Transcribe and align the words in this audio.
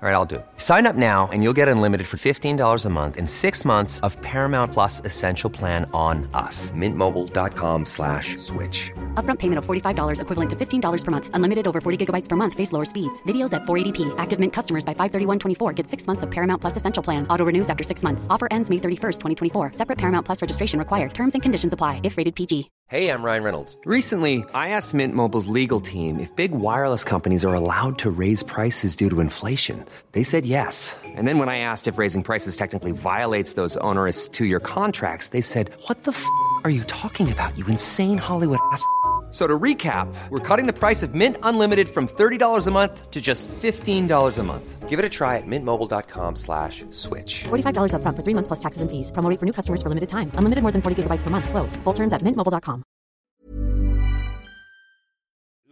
All 0.00 0.08
right, 0.08 0.14
I'll 0.14 0.24
do 0.24 0.36
it. 0.36 0.46
Sign 0.58 0.86
up 0.86 0.94
now 0.94 1.28
and 1.32 1.42
you'll 1.42 1.52
get 1.56 1.66
unlimited 1.66 2.06
for 2.06 2.18
$15 2.18 2.84
a 2.84 2.88
month 2.88 3.16
in 3.16 3.26
six 3.26 3.64
months 3.64 3.98
of 4.06 4.16
Paramount 4.22 4.72
Plus 4.72 5.02
Essential 5.04 5.50
Plan 5.50 5.90
on 5.92 6.30
us. 6.34 6.70
Mintmobile.com 6.70 7.84
slash 7.84 8.36
switch. 8.36 8.92
Upfront 9.14 9.40
payment 9.40 9.58
of 9.58 9.66
$45 9.66 10.20
equivalent 10.20 10.50
to 10.50 10.54
$15 10.56 11.04
per 11.04 11.10
month. 11.10 11.30
Unlimited 11.34 11.66
over 11.66 11.80
40 11.80 12.06
gigabytes 12.06 12.28
per 12.28 12.36
month. 12.36 12.54
Face 12.54 12.72
lower 12.72 12.84
speeds. 12.84 13.20
Videos 13.24 13.52
at 13.52 13.62
480p. 13.62 14.14
Active 14.18 14.38
Mint 14.38 14.52
customers 14.52 14.84
by 14.84 14.94
531.24 14.94 15.74
get 15.74 15.88
six 15.88 16.06
months 16.06 16.22
of 16.22 16.30
Paramount 16.30 16.60
Plus 16.60 16.76
Essential 16.76 17.02
Plan. 17.02 17.26
Auto 17.26 17.44
renews 17.44 17.68
after 17.68 17.82
six 17.82 18.04
months. 18.04 18.28
Offer 18.30 18.46
ends 18.52 18.70
May 18.70 18.76
31st, 18.76 19.18
2024. 19.20 19.72
Separate 19.72 19.98
Paramount 19.98 20.24
Plus 20.24 20.40
registration 20.40 20.78
required. 20.78 21.12
Terms 21.12 21.34
and 21.34 21.42
conditions 21.42 21.72
apply 21.72 22.00
if 22.04 22.16
rated 22.16 22.36
PG. 22.36 22.70
Hey, 22.90 23.10
I'm 23.10 23.22
Ryan 23.22 23.42
Reynolds. 23.42 23.76
Recently, 23.84 24.46
I 24.54 24.70
asked 24.70 24.94
Mint 24.94 25.14
Mobile's 25.14 25.46
legal 25.46 25.80
team 25.80 26.18
if 26.20 26.34
big 26.36 26.52
wireless 26.52 27.04
companies 27.04 27.44
are 27.44 27.52
allowed 27.52 27.98
to 27.98 28.10
raise 28.10 28.42
prices 28.42 28.96
due 28.96 29.10
to 29.10 29.20
inflation. 29.20 29.84
They 30.12 30.22
said 30.22 30.46
yes. 30.46 30.96
And 31.04 31.28
then 31.28 31.38
when 31.38 31.50
I 31.50 31.58
asked 31.58 31.86
if 31.86 31.98
raising 31.98 32.22
prices 32.22 32.56
technically 32.56 32.92
violates 32.92 33.52
those 33.52 33.76
onerous 33.82 34.28
two 34.28 34.46
year 34.46 34.60
contracts, 34.60 35.28
they 35.28 35.42
said, 35.42 35.70
What 35.88 36.04
the 36.04 36.12
f 36.12 36.24
are 36.64 36.70
you 36.70 36.84
talking 36.84 37.30
about, 37.30 37.56
you 37.58 37.66
insane 37.66 38.16
Hollywood 38.16 38.60
ass? 38.72 38.82
So 39.30 39.46
to 39.46 39.58
recap, 39.58 40.08
we're 40.30 40.46
cutting 40.46 40.66
the 40.66 40.72
price 40.72 41.02
of 41.02 41.14
Mint 41.14 41.36
Unlimited 41.42 41.88
from 41.90 42.08
$30 42.08 42.66
a 42.66 42.70
month 42.70 43.10
to 43.10 43.20
just 43.20 43.46
$15 43.48 44.38
a 44.38 44.42
month. 44.42 44.88
Give 44.88 44.98
it 44.98 45.04
a 45.04 45.08
try 45.10 45.36
at 45.36 45.46
mintmobile.com 45.46 46.36
slash 46.36 46.82
switch. 46.90 47.44
$45 47.44 47.92
upfront 47.92 48.16
for 48.16 48.22
three 48.22 48.32
months 48.32 48.48
plus 48.48 48.58
taxes 48.58 48.80
and 48.80 48.90
fees. 48.90 49.10
Promo 49.12 49.28
for 49.38 49.44
new 49.44 49.52
customers 49.52 49.82
for 49.82 49.90
limited 49.90 50.08
time. 50.08 50.32
Unlimited 50.32 50.62
more 50.62 50.72
than 50.72 50.80
40 50.80 51.02
gigabytes 51.02 51.22
per 51.22 51.28
month. 51.28 51.50
Slows. 51.50 51.76
Full 51.84 51.92
terms 51.92 52.14
at 52.14 52.22
mintmobile.com. 52.22 52.82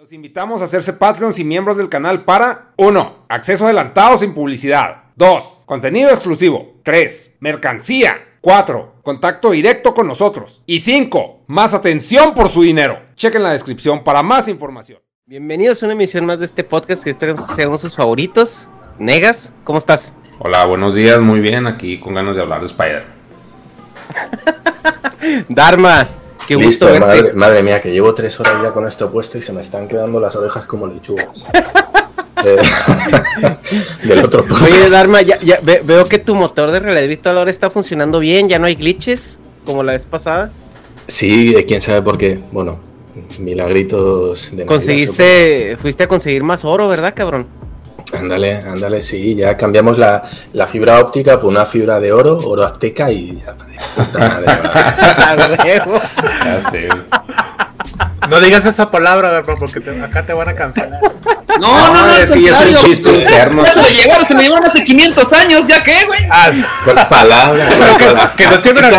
Los 0.06 0.12
invitamos 0.12 0.62
a 0.62 0.66
hacerse 0.66 0.92
Patreons 0.92 1.36
y 1.40 1.42
miembros 1.42 1.78
del 1.78 1.88
canal 1.88 2.22
para 2.22 2.70
1. 2.76 3.26
Acceso 3.28 3.64
adelantado 3.64 4.16
sin 4.16 4.34
publicidad. 4.34 5.06
2. 5.16 5.64
Contenido 5.66 6.10
exclusivo. 6.10 6.74
3. 6.84 7.38
Mercancía. 7.40 8.16
4. 8.40 9.00
Contacto 9.02 9.50
directo 9.50 9.94
con 9.94 10.06
nosotros. 10.06 10.62
Y 10.64 10.78
5. 10.78 11.46
Más 11.48 11.74
atención 11.74 12.34
por 12.34 12.50
su 12.50 12.62
dinero. 12.62 13.00
Chequen 13.16 13.42
la 13.42 13.50
descripción 13.50 14.04
para 14.04 14.22
más 14.22 14.46
información. 14.46 15.00
Bienvenidos 15.24 15.82
a 15.82 15.86
una 15.86 15.94
emisión 15.94 16.24
más 16.24 16.38
de 16.38 16.44
este 16.44 16.62
podcast 16.62 17.02
que 17.02 17.10
esperemos 17.10 17.44
sean 17.56 17.76
sus 17.76 17.96
favoritos. 17.96 18.68
Negas, 19.00 19.50
¿cómo 19.64 19.80
estás? 19.80 20.14
Hola, 20.38 20.66
buenos 20.66 20.94
días, 20.94 21.20
muy 21.20 21.40
bien. 21.40 21.66
Aquí 21.66 21.98
con 21.98 22.14
ganas 22.14 22.36
de 22.36 22.42
hablar 22.42 22.60
de 22.60 22.66
Spider. 22.66 23.06
Dharma, 25.48 26.06
qué 26.46 26.54
gusto 26.54 26.68
Listo, 26.68 26.86
verte. 26.86 27.00
madre, 27.06 27.32
madre 27.32 27.62
mía, 27.62 27.80
que 27.80 27.90
llevo 27.92 28.14
tres 28.14 28.38
horas 28.40 28.54
ya 28.62 28.72
con 28.72 28.86
esto 28.86 29.10
puesto 29.10 29.38
y 29.38 29.42
se 29.42 29.52
me 29.52 29.60
están 29.62 29.86
quedando 29.88 30.20
las 30.20 30.34
orejas 30.36 30.64
como 30.66 30.86
lechugas. 30.86 31.44
Eh, 32.44 32.58
del 34.04 34.22
otro 34.22 34.42
podcast. 34.46 34.70
Oye, 34.70 34.88
Dharma, 34.90 35.22
ya, 35.22 35.40
ya 35.40 35.58
ve- 35.62 35.80
veo 35.82 36.06
que 36.06 36.18
tu 36.18 36.34
motor 36.34 36.70
de 36.70 36.80
realidad 36.80 37.08
virtual 37.08 37.38
ahora 37.38 37.50
está 37.50 37.70
funcionando 37.70 38.20
bien, 38.20 38.48
ya 38.48 38.58
no 38.58 38.66
hay 38.66 38.74
glitches 38.74 39.38
como 39.64 39.82
la 39.82 39.92
vez 39.92 40.04
pasada. 40.04 40.52
Sí, 41.08 41.56
quién 41.66 41.80
sabe 41.80 42.02
por 42.02 42.18
qué. 42.18 42.38
Bueno, 42.52 42.78
milagritos 43.38 44.50
de 44.52 44.66
Conseguiste, 44.66 45.76
fuiste 45.80 46.04
a 46.04 46.08
conseguir 46.08 46.42
más 46.42 46.64
oro, 46.64 46.88
¿verdad, 46.88 47.14
cabrón? 47.16 47.46
Ándale, 48.12 48.54
ándale, 48.56 49.02
sí, 49.02 49.34
ya 49.34 49.56
cambiamos 49.56 49.98
la, 49.98 50.22
la 50.52 50.66
fibra 50.68 51.00
óptica 51.00 51.40
por 51.40 51.50
una 51.50 51.66
fibra 51.66 51.98
de 51.98 52.12
oro, 52.12 52.38
oro 52.38 52.64
azteca 52.64 53.10
y 53.10 53.42
ya. 53.44 53.54
No 58.28 58.40
digas 58.40 58.66
esa 58.66 58.90
palabra, 58.90 59.42
porque 59.44 59.80
te- 59.80 60.02
acá 60.02 60.22
te 60.24 60.32
van 60.32 60.48
a 60.48 60.54
cancelar. 60.54 61.00
No, 61.60 61.92
no, 61.92 61.94
no, 61.94 61.98
al 62.14 62.22
es 62.22 62.30
que 62.30 62.42
ya 62.42 62.50
es 62.50 62.82
un 62.82 62.88
chiste 62.88 63.12
interno. 63.20 63.64
Ya 63.64 63.72
se 63.72 63.82
lo 63.82 63.88
llevaron, 63.88 64.26
se 64.26 64.34
lo 64.34 64.40
llevaron 64.40 64.66
hace 64.66 64.84
500 64.84 65.32
años, 65.32 65.66
¿ya 65.68 65.84
qué, 65.84 66.04
güey? 66.06 66.26
Ah, 66.30 66.50
¿Cuál 66.84 67.08
palabra? 67.08 67.68
pero 67.78 67.96
que, 67.98 68.04
¿Cuál- 68.06 68.30
que 68.36 68.46
nos 68.48 68.62
lleven 68.64 68.84
a 68.84 68.90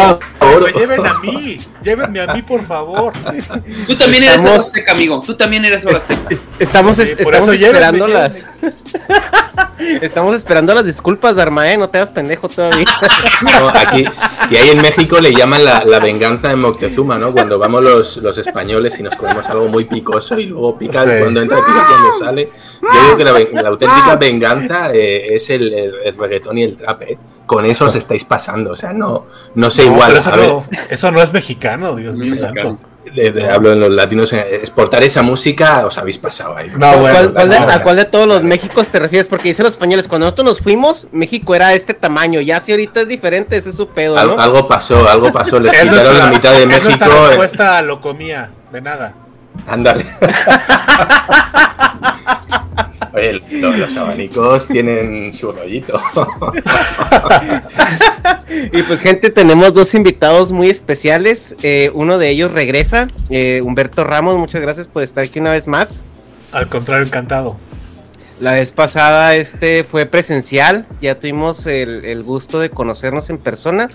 Me 0.61 0.71
lleven 0.71 1.05
a 1.05 1.13
mí. 1.19 1.57
Llévenme 1.83 2.19
a 2.21 2.33
mí, 2.33 2.41
por 2.41 2.65
favor. 2.65 3.13
Tú 3.87 3.95
también 3.95 4.23
eres 4.23 4.37
Estamos- 4.37 4.59
Azteca, 4.59 4.91
amigo. 4.93 5.21
Tú 5.25 5.35
también 5.35 5.65
eres 5.65 5.85
Azteca. 5.85 6.21
Es- 6.29 6.41
Estamos, 6.59 6.97
es- 6.99 7.19
estamos 7.19 7.53
esperando 7.53 8.07
las. 8.07 8.43
estamos 10.01 10.35
esperando 10.35 10.73
las 10.73 10.85
disculpas, 10.85 11.35
Dharma, 11.35 11.71
¿eh? 11.71 11.77
No 11.77 11.89
te 11.89 11.97
hagas 11.97 12.09
pendejo 12.11 12.49
todavía. 12.49 12.85
No, 13.59 13.69
aquí, 13.69 14.03
y 14.49 14.55
ahí 14.55 14.69
en 14.71 14.81
México 14.81 15.19
le 15.19 15.31
llaman 15.31 15.63
la, 15.63 15.83
la 15.85 15.99
venganza 15.99 16.47
de 16.47 16.55
Moctezuma, 16.55 17.19
¿no? 17.19 17.31
Cuando 17.33 17.59
vamos 17.59 17.83
los, 17.83 18.17
los 18.17 18.35
españoles 18.39 18.99
y 18.99 19.03
nos 19.03 19.15
comemos 19.15 19.47
algo 19.47 19.67
muy 19.67 19.85
picoso 19.85 20.39
y 20.39 20.45
luego 20.47 20.75
pica 20.77 21.03
Sí. 21.03 21.11
cuando 21.19 21.41
entra, 21.41 21.57
pica 21.57 21.85
cuando 21.87 22.19
sale. 22.25 22.49
Yo 22.81 23.03
digo 23.03 23.17
que 23.17 23.51
la 23.53 23.69
auténtica 23.69 24.15
venganza 24.15 24.91
eh, 24.93 25.27
es 25.35 25.49
el, 25.51 25.71
el, 25.71 25.93
el 26.05 26.17
reggaetón 26.17 26.57
y 26.57 26.63
el 26.63 26.75
trap, 26.75 27.01
¿eh? 27.03 27.17
Con 27.47 27.65
eso 27.65 27.85
os 27.85 27.95
estáis 28.03 28.23
pasando, 28.25 28.71
o 28.71 28.75
sea, 28.75 28.93
no, 28.93 29.25
no 29.55 29.69
sé 29.71 29.85
No, 29.87 29.93
igual. 29.93 30.09
pero 30.09 30.19
eso, 30.21 30.31
A 30.31 30.35
ver, 30.35 30.49
no, 30.49 30.63
eso 30.89 31.11
no 31.11 31.21
es 31.23 31.33
mexicano, 31.33 31.95
Dios 31.95 32.15
mío 32.15 32.35
santo. 32.35 32.77
de- 33.15 33.31
de- 33.31 33.49
hablo 33.49 33.71
en 33.71 33.79
los 33.79 33.89
latinos, 33.89 34.33
exportar 34.33 35.01
esa 35.01 35.21
música 35.21 35.85
os 35.87 35.97
habéis 35.97 36.17
pasado 36.17 36.57
ahí. 36.57 36.69
No, 36.77 36.91
bueno, 36.97 37.13
¿Cuál- 37.13 37.33
cuál 37.33 37.49
de- 37.49 37.59
no, 37.61 37.69
¿A 37.71 37.79
cuál 37.81 37.95
de 37.95 38.03
todos 38.05 38.27
los 38.27 38.43
Méxicos 38.43 38.87
te 38.89 38.99
refieres? 38.99 39.27
Porque 39.27 39.47
dicen 39.47 39.63
los 39.63 39.73
españoles, 39.75 40.07
cuando 40.09 40.25
nosotros 40.25 40.45
nos 40.45 40.59
fuimos, 40.59 41.07
México 41.13 41.55
era 41.55 41.73
este 41.73 41.93
tamaño. 41.93 42.41
Ya 42.41 42.59
si 42.59 42.73
ahorita 42.73 42.99
es 43.01 43.07
diferente, 43.07 43.55
ese 43.55 43.69
es 43.69 43.75
su 43.77 43.87
pedo, 43.87 44.17
Al- 44.17 44.27
¿no? 44.35 44.39
algo 44.41 44.67
pasó, 44.67 45.07
algo 45.09 45.31
pasó, 45.31 45.57
les 45.59 45.73
Es 45.81 45.83
quitaron 45.89 46.17
la 46.17 46.25
mitad 46.27 46.51
de 46.51 46.67
México. 46.67 46.83
nuestra 46.89 47.07
eh, 47.07 47.27
respuesta 47.29 47.81
lo 47.81 48.01
comía, 48.01 48.49
de 48.73 48.81
nada. 48.81 49.13
Ándale. 49.65 50.05
Oye, 53.17 53.39
los 53.51 53.97
abanicos 53.97 54.67
tienen 54.67 55.33
su 55.33 55.51
rollito. 55.51 55.99
Y 58.49 58.81
pues 58.83 59.01
gente, 59.01 59.29
tenemos 59.29 59.73
dos 59.73 59.93
invitados 59.93 60.51
muy 60.51 60.69
especiales. 60.69 61.55
Eh, 61.63 61.91
uno 61.93 62.17
de 62.17 62.29
ellos 62.29 62.51
regresa, 62.51 63.07
eh, 63.29 63.61
Humberto 63.63 64.03
Ramos, 64.03 64.37
muchas 64.37 64.61
gracias 64.61 64.87
por 64.87 65.03
estar 65.03 65.25
aquí 65.25 65.39
una 65.39 65.51
vez 65.51 65.67
más. 65.67 65.99
Al 66.51 66.67
contrario, 66.67 67.05
encantado. 67.05 67.57
La 68.39 68.53
vez 68.53 68.71
pasada 68.71 69.35
este 69.35 69.83
fue 69.83 70.05
presencial, 70.05 70.85
ya 71.01 71.15
tuvimos 71.15 71.65
el, 71.65 72.05
el 72.05 72.21
gusto 72.23 72.59
de 72.59 72.69
conocernos 72.69 73.29
en 73.31 73.39
persona. 73.39 73.89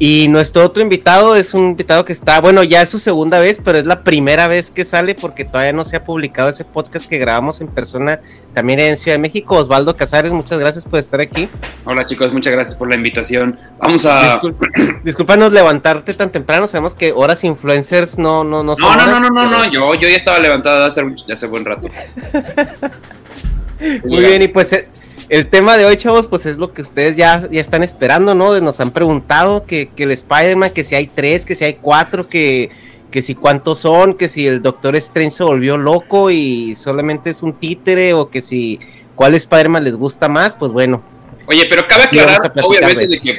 Y 0.00 0.28
nuestro 0.28 0.64
otro 0.64 0.80
invitado 0.80 1.34
es 1.34 1.54
un 1.54 1.70
invitado 1.70 2.04
que 2.04 2.12
está, 2.12 2.40
bueno, 2.40 2.62
ya 2.62 2.82
es 2.82 2.88
su 2.88 3.00
segunda 3.00 3.40
vez, 3.40 3.60
pero 3.64 3.78
es 3.78 3.84
la 3.86 4.04
primera 4.04 4.46
vez 4.46 4.70
que 4.70 4.84
sale 4.84 5.16
porque 5.16 5.44
todavía 5.44 5.72
no 5.72 5.84
se 5.84 5.96
ha 5.96 6.04
publicado 6.04 6.48
ese 6.48 6.64
podcast 6.64 7.06
que 7.06 7.18
grabamos 7.18 7.60
en 7.60 7.66
persona 7.66 8.20
también 8.54 8.78
en 8.78 8.96
Ciudad 8.96 9.16
de 9.16 9.20
México. 9.22 9.56
Osvaldo 9.56 9.96
Casares, 9.96 10.30
muchas 10.32 10.58
gracias 10.60 10.84
por 10.84 11.00
estar 11.00 11.20
aquí. 11.20 11.48
Hola, 11.84 12.06
chicos, 12.06 12.32
muchas 12.32 12.52
gracias 12.52 12.76
por 12.76 12.88
la 12.88 12.94
invitación. 12.96 13.58
Vamos 13.80 14.06
a. 14.06 14.40
Discul- 14.40 15.02
Discúlpanos 15.02 15.52
levantarte 15.52 16.14
tan 16.14 16.30
temprano, 16.30 16.68
sabemos 16.68 16.94
que 16.94 17.12
horas 17.12 17.42
influencers 17.42 18.18
no, 18.18 18.44
no, 18.44 18.62
no 18.62 18.76
son 18.76 18.96
No, 18.96 19.06
no, 19.06 19.20
no, 19.20 19.30
no, 19.30 19.30
no, 19.30 19.50
no. 19.50 19.64
Yo, 19.72 19.94
yo 19.94 20.08
ya 20.08 20.16
estaba 20.16 20.38
levantado 20.38 20.84
hace, 20.84 21.04
hace 21.32 21.46
buen 21.48 21.64
rato. 21.64 21.88
Muy 24.04 24.24
bien, 24.24 24.42
y 24.42 24.48
pues 24.48 24.72
eh, 24.72 24.88
el 25.28 25.46
tema 25.48 25.76
de 25.76 25.84
hoy, 25.84 25.96
chavos, 25.96 26.26
pues 26.26 26.46
es 26.46 26.58
lo 26.58 26.72
que 26.72 26.82
ustedes 26.82 27.16
ya, 27.16 27.48
ya 27.50 27.60
están 27.60 27.82
esperando, 27.82 28.34
¿no? 28.34 28.58
Nos 28.60 28.80
han 28.80 28.90
preguntado 28.90 29.64
que, 29.66 29.88
que 29.88 30.04
el 30.04 30.12
Spider-Man, 30.12 30.70
que 30.70 30.84
si 30.84 30.94
hay 30.94 31.06
tres, 31.06 31.44
que 31.44 31.54
si 31.54 31.64
hay 31.64 31.74
cuatro, 31.74 32.28
que, 32.28 32.70
que 33.10 33.22
si 33.22 33.34
cuántos 33.34 33.80
son, 33.80 34.14
que 34.14 34.28
si 34.28 34.46
el 34.46 34.62
Doctor 34.62 34.96
Strange 34.96 35.32
se 35.32 35.44
volvió 35.44 35.76
loco 35.76 36.30
y 36.30 36.74
solamente 36.74 37.30
es 37.30 37.42
un 37.42 37.52
títere, 37.52 38.14
o 38.14 38.30
que 38.30 38.42
si 38.42 38.80
cuál 39.14 39.34
Spider-Man 39.34 39.84
les 39.84 39.96
gusta 39.96 40.28
más, 40.28 40.56
pues 40.56 40.72
bueno. 40.72 41.02
Oye, 41.46 41.66
pero 41.68 41.86
cabe 41.86 42.04
aclarar, 42.04 42.52
obviamente, 42.62 43.06
de 43.06 43.18
que 43.18 43.32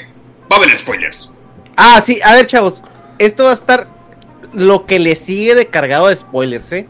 va 0.51 0.55
a 0.55 0.59
haber 0.59 0.77
spoilers. 0.77 1.29
Ah, 1.75 2.01
sí, 2.05 2.19
a 2.23 2.33
ver, 2.33 2.45
chavos, 2.45 2.83
esto 3.17 3.45
va 3.45 3.51
a 3.51 3.53
estar 3.53 3.87
lo 4.53 4.85
que 4.85 4.99
le 4.99 5.15
sigue 5.15 5.55
de 5.55 5.67
cargado 5.67 6.07
de 6.07 6.15
spoilers, 6.15 6.71
¿eh? 6.71 6.87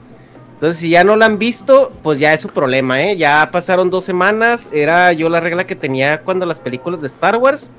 Entonces, 0.60 0.80
si 0.82 0.90
ya 0.90 1.06
no 1.06 1.16
la 1.16 1.26
han 1.26 1.40
visto, 1.40 1.94
pues 2.04 2.20
ya 2.20 2.34
es 2.34 2.42
su 2.42 2.50
problema, 2.50 3.02
¿eh? 3.02 3.16
Ya 3.16 3.48
pasaron 3.50 3.90
dos 3.90 4.04
semanas, 4.04 4.68
era 4.74 5.14
yo 5.14 5.30
la 5.30 5.40
regla 5.40 5.66
que 5.66 5.76
tenía 5.76 6.20
cuando 6.22 6.46
las 6.46 6.60
películas 6.60 7.00
de 7.00 7.08
Star 7.08 7.38
Wars, 7.38 7.72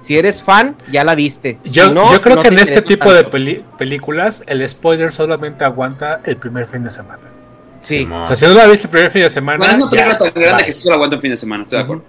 Si 0.00 0.16
eres 0.16 0.40
fan, 0.40 0.76
ya 0.92 1.02
la 1.02 1.16
viste. 1.16 1.58
Yo, 1.64 1.86
Si 1.88 1.92
no, 1.92 2.12
yo 2.12 2.22
creo 2.22 2.36
no 2.36 2.42
que 2.42 2.48
en 2.48 2.60
este 2.60 2.80
tipo 2.82 3.12
de 3.12 3.24
peli- 3.24 3.64
películas 3.76 4.44
el 4.46 4.66
spoiler 4.68 5.10
solamente 5.12 5.64
aguanta 5.64 6.20
el 6.24 6.36
primer 6.36 6.66
fin 6.66 6.84
de 6.84 6.90
semana. 6.90 7.18
Sí. 7.80 8.08
O 8.08 8.24
sea, 8.24 8.36
si 8.36 8.46
no 8.46 8.54
la 8.54 8.66
viste 8.68 8.86
el 8.86 8.90
primer 8.90 9.10
fin 9.10 9.22
de 9.22 9.30
semana. 9.30 9.58
Bueno, 9.58 9.72
es 9.76 9.84
una 9.84 9.90
ya, 9.96 10.04
película 10.06 10.30
tan 10.32 10.42
grande 10.42 10.64
que 10.66 10.72
solo 10.72 10.94
aguanta 10.94 11.16
un 11.16 11.22
fin 11.22 11.30
de 11.32 11.36
semana, 11.36 11.62
estoy 11.64 11.78
de 11.78 11.82
acuerdo. 11.84 12.04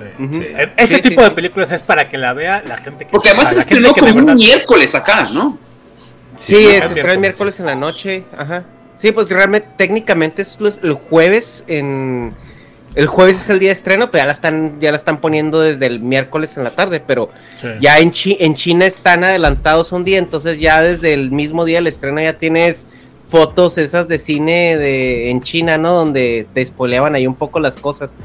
Eh, 0.00 0.72
Este 0.76 0.96
Sí, 0.96 1.02
tipo 1.02 1.20
sí, 1.20 1.24
de 1.24 1.26
sí. 1.28 1.34
películas 1.36 1.70
es 1.70 1.82
para 1.82 2.08
que 2.08 2.18
la 2.18 2.32
vea 2.32 2.60
la 2.66 2.78
gente 2.78 3.04
que. 3.04 3.10
Porque 3.12 3.28
además 3.28 3.52
se 3.54 3.60
estrenó 3.60 3.92
como 3.92 4.08
un 4.08 4.14
verdad- 4.16 4.34
miércoles 4.34 4.92
acá, 4.96 5.28
¿no? 5.32 5.58
Sí, 6.34 6.54
no, 6.54 6.58
se 6.60 6.76
es 6.78 6.84
estrena 6.86 7.12
el 7.12 7.18
miércoles 7.20 7.60
en 7.60 7.66
la 7.66 7.74
noche. 7.76 8.24
Ajá. 8.36 8.64
Sí, 9.02 9.10
pues 9.10 9.28
realmente, 9.28 9.66
técnicamente 9.76 10.42
es 10.42 10.60
los- 10.60 10.78
el 10.84 10.92
jueves 10.92 11.64
en. 11.66 12.32
El 12.94 13.06
jueves 13.08 13.40
es 13.40 13.50
el 13.50 13.58
día 13.58 13.70
de 13.70 13.72
estreno, 13.74 14.10
pero 14.12 14.22
ya 14.22 14.26
la 14.26 14.32
están, 14.32 14.78
ya 14.80 14.90
la 14.92 14.96
están 14.96 15.16
poniendo 15.18 15.60
desde 15.60 15.86
el 15.86 15.98
miércoles 16.00 16.56
en 16.56 16.62
la 16.62 16.70
tarde, 16.70 17.02
pero 17.04 17.30
Sí. 17.56 17.66
ya 17.80 17.98
en, 17.98 18.12
Chi- 18.12 18.36
en 18.38 18.54
China 18.54 18.84
están 18.86 19.24
adelantados 19.24 19.90
un 19.92 20.04
día, 20.04 20.18
entonces 20.18 20.60
ya 20.60 20.80
desde 20.82 21.14
el 21.14 21.32
mismo 21.32 21.64
día 21.64 21.78
del 21.78 21.86
estreno 21.88 22.20
ya 22.20 22.34
tienes 22.38 22.86
fotos 23.28 23.76
esas 23.78 24.06
de 24.08 24.18
cine 24.20 24.76
de 24.76 25.30
en 25.30 25.40
China, 25.42 25.78
¿no? 25.78 25.94
Donde 25.94 26.46
te 26.54 26.64
spoileaban 26.64 27.14
ahí 27.16 27.26
un 27.26 27.34
poco 27.34 27.58
las 27.58 27.76
cosas. 27.76 28.18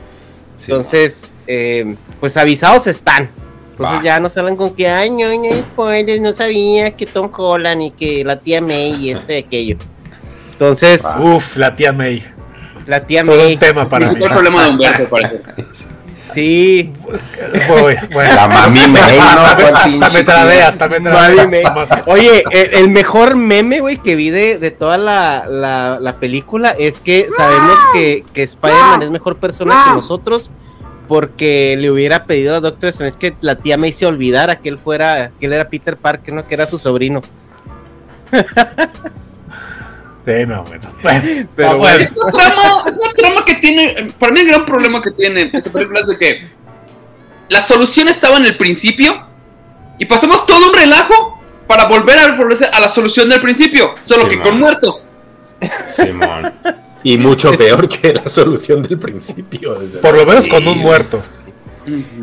Sí, 0.57 0.71
Entonces, 0.71 1.33
eh, 1.47 1.95
pues 2.19 2.35
avisados 2.37 2.85
están. 2.87 3.29
Entonces 3.71 4.03
ya 4.03 4.19
no 4.19 4.27
salen 4.29 4.55
con 4.57 4.75
que, 4.75 4.87
ay, 4.89 5.09
no, 5.11 5.29
no, 5.29 5.53
spoilers, 5.59 6.21
no 6.21 6.33
sabía 6.33 6.91
que 6.91 7.05
Tom 7.05 7.31
Holland 7.35 7.81
y 7.83 7.91
que 7.91 8.23
la 8.25 8.37
tía 8.37 8.59
May 8.59 8.95
y 8.95 9.11
esto 9.11 9.31
y 9.31 9.37
aquello. 9.37 9.77
Entonces, 10.57 11.03
Uf, 11.19 11.55
la 11.57 11.75
tía 11.75 11.93
May. 11.93 12.23
la 12.87 13.05
tía 13.05 13.23
Todo 13.23 13.35
May, 13.37 13.53
un 13.53 13.59
tema 13.59 13.87
para 13.87 14.11
mí. 14.11 14.15
el 14.23 14.29
problema 14.31 14.63
de 14.63 14.69
Humberto, 14.71 15.03
al 15.03 15.07
parecer. 15.09 15.43
sí, 16.33 16.91
Voy, 17.67 17.95
bueno. 18.11 18.33
La 18.35 18.47
mami 18.47 18.79
May, 18.87 19.17
¿no? 19.19 19.23
hasta, 19.23 19.55
¿Cuál 19.55 19.75
hasta 19.75 19.85
pinche 19.87 20.09
me 20.17 20.23
trabé, 20.23 20.61
hasta 20.63 20.87
me 20.87 20.99
trabé. 20.99 21.35
Mami 21.35 21.51
May. 21.51 21.63
Nomás- 21.63 22.03
Oye, 22.07 22.43
el, 22.51 22.73
el 22.73 22.89
mejor 22.89 23.35
meme, 23.35 23.81
güey, 23.81 23.97
que 23.97 24.15
vi 24.15 24.31
de, 24.31 24.57
de 24.57 24.71
toda 24.71 24.97
la, 24.97 25.45
la- 25.47 25.99
la 26.01 26.13
película 26.13 26.71
es 26.77 26.99
que 26.99 27.27
sabemos 27.35 27.77
que, 27.93 28.25
que 28.33 28.41
Spider-Man 28.43 29.03
es 29.03 29.11
mejor 29.11 29.37
persona 29.37 29.75
que 29.85 29.91
nosotros 29.91 30.49
porque 31.07 31.75
le 31.77 31.89
hubiera 31.91 32.25
pedido 32.25 32.55
a 32.55 32.59
Doctor 32.61 32.89
Strange 32.89 33.17
que 33.17 33.35
la 33.41 33.55
tía 33.55 33.77
May 33.77 33.93
se 33.93 34.05
olvidara 34.07 34.57
que 34.57 34.69
él 34.69 34.77
fuera, 34.79 35.29
que 35.39 35.45
él 35.45 35.53
era 35.53 35.69
Peter 35.69 35.95
Parker, 35.97 36.33
no 36.33 36.45
que 36.47 36.53
era 36.55 36.65
su 36.65 36.77
sobrino. 36.79 37.21
Sí, 40.27 40.45
no, 40.45 40.61
bueno. 40.63 40.93
Bueno, 41.01 41.47
Pero 41.55 41.69
ah, 41.69 41.75
bueno. 41.75 41.99
Es 41.99 42.11
una 42.11 42.31
trama, 42.33 42.83
es 42.85 42.97
una 43.01 43.13
trama 43.13 43.45
que 43.45 43.55
tiene. 43.55 44.11
Para 44.19 44.33
mí, 44.33 44.41
el 44.41 44.47
gran 44.49 44.65
problema 44.65 45.01
que 45.01 45.11
tiene 45.11 45.49
esta 45.53 45.71
película 45.71 46.01
es 46.01 46.07
de 46.07 46.17
que 46.17 46.47
la 47.47 47.65
solución 47.65 48.09
estaba 48.09 48.35
en 48.35 48.45
el 48.45 48.57
principio 48.57 49.25
y 49.97 50.05
pasamos 50.05 50.45
todo 50.45 50.67
un 50.67 50.73
relajo 50.73 51.39
para 51.65 51.85
volver 51.85 52.19
a 52.19 52.25
a 52.25 52.79
la 52.81 52.89
solución 52.89 53.29
del 53.29 53.39
principio, 53.39 53.95
solo 54.03 54.27
que 54.27 54.37
con 54.37 54.59
muertos. 54.59 55.07
Simón. 55.87 56.53
Y 57.03 57.17
mucho 57.17 57.53
peor 57.53 57.87
que 57.87 58.11
la 58.11 58.27
solución 58.27 58.81
del 58.83 58.97
principio. 58.97 59.75
desde 59.75 59.99
Por 59.99 60.13
lo 60.13 60.25
menos 60.25 60.43
Sí, 60.43 60.49
con 60.49 60.67
un 60.67 60.79
muerto 60.79 61.23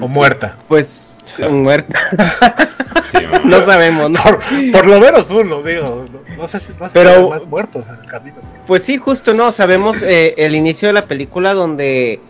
o 0.01 0.09
muerta. 0.09 0.57
Pues 0.69 1.17
muerta. 1.51 1.99
Simón. 3.03 3.41
no 3.45 3.65
sabemos, 3.65 4.11
¿no? 4.11 4.23
Por, 4.23 4.41
por 4.73 4.87
lo 4.87 5.01
menos 5.01 5.31
uno, 5.31 5.63
digo. 5.63 6.07
No, 6.37 6.47
sé 6.49 6.61
si 6.61 6.73
no 6.79 6.87
sé 6.89 6.91
Pero- 6.95 7.29
más 7.31 7.47
muertos 7.47 7.87
en 7.89 7.97
el 7.97 8.07
camino. 8.07 8.37
Pues 8.67 8.83
sí, 8.83 8.97
justo, 8.99 9.33
¿no? 9.35 9.51
Sabemos 9.53 10.03
eh, 10.03 10.35
el 10.39 10.55
inicio 10.55 10.89
de 10.89 10.95
la 10.95 11.03
película 11.03 11.55
donde 11.55 12.21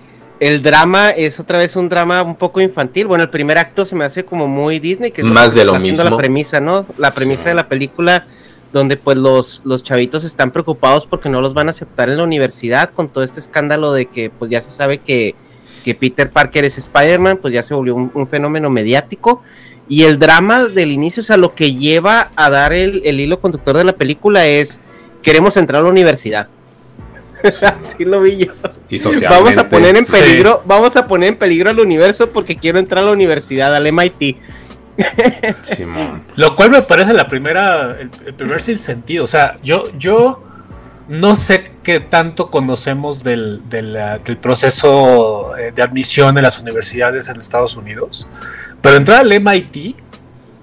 el 0.40 0.62
drama 0.62 1.10
es 1.10 1.38
otra 1.38 1.58
vez 1.58 1.76
un 1.76 1.88
drama 1.88 2.22
un 2.22 2.36
poco 2.36 2.60
infantil. 2.60 3.06
Bueno, 3.06 3.24
el 3.24 3.30
primer 3.30 3.58
acto 3.58 3.84
se 3.84 3.94
me 3.94 4.04
hace 4.04 4.24
como 4.24 4.46
muy 4.48 4.78
Disney, 4.80 5.10
que 5.10 5.20
es 5.22 5.26
Más 5.26 5.54
de 5.54 5.64
lo 5.64 5.74
mismo. 5.78 6.04
la 6.04 6.16
premisa, 6.16 6.60
¿no? 6.60 6.86
La 6.98 7.12
premisa 7.12 7.44
Sí. 7.44 7.48
de 7.50 7.54
la 7.54 7.68
película 7.68 8.26
donde 8.72 8.96
pues 8.96 9.16
los, 9.16 9.60
los 9.64 9.84
chavitos 9.84 10.24
están 10.24 10.50
preocupados 10.50 11.06
porque 11.06 11.28
no 11.28 11.40
los 11.40 11.54
van 11.54 11.68
a 11.68 11.70
aceptar 11.70 12.10
en 12.10 12.16
la 12.16 12.24
universidad 12.24 12.90
con 12.90 13.08
todo 13.08 13.22
este 13.22 13.38
escándalo 13.38 13.92
de 13.92 14.06
que 14.06 14.30
pues 14.30 14.50
ya 14.50 14.60
se 14.60 14.72
sabe 14.72 14.98
que, 14.98 15.36
que 15.84 15.94
Peter 15.94 16.30
Parker 16.30 16.64
es 16.64 16.78
Spider-Man, 16.78 17.38
pues 17.40 17.52
ya 17.52 17.62
se 17.62 17.74
volvió 17.74 17.94
un, 17.94 18.10
un 18.14 18.26
fenómeno 18.26 18.70
mediático. 18.70 19.42
Y 19.86 20.04
el 20.04 20.18
drama 20.18 20.64
del 20.64 20.90
inicio, 20.90 21.20
o 21.20 21.24
sea, 21.24 21.36
lo 21.36 21.54
que 21.54 21.74
lleva 21.74 22.30
a 22.34 22.48
dar 22.48 22.72
el, 22.72 23.02
el 23.04 23.20
hilo 23.20 23.38
conductor 23.38 23.76
de 23.76 23.84
la 23.84 23.92
película 23.92 24.46
es 24.46 24.80
queremos 25.22 25.56
entrar 25.58 25.82
a 25.82 25.84
la 25.84 25.90
universidad. 25.90 26.48
Así 27.80 28.04
lo 28.06 28.22
vi 28.22 28.46
yo. 28.46 28.52
Y. 28.88 28.98
Vamos 29.28 29.58
a 29.58 29.68
poner 29.68 29.96
en 29.96 30.06
sí. 30.06 30.12
peligro, 30.12 30.62
vamos 30.64 30.96
a 30.96 31.06
poner 31.06 31.28
en 31.28 31.36
peligro 31.36 31.68
al 31.68 31.78
universo 31.78 32.30
porque 32.30 32.56
quiero 32.56 32.78
entrar 32.78 33.04
a 33.04 33.08
la 33.08 33.12
universidad, 33.12 33.74
al 33.74 33.92
MIT. 33.92 34.38
Simón. 35.60 36.22
Lo 36.36 36.56
cual 36.56 36.70
me 36.70 36.80
parece 36.80 37.12
la 37.12 37.26
primera, 37.26 37.98
el, 38.00 38.10
el 38.24 38.34
primer 38.34 38.62
sinsentido. 38.62 39.24
O 39.24 39.26
sea, 39.26 39.58
yo, 39.62 39.90
yo 39.98 40.42
no 41.08 41.36
sé 41.36 41.70
qué 41.82 42.00
tanto 42.00 42.50
conocemos 42.50 43.22
del, 43.22 43.68
del, 43.68 43.96
ah, 43.96 44.18
proceso 44.40 45.56
eh, 45.56 45.72
de 45.74 45.82
admisión 45.82 46.36
en 46.38 46.44
las 46.44 46.58
universidades 46.58 47.28
en 47.28 47.38
Estados 47.38 47.76
Unidos, 47.76 48.28
pero 48.80 48.96
entrar 48.96 49.20
al 49.20 49.40
MIT 49.40 49.96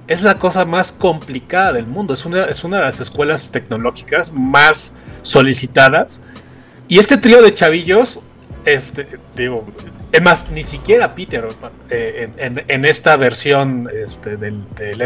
es 0.07 0.21
la 0.23 0.37
cosa 0.37 0.65
más 0.65 0.91
complicada 0.91 1.73
del 1.73 1.87
mundo. 1.87 2.13
Es 2.13 2.25
una, 2.25 2.43
es 2.45 2.63
una 2.63 2.77
de 2.77 2.83
las 2.83 2.99
escuelas 2.99 3.49
tecnológicas 3.49 4.33
más 4.33 4.93
solicitadas. 5.21 6.21
Y 6.87 6.99
este 6.99 7.17
trío 7.17 7.41
de 7.41 7.53
chavillos, 7.53 8.19
este, 8.65 9.07
digo, 9.35 9.65
es 10.11 10.21
más, 10.21 10.51
ni 10.51 10.63
siquiera 10.63 11.15
Peter 11.15 11.47
eh, 11.89 12.29
en, 12.67 12.85
esta 12.85 13.15
versión 13.15 13.89
este, 13.93 14.35
del, 14.35 14.65
del 14.75 15.01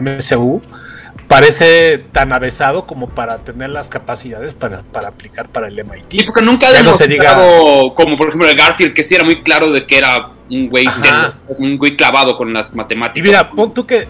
parece 1.28 2.04
tan 2.12 2.32
avesado 2.34 2.86
como 2.86 3.10
para 3.10 3.38
tener 3.40 3.70
las 3.70 3.90
capacidades 3.90 4.54
para, 4.54 4.84
para 4.84 5.10
aplicar 5.10 5.50
para 5.50 5.68
el 5.68 5.80
Y 5.80 5.84
MIT. 5.84 6.26
porque 6.26 6.42
nunca 6.42 6.68
ha 6.68 6.74
Ya 6.74 6.84
no 6.84 6.94
se 6.96 7.08
demostrado, 7.08 7.94
como 7.96 8.18
por 8.18 8.28
ejemplo 8.28 8.50
el 8.50 8.56
Garfield, 8.56 8.94
que 8.94 9.04
sí 9.04 9.16
era 9.16 9.24
muy 9.24 9.42
claro 9.42 9.72
de 9.72 9.86
que 9.86 9.98
era 9.98 10.30
un 10.50 10.68
güey, 10.68 10.88
un 11.48 11.78
güey 11.78 11.96
clavado 11.98 12.38
con 12.38 12.54
las 12.54 12.74
matemáticas. 12.74 13.18
Y 13.18 13.22
mira, 13.22 13.50
pon 13.52 13.74
tú 13.74 13.86
que. 13.86 14.08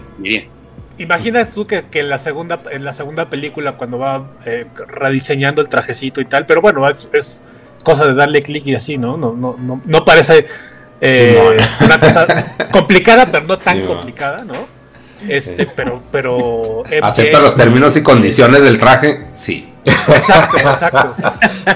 Imaginas 0.98 1.52
tú 1.52 1.66
que, 1.66 1.84
que 1.90 2.00
en 2.00 2.08
la 2.08 2.16
segunda 2.16 2.60
en 2.70 2.82
la 2.82 2.94
segunda 2.94 3.28
película 3.28 3.72
cuando 3.72 3.98
va 3.98 4.30
eh, 4.46 4.66
rediseñando 4.88 5.60
el 5.60 5.68
trajecito 5.68 6.22
y 6.22 6.24
tal, 6.24 6.46
pero 6.46 6.62
bueno, 6.62 6.88
es, 6.88 7.06
es 7.12 7.42
cosa 7.82 8.06
de 8.06 8.14
darle 8.14 8.40
clic 8.40 8.66
y 8.66 8.74
así, 8.74 8.96
¿no? 8.96 9.18
No, 9.18 9.34
no, 9.34 9.56
no, 9.58 9.82
no 9.84 10.04
parece 10.06 10.46
eh, 11.02 11.58
una 11.84 12.00
cosa 12.00 12.26
complicada, 12.72 13.26
pero 13.26 13.44
no 13.44 13.56
tan 13.58 13.84
complicada, 13.84 14.44
¿no? 14.44 14.75
Este, 15.28 15.66
pero, 15.66 16.02
pero 16.12 16.82
MJ 16.86 16.98
¿Acepta 17.02 17.40
los 17.40 17.56
términos 17.56 17.96
y 17.96 18.02
condiciones 18.02 18.62
del 18.62 18.78
traje? 18.78 19.26
Sí. 19.34 19.72
Exacto, 19.84 20.56
exacto. 20.58 21.14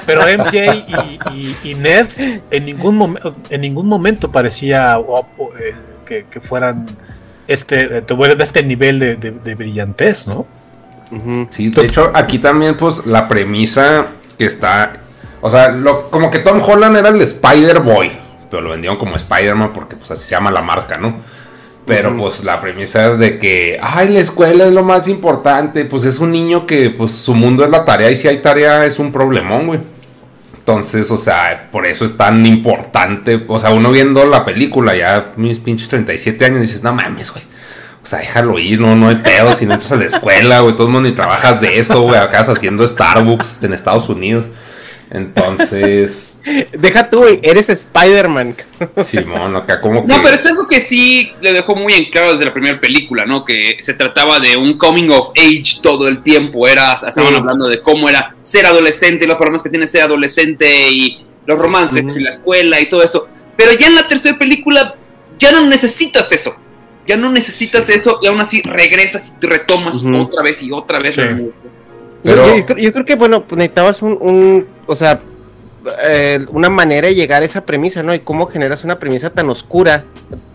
Pero 0.04 0.22
MJ 0.22 0.74
y, 0.74 1.18
y- 1.32 1.56
y 1.70 1.74
Ned 1.74 2.06
en 2.50 2.64
ningún 2.66 2.96
momento 2.96 3.34
en 3.48 3.60
ningún 3.60 3.86
momento 3.86 4.30
parecía 4.30 4.98
eh, 4.98 5.74
que, 6.04 6.26
que 6.30 6.40
fueran 6.40 6.86
este 7.46 7.98
eh, 7.98 8.02
de 8.02 8.44
este 8.44 8.62
nivel 8.62 8.98
de, 8.98 9.16
de- 9.16 9.30
de 9.30 9.54
brillantez, 9.54 10.26
¿no? 10.26 10.46
Sí, 11.48 11.70
de 11.70 11.86
hecho, 11.86 12.12
aquí 12.14 12.38
también, 12.38 12.76
pues, 12.76 13.04
la 13.06 13.26
premisa 13.26 14.06
que 14.38 14.44
está. 14.44 14.92
O 15.40 15.50
sea, 15.50 15.70
lo, 15.70 16.08
como 16.10 16.30
que 16.30 16.38
Tom 16.38 16.60
Holland 16.62 16.96
era 16.96 17.08
el 17.08 17.20
Spider-Boy. 17.20 18.12
Pero 18.48 18.62
lo 18.62 18.70
vendieron 18.70 18.96
como 18.98 19.16
Spider-Man 19.16 19.72
porque, 19.74 19.96
pues, 19.96 20.10
así 20.12 20.24
se 20.24 20.30
llama 20.36 20.50
la 20.52 20.62
marca, 20.62 20.98
¿no? 20.98 21.20
Pero, 21.86 22.16
pues, 22.16 22.44
la 22.44 22.60
premisa 22.60 23.16
de 23.16 23.38
que, 23.38 23.78
ay, 23.82 24.10
la 24.10 24.20
escuela 24.20 24.66
es 24.66 24.72
lo 24.72 24.84
más 24.84 25.08
importante. 25.08 25.84
Pues 25.84 26.04
es 26.04 26.20
un 26.20 26.30
niño 26.30 26.66
que, 26.66 26.90
pues, 26.90 27.10
su 27.12 27.34
mundo 27.34 27.64
es 27.64 27.70
la 27.70 27.84
tarea. 27.84 28.10
Y 28.10 28.16
si 28.16 28.28
hay 28.28 28.38
tarea, 28.38 28.84
es 28.84 28.98
un 28.98 29.10
problemón, 29.10 29.66
güey. 29.66 29.80
Entonces, 30.58 31.10
o 31.10 31.18
sea, 31.18 31.68
por 31.72 31.86
eso 31.86 32.04
es 32.04 32.16
tan 32.16 32.46
importante. 32.46 33.44
O 33.48 33.58
sea, 33.58 33.70
uno 33.70 33.90
viendo 33.90 34.24
la 34.24 34.44
película, 34.44 34.94
ya 34.94 35.32
mis 35.36 35.58
pinches 35.58 35.88
37 35.88 36.44
años, 36.44 36.60
dices, 36.60 36.84
no 36.84 36.94
mames, 36.94 37.32
güey. 37.32 37.44
O 38.02 38.06
sea, 38.06 38.20
déjalo 38.20 38.58
ir, 38.58 38.80
no, 38.80 38.94
no 38.94 39.08
hay 39.08 39.16
pedo. 39.16 39.52
Si 39.52 39.66
no 39.66 39.74
entras 39.74 39.92
a 39.92 39.96
la 39.96 40.04
escuela, 40.04 40.60
güey, 40.60 40.74
todo 40.74 40.86
el 40.86 40.92
mundo 40.92 41.08
ni 41.08 41.14
trabajas 41.14 41.60
de 41.60 41.78
eso, 41.78 42.02
güey. 42.02 42.18
Acá 42.20 42.40
haciendo 42.40 42.86
Starbucks 42.86 43.58
en 43.62 43.72
Estados 43.72 44.08
Unidos. 44.08 44.46
Entonces, 45.10 46.42
Deja 46.78 47.10
tú, 47.10 47.18
güey, 47.18 47.40
eres 47.42 47.68
Spider-Man. 47.68 48.54
Simón, 48.98 49.56
acá 49.56 49.80
como 49.80 50.02
que. 50.02 50.08
No, 50.12 50.22
pero 50.22 50.36
es 50.36 50.46
algo 50.46 50.66
que 50.66 50.80
sí 50.80 51.32
le 51.40 51.52
dejó 51.52 51.74
muy 51.76 51.92
en 51.94 52.10
claro 52.10 52.32
desde 52.32 52.44
la 52.46 52.52
primera 52.52 52.80
película, 52.80 53.24
¿no? 53.26 53.44
Que 53.44 53.76
se 53.80 53.94
trataba 53.94 54.38
de 54.40 54.56
un 54.56 54.76
coming 54.78 55.08
of 55.10 55.30
age 55.36 55.80
todo 55.82 56.08
el 56.08 56.22
tiempo. 56.22 56.66
Era, 56.68 56.92
estaban 56.94 57.30
Sí. 57.30 57.36
hablando 57.36 57.68
de 57.68 57.80
cómo 57.80 58.08
era 58.08 58.34
ser 58.42 58.66
adolescente 58.66 59.24
y 59.24 59.28
los 59.28 59.36
problemas 59.36 59.62
que 59.62 59.70
tiene 59.70 59.86
ser 59.86 60.02
adolescente 60.02 60.90
y 60.90 61.24
los 61.46 61.60
romances 61.60 62.16
y 62.16 62.20
la 62.22 62.30
escuela 62.30 62.80
y 62.80 62.88
todo 62.88 63.02
eso. 63.02 63.26
Pero 63.56 63.72
ya 63.72 63.88
en 63.88 63.94
la 63.96 64.06
tercera 64.08 64.38
película 64.38 64.94
ya 65.38 65.52
no 65.52 65.66
necesitas 65.66 66.30
eso. 66.32 66.54
Ya 67.06 67.16
no 67.16 67.30
necesitas 67.32 67.88
eso 67.88 68.18
y 68.22 68.26
aún 68.28 68.40
así 68.40 68.62
regresas 68.62 69.32
y 69.36 69.40
te 69.40 69.46
retomas 69.48 69.96
otra 70.18 70.42
vez 70.42 70.62
y 70.62 70.70
otra 70.70 70.98
vez. 71.00 71.16
Pero- 71.16 72.46
yo, 72.48 72.56
yo 72.58 72.66
creo- 72.66 72.78
yo 72.78 72.92
creo 72.92 73.04
que, 73.04 73.14
bueno, 73.16 73.44
pues 73.44 73.56
necesitabas 73.58 74.02
un, 74.02 74.16
un- 74.20 74.66
o 74.90 74.96
sea, 74.96 75.20
eh, 76.04 76.44
una 76.50 76.68
manera 76.68 77.06
de 77.06 77.14
llegar 77.14 77.42
a 77.42 77.44
esa 77.44 77.64
premisa, 77.64 78.02
¿no? 78.02 78.12
Y 78.12 78.18
cómo 78.18 78.46
generas 78.46 78.82
una 78.82 78.98
premisa 78.98 79.30
tan 79.30 79.48
oscura, 79.48 80.04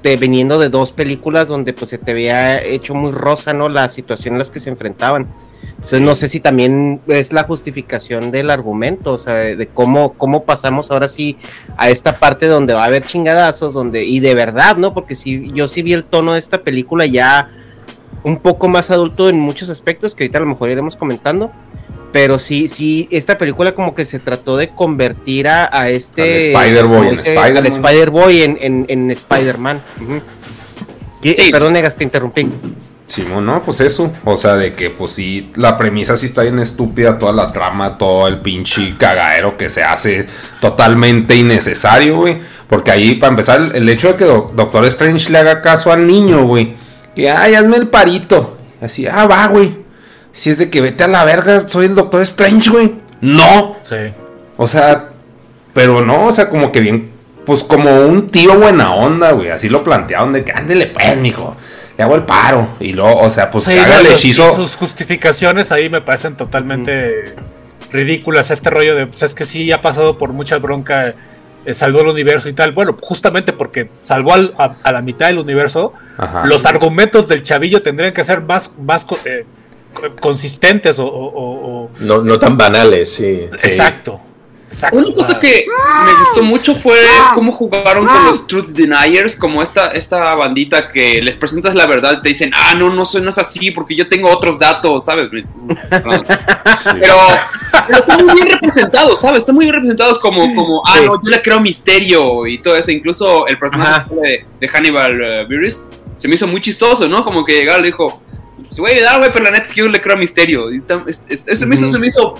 de, 0.04 0.18
veniendo 0.18 0.60
de 0.60 0.68
dos 0.68 0.92
películas 0.92 1.48
donde 1.48 1.72
pues 1.72 1.90
se 1.90 1.98
te 1.98 2.12
había 2.12 2.62
hecho 2.62 2.94
muy 2.94 3.14
rosa, 3.14 3.54
¿no? 3.54 3.70
La 3.70 3.88
situación 3.88 4.34
en 4.34 4.40
las 4.40 4.52
que 4.52 4.60
se 4.60 4.70
enfrentaban. 4.70 5.28
Entonces 5.70 6.02
no 6.02 6.16
sé 6.16 6.28
si 6.28 6.42
también 6.42 7.00
es 7.08 7.32
la 7.32 7.44
justificación 7.44 8.30
del 8.30 8.52
argumento, 8.52 9.14
o 9.14 9.20
sea, 9.20 9.36
de, 9.36 9.56
de 9.56 9.68
cómo, 9.68 10.14
cómo 10.14 10.44
pasamos 10.44 10.92
ahora 10.92 11.08
sí 11.08 11.38
a 11.78 11.90
esta 11.90 12.20
parte 12.20 12.48
donde 12.48 12.74
va 12.74 12.84
a 12.84 12.88
haber 12.88 13.06
chingadazos, 13.06 13.74
donde, 13.74 14.04
y 14.04 14.20
de 14.20 14.36
verdad, 14.36 14.76
¿no? 14.76 14.94
Porque 14.94 15.16
si 15.16 15.50
yo 15.54 15.70
sí 15.70 15.82
vi 15.82 15.94
el 15.94 16.04
tono 16.04 16.34
de 16.34 16.40
esta 16.40 16.62
película 16.62 17.06
ya 17.06 17.48
un 18.24 18.38
poco 18.38 18.68
más 18.68 18.92
adulto 18.92 19.30
en 19.30 19.40
muchos 19.40 19.70
aspectos, 19.70 20.14
que 20.14 20.26
ahorita 20.26 20.40
a 20.40 20.42
lo 20.42 20.48
mejor 20.48 20.70
iremos 20.70 20.98
comentando, 20.98 21.52
pero 22.16 22.40
sí, 22.40 22.70
sí, 22.70 23.10
esta 23.12 23.38
película 23.38 23.76
como 23.76 23.94
que 23.94 24.06
se 24.06 24.20
trató 24.20 24.56
de 24.56 24.70
convertir 24.70 25.50
a, 25.50 25.68
a 25.70 25.90
este... 25.90 26.56
Al 26.56 26.64
Spider-Boy 26.64 27.08
Spider-Man. 27.16 27.58
al 27.58 27.66
Spider-Boy 27.66 28.42
en, 28.42 28.58
en, 28.62 28.86
en 28.88 29.12
Spider-Man. 29.12 29.82
Sí. 31.22 31.36
Perdón, 31.52 31.74
Negas, 31.74 31.98
te 31.98 32.06
interrumpí. 32.06 32.48
Simón, 33.08 33.46
no, 33.46 33.62
pues 33.64 33.82
eso. 33.82 34.14
O 34.24 34.38
sea, 34.38 34.56
de 34.56 34.72
que 34.76 34.90
pues 34.92 35.12
sí, 35.12 35.52
la 35.56 35.78
premisa 35.78 36.16
sí 36.16 36.28
está 36.28 36.44
bien 36.44 36.58
estúpida, 36.60 37.20
toda 37.20 37.34
la 37.34 37.52
trama, 37.52 37.98
todo 37.98 38.30
el 38.30 38.40
pinche 38.40 38.96
cagadero 38.98 39.58
que 39.58 39.70
se 39.70 39.84
hace 39.84 40.26
totalmente 40.62 41.36
innecesario, 41.36 42.16
güey. 42.16 42.38
Porque 42.70 42.92
ahí, 42.92 43.16
para 43.16 43.32
empezar, 43.32 43.60
el, 43.60 43.76
el 43.76 43.90
hecho 43.90 44.08
de 44.14 44.16
que 44.16 44.24
Do- 44.24 44.54
Doctor 44.56 44.86
Strange 44.86 45.30
le 45.34 45.40
haga 45.40 45.62
caso 45.62 45.92
al 45.92 46.08
niño, 46.08 46.46
güey. 46.46 46.76
Que, 47.14 47.30
ay, 47.30 47.56
hazme 47.56 47.76
el 47.76 47.90
parito. 47.90 48.58
Así, 48.82 49.06
ah, 49.06 49.26
va, 49.28 49.48
güey. 49.48 49.84
Si 50.36 50.50
es 50.50 50.58
de 50.58 50.70
que 50.70 50.82
vete 50.82 51.06
a 51.06 51.08
la 51.08 51.24
verga, 51.24 51.64
soy 51.70 51.86
el 51.86 51.96
Doctor 51.96 52.22
Strange, 52.24 52.70
güey. 52.70 52.96
No. 53.22 53.78
Sí. 53.84 53.96
O 54.58 54.68
sea, 54.68 55.10
pero 55.74 56.06
no, 56.06 56.26
o 56.26 56.32
sea, 56.32 56.50
como 56.50 56.74
que 56.74 56.82
bien, 56.82 57.10
pues 57.46 57.64
como 57.64 58.02
un 58.02 58.28
tío 58.28 58.58
buena 58.60 58.94
onda, 58.94 59.32
güey. 59.32 59.50
Así 59.50 59.70
lo 59.70 59.82
plantearon 59.84 60.34
de 60.34 60.44
que 60.44 60.52
ándele 60.52 60.88
pues, 60.88 61.18
mijo. 61.18 61.56
Le 61.98 62.04
hago 62.04 62.16
el 62.16 62.24
paro. 62.24 62.68
Y 62.82 62.92
luego, 62.92 63.22
o 63.22 63.30
sea, 63.30 63.50
pues 63.50 63.64
Sí, 63.64 63.72
el 63.72 64.08
hechizo. 64.08 64.52
Sus 64.52 64.76
justificaciones 64.76 65.72
ahí 65.72 65.90
me 65.90 66.02
parecen 66.02 66.36
totalmente 66.36 67.34
ridículas. 67.92 68.52
Este 68.52 68.70
rollo 68.70 68.94
de, 68.96 69.08
pues 69.08 69.24
es 69.24 69.34
que 69.36 69.46
sí, 69.46 69.72
ha 69.72 69.80
pasado 69.80 70.18
por 70.18 70.34
mucha 70.34 70.58
bronca, 70.58 71.14
eh, 71.66 71.74
salvó 71.74 72.02
el 72.02 72.08
universo 72.10 72.50
y 72.50 72.54
tal. 72.54 72.74
Bueno, 72.74 72.98
justamente 73.02 73.54
porque 73.54 73.90
salvó 74.02 74.34
al- 74.34 74.54
a, 74.58 74.76
a 74.84 74.92
la 74.92 75.02
mitad 75.02 75.28
del 75.28 75.40
universo, 75.40 75.94
Ajá. 76.18 76.46
los 76.46 76.66
argumentos 76.66 77.30
del 77.30 77.42
chavillo 77.44 77.82
tendrían 77.82 78.14
que 78.14 78.24
ser 78.26 78.42
más, 78.42 78.72
más 78.78 79.06
eh, 79.24 79.46
consistentes 80.22 81.00
o... 81.00 81.06
o- 81.06 81.26
o- 81.28 81.84
o- 81.86 81.90
No, 82.00 82.22
no 82.22 82.38
tan 82.40 82.58
banales, 82.58 83.14
sí. 83.14 83.48
Sí. 83.58 83.68
Exacto. 83.68 84.22
Exacto. 84.68 84.98
Una 84.98 85.14
cosa 85.14 85.40
que 85.40 85.66
me 86.06 86.14
gustó 86.20 86.44
mucho 86.44 86.76
fue 86.76 86.98
cómo 87.34 87.54
jugaron 87.54 88.06
con 88.06 88.26
los 88.26 88.46
Truth 88.46 88.72
Deniers, 88.72 89.38
como 89.38 89.62
esta, 89.64 89.92
esta 89.92 90.36
bandita 90.36 90.90
que 90.90 91.22
les 91.22 91.38
presentas 91.38 91.74
la 91.76 91.86
verdad 91.86 92.18
y 92.18 92.22
te 92.22 92.30
dicen, 92.30 92.52
ah, 92.54 92.74
no, 92.76 92.90
no, 92.90 93.06
soy, 93.06 93.22
no 93.22 93.30
es 93.30 93.38
así 93.38 93.72
porque 93.72 93.96
yo 93.96 94.10
tengo 94.10 94.30
otros 94.30 94.60
datos, 94.60 95.06
¿sabes? 95.06 95.30
Pero, 95.32 95.48
pero 97.88 98.00
están 98.00 98.26
muy 98.26 98.36
bien 98.36 98.50
representados, 98.50 99.22
¿sabes? 99.22 99.40
Están 99.40 99.56
muy 99.56 99.66
bien 99.66 99.76
representados 99.76 100.20
como, 100.20 100.54
como 100.56 100.82
ah, 100.86 100.96
Sí. 101.00 101.06
no, 101.06 101.22
yo 101.24 101.30
le 101.30 101.42
creo 101.42 101.60
misterio 101.62 102.46
y 102.46 102.62
todo 102.62 102.76
eso. 102.76 102.92
Incluso 102.92 103.48
el 103.48 103.58
personaje 103.58 103.92
Ajá. 104.02 104.10
de, 104.22 104.46
de 104.60 104.68
Hannibal 104.68 105.22
uh, 105.22 105.48
Buress 105.48 105.88
se 106.18 106.28
me 106.28 106.36
hizo 106.36 106.48
muy 106.48 106.60
chistoso, 106.62 107.08
¿no? 107.08 107.24
Como 107.24 107.46
que 107.46 107.54
llegaba 107.54 107.80
y 107.80 107.84
le 107.84 107.88
dijo, 107.88 108.22
pues, 108.82 108.94
güey, 108.94 109.02
da, 109.04 109.18
güey, 109.18 109.32
pero 109.32 109.46
la 109.46 109.52
neta 109.52 109.66
es 109.66 109.74
que 109.74 109.80
yo 109.82 109.88
le 109.88 110.02
creo 110.02 110.18
misterio. 110.18 110.72
Y 110.72 110.78
está- 110.78 111.04
es- 111.08 111.24
es- 111.30 111.48
eso 111.48 111.66
me 111.68 111.76
hizo- 111.76 111.90
se 111.92 112.00
me 112.00 112.08
hizo 112.08 112.36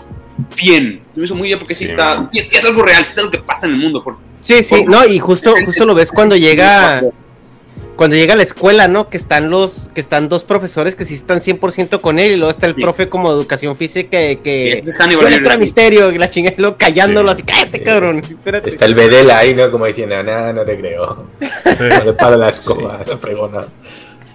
bien. 0.56 1.02
Se 1.14 1.20
me 1.20 1.26
hizo 1.26 1.36
muy 1.36 1.48
bien 1.48 1.60
porque 1.60 1.76
sí, 1.76 1.86
Sí, 1.86 1.92
está. 1.92 2.26
Sí, 2.30 2.40
sí 2.42 2.56
es 2.58 2.64
algo 2.66 2.82
real, 2.84 3.06
sí 3.06 3.12
es 3.12 3.18
algo 3.20 3.32
que 3.32 3.40
pasa 3.40 3.68
en 3.68 3.74
el 3.74 3.80
mundo. 3.80 4.04
Por, 4.04 4.18
Sí, 4.42 4.64
sí, 4.64 4.76
por- 4.82 4.90
no, 4.90 5.06
y 5.06 5.18
justo, 5.20 5.54
justo 5.66 5.86
lo 5.86 5.96
ves 5.96 6.12
cuando 6.12 6.36
llega, 6.36 7.02
cuando 7.96 8.16
llega 8.18 8.34
a 8.34 8.38
la 8.38 8.44
escuela, 8.44 8.88
¿no? 8.90 9.10
Que 9.10 9.16
están 9.18 9.50
los, 9.50 9.90
que 9.96 10.02
están 10.02 10.28
dos 10.28 10.44
profesores 10.44 10.96
que 10.96 11.06
sí 11.06 11.14
están 11.14 11.40
100% 11.42 12.02
con 12.02 12.20
él, 12.20 12.34
y 12.34 12.36
luego 12.36 12.52
está 12.52 12.68
el 12.68 12.76
Sí. 12.76 12.82
profe 12.82 13.08
como 13.10 13.32
de 13.34 13.40
educación 13.40 13.78
física 13.78 14.10
que, 14.12 14.40
que 14.44 14.74
es 14.74 14.94
creo 14.96 15.58
misterio, 15.58 16.12
y 16.12 16.18
la 16.18 16.30
chingada, 16.30 16.56
y 16.58 16.62
luego 16.62 16.76
callándolo 16.78 17.34
Sí. 17.34 17.42
así, 17.42 17.44
cállate, 17.44 17.82
cabrón, 17.84 18.18
espérate. 18.30 18.70
Está 18.70 18.86
el 18.86 18.96
Bedela 18.96 19.38
ahí, 19.40 19.56
¿no? 19.56 19.72
Como 19.72 19.86
diciendo, 19.86 20.22
nada, 20.22 20.52
no 20.52 20.64
te 20.64 20.78
creo. 20.78 21.28
sí. 21.40 21.48
No 22.06 22.16
para 22.16 22.36
la 22.38 22.50
escoba, 22.50 23.00
la 23.08 23.18
fregona. 23.18 23.66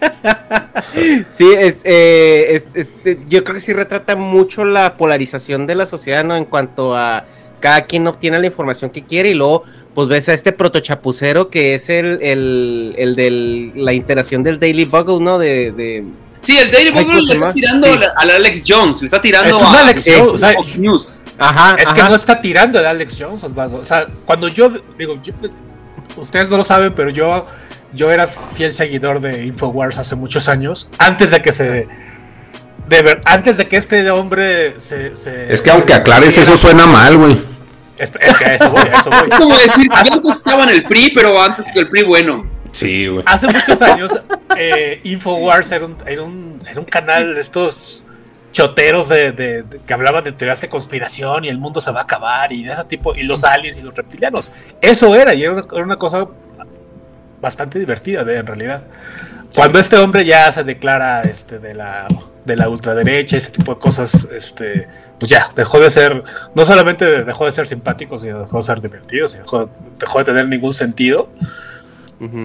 Sí, 1.30 1.50
es, 1.56 1.80
eh, 1.84 2.46
es- 2.50 2.70
este, 2.74 3.18
yo 3.28 3.44
creo 3.44 3.54
que 3.54 3.60
sí 3.60 3.72
retrata 3.72 4.16
mucho 4.16 4.64
la 4.64 4.96
polarización 4.96 5.66
de 5.66 5.74
la 5.74 5.86
sociedad, 5.86 6.24
¿no? 6.24 6.36
En 6.36 6.44
cuanto 6.44 6.96
a 6.96 7.24
cada 7.60 7.82
quien 7.86 8.06
obtiene 8.06 8.38
la 8.38 8.46
información 8.46 8.90
que 8.90 9.02
quiere 9.04 9.30
y 9.30 9.34
luego 9.34 9.64
pues 9.94 10.08
ves 10.08 10.28
a 10.28 10.34
este 10.34 10.52
protochapucero 10.52 11.50
que 11.50 11.74
es 11.74 11.90
el, 11.90 12.18
el, 12.22 12.94
el 12.96 13.16
de 13.16 13.72
la 13.74 13.92
interacción 13.92 14.42
del 14.42 14.58
Daily 14.58 14.84
Bugle, 14.84 15.20
¿no? 15.22 15.38
De, 15.38 15.72
de- 15.72 16.04
Sí, 16.42 16.56
el 16.58 16.70
Daily 16.70 16.90
Bugle 16.90 17.04
¿cómo 17.06 17.20
le 17.20 17.32
está 17.34 17.52
tirando 17.52 17.86
Sí. 17.86 17.92
al, 17.92 18.04
al 18.16 18.30
Alex 18.30 18.64
Jones, 18.66 19.00
le 19.02 19.06
está 19.06 19.20
tirando 19.20 19.56
Es 19.56 19.62
a 19.62 19.80
Alex 19.82 20.04
Jones, 20.06 20.30
o 20.30 20.38
sea, 20.38 20.52
Fox 20.54 20.78
News. 20.78 21.18
Ajá, 21.38 21.76
Es 21.78 21.88
que 21.88 22.02
no 22.02 22.14
está 22.14 22.40
tirando 22.40 22.78
el 22.78 22.86
Alex 22.86 23.16
Jones, 23.18 23.42
Osvaldo. 23.44 23.78
O 23.78 23.84
sea, 23.84 24.06
cuando 24.24 24.48
yo 24.48 24.70
digo, 24.98 25.18
yo- 25.22 25.32
ustedes 26.16 26.48
no 26.48 26.56
lo 26.58 26.64
saben, 26.64 26.92
pero 26.94 27.10
yo, 27.10 27.46
yo 27.92 28.10
era 28.10 28.26
fiel 28.26 28.72
seguidor 28.72 29.20
de 29.20 29.44
Infowars 29.46 29.98
hace 29.98 30.14
muchos 30.16 30.48
años, 30.48 30.88
antes 30.98 31.30
de 31.30 31.42
que 31.42 31.52
se. 31.52 31.88
De 32.88 33.02
ver, 33.02 33.20
antes 33.24 33.56
de 33.56 33.68
que 33.68 33.76
este 33.76 34.08
hombre 34.10 34.80
se. 34.80 35.14
se- 35.14 35.52
Es 35.52 35.62
que 35.62 35.70
aunque 35.70 35.94
aclares, 35.94 36.36
eso 36.38 36.56
suena 36.56 36.86
mal, 36.86 37.16
güey. 37.16 37.40
Es, 37.98 38.10
es 38.18 38.36
que 38.36 38.44
a 38.44 38.54
eso 38.54 38.70
voy, 38.70 38.80
a 38.82 38.98
eso 38.98 39.10
voy. 39.10 39.28
Es 39.30 39.34
como 39.38 39.54
decir, 39.56 39.88
yo 40.06 40.12
antes 40.14 40.32
estaba 40.36 40.64
en 40.64 40.70
el 40.70 40.82
PRI, 40.84 41.10
pero 41.14 41.40
antes 41.40 41.64
que 41.72 41.80
el 41.80 41.88
PRI 41.88 42.02
bueno. 42.04 42.46
Sí, 42.72 43.06
güey. 43.08 43.22
Hace 43.26 43.46
muchos 43.48 43.82
años, 43.82 44.12
eh, 44.56 45.00
Infowars 45.04 45.70
era 45.72 45.84
un, 45.86 45.96
era, 46.06 46.22
un, 46.22 46.58
era 46.68 46.78
un 46.80 46.86
canal 46.86 47.34
de 47.34 47.40
estos 47.40 48.04
choteros 48.52 49.08
de, 49.08 49.32
de- 49.32 49.62
de- 49.62 49.80
que 49.86 49.92
hablaban 49.94 50.24
de 50.24 50.32
teorías 50.32 50.60
de 50.60 50.68
conspiración 50.68 51.44
y 51.44 51.48
el 51.48 51.58
mundo 51.58 51.80
se 51.80 51.90
va 51.92 52.00
a 52.00 52.02
acabar 52.04 52.52
y 52.52 52.64
de 52.64 52.72
ese 52.72 52.84
tipo, 52.84 53.14
y 53.14 53.22
los 53.24 53.44
aliens 53.44 53.78
y 53.78 53.82
los 53.82 53.94
reptilianos. 53.94 54.50
Eso 54.80 55.14
era, 55.14 55.34
y 55.34 55.42
era 55.44 55.52
una, 55.52 55.64
era 55.72 55.84
una 55.84 55.96
cosa 55.96 56.26
bastante 57.40 57.78
divertida 57.78 58.24
de, 58.24 58.36
en 58.38 58.46
realidad. 58.46 58.82
Cuando 59.54 59.78
este 59.78 59.96
hombre 59.96 60.24
ya 60.24 60.50
se 60.52 60.62
declara 60.64 61.22
este, 61.22 61.58
de 61.58 61.74
la 61.74 62.06
de 62.44 62.56
la 62.56 62.68
ultraderecha, 62.70 63.36
ese 63.36 63.50
tipo 63.50 63.74
de 63.74 63.80
cosas, 63.80 64.26
este, 64.32 64.88
pues 65.18 65.28
ya, 65.28 65.50
dejó 65.54 65.78
de 65.78 65.90
ser, 65.90 66.24
no 66.54 66.64
solamente 66.64 67.22
dejó 67.24 67.44
de 67.44 67.52
ser 67.52 67.66
simpático, 67.66 68.16
sino 68.18 68.40
dejó 68.40 68.56
de 68.56 68.62
ser 68.62 68.80
divertido, 68.80 69.28
sino 69.28 69.42
dejó, 69.42 69.70
dejó 69.98 70.18
de 70.20 70.24
tener 70.24 70.48
ningún 70.48 70.72
sentido. 70.72 71.28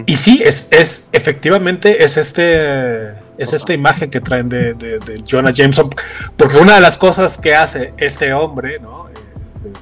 Y 0.06 0.16
sí, 0.16 0.40
es, 0.44 0.68
es 0.70 1.06
efectivamente 1.12 2.02
es 2.02 2.16
este 2.16 3.10
es 3.36 3.52
esta 3.52 3.74
imagen 3.74 4.10
que 4.10 4.22
traen 4.22 4.48
de, 4.48 4.72
de- 4.72 4.98
de 5.00 5.22
Jonah 5.28 5.50
Jameson, 5.50 5.90
porque 6.38 6.56
una 6.56 6.76
de 6.76 6.80
las 6.80 6.96
cosas 6.96 7.36
que 7.36 7.54
hace 7.54 7.92
este 7.98 8.32
hombre, 8.32 8.78
¿no? 8.80 9.05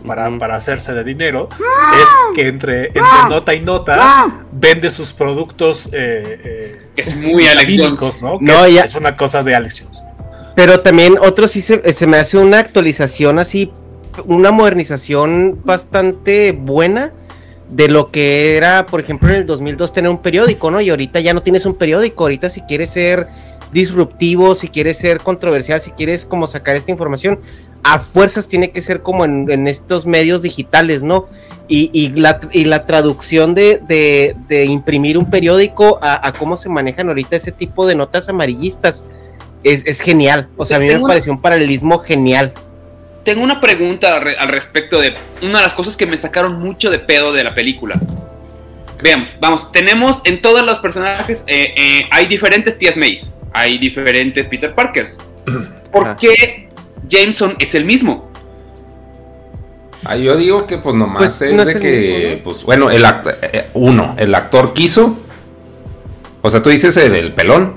Para, 0.07 0.31
para 0.39 0.57
hacerse 0.57 0.93
de 0.95 1.05
dinero, 1.05 1.49
es 1.53 2.35
que 2.35 2.49
entre, 2.49 2.87
entre 2.87 3.03
nota 3.29 3.55
y 3.55 3.61
nota 3.61 4.37
vende 4.53 4.91
sus 4.91 5.13
productos 5.13 5.89
eh, 5.93 6.41
eh, 6.45 6.83
Es 6.97 7.17
muy 7.17 7.47
Alex 7.47 8.23
¿no? 8.23 8.39
Que 8.39 8.45
No, 8.45 8.65
es, 8.65 8.75
ya- 8.75 8.85
es 8.85 8.95
una 8.95 9.15
cosa 9.15 9.43
de 9.43 9.55
Alex 9.55 9.81
Jones. 9.81 10.03
Pero 10.55 10.81
también 10.81 11.17
otro 11.21 11.49
sí 11.49 11.61
se, 11.63 11.93
se 11.93 12.07
me 12.07 12.17
hace 12.19 12.39
una 12.39 12.59
actualización 12.61 13.39
así, 13.39 13.73
una 14.27 14.51
modernización 14.53 15.61
bastante 15.65 16.53
buena 16.53 17.13
de 17.71 17.89
lo 17.89 18.11
que 18.13 18.57
era, 18.57 18.87
por 18.87 19.01
ejemplo, 19.01 19.31
en 19.31 19.37
el 19.37 19.47
2002 19.47 19.93
tener 19.93 20.11
un 20.11 20.23
periódico, 20.23 20.71
¿no? 20.71 20.81
Y 20.81 20.91
ahorita 20.91 21.19
ya 21.21 21.35
no 21.35 21.43
tienes 21.43 21.67
un 21.67 21.75
periódico, 21.75 22.25
ahorita 22.25 22.51
si 22.51 22.61
quieres 22.63 22.91
ser 22.91 23.27
disruptivo, 23.73 24.55
si 24.55 24.69
quieres 24.69 24.99
ser 24.99 25.19
controversial, 25.19 25.81
si 25.81 25.91
quieres 25.91 26.25
como 26.25 26.47
sacar 26.47 26.77
esta 26.77 26.93
información, 26.93 27.41
a 27.85 27.99
fuerzas 28.01 28.49
tiene 28.49 28.71
que 28.71 28.83
ser 28.83 29.03
como 29.03 29.25
en, 29.25 29.51
en 29.51 29.69
estos 29.69 30.07
medios 30.07 30.43
digitales, 30.43 31.03
¿no? 31.03 31.29
Y, 31.69 31.91
y 31.93 32.09
la, 32.11 32.41
y 32.53 32.65
la 32.65 32.85
traducción 32.87 33.55
de, 33.55 33.81
de- 33.87 34.35
de 34.49 34.65
imprimir 34.67 35.17
un 35.17 35.31
periódico 35.31 35.99
a, 36.03 36.27
a 36.27 36.33
cómo 36.33 36.57
se 36.57 36.69
manejan 36.69 37.09
ahorita 37.09 37.37
ese 37.37 37.53
tipo 37.53 37.87
de 37.87 37.95
notas 37.95 38.29
amarillistas 38.29 39.05
es, 39.63 39.83
es 39.87 40.01
genial. 40.01 40.49
O 40.57 40.67
sea, 40.67 40.77
a 40.77 40.81
mí 40.81 40.87
me 40.87 41.01
pareció 41.01 41.33
un 41.33 41.41
paralelismo 41.41 41.99
genial. 42.01 42.53
Tengo 43.23 43.43
una 43.43 43.61
pregunta 43.63 44.15
al 44.17 44.23
re- 44.23 44.37
al 44.37 44.49
respecto 44.49 45.01
de 45.01 45.15
una 45.41 45.59
de 45.61 45.65
las 45.65 45.73
cosas 45.73 45.97
que 45.97 46.05
me 46.05 46.17
sacaron 46.19 46.61
mucho 46.61 46.91
de 46.91 46.99
pedo 46.99 47.33
de 47.33 47.45
la 47.45 47.55
película. 47.55 47.99
Vean, 49.03 49.29
vamos, 49.41 49.73
tenemos 49.73 50.21
en 50.25 50.41
todos 50.43 50.63
los 50.65 50.79
personajes, 50.79 51.45
eh, 51.47 51.75
eh, 51.77 52.03
hay 52.11 52.27
diferentes 52.27 52.79
tías 52.79 52.97
Mays, 52.97 53.35
hay 53.53 53.79
diferentes 53.79 54.47
Peter 54.47 54.75
Parkers. 54.75 55.19
¿Por 55.93 56.09
Ah. 56.09 56.17
qué 56.21 56.64
Jameson 57.09 57.57
es 57.59 57.75
el 57.75 57.85
mismo? 57.85 58.31
Ah, 60.05 60.17
yo 60.17 60.37
digo 60.37 60.67
que 60.67 60.77
pues 60.79 60.95
nomás 60.95 61.19
Pues, 61.19 61.43
es 61.43 61.55
no 61.55 61.65
de 61.65 61.79
que, 61.81 61.91
mismo, 61.91 62.37
¿no? 62.37 62.45
pues 62.45 62.63
bueno, 62.65 62.91
el 62.91 63.05
actor, 63.05 63.37
uno, 63.73 64.15
el 64.19 64.35
actor 64.35 64.75
quiso. 64.75 65.17
O 66.43 66.51
sea, 66.51 66.63
tú 66.63 66.69
dices 66.69 66.95
el, 66.99 67.15
el 67.15 67.33
pelón. 67.33 67.75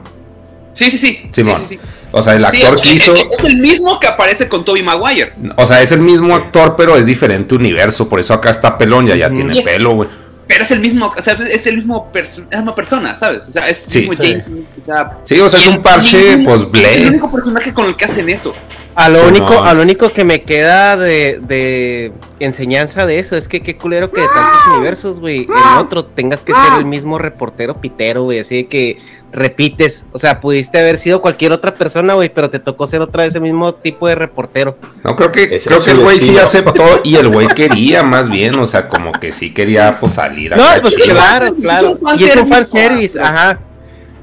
Sí, 0.74 0.92
sí, 0.92 0.98
sí. 0.98 1.20
Simón. 1.32 1.56
Sí, 1.62 1.66
sí, 1.70 1.76
sí. 1.76 1.80
O 2.12 2.22
sea, 2.22 2.36
el 2.36 2.46
Sí, 2.52 2.62
actor 2.64 2.80
es, 2.86 2.94
hizo. 2.94 3.16
es- 3.16 3.26
es 3.40 3.44
el 3.46 3.58
mismo 3.58 4.00
que 4.00 4.08
aparece 4.08 4.48
con 4.50 4.66
Toby 4.66 4.84
Maguire. 4.84 5.34
O 5.56 5.66
sea, 5.66 5.82
es 5.82 5.92
el 5.94 6.02
mismo 6.02 6.36
actor, 6.36 6.76
pero 6.78 6.98
es 6.98 7.06
diferente 7.06 7.56
universo. 7.56 8.10
Por 8.10 8.20
eso 8.20 8.34
acá 8.34 8.50
está 8.50 8.78
pelón, 8.78 9.08
ya, 9.08 9.16
ya 9.16 9.30
Y 9.30 9.34
tiene 9.34 9.58
es- 9.60 9.64
pelo, 9.66 9.92
güey. 9.96 10.10
Pero 10.48 10.64
es 10.64 10.72
el 10.72 10.80
mismo, 10.80 11.08
o 11.16 11.22
sea, 11.22 11.34
es 11.52 11.68
el 11.68 11.76
mismo 11.78 12.10
perso- 12.12 12.44
es 12.44 12.52
la 12.52 12.58
misma 12.60 12.76
persona, 12.76 13.14
¿sabes? 13.16 13.46
O 13.48 13.52
sea, 13.52 13.68
es 13.68 13.78
Sí, 13.78 14.00
el 14.00 14.10
mismo 14.10 14.24
sí. 14.24 14.30
James. 14.32 14.74
O 14.78 14.82
sea, 14.82 15.18
Sí, 15.26 15.40
o 15.42 15.50
sea, 15.50 15.60
es 15.60 15.68
un 15.68 15.82
parche, 15.82 16.38
pues, 16.38 16.62
Es 16.62 16.72
Blade. 16.72 16.98
el 17.02 17.08
único 17.10 17.32
personaje 17.32 17.74
con 17.74 17.86
el 17.88 17.96
que 17.98 18.06
hacen 18.06 18.30
eso. 18.30 18.54
A 18.96 19.10
lo, 19.10 19.20
Sí, 19.20 19.26
único, 19.28 19.54
no. 19.54 19.64
a 19.64 19.74
lo 19.76 19.82
único 19.84 20.10
que 20.12 20.24
me 20.24 20.42
queda 20.42 20.98
de, 20.98 21.40
de 21.42 22.14
enseñanza 22.40 23.06
de 23.06 23.20
eso 23.20 23.36
es 23.36 23.48
que 23.48 23.62
qué 23.62 23.76
culero 23.78 24.10
que 24.10 24.22
de 24.22 24.28
tantos 24.28 24.68
universos, 24.74 25.20
güey, 25.20 25.44
en 25.44 25.78
otro 25.78 26.06
tengas 26.06 26.42
que 26.42 26.54
ser 26.54 26.80
el 26.80 26.86
mismo 26.86 27.20
reportero 27.20 27.76
pitero, 27.80 28.24
güey, 28.24 28.40
así 28.40 28.56
de 28.56 28.68
que 28.68 28.98
repites, 29.32 30.04
o 30.14 30.20
sea, 30.20 30.40
pudiste 30.40 30.80
haber 30.80 30.98
sido 30.98 31.22
cualquier 31.22 31.52
otra 31.52 31.76
persona, 31.76 32.14
güey, 32.14 32.30
pero 32.34 32.50
te 32.50 32.60
tocó 32.60 32.88
ser 32.88 33.02
otra 33.02 33.24
vez 33.26 33.36
el 33.36 33.42
mismo 33.42 33.74
tipo 33.76 34.08
de 34.08 34.16
reportero. 34.16 34.78
No, 35.04 35.16
creo 35.16 35.32
que, 35.32 35.44
Ese 35.56 35.68
creo 35.68 35.80
es 35.80 35.86
que 35.86 35.92
su 35.92 35.98
el 35.98 36.04
güey 36.04 36.20
sí 36.20 36.34
destino. 36.34 36.44
aceptó 36.44 37.02
y 37.04 37.16
el 37.16 37.28
güey 37.30 37.48
quería 37.50 38.04
más 38.04 38.30
bien, 38.30 38.56
o 38.56 38.66
sea, 38.66 38.88
como 38.90 39.12
que 39.12 39.32
sí 39.32 39.54
quería 39.54 40.00
pues 40.00 40.14
salir 40.14 40.56
No, 40.56 40.64
acá 40.64 40.82
pues 40.82 40.96
chido. 40.96 41.16
claro, 41.16 41.46
Es 41.46 41.52
un 41.52 41.62
claro. 41.62 41.98
Y 42.18 42.24
es 42.24 42.36
un 42.36 42.42
ah, 42.44 42.56
fanservice, 42.56 43.20
claro. 43.20 43.38
ajá. 43.38 43.60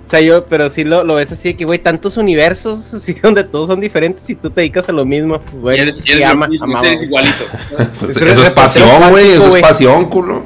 O 0.04 0.06
sea, 0.06 0.20
yo, 0.20 0.44
pero 0.46 0.68
sí 0.68 0.84
lo, 0.84 1.02
lo 1.02 1.14
ves 1.14 1.32
así 1.32 1.48
de 1.48 1.56
que, 1.56 1.64
güey, 1.64 1.78
tantos 1.78 2.16
universos, 2.18 2.92
así, 2.94 3.14
donde 3.22 3.44
todos 3.44 3.68
son 3.68 3.80
diferentes 3.80 4.28
y 4.28 4.34
tú 4.34 4.50
te 4.50 4.60
dedicas 4.62 4.88
a 4.88 4.92
lo 4.92 5.04
mismo, 5.04 5.40
güey. 5.52 5.78
Y 5.78 5.80
eres, 5.80 5.96
sí 5.96 6.12
eres 6.12 6.24
ama- 6.26 6.46
lo 6.46 6.52
mismo, 6.52 6.64
amaba, 6.66 6.86
eres 6.86 6.98
güey. 6.98 7.06
igualito. 7.08 7.44
Pues 8.00 8.10
Es 8.10 8.16
eso 8.22 8.42
es 8.42 8.50
pasión, 8.50 9.10
güey, 9.10 9.30
eso 9.32 9.44
es 9.44 9.48
güey. 9.50 9.62
pasión, 9.62 10.04
culo. 10.10 10.44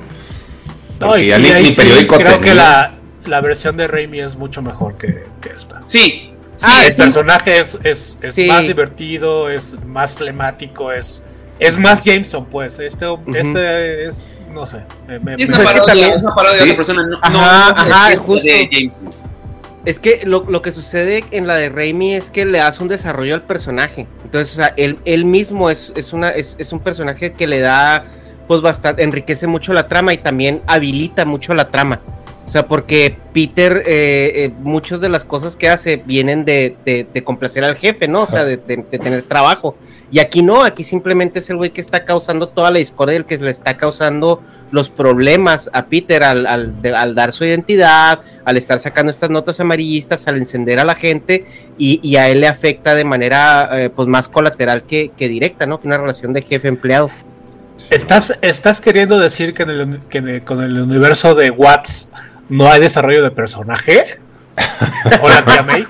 No, 1.00 1.08
Porque 1.08 1.24
y, 1.24 1.28
ya 1.28 1.38
y 1.38 1.42
ni, 1.42 1.48
ahí 1.50 1.62
ni 1.62 1.68
sí 1.70 1.76
periódico 1.76 2.16
creo 2.16 2.40
que 2.40 2.54
la, 2.54 2.97
la 3.28 3.40
versión 3.40 3.76
de 3.76 3.86
Raimi 3.86 4.20
es 4.20 4.36
mucho 4.36 4.62
mejor 4.62 4.96
que, 4.96 5.24
que 5.40 5.50
esta. 5.50 5.82
Sí. 5.86 6.32
Ah, 6.60 6.82
el 6.86 6.92
sí. 6.92 7.02
personaje 7.02 7.58
es, 7.60 7.78
es, 7.84 8.16
es 8.22 8.34
Sí. 8.34 8.46
más 8.46 8.62
divertido, 8.62 9.48
es 9.48 9.74
más 9.84 10.12
flemático, 10.14 10.90
es, 10.90 11.22
es 11.60 11.78
más 11.78 12.02
Jameson, 12.02 12.46
pues. 12.46 12.78
Este, 12.80 13.06
este 13.34 14.04
es, 14.06 14.28
no 14.52 14.66
sé. 14.66 14.78
me- 15.06 15.20
me- 15.20 15.36
Sí, 15.36 15.42
es 15.44 15.48
una 15.50 15.58
es 15.58 15.64
parodia, 15.64 15.84
también- 15.86 16.10
es 16.14 16.22
una 16.22 16.34
parodia 16.34 16.58
Sí. 16.58 16.64
de 16.64 16.70
otra 16.72 16.76
persona. 16.76 17.06
No, 17.06 17.18
Ajá, 17.22 17.30
no, 17.30 17.40
no 17.40 17.94
ajá, 17.94 18.10
se 18.10 18.16
justo. 18.16 18.44
de 18.44 18.68
James. 18.72 18.98
Es 19.84 20.00
que 20.00 20.20
lo, 20.24 20.44
lo 20.48 20.60
que 20.60 20.72
sucede 20.72 21.24
en 21.30 21.46
la 21.46 21.54
de 21.54 21.68
Raimi 21.70 22.14
es 22.14 22.30
que 22.30 22.44
le 22.44 22.58
das 22.58 22.80
un 22.80 22.88
desarrollo 22.88 23.34
al 23.34 23.42
personaje. 23.42 24.06
Entonces, 24.24 24.52
o 24.52 24.56
sea, 24.56 24.74
él, 24.76 24.98
él 25.04 25.24
mismo 25.24 25.70
es, 25.70 25.92
es, 25.96 26.12
una, 26.12 26.30
es, 26.30 26.56
es 26.58 26.72
un 26.72 26.80
personaje 26.80 27.32
que 27.32 27.46
le 27.46 27.60
da, 27.60 28.04
pues 28.48 28.60
bastante, 28.60 29.02
enriquece 29.04 29.46
mucho 29.46 29.72
la 29.72 29.86
trama 29.86 30.12
y 30.12 30.18
también 30.18 30.60
habilita 30.66 31.24
mucho 31.24 31.54
la 31.54 31.68
trama. 31.68 32.00
O 32.48 32.50
sea, 32.50 32.64
porque 32.64 33.14
Peter, 33.34 33.82
eh, 33.84 34.32
eh, 34.46 34.50
muchas 34.62 35.02
de 35.02 35.10
las 35.10 35.22
cosas 35.22 35.54
que 35.54 35.68
hace 35.68 35.98
vienen 35.98 36.46
de, 36.46 36.76
de- 36.82 37.06
de 37.12 37.22
complacer 37.22 37.62
al 37.62 37.76
jefe, 37.76 38.08
¿no? 38.08 38.22
O 38.22 38.26
sea, 38.26 38.42
de, 38.46 38.56
de- 38.56 38.86
de 38.90 38.98
tener 38.98 39.22
trabajo. 39.24 39.76
Y 40.10 40.18
aquí 40.20 40.40
no, 40.40 40.62
aquí 40.64 40.82
simplemente 40.82 41.40
es 41.40 41.50
el 41.50 41.58
güey 41.58 41.68
que 41.68 41.82
está 41.82 42.06
causando 42.06 42.48
toda 42.48 42.70
la 42.70 42.78
discordia, 42.78 43.16
el 43.18 43.26
que 43.26 43.36
le 43.36 43.50
está 43.50 43.76
causando 43.76 44.40
los 44.70 44.88
problemas 44.88 45.68
a 45.74 45.84
Peter 45.88 46.22
al, 46.24 46.46
al, 46.46 46.80
de- 46.80 46.96
al 46.96 47.14
dar 47.14 47.34
su 47.34 47.44
identidad, 47.44 48.20
al 48.46 48.56
estar 48.56 48.78
sacando 48.80 49.10
estas 49.10 49.28
notas 49.28 49.60
amarillistas, 49.60 50.26
al 50.26 50.38
encender 50.38 50.78
a 50.78 50.86
la 50.86 50.94
gente 50.94 51.44
y, 51.76 52.00
y 52.02 52.16
a 52.16 52.30
él 52.30 52.40
le 52.40 52.48
afecta 52.48 52.94
de 52.94 53.04
manera 53.04 53.68
eh, 53.74 53.90
pues 53.90 54.08
más 54.08 54.26
colateral 54.26 54.84
que, 54.84 55.10
que 55.14 55.28
directa, 55.28 55.66
¿no? 55.66 55.80
Que 55.82 55.86
una 55.86 55.98
relación 55.98 56.32
de 56.32 56.40
jefe-empleado. 56.40 57.10
¿Estás, 57.90 58.38
¿Estás 58.40 58.80
queriendo 58.80 59.18
decir 59.18 59.52
que, 59.52 59.64
en 59.64 59.70
el, 59.70 60.00
que 60.08 60.18
en 60.18 60.28
el- 60.28 60.44
con 60.44 60.62
el 60.62 60.80
universo 60.80 61.34
de 61.34 61.50
Watts 61.50 62.10
no 62.48 62.70
hay 62.70 62.80
desarrollo 62.80 63.22
de 63.22 63.30
personaje? 63.30 64.04
Hola, 65.22 65.44
tía 65.44 65.62
May. 65.62 65.86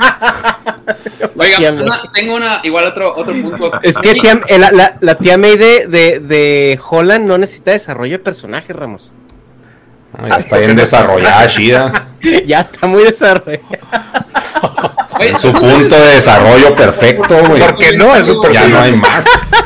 Oiga, 1.36 1.56
Tía 1.56 1.72
una- 1.72 2.02
tengo 2.12 2.34
una, 2.34 2.60
igual 2.64 2.86
otro, 2.86 3.14
otro 3.16 3.32
punto. 3.40 3.72
Es 3.82 3.96
que 3.98 4.14
tía- 4.14 4.40
la, 4.58 4.70
la- 4.70 4.96
la 5.00 5.14
tía 5.16 5.38
May 5.38 5.56
de, 5.56 5.86
de, 5.86 6.20
de 6.20 6.80
Holland 6.88 7.26
no 7.26 7.38
necesita 7.38 7.70
desarrollo 7.72 8.18
de 8.18 8.24
personaje, 8.24 8.72
Ramos. 8.72 9.10
No, 10.18 10.28
ya 10.28 10.36
está 10.36 10.58
bien 10.58 10.74
desarrollada, 10.76 11.46
Shida. 11.46 12.08
ya 12.46 12.60
está 12.60 12.86
muy 12.86 13.04
desarrollado. 13.04 13.62
En 15.20 15.37
su 15.37 15.52
punto 15.52 15.96
de 15.96 16.14
desarrollo 16.14 16.75
perfecto, 16.75 17.37
güey. 17.46 17.60
Porque 17.62 17.96
no 17.96 18.14
es 18.14 18.26
un 18.28 18.52
Ya 18.52 18.66
no 18.68 18.80
hay 18.80 18.92
más. 18.92 19.25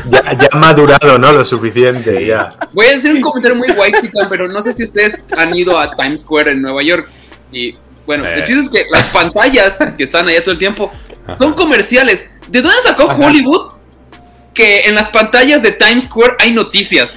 Ya, 0.09 0.33
ya 0.33 0.49
ha 0.51 0.57
madurado, 0.57 1.17
¿no? 1.17 1.31
Lo 1.31 1.45
suficiente, 1.45 2.25
ya. 2.25 2.55
Voy 2.73 2.87
a 2.87 2.91
decir 2.95 3.11
un 3.11 3.21
comentario 3.21 3.55
muy 3.57 3.69
white 3.71 3.99
chican, 4.01 4.27
pero 4.29 4.47
no 4.47 4.61
sé 4.61 4.73
si 4.73 4.83
ustedes 4.83 5.23
han 5.37 5.55
ido 5.55 5.77
a 5.77 5.95
Times 5.95 6.21
Square 6.21 6.51
en 6.51 6.61
Nueva 6.61 6.81
York. 6.83 7.07
Y 7.51 7.73
bueno, 8.05 8.25
el 8.27 8.39
Eh. 8.39 8.43
chiste 8.45 8.61
es 8.63 8.69
que 8.69 8.85
las 8.91 9.03
pantallas 9.07 9.77
que 9.97 10.03
están 10.03 10.27
allá 10.27 10.41
todo 10.41 10.51
el 10.51 10.59
tiempo 10.59 10.91
son 11.37 11.53
comerciales. 11.53 12.29
¿De 12.49 12.61
dónde 12.61 12.77
sacó 12.83 13.05
Hollywood 13.05 13.73
que 14.53 14.81
en 14.81 14.95
las 14.95 15.09
pantallas 15.09 15.61
de 15.61 15.71
Times 15.71 16.05
Square 16.05 16.35
hay 16.39 16.51
noticias? 16.51 17.15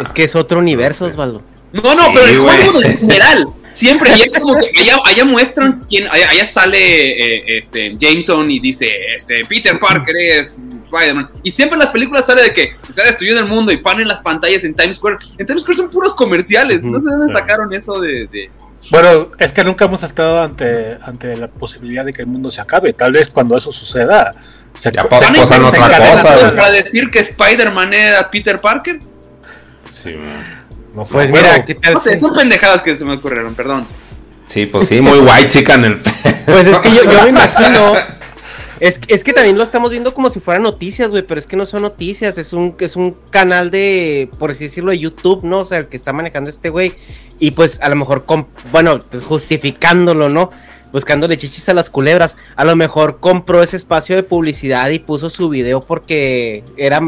Es 0.00 0.12
que 0.12 0.24
es 0.24 0.34
otro 0.36 0.58
universo, 0.58 1.06
Osvaldo. 1.06 1.42
No, 1.72 1.82
no, 1.94 2.04
Sí, 2.06 2.10
pero 2.14 2.26
en 2.26 2.42
güey. 2.42 2.58
Hollywood 2.60 2.84
en 2.84 2.98
general. 2.98 3.46
Siempre, 3.72 4.10
y 4.16 4.22
es 4.22 4.32
como 4.38 4.54
que 4.58 4.70
allá, 4.80 4.96
allá 5.04 5.24
muestran 5.24 5.84
quién, 5.88 6.06
allá, 6.10 6.28
allá 6.30 6.46
sale 6.46 6.78
eh, 6.78 7.58
este, 7.58 7.96
Jameson 7.98 8.50
y 8.50 8.60
dice, 8.60 8.88
este, 9.16 9.44
Peter 9.46 9.78
Parker 9.78 10.14
es 10.16 10.60
Spider-Man. 10.84 11.30
Y 11.42 11.52
siempre 11.52 11.74
en 11.76 11.80
las 11.80 11.90
películas 11.90 12.26
sale 12.26 12.42
de 12.42 12.52
que 12.52 12.74
se 12.82 12.92
está 12.92 13.04
destruyendo 13.04 13.40
el 13.40 13.48
mundo 13.48 13.72
y 13.72 13.78
ponen 13.78 14.06
las 14.08 14.20
pantallas 14.20 14.62
en 14.64 14.74
Times 14.74 14.96
Square. 14.98 15.16
En 15.38 15.46
Times 15.46 15.62
Square 15.62 15.76
son 15.78 15.90
puros 15.90 16.14
comerciales. 16.14 16.84
No 16.84 16.98
sé 16.98 17.06
de 17.10 17.16
dónde 17.16 17.32
sacaron 17.32 17.72
eso 17.72 17.98
de... 17.98 18.26
de- 18.30 18.50
Bueno, 18.90 19.30
es 19.38 19.52
que 19.52 19.64
nunca 19.64 19.86
hemos 19.86 20.02
estado 20.02 20.42
ante, 20.42 20.98
ante 21.02 21.36
la 21.36 21.48
posibilidad 21.48 22.04
de 22.04 22.12
que 22.12 22.20
el 22.22 22.26
mundo 22.28 22.50
se 22.50 22.60
acabe. 22.60 22.92
Tal 22.92 23.12
vez 23.12 23.28
cuando 23.28 23.56
eso 23.56 23.72
suceda, 23.72 24.34
se, 24.74 24.90
Ya 24.92 25.02
se- 25.02 25.08
se 25.46 25.60
otra 25.60 26.10
cosa, 26.10 26.56
para 26.56 26.70
decir 26.72 27.08
que 27.10 27.20
Spider-Man 27.20 27.94
era 27.94 28.30
Peter 28.30 28.60
Parker. 28.60 28.98
Sí, 29.90 30.10
man. 30.14 30.61
No 30.94 31.04
Pues 31.04 31.30
mira, 31.30 31.64
¿qué 31.64 31.74
tal? 31.74 31.94
No 31.94 32.00
sé, 32.00 32.18
son 32.18 32.34
pendejadas 32.34 32.82
que 32.82 32.96
se 32.96 33.04
me 33.04 33.14
ocurrieron, 33.14 33.54
perdón. 33.54 33.86
Sí, 34.46 34.66
pues 34.66 34.88
sí, 34.88 35.00
muy 35.00 35.18
white 35.20 35.48
chica 35.48 35.74
en 35.74 35.84
el. 35.84 36.00
Pues 36.46 36.66
es 36.66 36.78
que 36.80 36.90
yo, 36.94 37.04
yo 37.04 37.22
me 37.22 37.28
imagino. 37.30 37.94
Es, 38.80 38.98
es 39.06 39.22
que 39.22 39.32
también 39.32 39.56
lo 39.56 39.62
estamos 39.62 39.90
viendo 39.92 40.12
como 40.12 40.28
si 40.28 40.40
fueran 40.40 40.64
noticias, 40.64 41.08
güey, 41.10 41.22
pero 41.22 41.38
es 41.38 41.46
que 41.46 41.56
no 41.56 41.66
son 41.66 41.82
noticias, 41.82 42.36
es 42.36 42.52
un, 42.52 42.74
es 42.80 42.96
un 42.96 43.16
canal 43.30 43.70
de, 43.70 44.28
por 44.40 44.50
así 44.50 44.64
decirlo, 44.64 44.90
de 44.90 44.98
YouTube, 44.98 45.44
¿no? 45.44 45.60
O 45.60 45.64
sea, 45.64 45.78
el 45.78 45.86
que 45.86 45.96
está 45.96 46.12
manejando 46.12 46.50
este 46.50 46.68
güey. 46.68 46.92
Y 47.38 47.52
pues 47.52 47.78
a 47.80 47.88
lo 47.88 47.94
mejor, 47.96 48.24
com- 48.24 48.46
bueno, 48.72 48.98
pues 49.10 49.22
justificándolo, 49.22 50.28
¿no? 50.28 50.50
Buscándole 50.92 51.38
chichis 51.38 51.68
a 51.68 51.74
las 51.74 51.88
culebras. 51.90 52.36
A 52.54 52.64
lo 52.64 52.76
mejor 52.76 53.18
compró 53.20 53.62
ese 53.62 53.76
espacio 53.76 54.14
de 54.14 54.22
publicidad 54.22 54.90
y 54.90 54.98
puso 54.98 55.30
su 55.30 55.48
video 55.48 55.80
porque 55.80 56.62
era, 56.76 57.00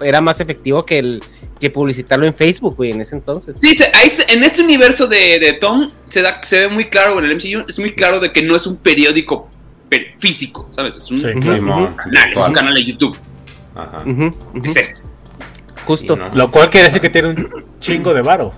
era 0.00 0.20
más 0.20 0.40
efectivo 0.40 0.86
que 0.86 0.98
el 1.00 1.22
que 1.60 1.70
publicitarlo 1.70 2.26
en 2.26 2.34
Facebook, 2.34 2.76
güey, 2.76 2.90
en 2.92 3.00
ese 3.00 3.14
entonces. 3.16 3.56
Sí, 3.60 3.74
se- 3.76 3.90
ahí 3.94 4.10
se- 4.10 4.32
en 4.32 4.42
este 4.44 4.62
universo 4.62 5.06
de, 5.06 5.38
de 5.38 5.52
Tom 5.54 5.90
se, 6.10 6.20
da, 6.22 6.40
se 6.42 6.58
ve 6.62 6.68
muy 6.68 6.88
claro, 6.90 7.18
en 7.18 7.24
el 7.26 7.36
MCU 7.36 7.64
es 7.68 7.78
muy 7.78 7.94
claro 7.94 8.20
de 8.20 8.32
que 8.32 8.42
no 8.42 8.54
es 8.56 8.66
un 8.66 8.76
periódico 8.76 9.48
per- 9.88 10.14
físico, 10.18 10.68
¿sabes? 10.74 10.96
Es 10.96 11.10
un, 11.10 11.18
Sí. 11.18 11.22
canal, 11.48 11.94
es 12.32 12.38
un 12.38 12.52
canal 12.52 12.74
de 12.74 12.84
YouTube. 12.84 13.16
Ajá. 13.74 14.02
Es 14.64 14.76
esto. 14.76 15.00
Justo. 15.86 16.14
Sí, 16.14 16.20
¿no? 16.20 16.34
Lo 16.34 16.50
cual 16.50 16.70
quiere 16.70 16.86
decir 16.86 17.00
que 17.00 17.10
tiene 17.10 17.28
un 17.28 17.64
chingo 17.80 18.12
de 18.14 18.22
varo 18.22 18.52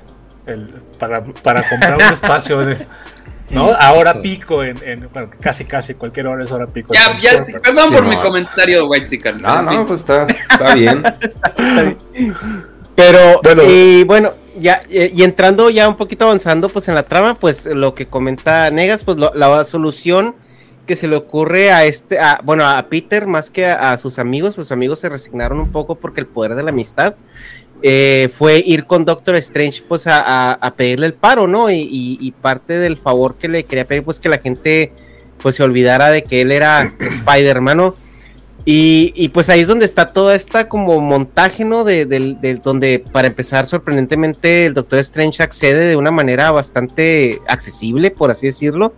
el- 0.47 0.69
para, 0.99 1.25
para 1.25 1.69
comprar 1.69 1.95
un 1.97 2.01
espacio 2.13 2.59
de. 2.65 2.77
¿No? 3.51 3.73
Ahora 3.79 4.21
pico 4.23 4.63
en, 4.65 4.77
en- 4.85 5.09
bueno, 5.13 5.31
casi 5.41 5.65
casi 5.65 5.95
cualquier 5.95 6.27
hora 6.27 6.43
es 6.45 6.51
hora 6.51 6.67
pico. 6.67 6.93
Ya, 6.95 7.17
ya, 7.17 7.45
sí, 7.45 7.53
por 7.53 7.63
Sí, 7.79 8.03
mi 8.03 8.17
no. 8.17 8.23
comentario, 8.23 8.87
White 8.89 9.07
Chicken. 9.07 9.41
No, 9.41 9.63
no, 9.63 9.87
pues 9.87 10.01
está, 10.01 10.27
está 10.51 10.75
bien. 10.75 11.03
Pero, 12.95 13.41
Bueno. 13.43 13.63
y 13.67 14.05
bueno, 14.05 14.33
ya, 14.59 14.81
eh, 14.91 15.13
y 15.15 15.23
entrando 15.23 15.69
ya 15.71 15.89
un 15.89 15.97
poquito 15.97 16.25
avanzando, 16.25 16.69
pues 16.71 16.89
en 16.89 16.95
la 16.95 17.03
trama, 17.03 17.35
pues 17.35 17.67
lo 17.67 17.95
que 17.95 18.07
comenta 18.07 18.71
Negas, 18.71 19.05
pues 19.05 19.19
lo- 19.19 19.35
la 19.35 19.63
solución 19.65 20.35
que 20.87 20.97
se 20.97 21.07
le 21.09 21.17
ocurre 21.17 21.73
a 21.73 21.85
este, 21.85 22.19
a, 22.19 22.41
bueno, 22.43 22.65
a 22.67 22.81
Peter 22.89 23.27
más 23.27 23.51
que 23.51 23.67
a, 23.67 23.93
a 23.93 23.99
sus 23.99 24.19
amigos, 24.19 24.55
pues 24.55 24.69
sus 24.69 24.73
amigos 24.73 25.01
se 25.01 25.09
resignaron 25.09 25.61
un 25.61 25.73
poco 25.73 25.97
porque 25.97 26.21
el 26.21 26.27
poder 26.27 26.55
de 26.55 26.63
la 26.63 26.71
amistad 26.71 27.15
eh, 27.83 28.29
fue 28.37 28.63
ir 28.65 28.85
con 28.87 29.05
Doctor 29.05 29.37
Strange, 29.37 29.83
pues 29.87 30.07
a, 30.07 30.21
a- 30.21 30.53
a 30.53 30.75
pedirle 30.75 31.07
el 31.07 31.15
paro, 31.15 31.47
¿no? 31.47 31.71
Y, 31.71 31.77
y- 31.81 32.19
y 32.21 32.33
parte 32.33 32.75
del 32.75 32.97
favor 32.97 33.37
que 33.37 33.49
le 33.49 33.65
quería 33.65 33.85
pedir, 33.85 34.03
pues 34.03 34.19
que 34.21 34.29
la 34.29 34.39
gente, 34.39 34.93
pues 35.43 35.55
se 35.57 35.63
olvidara 35.63 36.11
de 36.11 36.23
que 36.25 36.41
él 36.41 36.53
era 36.53 36.95
Spider-Man, 37.01 37.77
¿no? 37.77 37.95
Y, 38.69 39.13
y, 39.15 39.29
pues 39.29 39.49
ahí 39.49 39.61
es 39.61 39.69
donde 39.69 39.85
está 39.85 40.09
toda 40.09 40.35
esta 40.35 40.69
como 40.69 41.01
montaje, 41.01 41.65
¿no? 41.65 41.85
De, 41.85 42.05
donde 42.65 42.99
para 43.13 43.29
empezar 43.29 43.67
sorprendentemente 43.67 44.67
el 44.67 44.75
Doctor 44.75 44.99
Strange 44.99 45.41
accede 45.41 45.87
de 45.87 45.95
una 45.95 46.11
manera 46.11 46.51
bastante 46.51 47.41
accesible, 47.47 48.11
por 48.11 48.33
así 48.33 48.47
decirlo. 48.47 48.93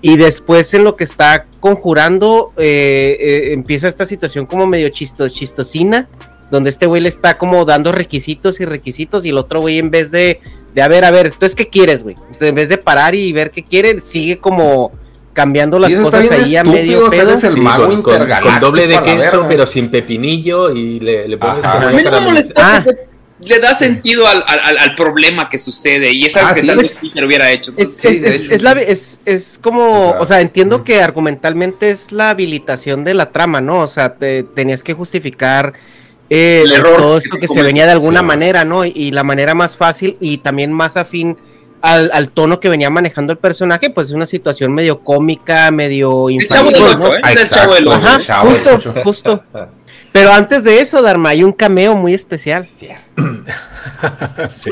Y 0.00 0.16
después 0.16 0.72
en 0.72 0.84
lo 0.84 0.96
que 0.96 1.04
está 1.04 1.44
conjurando 1.60 2.52
eh, 2.56 3.16
eh, 3.20 3.52
empieza 3.52 3.88
esta 3.88 4.06
situación 4.06 4.46
como 4.46 4.66
medio 4.66 4.88
chisto, 4.88 5.28
chistosina, 5.28 6.08
donde 6.54 6.70
este 6.70 6.86
güey 6.86 7.02
le 7.02 7.08
está 7.08 7.36
como 7.36 7.64
dando 7.64 7.92
requisitos 7.92 8.60
y 8.60 8.64
requisitos 8.64 9.24
y 9.26 9.30
el 9.30 9.38
otro 9.38 9.60
güey 9.60 9.78
en 9.78 9.90
vez 9.90 10.10
de, 10.10 10.40
de 10.74 10.82
a 10.82 10.88
ver, 10.88 11.04
a 11.04 11.10
ver, 11.10 11.26
entonces 11.26 11.54
qué 11.54 11.68
quieres, 11.68 12.02
güey. 12.02 12.14
Entonces 12.16 12.48
en 12.48 12.54
vez 12.54 12.68
de 12.68 12.78
parar 12.78 13.14
y 13.14 13.32
ver 13.32 13.50
qué 13.50 13.62
quiere, 13.62 14.00
sigue 14.00 14.38
como 14.38 14.92
cambiando 15.32 15.78
las 15.80 15.90
Sí, 15.92 15.98
cosas 15.98 16.30
ahí 16.30 16.54
a 16.56 16.62
medio 16.62 17.06
o 17.06 17.10
sea, 17.10 17.18
pedo. 17.20 17.30
eres 17.30 17.42
el 17.44 17.54
Sí, 17.54 17.60
mago 17.60 17.86
con, 17.86 18.02
con- 18.02 18.28
con 18.28 18.60
doble 18.60 18.86
de 18.86 19.02
queso, 19.02 19.46
pero 19.48 19.66
sin 19.66 19.88
pepinillo 19.90 20.70
y 20.70 21.00
le, 21.00 21.26
le 21.28 21.36
pones 21.38 21.64
Ajá. 21.64 21.78
A 21.78 21.80
cebolla 21.80 21.96
mí 21.96 22.02
no 22.04 22.10
me 22.12 22.20
molestó 22.20 22.54
caramelizada. 22.54 22.76
Ah. 22.78 22.84
porque 22.84 23.14
le 23.54 23.58
da 23.58 23.74
sentido 23.74 24.26
al, 24.28 24.44
al- 24.46 24.78
al 24.78 24.94
problema 24.94 25.48
que 25.48 25.58
sucede 25.58 26.12
y 26.12 26.24
es 26.26 26.36
algo 26.36 26.50
Ah, 26.50 26.54
que 26.54 26.60
sí, 26.60 26.66
tal 26.68 26.78
vez 26.78 26.98
Peter 27.02 27.24
hubiera 27.26 27.50
hecho. 27.50 27.72
Es, 27.76 27.96
Sí, 27.96 28.08
es- 28.08 28.22
es- 28.22 28.42
hecho, 28.44 28.54
es 28.54 28.62
la- 28.62 28.72
sí. 28.74 28.80
es- 28.86 29.20
es 29.24 29.58
como, 29.60 30.10
O 30.10 30.12
sea, 30.12 30.20
o 30.20 30.24
sea, 30.26 30.40
entiendo 30.40 30.76
ujú. 30.76 30.84
que 30.84 31.02
argumentalmente 31.02 31.90
es 31.90 32.12
la 32.12 32.30
habilitación 32.30 33.02
de 33.02 33.14
la 33.14 33.32
trama, 33.32 33.60
¿no? 33.60 33.80
O 33.80 33.88
sea, 33.88 34.14
te, 34.14 34.44
tenías 34.44 34.84
que 34.84 34.92
justificar 34.94 35.72
El 36.34 36.72
error 36.72 36.96
todo 36.96 37.18
esto 37.18 37.36
que 37.40 37.48
se 37.48 37.62
venía 37.62 37.86
de 37.86 37.92
alguna 37.92 38.20
Sí. 38.20 38.26
manera, 38.26 38.64
¿no? 38.64 38.84
Y, 38.84 38.92
y 38.94 39.10
la 39.10 39.22
manera 39.24 39.54
más 39.54 39.76
fácil 39.76 40.16
y 40.20 40.38
también 40.38 40.72
más 40.72 40.96
afín 40.96 41.36
al, 41.82 42.10
al 42.14 42.30
tono 42.32 42.60
que 42.60 42.68
venía 42.70 42.88
manejando 42.90 43.32
el 43.32 43.38
personaje, 43.38 43.90
pues 43.90 44.08
es 44.08 44.14
una 44.14 44.26
situación 44.26 44.72
medio 44.72 45.00
cómica, 45.00 45.70
medio 45.70 46.28
El 46.30 46.48
chavo 46.48 46.70
del 46.70 46.80
infantil, 46.80 46.98
¿no? 47.08 47.14
¿eh? 47.14 47.20
El 47.22 47.30
Exacto. 47.38 47.54
chavo 47.56 47.74
del 47.74 47.88
ocho. 47.88 47.96
Ajá, 47.96 48.16
El 48.16 48.22
chavo 48.24 48.48
del 48.50 48.62
justo, 48.64 48.94
justo. 49.04 49.42
Pero 50.12 50.32
antes 50.32 50.62
de 50.64 50.80
eso, 50.80 51.02
Dharma, 51.02 51.30
hay 51.30 51.42
un 51.42 51.52
cameo 51.52 51.94
muy 51.94 52.14
especial. 52.14 52.66
Sí. 54.50 54.70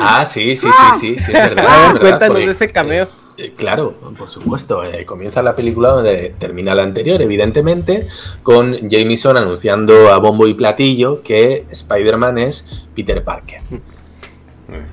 Ah, 0.00 0.24
sí, 0.26 0.56
sí, 0.56 0.66
sí, 0.66 0.98
sí, 1.00 1.16
sí, 1.24 1.32
es 1.32 1.54
verdad. 1.54 1.64
A 1.66 1.86
es 1.86 1.92
ver, 1.94 2.02
verdad, 2.02 2.18
cuéntanos 2.18 2.38
de 2.38 2.50
ese 2.50 2.68
cameo. 2.68 3.08
Eh, 3.36 3.52
Claro, 3.56 3.94
por 4.18 4.28
supuesto. 4.28 4.84
Eh, 4.84 5.04
comienza 5.04 5.42
la 5.42 5.56
película 5.56 5.90
donde 5.90 6.34
termina 6.38 6.74
la 6.74 6.82
anterior, 6.82 7.20
evidentemente, 7.22 8.06
con 8.42 8.88
Jameson 8.88 9.36
anunciando 9.36 10.12
a 10.12 10.18
bombo 10.18 10.46
y 10.46 10.54
platillo 10.54 11.22
que 11.22 11.64
Spider-Man 11.70 12.38
es 12.38 12.66
Peter 12.94 13.22
Parker. 13.22 13.62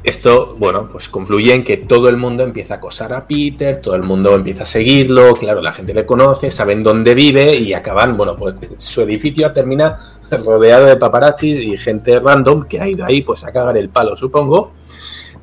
Esto, 0.04 0.56
bueno, 0.58 0.90
pues 0.92 1.08
confluye 1.08 1.54
en 1.54 1.64
que 1.64 1.78
todo 1.78 2.10
el 2.10 2.18
mundo 2.18 2.44
empieza 2.44 2.76
a 2.76 2.78
acosar 2.78 3.14
a 3.14 3.28
Peter, 3.28 3.80
todo 3.80 3.96
el 3.96 4.04
mundo 4.04 4.36
empieza 4.36 4.64
a 4.64 4.66
seguirlo, 4.66 5.34
claro, 5.36 5.62
la 5.62 5.72
gente 5.72 5.94
le 5.94 6.06
conoce, 6.06 6.52
saben 6.52 6.84
dónde 6.84 7.16
vive 7.16 7.56
y 7.56 7.74
acaban, 7.74 8.18
bueno, 8.18 8.36
pues 8.36 8.56
su 8.78 9.02
edificio 9.02 9.52
termina 9.54 9.98
rodeado 10.46 10.86
de 10.86 10.98
paparazzis 10.98 11.62
y 11.62 11.78
gente 11.78 12.20
random 12.20 12.64
que 12.64 12.82
ha 12.82 12.90
ido 12.90 13.06
ahí 13.06 13.22
pues 13.22 13.44
a 13.46 13.54
cagar 13.54 13.78
el 13.78 13.90
palo, 13.90 14.18
supongo. 14.18 14.74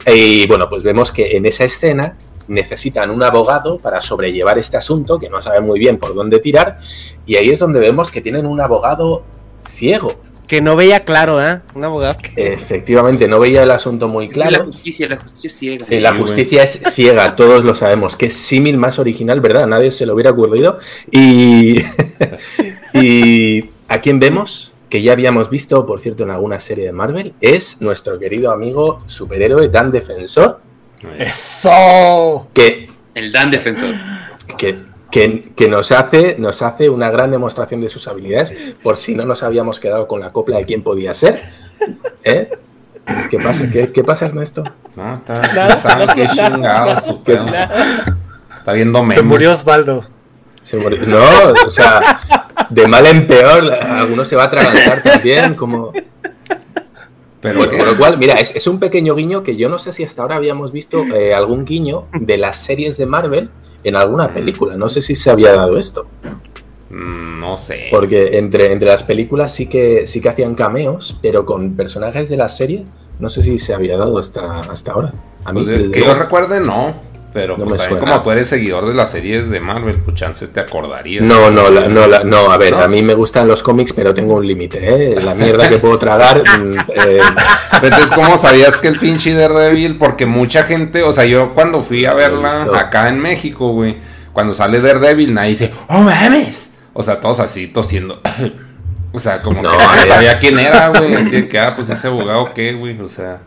Y 0.07 0.47
bueno, 0.47 0.69
pues 0.69 0.83
vemos 0.83 1.13
que 1.13 1.37
en 1.37 1.47
esa 1.47 1.65
escena 1.65 2.15
necesitan 2.49 3.11
un 3.11 3.23
abogado 3.23 3.79
para 3.79 4.01
sobrellevar 4.01 4.59
este 4.59 4.77
asunto, 4.77 5.19
que 5.19 5.29
no 5.29 5.43
saben 5.43 5.65
muy 5.65 5.79
bien 5.79 5.99
por 5.99 6.15
dónde 6.15 6.39
tirar, 6.39 6.79
y 7.27 7.37
ahí 7.37 7.51
es 7.51 7.59
donde 7.59 7.81
vemos 7.81 8.11
que 8.11 8.21
tienen 8.21 8.47
un 8.47 8.61
abogado 8.61 9.25
ciego. 9.67 10.13
Que 10.47 10.61
no 10.61 10.77
veía 10.77 11.01
claro, 11.05 11.45
¿eh? 11.45 11.61
Un 11.75 11.85
abogado. 11.85 12.17
Efectivamente, 12.37 13.27
no 13.27 13.41
veía 13.41 13.65
el 13.65 13.71
asunto 13.73 14.07
muy 14.07 14.29
Sí, 14.33 14.39
la 14.39 14.47
claro. 14.49 14.65
justicia, 14.67 15.09
la 15.09 15.19
justicia 15.19 15.51
ciega. 15.51 15.85
Sí, 15.85 15.99
la 15.99 16.15
justicia 16.15 16.63
es 16.63 16.81
ciega, 16.93 17.35
todos 17.35 17.65
lo 17.65 17.75
sabemos, 17.75 18.17
que 18.17 18.27
es 18.27 18.37
símil 18.37 18.79
más 18.79 19.01
original, 19.01 19.41
¿verdad? 19.41 19.67
Nadie 19.67 19.91
se 19.91 20.07
lo 20.07 20.15
hubiera 20.15 20.31
ocurrido. 20.31 20.79
Y, 21.11 21.79
y 22.95 23.71
a 23.89 24.01
quién 24.01 24.21
vemos, 24.21 24.73
que 24.89 25.03
ya 25.03 25.13
habíamos 25.13 25.51
visto, 25.51 25.85
por 25.85 26.01
cierto, 26.01 26.23
en 26.23 26.31
alguna 26.31 26.61
serie 26.61 26.85
de 26.85 26.93
Marvel, 26.93 27.35
es 27.41 27.81
nuestro 27.81 28.19
querido 28.21 28.53
amigo 28.53 29.01
superhéroe 29.07 29.67
Dan 29.69 29.91
Defensor, 29.91 30.61
¡Eso! 31.19 32.49
que, 32.53 32.89
El 33.15 33.33
Dan 33.33 33.51
Defensor. 33.51 33.95
que, 34.57 34.79
que, 35.11 35.53
que 35.55 35.69
nos, 35.69 35.93
hace, 35.93 36.37
nos 36.39 36.63
hace 36.63 36.89
una 36.89 37.11
gran 37.11 37.31
demostración 37.31 37.81
de 37.81 37.89
sus 37.89 38.09
habilidades, 38.09 38.55
por 38.83 38.97
si 38.97 39.15
no 39.15 39.25
nos 39.25 39.43
habíamos 39.43 39.81
quedado 39.81 40.09
con 40.09 40.21
la 40.21 40.33
copla 40.33 40.59
de 40.59 40.65
quién 40.65 40.83
podía 40.83 41.15
ser. 41.15 41.43
¿Eh? 42.25 42.51
¿Qué 43.31 43.39
pasa? 43.39 43.71
¿Qué, 43.71 43.93
qué 43.93 44.03
pasa, 44.03 44.27
Ernesto? 44.27 44.65
No, 44.97 45.15
está 45.15 45.41
pensando 45.69 46.13
qué 46.15 46.27
chingado 46.27 47.01
su 47.01 47.23
pedo. 47.23 47.47
Está 48.59 48.73
viendo 48.73 49.03
memes. 49.03 49.19
Se 49.19 49.23
murió 49.23 49.53
Osvaldo. 49.53 50.05
Se 50.65 50.77
murió. 50.77 51.07
No, 51.07 51.53
o 51.65 51.71
sea, 51.71 52.21
de 52.71 52.89
mal 52.89 53.07
en 53.07 53.27
peor, 53.27 53.73
alguno 53.73 54.25
se 54.25 54.35
va 54.35 54.45
a 54.45 54.47
atragantar 54.47 55.03
también, 55.03 55.55
como... 55.55 55.93
Pero 57.55 57.79
con 57.79 57.87
lo 57.87 57.97
cual, 57.97 58.19
mira, 58.19 58.35
es, 58.35 58.55
es 58.55 58.67
un 58.67 58.79
pequeño 58.79 59.15
guiño 59.15 59.43
que 59.43 59.57
yo 59.57 59.69
no 59.69 59.79
sé 59.79 59.93
si 59.93 60.05
hasta 60.05 60.23
ahora 60.23 60.37
habíamos 60.37 60.73
visto 60.73 61.03
eh, 61.15 61.35
algún 61.35 61.65
guiño 61.65 62.03
de 62.21 62.39
las 62.39 62.57
series 62.57 62.97
de 62.97 63.07
Marvel 63.07 63.51
en 63.85 63.97
alguna 63.97 64.33
película. 64.33 64.77
No 64.77 64.89
sé 64.89 65.03
si 65.03 65.15
se 65.15 65.31
había 65.31 65.53
dado 65.53 65.79
esto. 65.79 66.07
Mm, 66.91 67.41
no 67.41 67.57
sé. 67.57 67.89
Porque 67.91 68.39
entre, 68.39 68.73
entre 68.73 68.89
las 68.89 69.03
películas 69.03 69.53
sí 69.53 69.67
que, 69.67 70.07
sí 70.07 70.21
que 70.21 70.29
hacían 70.29 70.55
cameos, 70.55 71.19
pero 71.23 71.45
con 71.45 71.75
personajes 71.77 72.29
de 72.29 72.37
la 72.37 72.49
serie 72.49 72.85
no 73.19 73.29
sé 73.31 73.43
si 73.43 73.59
se 73.59 73.73
había 73.75 73.97
dado 73.97 74.19
hasta, 74.19 74.61
hasta 74.61 74.93
ahora. 74.93 75.13
A 75.45 75.53
mí, 75.53 75.63
Pues, 75.65 75.91
que 75.91 76.03
yo 76.05 76.15
recuerde, 76.15 76.61
no. 76.61 76.95
Pero 77.39 77.59
No 77.59 77.67
pues 77.67 77.77
también 77.83 77.99
suena. 78.01 78.13
como 78.15 78.23
tú 78.25 78.31
eres 78.31 78.49
seguidor 78.49 78.87
de 78.89 78.95
las 78.95 79.11
series 79.11 79.51
de 79.51 79.61
Marvel, 79.61 79.97
pues 79.99 80.17
chance 80.17 80.47
te 80.49 80.59
acordarías. 80.61 81.23
No, 81.23 81.51
no, 81.51 81.69
la- 81.69 81.87
no, 81.87 82.07
la- 82.07 82.25
no, 82.25 82.51
a 82.51 82.57
ver, 82.57 82.73
¿No? 82.73 82.81
a 82.81 82.89
mí 82.89 83.03
me 83.03 83.13
gustan 83.13 83.47
los 83.47 83.63
cómics, 83.63 83.93
pero 83.93 84.15
tengo 84.15 84.37
un 84.37 84.47
límite, 84.47 84.79
¿eh? 85.13 85.21
La 85.21 85.35
mierda 85.35 85.69
que 85.69 85.77
puedo 85.77 85.99
tragar. 85.99 86.43
mm, 86.59 86.73
eh, 86.95 87.21
Entonces, 87.83 88.11
¿cómo 88.13 88.39
sabías 88.39 88.79
que 88.79 88.89
el 88.89 88.99
pinche 88.99 89.35
Daredevil? 89.35 89.97
Porque 89.99 90.25
mucha 90.25 90.63
gente, 90.63 91.03
o 91.03 91.13
sea, 91.13 91.27
yo 91.27 91.53
cuando 91.53 91.83
fui 91.83 92.07
a 92.07 92.15
verla 92.15 92.69
acá 92.75 93.09
en 93.11 93.21
México, 93.21 93.73
güey, 93.73 93.99
cuando 94.33 94.55
sale 94.55 94.81
Daredevil, 94.81 95.35
nadie 95.35 95.51
dice, 95.51 95.73
¡Oh, 95.89 96.01
mames! 96.01 96.71
O 96.95 97.03
sea, 97.03 97.21
todos 97.21 97.39
así 97.41 97.67
tosiendo. 97.67 98.23
O 99.13 99.19
sea, 99.19 99.41
como 99.41 99.63
No, 99.63 99.71
que 99.71 99.77
eh. 99.77 100.07
sabía 100.09 100.39
quién 100.39 100.59
era, 100.59 100.89
güey. 100.89 101.15
Así 101.15 101.31
de 101.31 101.49
que, 101.49 101.59
ah, 101.59 101.73
pues 101.75 101.89
ese 101.89 102.07
abogado, 102.07 102.51
¿qué, 102.55 102.75
güey? 102.75 103.01
O 103.01 103.09
sea, 103.09 103.39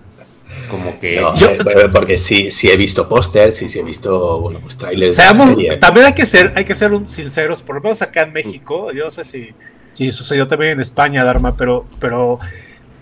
como 0.69 0.99
que. 0.99 1.19
no, 1.21 1.35
Yo- 1.35 1.47
eh, 1.49 1.89
porque 1.91 2.17
sí, 2.17 2.49
sí 2.51 2.69
he 2.69 2.77
visto 2.77 3.07
pósters, 3.09 3.57
sí, 3.57 3.67
sí 3.69 3.79
he 3.79 3.83
visto, 3.83 4.39
bueno, 4.39 4.59
pues 4.59 4.77
trailers 4.77 5.15
de 5.15 5.23
la 5.23 5.29
Seamos, 5.35 5.49
serie. 5.55 5.77
también 5.77 6.05
hay 6.07 6.13
que 6.13 6.25
ser, 6.25 6.53
hay 6.55 6.65
que 6.65 6.75
ser 6.75 6.91
sinceros, 7.07 7.61
por 7.61 7.75
lo 7.75 7.81
menos 7.81 8.01
acá 8.01 8.23
en 8.23 8.33
México, 8.33 8.91
yo 8.91 9.05
no 9.05 9.09
sé 9.09 9.23
si, 9.23 9.49
si 9.93 10.11
sucedió 10.11 10.47
también 10.47 10.73
en 10.73 10.79
España, 10.81 11.23
Dharma, 11.23 11.55
pero, 11.55 11.85
pero 11.99 12.39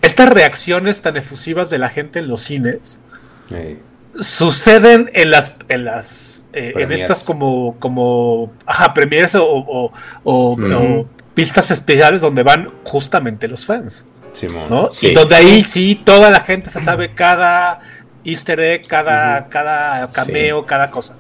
estas 0.02 0.30
reacciones 0.30 1.02
tan 1.02 1.18
efusivas 1.18 1.70
de 1.70 1.78
la 1.80 1.90
gente 1.90 2.20
en 2.20 2.28
los 2.28 2.42
cines 2.44 3.02
suceden 4.20 5.10
en 5.14 5.32
las, 5.32 5.56
en 5.70 5.86
las, 5.86 6.46
eh, 6.54 6.74
en 6.76 6.92
estas 6.92 7.20
como, 7.24 7.76
como, 7.80 8.52
ajá, 8.66 8.94
premieres 8.94 9.36
o, 9.36 9.46
o, 9.46 9.92
o- 10.24 10.52
Ujú. 10.54 10.66
o 10.74 11.08
pistas 11.34 11.70
especiales 11.72 12.20
donde 12.22 12.42
van 12.44 12.68
justamente 12.84 13.48
los 13.48 13.66
fans. 13.66 14.06
Simón. 14.40 14.70
¿no? 14.70 14.90
Sí. 14.90 15.08
Y 15.08 15.14
donde 15.14 15.36
ahí 15.36 15.64
sí 15.64 16.00
toda 16.04 16.30
la 16.30 16.42
gente 16.42 16.70
se 16.70 16.80
sabe 16.80 17.14
cada 17.14 17.80
easter 18.24 18.60
egg, 18.60 18.88
cada, 18.88 19.48
cada 19.48 20.10
cameo, 20.10 20.66
cada 20.66 20.90
cosa. 20.92 21.16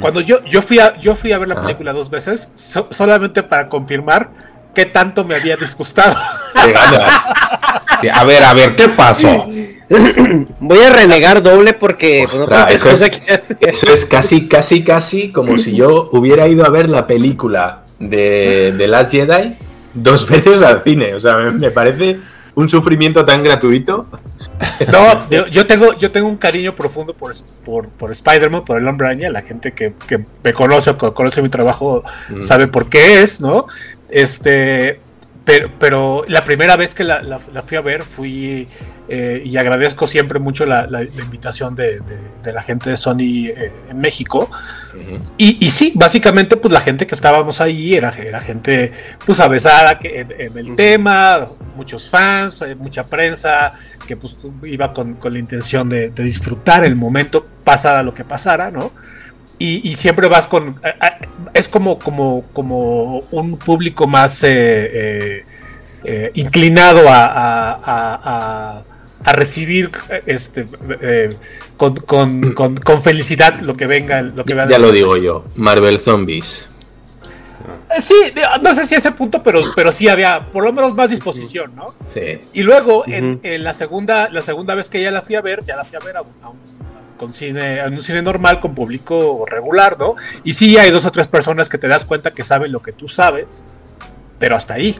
Cuando 0.00 0.20
yo, 0.22 0.42
yo 0.44 0.62
fui 0.62 0.78
a, 0.78 0.98
yo 0.98 1.14
fui 1.14 1.32
a 1.32 1.38
ver 1.38 1.48
la 1.48 1.60
película 1.60 1.92
dos 1.92 2.08
veces, 2.08 2.48
so- 2.54 2.88
solamente 2.90 3.42
para 3.42 3.68
confirmar 3.68 4.30
qué 4.74 4.86
tanto 4.86 5.22
me 5.24 5.34
había 5.34 5.56
disgustado. 5.56 6.16
Sí, 8.00 8.08
a 8.08 8.24
ver, 8.24 8.42
a 8.44 8.52
ver, 8.52 8.76
¿qué 8.76 8.88
pasó? 8.88 9.46
Voy 10.60 10.78
a 10.80 10.90
renegar 10.90 11.42
doble 11.42 11.72
porque 11.72 12.26
pues, 12.28 12.48
no 12.48 12.66
eso 12.68 12.90
es- 12.90 13.00
que 13.20 13.32
hacer. 13.32 13.56
Eso 13.60 13.86
es 13.90 14.04
casi, 14.04 14.48
casi, 14.48 14.84
casi 14.84 15.30
como 15.32 15.56
si 15.58 15.74
yo 15.74 16.10
hubiera 16.12 16.46
ido 16.48 16.66
a 16.66 16.68
ver 16.70 16.88
la 16.90 17.06
película 17.06 17.82
de, 17.98 18.74
de 18.76 18.88
Last 18.88 19.12
Jedi 19.12 19.54
dos 19.94 20.28
veces 20.28 20.60
al 20.62 20.82
cine. 20.82 21.14
O 21.14 21.20
sea, 21.20 21.36
me, 21.36 21.50
me 21.52 21.70
parece 21.70 22.18
un 22.56 22.68
sufrimiento 22.68 23.24
tan 23.24 23.42
gratuito. 23.44 24.06
No, 24.92 25.28
yo, 25.30 25.46
yo 25.48 25.66
tengo, 25.66 25.92
yo 25.94 26.10
tengo 26.10 26.28
un 26.28 26.36
cariño 26.36 26.74
profundo 26.74 27.12
por, 27.14 27.34
por, 27.64 27.88
por 27.88 28.10
Spider-Man, 28.12 28.64
por 28.64 28.78
el 28.78 28.86
hombre 28.88 29.06
araña. 29.06 29.30
La 29.30 29.42
gente 29.42 29.72
que, 29.72 29.92
que 30.08 30.24
me 30.42 30.52
conoce 30.52 30.90
o 30.90 30.98
que 30.98 31.12
conoce 31.12 31.40
mi 31.42 31.48
trabajo 31.50 32.02
Mm. 32.30 32.40
sabe 32.40 32.66
por 32.66 32.88
qué 32.88 33.22
es, 33.22 33.40
¿no? 33.40 33.66
Este, 34.08 35.00
pero, 35.44 35.70
pero 35.78 36.24
la 36.28 36.42
primera 36.44 36.76
vez 36.76 36.94
que 36.94 37.04
la, 37.04 37.22
la- 37.22 37.40
la 37.52 37.62
fui 37.62 37.76
a 37.76 37.80
ver 37.82 38.02
fui 38.02 38.66
eh, 39.08 39.42
y 39.44 39.56
agradezco 39.56 40.06
siempre 40.06 40.38
mucho 40.38 40.66
la, 40.66 40.86
la- 40.86 41.02
la 41.04 41.22
invitación 41.22 41.74
de, 41.76 42.00
de- 42.00 42.30
de 42.42 42.52
la 42.52 42.62
gente 42.62 42.90
de 42.90 42.96
Sony 42.96 43.48
eh, 43.48 43.72
en 43.90 43.98
México. 43.98 44.50
Y, 45.38 45.64
y 45.64 45.70
sí, 45.70 45.92
básicamente, 45.94 46.56
pues 46.56 46.72
la 46.72 46.80
gente 46.80 47.06
que 47.06 47.14
estábamos 47.14 47.60
ahí 47.60 47.94
era, 47.94 48.10
era 48.16 48.40
gente, 48.40 48.92
pues, 49.24 49.40
avesada 49.40 49.98
que, 49.98 50.20
en, 50.20 50.32
en 50.38 50.58
el 50.58 50.74
tema, 50.76 51.46
muchos 51.76 52.08
fans, 52.08 52.62
eh, 52.62 52.74
mucha 52.74 53.04
prensa, 53.04 53.74
que 54.06 54.16
pues 54.16 54.36
iba 54.64 54.92
con, 54.94 55.14
con 55.14 55.32
la 55.32 55.38
intención 55.38 55.88
de, 55.88 56.10
de 56.10 56.22
disfrutar 56.22 56.84
el 56.84 56.96
momento, 56.96 57.44
pasara 57.64 58.02
lo 58.02 58.14
que 58.14 58.24
pasara, 58.24 58.70
¿no? 58.70 58.90
Y, 59.58 59.88
y 59.90 59.94
siempre 59.96 60.28
vas 60.28 60.46
con. 60.46 60.80
es 61.54 61.68
como, 61.68 61.98
como, 61.98 62.44
como 62.52 63.20
un 63.30 63.56
público 63.58 64.06
más 64.06 64.42
eh, 64.44 65.44
inclinado 66.34 67.08
a, 67.08 67.26
a- 67.26 67.72
a- 67.72 68.20
a- 68.22 68.82
a 69.24 69.32
recibir 69.32 69.90
este, 70.26 70.66
eh, 71.00 71.36
con, 71.76 71.96
con- 71.96 72.52
con- 72.52 72.76
con 72.76 73.02
felicidad 73.02 73.60
lo 73.60 73.76
que 73.76 73.86
venga. 73.86 74.22
Lo 74.22 74.44
que 74.44 74.54
Ya, 74.54 74.64
venga. 74.64 74.78
lo 74.78 74.92
digo 74.92 75.16
yo. 75.16 75.44
Marvel 75.56 75.98
Zombies. 76.00 76.68
Eh, 77.96 78.02
Sí, 78.02 78.14
no 78.62 78.74
sé 78.74 78.86
si 78.86 78.94
a 78.94 78.98
ese 78.98 79.12
punto, 79.12 79.42
pero, 79.42 79.60
pero 79.74 79.90
sí 79.92 80.08
había 80.08 80.40
por 80.46 80.62
lo 80.64 80.72
menos 80.72 80.94
más 80.94 81.08
disposición, 81.10 81.74
¿no? 81.74 81.94
Sí. 82.08 82.40
Y 82.52 82.62
luego, 82.62 83.04
en, 83.06 83.40
en 83.42 83.64
la 83.64 83.72
segunda 83.72 84.28
la 84.30 84.42
segunda 84.42 84.74
vez 84.74 84.88
que 84.88 85.00
ya 85.00 85.10
la 85.10 85.22
fui 85.22 85.34
a 85.34 85.40
ver, 85.40 85.64
ya 85.64 85.76
la 85.76 85.84
fui 85.84 85.96
a 85.96 86.04
ver 86.04 86.16
a 86.16 86.22
un, 86.22 86.28
a 86.42 86.48
un- 86.50 86.76
con 87.16 87.32
cine, 87.32 87.78
en 87.78 87.94
un 87.94 88.02
cine 88.04 88.20
normal 88.20 88.60
con 88.60 88.74
público 88.74 89.44
regular, 89.48 89.98
¿no? 89.98 90.16
Y 90.44 90.52
sí 90.52 90.76
hay 90.76 90.90
dos 90.90 91.06
o 91.06 91.10
tres 91.10 91.26
personas 91.26 91.68
que 91.70 91.78
te 91.78 91.88
das 91.88 92.04
cuenta 92.04 92.32
que 92.32 92.44
saben 92.44 92.70
lo 92.70 92.80
que 92.82 92.92
tú 92.92 93.08
sabes, 93.08 93.64
pero 94.38 94.54
hasta 94.54 94.74
ahí. 94.74 94.94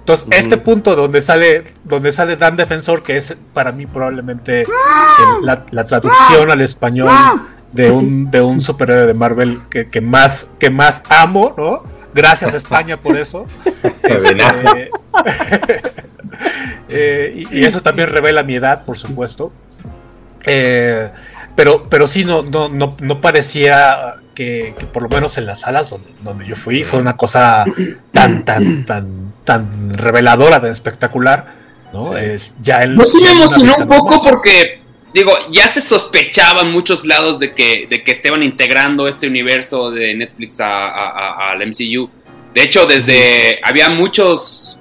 Entonces, 0.00 0.26
este 0.32 0.56
punto 0.56 0.96
donde 0.96 1.20
sale, 1.20 1.64
donde 1.84 2.12
sale 2.12 2.36
Dan 2.36 2.56
Defensor, 2.56 3.02
que 3.02 3.16
es 3.16 3.36
para 3.54 3.70
mí 3.72 3.86
probablemente 3.86 4.62
el- 4.62 5.46
la, 5.46 5.64
la 5.70 5.84
traducción 5.84 6.50
al 6.50 6.60
español 6.62 7.10
de 7.72 7.90
un, 7.90 8.30
de 8.30 8.40
un 8.40 8.60
superhéroe 8.60 9.06
de 9.06 9.14
Marvel 9.14 9.60
que, 9.70 9.86
que 9.88 10.00
más, 10.00 10.52
que 10.58 10.70
más 10.70 11.02
amo, 11.08 11.54
¿no? 11.56 11.84
Gracias 12.12 12.54
España 12.54 12.96
por 12.96 13.16
eso. 13.16 13.46
Nada. 14.36 14.72
Eh, 14.76 14.90
eh, 16.88 17.44
y, 17.50 17.58
y 17.60 17.64
eso 17.64 17.82
también 17.82 18.08
revela 18.10 18.42
mi 18.42 18.56
edad, 18.56 18.84
por 18.84 18.98
supuesto. 18.98 19.52
Eh, 20.44 21.08
pero, 21.54 21.84
pero 21.88 22.06
sí, 22.06 22.24
no, 22.24 22.42
no, 22.42 22.68
no, 22.68 22.96
no 23.00 23.20
parecía 23.20 24.16
que, 24.34 24.74
que 24.78 24.86
por 24.86 25.02
lo 25.02 25.08
menos 25.08 25.36
en 25.38 25.46
las 25.46 25.60
salas 25.60 25.90
donde, 25.90 26.08
donde 26.22 26.46
yo 26.46 26.56
fui 26.56 26.84
fue 26.84 26.98
una 26.98 27.16
cosa 27.16 27.64
tan, 28.12 28.44
tan, 28.44 28.84
tan, 28.86 29.29
tan 29.44 29.92
reveladora, 29.94 30.60
tan 30.60 30.70
espectacular. 30.70 31.58
¿no? 31.92 32.16
Es 32.16 32.54
ya 32.60 32.78
el, 32.80 32.94
Pues 32.94 33.10
sí 33.12 33.20
me 33.22 33.30
emocionó 33.30 33.74
un 33.78 33.86
poco 33.88 34.14
normal. 34.14 34.30
porque, 34.30 34.80
digo, 35.12 35.32
ya 35.50 35.66
se 35.68 35.80
sospechaba 35.80 36.60
en 36.62 36.70
muchos 36.70 37.04
lados 37.04 37.38
de 37.40 37.52
que, 37.52 37.86
de 37.90 38.04
que 38.04 38.12
estaban 38.12 38.42
integrando 38.44 39.08
este 39.08 39.26
universo 39.26 39.90
de 39.90 40.14
Netflix 40.14 40.60
a- 40.60 40.68
a- 40.88 41.08
a- 41.10 41.50
al 41.50 41.62
MCU. 41.66 42.08
De 42.54 42.62
hecho, 42.62 42.86
desde 42.86 43.58
había 43.64 43.90
muchos 43.90 44.78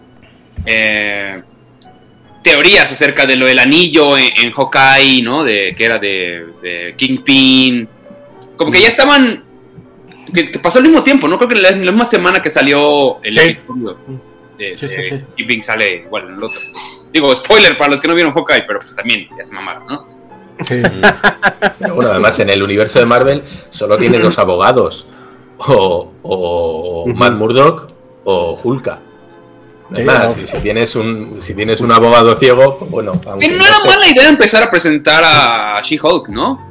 eh, 0.65 1.41
teorías 2.43 2.91
acerca 2.91 3.25
de 3.25 3.35
lo 3.35 3.45
del 3.47 3.59
anillo 3.59 4.17
en, 4.17 4.29
en 4.35 4.51
Hawkeye, 4.51 5.21
¿no? 5.23 5.43
De 5.43 5.73
que 5.75 5.85
era 5.85 5.97
de, 5.97 6.45
de 6.61 6.93
Kingpin. 6.97 7.87
Como 8.55 8.71
que 8.71 8.81
ya 8.81 8.89
estaban 8.89 9.43
que, 10.33 10.51
que 10.51 10.59
pasó 10.59 10.77
al 10.79 10.85
mismo 10.85 11.03
tiempo, 11.03 11.27
¿no? 11.27 11.37
Creo 11.37 11.49
que 11.49 11.55
la, 11.55 11.71
la 11.71 11.91
misma 11.91 12.05
semana 12.05 12.41
que 12.41 12.49
salió 12.49 13.21
el 13.23 13.33
Sí. 13.33 13.39
episodio 13.39 13.97
de, 14.59 14.75
Sí, 14.75 14.87
sí, 14.87 14.95
de 14.97 15.03
sí. 15.03 15.21
Kingpin 15.37 15.63
sale 15.63 16.03
igual 16.05 16.27
en 16.27 16.33
el 16.35 16.43
otro. 16.43 16.59
Digo, 17.11 17.35
spoiler 17.35 17.77
para 17.77 17.91
los 17.91 17.99
que 18.01 18.07
no 18.07 18.13
vieron 18.13 18.33
Hawkeye, 18.33 18.63
pero 18.67 18.79
pues 18.81 18.95
también 18.95 19.27
ya 19.37 19.43
se 19.45 19.53
mamaron, 19.53 19.87
¿no? 19.87 20.07
Sí. 20.63 20.81
Pero 21.79 21.95
bueno, 21.95 22.11
además 22.11 22.37
en 22.39 22.49
el 22.49 22.61
universo 22.61 22.99
de 22.99 23.05
Marvel 23.05 23.43
solo 23.71 23.97
tiene 23.97 24.19
dos 24.19 24.37
abogados. 24.37 25.07
O, 25.57 26.11
o 26.23 27.05
Matt 27.07 27.33
Murdock 27.33 27.87
o 28.25 28.59
Hulka. 28.63 28.99
No 29.89 29.97
hay 29.97 30.03
Sí, 30.03 30.05
más. 30.05 30.37
no. 30.37 30.43
Y 30.43 30.47
si 30.47 30.57
tienes 30.59 30.95
un, 30.95 31.37
si 31.41 31.53
tienes 31.55 31.81
un 31.81 31.91
abogado 31.91 32.35
ciego, 32.35 32.77
pues 32.77 32.91
bueno, 32.91 33.19
aunque 33.25 33.47
Que 33.47 33.57
no 33.57 33.65
era 33.65 33.75
sé. 33.79 33.87
mala 33.87 34.07
idea 34.07 34.29
empezar 34.29 34.61
a 34.63 34.69
presentar 34.69 35.23
a 35.25 35.81
She-Hulk, 35.81 36.29
¿no? 36.29 36.67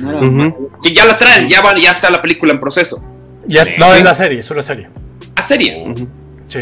Era. 0.00 0.54
Que 0.82 0.92
ya 0.94 1.04
la 1.04 1.16
traen, 1.18 1.48
ya, 1.48 1.60
va, 1.60 1.76
ya 1.78 1.90
está 1.92 2.10
la 2.10 2.20
película 2.20 2.52
en 2.52 2.60
proceso. 2.60 3.02
Ya, 3.46 3.64
no, 3.78 3.92
es 3.94 4.02
la 4.02 4.14
serie, 4.14 4.40
es 4.40 4.50
una 4.50 4.62
serie. 4.62 4.88
A 5.36 5.42
serie. 5.42 5.94
Sí. 6.48 6.60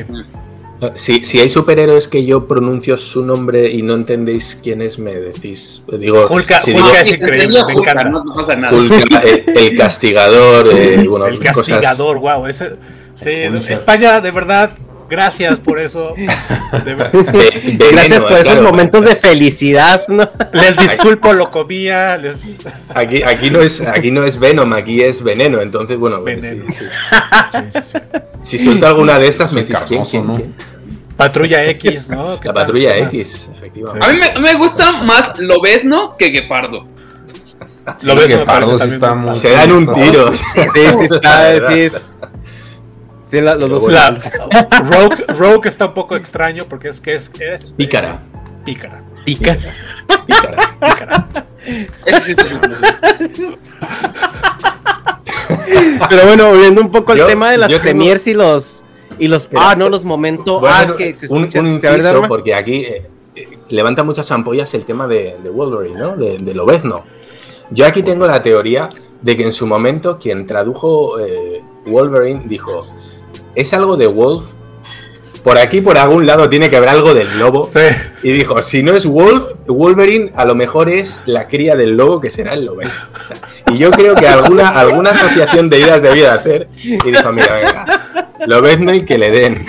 Si, 0.96 1.24
si 1.24 1.38
hay 1.40 1.48
superhéroes 1.48 2.08
que 2.08 2.24
yo 2.26 2.46
pronuncio 2.46 2.96
su 2.96 3.24
nombre 3.24 3.70
y 3.70 3.82
no 3.82 3.94
entendéis 3.94 4.58
quién 4.62 4.82
es, 4.82 4.98
me 4.98 5.14
decís. 5.14 5.80
Digo, 5.98 6.28
Hulka- 6.28 6.62
si 6.62 6.72
Hulka 6.72 6.84
digo 6.84 6.96
es 7.00 7.12
increíble, 7.12 7.42
Entendía 7.44 7.66
me 7.66 7.74
Hulk, 7.74 7.82
encanta. 7.88 8.04
No, 8.10 8.24
no 8.24 8.34
pasa 8.34 8.56
nada. 8.56 8.76
Hulka, 8.76 9.20
el, 9.20 9.44
el 9.56 9.78
castigador, 9.78 10.68
eh, 10.72 11.06
bueno, 11.08 11.26
El 11.26 11.38
cosas- 11.38 11.56
castigador, 11.56 12.18
wow. 12.18 12.46
Ese, 12.46 12.70
sí, 13.14 13.30
España, 13.70 14.20
de 14.20 14.30
verdad, 14.30 14.70
gracias 15.08 15.58
por 15.58 15.78
eso. 15.78 16.14
De 16.84 16.94
Gracias 17.92 18.22
por 18.22 18.32
esos 18.32 18.42
claro. 18.44 18.62
momentos 18.62 19.04
de 19.04 19.16
felicidad, 19.16 20.02
¿no? 20.08 20.28
les 20.52 20.76
disculpo, 20.76 21.32
lo 21.32 21.50
comía. 21.50 22.16
les- 22.16 22.36
Aquí, 22.94 23.22
aquí, 23.22 23.50
no 23.50 23.60
es, 23.60 23.80
aquí 23.80 24.10
no 24.10 24.24
es 24.24 24.38
Venom, 24.38 24.72
aquí 24.72 25.00
es 25.02 25.22
veneno. 25.22 25.60
Entonces, 25.60 25.98
bueno, 25.98 26.20
pues, 26.22 26.40
Veneno. 26.40 26.64
sí, 26.70 26.78
sí. 26.78 26.84
sí, 27.52 27.58
sí, 27.70 27.78
sí. 27.82 27.98
si 28.42 28.58
suelto 28.58 28.86
alguna 28.86 29.18
de 29.18 29.28
estas, 29.28 29.52
me 29.52 29.62
decís 29.62 29.82
quién, 29.86 30.04
quién, 30.04 30.26
¿no? 30.26 30.34
quién? 30.36 30.54
Patrulla 31.16 31.64
X, 31.66 32.10
¿no? 32.10 32.40
¿Qué 32.40 32.48
La 32.48 32.54
patrulla. 32.54 32.96
X, 32.96 33.50
efectivamente. 33.56 34.04
A 34.04 34.12
mí 34.12 34.18
me, 34.18 34.40
me 34.40 34.54
gusta 34.54 34.90
más 35.02 35.38
Lobezno 35.38 36.16
que 36.16 36.30
Guepardo. 36.30 36.88
Lo 38.02 38.16
que 38.16 38.26
sí 38.88 38.94
está 38.94 39.14
muy- 39.14 39.38
Se 39.38 39.50
dan 39.50 39.70
un 39.72 39.92
tiro. 39.92 40.34
Sí, 40.34 40.42
sí, 40.74 40.80
está, 41.14 41.70
sí, 41.70 41.88
sí, 43.38 43.40
la- 43.44 43.54
los 43.54 43.68
dos. 43.70 43.92
La- 43.92 44.18
Rogue, 44.90 45.24
Rogue 45.28 45.68
está 45.68 45.86
un 45.86 45.94
poco 45.94 46.16
extraño 46.16 46.64
porque 46.68 46.88
es 46.88 47.00
que 47.00 47.14
es, 47.14 47.28
es 47.52 47.70
Pícara. 47.72 48.20
pícara. 48.64 49.02
Pícara. 49.24 49.60
pícara. 50.26 51.46
Está- 52.06 52.36
Pero 56.08 56.26
bueno, 56.26 56.50
volviendo 56.50 56.80
un 56.80 56.90
poco 56.90 57.12
al 57.12 57.18
Yo- 57.18 57.26
tema 57.26 57.50
de 57.50 57.58
las 57.58 57.68
tengo- 57.70 57.80
premiers 57.80 58.26
y 58.26 58.34
los 58.34 58.82
y 59.18 59.28
los 59.28 59.48
ah 59.56 59.74
no 59.76 59.88
los 59.88 60.04
momentos 60.04 60.60
Bueno, 60.60 60.74
ah 60.76 60.94
que 60.96 61.14
se 61.14 61.32
un, 61.32 61.42
escucha 61.44 61.60
un 61.60 61.66
porque 62.26 62.54
aquí 62.54 62.84
eh, 62.84 63.06
eh, 63.36 63.58
levanta 63.68 64.02
muchas 64.02 64.30
ampollas 64.32 64.74
el 64.74 64.84
tema 64.84 65.06
de, 65.06 65.36
de 65.42 65.50
Wolverine, 65.50 65.98
¿no? 65.98 66.16
De, 66.16 66.38
de 66.38 66.54
Lobezno. 66.54 67.04
Yo 67.70 67.86
aquí 67.86 68.02
tengo 68.02 68.26
la 68.26 68.42
teoría 68.42 68.88
de 69.22 69.36
que 69.36 69.44
en 69.44 69.52
su 69.52 69.66
momento 69.66 70.18
quien 70.18 70.46
tradujo 70.46 71.18
eh, 71.20 71.62
Wolverine 71.86 72.42
dijo, 72.46 72.86
es 73.54 73.72
algo 73.72 73.96
de 73.96 74.06
Wolf. 74.06 74.44
Por 75.42 75.58
aquí, 75.58 75.82
por 75.82 75.98
algún 75.98 76.26
lado, 76.26 76.48
tiene 76.48 76.70
que 76.70 76.76
haber 76.78 76.88
algo 76.88 77.12
del 77.12 77.38
lobo. 77.38 77.66
Sí. 77.66 77.80
Y 78.22 78.32
dijo, 78.32 78.62
si 78.62 78.82
no 78.82 78.94
es 78.96 79.04
Wolf, 79.04 79.44
Wolverine 79.66 80.32
a 80.36 80.46
lo 80.46 80.54
mejor 80.54 80.88
es 80.88 81.20
la 81.26 81.48
cría 81.48 81.76
del 81.76 81.98
lobo 81.98 82.18
que 82.18 82.30
será 82.30 82.54
el 82.54 82.64
Lobezno. 82.64 82.94
O 83.14 83.18
sea, 83.26 83.36
y 83.74 83.76
yo 83.78 83.90
creo 83.90 84.14
que 84.14 84.26
alguna, 84.26 84.68
alguna 84.70 85.10
asociación 85.10 85.68
de 85.68 85.80
ideas 85.80 86.00
debía 86.00 86.30
de 86.30 86.30
hacer. 86.30 86.68
Y 86.82 86.96
dijo, 87.10 87.30
mira, 87.32 87.56
venga, 87.56 88.30
Lobezno 88.46 88.94
y 88.94 89.02
que 89.02 89.18
le 89.18 89.30
den. 89.30 89.66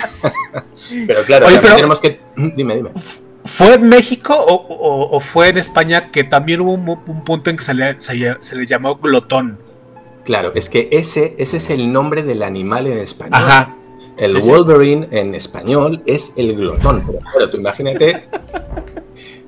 Pero 1.06 1.22
claro, 1.24 1.46
Oye, 1.46 1.58
pero- 1.60 1.76
tenemos 1.76 2.00
que... 2.00 2.20
Dime, 2.36 2.76
dime. 2.76 2.90
¿Fue 3.44 3.74
en 3.74 3.88
México 3.88 4.34
o, 4.34 4.54
o- 4.54 5.16
o 5.16 5.20
fue 5.20 5.48
en 5.48 5.58
España 5.58 6.10
que 6.10 6.24
también 6.24 6.60
hubo 6.62 6.72
un, 6.72 6.88
un 6.88 7.22
punto 7.24 7.50
en 7.50 7.56
que 7.58 7.64
se 7.64 7.74
le, 7.74 8.00
se, 8.00 8.36
se 8.40 8.56
le 8.56 8.66
llamó 8.66 8.96
glotón? 8.96 9.58
Claro, 10.26 10.52
es 10.54 10.68
que 10.68 10.88
ese, 10.90 11.34
ese 11.38 11.56
es 11.56 11.70
el 11.70 11.90
nombre 11.92 12.22
del 12.22 12.42
animal 12.42 12.86
en 12.88 12.98
español. 12.98 13.34
Ajá. 13.34 13.74
El 14.18 14.32
Sí, 14.32 14.42
sí. 14.42 14.48
Wolverine 14.48 15.08
en 15.12 15.34
español 15.34 16.02
es 16.04 16.32
el 16.36 16.54
glotón. 16.56 17.04
Pero 17.06 17.18
claro, 17.20 17.50
tú 17.50 17.56
imagínate 17.58 18.24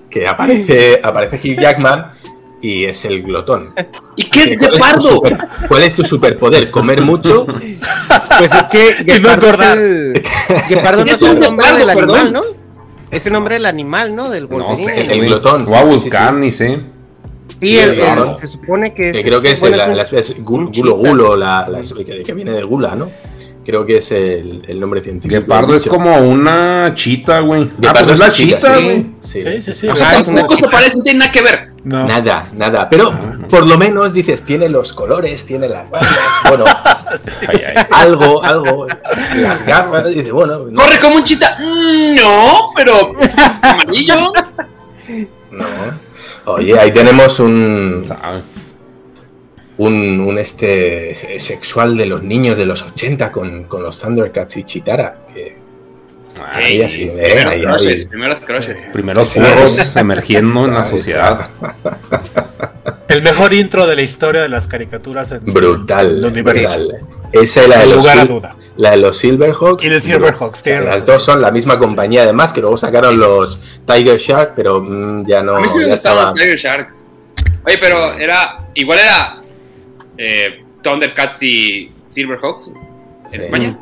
que 0.08 0.26
aparece, 0.26 1.00
aparece 1.02 1.36
Hugh 1.36 1.60
Jackman 1.60 2.12
y 2.62 2.84
es 2.84 3.04
el 3.04 3.22
glotón. 3.22 3.72
¿Y 4.16 4.24
qué 4.24 4.52
es 4.54 4.58
¿Cuál 4.58 4.62
es 4.62 4.68
tu 4.68 4.72
Guepardo? 4.72 5.02
super- 5.02 5.38
¿Cuál 5.68 5.82
es 5.82 5.94
tu 5.94 6.04
superpoder? 6.04 6.70
¿Comer 6.70 7.02
mucho? 7.02 7.46
pues 7.46 8.52
es 8.52 8.68
que 8.68 9.04
no 9.20 9.30
engordar. 9.30 9.78
el 9.78 10.22
Guepardo 10.68 11.04
no 11.04 11.10
Es 11.12 11.22
el 11.22 11.38
nombre 11.40 11.66
del 11.72 11.90
animal 11.90 12.06
perdón. 12.06 12.32
¿no? 12.32 12.42
es 13.10 13.26
el 13.26 13.32
nombre 13.32 13.54
del 13.54 13.66
animal 13.66 14.14
¿no? 14.14 14.28
del 14.30 14.44
No 14.50 14.56
Wolverine 14.68 14.84
sé, 15.06 15.12
El 15.12 15.20
glotón, 15.26 15.64
Voy 15.64 15.74
a 15.74 15.78
sí, 15.80 15.86
sí, 15.86 15.92
buscar, 15.94 16.30
sí. 16.34 16.40
ni 16.40 16.50
sé. 16.50 16.80
Sí, 17.60 17.78
el- 17.78 17.98
el 18.00 18.36
se 18.36 18.46
supone 18.46 18.94
que 18.94 19.10
es 19.10 19.22
creo 19.24 19.40
que 19.40 19.52
es, 19.52 19.60
bueno, 19.60 19.76
la- 19.76 19.88
las- 19.88 20.12
es 20.12 20.34
gulo 20.42 20.70
chita. 20.70 20.90
gulo, 20.90 21.36
la, 21.36 21.68
la- 21.68 21.80
que, 22.04 22.22
que 22.22 22.32
viene 22.34 22.52
de 22.52 22.62
gula, 22.62 22.94
¿no? 22.94 23.08
Creo 23.64 23.84
que 23.84 23.98
es 23.98 24.10
el, 24.12 24.62
el 24.66 24.80
nombre 24.80 25.02
científico. 25.02 25.40
Guepardo 25.42 25.74
es 25.74 25.84
como 25.84 26.16
una 26.16 26.92
chita, 26.94 27.40
güey. 27.40 27.68
Ah, 27.86 27.92
pues 27.92 28.08
es 28.08 28.18
la 28.18 28.32
chita, 28.32 28.60
sí, 28.78 28.82
güey. 28.84 29.06
sí. 29.20 29.40
Sí, 29.42 29.62
sí, 29.62 29.74
sí. 29.74 29.88
O 29.88 29.94
sea, 29.96 30.24
tampoco 30.24 30.56
se 30.56 30.68
parece, 30.68 30.96
no 30.96 31.02
tiene 31.02 31.18
nada 31.18 31.30
que 31.32 31.42
ver. 31.42 31.68
No. 31.84 32.06
Nada, 32.06 32.46
nada. 32.54 32.88
Pero 32.88 33.12
por 33.50 33.66
lo 33.66 33.76
menos 33.76 34.14
dices, 34.14 34.42
tiene 34.42 34.70
los 34.70 34.94
colores, 34.94 35.44
tiene 35.44 35.68
las 35.68 35.90
bandas, 35.90 36.16
bueno, 36.48 36.64
Ay, 37.46 37.60
ay. 37.76 37.84
algo, 37.90 38.42
algo, 38.42 38.86
las 39.36 39.64
gafas, 39.66 40.06
dices, 40.08 40.32
bueno, 40.32 40.60
no, 40.70 40.80
Corre 40.82 40.98
como 40.98 41.16
un 41.16 41.24
chita. 41.24 41.56
Mm, 41.60 42.14
No, 42.14 42.54
pero 42.74 43.12
amarillo. 43.62 44.32
no. 45.50 45.66
Oye, 46.48 46.78
ahí 46.78 46.92
tenemos 46.92 47.38
un, 47.40 48.02
un, 49.78 50.20
un 50.20 50.38
este 50.38 51.38
sexual 51.38 51.96
de 51.96 52.06
los 52.06 52.22
niños 52.22 52.56
de 52.56 52.66
los 52.66 52.82
80 52.82 53.30
con, 53.30 53.64
con 53.64 53.82
los 53.82 54.00
Thundercats 54.00 54.56
y 54.56 54.64
Chitara. 54.64 55.18
Que, 55.32 55.46
¿eh? 55.48 55.56
primeros 56.34 57.52
Ahí, 57.52 57.62
crushes, 57.62 58.02
ahí. 58.02 58.06
primeros 58.06 58.38
crushes. 58.40 58.86
Primeros 58.92 59.28
Sí. 59.28 59.40
furros 59.40 59.96
emergiendo 59.96 60.64
en 60.66 60.74
la 60.74 60.84
sociedad. 60.84 61.48
El 63.08 63.22
mejor 63.22 63.54
intro 63.54 63.86
de 63.86 63.96
la 63.96 64.02
historia 64.02 64.42
de 64.42 64.48
las 64.50 64.66
caricaturas 64.66 65.32
en 65.32 65.40
Brutal, 65.46 66.18
el 66.18 66.24
universo. 66.26 66.78
brutal. 66.78 66.98
Esa 67.32 67.62
es 67.62 67.68
la 67.68 67.78
de, 67.78 67.86
los 67.86 67.96
lugar 67.96 68.18
a 68.18 68.22
Sil- 68.24 68.28
duda. 68.28 68.56
La 68.78 68.92
de 68.92 68.96
los 68.98 69.18
Silverhawks. 69.18 69.84
Y 69.84 69.88
de 69.90 70.00
Silverhawks, 70.00 70.60
O 70.60 70.62
sea, 70.62 70.78
tienes 70.78 70.84
las 70.86 71.04
dos 71.04 71.22
son 71.22 71.42
la 71.42 71.50
misma 71.50 71.78
compañía, 71.78 72.22
además, 72.22 72.52
que 72.52 72.60
luego 72.60 72.76
sacaron 72.78 73.18
los 73.18 73.60
Tiger 73.86 74.18
Shark, 74.18 74.52
pero 74.56 74.80
mm, 74.80 75.26
ya 75.26 75.42
no. 75.42 75.56
A 75.56 75.60
mí 75.60 75.68
sí 75.68 75.78
me 75.78 75.92
estaba. 75.92 76.26
los 76.30 76.34
Tiger 76.34 76.56
Shark. 76.58 76.94
Oye, 77.66 77.78
pero 77.78 78.14
era. 78.14 78.60
Igual 78.74 78.98
era. 79.00 79.40
Eh, 80.16 80.64
Thundercats 80.82 81.42
y 81.42 81.92
Silverhawks. 82.06 82.68
En 82.68 83.30
Sí. 83.30 83.36
España. 83.42 83.78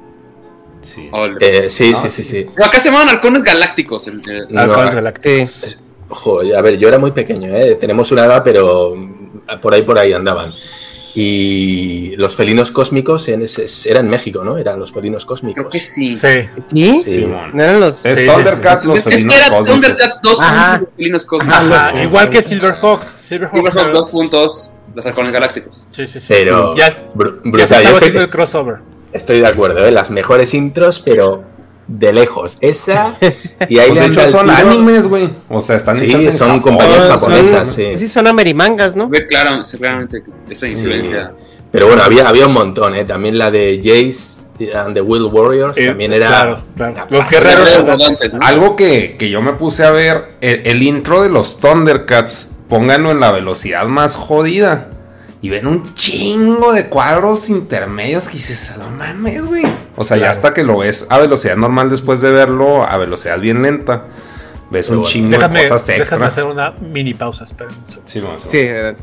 Sí. 0.81 1.11
Eh, 1.41 1.67
sí, 1.71 1.95
sí, 1.95 2.09
sí, 2.09 2.25
sí. 2.25 2.47
No, 2.57 2.65
acá 2.65 2.79
se 2.81 2.87
llamaban 2.89 3.09
halcones 3.09 3.43
galácticos. 3.45 4.07
el- 4.09 4.21
el- 4.29 4.47
No, 4.51 4.61
Halcones 4.63 4.93
ah, 4.93 4.95
Galácticos. 4.97 5.79
Joder, 6.09 6.57
a 6.57 6.63
ver, 6.63 6.79
yo 6.79 6.89
era 6.89 6.99
muy 6.99 7.11
pequeño, 7.11 7.55
¿eh? 7.55 7.75
Tenemos 7.75 8.11
una 8.13 8.25
edad, 8.27 8.43
pero 8.45 8.95
mm, 8.95 9.61
por 9.61 9.75
ahí 9.75 9.83
por 9.83 9.99
ahí 9.99 10.13
andaban. 10.13 10.53
Y 11.19 12.15
los 12.17 12.37
felinos 12.37 12.71
cósmicos 12.71 13.27
en 13.29 13.41
ese, 13.41 13.67
era 13.89 14.01
en 14.01 14.09
México, 14.09 14.45
¿no? 14.45 14.59
Eran 14.59 14.79
los 14.79 14.93
felinos 14.93 15.25
cósmicos. 15.25 15.63
Creo 15.63 15.71
que 15.71 15.81
sí. 15.81 16.11
Sí. 16.11 16.47
¿Sí? 16.71 17.03
Sí. 17.03 17.11
Simón. 17.21 17.53
¿No 17.55 17.63
eran 17.63 17.81
los...? 17.81 18.05
Es 18.05 18.19
Sí, 18.19 18.27
Thundercats, 18.27 18.85
los 18.85 18.99
Es 18.99 19.05
que 19.05 19.15
era. 19.23 19.65
Thundercats 19.65 20.21
2 20.21 20.41
Ajá. 20.41 20.83
felinos 20.95 21.25
cósmicos. 21.25 21.59
Ajá, 21.59 22.03
igual 22.03 22.29
que 22.29 22.43
Silverhawks. 22.43 23.17
Silverhawks. 23.27 23.73
Silverhawk 23.73 23.93
2 23.95 24.11
puntos, 24.11 24.75
los 24.95 25.07
halcones 25.07 25.33
galácticos. 25.33 25.87
Sí, 25.91 26.07
sí, 26.07 26.21
sí. 26.21 26.27
Pero 26.29 26.77
ya, 26.77 26.91
ya 26.91 26.99
se 26.99 27.05
brutal. 27.15 27.51
Yo 27.51 27.65
estaba 27.65 27.83
estoy, 27.83 28.17
el 28.17 28.29
crossover. 28.29 28.77
estoy 29.13 29.41
de 29.41 29.47
acuerdo, 29.47 29.87
¿eh? 29.87 29.91
Las 29.91 30.11
mejores 30.11 30.53
intros, 30.53 31.01
pero 31.01 31.45
de 31.89 32.13
lejos. 32.13 32.59
Esa 32.61 33.17
y 33.69 33.79
ahí 33.79 33.89
Pues 33.91 34.01
de 34.01 34.07
hecho 34.07 34.31
son 34.33 34.47
tiro. 34.47 34.57
animes, 34.57 35.09
güey. 35.09 35.31
O 35.49 35.61
sea, 35.61 35.77
están 35.77 35.97
Sí, 35.97 36.07
hechas 36.07 36.27
en 36.27 36.33
son 36.33 36.49
Japón. 36.49 36.63
compañías 36.63 37.03
Son- 37.05 37.13
japonesas, 37.13 37.69
sí. 37.73 37.99
Sí, 37.99 38.09
son 38.09 38.27
amerimangas, 38.27 38.97
¿no? 38.97 39.09
Ve 39.09 39.27
claro, 39.27 39.65
sí, 39.65 39.79
claramente 39.79 40.23
esa 40.51 40.67
influencia. 40.67 41.33
Pero 41.73 41.87
bueno, 41.89 42.03
había, 42.03 42.29
había 42.29 42.47
un 42.47 42.53
montón, 42.55 42.95
¿eh? 42.95 43.05
También 43.05 43.39
la 43.39 43.51
de 43.51 43.81
Jace 43.83 44.37
and 44.75 44.95
the 44.95 45.01
Will 45.03 45.25
Warriors 45.25 45.77
Eh, 45.77 45.89
también 45.89 46.13
era... 46.15 46.29
claro, 46.29 46.59
claro. 46.77 46.93
una 46.95 47.07
Los 47.19 47.31
guerreros 47.31 47.77
rodantes, 47.87 48.33
¿no? 48.35 48.41
Algo 48.43 48.75
que, 48.77 49.17
que 49.19 49.29
yo 49.29 49.43
me 49.43 49.53
puse 49.53 49.85
a 49.85 49.91
ver, 49.91 50.29
el, 50.41 50.63
el 50.65 50.83
intro 50.83 51.23
de 51.23 51.29
los 51.29 51.61
Thundercats, 51.61 52.53
pónganlo 52.69 53.11
en 53.11 53.21
la 53.21 53.31
velocidad 53.33 53.85
más 53.87 54.15
jodida. 54.15 54.89
Y 55.47 55.49
ven 55.51 55.69
un 55.69 55.95
chingo 55.95 56.73
de 56.73 56.89
cuadros 56.89 57.49
intermedios 57.51 58.25
que 58.27 58.33
dices, 58.33 58.75
no 58.79 58.91
mames, 58.91 59.47
güey. 59.47 59.63
O 59.95 60.03
sea, 60.03 60.17
ya 60.17 60.29
hasta 60.29 60.53
que 60.53 60.65
lo 60.65 60.79
ves 60.79 61.07
a 61.09 61.19
velocidad 61.19 61.57
normal 61.57 61.89
después 61.89 62.21
de 62.21 62.33
verlo 62.33 62.83
a 62.85 62.97
velocidad 62.97 63.39
bien 63.39 63.63
lenta, 63.63 64.07
ves 64.73 64.87
Pero 64.87 64.99
un 64.99 65.03
bueno, 65.05 65.13
chingo 65.13 65.31
Déjame, 65.31 65.63
de 65.63 65.69
cosas 65.69 65.87
déjame 65.87 66.03
extra. 66.03 66.27
hacer 66.27 66.45
una 66.45 66.73
mini 66.73 67.15
pausa, 67.15 67.45
esperen. 67.45 67.77
Sí, 68.07 68.21
no, 68.21 68.37
sí. 68.39 68.45
Sí, 68.51 68.59
eh, 68.61 68.97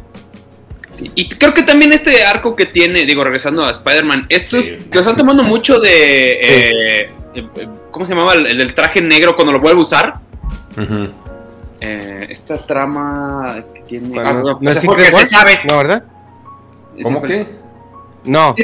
Sí, 0.98 1.12
Y 1.16 1.30
creo 1.30 1.54
que 1.54 1.64
también 1.64 1.94
este 1.94 2.26
arco 2.26 2.56
que 2.58 2.66
tiene, 2.66 3.06
digo, 3.06 3.24
regresando 3.24 3.64
a 3.64 3.72
Spider-Man, 3.72 4.26
estos 4.28 4.66
Sí. 4.66 4.78
lo 4.92 5.00
están 5.00 5.16
tomando 5.16 5.44
mucho 5.44 5.80
de. 5.80 6.32
eh, 6.34 7.12
eh, 7.36 7.68
¿Cómo 7.90 8.06
se 8.06 8.14
llamaba? 8.14 8.34
El, 8.34 8.74
traje 8.76 9.02
negro 9.02 9.34
cuando 9.36 9.54
lo 9.54 9.60
vuelve 9.62 9.80
a 9.80 9.84
usar. 9.84 10.14
Eh, 11.80 12.28
esta 12.30 12.66
trama 12.66 13.64
que 13.74 13.82
tiene. 13.82 14.10
¿cuál 14.14 14.28
Ah, 14.28 14.34
no? 14.34 14.44
no, 14.44 14.58
¿No 14.62 14.72
es 14.72 14.80
Secret 14.80 15.16
se 15.16 15.28
sabe. 15.30 15.60
No, 15.68 15.78
¿verdad? 15.78 16.04
¿Cómo 17.02 17.20
fue- 17.22 17.48
No. 18.26 18.56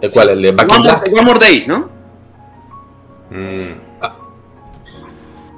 ¿El 0.00 0.10
cuál? 0.12 0.28
¿El 0.30 0.42
de 0.42 0.52
Back 0.52 0.70
One 0.70 0.82
Black? 0.82 1.08
One 1.12 1.22
More 1.22 1.38
Day, 1.40 1.64
¿no? 1.66 1.88
Mm. 3.30 3.86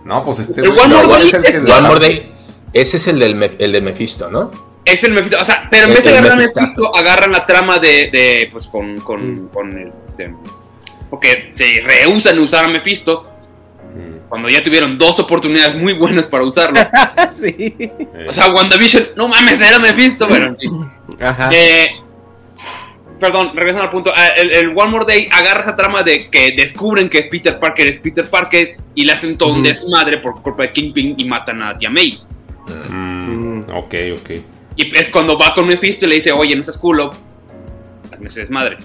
No, 0.05 0.25
pues 0.25 0.39
este. 0.39 0.61
El 0.63 0.69
güey, 0.71 0.81
One 0.81 0.89
no, 0.89 0.95
More 0.97 1.07
igual 1.07 1.21
Day 1.21 1.29
es 1.29 1.35
el 1.35 1.45
es 1.45 1.51
que 1.51 1.73
One 1.73 1.89
More 1.89 2.01
Day. 2.01 2.35
Ese 2.73 2.97
es 2.99 3.07
el 3.09 3.19
del 3.19 3.37
Mef- 3.37 3.57
el 3.59 3.73
de 3.73 3.81
Mephisto, 3.81 4.31
¿no? 4.31 4.51
Es 4.85 5.05
el 5.05 5.13
Mephisto. 5.13 5.39
O 5.41 5.45
sea, 5.45 5.69
pero 5.71 5.85
en 5.87 5.91
vez 5.95 6.05
de 6.05 6.11
agarrar. 6.11 6.37
Mephisto, 6.39 6.97
agarran 6.97 7.33
la 7.33 7.45
trama 7.45 7.79
de. 7.79 8.11
de 8.11 8.49
pues 8.53 8.67
con. 8.69 9.01
con, 9.01 9.33
Mm. 9.45 9.49
con 9.49 9.79
el. 9.79 9.93
este, 10.09 10.35
porque 11.11 11.51
se 11.53 11.81
rehusan 11.87 12.39
usar 12.39 12.65
a 12.65 12.69
Mephisto. 12.69 13.27
Mm, 14.29 14.31
Cuando 14.31 14.49
ya 14.49 14.63
tuvieron 14.63 14.99
dos 14.99 15.19
oportunidades 15.21 15.75
muy 15.77 15.95
buenas 15.95 16.27
para 16.27 16.45
usarlo. 16.45 16.79
sí. 17.33 17.75
O 18.29 18.33
sea, 18.33 18.53
WandaVision, 18.53 19.09
no 19.17 19.29
mames, 19.29 19.61
era 19.61 19.79
Mephisto. 19.79 20.29
Fin. 20.29 20.57
Ajá. 21.21 21.51
Eh, 21.53 21.89
perdón, 23.19 23.53
regresando 23.55 23.85
al 23.85 23.91
punto. 23.91 24.13
Ah, 24.15 24.29
El, 24.37 24.51
el 24.53 24.69
One 24.69 24.91
More 24.91 25.05
Day 25.07 25.29
agarra 25.33 25.63
esa 25.63 25.77
trama 25.77 26.03
de 26.03 26.29
que 26.29 26.53
descubren 26.53 27.09
que 27.09 27.23
Peter 27.25 27.59
Parker 27.59 27.87
es 27.87 27.99
Peter 28.01 28.29
Parker 28.29 28.77
y 28.95 29.05
le 29.05 29.13
hacen 29.13 29.37
todo 29.39 29.49
un 29.51 29.61
Ujú. 29.61 29.69
desmadre 29.69 30.19
por 30.19 30.41
culpa 30.43 30.63
de 30.65 30.73
Kingpin 30.73 31.15
y 31.17 31.25
matan 31.25 31.63
a 31.63 31.77
Tia 31.79 31.91
May. 31.91 32.21
Mm, 32.91 33.61
ok, 33.75 33.95
ok. 34.21 34.31
Y 34.77 34.97
es 34.97 35.09
cuando 35.09 35.37
va 35.39 35.55
con 35.55 35.67
Mephisto 35.67 36.05
y 36.05 36.09
le 36.09 36.15
dice, 36.17 36.31
oye, 36.33 36.55
no 36.55 36.63
seas 36.63 36.79
culo, 36.79 37.13
hazme 38.13 38.29
ese 38.29 38.41
desmadre. 38.41 38.77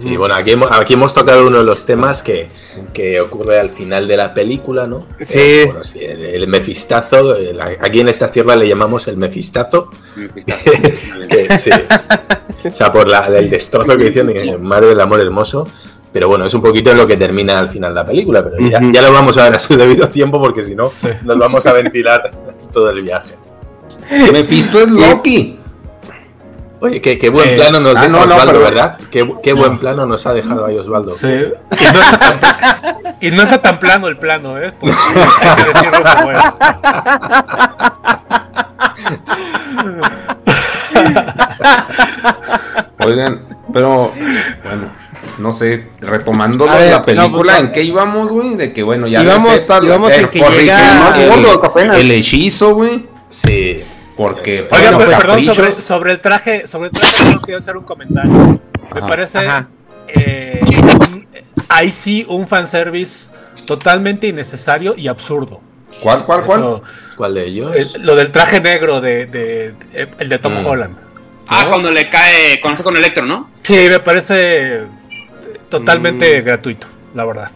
Sí, 0.00 0.16
bueno, 0.16 0.34
aquí 0.34 0.52
hemos, 0.52 0.70
aquí 0.70 0.94
hemos 0.94 1.14
tocado 1.14 1.46
uno 1.46 1.58
de 1.58 1.64
los 1.64 1.86
temas 1.86 2.22
que, 2.22 2.48
que 2.92 3.20
ocurre 3.20 3.58
al 3.58 3.70
final 3.70 4.06
de 4.06 4.16
la 4.16 4.34
película, 4.34 4.86
¿no? 4.86 5.06
Sí. 5.20 5.34
Eh, 5.38 5.62
bueno, 5.66 5.84
sí, 5.84 6.00
el, 6.04 6.22
el 6.24 6.48
mefistazo, 6.48 7.34
el- 7.36 7.60
aquí 7.60 8.00
en 8.00 8.08
estas 8.08 8.30
tierras 8.32 8.56
le 8.58 8.68
llamamos 8.68 9.08
el 9.08 9.16
mefistazo. 9.16 9.90
Mephistazo. 10.16 10.70
que, 11.28 11.58
sí. 11.58 11.70
O 12.64 12.74
sea, 12.74 12.92
por 12.92 13.08
la, 13.08 13.26
el 13.26 13.48
destrozo 13.50 13.96
que 13.96 14.08
hicieron, 14.08 14.36
y, 14.36 14.52
madre 14.58 14.88
del 14.88 15.00
amor 15.00 15.20
hermoso. 15.20 15.66
Pero 16.12 16.28
bueno, 16.28 16.46
es 16.46 16.54
un 16.54 16.62
poquito 16.62 16.90
en 16.92 16.96
lo 16.96 17.06
que 17.06 17.16
termina 17.18 17.58
al 17.58 17.68
final 17.68 17.94
la 17.94 18.04
película, 18.04 18.42
pero 18.42 18.56
ya 18.58 19.02
lo 19.02 19.12
vamos 19.12 19.36
a 19.36 19.44
ver 19.44 19.54
a 19.56 19.58
su 19.58 19.76
debido 19.76 20.08
tiempo 20.08 20.40
porque 20.40 20.64
si 20.64 20.74
no, 20.74 20.90
nos 21.24 21.38
vamos 21.38 21.66
a 21.66 21.72
ventilar 21.74 22.30
todo 22.72 22.88
el 22.90 23.02
viaje. 23.02 23.34
Mephisto 24.32 24.80
es 24.80 24.90
Loki. 24.90 25.58
Oye, 26.86 27.00
qué, 27.00 27.18
qué 27.18 27.28
buen 27.30 27.48
Eh, 27.50 27.56
plano 27.56 27.80
nos 27.80 27.96
ah, 27.96 28.00
deja 28.00 28.08
no, 28.12 28.18
no, 28.18 28.34
Osvaldo, 28.34 28.52
pero- 28.52 28.64
¿verdad? 28.64 28.98
Qué, 29.10 29.34
qué 29.42 29.52
buen 29.52 29.78
plano 29.78 30.06
nos 30.06 30.26
ha 30.26 30.34
dejado 30.34 30.64
ahí 30.66 30.76
Osvaldo. 30.78 31.10
Sí. 31.10 31.26
Y 31.28 31.84
no, 31.92 32.00
está 32.00 32.18
tan, 32.18 32.96
y 33.20 33.30
no 33.30 33.42
está 33.42 33.62
tan 33.62 33.78
plano 33.78 34.08
el 34.08 34.16
plano, 34.18 34.58
¿eh? 34.58 34.72
Porque 34.78 34.96
hay 35.40 35.56
que 35.56 35.64
decirlo 35.72 35.98
como 36.16 36.30
es. 36.32 36.44
Oigan, 43.04 43.42
pero 43.72 44.12
bueno, 44.64 44.90
no 45.38 45.52
sé, 45.52 45.88
retomando 46.00 46.66
la 46.66 46.98
no, 46.98 47.02
película, 47.04 47.52
pues, 47.54 47.64
¿en 47.64 47.72
qué 47.72 47.82
íbamos, 47.82 48.32
güey? 48.32 48.56
De 48.56 48.72
que 48.72 48.82
bueno, 48.82 49.06
ya 49.06 49.22
Íbamos- 49.22 49.68
íbamos 49.82 50.12
en 50.12 50.28
que 50.28 50.40
corrigiendo 50.40 51.12
llega- 51.14 51.94
el, 51.94 52.00
el 52.00 52.10
hechizo, 52.10 52.74
güey. 52.74 53.06
Sí. 53.28 53.82
Porque, 54.16 54.60
Oiga, 54.62 54.76
Oigan, 54.76 54.94
bueno, 54.94 55.10
per- 55.10 55.20
perdón, 55.20 55.72
sobre, 55.74 56.12
el 56.12 56.20
traje, 56.20 56.66
sobre 56.66 56.88
el 56.88 56.92
traje, 56.94 57.18
solo 57.26 57.40
quiero 57.42 57.58
hacer 57.60 57.76
un 57.76 57.84
comentario. 57.84 58.32
Me 58.32 58.98
Ajá. 59.00 59.06
parece 59.06 59.38
Ajá. 59.38 59.68
eh, 60.08 60.60
un- 61.10 61.26
ahí 61.68 61.90
sí 61.90 62.24
un 62.28 62.46
fanservice 62.48 63.30
totalmente 63.66 64.26
innecesario 64.28 64.94
y 64.96 65.08
absurdo. 65.08 65.60
¿Cuál, 66.00 66.24
cuál, 66.24 66.44
cuál? 66.44 66.60
Eso, 66.60 66.82
¿Cuál 67.16 67.34
de 67.34 67.44
ellos? 67.46 67.76
eh, 67.76 67.98
lo 68.00 68.14
del 68.16 68.30
traje 68.32 68.60
negro 68.60 69.00
de, 69.00 69.26
de- 69.26 69.74
de- 69.92 70.08
el 70.18 70.28
de 70.28 70.38
Tom 70.38 70.54
Mm. 70.62 70.66
Holland. 70.66 70.96
Ah, 71.48 71.62
¿no? 71.64 71.70
cuando 71.70 71.90
le 71.90 72.08
cae, 72.10 72.60
cuando 72.60 72.74
está 72.74 72.84
con 72.84 72.96
Electro, 72.96 73.24
¿no? 73.26 73.50
Sí, 73.62 73.86
me 73.88 74.00
parece 74.00 74.76
eh, 74.78 74.86
totalmente 75.68 76.40
Mm. 76.40 76.44
gratuito, 76.44 76.86
la 77.14 77.24
verdad. 77.24 77.50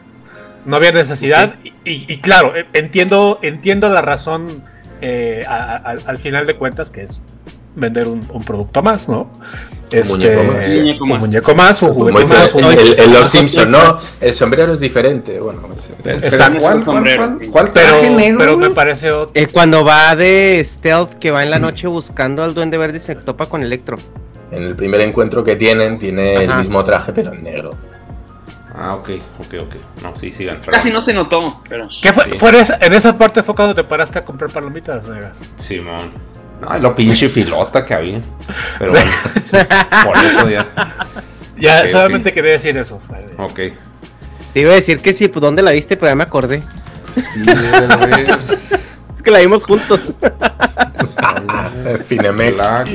No 0.67 0.77
había 0.77 0.93
necesidad 0.93 1.55
y, 1.65 1.69
y- 1.85 2.05
y 2.09 2.19
claro, 2.19 2.55
eh, 2.55 2.67
entiendo, 2.75 3.39
entiendo 3.43 3.89
la 3.89 4.03
razón 4.03 4.63
eh, 5.01 5.45
a- 5.49 5.55
a- 5.55 5.77
al- 5.77 6.03
al 6.07 6.19
final 6.19 6.47
de 6.47 6.57
cuentas 6.57 6.91
que 6.91 7.03
es 7.03 7.21
vender 7.77 8.09
un, 8.09 8.27
un 8.33 8.43
producto 8.43 8.83
más, 8.83 9.09
¿no? 9.09 9.29
Este, 9.91 10.09
muñeco 10.09 10.45
más. 10.45 10.69
Un 10.69 10.75
muñeco 10.77 11.03
un 11.05 11.09
más. 11.11 11.21
muñeco 11.21 11.55
más, 11.55 11.83
un 11.83 11.95
juguete 11.95 12.27
más, 12.27 12.55
un 12.55 12.65
el- 12.65 13.13
Los 13.13 13.31
Simpson, 13.31 13.71
no, 13.73 13.99
el 14.21 14.35
sombrero 14.35 14.73
es 14.75 14.81
diferente. 14.81 15.41
Bueno, 15.41 15.63
no 15.63 15.75
sé. 15.75 15.89
Pero, 16.03 16.19
Exacto. 16.27 16.61
¿cuál, 16.61 16.85
cuál, 16.85 16.97
Sombrero, 16.97 17.29
cuál, 17.51 17.71
Pero, 17.75 17.89
traje 17.89 18.11
negro, 18.11 18.39
pero 18.39 18.57
me 18.57 18.71
pareció 18.71 19.31
Eh, 19.35 19.47
cuando 19.49 19.85
va 19.85 20.15
de 20.15 20.63
stealth, 20.65 21.19
que 21.19 21.31
va 21.33 21.43
en 21.43 21.51
la 21.51 21.59
noche 21.59 21.87
buscando 21.89 22.43
al 22.45 22.55
duende 22.55 22.79
verde 22.79 22.99
y 22.99 23.01
se 23.01 23.17
topa 23.17 23.47
con 23.47 23.63
Electro. 23.63 23.99
En 24.53 24.63
el 24.63 24.77
primer 24.77 25.01
encuentro 25.01 25.43
que 25.45 25.57
tienen, 25.57 25.99
tiene 25.99 26.35
el 26.45 26.55
mismo 26.55 26.83
traje, 26.85 27.13
pero 27.13 27.33
en 27.33 27.43
negro. 27.43 27.71
Ah, 28.81 28.95
ok, 28.95 29.11
ok, 29.39 29.55
ok. 29.61 29.75
No, 30.03 30.17
sí, 30.17 30.33
sigan. 30.33 30.57
perdón. 30.57 30.73
Casi 30.75 30.91
no 30.91 31.01
se 31.03 31.13
notó, 31.13 31.61
pero. 31.69 31.87
¿Qué 32.01 32.13
fue, 32.15 32.25
Sí. 32.25 32.31
fue 32.39 32.49
en 32.49 32.55
esa- 32.57 32.79
en 32.81 32.95
esa 32.95 33.19
parte 33.19 33.43
fue 33.43 33.55
cuando 33.55 33.75
te 33.75 33.85
paraste 33.85 34.19
a 34.19 34.25
comprar 34.25 34.51
palomitas, 34.51 35.05
negas. 35.07 35.43
Simón. 35.57 36.11
No, 36.61 36.79
lo 36.79 36.95
pinche 36.95 37.29
filota 37.29 37.85
que 37.85 37.95
había. 37.95 38.21
Pero 38.79 38.93
bueno, 38.93 39.11
por 40.05 40.17
eso 40.25 40.49
ya. 40.49 40.67
Ya, 41.59 41.89
solamente 41.91 42.33
quería 42.33 42.53
decir 42.53 42.77
eso. 42.77 43.01
Ok. 43.39 43.61
Te 44.55 44.61
iba 44.61 44.73
a 44.73 44.75
decir 44.75 45.01
que 45.01 45.13
sí, 45.13 45.29
pues 45.29 45.41
¿dónde 45.43 45.63
la 45.63 45.71
viste? 45.73 45.97
Pero 45.97 46.11
ya 46.11 46.17
me 46.17 46.23
acordé. 46.25 46.63
Es 48.41 49.23
que 49.23 49.31
la 49.31 49.41
vimos 49.41 49.65
juntos. 49.65 50.01
Black. 52.31 52.89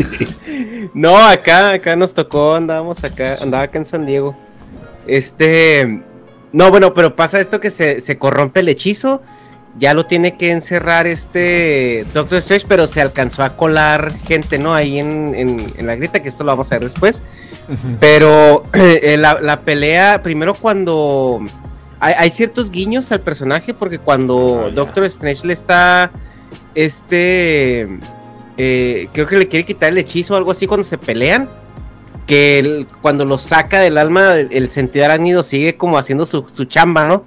No, 0.94 1.18
acá, 1.18 1.72
acá 1.72 1.96
nos 1.96 2.14
tocó, 2.14 2.56
andábamos 2.56 3.04
acá, 3.04 3.38
andaba 3.42 3.64
acá 3.64 3.78
en 3.78 3.86
San 3.86 4.06
Diego. 4.06 4.36
Este, 5.08 6.02
no, 6.52 6.72
bueno, 6.72 6.94
pero 6.94 7.16
pasa 7.16 7.40
esto 7.40 7.60
que 7.60 7.70
se, 7.72 8.02
se 8.02 8.18
corrompe 8.18 8.62
el 8.62 8.70
hechizo, 8.70 9.22
ya 9.78 9.94
lo 9.94 10.06
tiene 10.06 10.38
que 10.38 10.52
encerrar 10.52 11.06
este 11.06 12.06
Doctor 12.14 12.38
Strange, 12.38 12.66
pero 12.68 12.88
se 12.88 13.02
alcanzó 13.02 13.44
a 13.44 13.58
colar 13.58 14.12
gente, 14.20 14.58
¿no? 14.58 14.74
Ahí 14.74 15.00
en, 15.00 15.36
en- 15.36 15.74
en 15.78 15.86
la 15.88 15.96
grita, 15.96 16.22
que 16.22 16.30
esto 16.30 16.44
lo 16.44 16.52
vamos 16.52 16.72
a 16.72 16.76
ver 16.76 16.84
después. 16.90 17.22
Pero 18.00 18.64
eh, 18.74 19.18
la, 19.20 19.40
la 19.42 19.62
pelea, 19.62 20.22
primero 20.24 20.54
cuando 20.54 21.40
hay, 22.00 22.14
hay 22.18 22.30
ciertos 22.32 22.70
guiños 22.72 23.12
al 23.12 23.22
personaje, 23.22 23.74
porque 23.74 23.98
cuando. 24.00 24.70
Doctor 24.76 25.04
Strange 25.06 25.48
le 25.48 25.54
está, 25.54 26.12
este, 26.74 27.88
eh, 28.58 29.08
creo 29.14 29.28
que 29.28 29.38
le 29.38 29.48
quiere 29.48 29.66
quitar 29.66 29.92
el 29.92 29.98
hechizo 29.98 30.34
o 30.36 30.38
algo 30.38 30.52
así 30.52 30.68
cuando 30.68 30.84
se 30.84 30.98
pelean. 30.98 31.50
Que 32.26 32.58
él, 32.60 32.88
cuando 33.02 33.24
lo 33.26 33.38
saca 33.38 33.80
del 33.82 33.98
alma, 33.98 34.36
el, 34.40 34.48
el 34.52 34.72
sentido 34.72 35.06
arácnido 35.06 35.44
sigue 35.44 35.78
como 35.78 35.98
haciendo 35.98 36.26
su, 36.26 36.46
su 36.52 36.66
chamba, 36.66 37.06
¿no? 37.06 37.24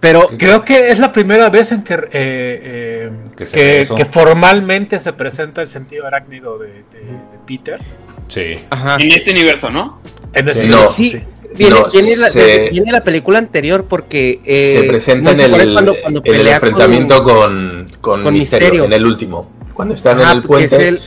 Pero 0.00 0.28
creo 0.38 0.64
que 0.64 0.90
es 0.90 1.00
la 1.00 1.10
primera 1.12 1.50
vez 1.50 1.72
en 1.72 1.82
que, 1.82 1.94
eh, 1.94 3.10
eh, 3.42 3.84
Que 3.96 4.04
formalmente 4.04 4.98
se 5.00 5.12
presenta 5.12 5.60
el 5.60 5.68
sentido 5.68 6.06
arácnido 6.06 6.56
de, 6.58 6.68
de- 6.68 7.00
de 7.32 7.38
Peter. 7.46 7.80
Sí. 8.28 8.56
ajá. 8.70 8.96
En 9.00 9.10
este 9.10 9.32
universo, 9.32 9.70
¿no? 9.70 10.00
En 10.32 10.48
este 10.48 10.60
Sí, 10.60 10.66
universo, 10.66 10.86
no. 10.88 10.94
Sí, 10.94 11.22
viene, 11.56 11.74
No, 11.74 11.86
viene 11.92 12.16
la, 12.16 12.28
se- 12.28 12.68
viene 12.70 12.92
la 12.92 13.02
película 13.02 13.38
anterior 13.38 13.86
porque 13.88 14.40
eh, 14.44 14.78
se 14.80 14.88
presenta 14.88 15.30
¿no 15.32 15.36
en 15.36 15.40
el, 15.40 15.46
acuerdan 15.54 15.72
cuando- 15.74 15.94
cuando 16.00 16.22
en 16.24 16.34
el 16.34 16.46
enfrentamiento 16.48 17.22
con, 17.24 17.86
con, 18.00 18.22
con 18.22 18.32
Misterio, 18.32 18.68
Misterio? 18.68 18.84
en 18.84 18.92
el 18.92 19.04
último. 19.04 19.50
Cuando 19.74 19.94
están 19.94 20.20
Ajá, 20.20 20.30
en 20.32 20.36
el 20.38 20.42
es 20.42 20.46
puente 20.46 20.88
el- 20.88 21.00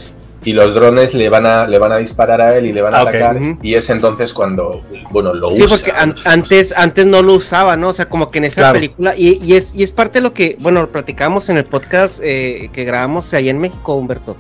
y 0.44 0.54
los 0.54 0.74
drones 0.74 1.14
le 1.14 1.30
van 1.30 1.46
a 1.46 1.68
le 1.68 1.78
van 1.78 1.92
a 1.92 1.98
disparar 1.98 2.42
a 2.42 2.56
él 2.58 2.66
y 2.66 2.74
le 2.74 2.82
van 2.82 2.94
a 2.96 2.98
Ah, 2.98 3.02
atacar. 3.02 3.38
Y 3.62 3.76
es 3.76 3.90
entonces 3.90 4.34
cuando, 4.34 4.84
bueno, 5.12 5.34
lo 5.34 5.54
Sí, 5.54 5.64
usa. 5.64 5.76
porque 5.78 5.92
an- 5.92 6.16
antes, 6.26 6.74
antes 6.76 7.06
no 7.06 7.22
lo 7.22 7.34
usaba, 7.36 7.78
¿no? 7.78 7.90
O 7.90 7.94
sea, 7.94 8.10
como 8.10 8.32
que 8.32 8.40
en 8.40 8.46
esa 8.46 8.62
Claro. 8.62 8.74
película, 8.74 9.14
y, 9.16 9.40
y 9.44 9.54
es, 9.56 9.76
y 9.76 9.84
es 9.84 9.92
parte 9.92 10.20
de 10.20 10.24
lo 10.24 10.34
que, 10.34 10.56
bueno, 10.60 10.82
lo 10.82 10.90
platicamos 10.90 11.50
en 11.50 11.58
el 11.58 11.66
podcast 11.66 12.20
eh, 12.24 12.70
que 12.74 12.84
grabamos 12.86 13.32
allá 13.34 13.52
en 13.52 13.60
México, 13.60 13.96
Humberto, 13.96 14.36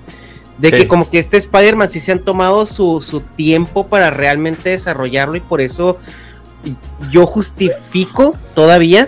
de 0.58 0.70
Sí. 0.70 0.76
que 0.76 0.88
como 0.88 1.10
que 1.10 1.20
este 1.20 1.38
Spider-Man 1.38 1.90
sí 1.90 2.00
se 2.00 2.12
han 2.12 2.20
tomado 2.20 2.66
su, 2.66 3.02
su 3.02 3.22
tiempo 3.22 3.88
para 3.88 4.10
realmente 4.10 4.70
desarrollarlo 4.72 5.36
y 5.36 5.40
por 5.42 5.62
eso 5.62 5.98
yo 7.12 7.26
justifico 7.26 8.36
todavía 8.54 9.08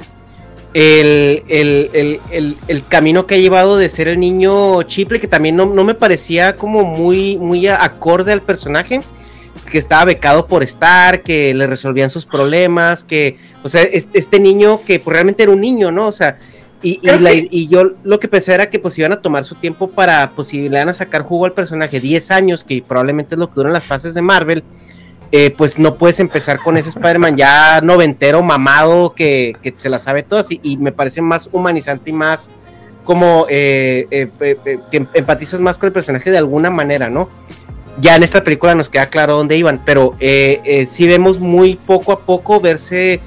el, 0.74 1.44
el, 1.48 1.90
el, 1.94 2.20
el, 2.32 2.58
el 2.68 2.86
camino 2.88 3.28
que 3.28 3.36
ha 3.36 3.38
llevado 3.38 3.78
de 3.78 3.90
ser 3.90 4.08
el 4.08 4.20
niño 4.20 4.82
chiple, 4.84 5.20
que 5.20 5.28
también 5.28 5.56
no, 5.56 5.66
no 5.68 5.84
me 5.84 5.94
parecía 5.94 6.56
como 6.56 6.84
muy, 6.84 7.38
muy 7.38 7.68
acorde 7.68 8.32
al 8.32 8.42
personaje, 8.42 9.02
que 9.72 9.78
estaba 9.78 10.06
becado 10.06 10.48
por 10.48 10.64
estar, 10.64 11.22
que 11.22 11.54
le 11.54 11.68
resolvían 11.68 12.10
sus 12.10 12.26
problemas, 12.26 13.04
que, 13.04 13.38
o 13.64 13.70
sea, 13.70 13.84
es- 13.84 14.10
este 14.14 14.40
niño 14.40 14.82
que 14.86 15.00
pues, 15.00 15.14
realmente 15.14 15.44
era 15.44 15.52
un 15.52 15.62
niño, 15.62 15.92
¿no? 15.92 16.08
O 16.08 16.12
sea, 16.12 16.38
y, 16.82 16.94
y, 16.94 16.98
Creo 16.98 17.20
la- 17.20 17.30
que- 17.32 17.48
y 17.50 17.68
yo 17.68 17.92
lo 18.04 18.20
que 18.20 18.28
pensé 18.28 18.54
era 18.54 18.70
que 18.70 18.78
pues 18.80 18.98
iban 18.98 19.14
a 19.14 19.22
tomar 19.22 19.46
su 19.46 19.56
tiempo 19.56 19.90
para, 19.92 20.32
pues 20.36 20.50
si 20.50 20.68
le 20.70 20.80
van 20.80 20.90
a 20.90 20.94
sacar 20.94 21.22
jugo 21.22 21.46
al 21.46 21.54
personaje 21.54 22.00
10 22.00 22.30
años, 22.32 22.64
que 22.66 22.84
probablemente 22.86 23.36
es 23.36 23.40
lo 23.40 23.48
que 23.48 23.56
duran 23.56 23.74
las 23.74 23.86
fases 23.86 24.14
de 24.16 24.22
Marvel, 24.22 24.64
eh, 25.36 25.50
pues 25.58 25.80
no 25.80 25.98
puedes 25.98 26.20
empezar 26.20 26.60
con 26.60 26.78
ese 26.78 26.90
Spider-Man 26.90 27.36
ya 27.36 27.82
noventero, 27.82 28.44
mamado, 28.44 29.14
que, 29.16 29.56
que 29.64 29.74
se 29.76 29.90
la 29.90 29.98
sabe 29.98 30.22
todas, 30.22 30.52
y, 30.52 30.60
y 30.62 30.78
me 30.78 30.92
parece 30.92 31.24
más 31.24 31.50
humanizante 31.52 32.12
y 32.12 32.14
más 32.14 32.52
como 33.04 33.48
eh, 33.50 34.06
eh, 34.12 34.30
eh, 34.40 34.80
que 34.92 35.08
empatizas 35.16 35.60
más 35.60 35.80
con 35.80 35.88
el 35.88 35.94
personaje 35.94 36.30
de 36.30 36.38
alguna 36.38 36.70
manera, 36.70 37.10
¿no? 37.10 37.30
Ya 38.00 38.16
en 38.16 38.22
esta 38.22 38.44
película 38.44 38.76
nos 38.76 38.90
queda 38.90 39.08
claro 39.08 39.36
dónde 39.36 39.58
iban, 39.58 39.82
pero 39.84 40.16
sí 40.20 41.08
vemos 41.08 41.40
muy 41.40 41.76
poco 41.76 42.12
a 42.12 42.20
poco 42.20 42.60
verse, 42.60 43.20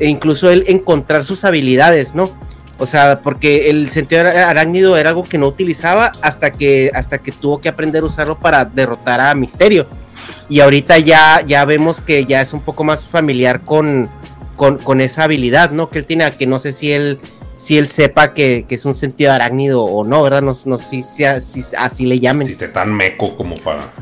e 0.00 0.06
incluso 0.08 0.50
él 0.50 0.64
encontrar 0.66 1.22
sus 1.22 1.44
habilidades, 1.44 2.12
¿no? 2.14 2.30
O 2.78 2.86
sea, 2.86 3.20
porque 3.22 3.70
el 3.70 3.88
sentido 3.90 4.22
ar- 4.22 4.36
arácnido 4.36 4.96
era 4.96 5.10
algo 5.10 5.22
que 5.22 5.38
no 5.38 5.46
utilizaba 5.46 6.10
hasta 6.22 6.50
que, 6.50 6.90
hasta 6.92 7.18
que 7.18 7.30
tuvo 7.30 7.60
que 7.60 7.68
aprender 7.68 8.02
a 8.02 8.06
usarlo 8.06 8.36
para 8.36 8.64
derrotar 8.64 9.20
a 9.20 9.32
Misterio. 9.36 9.86
Y 10.48 10.60
ahorita 10.60 10.98
ya, 10.98 11.42
ya 11.46 11.64
vemos 11.64 12.00
que 12.00 12.24
ya 12.24 12.40
es 12.40 12.52
un 12.52 12.60
poco 12.60 12.84
más 12.84 13.06
familiar 13.06 13.62
con, 13.62 14.10
con, 14.56 14.78
con 14.78 15.00
esa 15.00 15.24
habilidad, 15.24 15.70
¿no? 15.70 15.90
Que 15.90 16.00
él 16.00 16.04
tiene, 16.04 16.30
que 16.32 16.46
no 16.46 16.58
sé 16.58 16.72
si 16.72 16.92
él, 16.92 17.18
si 17.56 17.78
él 17.78 17.88
sepa 17.88 18.34
que, 18.34 18.64
que 18.68 18.74
es 18.74 18.84
un 18.84 18.94
sentido 18.94 19.32
arácnido 19.32 19.82
o 19.84 20.04
no, 20.04 20.22
¿verdad? 20.22 20.42
No, 20.42 20.52
no 20.66 20.78
sé 20.78 21.02
si, 21.02 21.02
si 21.40 21.74
así 21.76 22.06
le 22.06 22.18
llamen. 22.20 22.46
Si 22.46 22.52
esté 22.52 22.68
tan 22.68 22.92
meco 22.94 23.36
como 23.36 23.56
para. 23.56 23.92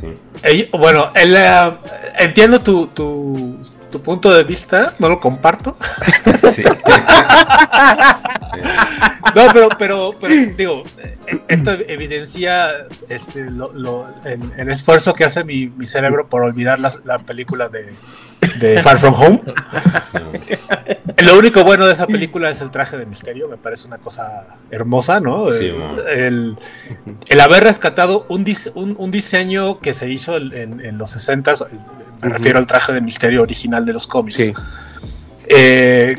Sí. 0.00 0.68
Bueno, 0.72 1.10
el, 1.14 1.34
eh, 1.36 1.72
entiendo 2.18 2.60
tu, 2.60 2.86
tu, 2.88 3.58
tu 3.90 4.00
punto 4.02 4.32
de 4.32 4.44
vista, 4.44 4.94
no 4.98 5.08
lo 5.08 5.20
comparto. 5.20 5.76
Sí. 6.52 6.64
No, 9.34 9.46
pero, 9.52 9.68
pero, 9.78 10.14
pero 10.20 10.34
digo, 10.56 10.82
esto 11.48 11.72
evidencia 11.86 12.70
este, 13.08 13.50
lo- 13.50 13.72
lo- 13.72 14.06
el, 14.24 14.40
el 14.56 14.70
esfuerzo 14.70 15.12
que 15.12 15.24
hace 15.24 15.44
mi, 15.44 15.68
mi 15.68 15.86
cerebro 15.86 16.28
por 16.28 16.42
olvidar 16.42 16.80
la, 16.80 16.92
la 17.04 17.18
película 17.20 17.68
de, 17.68 17.92
de 18.58 18.82
Far 18.82 18.98
From 18.98 19.14
Home. 19.14 19.42
Lo 21.18 21.36
único 21.38 21.64
bueno 21.64 21.84
de 21.86 21.92
esa 21.94 22.06
película 22.06 22.48
es 22.48 22.60
el 22.60 22.70
traje 22.70 22.96
de 22.96 23.04
misterio, 23.04 23.48
me 23.48 23.56
parece 23.56 23.86
una 23.88 23.98
cosa 23.98 24.46
hermosa, 24.70 25.18
¿no? 25.20 25.50
Sí, 25.50 25.72
el, 26.08 26.56
el- 27.28 27.40
haber 27.40 27.64
rescatado 27.64 28.24
un, 28.28 28.44
dis- 28.44 28.70
un, 28.74 28.94
un 28.98 29.10
diseño 29.10 29.80
que 29.80 29.92
se 29.92 30.08
hizo 30.08 30.36
en, 30.36 30.80
en- 30.84 30.96
los 30.98 31.10
60 31.10 31.52
me 32.22 32.28
refiero 32.30 32.58
al 32.58 32.66
traje 32.66 32.92
de 32.92 33.00
misterio 33.00 33.42
original 33.42 33.84
de 33.84 33.92
los 33.92 34.06
cómics. 34.06 34.36
Sí. 34.36 34.52
Eh, 35.48 36.16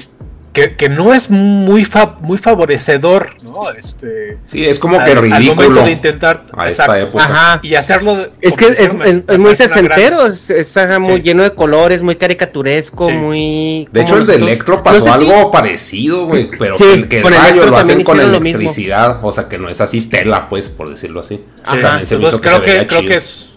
que, 0.51 0.75
que 0.75 0.89
no 0.89 1.13
es 1.13 1.29
muy, 1.29 1.85
fa- 1.85 2.17
muy 2.21 2.39
favorecedor, 2.39 3.35
¿no? 3.43 3.69
Este, 3.69 4.39
Sí, 4.45 4.65
es 4.65 4.79
como 4.79 4.97
que 4.97 5.03
al- 5.03 5.09
al 5.11 5.15
momento 5.29 5.37
ridículo 5.61 5.83
de 5.83 5.91
intentar 5.91 6.45
a 6.57 6.67
exacto, 6.67 6.93
esta 6.95 6.99
época. 7.07 7.23
Ajá. 7.25 7.59
y 7.61 7.75
hacerlo 7.75 8.15
de- 8.15 8.31
Es 8.41 8.57
que 8.57 8.65
es, 8.65 8.71
hicieron, 8.71 8.97
me- 8.97 9.05
es- 9.09 9.13
me 9.27 9.33
es 9.33 9.39
muy 9.39 9.53
gran- 9.53 9.55
sesentero, 9.55 10.25
es, 10.25 10.49
es, 10.49 10.75
ajá, 10.75 10.97
muy 10.97 11.17
Sí. 11.17 11.21
lleno 11.21 11.43
de 11.43 11.53
colores, 11.53 12.01
muy 12.01 12.15
caricaturesco, 12.15 13.05
Sí. 13.05 13.11
muy... 13.11 13.87
De 13.91 14.01
hecho, 14.01 14.17
el 14.17 14.25
de 14.25 14.35
Electro 14.35 14.77
no 14.77 14.83
pasó 14.83 15.03
si- 15.03 15.09
algo 15.09 15.51
parecido, 15.51 16.25
güey. 16.25 16.49
Pero 16.57 16.75
que 16.75 16.93
el, 16.93 17.07
que 17.07 17.19
el 17.19 17.25
rayo 17.25 17.67
lo 17.67 17.77
hacen 17.77 18.03
con 18.03 18.19
electricidad. 18.19 19.19
O 19.23 19.31
sea, 19.31 19.47
que 19.47 19.59
no 19.59 19.69
es 19.69 19.79
así 19.81 20.01
tela, 20.01 20.49
pues, 20.49 20.71
por 20.71 20.89
decirlo 20.89 21.19
así. 21.19 21.35
Sí, 21.35 21.43
También 21.63 22.05
se 22.07 22.17
me 22.17 22.23
hizo 22.23 22.35
entonces 22.37 22.41
que 22.41 22.41
creo 22.41 22.59
se 22.59 22.65
que, 22.65 22.87
creo 22.87 22.99
chido. 23.01 23.11
que 23.11 23.17
es, 23.17 23.48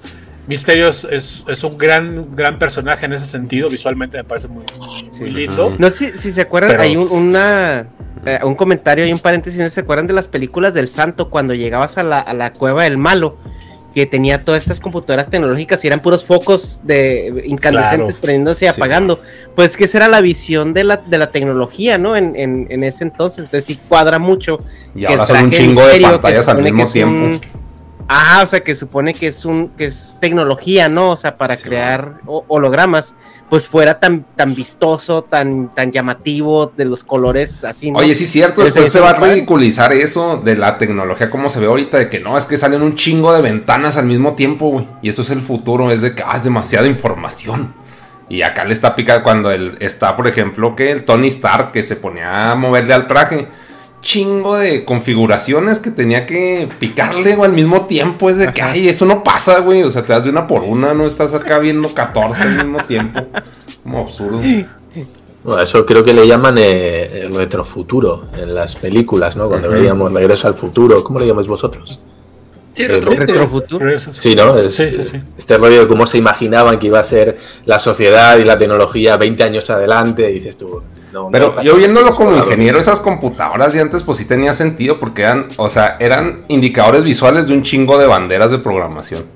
Misterio 0.53 0.88
es, 0.88 1.05
es- 1.05 1.44
es 1.48 1.64
un 1.64 1.76
gran, 1.78 2.26
gran 2.34 2.59
personaje 2.59 3.07
en 3.07 3.12
ese 3.14 3.26
sentido. 3.26 3.68
Visualmente 3.68 4.16
me 4.18 4.24
parece 4.24 4.48
muy, 4.48 4.64
lindo. 5.30 5.74
No 5.78 5.90
sé 5.90 6.12
si, 6.12 6.18
si 6.18 6.32
se 6.32 6.40
acuerdan, 6.42 6.70
Pero- 6.72 6.82
hay 6.82 6.96
un, 6.96 7.09
una, 7.11 7.86
eh, 8.24 8.38
un 8.44 8.55
comentario, 8.55 9.05
hay 9.05 9.12
un 9.12 9.18
paréntesis, 9.18 9.59
¿no 9.61 9.68
se 9.68 9.80
acuerdan 9.80 10.07
de 10.07 10.12
las 10.12 10.28
películas 10.28 10.74
del 10.74 10.88
santo 10.88 11.30
cuando 11.30 11.55
llegabas 11.55 11.98
a 11.98 12.03
la, 12.03 12.18
a 12.18 12.32
la 12.32 12.53
cueva 12.53 12.84
del 12.84 12.98
malo? 12.98 13.36
Que 13.94 14.07
tenía 14.07 14.42
todas 14.42 14.62
estas 14.62 14.80
computadoras 14.80 15.28
tecnológicas 15.28 15.84
y 15.84 15.86
eran 15.86 16.00
puros 16.00 16.24
focos 16.24 16.80
de 16.82 17.42
incandescentes 17.44 18.07
Claro. 18.16 18.20
prendiéndose 18.22 18.64
y 18.64 18.68
Sí. 18.68 18.74
apagando. 18.74 19.20
Pues 19.55 19.76
que 19.76 19.84
esa 19.84 19.98
era 19.98 20.09
la 20.09 20.22
visión 20.22 20.72
de 20.72 20.84
la, 20.84 20.96
de 20.96 21.18
la 21.18 21.30
tecnología, 21.30 21.98
¿no? 21.98 22.16
En, 22.16 22.34
en, 22.34 22.68
en 22.70 22.84
ese 22.84 23.05
entonces. 23.05 23.40
Entonces 23.44 23.66
sí 23.66 23.78
cuadra 23.90 24.18
mucho. 24.18 24.57
Y 24.94 25.00
que 25.00 25.09
ahora 25.09 25.22
el 25.24 25.26
son 25.28 25.36
un 25.44 25.50
traje 25.50 25.64
chingo 25.66 25.86
de 25.86 26.00
pantallas 26.00 26.48
al 26.48 26.62
mismo 26.62 26.88
tiempo. 26.90 27.24
un- 27.26 27.40
Ajá, 28.12 28.42
o 28.42 28.46
sea, 28.46 28.60
que 28.62 28.74
supone 28.74 29.14
que 29.14 29.28
es 29.28 29.44
un 29.44 29.68
que 29.70 29.86
es 29.86 30.16
tecnología, 30.20 30.88
¿no? 30.88 31.10
O 31.10 31.16
sea, 31.16 31.36
para 31.38 31.56
Sí, 31.56 31.62
crear 31.64 32.20
ho- 32.26 32.44
hologramas, 32.48 33.14
pues 33.48 33.66
fuera 33.68 33.98
tan 34.00 34.24
tan 34.36 34.54
vistoso, 34.54 35.22
tan 35.22 35.74
tan 35.74 35.90
llamativo 35.92 36.70
de 36.76 36.84
los 36.84 37.04
colores 37.04 37.64
así, 37.64 37.90
¿no? 37.90 37.98
Oye, 38.00 38.14
sí 38.14 38.24
es 38.24 38.30
cierto, 38.30 38.62
después 38.64 38.92
se 38.92 39.00
va 39.00 39.10
a 39.10 39.14
ridiculizar 39.14 39.92
eso 39.94 40.36
de 40.44 40.56
la 40.56 40.76
tecnología 40.76 41.30
como 41.30 41.48
se 41.48 41.60
ve 41.60 41.66
ahorita, 41.66 41.96
de 41.96 42.10
que 42.10 42.20
no, 42.20 42.36
es 42.36 42.44
que 42.44 42.56
salen 42.58 42.82
un 42.82 42.96
chingo 42.96 43.32
de 43.32 43.40
ventanas 43.40 43.96
al 43.96 44.04
mismo 44.06 44.34
tiempo, 44.34 44.68
güey. 44.68 44.86
Y 45.00 45.08
esto 45.08 45.22
es 45.22 45.30
el 45.30 45.40
futuro, 45.40 45.90
es 45.90 46.02
de 46.02 46.14
que 46.14 46.22
ah, 46.26 46.36
es 46.36 46.44
demasiada 46.44 46.86
información. 46.86 47.74
Y 48.28 48.42
acá 48.42 48.64
le 48.64 48.72
está 48.72 48.94
picando 48.94 49.22
cuando 49.24 49.50
él 49.50 49.76
está, 49.80 50.16
por 50.16 50.26
ejemplo, 50.26 50.74
que 50.76 50.90
el 50.90 51.04
Tony 51.04 51.28
Stark 51.28 51.72
que 51.72 51.82
se 51.82 51.96
ponía 51.96 52.52
a 52.52 52.54
moverle 52.54 52.94
al 52.94 53.06
traje. 53.06 53.48
Chingo 54.03 54.57
de 54.57 54.84
configuraciones 54.84 55.78
que 55.78 55.90
tenía 55.90 56.26
que 56.26 56.68
picarle 56.78 57.36
güey, 57.36 57.48
al 57.48 57.55
mismo 57.57 57.86
tiempo. 57.86 58.28
Es 58.28 58.36
de 58.36 58.53
que, 58.53 58.61
ay, 58.61 58.88
eso 58.88 59.07
no 59.07 59.22
pasa, 59.24 59.61
güey. 59.61 59.82
O 59.84 59.90
sea, 59.90 60.03
te 60.03 60.12
das 60.12 60.24
de 60.24 60.30
una 60.30 60.46
por 60.46 60.62
una, 60.62 60.92
no 60.92 61.07
estás 61.07 61.32
acá 61.32 61.59
viendo 61.61 61.94
14 61.94 62.42
al 62.42 62.57
mismo 62.57 62.78
tiempo. 62.84 63.20
Como 63.82 64.00
absurdo. 64.00 64.40
Bueno, 65.44 65.62
eso 65.62 65.84
creo 65.86 66.05
que 66.05 66.12
le 66.12 66.26
llaman 66.26 66.57
eh, 66.59 67.22
el 67.22 67.34
retrofuturo 67.34 68.22
en 68.36 68.55
las 68.55 68.76
películas, 68.76 69.34
¿no? 69.36 69.48
Cuando 69.48 69.68
Ujú. 69.68 69.76
veíamos 69.78 70.12
Regreso 70.12 70.46
al 70.48 70.55
futuro. 70.55 71.03
¿Cómo 71.03 71.18
le 71.18 71.26
llamáis 71.26 71.48
vosotros? 71.48 71.98
Sí, 72.75 72.83
Eh, 72.85 72.89
retro- 72.89 73.14
Retrofuturo. 73.16 73.99
Sí, 73.99 74.35
¿no? 74.35 74.59
Es, 74.59 74.75
Sí, 74.75 74.87
sí, 74.91 75.05
sí. 75.05 75.20
Este 75.37 75.59
rollo 75.59 75.81
de 75.83 75.89
cómo 75.89 76.07
se 76.07 76.16
imaginaban 76.18 76.79
que 76.79 76.87
iba 76.87 76.99
a 77.01 77.05
ser 77.05 77.39
la 77.66 77.79
sociedad 77.79 78.39
y 78.39 78.45
la 78.45 78.59
tecnología 78.59 79.16
20 79.16 79.43
años 79.45 79.68
adelante, 79.70 80.31
y 80.31 80.35
dices 80.35 80.57
tú. 80.57 80.83
No, 81.12 81.25
no 81.25 81.31
Pero 81.31 81.51
pasa 81.55 81.62
yo 81.64 81.77
viéndolo 81.77 82.14
como 82.14 82.35
ingeniero, 82.37 82.79
esas 82.81 83.01
computadoras 83.01 83.75
de 83.75 83.81
antes, 83.83 84.03
pues 84.03 84.16
sí 84.16 84.25
tenía 84.27 84.55
sentido 84.55 84.99
porque 84.99 85.23
eran, 85.23 85.49
o 85.59 85.68
sea, 85.68 85.97
eran 86.01 86.41
indicadores 86.49 87.05
visuales 87.05 87.47
de 87.47 87.53
un 87.53 87.62
chingo 87.62 87.99
de 87.99 88.07
banderas 88.07 88.51
de 88.51 88.59
programación. 88.59 89.27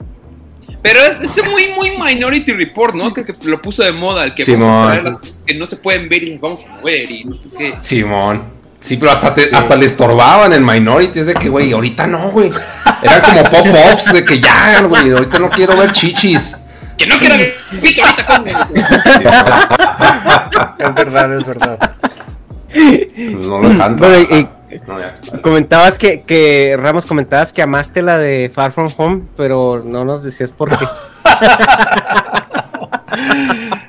Pero 0.80 1.00
es, 1.00 1.36
es 1.36 1.50
muy, 1.50 1.68
muy 1.74 1.90
Minority 1.98 2.52
Report, 2.52 2.94
¿no? 2.94 3.12
Que, 3.12 3.24
que 3.24 3.34
lo 3.44 3.60
puso 3.60 3.82
de 3.82 3.92
moda, 3.92 4.22
el 4.24 4.34
que 4.34 4.44
Simón. 4.44 4.68
vamos 4.68 4.86
a 4.86 4.90
traer 4.92 5.04
las 5.04 5.18
cosas 5.18 5.42
que 5.44 5.54
no 5.56 5.66
se 5.66 5.76
pueden 5.76 6.08
ver 6.08 6.22
y 6.22 6.30
las 6.30 6.40
vamos 6.40 6.64
a 6.64 6.76
mover 6.76 7.10
y 7.10 7.24
no 7.24 7.36
sé 7.36 7.48
qué. 7.58 7.74
Simón. 7.82 8.40
Sí, 8.80 8.96
pero 8.98 9.10
hasta, 9.12 9.34
te- 9.34 9.50
hasta 9.54 9.74
le 9.76 9.86
estorbaban 9.86 10.52
en 10.52 10.64
Minority. 10.64 11.20
Es 11.20 11.26
de 11.26 11.34
que, 11.34 11.48
güey, 11.48 11.72
ahorita 11.72 12.06
no, 12.06 12.30
güey. 12.30 12.50
Eran 13.02 13.20
como 13.22 13.42
pop-ups 13.44 14.12
de 14.12 14.24
que 14.24 14.40
ya, 14.40 14.82
güey, 14.82 15.10
ahorita 15.10 15.38
no 15.38 15.50
quiero 15.50 15.76
ver 15.76 15.92
chichis. 15.92 16.56
Que 16.96 17.06
no 17.06 17.18
quieran 17.18 17.40
pito 17.80 18.02
ahorita 18.04 18.26
con 18.26 18.46
Es 20.88 20.94
verdad, 20.94 21.34
es 21.38 21.46
verdad. 21.46 21.78
No 23.18 23.60
lo 23.60 23.68
Bueno, 23.68 24.20
y- 24.20 24.26
trabajar. 24.26 24.56
No, 24.86 25.00
ya. 25.00 25.14
Comentabas 25.40 25.96
que, 25.98 26.22
que, 26.22 26.76
Ramos, 26.78 27.06
comentabas 27.06 27.52
que 27.52 27.62
amaste 27.62 28.02
la 28.02 28.18
de 28.18 28.50
Far 28.54 28.72
From 28.72 28.92
Home, 28.98 29.22
pero 29.36 29.82
no 29.84 30.04
nos 30.04 30.22
decías 30.22 30.52
por 30.52 30.68
qué. 30.76 30.84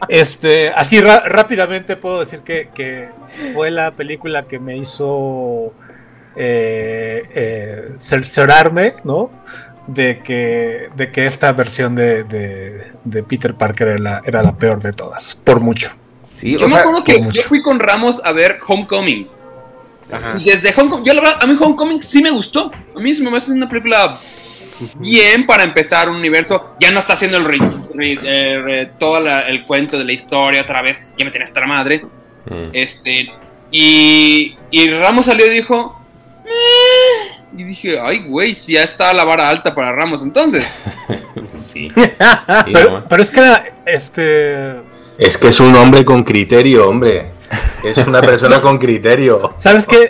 Este, 0.09 0.69
así 0.69 0.99
rápidamente 1.01 1.97
puedo 1.97 2.19
decir 2.19 2.39
que, 2.41 2.69
que 2.73 3.09
fue 3.53 3.71
la 3.71 3.91
película 3.91 4.43
que 4.43 4.59
me 4.59 4.77
hizo 4.77 5.73
eh, 6.35 7.23
eh, 7.33 7.89
cerciorarme, 7.97 8.93
¿no? 9.03 9.29
De 9.87 10.19
que, 10.19 10.89
de 10.95 11.11
que 11.11 11.25
esta 11.25 11.51
versión 11.53 11.95
de, 11.95 12.23
de- 12.23 12.91
de 13.03 13.23
Peter 13.23 13.53
Parker 13.55 13.87
era 13.87 13.99
la, 13.99 14.21
era 14.25 14.43
la 14.43 14.55
peor 14.55 14.81
de 14.81 14.91
todas, 14.93 15.35
por 15.43 15.61
mucho. 15.61 15.91
Sí, 16.35 16.51
Yo 16.57 16.65
o 16.65 16.69
me 16.69 16.75
sea, 16.75 16.79
acuerdo 16.81 17.03
que 17.03 17.19
mucho. 17.19 17.35
yo 17.41 17.41
fui 17.43 17.61
con 17.61 17.79
Ramos 17.79 18.21
a 18.23 18.31
ver 18.33 18.59
Homecoming. 18.67 19.27
Ajá. 20.11 20.35
Y 20.37 20.43
desde 20.43 20.73
Homecoming, 20.77 21.05
yo 21.05 21.13
la 21.13 21.21
verdad, 21.21 21.37
a 21.41 21.47
mí 21.47 21.57
Homecoming 21.59 22.03
sí 22.03 22.21
me 22.21 22.31
gustó. 22.31 22.71
A 22.95 22.99
mí 22.99 23.15
sí 23.15 23.23
me 23.23 23.29
parece 23.29 23.51
una 23.53 23.67
película 23.69 24.17
bien 24.99 25.45
para 25.45 25.63
empezar 25.63 26.09
un 26.09 26.17
universo. 26.17 26.75
Ya 26.79 26.91
no 26.91 26.99
está 26.99 27.13
haciendo 27.13 27.37
el 27.37 27.45
re- 27.45 27.57
re- 27.93 28.19
eh, 28.23 28.61
re- 28.61 28.85
todo 28.99 29.19
la- 29.19 29.47
el 29.47 29.63
cuento 29.63 29.97
de 29.97 30.05
la 30.05 30.13
historia 30.13 30.61
otra 30.61 30.81
vez. 30.81 31.01
Ya 31.17 31.25
me 31.25 31.31
hasta 31.43 31.59
la 31.61 31.67
madre. 31.67 32.05
Mm. 32.49 32.69
Este, 32.73 33.29
y, 33.71 34.55
y 34.71 34.89
Ramos 34.91 35.25
salió 35.25 35.45
y 35.45 35.49
dijo. 35.49 35.99
"Eh", 36.45 37.33
Y 37.57 37.63
dije, 37.63 37.99
ay, 37.99 38.19
güey, 38.27 38.53
si 38.55 38.73
ya 38.73 38.83
está 38.83 39.13
la 39.13 39.23
vara 39.25 39.49
alta 39.49 39.73
para 39.73 39.91
Ramos 39.93 40.21
entonces. 40.23 40.65
Sí. 41.51 41.87
Pero, 42.71 43.03
pero 43.09 43.23
es 43.23 43.31
que 43.31 43.39
era, 43.39 43.65
este, 43.85 44.73
Es 45.17 45.37
que 45.37 45.47
es 45.47 45.59
un 45.59 45.75
hombre 45.75 46.03
con 46.05 46.23
criterio, 46.23 46.87
hombre. 46.89 47.27
Es 47.83 47.97
una 47.99 48.21
persona 48.21 48.61
con 48.61 48.77
criterio. 48.77 49.53
¿Sabes 49.57 49.85
qué? 49.85 50.09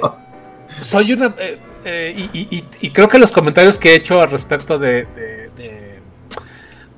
Soy 0.82 1.14
una. 1.14 1.34
eh, 1.40 1.58
eh, 1.90 2.14
y, 2.34 2.38
y- 2.38 2.48
y- 2.58 2.66
y 2.82 2.90
creo 2.92 3.08
que 3.08 3.18
los 3.18 3.32
comentarios 3.32 3.78
que 3.78 3.92
he 3.92 3.96
hecho 3.96 4.22
al 4.22 4.30
respecto 4.30 4.78
de, 4.78 5.06
de- 5.16 5.50
de- 5.58 6.00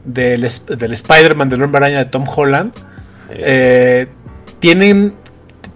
del, 0.03 0.49
del 0.77 0.93
Spider-Man 0.93 1.49
del 1.49 1.61
Hombre 1.61 1.77
Araña 1.77 1.99
de 1.99 2.05
Tom 2.05 2.25
Holland 2.27 2.73
eh, 3.29 4.07
tienen 4.59 5.13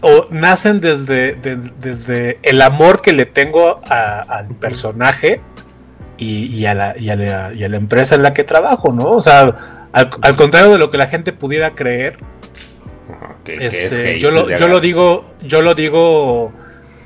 o 0.02 0.26
nacen 0.32 0.82
desde, 0.82 1.36
de- 1.36 1.56
desde 1.80 2.40
el 2.42 2.62
amor 2.62 3.02
que 3.02 3.14
le 3.14 3.26
tengo 3.26 3.76
a- 3.88 4.20
al 4.22 4.48
personaje 4.56 5.42
y, 6.18 6.46
y 6.48 6.66
a 6.66 6.74
la, 6.74 6.98
y, 6.98 7.10
a 7.10 7.16
la, 7.16 7.54
y 7.54 7.64
a 7.64 7.70
la 7.70 7.78
empresa 7.78 8.16
en 8.16 8.24
la 8.24 8.34
que 8.34 8.44
trabajo, 8.44 8.92
¿no? 8.92 9.06
O 9.12 9.22
sea, 9.22 9.88
al, 9.92 10.10
al 10.22 10.36
contrario 10.36 10.72
de 10.72 10.78
lo 10.80 10.90
que 10.90 10.98
la 10.98 11.08
gente 11.08 11.32
pudiera 11.34 11.72
creer, 11.76 12.18
Ajá, 13.12 13.36
que- 13.44 13.58
que 13.58 13.68
es 13.68 13.74
este, 13.76 14.20
yo, 14.20 14.32
lo, 14.32 14.50
yo 14.50 14.68
lo 14.68 14.80
digo, 14.80 15.24
yo 15.42 15.62
lo 15.62 15.76
digo 15.76 16.52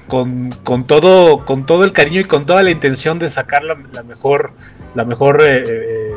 con, 0.07 0.51
con 0.63 0.85
todo, 0.85 1.45
con 1.45 1.65
todo 1.65 1.83
el 1.83 1.91
cariño 1.93 2.19
y 2.21 2.25
con 2.25 2.45
toda 2.45 2.63
la 2.63 2.71
intención 2.71 3.19
de 3.19 3.29
sacar 3.29 3.63
la, 3.63 3.77
la 3.93 4.03
mejor, 4.03 4.51
la 4.95 5.03
mejor 5.05 5.41
eh, 5.41 5.63
eh, 5.67 6.11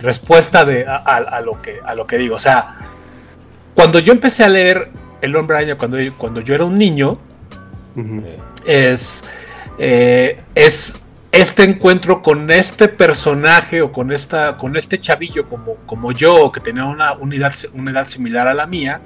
respuesta 0.00 0.64
de, 0.64 0.86
a, 0.86 0.96
a- 0.96 1.16
a 1.16 1.40
lo 1.40 1.60
que, 1.60 1.80
a 1.84 1.94
lo 1.94 2.06
que 2.06 2.18
digo. 2.18 2.36
O 2.36 2.40
sea, 2.40 2.76
cuando 3.74 3.98
yo 3.98 4.12
empecé 4.12 4.44
a 4.44 4.48
leer 4.48 4.90
El 5.20 5.36
Hombre 5.36 5.56
Araña 5.58 5.76
cuando, 5.76 5.98
cuando 6.16 6.40
yo 6.40 6.54
era 6.54 6.64
un 6.64 6.76
niño, 6.78 7.18
es, 8.66 9.24
eh, 9.78 10.40
es 10.54 11.00
este 11.32 11.64
encuentro 11.64 12.22
con 12.22 12.50
este 12.50 12.88
personaje 12.88 13.82
o 13.82 13.92
con 13.92 14.12
esta 14.12 14.56
con 14.56 14.76
este 14.76 14.98
chavillo 14.98 15.48
como, 15.48 15.76
como 15.86 16.12
yo 16.12 16.50
que 16.52 16.60
tenía 16.60 16.84
una 16.84 17.12
unidad 17.12 17.52
una 17.74 17.90
edad 17.90 18.06
similar 18.08 18.48
a 18.48 18.54
la 18.54 18.66
mía 18.66 19.00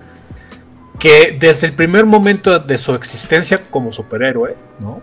que 1.00 1.36
desde 1.40 1.66
el 1.66 1.72
primer 1.72 2.04
momento 2.06 2.58
de 2.60 2.78
su 2.78 2.94
existencia 2.94 3.62
como 3.70 3.90
superhéroe 3.90 4.54
¿no? 4.78 5.02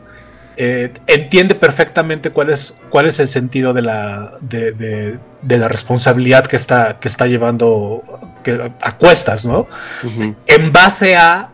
Eh, 0.59 0.91
entiende 1.07 1.53
perfectamente 1.55 2.31
cuál 2.31 2.49
es 2.49 2.75
cuál 2.89 3.05
es 3.07 3.19
el 3.19 3.27
sentido 3.29 3.73
de 3.73 3.81
la 3.83 4.37
de, 4.41 4.71
de- 4.71 5.19
de 5.41 5.57
la 5.59 5.67
responsabilidad 5.67 6.45
que 6.47 6.55
está 6.55 6.97
que 6.99 7.07
está 7.09 7.27
llevando 7.27 8.01
que, 8.43 8.71
a 8.81 8.97
cuestas 8.97 9.45
no 9.45 9.67
en 10.47 10.71
base 10.71 11.15
a 11.15 11.49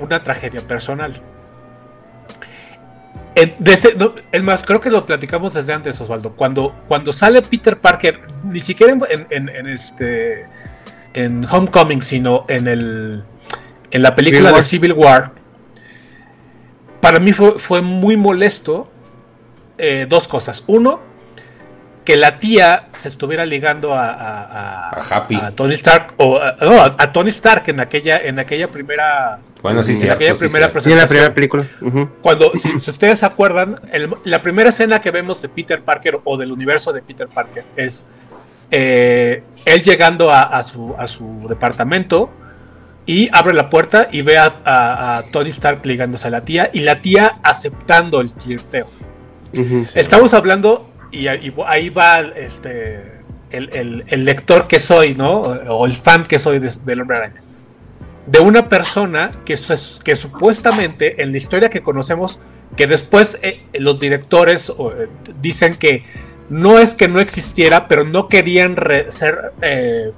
una 0.00 0.22
tragedia 0.22 0.60
personal 0.60 1.20
en- 3.34 3.54
desde- 3.58 3.94
no, 3.94 4.12
es 4.30 4.42
más, 4.42 4.62
creo 4.62 4.80
que 4.80 4.90
lo 4.90 5.06
platicamos 5.06 5.54
desde 5.54 5.72
antes, 5.72 5.98
Osvaldo. 6.02 6.32
Cuando, 6.36 6.74
cuando 6.86 7.12
sale 7.12 7.40
Peter 7.40 7.78
Parker, 7.78 8.20
ni 8.44 8.60
siquiera 8.60 8.92
en, 8.92 9.26
en- 9.30 9.48
en 9.48 9.66
este 9.68 10.46
en 11.14 11.46
Homecoming, 11.50 12.02
sino 12.02 12.44
en 12.48 12.68
el 12.68 13.24
en 13.92 14.02
la 14.02 14.14
película 14.14 14.40
Civil 14.40 14.52
War. 14.52 14.56
de 14.56 14.62
Civil 14.68 14.92
War, 14.94 15.32
para 17.00 17.18
mí 17.20 17.32
fue, 17.32 17.58
fue 17.58 17.82
muy 17.82 18.16
molesto 18.16 18.90
eh, 19.78 20.06
dos 20.08 20.28
cosas. 20.28 20.64
Uno, 20.66 21.00
que 22.04 22.16
la 22.16 22.38
tía 22.38 22.88
se 22.94 23.08
estuviera 23.08 23.44
ligando 23.46 23.92
a, 23.94 24.08
a- 24.10 24.42
a- 24.42 24.90
A 24.90 25.16
Happy. 25.16 25.36
a 25.36 25.50
Tony 25.52 25.74
Stark 25.74 26.14
o 26.16 26.36
a, 26.38 26.56
no, 26.60 26.80
a- 26.80 26.96
a 26.98 27.12
Tony 27.12 27.28
Stark 27.30 27.64
en 27.68 27.78
aquella 27.80 28.18
en 28.18 28.38
aquella 28.40 28.66
primera 28.68 29.38
Bueno, 29.62 29.82
sí, 29.84 29.92
en 29.92 29.98
cierto, 29.98 30.14
aquella 30.16 30.34
sí, 30.34 30.40
primera. 30.40 30.66
Sí, 30.66 30.90
en 30.90 30.98
la 30.98 31.06
presentación. 31.06 31.08
primera 31.08 31.34
película. 31.34 31.64
Cuando, 32.20 32.52
si, 32.56 32.80
si 32.80 32.90
ustedes 32.90 33.20
se 33.20 33.26
acuerdan, 33.26 33.80
el- 33.92 34.14
la 34.24 34.42
primera 34.42 34.70
escena 34.70 35.00
que 35.00 35.10
vemos 35.12 35.40
de 35.42 35.48
Peter 35.48 35.80
Parker 35.82 36.20
o 36.24 36.36
del 36.36 36.50
universo 36.50 36.92
de 36.92 37.02
Peter 37.02 37.28
Parker 37.28 37.64
es 37.76 38.08
eh, 38.72 39.42
él 39.64 39.82
llegando 39.82 40.30
a, 40.32 40.42
a 40.42 40.62
su, 40.62 40.94
a 40.98 41.06
su 41.06 41.46
departamento 41.48 42.30
y 43.06 43.28
abre 43.32 43.52
la 43.54 43.68
puerta 43.70 44.08
y 44.10 44.22
ve 44.22 44.38
a, 44.38 44.60
a- 44.64 45.18
a 45.18 45.22
Tony 45.24 45.50
Stark 45.50 45.84
ligándose 45.84 46.26
a 46.28 46.30
la 46.30 46.44
tía 46.44 46.70
y 46.72 46.80
la 46.80 47.00
tía 47.02 47.38
aceptando 47.42 48.20
el 48.20 48.30
flirteo. 48.30 48.88
Estamos 49.94 50.34
hablando, 50.34 50.90
y, 51.10 51.26
ahí- 51.26 51.52
ahí 51.66 51.90
va 51.90 52.20
este, 52.20 53.02
el, 53.50 53.70
el- 53.74 54.04
el 54.06 54.24
lector 54.24 54.66
que 54.68 54.78
soy, 54.78 55.14
¿no? 55.14 55.32
O 55.40 55.84
el 55.86 55.94
fan 55.94 56.24
que 56.24 56.38
soy 56.38 56.58
de- 56.58 56.72
del 56.84 57.00
Hombre 57.02 57.16
Araña. 57.18 57.42
De 58.26 58.38
una 58.38 58.68
persona 58.68 59.32
que, 59.44 59.58
que 60.04 60.16
supuestamente 60.16 61.22
en 61.22 61.32
la 61.32 61.38
historia 61.38 61.68
que 61.70 61.82
conocemos, 61.82 62.38
que 62.76 62.86
después 62.86 63.38
eh, 63.42 63.62
los 63.74 63.98
directores 63.98 64.70
eh, 64.70 65.08
dicen 65.42 65.74
que 65.74 66.04
no 66.48 66.78
es 66.78 66.94
que 66.94 67.08
no 67.08 67.18
existiera, 67.18 67.88
pero 67.88 68.04
no 68.04 68.28
querían 68.28 68.76
re- 68.76 69.10
ser 69.10 69.52
eh, 69.60 70.12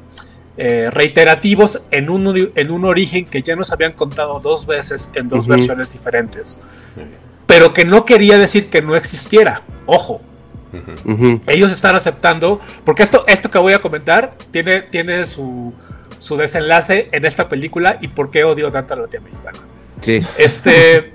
eh, 0.57 0.89
reiterativos 0.93 1.81
en 1.91 2.11
un, 2.11 2.51
en 2.55 2.71
un 2.71 2.85
origen 2.85 3.25
que 3.27 3.43
ya 3.43 3.57
nos 3.57 3.71
habían 3.73 3.93
contado 3.93 4.39
dos 4.41 4.67
veces 4.67 5.11
en 5.15 5.29
dos 5.29 5.47
versiones 5.47 5.93
diferentes. 5.93 6.61
Pero 7.47 7.73
que 7.75 7.85
no 7.85 8.05
quería 8.05 8.39
decir 8.39 8.71
que 8.71 8.81
no 8.83 8.97
existiera. 8.97 9.63
Ojo, 9.87 10.21
ellos 11.47 11.71
están 11.73 11.95
aceptando, 11.95 12.61
porque 12.85 13.03
esto, 13.03 13.25
esto 13.29 13.51
que 13.51 13.59
voy 13.59 13.73
a 13.75 13.81
comentar 13.81 14.35
tiene, 14.51 14.81
tiene 14.83 15.25
su, 15.27 15.73
su 16.19 16.37
desenlace 16.37 17.09
en 17.13 17.25
esta 17.25 17.49
película 17.49 17.99
y 18.01 18.09
por 18.09 18.31
qué 18.31 18.45
odio 18.45 18.71
tanto 18.73 18.95
a 18.95 18.97
la 18.97 19.07
tía 19.07 19.21
mexicana. 19.21 19.59
Sí. 20.01 20.21
Este. 20.39 21.13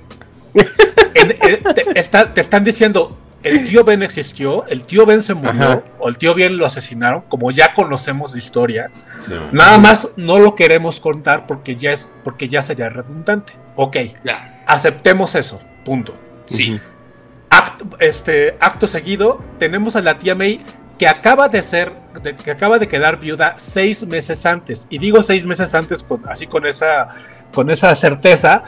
en- 1.14 1.38
en- 1.42 1.64
te, 1.76 2.00
está- 2.00 2.34
te 2.34 2.42
están 2.42 2.64
diciendo, 2.64 3.18
el 3.44 3.68
tío 3.68 3.84
Ben 3.84 4.04
existió, 4.04 4.66
el 4.68 4.84
tío 4.84 5.06
Ben 5.06 5.22
se 5.24 5.34
murió, 5.34 5.62
Ajá. 5.64 5.84
o 6.00 6.10
el 6.10 6.18
tío 6.18 6.34
Ben 6.36 6.58
lo 6.58 6.66
asesinaron, 6.66 7.22
como 7.30 7.52
ya 7.52 7.74
conocemos 7.74 8.32
la 8.34 8.38
historia. 8.40 8.92
Sí. 9.22 9.34
Nada 9.52 9.78
más 9.78 10.10
no 10.18 10.40
lo 10.40 10.56
queremos 10.56 11.00
contar 11.00 11.48
porque 11.48 11.76
ya 11.76 11.92
es, 11.92 12.12
porque 12.24 12.48
ya 12.50 12.62
sería 12.62 12.90
redundante. 12.90 13.54
Ok, 13.76 13.96
Ya, 14.24 14.62
aceptemos 14.68 15.36
eso. 15.36 15.60
Punto. 15.86 16.16
sí. 16.48 16.80
Acto, 17.52 17.86
este, 18.00 18.56
acto 18.60 18.86
seguido, 18.86 19.42
tenemos 19.58 19.96
a 19.96 20.02
la 20.04 20.20
tía 20.20 20.36
May 20.36 20.64
que 21.00 21.08
acaba 21.08 21.50
de 21.50 21.62
ser, 21.64 21.92
de- 22.22 22.36
que 22.36 22.52
acaba 22.52 22.78
de 22.78 22.88
quedar 22.88 23.20
viuda 23.20 23.56
seis 23.58 24.06
meses 24.06 24.46
antes. 24.46 24.86
Y 24.92 25.00
digo 25.00 25.24
seis 25.24 25.46
meses 25.46 25.74
antes, 25.74 26.04
con- 26.04 26.28
así 26.30 26.46
con 26.46 26.66
esa, 26.68 27.10
con 27.54 27.72
esa 27.72 27.96
certeza, 27.96 28.66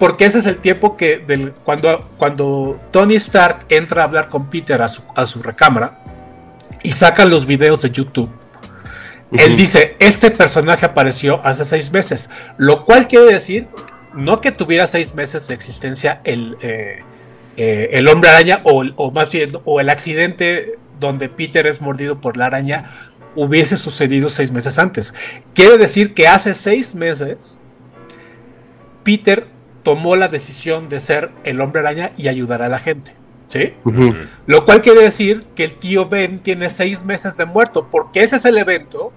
porque 0.00 0.24
ese 0.24 0.38
es 0.38 0.46
el 0.46 0.56
tiempo 0.56 0.96
que 0.96 1.18
del, 1.18 1.52
cuando, 1.52 2.08
cuando 2.16 2.80
Tony 2.90 3.16
Stark 3.16 3.66
entra 3.68 4.00
a 4.00 4.06
hablar 4.06 4.30
con 4.30 4.48
Peter 4.48 4.80
a 4.80 4.88
su, 4.88 5.02
a 5.14 5.26
su 5.26 5.42
recámara 5.42 6.02
y 6.82 6.92
sacan 6.92 7.28
los 7.28 7.44
videos 7.44 7.82
de 7.82 7.90
YouTube. 7.90 8.30
Él 9.30 9.58
dice, 9.58 9.96
este 9.98 10.30
personaje 10.30 10.86
apareció 10.86 11.44
hace 11.44 11.66
seis 11.66 11.92
meses, 11.92 12.30
lo 12.56 12.86
cual 12.86 13.08
quiere 13.08 13.26
decir, 13.26 13.68
no 14.14 14.40
que 14.40 14.52
tuviera 14.52 14.86
seis 14.86 15.14
meses 15.14 15.46
de 15.46 15.54
existencia 15.54 16.22
el, 16.24 16.56
eh, 16.62 17.00
eh, 17.58 17.90
el 17.92 18.08
hombre 18.08 18.30
araña 18.30 18.62
o, 18.64 18.82
o 18.96 19.10
más 19.10 19.30
bien 19.30 19.52
o 19.66 19.80
el 19.80 19.90
accidente 19.90 20.78
donde 20.98 21.28
Peter 21.28 21.66
es 21.66 21.82
mordido 21.82 22.22
por 22.22 22.38
la 22.38 22.46
araña 22.46 22.90
hubiese 23.34 23.76
sucedido 23.76 24.30
seis 24.30 24.50
meses 24.50 24.78
antes. 24.78 25.12
Quiere 25.54 25.76
decir 25.76 26.14
que 26.14 26.26
hace 26.26 26.54
seis 26.54 26.94
meses 26.94 27.60
Peter 29.04 29.59
tomó 29.82 30.16
la 30.16 30.28
decisión 30.28 30.88
de 30.88 31.00
ser 31.00 31.30
el 31.44 31.60
hombre 31.60 31.80
araña 31.80 32.12
y 32.16 32.28
ayudar 32.28 32.62
a 32.62 32.68
la 32.68 32.78
gente. 32.78 33.14
¿Sí? 33.48 33.74
Lo 34.46 34.64
cual 34.64 34.80
quiere 34.80 35.02
decir 35.02 35.44
que 35.56 35.64
el 35.64 35.74
tío 35.74 36.08
Ben 36.08 36.38
tiene 36.38 36.68
seis 36.68 37.04
meses 37.04 37.36
de 37.36 37.46
muerto, 37.46 37.88
porque 37.90 38.22
ese 38.22 38.36
es 38.36 38.44
el 38.44 38.56
evento 38.58 39.12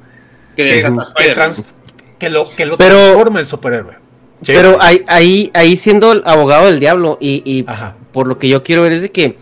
Que 0.56 0.64
que, 0.66 0.70
que 0.72 0.78
Spider-Man. 0.80 1.34
trans- 1.36 1.64
que 2.18 2.30
lo, 2.30 2.50
que 2.56 2.66
lo 2.66 2.78
Pero- 2.78 2.96
transforma 2.96 3.40
en 3.42 3.46
superhéroe. 3.46 3.94
¿Sí? 4.42 4.52
Pero 4.56 4.78
ahí, 4.82 5.04
ahí, 5.08 5.52
ahí 5.54 5.78
siendo 5.78 6.12
el 6.14 6.24
abogado 6.26 6.66
del 6.66 6.80
diablo 6.80 7.18
y, 7.22 7.64
por 8.12 8.26
lo 8.28 8.40
que 8.40 8.50
yo 8.50 8.64
quiero 8.64 8.82
ver 8.82 8.94
es 8.94 9.02
de 9.02 9.12
que, 9.12 9.38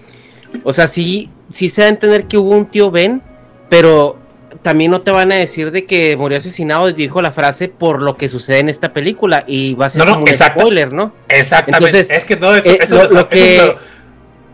o 0.64 0.74
sea, 0.74 0.88
sí, 0.88 1.32
sí 1.50 1.70
se 1.70 1.82
da 1.82 1.88
a 1.88 1.92
entender 1.92 2.26
que 2.28 2.38
hubo 2.38 2.50
un 2.52 2.66
tío 2.68 2.92
Ben, 2.92 3.22
pero 3.70 4.18
también 4.62 4.92
no 4.92 5.02
te 5.02 5.12
van 5.12 5.32
a 5.32 5.36
decir 5.36 5.72
de 5.72 5.86
que 5.86 6.16
murió 6.18 6.38
asesinado 6.38 6.90
y 6.90 6.94
dijo 6.94 7.22
la 7.22 7.32
frase 7.32 7.68
por 7.68 8.02
lo 8.02 8.16
que 8.16 8.30
sucede 8.30 8.60
en 8.60 8.70
esta 8.70 8.94
película 8.94 9.44
y 9.48 9.74
va 9.74 9.88
a 9.88 9.90
ser 9.90 10.00
No, 10.00 10.06
no, 10.06 10.14
como 10.14 10.26
un 10.26 10.34
spoiler, 10.34 10.94
¿no? 10.94 11.14
Exactamente. 11.30 11.88
Entonces, 11.98 12.16
es 12.18 12.26
que 12.26 12.36
no, 12.36 12.54
eso, 12.56 12.70
eh, 12.70 12.78
eso- 12.82 12.96
lo- 12.96 13.02
eso- 13.04 13.14
lo 13.14 13.20
eso 13.22 13.30
que- 13.30 13.76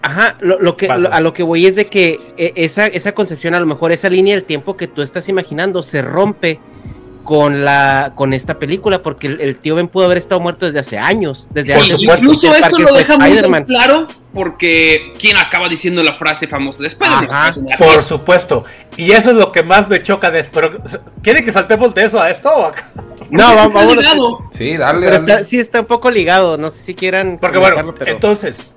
Ajá, 0.03 0.38
lo, 0.39 0.60
lo 0.60 0.78
que, 0.78 0.89
a 0.89 1.20
lo 1.20 1.34
que 1.34 1.43
voy 1.43 1.66
es 1.66 1.76
de 1.76 1.86
que 1.86 2.18
eh, 2.38 2.53
esa, 2.55 2.86
esa 2.86 3.12
concepción, 3.12 3.55
a 3.55 3.60
lo 3.60 3.66
mejor 3.66 3.91
esa 3.91 4.10
línea 4.10 4.36
del 4.36 4.45
tiempo 4.45 4.78
que 4.78 4.88
tú 4.88 5.01
estás 5.01 5.28
imaginando 5.28 5.84
se 5.84 6.01
rompe 6.01 6.60
con 7.28 7.65
la 7.65 8.13
con 8.15 8.34
esta 8.34 8.57
película, 8.57 9.03
porque 9.03 9.28
el, 9.28 9.41
el 9.41 9.57
tío 9.59 9.75
Ben 9.75 9.89
pudo 9.89 10.05
haber 10.05 10.17
estado 10.17 10.39
muerto 10.39 10.65
desde 10.65 10.80
hace 10.80 10.97
años. 10.97 11.45
Desde 11.49 11.73
Por 11.73 11.84
hace. 11.84 11.95
Incluso 11.99 12.49
Peter 12.49 12.67
eso 12.67 12.80
lo 12.80 12.93
deja 12.93 13.17
muy 13.17 13.63
claro 13.65 14.07
porque 14.34 15.13
¿quién 15.19 15.36
acaba 15.36 15.67
diciendo 15.67 16.01
la 16.03 16.13
frase 16.13 16.47
famosa 16.47 16.84
de 16.84 16.88
Spider-Man? 16.88 17.28
Ajá. 17.30 17.51
Por 17.78 18.01
supuesto. 18.01 18.63
Y 18.95 19.11
eso 19.11 19.32
es 19.32 19.36
lo 19.36 19.51
que 19.51 19.61
más 19.61 19.89
me 19.89 20.01
choca 20.01 20.32
de. 20.32 20.41
Pero, 20.45 20.82
¿quiere 21.21 21.43
que 21.43 21.51
saltemos 21.51 21.93
de 21.93 22.05
eso 22.05 22.17
a 22.17 22.30
esto? 22.30 22.49
o 22.49 22.63
acá? 22.63 22.91
No, 23.30 23.43
vamos, 23.43 23.65
Está 23.65 23.80
vámonos. 23.80 24.03
ligado. 24.05 24.39
Sí, 24.51 24.78
dale, 24.78 24.99
Pero 25.05 25.19
dale. 25.21 25.34
está, 25.34 25.45
sí 25.45 25.59
está 25.59 25.82
un 25.82 25.88
poco 25.88 26.09
ligado, 26.09 26.55
no 26.57 26.69
sé 26.69 26.82
si 26.82 26.95
quieran 26.95 27.38
Porque 27.41 27.57
bueno, 27.57 27.93
pero- 27.93 28.09
entonces, 28.09 28.73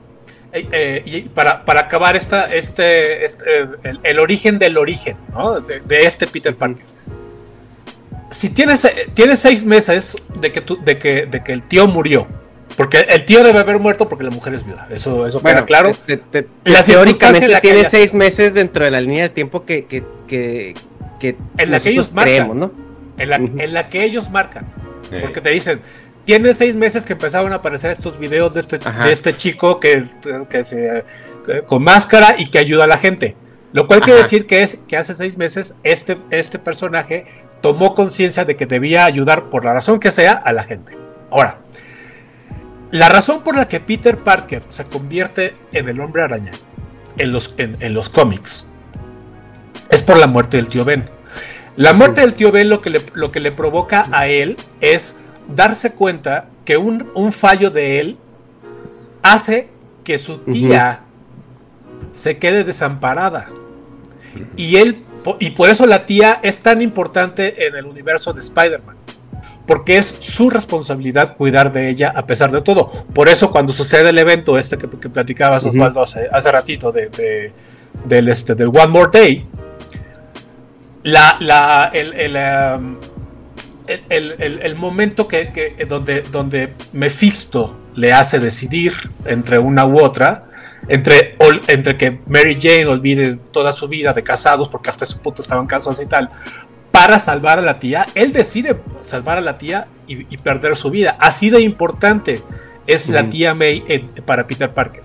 eh, 0.52 0.66
eh, 0.72 1.02
y 1.06 1.20
para, 1.22 1.64
para 1.64 1.82
acabar 1.82 2.16
esta, 2.16 2.52
este, 2.52 3.24
este, 3.24 3.44
eh, 3.62 3.66
el, 3.84 4.00
el 4.02 4.18
origen 4.18 4.58
del 4.58 4.76
origen, 4.76 5.16
¿no? 5.32 5.60
De, 5.60 5.78
de 5.82 6.02
este 6.02 6.26
Peter 6.26 6.56
Parker. 6.56 6.89
Si 8.30 8.48
tienes, 8.50 8.84
eh, 8.84 9.08
tienes 9.14 9.38
seis 9.40 9.64
meses 9.64 10.16
de 10.40 10.52
que, 10.52 10.60
tú, 10.60 10.78
de, 10.84 10.98
que, 10.98 11.26
de 11.26 11.42
que 11.42 11.52
el 11.52 11.62
tío 11.66 11.86
murió, 11.88 12.26
porque 12.76 12.98
el 13.08 13.24
tío 13.24 13.42
debe 13.42 13.58
haber 13.58 13.78
muerto 13.80 14.08
porque 14.08 14.24
la 14.24 14.30
mujer 14.30 14.54
es 14.54 14.64
viuda, 14.64 14.86
eso, 14.90 15.26
eso 15.26 15.40
queda 15.42 15.66
claro. 15.66 15.94
te- 16.06 16.16
te- 16.16 16.42
te- 16.42 16.48
La 16.64 16.82
teóricamente 16.82 17.48
la 17.48 17.60
tiene 17.60 17.80
haya- 17.80 17.90
seis 17.90 18.14
meses 18.14 18.54
dentro 18.54 18.84
de 18.84 18.90
la 18.92 19.00
línea 19.00 19.24
de 19.24 19.28
tiempo 19.30 19.64
que, 19.64 19.84
que, 19.86 20.04
que, 20.28 20.74
que 21.18 21.36
En 21.58 21.70
la 21.70 21.80
que 21.80 21.90
ellos 21.90 22.12
marcan. 22.12 22.32
creemos, 22.34 22.56
¿no? 22.56 22.72
En 23.18 23.28
la, 23.30 23.36
en 23.36 23.74
la 23.74 23.88
que 23.88 24.04
ellos 24.04 24.30
marcan. 24.30 24.66
Porque 25.20 25.40
te 25.40 25.50
dicen, 25.50 25.80
tiene 26.24 26.54
seis 26.54 26.74
meses 26.76 27.04
que 27.04 27.14
empezaron 27.14 27.52
a 27.52 27.56
aparecer 27.56 27.90
estos 27.90 28.18
videos 28.18 28.54
de 28.54 28.60
este, 28.60 28.78
de 28.78 29.12
este 29.12 29.36
chico 29.36 29.80
que, 29.80 29.94
es- 29.94 30.14
que 30.48 30.62
se, 30.64 31.04
con 31.66 31.82
máscara 31.82 32.36
y 32.38 32.46
que 32.46 32.58
ayuda 32.58 32.84
a 32.84 32.86
la 32.86 32.96
gente. 32.98 33.34
Lo 33.72 33.86
cual 33.88 34.00
quiere 34.00 34.20
decir 34.20 34.46
que 34.46 34.62
es 34.62 34.78
que 34.88 34.96
hace 34.96 35.14
seis 35.14 35.36
meses 35.36 35.74
este, 35.82 36.16
este 36.30 36.58
personaje 36.58 37.26
tomó 37.60 37.94
conciencia 37.94 38.44
de 38.44 38.56
que 38.56 38.66
debía 38.66 39.04
ayudar 39.04 39.50
por 39.50 39.64
la 39.64 39.74
razón 39.74 40.00
que 40.00 40.10
sea 40.10 40.32
a 40.32 40.52
la 40.52 40.64
gente. 40.64 40.96
Ahora, 41.30 41.58
la 42.90 43.08
razón 43.08 43.42
por 43.42 43.56
la 43.56 43.68
que 43.68 43.80
Peter 43.80 44.18
Parker 44.18 44.62
se 44.68 44.84
convierte 44.84 45.54
en 45.72 45.88
el 45.88 46.00
hombre 46.00 46.22
araña 46.22 46.52
en 47.18 47.32
los, 47.32 47.54
en, 47.58 47.76
en 47.80 47.94
los 47.94 48.08
cómics 48.08 48.64
es 49.90 50.02
por 50.02 50.16
la 50.18 50.26
muerte 50.26 50.56
del 50.56 50.68
tío 50.68 50.84
Ben. 50.84 51.08
La 51.76 51.92
muerte 51.92 52.20
del 52.20 52.34
tío 52.34 52.52
Ben 52.52 52.68
lo 52.68 52.80
que 52.80 52.90
le, 52.90 53.02
lo 53.14 53.30
que 53.32 53.40
le 53.40 53.52
provoca 53.52 54.08
a 54.12 54.26
él 54.26 54.56
es 54.80 55.16
darse 55.54 55.92
cuenta 55.92 56.48
que 56.64 56.76
un, 56.76 57.08
un 57.14 57.32
fallo 57.32 57.70
de 57.70 58.00
él 58.00 58.18
hace 59.22 59.68
que 60.04 60.18
su 60.18 60.38
tía 60.38 61.00
se 62.12 62.38
quede 62.38 62.64
desamparada. 62.64 63.48
Y 64.56 64.76
él, 64.76 65.04
y 65.38 65.50
por 65.50 65.68
eso 65.70 65.86
la 65.86 66.06
tía 66.06 66.40
es 66.42 66.58
tan 66.60 66.80
importante 66.82 67.66
en 67.66 67.76
el 67.76 67.86
universo 67.86 68.32
de 68.32 68.40
Spider-Man. 68.40 68.96
Porque 69.66 69.98
es 69.98 70.16
su 70.18 70.50
responsabilidad 70.50 71.36
cuidar 71.36 71.72
de 71.72 71.88
ella 71.88 72.12
a 72.16 72.26
pesar 72.26 72.50
de 72.50 72.60
todo. 72.60 72.90
Por 73.14 73.28
eso 73.28 73.50
cuando 73.52 73.72
sucede 73.72 74.10
el 74.10 74.18
evento 74.18 74.58
este 74.58 74.76
que, 74.76 74.88
que 74.88 75.08
platicabas, 75.08 75.64
hace, 75.64 76.28
hace 76.32 76.50
ratito 76.52 76.90
de, 76.90 77.08
de- 77.10 77.52
del, 78.04 78.28
este, 78.28 78.54
del 78.54 78.68
One 78.68 78.88
More 78.88 79.10
Day, 79.12 79.46
la, 81.02 81.36
la, 81.40 81.90
el, 81.94 82.12
el, 82.14 82.36
um, 82.78 82.96
el, 83.86 84.02
el- 84.08 84.34
el- 84.38 84.58
el 84.62 84.76
momento 84.76 85.26
que, 85.28 85.50
que- 85.52 85.84
donde, 85.88 86.22
donde 86.22 86.74
Mephisto 86.92 87.78
le 87.94 88.12
hace 88.12 88.38
decidir 88.38 88.92
entre 89.24 89.58
una 89.58 89.86
u 89.86 90.00
otra, 90.00 90.49
entre, 90.88 91.36
ol- 91.38 91.62
entre 91.68 91.96
que 91.96 92.20
Mary 92.26 92.56
Jane 92.60 92.86
olvide 92.86 93.36
toda 93.52 93.72
su 93.72 93.88
vida 93.88 94.12
de 94.12 94.22
casados, 94.22 94.68
porque 94.68 94.90
hasta 94.90 95.04
ese 95.04 95.16
punto 95.16 95.42
estaban 95.42 95.66
casados 95.66 96.00
y 96.00 96.06
tal, 96.06 96.30
para 96.90 97.18
salvar 97.18 97.58
a 97.58 97.62
la 97.62 97.78
tía, 97.78 98.06
él 98.14 98.32
decide 98.32 98.80
salvar 99.02 99.38
a 99.38 99.40
la 99.40 99.56
tía 99.58 99.86
y, 100.06 100.32
y 100.32 100.38
perder 100.38 100.76
su 100.76 100.90
vida. 100.90 101.16
Así 101.20 101.48
de 101.50 101.60
importante 101.60 102.42
es 102.86 103.08
la 103.08 103.28
tía 103.28 103.54
May 103.54 103.84
en- 103.86 104.08
para 104.24 104.46
Peter 104.46 104.72
Parker. 104.74 105.02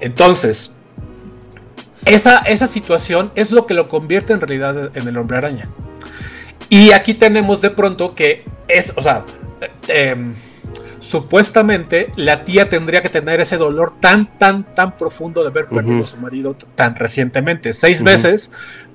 Entonces, 0.00 0.74
esa, 2.04 2.38
esa 2.38 2.66
situación 2.66 3.32
es 3.34 3.50
lo 3.50 3.66
que 3.66 3.74
lo 3.74 3.88
convierte 3.88 4.32
en 4.32 4.40
realidad 4.40 4.90
en 4.96 5.08
el 5.08 5.16
hombre 5.16 5.38
araña. 5.38 5.68
Y 6.68 6.92
aquí 6.92 7.14
tenemos 7.14 7.60
de 7.60 7.70
pronto 7.70 8.14
que 8.14 8.44
es, 8.68 8.92
o 8.96 9.02
sea, 9.02 9.24
eh, 9.60 10.10
em, 10.10 10.34
supuestamente 11.04 12.10
la 12.16 12.44
tía 12.44 12.68
tendría 12.68 13.02
que 13.02 13.08
tener 13.10 13.40
ese 13.40 13.56
dolor 13.56 13.94
tan, 14.00 14.38
tan, 14.38 14.64
tan 14.74 14.96
profundo 14.96 15.42
de 15.42 15.48
haber 15.48 15.66
perdido 15.66 16.02
a 16.02 16.06
su 16.06 16.16
marido 16.16 16.56
tan 16.74 16.96
recientemente. 16.96 17.72
Seis 17.74 17.98
Ujú. 17.98 18.06
meses, 18.06 18.52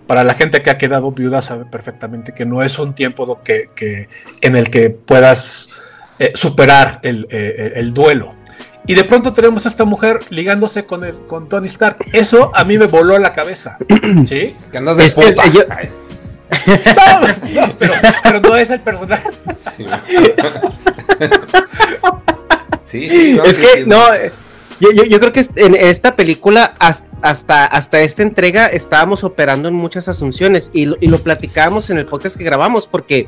para 0.07 0.23
la 0.23 0.33
gente 0.33 0.61
que 0.61 0.69
ha 0.71 0.77
quedado 0.77 1.11
viuda 1.11 1.41
sabe 1.41 1.65
perfectamente 1.65 2.33
que 2.33 2.45
no 2.45 2.63
es 2.63 2.79
un 2.79 2.95
tiempo 2.95 3.39
que, 3.43 3.69
que- 3.75 4.09
en 4.41 4.55
el 4.55 4.69
que 4.71 4.89
puedas 4.89 5.69
eh, 6.17 6.31
superar 6.35 6.99
el, 7.03 7.27
eh, 7.29 7.73
el 7.75 7.93
duelo. 7.93 8.33
Y 8.87 8.95
de 8.95 9.03
pronto 9.03 9.33
tenemos 9.33 9.65
a 9.67 9.69
esta 9.69 9.85
mujer 9.85 10.21
ligándose 10.31 10.85
con, 10.85 11.03
el, 11.03 11.15
con 11.27 11.47
Tony 11.47 11.67
Stark. 11.67 11.97
Eso 12.11 12.51
a 12.55 12.63
mí 12.65 12.77
me 12.79 12.87
voló 12.87 13.19
la 13.19 13.31
cabeza. 13.31 13.77
¿Sí? 14.25 14.55
Que 14.71 14.77
andas 14.79 14.97
de 14.97 15.05
Es 15.05 15.13
puta. 15.13 15.45
yo- 15.47 15.61
Ay, 15.69 15.89
No, 17.53 17.67
pero, 17.77 17.93
pero 18.23 18.39
no 18.41 18.55
es 18.57 18.69
el 18.71 18.79
personaje. 18.79 19.29
sí. 19.59 19.85
sí, 22.83 23.09
sí, 23.09 23.33
no, 23.33 23.43
es 23.43 23.57
que, 23.57 23.67
sí, 23.67 23.83
no, 23.85 24.13
eh, 24.13 24.31
yo, 24.79 24.91
yo, 24.91 25.03
yo 25.03 25.19
creo 25.19 25.31
que 25.31 25.45
en 25.57 25.75
esta 25.75 26.15
película, 26.15 26.75
has- 26.79 27.03
hasta, 27.21 27.65
hasta 27.65 27.99
esta 28.01 28.23
entrega, 28.23 28.67
estábamos 28.67 29.23
operando 29.23 29.67
en 29.67 29.73
muchas 29.75 30.07
asunciones 30.07 30.71
y 30.73 30.85
lo, 30.85 30.97
y 31.01 31.07
lo 31.07 31.19
platicábamos 31.19 31.89
en 31.89 31.97
el 31.97 32.05
podcast 32.05 32.37
que 32.37 32.43
grabamos, 32.43 32.87
porque, 32.87 33.27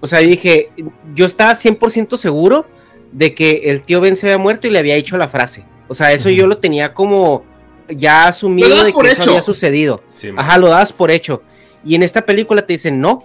o 0.00 0.06
sea, 0.06 0.20
yo 0.20 0.28
dije, 0.28 0.70
yo 1.14 1.26
estaba 1.26 1.54
100% 1.56 2.16
seguro 2.18 2.66
de 3.12 3.34
que 3.34 3.62
el 3.70 3.82
tío 3.82 4.00
Ben 4.00 4.16
se 4.16 4.26
había 4.26 4.38
muerto 4.38 4.66
y 4.66 4.70
le 4.70 4.78
había 4.78 4.94
dicho 4.96 5.16
la 5.16 5.28
frase. 5.28 5.64
O 5.88 5.94
sea, 5.94 6.12
eso 6.12 6.28
yo 6.30 6.46
lo 6.46 6.58
tenía 6.58 6.94
como 6.94 7.44
ya 7.88 8.28
asumido 8.28 8.68
de 8.84 8.92
que 8.92 9.08
eso 9.12 9.22
había 9.30 9.42
sucedido. 9.42 10.02
Sí. 10.10 10.30
Ajá, 10.36 10.56
lo 10.58 10.68
das 10.68 10.92
por 10.92 11.10
hecho. 11.10 11.42
Y 11.84 11.94
en 11.94 12.02
esta 12.02 12.22
película 12.24 12.64
te 12.66 12.72
dicen 12.74 13.00
no. 13.00 13.24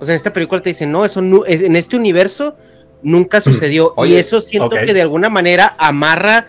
O 0.00 0.04
sea, 0.04 0.14
en 0.14 0.16
esta 0.16 0.32
película 0.32 0.60
te 0.60 0.70
dicen 0.70 0.90
no, 0.90 1.04
eso 1.04 1.20
es- 1.46 1.62
en 1.62 1.76
este 1.76 1.96
universo 1.96 2.56
nunca 3.02 3.40
sucedió. 3.40 3.94
y 4.06 4.14
eso 4.14 4.40
siento 4.40 4.70
que 4.70 4.94
de 4.94 5.02
alguna 5.02 5.28
manera 5.28 5.74
amarra 5.78 6.48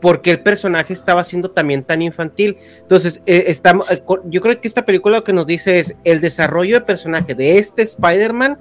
porque 0.00 0.30
el 0.30 0.40
personaje 0.40 0.92
estaba 0.92 1.24
siendo 1.24 1.50
también 1.50 1.82
tan 1.82 2.02
infantil. 2.02 2.58
Entonces, 2.80 3.20
eh, 3.26 3.44
estamos, 3.48 3.90
eh, 3.90 4.02
yo 4.26 4.40
creo 4.40 4.60
que 4.60 4.68
esta 4.68 4.84
película 4.84 5.18
lo 5.18 5.24
que 5.24 5.32
nos 5.32 5.46
dice 5.46 5.80
es 5.80 5.94
el 6.04 6.20
desarrollo 6.20 6.76
de 6.76 6.80
personaje 6.82 7.34
de 7.34 7.58
este 7.58 7.82
Spider-Man 7.82 8.58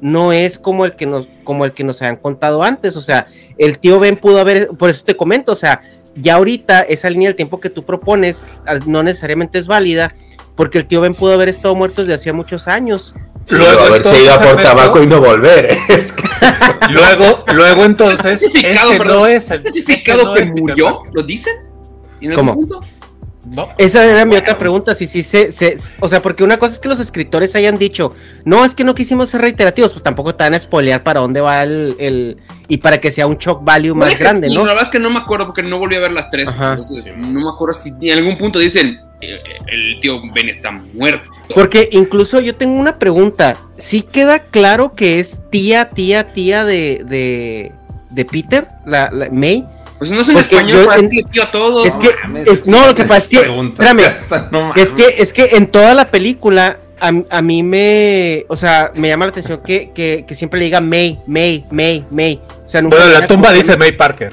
no 0.00 0.32
es 0.32 0.58
como 0.58 0.84
el 0.84 0.94
que 0.94 1.06
nos 1.06 1.26
como 1.44 1.64
el 1.64 1.72
que 1.72 1.84
nos 1.84 2.02
habían 2.02 2.16
contado 2.16 2.62
antes, 2.62 2.96
o 2.96 3.00
sea, 3.00 3.26
el 3.56 3.78
tío 3.78 3.98
Ben 3.98 4.16
pudo 4.16 4.40
haber, 4.40 4.68
por 4.68 4.90
eso 4.90 5.02
te 5.04 5.16
comento, 5.16 5.52
o 5.52 5.56
sea, 5.56 5.80
ya 6.14 6.34
ahorita 6.34 6.82
esa 6.82 7.08
línea 7.10 7.28
del 7.28 7.36
tiempo 7.36 7.60
que 7.60 7.70
tú 7.70 7.84
propones 7.84 8.44
no 8.86 9.02
necesariamente 9.02 9.58
es 9.58 9.66
válida, 9.66 10.14
porque 10.54 10.78
el 10.78 10.86
tío 10.86 11.00
Ben 11.00 11.14
pudo 11.14 11.32
haber 11.32 11.48
estado 11.48 11.74
muerto 11.74 12.02
desde 12.02 12.14
hacía 12.14 12.32
muchos 12.32 12.68
años. 12.68 13.14
Sí, 13.46 13.54
Luego, 13.54 13.80
haberse 13.82 14.08
entonces, 14.08 14.22
ido 14.24 14.34
a 14.34 14.38
por 14.40 14.62
tabaco 14.62 15.02
y 15.02 15.06
no 15.06 15.20
volver. 15.20 15.78
Es 15.88 16.12
que- 16.12 16.28
Luego, 16.90 17.44
luego 17.54 17.84
entonces, 17.86 18.42
este 18.42 18.98
perdón. 18.98 19.06
no 19.20 19.26
es 19.26 19.50
el 19.50 19.58
¿Especificado 19.58 20.18
este 20.18 20.26
no 20.26 20.34
que 20.34 20.42
es 20.42 20.50
murió? 20.50 21.02
¿Lo 21.12 21.22
dicen? 21.22 21.54
¿En 22.20 22.30
algún 22.32 22.34
¿Cómo? 22.48 22.54
punto? 22.54 22.80
No. 23.46 23.68
Esa 23.78 24.04
era 24.04 24.24
mi 24.24 24.34
otra 24.36 24.58
pregunta, 24.58 24.94
si 24.94 25.06
sí 25.06 25.22
se, 25.22 25.52
se- 25.52 25.76
o 26.00 26.08
sea, 26.08 26.20
porque 26.20 26.42
una 26.42 26.58
cosa 26.58 26.74
es 26.74 26.80
que 26.80 26.88
los 26.88 26.98
escritores 27.00 27.54
hayan 27.54 27.78
dicho, 27.78 28.12
no, 28.44 28.64
es 28.64 28.74
que 28.74 28.82
no 28.84 28.94
quisimos 28.94 29.30
ser 29.30 29.40
reiterativos, 29.42 29.92
pues 29.92 30.02
tampoco 30.02 30.34
te 30.34 30.42
van 30.44 30.54
a 30.54 30.58
spoilear 30.58 31.02
para 31.04 31.20
dónde 31.20 31.40
va 31.40 31.62
el, 31.62 31.94
el- 31.98 32.36
y 32.68 32.78
para 32.78 32.98
que 32.98 33.12
sea 33.12 33.26
un 33.26 33.38
shock 33.38 33.62
value 33.62 33.94
más 33.94 34.18
grande, 34.18 34.48
sí, 34.48 34.54
¿no? 34.54 34.62
La 34.64 34.72
verdad 34.72 34.84
es 34.84 34.90
que 34.90 34.98
no 34.98 35.10
me 35.10 35.18
acuerdo 35.18 35.46
porque 35.46 35.62
no 35.62 35.78
volví 35.78 35.94
a 35.94 36.00
ver 36.00 36.12
las 36.12 36.28
tres. 36.30 36.48
Ajá. 36.48 36.70
Entonces, 36.70 37.16
no 37.16 37.40
me 37.40 37.48
acuerdo 37.48 37.74
si 37.78 37.90
en 38.00 38.18
algún 38.18 38.36
punto 38.36 38.58
dicen 38.58 38.98
eh, 39.20 39.38
el 39.68 40.00
tío 40.00 40.14
Ben 40.34 40.48
está 40.48 40.72
muerto. 40.72 41.30
Porque 41.54 41.88
incluso 41.92 42.40
yo 42.40 42.56
tengo 42.56 42.78
una 42.78 42.98
pregunta. 42.98 43.56
¿Sí 43.78 44.02
queda 44.02 44.40
claro 44.40 44.94
que 44.94 45.20
es 45.20 45.38
tía, 45.50 45.88
tía, 45.90 46.32
tía 46.32 46.64
de, 46.64 47.04
de, 47.08 47.72
de 48.10 48.24
Peter, 48.24 48.66
la, 48.84 49.08
la 49.12 49.28
May? 49.30 49.64
Pues 49.98 50.10
no 50.10 50.20
es 50.20 50.28
en 50.28 50.34
Porque 50.34 50.56
español 50.56 50.86
yo 50.86 50.92
en- 50.94 51.08
tío 51.30 51.42
a 51.42 51.50
todos. 51.50 51.86
es 51.86 51.96
que, 51.96 52.10
es, 52.46 52.66
no, 52.66 52.86
lo 52.86 52.94
que 52.94 53.02
pasa 53.04 53.16
es 53.16 53.28
que, 53.28 53.36
espérame, 53.38 54.02
no 54.50 54.74
es 54.74 54.92
que, 54.92 55.14
es 55.18 55.32
que 55.32 55.50
en 55.52 55.66
toda 55.68 55.94
la 55.94 56.10
película 56.10 56.78
a, 57.00 57.12
a 57.30 57.42
mí 57.42 57.62
me, 57.62 58.44
o 58.48 58.56
sea, 58.56 58.90
me 58.94 59.08
llama 59.08 59.24
la 59.26 59.30
atención 59.30 59.60
que, 59.64 59.90
que, 59.94 60.24
que 60.28 60.34
siempre 60.34 60.58
le 60.58 60.66
diga 60.66 60.80
May, 60.80 61.18
May, 61.26 61.64
May, 61.70 62.04
May. 62.10 62.40
O 62.64 62.68
sea, 62.68 62.82
nunca 62.82 62.96
Bueno, 62.98 63.12
la 63.20 63.26
tumba 63.26 63.52
dice 63.52 63.76
May 63.76 63.92
Parker. 63.92 64.32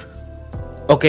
Ok. 0.88 1.05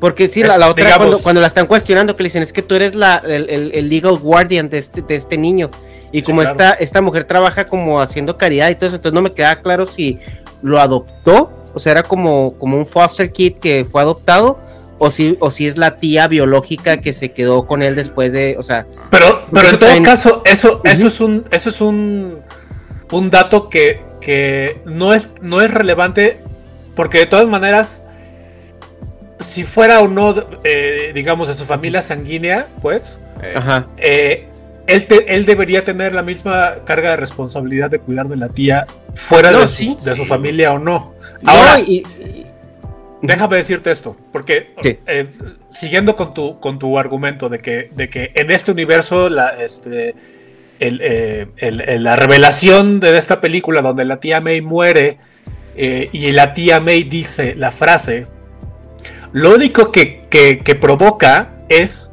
Porque 0.00 0.28
sí, 0.28 0.40
Es, 0.42 0.48
la, 0.48 0.58
la 0.58 0.68
otra 0.68 0.84
digamos- 0.84 1.06
cuando, 1.06 1.22
cuando 1.22 1.40
la 1.40 1.46
están 1.46 1.66
cuestionando, 1.66 2.16
que 2.16 2.22
le 2.24 2.26
dicen 2.28 2.42
es 2.42 2.52
que 2.52 2.62
tú 2.62 2.74
eres 2.74 2.94
la, 2.94 3.22
el, 3.24 3.48
el- 3.48 3.70
el 3.74 3.88
legal 3.88 4.16
guardian 4.18 4.68
de 4.68 4.78
este, 4.78 5.00
de 5.02 5.14
este 5.14 5.36
niño. 5.38 5.70
Y 6.10 6.22
como 6.22 6.40
claro. 6.42 6.52
esta, 6.58 6.72
esta 6.74 7.00
mujer 7.00 7.24
trabaja 7.24 7.64
como 7.66 8.00
haciendo 8.00 8.36
caridad 8.36 8.68
y 8.68 8.74
todo 8.74 8.86
eso, 8.88 8.96
entonces 8.96 9.14
no 9.14 9.22
me 9.22 9.32
queda 9.32 9.62
claro 9.62 9.86
si 9.86 10.18
lo 10.62 10.78
adoptó, 10.80 11.52
o 11.74 11.78
sea, 11.80 11.92
era 11.92 12.02
como, 12.02 12.54
como 12.58 12.76
un 12.76 12.86
foster 12.86 13.32
kid 13.32 13.54
que 13.58 13.86
fue 13.90 14.00
adoptado, 14.02 14.58
o 14.98 15.10
si, 15.10 15.36
o 15.40 15.50
si 15.50 15.66
es 15.66 15.76
la 15.76 15.96
tía 15.96 16.28
biológica 16.28 17.00
que 17.00 17.12
se 17.12 17.32
quedó 17.32 17.66
con 17.66 17.82
él 17.82 17.96
después 17.96 18.32
de, 18.32 18.56
o 18.58 18.62
sea, 18.62 18.86
Pero, 19.10 19.26
pero 19.52 19.68
en 19.68 19.78
todo 19.78 19.88
también- 19.88 20.04
caso, 20.04 20.42
eso, 20.44 20.80
eso 20.84 21.06
es 21.08 21.20
un, 21.20 21.44
eso 21.50 21.68
es 21.70 21.80
un, 21.80 22.38
un 23.10 23.30
dato 23.30 23.68
que, 23.68 24.00
que 24.20 24.80
no 24.84 25.12
es, 25.12 25.28
no 25.42 25.60
es 25.60 25.72
relevante, 25.74 26.42
porque 26.94 27.18
de 27.18 27.26
todas 27.26 27.48
maneras, 27.48 28.04
si 29.40 29.64
fuera 29.64 30.00
o 30.00 30.08
no, 30.08 30.34
eh, 30.62 31.10
digamos, 31.14 31.48
de 31.48 31.54
su 31.54 31.64
familia 31.64 32.00
sanguínea, 32.00 32.68
pues, 32.80 33.20
ajá. 33.56 33.88
eh, 33.96 34.46
él, 34.94 35.06
te- 35.06 35.34
él 35.34 35.44
debería 35.46 35.84
tener 35.84 36.14
la 36.14 36.22
misma 36.22 36.76
carga 36.84 37.10
de 37.10 37.16
responsabilidad 37.16 37.90
de 37.90 37.98
cuidar 37.98 38.28
de 38.28 38.36
la 38.36 38.48
tía 38.48 38.86
fuera 39.14 39.50
No, 39.50 39.60
de, 39.60 39.68
su, 39.68 39.74
sí, 39.74 39.96
de 40.04 40.16
su 40.16 40.24
familia 40.24 40.72
o 40.72 40.78
no. 40.78 41.14
No, 41.42 41.50
Ahora, 41.50 41.80
y- 41.80 41.96
y- 42.20 42.46
déjame 43.22 43.56
decirte 43.56 43.90
esto, 43.90 44.16
porque 44.32 44.74
eh, 44.84 45.26
siguiendo 45.74 46.14
con 46.16 46.34
tu, 46.34 46.58
con 46.60 46.78
tu 46.78 46.98
argumento 46.98 47.48
de 47.48 47.58
que, 47.58 47.88
de 47.94 48.08
que 48.08 48.32
en 48.34 48.50
este 48.50 48.70
universo 48.72 49.28
la, 49.28 49.48
este, 49.62 50.14
el, 50.80 51.00
eh, 51.02 51.46
el- 51.58 51.80
el- 51.82 52.04
la 52.04 52.16
revelación 52.16 53.00
de 53.00 53.16
esta 53.18 53.40
película 53.40 53.82
donde 53.82 54.04
la 54.04 54.18
tía 54.18 54.40
May 54.40 54.60
muere 54.60 55.18
eh, 55.76 56.08
y 56.12 56.32
la 56.32 56.52
tía 56.54 56.80
May 56.80 57.04
dice 57.04 57.54
la 57.56 57.70
frase, 57.72 58.26
lo 59.32 59.54
único 59.54 59.90
que, 59.92 60.22
que- 60.28 60.58
que 60.58 60.74
provoca 60.74 61.50
es 61.68 62.10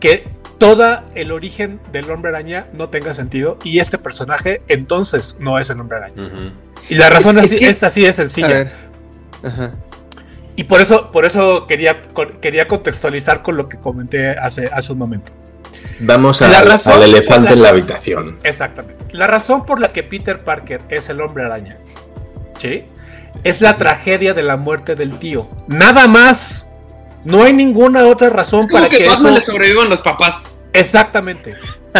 que 0.00 0.24
todo 0.62 1.00
el 1.14 1.32
origen 1.32 1.80
del 1.92 2.10
hombre 2.10 2.30
araña 2.30 2.66
no 2.72 2.88
tenga 2.88 3.14
sentido 3.14 3.58
y 3.64 3.78
este 3.80 3.98
personaje 3.98 4.62
entonces 4.68 5.36
no 5.40 5.58
es 5.58 5.68
el 5.70 5.80
hombre 5.80 5.98
araña. 5.98 6.30
Y 6.88 6.94
la 6.96 7.10
razón 7.10 7.38
Es- 7.38 7.46
es, 7.46 7.52
es 7.52 7.58
que- 7.60 7.68
es 7.68 7.82
así 7.82 8.00
de 8.02 8.08
a 8.08 8.12
sencilla. 8.12 8.48
ver. 8.48 8.72
Ajá. 9.42 9.72
Y 10.56 10.64
por 10.64 10.80
eso, 10.80 11.10
por 11.10 11.24
eso 11.24 11.66
quería, 11.66 12.02
quería 12.40 12.68
contextualizar 12.68 13.42
con 13.42 13.56
lo 13.56 13.68
que 13.68 13.78
comenté 13.78 14.30
hace, 14.30 14.66
hace 14.72 14.92
un 14.92 14.98
momento. 14.98 15.32
Vamos 16.00 16.40
La 16.42 16.58
al, 16.58 16.66
razón 16.68 16.92
al 16.94 16.98
por 17.00 17.08
elefante 17.08 17.48
la- 17.50 17.52
en 17.56 17.62
la 17.62 17.68
habitación. 17.70 18.38
Exactamente. 18.42 19.04
La 19.12 19.26
razón 19.26 19.64
por 19.64 19.80
la 19.80 19.92
que 19.92 20.02
Peter 20.02 20.44
Parker 20.44 20.80
es 20.88 21.08
el 21.08 21.20
hombre 21.20 21.44
araña, 21.44 21.76
¿sí? 22.58 22.84
Es 23.44 23.60
la 23.62 23.76
tragedia 23.76 24.34
de 24.34 24.42
la 24.42 24.56
muerte 24.56 24.94
del 24.94 25.18
tío. 25.18 25.48
Nada 25.68 26.06
más. 26.06 26.68
No 27.24 27.44
hay 27.44 27.52
ninguna 27.52 28.04
otra 28.06 28.30
razón 28.30 28.60
Es 28.60 28.66
como 28.66 28.78
para 28.82 28.88
que 28.90 28.98
que 28.98 29.06
Batman 29.08 29.32
eso. 29.34 29.40
le 29.40 29.46
sobrevivan 29.46 29.88
los 29.88 30.02
papás. 30.02 30.51
Exactamente. 30.72 31.54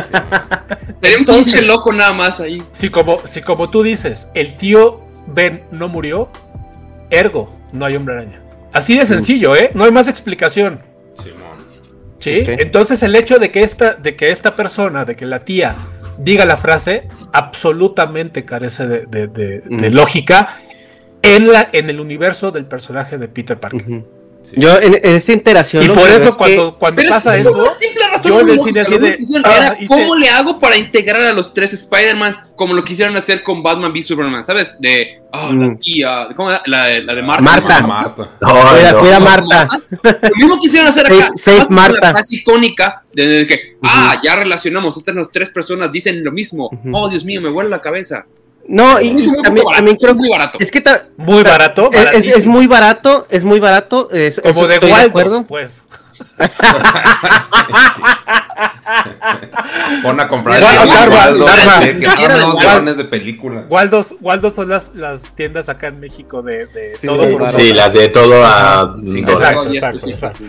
Sería 1.03 1.17
un 1.17 1.21
Entonces- 1.21 1.53
pinche 1.55 1.63
loco 1.67 1.93
nada 1.93 2.13
más 2.13 2.41
ahí. 2.41 2.63
Si 2.73 2.89
como, 2.91 3.21
si 3.27 3.43
como 3.43 3.71
tú 3.71 3.83
dices, 3.83 4.29
el 4.35 4.57
tío 4.57 5.01
Ben 5.27 5.65
no 5.71 5.89
murió, 5.89 6.29
ergo, 7.11 7.55
no 7.73 7.85
hay 7.85 7.97
hombre 7.97 8.15
araña. 8.15 8.41
Así 8.73 8.97
de 8.97 9.05
sencillo, 9.05 9.55
¿eh? 9.55 9.71
No 9.75 9.85
hay 9.85 9.93
más 9.93 10.09
explicación. 10.09 10.81
¿Sí? 12.19 12.41
Ok. 12.43 12.49
Entonces 12.61 13.03
el 13.03 13.15
hecho 13.17 13.39
de 13.39 13.51
que 13.51 13.63
esta, 13.63 13.95
de 13.95 14.15
que 14.17 14.31
esta 14.31 14.55
persona, 14.57 15.05
de 15.05 15.17
que 15.17 15.27
la 15.27 15.41
tía 15.45 15.75
diga 16.19 16.45
la 16.45 16.57
frase, 16.57 17.09
absolutamente 17.33 18.45
carece 18.45 18.87
de, 18.87 19.07
de- 19.07 19.27
de- 19.27 19.61
de 19.61 19.91
Mm. 19.91 19.95
lógica 19.95 20.61
en, 21.23 21.53
la, 21.53 21.69
en 21.73 21.91
el 21.91 21.99
universo 22.01 22.51
del 22.53 22.67
personaje 22.67 23.19
de 23.19 23.29
Peter 23.29 23.59
Parker. 23.59 24.05
Yo 24.57 24.81
en, 24.81 24.95
en 24.95 25.15
esta 25.17 25.33
interacción. 25.33 25.83
Y 25.85 25.89
por 25.89 26.09
eso 26.09 26.29
es 26.29 26.31
que- 26.31 26.37
cuando, 26.37 26.77
cuando 26.77 27.03
pasa 27.09 27.37
es 27.37 27.47
eso, 27.47 27.57
una 27.57 27.71
simple 27.75 28.09
razón 28.09 28.33
yo 28.33 28.41
en 28.41 28.49
el 28.51 28.57
lógica, 28.57 28.85
cine 28.85 29.09
así 29.09 29.33
de, 29.33 29.41
ah, 29.45 29.57
era 29.57 29.77
hice- 29.79 29.87
cómo 29.87 30.15
le 30.17 30.29
hago 30.31 30.59
para 30.59 30.77
integrar 30.77 31.21
a 31.23 31.33
los 31.33 31.55
tres 31.55 31.73
Spider-Man 31.75 32.49
como 32.57 32.75
lo 32.75 32.85
quisieron 32.85 33.17
hacer 33.17 33.43
con 33.43 33.63
Batman 33.63 33.91
v 33.93 34.03
Superman, 34.03 34.45
¿sabes? 34.45 34.77
De 34.81 35.21
ah, 35.33 35.47
la 35.53 35.67
Mm. 35.69 35.79
tía, 35.79 36.29
¿cómo 36.37 36.51
era? 36.51 36.63
La, 36.67 36.87
de- 36.87 37.03
la 37.03 37.15
de 37.15 37.23
Marta. 37.23 37.43
Marta. 37.43 37.87
Marta. 37.87 38.31
Cuida, 38.41 38.93
no. 38.93 38.99
cuida 39.01 39.21
Marta. 39.21 39.69
Lo 40.03 40.37
mismo 40.37 40.59
quisieron 40.61 40.89
hacer 40.89 41.07
acá. 41.07 41.31
Save- 41.37 41.67
Marta. 41.71 41.99
La 42.01 42.11
frase 42.13 42.37
icónica 42.37 43.03
de, 43.13 43.27
de 43.27 43.47
que, 43.47 43.77
ah, 43.85 44.21
ya 44.23 44.37
relacionamos, 44.37 44.97
estas 44.97 45.15
las 45.15 45.31
tres 45.33 45.51
personas 45.51 45.91
dicen 45.91 46.23
lo 46.23 46.31
mismo. 46.33 46.71
Oh, 46.93 47.09
Dios 47.09 47.25
mío, 47.25 47.41
me 47.41 47.49
vuelve 47.49 47.71
la 47.71 47.81
cabeza. 47.81 48.27
No, 48.69 49.01
y, 49.01 49.09
Es 49.09 49.25
y 49.25 49.29
muy 49.29 49.43
también, 49.43 49.65
barato, 49.65 49.77
también 49.77 49.97
creo 49.97 50.11
es 50.13 50.17
muy 50.17 50.29
barato. 50.31 50.59
Es 50.61 50.71
que 50.71 50.81
ta- 50.81 51.07
muy 51.17 51.43
barato, 51.43 51.91
es, 51.93 52.27
es- 52.27 52.47
muy 52.47 52.67
barato, 52.67 53.27
es 53.31 53.45
muy 53.45 53.61
barato. 53.61 54.09
es- 54.11 54.41
como 54.41 54.67
de 54.67 54.79
Waldos, 54.79 55.09
acuerdo. 55.09 55.45
pues. 55.45 55.85
Pon 60.03 60.21
a 60.21 60.29
comprar 60.29 60.61
Dharma, 60.61 60.83
el 60.83 60.89
Dharma, 60.89 61.17
Waldo, 61.17 61.45
Dharma. 61.47 61.79
sé 61.81 61.99
que 61.99 62.07
Quiero 62.07 62.35
son 62.35 62.45
unos 62.45 62.57
Dharma. 62.59 62.73
guiones 62.73 62.97
de 62.97 63.05
película. 63.05 63.65
Waldos, 63.69 64.15
Waldos 64.21 64.55
son 64.55 64.69
las, 64.69 64.95
las 64.95 65.23
tiendas 65.35 65.69
acá 65.69 65.89
en 65.89 66.01
México 66.01 66.43
de, 66.43 66.67
de 66.67 66.97
Sí, 67.01 67.07
todo 67.07 67.25
sí. 67.25 67.37
Sí, 67.57 67.73
las 67.73 67.93
de 67.93 68.09
todo 68.09 68.45
a 68.45 68.97
Sí, 69.07 69.21
dólares. 69.23 69.61
Exacto, 69.73 69.75
exacto, 69.75 70.11
exacto. 70.11 70.45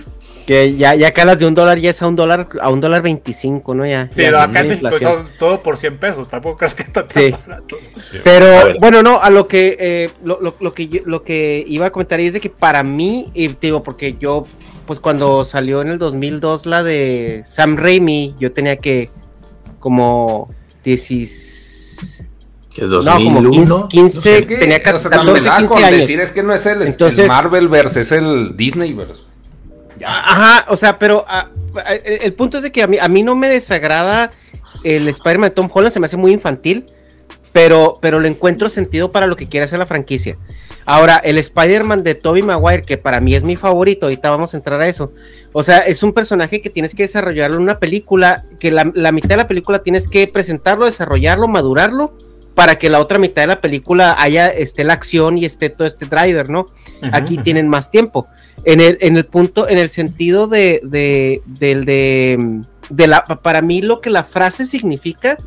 Que 0.45 0.75
ya, 0.75 0.93
ya 0.95 1.07
acá 1.07 1.23
las 1.23 1.39
de 1.39 1.45
un 1.45 1.55
dólar 1.55 1.79
ya 1.79 1.89
es 1.91 2.01
a 2.01 2.07
un 2.07 2.15
dólar, 2.17 2.49
a 2.59 2.69
un 2.69 2.81
dólar 2.81 3.01
veinticinco, 3.01 3.73
¿no? 3.73 3.85
Ya. 3.85 4.09
Sí, 4.11 4.23
ya 4.23 4.31
no, 4.31 4.39
acá 4.39 4.59
en 4.59 4.67
México 4.67 4.89
son 4.99 5.25
todo 5.39 5.61
por 5.63 5.77
100 5.77 5.97
pesos, 5.99 6.27
tampoco 6.29 6.57
crees 6.57 6.75
que 6.75 6.83
está 6.83 7.07
tan 7.07 7.23
Sí. 7.23 7.31
barato. 7.47 7.77
Pero 8.25 8.73
bueno, 8.79 9.01
no, 9.01 9.21
a 9.21 9.29
lo 9.29 9.47
que 9.47 9.77
eh, 9.79 10.09
lo, 10.23 10.41
lo- 10.41 10.55
lo 10.59 10.73
que 10.73 10.87
yo- 10.89 11.01
lo 11.05 11.23
que 11.23 11.63
iba 11.67 11.85
a 11.85 11.91
comentar 11.91 12.19
es 12.19 12.33
de 12.33 12.41
que 12.41 12.49
para 12.49 12.83
mí, 12.83 13.31
y 13.33 13.47
te 13.49 13.67
digo, 13.67 13.83
porque 13.83 14.15
yo, 14.19 14.45
pues 14.85 14.99
cuando 14.99 15.45
salió 15.45 15.81
en 15.81 15.87
el 15.87 15.97
2002 15.97 16.65
la 16.65 16.83
de 16.83 17.43
Sam 17.45 17.77
Raimi, 17.77 18.35
yo 18.37 18.51
tenía 18.51 18.75
que 18.75 19.09
como 19.79 20.53
16, 20.83 22.27
Que 22.75 22.83
es 22.85 22.89
no, 22.91 22.99
como 22.99 23.17
15, 23.17 23.33
2001. 23.43 23.87
15 23.87 24.35
Es 24.37 24.45
que, 24.45 24.57
tenía 24.57 24.77
o 24.93 24.99
sea, 24.99 25.09
14, 25.11 25.31
me 25.33 25.41
da 25.41 25.57
15 25.57 25.73
con 25.73 25.83
años. 25.83 25.99
decir 25.99 26.19
es 26.19 26.31
que 26.31 26.43
no 26.43 26.53
es 26.53 26.65
el, 26.65 26.81
el 26.81 26.87
Entonces- 26.89 27.27
Marvel 27.27 27.67
verse, 27.69 28.01
es 28.01 28.11
el 28.11 28.57
Disney 28.57 28.93
verse. 28.93 29.21
Ajá, 30.05 30.65
o 30.69 30.75
sea, 30.75 30.97
pero 30.97 31.25
ah, 31.27 31.49
ah, 31.75 31.93
el, 31.93 32.23
el 32.23 32.33
punto 32.33 32.57
es 32.57 32.63
de 32.63 32.71
que 32.71 32.83
a 32.83 32.87
mí, 32.87 32.97
a 32.99 33.07
mí 33.07 33.23
no 33.23 33.35
me 33.35 33.47
desagrada 33.49 34.31
el 34.83 35.07
Spider-Man 35.07 35.49
de 35.49 35.55
Tom 35.55 35.69
Holland, 35.71 35.93
se 35.93 35.99
me 35.99 36.05
hace 36.05 36.17
muy 36.17 36.31
infantil, 36.31 36.85
pero, 37.51 37.99
pero 38.01 38.19
le 38.19 38.27
encuentro 38.27 38.69
sentido 38.69 39.11
para 39.11 39.27
lo 39.27 39.35
que 39.35 39.47
quiere 39.47 39.65
hacer 39.65 39.79
la 39.79 39.85
franquicia. 39.85 40.37
Ahora, 40.85 41.17
el 41.17 41.37
Spider-Man 41.37 42.03
de 42.03 42.15
Tobey 42.15 42.41
Maguire, 42.41 42.81
que 42.81 42.97
para 42.97 43.21
mí 43.21 43.35
es 43.35 43.43
mi 43.43 43.55
favorito, 43.55 44.07
ahorita 44.07 44.29
vamos 44.29 44.53
a 44.53 44.57
entrar 44.57 44.81
a 44.81 44.87
eso. 44.87 45.13
O 45.53 45.63
sea, 45.63 45.77
es 45.79 46.03
un 46.03 46.11
personaje 46.11 46.59
que 46.59 46.69
tienes 46.69 46.93
que 46.93 47.03
desarrollarlo 47.03 47.55
en 47.55 47.63
una 47.63 47.79
película, 47.79 48.43
que 48.59 48.71
la, 48.71 48.91
la 48.93 49.11
mitad 49.13 49.29
de 49.29 49.37
la 49.37 49.47
película 49.47 49.83
tienes 49.83 50.09
que 50.09 50.27
presentarlo, 50.27 50.85
desarrollarlo, 50.85 51.47
madurarlo, 51.47 52.17
para 52.55 52.77
que 52.77 52.89
la 52.89 52.99
otra 52.99 53.17
mitad 53.17 53.43
de 53.43 53.47
la 53.47 53.61
película 53.61 54.15
haya 54.19 54.47
esté 54.47 54.83
la 54.83 54.93
acción 54.93 55.37
y 55.37 55.45
esté 55.45 55.69
todo 55.69 55.87
este 55.87 56.05
driver, 56.05 56.49
¿no? 56.49 56.67
aquí 57.11 57.37
tienen 57.37 57.67
más 57.67 57.89
tiempo. 57.89 58.27
En 58.65 58.79
el, 58.81 58.97
en 59.01 59.17
el 59.17 59.25
punto, 59.25 59.67
en 59.67 59.77
el 59.77 59.89
sentido 59.89 60.47
de, 60.47 60.79
de, 60.83 61.41
del 61.45 61.83
de, 61.85 62.61
de 62.89 63.07
la, 63.07 63.25
para 63.25 63.61
mí 63.61 63.81
lo 63.81 63.99
que 63.99 64.09
la 64.09 64.23
frase 64.23 64.65
significa 64.65 65.37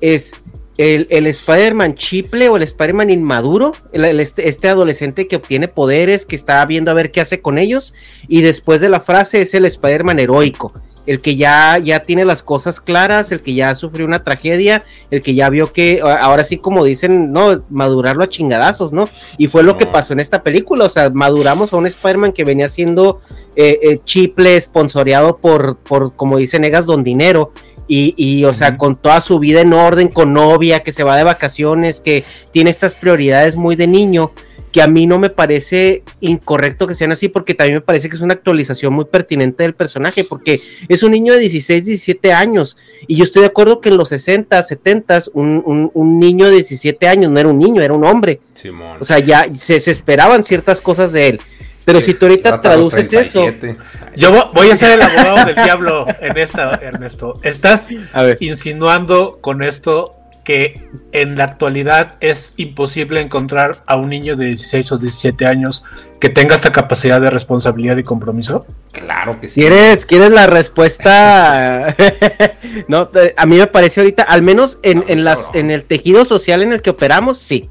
es 0.00 0.32
el, 0.78 1.06
el 1.10 1.26
Spider-Man 1.26 1.94
chiple 1.94 2.48
o 2.48 2.56
el 2.56 2.62
Spider-Man 2.62 3.10
inmaduro, 3.10 3.72
el- 3.92 4.18
este, 4.20 4.48
este 4.48 4.68
adolescente 4.68 5.28
que 5.28 5.36
obtiene 5.36 5.68
poderes, 5.68 6.24
que 6.24 6.34
está 6.34 6.64
viendo 6.64 6.90
a 6.90 6.94
ver 6.94 7.12
qué 7.12 7.20
hace 7.20 7.42
con 7.42 7.58
ellos, 7.58 7.92
y 8.26 8.40
después 8.40 8.80
de 8.80 8.88
la 8.88 9.00
frase 9.00 9.42
es 9.42 9.52
el 9.52 9.66
Spider-Man 9.66 10.18
heroico, 10.18 10.72
el 11.06 11.20
que 11.20 11.36
ya, 11.36 11.78
ya 11.78 12.00
tiene 12.00 12.24
las 12.24 12.42
cosas 12.42 12.80
claras, 12.80 13.32
el 13.32 13.42
que 13.42 13.54
ya 13.54 13.74
sufrió 13.74 14.06
una 14.06 14.22
tragedia, 14.22 14.84
el 15.10 15.20
que 15.20 15.34
ya 15.34 15.48
vio 15.50 15.72
que, 15.72 16.00
ahora 16.02 16.44
sí 16.44 16.58
como 16.58 16.84
dicen, 16.84 17.32
no, 17.32 17.62
madurarlo 17.70 18.24
a 18.24 18.28
chingadazos, 18.28 18.92
¿no? 18.92 19.08
Y 19.38 19.48
fue 19.48 19.62
lo 19.62 19.76
que 19.76 19.86
pasó 19.86 20.12
en 20.12 20.20
esta 20.20 20.42
película, 20.42 20.84
o 20.84 20.88
sea, 20.88 21.10
maduramos 21.10 21.72
a 21.72 21.76
un 21.76 21.86
Spider-Man 21.86 22.32
que 22.32 22.44
venía 22.44 22.68
siendo 22.68 23.20
eh, 23.56 23.78
eh, 23.82 24.00
chiple, 24.04 24.60
sponsoreado 24.60 25.38
por, 25.38 25.76
por, 25.78 26.14
como 26.14 26.38
dice 26.38 26.58
Negas, 26.58 26.86
Don 26.86 27.02
Dinero, 27.02 27.52
y, 27.88 28.14
y, 28.16 28.44
o 28.44 28.54
sea, 28.54 28.78
con 28.78 28.96
toda 28.96 29.20
su 29.20 29.38
vida 29.38 29.60
en 29.60 29.72
orden, 29.72 30.08
con 30.08 30.32
novia, 30.32 30.82
que 30.82 30.92
se 30.92 31.04
va 31.04 31.16
de 31.16 31.24
vacaciones, 31.24 32.00
que 32.00 32.24
tiene 32.52 32.70
estas 32.70 32.94
prioridades 32.94 33.56
muy 33.56 33.76
de 33.76 33.86
niño, 33.86 34.30
que 34.72 34.80
a 34.82 34.86
mí 34.88 35.06
no 35.06 35.18
me 35.18 35.28
parece 35.30 36.02
incorrecto 36.20 36.86
que 36.86 36.94
sean 36.94 37.12
así, 37.12 37.28
porque 37.28 37.54
también 37.54 37.76
me 37.76 37.80
parece 37.82 38.08
que 38.08 38.16
es 38.16 38.22
una 38.22 38.32
actualización 38.34 38.92
muy 38.94 39.04
pertinente 39.04 39.62
del 39.64 39.74
personaje, 39.74 40.24
porque 40.24 40.60
es 40.88 41.02
un 41.02 41.12
niño 41.12 41.34
de 41.34 41.40
16, 41.40 41.84
17 41.84 42.32
años, 42.32 42.76
y 43.06 43.16
yo 43.16 43.24
estoy 43.24 43.42
de 43.42 43.48
acuerdo 43.48 43.80
que 43.80 43.90
en 43.90 43.98
los 43.98 44.08
60, 44.08 44.62
70, 44.62 45.24
un, 45.34 45.62
un, 45.66 45.90
un 45.92 46.18
niño 46.18 46.46
de 46.46 46.52
17 46.56 47.06
años 47.06 47.30
no 47.30 47.38
era 47.38 47.48
un 47.50 47.58
niño, 47.58 47.82
era 47.82 47.92
un 47.92 48.04
hombre, 48.04 48.40
Simón. 48.54 48.96
o 49.00 49.04
sea, 49.04 49.18
ya 49.18 49.46
se, 49.58 49.78
se 49.78 49.90
esperaban 49.90 50.42
ciertas 50.42 50.80
cosas 50.80 51.12
de 51.12 51.28
él. 51.28 51.40
Pero 51.84 52.00
si 52.00 52.14
tú 52.14 52.26
ahorita 52.26 52.60
traduces 52.62 53.12
eso, 53.12 53.40
37. 53.42 53.76
Yo 54.16 54.32
vo- 54.32 54.52
voy 54.54 54.70
a 54.70 54.76
ser 54.76 54.92
el 54.92 55.02
abogado 55.02 55.46
del 55.46 55.56
diablo 55.56 56.06
en 56.20 56.38
esta, 56.38 56.76
Ernesto. 56.76 57.40
Estás 57.42 57.88
a 58.12 58.22
ver, 58.22 58.38
insinuando 58.40 59.38
con 59.40 59.64
esto 59.64 60.14
que 60.44 60.88
en 61.12 61.36
la 61.36 61.44
actualidad 61.44 62.16
es 62.20 62.54
imposible 62.56 63.20
encontrar 63.20 63.82
a 63.86 63.96
un 63.96 64.08
niño 64.08 64.36
de 64.36 64.46
16 64.46 64.92
o 64.92 64.98
17 64.98 65.46
años 65.46 65.84
que 66.20 66.28
tenga 66.28 66.54
esta 66.54 66.72
capacidad 66.72 67.20
de 67.20 67.30
responsabilidad 67.30 67.96
y 67.96 68.02
compromiso? 68.02 68.66
Claro 68.92 69.40
que 69.40 69.48
sí. 69.48 69.60
¿Quieres, 69.60 70.06
¿Quieres 70.06 70.30
la 70.30 70.46
respuesta? 70.46 71.96
no, 72.88 73.10
a 73.36 73.46
mí 73.46 73.56
me 73.56 73.66
parece 73.66 74.00
ahorita, 74.00 74.22
al 74.22 74.42
menos 74.42 74.78
en, 74.82 75.04
en, 75.08 75.24
las, 75.24 75.50
en 75.54 75.70
el 75.70 75.84
tejido 75.84 76.24
social 76.24 76.62
en 76.62 76.72
el 76.72 76.82
que 76.82 76.90
operamos, 76.90 77.38
sí. 77.38 77.70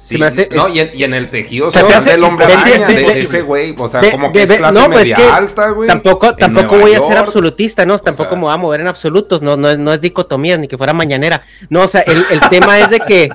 Sí, 0.00 0.14
Se 0.14 0.18
me 0.18 0.26
hace- 0.26 0.48
no, 0.50 0.66
y 0.68 0.80
en, 0.80 0.90
y 0.94 1.04
en 1.04 1.12
el 1.12 1.28
tejido 1.28 1.68
O 1.68 1.70
sea, 1.70 1.82
social 1.82 2.02
se 2.02 2.08
hace 2.08 2.16
del 2.16 2.24
hombre 2.24 2.46
araña, 2.46 2.86
de 2.88 3.20
ese 3.20 3.42
güey, 3.42 3.74
o 3.76 3.86
sea, 3.86 4.00
como 4.10 4.32
que 4.32 4.42
es 4.42 4.50
clase 4.52 4.80
no, 4.80 4.88
media 4.88 5.14
que 5.14 5.22
alta, 5.24 5.70
güey. 5.70 5.88
Tampoco, 5.88 6.34
tampoco 6.34 6.78
voy 6.78 6.94
a 6.94 7.00
ser 7.02 7.18
absolutista, 7.18 7.84
no, 7.84 7.98
tampoco 7.98 8.30
sea- 8.30 8.36
me 8.38 8.44
voy 8.44 8.54
a 8.54 8.56
mover 8.56 8.80
en 8.80 8.88
absolutos, 8.88 9.42
no, 9.42 9.58
no, 9.58 9.76
no 9.76 9.92
es 9.92 10.00
dicotomía, 10.00 10.56
ni 10.56 10.68
que 10.68 10.78
fuera 10.78 10.94
mañanera. 10.94 11.42
No, 11.68 11.82
o 11.82 11.88
sea, 11.88 12.00
el, 12.00 12.24
el 12.30 12.40
tema 12.48 12.78
es 12.80 12.88
de 12.88 13.00
que, 13.00 13.28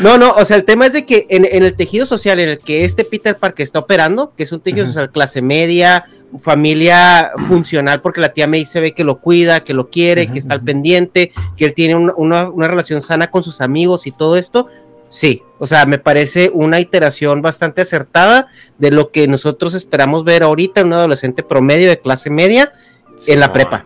no, 0.00 0.18
no, 0.18 0.32
o 0.32 0.44
sea, 0.44 0.56
el 0.56 0.64
tema 0.64 0.86
es 0.86 0.92
de 0.92 1.06
que 1.06 1.26
en, 1.30 1.44
en 1.44 1.62
el 1.62 1.76
tejido 1.76 2.06
social 2.06 2.40
en 2.40 2.48
el 2.48 2.58
que 2.58 2.84
este 2.84 3.04
Peter 3.04 3.36
Parker 3.38 3.62
está 3.62 3.78
operando, 3.78 4.32
que 4.36 4.42
es 4.42 4.50
un 4.50 4.58
tejido 4.60 4.86
social 4.86 5.12
clase 5.12 5.40
media, 5.42 6.06
familia 6.42 7.30
funcional, 7.48 8.00
porque 8.02 8.20
la 8.20 8.32
tía 8.32 8.46
May 8.48 8.66
se 8.66 8.80
ve 8.80 8.92
que 8.92 9.04
lo 9.04 9.20
cuida, 9.20 9.62
que 9.62 9.74
lo 9.74 9.88
quiere, 9.90 10.26
que 10.26 10.38
está 10.40 10.54
al 10.54 10.62
pendiente, 10.62 11.32
que 11.56 11.66
él 11.66 11.74
tiene 11.74 11.94
un- 11.94 12.12
una, 12.16 12.48
una 12.48 12.66
relación 12.66 13.00
sana 13.00 13.30
con 13.30 13.44
sus 13.44 13.60
amigos 13.60 14.06
y 14.06 14.10
todo 14.12 14.36
esto, 14.36 14.66
sí, 15.10 15.42
o 15.58 15.66
sea, 15.66 15.84
me 15.84 15.98
parece 15.98 16.50
una 16.54 16.80
iteración 16.80 17.42
bastante 17.42 17.82
acertada 17.82 18.46
de 18.78 18.90
lo 18.90 19.10
que 19.10 19.28
nosotros 19.28 19.74
esperamos 19.74 20.24
ver 20.24 20.42
ahorita 20.42 20.80
en 20.80 20.86
un 20.88 20.92
adolescente 20.94 21.42
promedio 21.42 21.88
de 21.90 22.00
clase 22.00 22.30
media 22.30 22.72
en 23.26 23.40
la 23.40 23.52
prepa. 23.52 23.84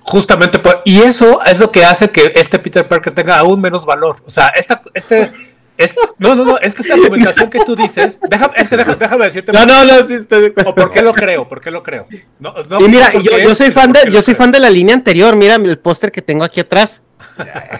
Justamente 0.00 0.58
por, 0.58 0.82
y 0.84 1.02
eso 1.02 1.40
es 1.44 1.58
lo 1.58 1.70
que 1.70 1.84
hace 1.84 2.10
que 2.10 2.32
este 2.36 2.58
Peter 2.58 2.86
Parker 2.88 3.12
tenga 3.12 3.38
aún 3.38 3.60
menos 3.60 3.84
valor. 3.84 4.16
O 4.26 4.30
sea, 4.30 4.48
esta, 4.48 4.80
este, 4.94 5.32
es- 5.76 5.94
no, 6.18 6.34
no, 6.34 6.44
no, 6.44 6.58
es 6.58 6.72
que 6.72 6.82
esta 6.82 6.94
argumentación 7.02 7.50
que 7.50 7.60
tú 7.64 7.76
dices, 7.76 8.18
déjame, 8.28 8.54
es 8.56 8.68
que 8.70 8.76
deja- 8.76 8.94
déjame 8.94 9.24
decirte. 9.26 9.52
No, 9.52 9.66
no, 9.66 9.84
no, 9.84 10.06
sí 10.06 10.14
estoy 10.14 10.42
de. 10.50 10.54
O 10.64 10.74
por 10.74 10.90
qué 10.90 11.02
lo 11.02 11.12
creo, 11.12 11.46
por 11.48 11.60
qué 11.60 11.70
lo 11.70 11.82
creo. 11.82 12.06
No, 12.38 12.54
no, 12.70 12.80
Y 12.80 12.88
mira, 12.88 13.12
yo, 13.12 13.54
soy 13.54 13.70
fan 13.70 13.92
de, 13.92 14.00
yo 14.10 14.22
soy 14.22 14.34
creo. 14.34 14.36
fan 14.44 14.52
de 14.52 14.60
la 14.60 14.70
línea 14.70 14.94
anterior, 14.94 15.36
mira 15.36 15.56
el 15.56 15.78
póster 15.78 16.10
que 16.10 16.22
tengo 16.22 16.44
aquí 16.44 16.60
atrás. 16.60 17.02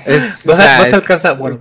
Es- 0.06 0.44
No 0.46 0.52
o 0.52 0.56
se, 0.56 0.62
sea, 0.62 0.76
no 0.78 0.82
se 0.84 0.88
es- 0.88 0.94
alcanza, 0.94 1.32
bueno. 1.32 1.60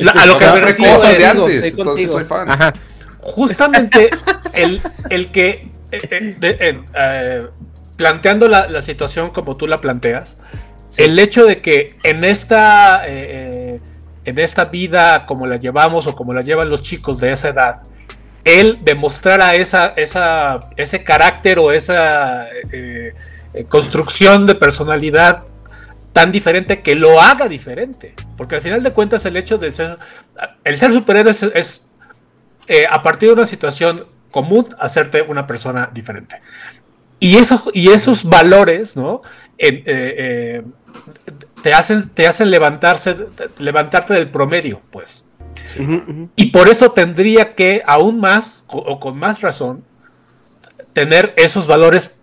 La- 0.00 0.12
a 0.12 0.26
lo 0.26 0.36
que 0.38 0.46
me 0.46 0.60
refiero 0.60 0.94
cosas 0.94 1.12
es- 1.12 1.18
de 1.18 1.24
digo, 1.30 1.44
antes, 1.46 1.64
entonces 1.64 1.76
contigo. 1.84 2.12
soy 2.12 2.24
fan. 2.24 2.50
Ajá. 2.50 2.74
justamente 3.20 4.10
el, 4.52 4.82
el 5.10 5.30
que 5.32 5.68
eh, 5.92 6.00
eh, 6.10 6.36
de- 6.38 6.56
eh, 6.60 6.80
eh, 6.96 7.46
planteando 7.96 8.48
la, 8.48 8.68
la 8.68 8.82
situación 8.82 9.30
como 9.30 9.56
tú 9.56 9.66
la 9.66 9.80
planteas, 9.80 10.38
el 10.96 11.18
hecho 11.18 11.44
de 11.46 11.60
que 11.60 11.96
en 12.02 12.24
esta 12.24 13.02
en 13.06 14.38
esta 14.38 14.64
vida 14.66 15.26
como 15.26 15.46
la 15.46 15.56
llevamos 15.56 16.06
o 16.06 16.14
como 16.14 16.32
la 16.32 16.40
llevan 16.42 16.70
los 16.70 16.82
chicos 16.82 17.18
de 17.20 17.32
esa 17.32 17.48
edad, 17.48 17.82
él 18.44 18.78
demostrara 18.82 19.54
esa, 19.54 19.88
esa, 19.96 20.60
ese 20.76 21.02
carácter 21.04 21.58
o 21.58 21.72
esa 21.72 22.46
construcción 23.68 24.46
de 24.46 24.54
personalidad 24.54 25.44
tan 26.14 26.30
diferente 26.30 26.80
que 26.80 26.94
lo 26.94 27.20
haga 27.20 27.48
diferente. 27.48 28.14
Porque 28.38 28.54
al 28.54 28.62
final 28.62 28.82
de 28.82 28.92
cuentas 28.92 29.26
el 29.26 29.36
hecho 29.36 29.58
de 29.58 29.72
ser, 29.72 29.98
el 30.62 30.78
ser 30.78 30.92
superhéroe 30.92 31.32
es, 31.32 31.42
es, 31.42 31.86
eh, 32.68 32.86
a 32.88 33.02
partir 33.02 33.28
de 33.28 33.34
una 33.34 33.46
situación 33.46 34.06
común 34.30 34.68
hacerte 34.78 35.22
una 35.22 35.46
persona 35.46 35.90
diferente. 35.92 36.40
Y, 37.18 37.36
eso, 37.36 37.70
y 37.74 37.90
esos 37.90 38.24
valores, 38.24 38.96
¿no? 38.96 39.22
Eh, 39.58 39.82
eh, 39.86 40.62
te, 41.62 41.74
hacen, 41.74 42.08
te 42.10 42.28
hacen 42.28 42.48
levantarse, 42.50 43.16
levantarte 43.58 44.14
del 44.14 44.30
promedio, 44.30 44.80
pues. 44.90 45.26
Y 46.36 46.46
por 46.46 46.68
eso 46.68 46.92
tendría 46.92 47.54
que, 47.54 47.82
aún 47.86 48.20
más, 48.20 48.64
o 48.68 49.00
con 49.00 49.18
más 49.18 49.40
razón, 49.40 49.82
tener 50.92 51.34
esos 51.36 51.66
valores 51.66 52.16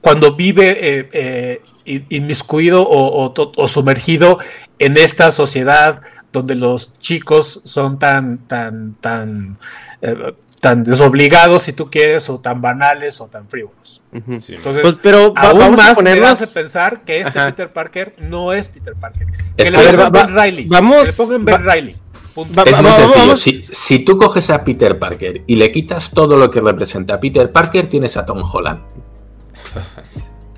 cuando 0.00 0.34
vive 0.36 0.76
eh, 0.80 1.08
eh, 1.12 1.62
in- 1.84 2.06
inmiscuido 2.10 2.82
o, 2.82 3.22
o 3.24 3.32
to- 3.32 3.52
o 3.56 3.68
sumergido 3.68 4.38
en 4.78 4.96
esta 4.96 5.30
sociedad 5.30 6.00
donde 6.32 6.54
los 6.54 6.92
chicos 6.98 7.62
son 7.64 7.98
tan, 7.98 8.38
tan, 8.46 8.94
tan, 9.00 9.58
eh, 10.02 10.34
tan 10.60 10.82
desobligados, 10.84 11.62
si 11.62 11.72
tú 11.72 11.88
quieres, 11.90 12.28
o 12.28 12.38
tan 12.40 12.60
banales 12.60 13.20
o 13.20 13.26
tan 13.26 13.48
frívolos. 13.48 14.02
Sí. 14.38 14.54
Entonces, 14.54 14.82
Pues, 14.82 14.96
pero 15.02 15.32
aún 15.36 15.58
vamos 15.58 15.80
a 15.80 15.82
más 15.94 16.02
me 16.02 16.10
hace 16.26 16.46
pensar 16.46 17.02
que 17.04 17.20
este 17.20 17.38
Ajá. 17.38 17.48
Peter 17.50 17.72
Parker 17.72 18.14
no 18.28 18.52
es 18.52 18.68
Peter 18.68 18.94
Parker. 18.94 19.26
Es 19.56 19.70
Que 19.70 19.76
le 19.76 19.92
pongan 19.92 20.12
Ben 20.12 20.34
Riley. 20.36 20.66
vamos- 20.66 21.00
Que 21.00 21.06
le 21.06 21.12
pongan 21.12 21.44
Ben 21.44 21.64
Riley. 21.64 21.96
Punto. 22.34 22.64
Es 22.64 22.72
muy 22.72 22.82
vamos- 22.82 23.00
sencillo. 23.12 23.36
Si, 23.36 23.62
si 23.62 23.98
tú 24.00 24.16
coges 24.18 24.50
a 24.50 24.62
Peter 24.62 24.98
Parker 24.98 25.42
y 25.46 25.56
le 25.56 25.70
quitas 25.72 26.10
todo 26.10 26.36
lo 26.36 26.50
que 26.50 26.60
representa 26.60 27.14
a 27.14 27.20
Peter 27.20 27.50
Parker, 27.50 27.86
tienes 27.86 28.16
a 28.18 28.26
Tom 28.26 28.42
Holland. 28.42 28.80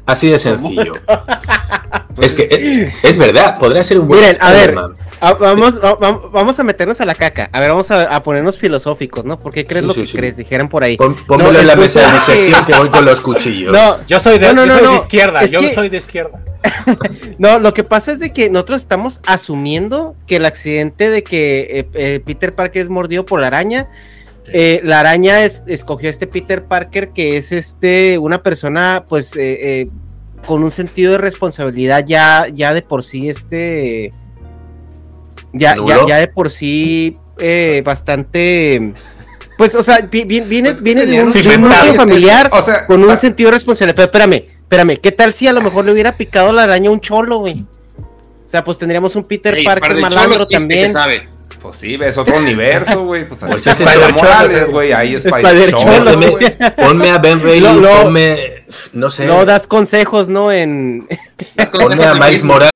Así 0.06 0.28
de 0.30 0.38
sencillo. 0.38 0.94
es 2.20 2.34
que 2.34 2.48
es, 2.50 3.04
es 3.10 3.18
verdad, 3.18 3.58
podría 3.58 3.84
ser 3.84 3.98
un 4.00 4.08
buen 4.08 4.20
Miren, 4.20 4.36
a 4.40 4.52
ver, 4.52 4.74
a- 5.20 5.32
vamos, 5.34 5.78
va- 5.82 5.94
va- 5.94 6.20
vamos 6.32 6.58
a 6.58 6.64
meternos 6.64 7.00
a 7.00 7.04
la 7.04 7.14
caca. 7.14 7.50
A 7.52 7.60
ver, 7.60 7.70
vamos 7.70 7.90
a, 7.90 8.04
a 8.04 8.22
ponernos 8.22 8.56
filosóficos, 8.56 9.24
¿no? 9.26 9.38
¿Por 9.38 9.52
qué 9.52 9.64
crees 9.66 9.82
Sí, 9.82 9.86
lo 9.88 9.94
sí, 9.94 10.00
que 10.02 10.06
sí. 10.06 10.16
crees? 10.16 10.36
Dijeran 10.38 10.68
por 10.70 10.82
ahí. 10.82 10.96
Pon- 10.96 11.14
pónmelo 11.26 11.52
No, 11.52 11.58
en 11.60 11.66
la 11.66 11.76
mesa 11.76 12.00
de 12.00 12.06
mi 12.12 12.18
sección 12.20 12.64
que 12.64 12.74
voy 12.74 12.88
con 12.88 13.04
los 13.04 13.20
cuchillos. 13.20 13.72
No, 13.72 13.98
Yo 14.06 14.18
soy 14.20 14.38
de, 14.38 14.46
No, 14.46 14.54
no, 14.54 14.62
yo 14.64 14.66
no, 14.66 14.74
soy 14.78 14.84
no. 14.86 14.92
de 14.92 14.98
izquierda, 14.98 15.42
Es 15.42 15.50
yo 15.50 15.60
que- 15.60 15.74
soy 15.74 15.88
de 15.90 15.96
izquierda. 15.98 16.40
No, 17.38 17.58
lo 17.60 17.72
que 17.72 17.84
pasa 17.84 18.10
es 18.12 18.18
de 18.18 18.32
que 18.32 18.50
nosotros 18.50 18.80
estamos 18.80 19.20
asumiendo 19.26 20.16
que 20.26 20.36
el 20.36 20.44
accidente 20.44 21.08
de 21.10 21.22
que 21.22 21.60
eh, 21.70 21.88
eh, 21.94 22.20
Peter 22.24 22.52
Parker 22.54 22.82
es 22.82 22.88
mordido 22.88 23.24
por 23.26 23.40
la 23.40 23.46
araña, 23.48 23.88
eh, 24.52 24.80
la 24.84 25.00
araña 25.00 25.44
es- 25.44 25.62
escogió 25.66 26.08
a 26.08 26.10
este 26.10 26.26
Peter 26.26 26.64
Parker 26.64 27.10
que 27.10 27.36
es 27.36 27.52
este 27.52 28.18
una 28.18 28.42
persona 28.42 29.04
pues 29.08 29.34
eh, 29.36 29.58
eh, 29.82 29.88
con 30.46 30.62
un 30.64 30.70
sentido 30.70 31.12
de 31.12 31.18
responsabilidad 31.18 32.04
ya, 32.06 32.46
ya 32.54 32.72
de 32.72 32.82
por 32.82 33.04
sí 33.04 33.28
este 33.28 34.12
ya, 35.52 35.76
ya, 35.86 36.06
ya 36.06 36.16
de 36.18 36.28
por 36.28 36.50
sí 36.50 37.16
eh, 37.38 37.82
bastante 37.84 38.92
pues 39.56 39.74
o 39.74 39.82
sea 39.82 39.98
vi- 40.10 40.24
vi- 40.24 40.40
viene, 40.40 40.70
Pues, 40.70 40.82
viene 40.82 41.06
de 41.06 41.22
un, 41.22 41.32
de 41.32 41.40
es- 41.40 41.46
es- 41.46 41.96
familiar 41.96 42.48
o 42.52 42.62
sea, 42.62 42.86
con 42.86 43.02
un 43.02 43.18
sentido 43.18 43.50
de 43.50 43.54
responsabilidad. 43.54 43.96
Pero 43.96 44.06
espérame, 44.06 44.44
espérame, 44.60 44.96
¿qué 45.00 45.10
tal 45.12 45.32
si 45.32 45.48
a 45.48 45.52
lo 45.52 45.60
mejor 45.60 45.84
le 45.84 45.92
hubiera 45.92 46.16
picado 46.16 46.52
la 46.52 46.62
araña 46.62 46.90
a 46.90 46.92
un 46.92 47.00
cholo, 47.00 47.38
güey? 47.38 47.64
O 48.46 48.48
sea, 48.48 48.62
pues 48.62 48.78
tendríamos 48.78 49.16
un 49.16 49.24
Peter 49.24 49.54
Ey, 49.58 49.64
Parker 49.64 49.96
malandro 50.00 50.46
también. 50.46 50.86
que 50.86 50.92
sabe. 50.92 51.28
Pues 51.60 51.76
sí, 51.76 51.96
ves 51.96 52.16
otro 52.16 52.36
universo, 52.38 53.04
güey. 53.06 53.26
Pues 53.26 53.42
así 53.42 53.52
Pues 53.52 53.64
como 53.64 53.72
ese 53.74 53.84
Spider 53.84 54.10
es 54.10 54.22
Morales, 54.22 54.70
güey. 54.70 54.92
Ahí 54.92 55.14
Spider 55.14 55.44
Spider 55.44 55.70
Cholo, 55.72 55.82
Cholo, 55.92 56.10
Ponme, 56.12 56.30
güey. 56.30 56.56
ponme 56.76 57.10
a 57.10 57.18
Ben 57.18 57.40
Reilly, 57.40 57.60
Lo- 57.60 57.74
lo- 57.80 58.02
ponme, 58.04 58.64
no 58.92 59.10
sé, 59.10 59.26
No 59.26 59.44
das 59.44 59.66
consejos, 59.66 60.28
¿no? 60.28 60.52
En. 60.52 61.08
ponme 61.72 62.04
a 62.04 62.14
Miles 62.14 62.42
Morales. 62.44 62.70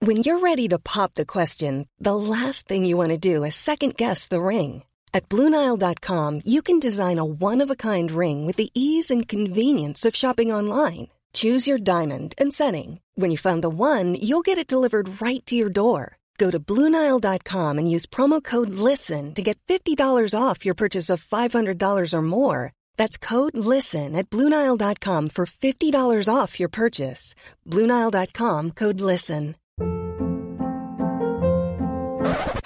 When 0.00 0.16
you're 0.16 0.40
ready 0.40 0.66
to 0.68 0.78
pop 0.80 1.14
the 1.14 1.24
question, 1.24 1.86
the 2.00 2.16
last 2.16 2.66
thing 2.66 2.84
you 2.84 2.96
want 2.96 3.10
to 3.10 3.18
do 3.18 3.44
is 3.44 3.54
second 3.54 3.96
guess 3.96 4.26
the 4.26 4.40
ring. 4.42 4.82
At 5.14 5.28
Bluenile.com, 5.28 6.40
you 6.44 6.60
can 6.62 6.80
design 6.80 7.18
a 7.18 7.24
one 7.24 7.60
of 7.60 7.70
a 7.70 7.76
kind 7.76 8.10
ring 8.10 8.44
with 8.46 8.56
the 8.56 8.70
ease 8.74 9.10
and 9.12 9.28
convenience 9.28 10.04
of 10.04 10.16
shopping 10.16 10.50
online. 10.52 11.08
Choose 11.34 11.68
your 11.68 11.78
diamond 11.78 12.34
and 12.36 12.52
setting. 12.52 13.00
When 13.14 13.30
you 13.30 13.38
find 13.38 13.62
the 13.62 13.68
one, 13.70 14.16
you'll 14.20 14.42
get 14.42 14.58
it 14.58 14.66
delivered 14.66 15.20
right 15.22 15.44
to 15.46 15.54
your 15.54 15.70
door. 15.70 16.16
Go 16.38 16.50
to 16.50 16.58
Bluenile.com 16.58 17.78
and 17.78 17.90
use 17.90 18.06
promo 18.06 18.42
code 18.42 18.70
LISTEN 18.70 19.34
to 19.34 19.42
get 19.42 19.58
$50 19.68 20.34
off 20.38 20.64
your 20.64 20.74
purchase 20.74 21.08
of 21.08 21.22
$500 21.22 22.14
or 22.14 22.22
more. 22.22 22.72
That's 22.96 23.16
code 23.16 23.56
LISTEN 23.56 24.16
at 24.16 24.28
Bluenile.com 24.30 25.28
for 25.28 25.46
$50 25.46 26.28
off 26.34 26.58
your 26.58 26.68
purchase. 26.68 27.34
Bluenile.com 27.68 28.70
code 28.72 29.00
LISTEN. 29.00 29.54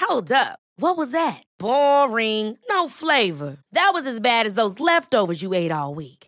Hold 0.01 0.33
up. 0.33 0.59
What 0.79 0.97
was 0.97 1.11
that? 1.11 1.43
Boring. 1.59 2.59
No 2.69 2.89
flavor. 2.89 3.57
That 3.73 3.91
was 3.95 4.07
as 4.07 4.21
bad 4.21 4.47
as 4.47 4.55
those 4.55 4.79
leftovers 4.79 5.43
you 5.43 5.55
ate 5.55 5.73
all 5.73 5.95
week. 5.95 6.26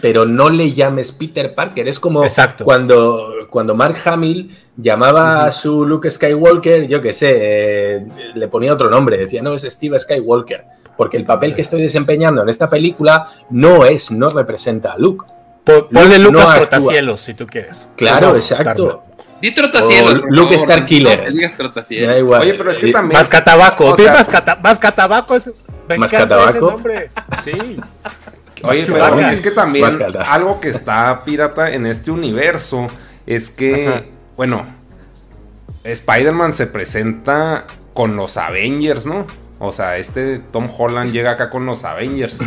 pero 0.00 0.24
no 0.26 0.48
le 0.50 0.72
llames 0.72 1.12
Peter 1.12 1.54
Parker. 1.54 1.88
Es 1.88 1.98
como 2.00 2.22
Exacto. 2.22 2.64
cuando, 2.64 3.46
cuando 3.50 3.74
Mark 3.74 3.96
Hamill 4.04 4.50
llamaba 4.76 5.44
a 5.44 5.52
su 5.52 5.84
Luke 5.86 6.10
Skywalker, 6.10 6.86
yo 6.88 7.00
qué 7.00 7.12
sé, 7.14 7.36
eh, 7.40 8.06
le 8.34 8.48
ponía 8.48 8.72
otro 8.72 8.88
nombre, 8.90 9.16
decía, 9.16 9.42
no, 9.42 9.54
es 9.54 9.62
Steve 9.62 9.98
Skywalker. 9.98 10.64
porque 10.96 11.16
el 11.16 11.24
papel 11.24 11.54
que 11.54 11.62
estoy 11.62 11.80
desempeñando 11.80 12.42
en 12.42 12.48
esta 12.50 12.68
película 12.68 13.24
no 13.50 13.86
es, 13.86 14.10
no 14.10 14.28
representa 14.30 14.92
a 14.92 14.98
Luke. 14.98 15.24
Po- 15.64 15.88
Ponle 15.88 16.18
Luke 16.18 16.38
no. 16.38 16.52
Trotacielos 16.54 17.20
si 17.20 17.32
tú 17.34 17.46
quieres. 17.46 17.88
Claro, 17.96 18.30
No, 18.30 18.36
exacto. 18.36 19.04
Di 19.40 19.54
trotacielos. 19.54 20.14
O 20.16 20.20
por 20.20 20.32
Luke 20.32 20.50
digas 21.32 21.56
trotacielos. 21.56 22.08
Da 22.08 22.18
igual. 22.18 22.42
Oye, 22.42 22.54
pero 22.54 22.70
es 22.70 22.78
que 22.78 22.92
también. 22.92 23.18
Mascatabaco. 23.18 23.86
O 23.86 23.96
sea, 23.96 24.14
Mascata- 24.14 24.58
Mascatabaco 24.62 25.34
es. 25.36 25.50
Me 25.88 25.96
¿Mascatabaco? 25.98 26.50
ese 26.50 26.60
nombre. 26.60 27.10
Sí. 27.44 27.52
Oye, 28.62 28.84
pero 28.86 29.20
es 29.20 29.40
que 29.40 29.50
también 29.50 29.86
algo 30.26 30.60
que 30.60 30.68
está 30.68 31.24
pirata 31.24 31.72
en 31.72 31.86
este 31.86 32.10
universo 32.10 32.88
es 33.26 33.50
que, 33.50 33.88
Ajá. 33.88 34.02
bueno, 34.36 34.66
Spider-Man 35.84 36.52
se 36.52 36.66
presenta 36.66 37.66
con 37.94 38.16
los 38.16 38.36
Avengers, 38.36 39.06
¿no? 39.06 39.26
O 39.58 39.72
sea, 39.72 39.98
este 39.98 40.38
Tom 40.38 40.68
Holland 40.76 41.10
llega 41.12 41.32
acá 41.32 41.50
con 41.50 41.66
los 41.66 41.84
Avengers. 41.84 42.38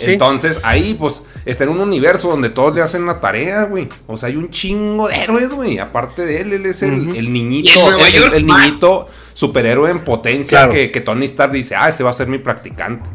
Entonces 0.00 0.60
ahí, 0.64 0.94
pues, 0.94 1.22
está 1.46 1.64
en 1.64 1.70
un 1.70 1.80
universo 1.80 2.28
donde 2.28 2.50
todos 2.50 2.74
le 2.74 2.82
hacen 2.82 3.06
la 3.06 3.20
tarea, 3.20 3.64
güey. 3.64 3.88
O 4.06 4.16
sea, 4.16 4.28
hay 4.28 4.36
un 4.36 4.50
chingo 4.50 5.08
de 5.08 5.16
héroes, 5.16 5.52
güey. 5.52 5.78
Aparte 5.78 6.26
de 6.26 6.42
él, 6.42 6.52
él 6.52 6.66
es 6.66 6.82
el, 6.82 7.32
niñito, 7.32 7.90
el, 8.06 8.34
el 8.34 8.46
niñito 8.46 9.08
superhéroe 9.32 9.90
en 9.90 10.04
potencia 10.04 10.58
Claro. 10.58 10.72
que, 10.74 10.92
que 10.92 11.00
Tony 11.00 11.24
Stark 11.24 11.52
dice, 11.52 11.74
ah, 11.74 11.88
este 11.88 12.02
va 12.04 12.10
a 12.10 12.12
ser 12.12 12.26
mi 12.26 12.38
practicante. 12.38 13.08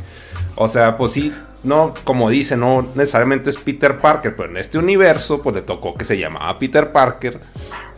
O 0.55 0.67
sea, 0.67 0.97
pues 0.97 1.11
sí, 1.11 1.31
no, 1.63 1.93
como 2.03 2.29
dice, 2.29 2.55
no 2.57 2.87
necesariamente 2.95 3.49
es 3.49 3.57
Peter 3.57 3.97
Parker, 3.99 4.35
pero 4.35 4.49
en 4.49 4.57
este 4.57 4.77
universo, 4.77 5.41
pues 5.41 5.55
le 5.55 5.61
tocó 5.61 5.95
que 5.95 6.05
se 6.05 6.17
llamaba 6.17 6.57
Peter 6.59 6.91
Parker. 6.91 7.39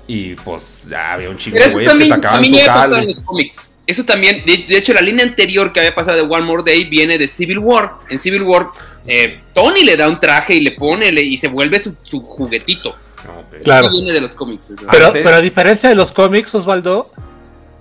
Y 0.07 0.33
pues 0.35 0.87
ya 0.89 1.13
había 1.13 1.29
un 1.29 1.37
chingo 1.37 1.57
de 1.57 1.63
eso 1.65 1.73
güeyes 1.73 1.91
que 1.91 1.91
también, 1.91 2.09
sacaban 2.09 2.41
también 2.41 2.59
su 2.61 2.65
pasado 2.67 2.95
en 2.95 3.07
los 3.07 3.19
cómics. 3.19 3.71
Eso 3.85 4.03
también, 4.05 4.43
de, 4.45 4.65
de 4.67 4.77
hecho, 4.77 4.93
la 4.93 5.01
línea 5.01 5.25
anterior 5.25 5.71
que 5.73 5.79
había 5.79 5.93
pasado 5.95 6.17
de 6.17 6.23
One 6.23 6.45
More 6.45 6.63
Day 6.65 6.83
viene 6.85 7.17
de 7.17 7.27
Civil 7.27 7.59
War. 7.59 7.93
En 8.09 8.19
Civil 8.19 8.43
War, 8.43 8.67
eh, 9.07 9.39
Tony 9.53 9.83
le 9.83 9.97
da 9.97 10.07
un 10.07 10.19
traje 10.19 10.55
y 10.55 10.61
le 10.61 10.71
pone 10.71 11.11
le- 11.11 11.23
y 11.23 11.37
se 11.37 11.47
vuelve 11.47 11.79
su, 11.79 11.95
su 12.03 12.21
juguetito. 12.21 12.89
Ok. 12.89 13.63
Claro. 13.63 13.87
Eso 13.87 13.91
viene 13.95 14.13
de 14.13 14.21
los 14.21 14.31
cómics. 14.31 14.71
pero 14.89 15.35
a 15.35 15.41
diferencia 15.41 15.89
de 15.89 15.95
los 15.95 16.11
cómics, 16.11 16.53
Osvaldo, 16.55 17.11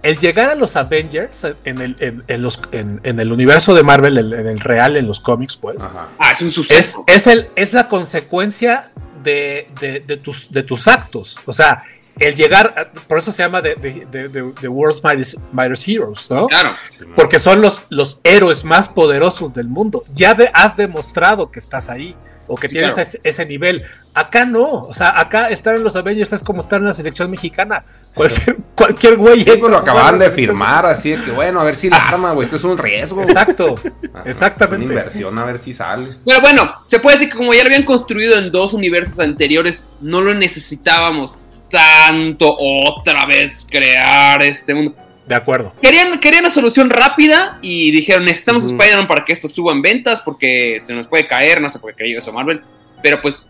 el 0.02 0.18
llegar 0.18 0.50
a 0.50 0.54
los 0.54 0.76
Avengers 0.76 1.46
en 1.64 1.80
el, 1.80 1.96
en, 2.00 2.22
en 2.28 2.42
los, 2.42 2.60
en, 2.72 3.00
en 3.02 3.18
el 3.20 3.32
universo 3.32 3.74
de 3.74 3.82
Marvel, 3.82 4.18
en, 4.18 4.32
en 4.32 4.46
el 4.46 4.60
real, 4.60 4.96
en 4.96 5.06
los 5.06 5.20
cómics, 5.20 5.56
pues, 5.56 5.84
Ajá. 5.84 6.08
Ah, 6.18 6.30
es 6.32 6.40
un 6.40 6.48
es, 6.48 6.54
suceso. 6.54 7.04
es, 7.06 7.26
el, 7.26 7.48
es 7.56 7.72
la 7.72 7.88
consecuencia 7.88 8.90
de, 9.22 9.68
de, 9.80 10.00
de 10.00 10.16
tus, 10.16 10.50
de 10.52 10.62
tus 10.62 10.86
actos. 10.88 11.36
O 11.46 11.52
sea, 11.52 11.82
el 12.20 12.34
llegar, 12.34 12.74
a- 12.76 12.98
por 13.08 13.18
eso 13.18 13.32
se 13.32 13.42
llama 13.42 13.60
de, 13.60 13.74
de, 13.76 14.06
de- 14.10 14.28
de- 14.28 14.52
de 14.60 14.68
World's 14.68 15.02
Mightiest, 15.04 15.36
Mightiest 15.52 15.88
Heroes, 15.88 16.30
¿no? 16.30 16.46
Claro. 16.46 16.74
Porque 17.14 17.38
son 17.38 17.60
los, 17.60 17.86
los 17.90 18.20
héroes 18.24 18.64
más 18.64 18.88
poderosos 18.88 19.52
del 19.54 19.68
mundo. 19.68 20.04
Ya 20.12 20.34
de- 20.34 20.50
has 20.52 20.76
demostrado 20.76 21.50
que 21.50 21.58
estás 21.58 21.88
ahí 21.88 22.14
o 22.46 22.56
que 22.56 22.68
Sí, 22.68 22.72
tienes 22.74 22.94
claro. 22.94 23.08
ese, 23.08 23.20
ese 23.24 23.46
nivel. 23.46 23.82
Acá 24.14 24.44
no. 24.44 24.64
O 24.84 24.94
sea, 24.94 25.18
acá 25.20 25.48
estar 25.50 25.76
en 25.76 25.84
los 25.84 25.94
Avengers 25.96 26.32
es 26.32 26.42
como 26.42 26.60
estar 26.60 26.80
en 26.80 26.86
la 26.86 26.94
selección 26.94 27.30
mexicana. 27.30 27.84
Cualquier, 28.18 28.56
cualquier 28.74 29.16
güey. 29.16 29.44
Sí, 29.44 29.52
pues 29.58 29.70
lo 29.70 29.78
acaban 29.78 30.18
de 30.18 30.30
firmar, 30.30 30.84
así 30.86 31.10
de 31.10 31.24
que 31.24 31.30
bueno, 31.30 31.60
a 31.60 31.64
ver 31.64 31.74
si 31.74 31.88
la 31.88 31.96
arma, 31.96 32.32
güey, 32.32 32.44
esto 32.44 32.56
es 32.56 32.64
un 32.64 32.76
riesgo. 32.76 33.22
Exacto, 33.22 33.76
Ajá, 34.12 34.28
exactamente. 34.28 34.84
Una 34.84 34.94
inversión, 34.94 35.38
a 35.38 35.44
ver 35.44 35.58
si 35.58 35.72
sale. 35.72 36.16
Pero 36.24 36.40
bueno, 36.40 36.72
se 36.86 36.98
puede 36.98 37.16
decir 37.16 37.30
que 37.30 37.38
como 37.38 37.54
ya 37.54 37.62
lo 37.62 37.68
habían 37.68 37.84
construido 37.84 38.38
en 38.38 38.50
dos 38.50 38.72
universos 38.72 39.20
anteriores, 39.20 39.86
no 40.00 40.20
lo 40.20 40.34
necesitábamos 40.34 41.36
tanto 41.70 42.54
otra 42.58 43.26
vez 43.26 43.66
crear 43.70 44.42
este 44.42 44.74
mundo. 44.74 44.94
De 45.26 45.34
acuerdo. 45.34 45.74
Querían, 45.82 46.18
querían 46.20 46.46
una 46.46 46.54
solución 46.54 46.88
rápida 46.88 47.58
y 47.60 47.90
dijeron, 47.90 48.24
necesitamos 48.24 48.64
Ujú. 48.64 48.72
Spider-Man 48.72 49.06
para 49.06 49.24
que 49.24 49.34
esto 49.34 49.48
suba 49.48 49.72
en 49.72 49.82
ventas 49.82 50.22
porque 50.22 50.78
se 50.80 50.94
nos 50.94 51.06
puede 51.06 51.26
caer, 51.26 51.60
no 51.60 51.68
sé 51.68 51.78
por 51.78 51.90
qué 51.90 51.96
creyó 51.96 52.18
eso 52.18 52.32
Marvel. 52.32 52.62
Pero 53.02 53.20
pues, 53.20 53.46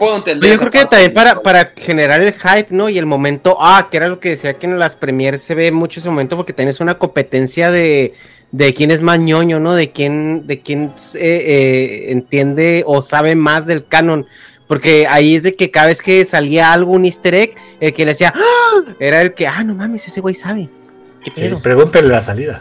puedo 0.00 0.16
entender. 0.16 0.50
Yo 0.50 0.58
creo 0.58 0.70
que 0.70 0.86
también 0.86 1.12
para, 1.12 1.42
para 1.42 1.72
generar 1.76 2.22
el 2.22 2.32
hype, 2.32 2.68
¿no? 2.70 2.88
Y 2.88 2.96
el 2.96 3.04
momento, 3.04 3.58
ah, 3.60 3.88
que 3.90 3.98
era 3.98 4.08
lo 4.08 4.18
que 4.18 4.30
decía 4.30 4.54
que 4.54 4.66
en 4.66 4.78
las 4.78 4.96
premiers 4.96 5.42
se 5.42 5.54
ve 5.54 5.70
mucho 5.70 6.00
ese 6.00 6.08
momento 6.08 6.36
porque 6.36 6.54
tienes 6.54 6.80
una 6.80 6.96
competencia 6.96 7.70
de, 7.70 8.14
de 8.50 8.72
quién 8.72 8.90
es 8.90 9.02
más 9.02 9.18
ñoño, 9.18 9.60
¿no? 9.60 9.74
De 9.74 9.92
quién, 9.92 10.46
de 10.46 10.60
quién 10.60 10.94
eh, 11.14 11.18
eh, 11.20 12.04
entiende 12.12 12.82
o 12.86 13.02
sabe 13.02 13.36
más 13.36 13.66
del 13.66 13.86
canon. 13.86 14.26
Porque 14.66 15.06
ahí 15.06 15.36
es 15.36 15.42
de 15.42 15.54
que 15.54 15.70
cada 15.70 15.88
vez 15.88 16.00
que 16.00 16.24
salía 16.24 16.72
algo, 16.72 16.92
un 16.92 17.04
easter 17.04 17.34
egg, 17.34 17.56
el 17.80 17.92
que 17.92 18.04
le 18.06 18.12
decía, 18.12 18.32
¡Ah! 18.34 18.94
era 18.98 19.20
el 19.20 19.34
que, 19.34 19.46
ah, 19.46 19.62
no 19.64 19.74
mames, 19.74 20.08
ese 20.08 20.22
güey 20.22 20.34
sabe. 20.34 20.70
¿Qué 21.22 21.30
Sí, 21.34 21.54
pregúntale 21.62 22.08
la 22.08 22.22
salida. 22.22 22.60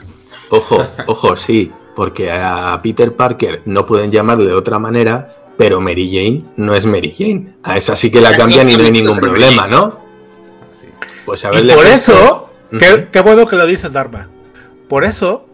Ojo, 0.50 0.86
ojo, 1.06 1.38
sí, 1.38 1.72
porque 1.96 2.32
a 2.32 2.80
Peter 2.82 3.14
Parker 3.14 3.62
no 3.66 3.86
pueden 3.86 4.12
llamarlo 4.12 4.46
de 4.46 4.54
otra 4.54 4.80
manera, 4.80 5.36
pero 5.60 5.82
Mary 5.82 6.10
Jane 6.10 6.42
no 6.56 6.74
es 6.74 6.86
Mary 6.86 7.14
Jane. 7.18 7.56
A 7.64 7.76
esa 7.76 7.98
sí 7.98 8.10
que 8.10 8.22
la 8.22 8.32
cambian 8.32 8.70
y 8.70 8.78
no 8.78 8.84
hay 8.86 8.92
ningún 8.92 9.20
problema, 9.20 9.68
¿no? 9.68 10.00
Pues 11.26 11.44
Y 11.44 11.48
haberle 11.48 11.76
por 11.76 11.86
eso, 11.86 12.50
qué 13.12 13.20
bueno 13.20 13.46
que 13.46 13.58
lo 13.58 13.66
dices, 13.66 13.92
Dharma. 13.92 14.30
Por 14.88 15.04
eso, 15.04 15.50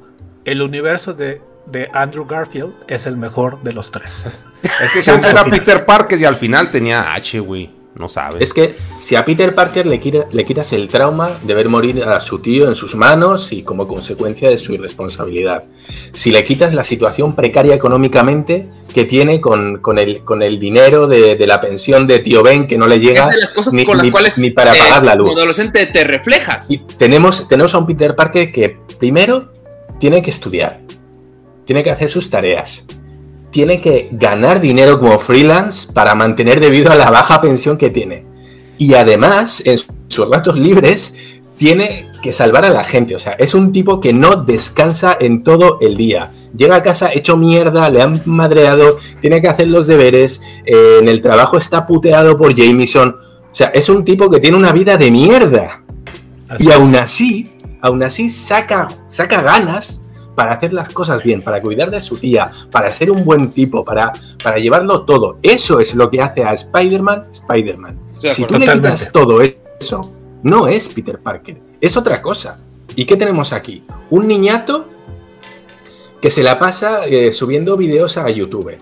el 0.46 0.62
universo 0.62 1.16
de, 1.16 1.42
de 1.66 1.90
Andrew 1.92 2.28
Garfield 2.28 2.76
es 2.88 3.08
el 3.08 3.18
mejor 3.18 3.64
de 3.64 3.74
los 3.74 3.90
tres. 3.90 4.28
Es 4.82 4.92
que 4.92 5.02
Chance 5.02 5.30
era 5.30 5.44
Peter 5.46 5.86
Parker 5.86 6.20
y 6.20 6.26
al 6.26 6.36
final 6.36 6.70
tenía 6.70 7.14
H, 7.14 7.40
güey. 7.40 7.72
No 7.98 8.10
sabes. 8.10 8.42
Es 8.42 8.54
que 8.54 8.76
si 9.00 9.16
a 9.16 9.24
Peter 9.24 9.56
Parker 9.56 9.86
le, 9.86 10.02
quita- 10.02 10.26
le 10.32 10.44
quitas 10.44 10.74
el 10.74 10.90
trauma 10.90 11.32
de 11.44 11.54
ver 11.54 11.70
morir 11.70 12.04
a 12.04 12.20
su 12.20 12.40
tío 12.40 12.68
en 12.68 12.76
sus 12.76 12.94
manos 12.96 13.54
y 13.54 13.64
como 13.64 13.88
consecuencia 13.88 14.50
de 14.50 14.58
su 14.58 14.74
irresponsabilidad, 14.74 15.64
si 16.12 16.32
le 16.32 16.44
quitas 16.44 16.74
la 16.74 16.84
situación 16.84 17.36
precaria 17.38 17.74
económicamente 17.74 18.68
que 18.94 19.06
tiene 19.06 19.40
con, 19.40 19.78
con 19.80 19.98
el, 19.98 20.26
con 20.26 20.42
el 20.44 20.60
dinero 20.60 21.08
de, 21.08 21.38
de 21.38 21.48
la 21.48 21.62
pensión 21.62 22.06
de 22.06 22.20
tío 22.20 22.44
Ben 22.44 22.68
que 22.68 22.78
no 22.78 22.86
le 22.88 23.00
llega 23.00 23.30
de 23.30 23.38
las 23.40 23.52
cosas 23.52 23.74
ni, 23.74 23.86
con 23.86 23.96
las 23.98 24.04
ni- 24.06 24.12
cuales 24.12 24.38
ni 24.38 24.50
para 24.50 24.76
eh, 24.76 24.80
pagar 24.80 25.04
la 25.06 25.16
luz. 25.16 25.30
como 25.30 25.40
adolescente 25.40 25.86
te 25.86 26.04
reflejas. 26.04 26.70
Y 26.70 26.80
tenemos, 26.80 27.48
tenemos 27.48 27.74
a 27.76 27.78
un 27.78 27.86
Peter 27.86 28.14
Parker 28.14 28.52
que 28.52 28.78
primero 29.00 29.54
tiene 30.00 30.22
que 30.22 30.32
estudiar, 30.32 30.82
tiene 31.64 31.82
que 31.82 31.92
hacer 31.92 32.10
sus 32.10 32.30
tareas, 32.30 32.84
tiene 33.56 33.80
que 33.80 34.10
ganar 34.12 34.60
dinero 34.60 35.00
como 35.00 35.18
freelance 35.18 35.88
para 35.94 36.14
mantener 36.14 36.60
debido 36.60 36.92
a 36.92 36.96
la 36.98 37.10
baja 37.10 37.40
pensión 37.40 37.78
que 37.78 37.90
tiene. 37.90 38.26
Y 38.78 38.96
además, 38.96 39.64
en 39.66 39.80
sus 40.10 40.30
ratos 40.30 40.58
libres, 40.58 41.16
tiene 41.56 42.06
que 42.22 42.34
salvar 42.34 42.66
a 42.66 42.70
la 42.70 42.84
gente. 42.84 43.16
O 43.16 43.20
sea, 43.20 43.32
es 43.32 43.54
un 43.54 43.72
tipo 43.72 44.02
que 44.02 44.12
no 44.12 44.36
descansa 44.36 45.16
en 45.18 45.42
todo 45.42 45.78
el 45.80 45.96
día. 45.96 46.34
Llega 46.54 46.76
a 46.76 46.84
casa 46.84 47.14
hecho 47.14 47.38
mierda, 47.38 47.90
le 47.90 48.02
han 48.02 48.22
madreado, 48.26 48.98
tiene 49.22 49.42
que 49.42 49.48
hacer 49.48 49.70
los 49.70 49.88
deberes, 49.88 50.42
eh, 50.66 50.98
en 51.00 51.08
el 51.08 51.22
trabajo 51.22 51.58
está 51.58 51.88
puteado 51.88 52.38
por 52.38 52.54
Jameson. 52.54 53.16
O 53.54 53.56
sea, 53.56 53.68
es 53.68 53.88
un 53.88 54.04
tipo 54.04 54.30
que 54.30 54.42
tiene 54.42 54.58
una 54.58 54.74
vida 54.74 54.98
de 54.98 55.10
mierda. 55.12 55.82
Así 56.50 56.68
Y 56.68 56.72
aún 56.74 56.94
así, 56.98 57.52
aún 57.80 58.04
así 58.04 58.28
saca, 58.28 58.90
saca 59.08 59.42
ganas 59.42 60.02
para 60.36 60.54
hacer 60.54 60.74
las 60.74 60.90
cosas 60.90 61.24
bien, 61.24 61.42
para 61.42 61.62
cuidar 61.62 61.90
de 61.90 62.02
su 62.02 62.18
tía, 62.18 62.52
para 62.72 62.94
ser 62.94 63.10
un 63.10 63.24
buen 63.24 63.52
tipo, 63.52 63.84
para, 63.84 64.12
para 64.44 64.58
llevarlo 64.58 65.04
todo. 65.04 65.38
Eso 65.42 65.80
es 65.80 65.96
lo 65.96 66.10
que 66.10 66.22
hace 66.22 66.44
a 66.44 66.54
Spider-Man 66.54 67.28
Spider-Man. 67.32 68.00
Si 68.20 68.46
tú 68.46 68.58
le 68.60 68.68
quitas 68.68 69.12
todo 69.12 69.42
eso, 69.42 70.02
no 70.44 70.68
es 70.68 70.90
Peter 70.90 71.20
Parker, 71.20 71.58
es 71.82 71.98
otra 71.98 72.22
cosa. 72.22 72.60
¿Y 72.96 73.06
qué 73.06 73.18
tenemos 73.18 73.52
aquí? 73.52 73.84
Un 74.10 74.28
niñato 74.28 74.88
que 76.22 76.32
se 76.32 76.44
la 76.44 76.58
pasa 76.58 77.06
eh, 77.06 77.34
subiendo 77.34 77.78
videos 77.78 78.18
a 78.18 78.30
YouTube. 78.30 78.78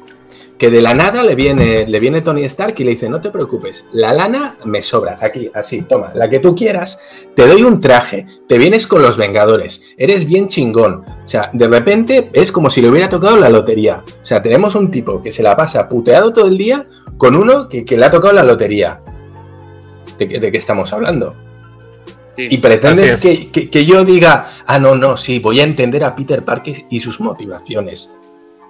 Que 0.58 0.70
de 0.70 0.82
la 0.82 0.94
nada 0.94 1.24
le 1.24 1.36
viene, 1.36 1.86
le 1.88 2.00
viene 2.00 2.22
Tony 2.22 2.44
Stark 2.46 2.76
y 2.78 2.84
le 2.84 2.92
dice, 2.92 3.10
no 3.10 3.20
te 3.20 3.32
preocupes, 3.32 3.86
la 3.92 4.14
lana 4.14 4.56
me 4.66 4.82
sobra, 4.82 5.18
aquí, 5.20 5.50
así, 5.54 5.82
toma, 5.82 6.10
la 6.14 6.30
que 6.30 6.40
tú 6.40 6.56
quieras, 6.56 7.00
te 7.36 7.48
doy 7.48 7.64
un 7.64 7.82
traje, 7.82 8.28
te 8.48 8.58
vienes 8.58 8.86
con 8.88 9.02
los 9.02 9.18
Vengadores, 9.18 9.82
eres 9.98 10.26
bien 10.26 10.48
chingón. 10.48 11.04
O 11.26 11.28
sea, 11.28 11.50
de 11.54 11.68
repente 11.68 12.30
es 12.34 12.52
como 12.52 12.70
si 12.70 12.82
le 12.82 12.90
hubiera 12.90 13.10
tocado 13.10 13.36
la 13.36 13.50
lotería. 13.50 14.04
O 14.22 14.26
sea, 14.26 14.42
tenemos 14.42 14.76
un 14.76 14.90
tipo 14.92 15.22
que 15.22 15.32
se 15.32 15.44
la 15.44 15.56
pasa 15.56 15.90
puteado 15.90 16.32
todo 16.32 16.48
el 16.48 16.58
día 16.58 16.88
con 17.18 17.36
uno 17.36 17.68
que, 17.68 17.84
que 17.84 17.98
le 17.98 18.06
ha 18.06 18.12
tocado 18.12 18.34
la 18.34 18.44
lotería. 18.44 19.02
¿De, 20.18 20.28
qué- 20.30 20.40
de 20.40 20.52
qué 20.52 20.58
estamos 20.60 20.94
hablando? 20.94 21.36
Sí. 22.38 22.48
Y 22.50 22.58
pretendes 22.60 23.18
que, 23.22 23.52
que- 23.52 23.70
que 23.70 23.86
yo 23.86 24.06
diga, 24.06 24.46
ah, 24.66 24.80
no, 24.80 24.96
no, 24.96 25.18
sí, 25.18 25.40
voy 25.40 25.60
a 25.60 25.64
entender 25.64 26.04
a 26.04 26.16
Peter 26.16 26.46
Parker 26.46 26.86
y 26.90 27.00
sus 27.00 27.20
motivaciones. 27.20 28.10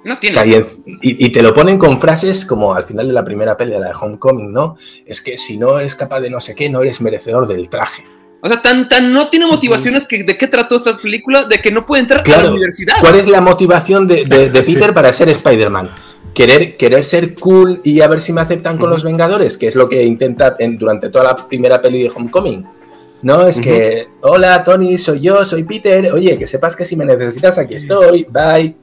No 0.04 0.16
O 0.16 0.18
tiene. 0.20 0.34
sea, 0.34 0.46
y, 0.46 0.54
en- 0.56 0.66
y- 1.02 1.26
y 1.26 1.30
te 1.32 1.42
lo 1.42 1.54
ponen 1.54 1.78
con 1.78 2.00
frases 2.02 2.46
como 2.46 2.74
al 2.76 2.84
final 2.86 3.08
de 3.08 3.14
la 3.14 3.24
primera 3.24 3.56
pelea, 3.56 3.80
la 3.80 3.88
de 3.88 3.94
Homecoming, 4.00 4.52
¿no? 4.52 4.76
Es 5.06 5.22
que 5.22 5.38
si 5.38 5.58
no 5.58 5.80
eres 5.80 5.96
capaz 5.96 6.20
de 6.20 6.30
no 6.30 6.40
sé 6.42 6.56
qué, 6.56 6.70
no 6.70 6.82
eres 6.82 7.00
merecedor 7.02 7.48
del 7.48 7.70
traje. 7.70 8.04
O 8.42 8.50
sea, 8.50 8.62
tan, 8.62 8.90
tan 8.90 9.14
no 9.14 9.30
tiene 9.30 9.48
motivaciones 9.48 10.06
que 10.06 10.24
de 10.24 10.38
qué 10.38 10.48
trató 10.48 10.76
esta 10.76 10.98
película, 10.98 11.44
de 11.44 11.60
que 11.60 11.72
no 11.72 11.86
puede 11.86 12.02
entrar 12.02 12.22
a 12.30 12.44
la 12.44 12.52
universidad. 12.52 12.96
¿cuál 13.00 13.16
es 13.16 13.28
la 13.28 13.40
motivación 13.40 14.06
de, 14.08 14.26
de- 14.26 14.50
de 14.50 14.64
Sí. 14.66 14.74
Peter 14.74 14.94
para 14.94 15.14
ser 15.14 15.30
Spider-Man? 15.30 15.90
Querer, 16.34 16.76
querer 16.76 17.06
ser 17.06 17.36
cool 17.36 17.80
y 17.84 18.02
a 18.02 18.08
ver 18.08 18.20
si 18.20 18.34
me 18.34 18.42
aceptan 18.42 18.78
con 18.78 18.90
los 18.90 19.04
Vengadores, 19.04 19.58
que 19.58 19.68
es 19.68 19.76
lo 19.76 19.88
que 19.88 20.04
intenta 20.04 20.56
en- 20.60 20.78
durante 20.78 21.10
toda 21.10 21.24
la 21.26 21.36
primera 21.48 21.82
peli 21.82 22.02
de 22.04 22.10
Homecoming. 22.14 22.66
No, 23.22 23.48
es 23.48 23.62
que, 23.62 24.08
hola 24.22 24.62
Tony, 24.66 24.98
soy 24.98 25.22
yo, 25.22 25.46
soy 25.46 25.64
Peter. 25.64 26.12
Oye, 26.12 26.38
que 26.38 26.46
sepas 26.46 26.76
que 26.76 26.84
si 26.84 26.98
me 26.98 27.06
necesitas, 27.06 27.58
aquí 27.58 27.76
estoy. 27.76 28.28
Bye. 28.30 28.76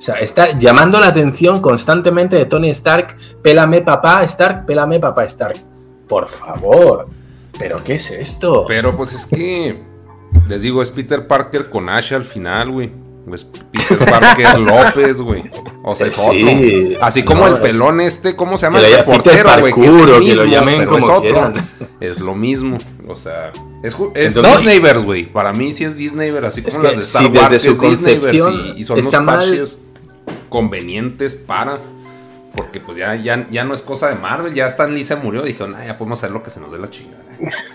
O 0.00 0.02
sea, 0.02 0.14
está 0.20 0.58
llamando 0.58 0.98
la 0.98 1.08
atención 1.08 1.60
constantemente 1.60 2.34
de 2.36 2.46
Tony 2.46 2.70
Stark. 2.70 3.16
Pélame 3.42 3.82
papá 3.82 4.24
Stark, 4.24 4.64
pélame 4.64 4.98
papá 4.98 5.24
Stark. 5.26 5.56
Por 6.08 6.26
favor. 6.26 7.06
¿Pero 7.58 7.76
qué 7.84 7.96
es 7.96 8.10
esto? 8.10 8.64
Pero 8.66 8.96
pues 8.96 9.12
es 9.12 9.26
que, 9.26 9.78
les 10.48 10.62
digo, 10.62 10.80
es 10.80 10.90
Peter 10.90 11.26
Parker 11.26 11.68
con 11.68 11.90
Ash 11.90 12.14
al 12.14 12.24
final, 12.24 12.70
güey. 12.70 12.90
Es 13.30 13.44
Peter 13.44 13.98
Parker 14.10 14.58
López, 14.58 15.20
güey. 15.20 15.50
O 15.84 15.94
sea, 15.94 16.06
es 16.06 16.14
Sí, 16.14 16.86
otro. 16.94 17.04
Así 17.06 17.22
como 17.22 17.46
no, 17.46 17.56
el 17.56 17.60
pelón 17.60 18.00
este, 18.00 18.34
¿cómo 18.34 18.56
se 18.56 18.64
llama? 18.66 18.80
El 18.80 19.04
Peter 19.04 19.60
güey. 19.60 19.74
Que 19.74 19.86
es 19.86 19.94
el 19.94 20.24
que 20.24 20.34
lo 20.34 20.44
llamen 20.46 20.78
pero 20.78 20.90
como 20.92 21.04
es 21.06 21.12
otro. 21.12 21.20
quieran. 21.20 21.68
Es 22.00 22.18
lo 22.18 22.34
mismo. 22.34 22.78
O 23.06 23.14
sea, 23.16 23.52
es, 23.82 23.94
es 24.14 24.34
Disneyverse, 24.34 25.04
güey. 25.04 25.26
Para 25.26 25.52
mí 25.52 25.72
sí 25.72 25.84
es 25.84 25.96
Disneyverse, 25.98 26.46
así 26.46 26.62
como 26.62 26.82
las 26.82 26.96
de 26.96 27.02
Star 27.02 27.22
si 27.22 27.28
Wars, 27.28 27.50
desde 27.50 27.74
su 27.74 27.84
es 27.84 27.90
Disneyverse 27.90 28.50
y, 28.50 28.80
y 28.80 28.84
son 28.84 28.98
está 28.98 29.18
los 29.18 29.26
mal- 29.26 29.68
convenientes 30.48 31.34
para... 31.34 31.78
Porque 32.54 32.80
pues 32.80 32.98
ya, 32.98 33.14
ya, 33.14 33.46
ya 33.48 33.62
no 33.62 33.74
es 33.74 33.82
cosa 33.82 34.08
de 34.08 34.16
Marvel, 34.16 34.52
ya 34.52 34.66
Stan 34.66 34.92
Lee 34.92 35.04
se 35.04 35.14
murió, 35.14 35.42
dijeron, 35.42 35.76
ah, 35.76 35.84
ya 35.84 35.96
podemos 35.96 36.18
hacer 36.18 36.32
lo 36.32 36.42
que 36.42 36.50
se 36.50 36.58
nos 36.58 36.72
dé 36.72 36.78
la 36.78 36.90
chingada. 36.90 37.22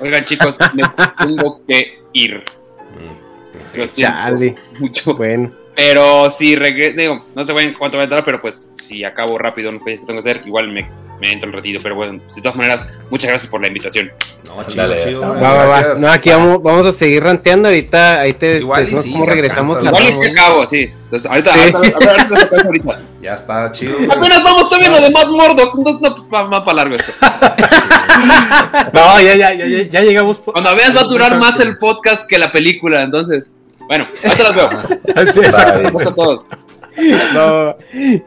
Oigan, 0.01 0.25
chicos, 0.25 0.57
me 0.73 0.83
tengo 1.17 1.61
que 1.65 1.99
ir. 2.11 2.43
Mm, 2.93 3.77
Lo 3.77 3.87
siento 3.87 4.61
mucho. 4.79 5.15
Bueno. 5.15 5.64
Pero 5.75 6.29
si 6.29 6.55
regreso, 6.55 6.95
digo, 6.97 7.25
no 7.35 7.45
sé 7.45 7.51
en 7.51 7.73
cuánto 7.73 7.97
va 7.97 8.03
a 8.03 8.05
entrar, 8.05 8.23
pero 8.23 8.41
pues 8.41 8.71
si 8.75 9.03
acabo 9.03 9.37
rápido 9.37 9.69
unos 9.69 9.83
países 9.83 10.01
que 10.01 10.07
tengo 10.07 10.21
que 10.21 10.29
hacer, 10.31 10.47
igual 10.47 10.69
me, 10.69 10.89
me 11.19 11.31
entro 11.31 11.49
un 11.49 11.55
ratito. 11.55 11.79
Pero 11.83 11.95
bueno, 11.95 12.21
de 12.33 12.41
todas 12.41 12.55
maneras, 12.55 12.87
muchas 13.09 13.29
gracias 13.29 13.51
por 13.51 13.61
la 13.61 13.67
invitación. 13.67 14.09
No, 14.47 14.63
chido, 14.63 14.87
Dale, 14.87 15.03
chido, 15.03 15.19
Va, 15.21 15.35
va, 15.53 15.65
va. 15.65 15.83
No, 15.99 16.07
aquí 16.09 16.29
vamos, 16.29 16.63
vamos 16.63 16.85
a 16.87 16.93
seguir 16.93 17.21
ranteando. 17.23 17.67
Ahorita 17.67 18.21
ahí 18.21 18.31
te 18.33 18.59
Igual 18.59 18.81
y 18.81 18.85
decimos 18.85 19.03
sí, 19.03 19.11
cómo 19.11 19.25
se 19.25 19.31
regresamos. 19.31 19.77
alcanza, 19.79 20.01
Igual 20.01 20.13
y 20.13 20.23
si 20.25 20.31
acabo, 20.31 20.67
sí. 20.67 20.89
Entonces, 21.03 21.29
ahorita, 21.31 21.51
Sí. 21.53 21.59
ahorita, 21.59 21.77
a 21.77 22.11
a 22.11 22.27
sacamos 22.39 22.65
ahorita. 22.65 23.01
Ya 23.25 23.33
está 23.33 23.71
chido. 23.71 23.97
Apenas 23.97 24.43
vamos 24.43 24.69
todavía 24.69 24.89
lo 24.91 25.01
de 25.01 25.09
más 25.09 25.27
Mordok, 25.27 25.75
entonces 25.79 26.01
no, 26.01 26.15
pues, 26.15 26.27
va, 26.31 26.43
va 26.43 26.63
para 26.63 26.75
largo 26.77 26.95
esto. 26.95 27.11
No, 28.93 29.19
ya, 29.19 29.35
ya, 29.35 29.53
ya, 29.53 29.65
ya, 29.67 29.81
ya 29.89 30.01
llegamos. 30.01 30.37
Cuando 30.37 30.73
veas 30.75 30.95
va 30.95 31.01
a 31.01 31.05
durar 31.05 31.37
más 31.37 31.59
el 31.59 31.77
podcast 31.77 32.27
que 32.29 32.37
la 32.37 32.51
película, 32.51 33.01
entonces. 33.01 33.49
Bueno, 33.87 34.03
ahorita 34.23 34.43
las 34.43 34.55
veo. 34.55 34.69
Sí, 35.33 35.39
exacto. 35.39 35.79
Gracias 35.81 36.07
a 36.07 36.15
todos. 36.15 36.47
No, 37.33 37.75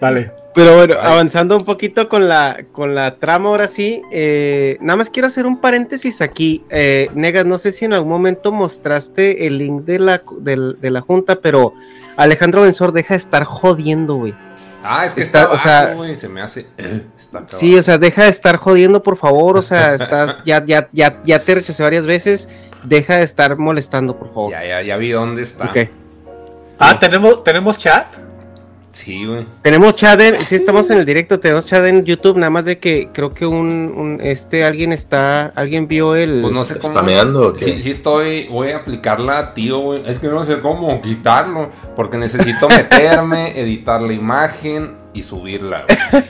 Vale. 0.01 0.33
Pero 0.55 0.77
bueno, 0.77 0.97
avanzando 1.01 1.55
un 1.57 1.65
poquito 1.65 2.09
con 2.09 2.29
la, 2.29 2.65
con 2.73 2.93
la 2.95 3.17
trama 3.17 3.51
ahora 3.51 3.69
sí, 3.69 4.03
eh, 4.11 4.77
nada 4.81 4.97
más 4.97 5.09
quiero 5.09 5.29
hacer 5.29 5.47
un 5.47 5.61
paréntesis 5.61 6.21
aquí. 6.21 6.65
Eh, 6.71 7.11
Negas, 7.15 7.47
no 7.47 7.59
sé 7.59 7.71
si 7.71 7.85
en 7.85 7.93
algún 7.93 8.09
momento 8.11 8.51
mostraste 8.51 9.47
el 9.47 9.59
link 9.59 9.85
de 9.85 9.99
la, 10.01 10.23
del- 10.41 10.81
de, 10.81 10.91
la 10.91 11.01
junta, 11.01 11.37
pero 11.41 11.75
Alejandro 12.17 12.63
Benzor 12.63 12.91
deja 12.91 13.15
de 13.15 13.19
estar 13.19 13.45
jodiendo, 13.45 14.17
güey. 14.17 14.35
Ah, 14.83 15.05
es 15.05 15.15
que 15.15 15.21
Está- 15.21 15.43
está, 15.43 15.55
o 15.55 15.59
sea- 15.59 16.15
se 16.17 16.29
me 16.29 16.41
hace... 16.41 16.67
eh, 16.77 17.03
está 17.17 17.45
Sí, 17.47 17.77
o 17.79 17.83
sea, 17.85 17.99
deja 17.99 18.25
de 18.25 18.31
estar 18.31 18.57
jodiendo, 18.57 19.03
por 19.03 19.17
favor. 19.17 19.57
O 19.59 19.63
sea, 19.63 19.95
estás, 19.95 20.39
ya, 20.45 20.65
ya, 20.65 20.89
ya, 20.93 21.21
ya 21.25 21.39
te 21.41 21.55
rechacé 21.57 21.83
varias 21.85 22.07
veces. 22.07 22.49
Deja 22.83 23.17
de 23.17 23.25
estar 23.25 23.57
molestando, 23.57 24.17
por 24.17 24.29
favor. 24.29 24.51
Ya, 24.53 24.65
ya, 24.65 24.83
ya 24.83 24.97
vi 24.97 25.11
dónde 25.11 25.43
está. 25.43 25.67
Ok. 25.67 25.77
Ah, 26.79 26.99
¿tenemos, 26.99 27.43
¿tenemos 27.43 27.77
chat? 27.77 28.07
Sí, 28.93 29.27
güey. 29.27 29.47
Tenemos 29.63 29.95
chat 29.95 30.21
en, 30.21 30.41
sí 30.41 30.55
estamos 30.55 30.91
en 30.91 30.99
el 30.99 31.05
directo, 31.05 31.39
tenemos 31.39 31.67
chat 31.67 31.85
en 31.85 32.05
YouTube, 32.05 32.37
nada 32.37 32.51
más 32.51 32.65
de 32.65 32.79
que 32.79 33.11
creo 33.13 33.33
que 33.33 33.47
un, 33.47 33.93
un 33.97 34.21
este 34.21 34.65
alguien 34.65 34.93
está, 34.93 35.47
alguien 35.55 35.87
vio 35.87 36.17
el 36.17 36.41
Pues 36.41 36.53
no 36.53 36.65
sé 36.65 36.79
cómo. 36.79 36.95
¿Spameando 36.95 37.49
o 37.49 37.53
qué? 37.53 37.65
Sí, 37.65 37.81
sí 37.81 37.91
estoy. 37.91 38.49
Voy 38.49 38.71
a 38.71 38.79
aplicarla, 38.79 39.55
tío, 39.55 39.79
güey. 39.79 40.03
Es 40.07 40.19
que 40.19 40.29
no 40.29 40.45
sé 40.45 40.61
cómo 40.61 41.01
quitarlo. 41.03 41.71
Porque 41.95 42.17
necesito 42.17 42.69
meterme, 42.77 43.61
editar 43.61 44.01
la 44.01 44.13
imagen 44.13 44.97
y 45.15 45.23
subirla, 45.23 45.85
güey. 45.87 46.25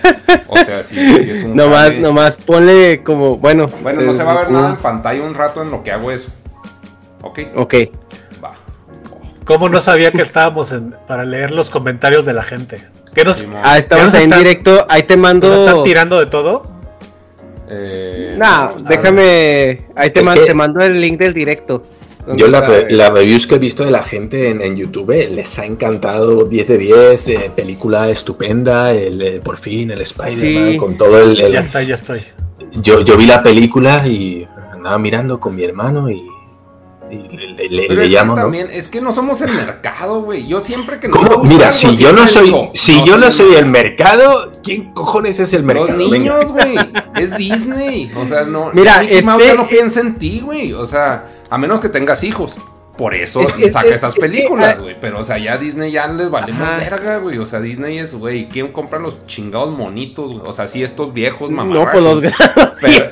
O 0.49 0.57
sea, 0.59 0.83
sí, 0.85 0.95
sí 0.97 1.31
es 1.31 1.43
un. 1.45 1.55
nomás, 1.57 1.83
jale. 1.89 2.01
nomás 2.01 2.37
ponle 2.37 3.03
como, 3.03 3.37
bueno. 3.37 3.67
Bueno, 3.83 4.01
no 4.03 4.13
eh, 4.13 4.17
se 4.17 4.23
va 4.25 4.33
a 4.33 4.39
ver 4.41 4.51
nada 4.51 4.71
en 4.71 4.77
pantalla 4.77 5.23
un 5.23 5.35
rato 5.35 5.63
en 5.63 5.71
lo 5.71 5.83
que 5.83 5.93
hago 5.93 6.11
eso. 6.11 6.31
Ok. 7.23 7.41
Ok. 7.57 7.75
Va. 8.43 8.53
¿Cómo 9.45 9.69
no 9.69 9.81
sabía 9.81 10.11
que 10.13 10.23
estábamos 10.23 10.73
en, 10.73 10.95
para 11.07 11.25
leer 11.25 11.51
los 11.51 11.71
comentarios 11.71 12.25
de 12.25 12.33
la 12.35 12.43
gente? 12.43 12.87
¿Qué 13.15 13.25
nos. 13.25 13.47
Ah, 13.63 13.79
estamos 13.79 14.07
nos 14.07 14.15
ahí 14.15 14.23
en 14.25 14.31
están- 14.31 14.39
directo, 14.45 14.87
ahí 14.89 15.03
te 15.03 15.17
nos 15.17 15.23
mando. 15.23 15.67
están 15.67 15.83
tirando 15.83 16.19
de 16.21 16.27
todo? 16.27 16.79
Eh, 17.71 18.35
Nah, 18.39 18.71
está- 18.77 18.89
déjame, 18.89 19.87
ahí 19.97 20.11
te, 20.11 20.23
man- 20.23 20.39
que- 20.39 20.45
te 20.47 20.55
mando 20.55 20.81
el 20.81 21.01
link 21.01 21.19
del 21.19 21.35
directo. 21.35 21.83
Yo 22.37 22.49
las 22.49 22.69
las 22.91 23.11
reviews 23.13 23.47
que 23.47 23.55
he 23.57 23.59
visto 23.59 23.85
de 23.85 23.91
la 23.91 24.03
gente 24.03 24.51
en, 24.51 24.61
en 24.63 24.77
YouTube 24.77 25.11
les 25.31 25.59
ha 25.59 25.65
encantado 25.65 26.45
10 26.45 26.69
de 26.69 26.79
10, 26.79 27.29
eh, 27.29 27.51
película 27.55 28.09
estupenda, 28.11 28.93
el, 28.93 29.21
eh, 29.23 29.41
por 29.43 29.57
fin 29.57 29.91
el 29.91 30.01
Spider-Man 30.01 30.73
Sí. 30.73 30.77
con 30.77 30.97
todo 30.97 31.19
el... 31.21 31.41
el- 31.41 31.53
Ya 31.53 31.61
está, 31.61 31.83
ya 31.83 31.95
estoy. 31.95 32.21
yo, 32.83 33.01
yo 33.01 33.17
vi 33.17 33.27
la 33.27 33.43
película 33.43 34.07
y 34.07 34.47
andaba 34.73 34.99
mirando 34.99 35.41
con 35.41 35.55
mi 35.55 35.65
hermano 35.65 36.11
y 36.11 36.23
le, 37.11 37.55
le- 37.55 37.69
le- 37.69 37.89
Pero 37.89 38.01
le 38.01 38.07
es 38.07 38.11
que 38.11 38.15
llamo, 38.17 38.35
¿no? 38.37 38.43
también, 38.43 38.69
es 38.73 38.89
que 38.89 39.01
no 39.01 39.13
somos 39.13 39.41
el 39.41 39.53
mercado, 39.53 40.23
güey. 40.23 40.47
Yo 40.47 40.61
siempre 40.61 40.99
que 41.01 41.09
no 41.09 41.17
¿Cómo? 41.17 41.43
me 41.43 41.49
Mira, 41.51 41.69
algo, 41.69 41.79
si 41.79 41.97
yo 41.97 42.13
no 42.13 42.27
soy, 42.29 42.45
digo, 42.47 42.71
si 42.75 43.05
yo 43.05 43.17
no 43.19 43.31
soy 43.31 43.55
el 43.55 43.67
mercado, 43.67 44.53
¿quién 44.63 44.93
cojones 44.93 45.39
es 45.41 45.53
el 45.53 45.63
mercado? 45.63 45.89
Los 45.97 46.11
niños, 46.11 46.53
güey. 46.53 46.77
Es 47.17 47.37
Disney. 47.37 48.13
O 48.17 48.25
sea, 48.25 48.45
no. 48.45 48.71
Mira, 48.73 49.01
Mickey 49.01 49.19
este- 49.19 49.47
ya 49.47 49.55
no 49.55 49.67
piensa 49.69 50.01
en 50.01 50.19
ti, 50.19 50.41
güey. 50.45 50.73
O 50.73 50.87
sea, 50.87 51.25
a 51.51 51.59
menos 51.59 51.81
que 51.81 51.89
tengas 51.89 52.23
hijos. 52.23 52.57
Por 52.97 53.15
eso 53.15 53.43
Es 53.43 53.53
que- 53.55 53.71
saca 53.71 53.87
es- 53.89 53.95
esas 53.95 54.09
es 54.13 54.15
que, 54.17 54.21
películas, 54.23 54.75
ah, 54.79 54.83
güey. 54.83 54.97
Pero, 55.01 55.21
o 55.21 55.23
sea, 55.23 55.39
ya 55.39 55.53
a 55.53 55.57
Disney 55.59 55.93
ya 55.93 56.09
les 56.09 56.31
valemos 56.31 56.63
Ajá. 56.69 56.79
verga, 56.79 57.19
güey. 57.19 57.39
O 57.39 57.47
sea, 57.47 57.61
Disney 57.61 57.97
es, 57.99 58.15
güey, 58.17 58.49
¿quién 58.49 58.73
compra 58.73 58.99
los 58.99 59.25
chingados 59.27 59.77
monitos, 59.77 60.33
güey? 60.33 60.43
O 60.47 60.53
sea, 60.53 60.67
sí, 60.67 60.83
estos 60.83 61.13
viejos, 61.13 61.51
mamá. 61.53 61.75
No, 61.75 61.87
pues 61.91 62.03
los 62.05 62.21
Pero, 62.81 63.11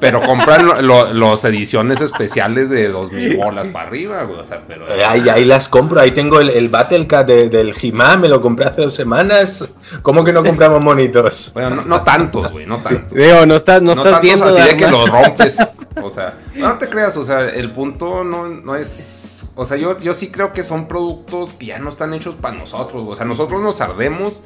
pero 0.00 0.22
compran 0.22 0.66
lo- 0.66 0.80
lo- 0.82 1.12
los 1.12 1.44
ediciones 1.44 2.00
especiales 2.00 2.70
de 2.70 2.88
2000 2.88 3.36
bolas 3.36 3.68
para 3.68 3.86
arriba, 3.86 4.22
güey. 4.24 4.40
O 4.40 4.44
sea, 4.44 4.62
pero. 4.66 4.88
Eh, 4.92 5.04
Ahí, 5.04 5.28
ahí 5.28 5.44
las 5.44 5.68
compro, 5.68 6.00
ahí 6.00 6.10
tengo 6.12 6.40
el, 6.40 6.48
el 6.50 6.68
Battle 6.68 7.06
Cat 7.06 7.26
de- 7.26 7.48
del 7.48 7.74
He-Man, 7.80 8.20
me 8.22 8.28
lo 8.28 8.40
compré 8.40 8.66
hace 8.66 8.80
dos 8.82 8.94
semanas. 8.94 9.68
¿Cómo 10.02 10.24
que 10.24 10.32
no 10.32 10.42
compramos 10.42 10.82
monitos? 10.82 11.50
Bueno, 11.54 11.70
no, 11.70 11.82
no 11.84 12.02
tantos, 12.02 12.50
güey, 12.50 12.66
no 12.66 12.78
tantos. 12.78 13.12
Veo, 13.12 13.44
no 13.46 13.56
estás, 13.56 13.82
no, 13.82 13.94
No 13.94 14.02
estás 14.02 14.20
tantos 14.20 14.22
viendo. 14.22 14.46
así 14.46 14.62
de 14.62 14.76
que 14.76 14.86
los 14.88 15.08
rompes. 15.08 15.58
O 16.02 16.08
sea, 16.08 16.34
no 16.54 16.78
te 16.78 16.88
creas, 16.88 17.16
o 17.16 17.24
sea, 17.24 17.40
el 17.48 17.72
punto 17.72 18.22
no, 18.24 18.46
no 18.48 18.74
es. 18.76 19.50
O 19.56 19.64
sea, 19.66 19.76
yo, 19.76 19.98
yo 19.98 20.14
sí 20.14 20.30
creo 20.30 20.52
que 20.52 20.62
son 20.62 20.86
productos 20.88 21.52
que 21.54 21.66
ya 21.66 21.78
no 21.80 21.90
están 21.90 22.14
hechos 22.14 22.36
para 22.36 22.56
nosotros. 22.56 23.04
O 23.06 23.14
sea, 23.14 23.26
nosotros 23.26 23.60
nos 23.60 23.80
ardemos. 23.82 24.42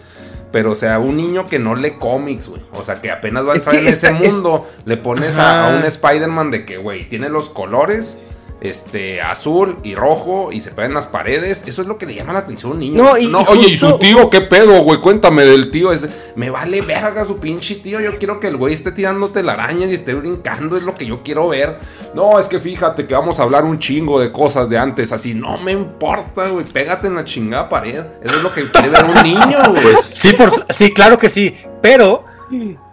Pero, 0.55 0.71
o 0.71 0.77
sea, 0.77 1.01
un 1.01 1.17
niño 1.17 1.49
que 1.49 1.59
no 1.59 1.75
lee 1.75 1.95
cómics, 1.99 2.47
güey. 2.49 2.63
O 2.75 2.85
sea, 2.85 3.01
que 3.03 3.11
apenas 3.11 3.45
va 3.45 3.55
a 3.55 3.57
Es 3.57 3.63
entrar 3.67 3.83
en 3.83 3.89
ese 3.89 4.07
es- 4.07 4.13
mundo. 4.33 4.69
Le 4.85 4.97
pones 4.97 5.37
a, 5.37 5.67
a 5.67 5.77
un 5.77 5.83
Spider-Man 5.85 6.53
de 6.53 6.65
que, 6.65 6.77
güey, 6.77 7.09
tiene 7.09 7.29
los 7.29 7.51
colores. 7.51 8.23
Este, 8.65 9.21
azul 9.21 9.77
y 9.83 9.95
rojo 9.95 10.51
y 10.51 10.61
se 10.61 10.71
pegan 10.71 10.95
las 10.95 11.07
paredes. 11.07 11.65
Eso 11.67 11.83
es 11.83 11.87
lo 11.87 11.99
que 11.99 12.07
le 12.07 12.15
llama 12.15 12.33
la 12.33 12.39
atención 12.41 12.73
a 12.73 12.75
un 12.75 12.81
niño. 12.81 13.03
No, 13.05 13.19
y- 13.19 13.27
y 13.27 13.35
oye, 13.35 13.69
¿y 13.69 13.77
su 13.77 13.99
tío 13.99 14.31
qué 14.31 14.41
pedo, 14.41 14.83
güey? 14.83 15.01
Cuéntame 15.01 15.45
del 15.45 15.71
tío. 15.71 15.93
ese. 15.93 16.09
me 16.35 16.49
vale 16.49 16.81
verga 16.81 17.27
su 17.27 17.39
pinche 17.39 17.75
tío. 17.77 18.01
Yo 18.01 18.19
quiero 18.19 18.41
que 18.41 18.49
el 18.49 18.57
güey 18.57 18.73
esté 18.73 18.91
tirándote 18.91 19.43
la 19.43 19.53
araña 19.53 19.87
y 19.87 19.93
esté 19.93 20.15
brincando. 20.15 20.79
Es 20.79 20.83
lo 20.83 20.95
que 20.95 21.05
yo 21.05 21.23
quiero 21.23 21.49
ver. 21.49 21.79
No, 22.15 22.39
es 22.39 22.47
que 22.47 22.59
fíjate 22.59 23.07
que 23.07 23.13
vamos 23.15 23.39
a 23.39 23.43
hablar 23.43 23.65
un 23.67 23.79
chingo 23.79 24.19
de 24.19 24.33
cosas 24.33 24.71
de 24.71 24.79
antes. 24.79 25.13
Así, 25.13 25.35
no 25.35 25.59
me 25.59 25.73
importa, 25.73 26.49
güey. 26.49 26.65
Pégate 26.67 27.07
en 27.09 27.17
la 27.17 27.25
chingada 27.25 27.69
pared. 27.69 28.03
Eso 28.23 28.37
es 28.37 28.43
lo 28.43 28.51
que 28.51 28.67
quiere 28.71 28.89
ver 28.89 29.05
un 29.05 29.23
niño, 29.23 29.59
güey. 29.69 29.83
Pues 29.93 30.05
Sí, 30.07 30.33
por, 30.33 30.51
sí, 30.73 30.91
claro 30.95 31.19
que 31.19 31.29
sí. 31.29 31.55
Pero, 31.83 32.25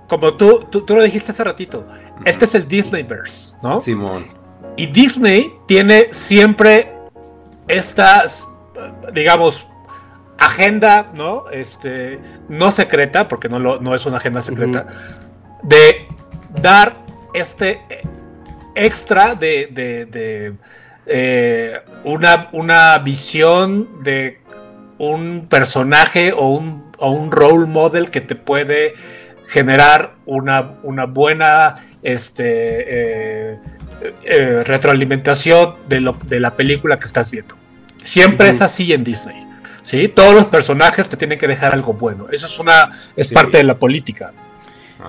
como 0.09 0.33
tú, 0.33 0.65
tú, 0.69 0.81
tú 0.81 0.95
lo 0.95 1.01
dijiste 1.03 1.31
hace 1.31 1.45
ratito, 1.45 1.85
este 2.25 2.43
es 2.43 2.55
el 2.55 2.67
Disneyverse, 2.67 3.55
¿no? 3.63 3.79
Simón. 3.79 4.40
Y 4.75 4.87
Disney 4.87 5.53
tiene 5.67 6.07
siempre 6.11 6.91
estas, 7.67 8.47
digamos, 9.13 9.67
agenda, 10.37 11.11
¿no? 11.13 11.47
Este, 11.51 12.19
no 12.49 12.71
secreta, 12.71 13.27
porque 13.27 13.47
no, 13.49 13.59
lo, 13.59 13.79
no 13.79 13.93
es 13.93 14.05
una 14.05 14.17
agenda 14.17 14.41
secreta, 14.41 14.87
de 15.63 16.07
dar 16.61 16.97
este 17.33 17.81
extra 18.75 19.35
de, 19.35 19.67
de- 19.71 20.05
de, 20.05 20.53
eh, 21.05 21.79
una, 22.03 22.49
una 22.53 22.97
visión 22.99 24.01
de 24.03 24.39
un 24.97 25.47
personaje 25.49 26.31
o 26.31 26.47
un, 26.49 26.91
o 26.97 27.11
un 27.11 27.31
role 27.31 27.65
model 27.65 28.09
que 28.09 28.21
te 28.21 28.35
puede 28.35 28.93
generar 29.49 30.13
una, 30.25 30.75
una 30.83 31.05
buena 31.05 31.75
este, 32.03 33.53
eh, 33.53 33.59
eh, 34.23 34.63
retroalimentación 34.65 35.75
de, 35.87 36.01
lo, 36.01 36.13
de 36.25 36.39
la 36.39 36.55
película 36.55 36.97
que 36.99 37.05
estás 37.05 37.29
viendo. 37.31 37.55
Siempre 38.03 38.49
es 38.49 38.61
así 38.61 38.91
en 38.93 39.03
Disney. 39.03 39.47
¿sí? 39.83 40.07
Todos 40.07 40.33
los 40.33 40.45
personajes 40.47 41.09
te 41.09 41.17
tienen 41.17 41.37
que 41.39 41.47
dejar 41.47 41.73
algo 41.73 41.93
bueno. 41.93 42.27
Eso 42.31 42.45
es, 42.47 42.59
una, 42.59 42.89
es 43.15 43.27
Sí. 43.27 43.33
parte 43.35 43.57
de 43.57 43.63
la 43.63 43.75
política. 43.77 44.31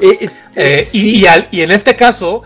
Eh, 0.01 0.17
eh, 0.21 0.31
Eh, 0.57 0.89
y, 0.93 1.01
sí. 1.01 1.17
y 1.21 1.27
al- 1.27 1.49
y 1.51 1.61
en 1.63 1.71
este 1.71 1.95
caso, 1.97 2.43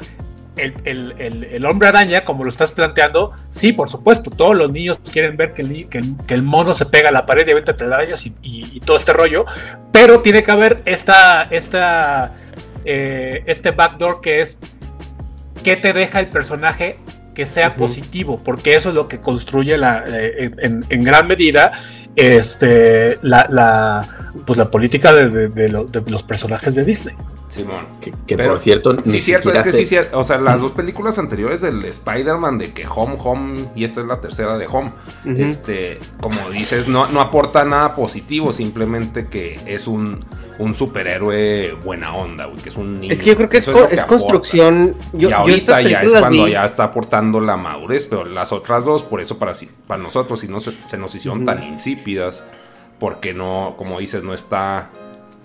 el, 0.57 0.75
el- 0.85 1.15
el- 1.19 1.45
el 1.45 1.65
hombre 1.67 1.87
araña, 1.89 2.25
como 2.25 2.43
lo 2.43 2.51
estás 2.51 2.73
planteando, 2.73 3.33
sí, 3.51 3.73
por 3.73 3.89
supuesto, 3.89 4.31
todos 4.31 4.57
los 4.57 4.71
niños 4.73 4.99
quieren 5.13 5.37
ver 5.37 5.53
que 5.53 5.63
el, 5.63 5.89
que 5.89 5.99
el- 5.99 6.15
que 6.27 6.35
el 6.35 6.43
mono 6.43 6.73
se 6.73 6.87
pega 6.87 7.11
a 7.11 7.13
la 7.13 7.27
pared 7.27 7.47
y 7.47 7.51
avienta 7.53 7.77
telarañas 7.77 8.25
y, 8.27 8.35
y- 8.43 8.71
y 8.73 8.81
todo 8.81 8.97
este 8.97 9.13
rollo, 9.13 9.45
pero 9.93 10.21
tiene 10.23 10.43
que 10.43 10.51
haber 10.51 10.83
esta, 10.87 11.43
esta, 11.51 12.33
eh, 12.85 13.43
este 13.47 13.71
backdoor 13.73 14.21
que 14.21 14.41
es 14.41 14.59
qué 15.67 15.77
te 15.77 15.93
deja 15.93 16.21
el 16.21 16.29
personaje 16.29 16.99
que 17.35 17.45
sea 17.45 17.75
positivo, 17.77 18.41
porque 18.45 18.77
eso 18.77 18.89
es 18.91 18.95
lo 18.95 19.09
que 19.09 19.19
construye 19.21 19.77
la, 19.77 20.05
eh, 20.07 20.51
en, 20.67 20.85
en 20.89 21.03
gran 21.03 21.27
medida 21.27 21.73
este, 22.15 23.19
la, 23.23 23.47
la, 23.51 24.09
pues 24.47 24.57
la 24.59 24.71
política 24.71 25.13
de, 25.13 25.29
de- 25.29 25.49
de 25.49 25.69
lo- 25.69 25.85
de 25.85 26.01
los 26.11 26.23
personajes 26.23 26.75
de 26.75 26.85
Disney. 26.85 27.15
Simón. 27.49 27.87
Que, 28.01 28.13
que 28.27 28.37
Pero- 28.37 28.51
por 28.51 28.59
cierto, 28.61 28.93
ni 28.93 29.13
Sí, 29.13 29.21
cierto, 29.21 29.53
es 29.53 29.63
que 29.63 29.71
se- 29.73 29.79
sí, 29.79 29.87
cierto. 29.87 30.19
O 30.19 30.25
sea, 30.25 30.39
las 30.39 30.61
dos 30.61 30.73
películas 30.73 31.19
anteriores 31.19 31.61
del 31.63 31.85
Spider-Man 31.85 32.59
de 32.59 32.73
que 32.73 32.87
Home, 32.93 33.17
Home, 33.23 33.69
y 33.77 33.85
esta 33.85 34.01
es 34.01 34.07
la 34.07 34.21
tercera 34.21 34.59
de 34.59 34.67
Home, 34.67 34.93
este, 35.25 36.01
como 36.21 36.51
dices, 36.51 36.89
no, 36.89 37.07
no 37.09 37.21
aporta 37.21 37.65
nada 37.65 37.95
positivo, 37.95 38.53
simplemente 38.53 39.27
que 39.29 39.61
es 39.67 39.87
un, 39.87 40.25
un 40.59 40.75
superhéroe 40.75 41.73
buena 41.85 42.15
onda, 42.15 42.47
güey, 42.47 42.59
que 42.61 42.69
es 42.71 42.77
un 42.77 43.01
niño. 43.01 43.13
Es 43.13 43.21
que 43.21 43.27
yo 43.31 43.37
creo 43.37 43.49
que 43.49 43.59
es, 43.59 43.65
Eso 43.65 43.73
co- 43.73 43.81
lo 43.83 43.89
que 43.89 43.95
es 43.95 44.01
aporta. 44.03 44.19
construcción. 44.25 44.97
Yo, 45.13 45.29
y 45.29 45.33
ahorita 45.33 45.81
ya 45.83 46.03
es 46.03 46.13
cuando 46.13 46.45
vi- 46.47 46.53
ya 46.53 46.65
está 46.65 46.85
aportando 46.85 47.41
la 47.41 47.57
madurez, 47.57 48.07
pero 48.07 48.25
las 48.25 48.53
otras 48.53 48.85
dos, 48.85 49.03
por 49.03 49.21
eso 49.21 49.39
para, 49.39 49.53
para 49.87 50.03
nosotros, 50.03 50.41
si 50.41 50.49
no 50.49 50.59
se, 50.61 50.73
se 50.89 50.99
nos 50.99 51.15
hicieron 51.15 51.45
tan 51.45 51.63
insípidas, 51.63 52.45
porque 52.99 53.35
no, 53.35 53.75
como 53.77 54.01
dices, 54.01 54.23
no 54.25 54.35
está 54.35 54.91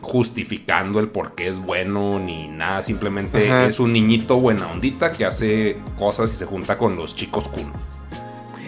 justificando 0.01 0.99
el 0.99 1.07
por 1.09 1.35
qué 1.35 1.47
es 1.47 1.59
bueno 1.59 2.19
ni 2.19 2.47
nada, 2.47 2.81
simplemente 2.81 3.49
Ajá. 3.49 3.65
es 3.65 3.79
un 3.79 3.93
niñito 3.93 4.37
buena 4.39 4.67
ondita 4.71 5.11
que 5.11 5.25
hace 5.25 5.77
cosas 5.97 6.33
y 6.33 6.35
se 6.35 6.45
junta 6.45 6.77
con 6.77 6.95
los 6.95 7.15
chicos 7.15 7.47
cool. 7.47 7.67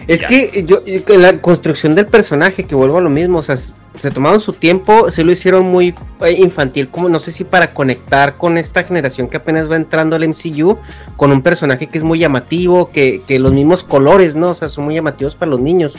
Es 0.06 0.20
Ya. 0.20 0.26
que 0.28 0.64
yo, 0.66 0.82
la 1.18 1.40
construcción 1.40 1.94
del 1.94 2.06
personaje, 2.06 2.64
que 2.64 2.74
vuelvo 2.74 2.98
a 2.98 3.00
lo 3.00 3.08
mismo, 3.10 3.38
o 3.38 3.42
sea, 3.42 3.56
se 3.56 4.10
tomaron 4.10 4.40
su 4.40 4.52
tiempo, 4.52 5.10
se 5.10 5.24
lo 5.24 5.32
hicieron 5.32 5.62
muy 5.64 5.94
eh, 6.20 6.32
infantil, 6.32 6.88
como 6.88 7.08
no 7.08 7.18
sé 7.20 7.32
si 7.32 7.44
para 7.44 7.68
conectar 7.72 8.36
con 8.36 8.58
esta 8.58 8.82
generación 8.84 9.28
que 9.28 9.36
apenas 9.38 9.70
va 9.70 9.76
entrando 9.76 10.14
al 10.16 10.28
MCU, 10.28 10.78
con 11.16 11.32
un 11.32 11.42
personaje 11.42 11.86
que 11.86 11.96
es 11.98 12.04
muy 12.04 12.18
llamativo, 12.18 12.90
que, 12.90 13.22
que 13.26 13.38
los 13.38 13.52
mismos 13.52 13.82
colores, 13.82 14.34
¿no? 14.34 14.50
O 14.50 14.54
sea, 14.54 14.68
son 14.68 14.84
muy 14.84 14.94
llamativos 14.94 15.36
para 15.36 15.50
los 15.50 15.60
niños. 15.60 15.96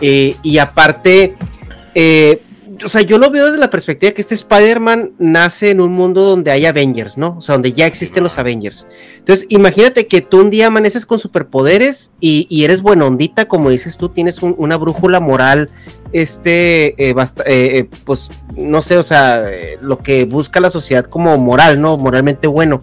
Eh, 0.00 0.34
y 0.42 0.58
aparte, 0.58 1.34
eh, 1.94 2.42
o 2.84 2.88
sea, 2.88 3.02
yo 3.02 3.18
lo 3.18 3.30
veo 3.30 3.46
desde 3.46 3.58
la 3.58 3.70
perspectiva 3.70 4.12
que 4.12 4.20
este 4.20 4.34
Spider-Man 4.34 5.12
nace 5.18 5.70
en 5.70 5.80
un 5.80 5.92
mundo 5.92 6.22
donde 6.22 6.50
hay 6.50 6.66
Avengers, 6.66 7.16
¿no? 7.16 7.36
O 7.38 7.40
sea, 7.40 7.54
donde 7.54 7.72
ya 7.72 7.86
existen 7.86 8.22
los 8.22 8.38
Avengers. 8.38 8.86
Entonces, 9.18 9.46
imagínate 9.48 10.06
que 10.06 10.20
tú 10.20 10.40
un 10.40 10.50
día 10.50 10.66
amaneces 10.68 11.06
con 11.06 11.18
superpoderes 11.18 12.12
y, 12.20 12.46
y 12.50 12.64
eres 12.64 12.82
buena 12.82 13.06
ondita, 13.06 13.46
como 13.48 13.70
dices 13.70 13.96
tú, 13.98 14.08
tienes 14.08 14.42
un- 14.42 14.54
una 14.58 14.76
brújula 14.76 15.20
moral, 15.20 15.70
este, 16.12 16.94
eh, 17.08 17.12
basta- 17.12 17.42
eh, 17.46 17.78
eh, 17.78 17.88
pues, 18.04 18.30
no 18.56 18.80
sé, 18.82 18.96
o 18.96 19.02
sea, 19.02 19.44
eh, 19.52 19.78
lo 19.80 19.98
que 19.98 20.24
busca 20.24 20.60
la 20.60 20.70
sociedad 20.70 21.04
como 21.04 21.36
moral, 21.38 21.80
¿no? 21.80 21.96
Moralmente 21.96 22.46
bueno. 22.46 22.82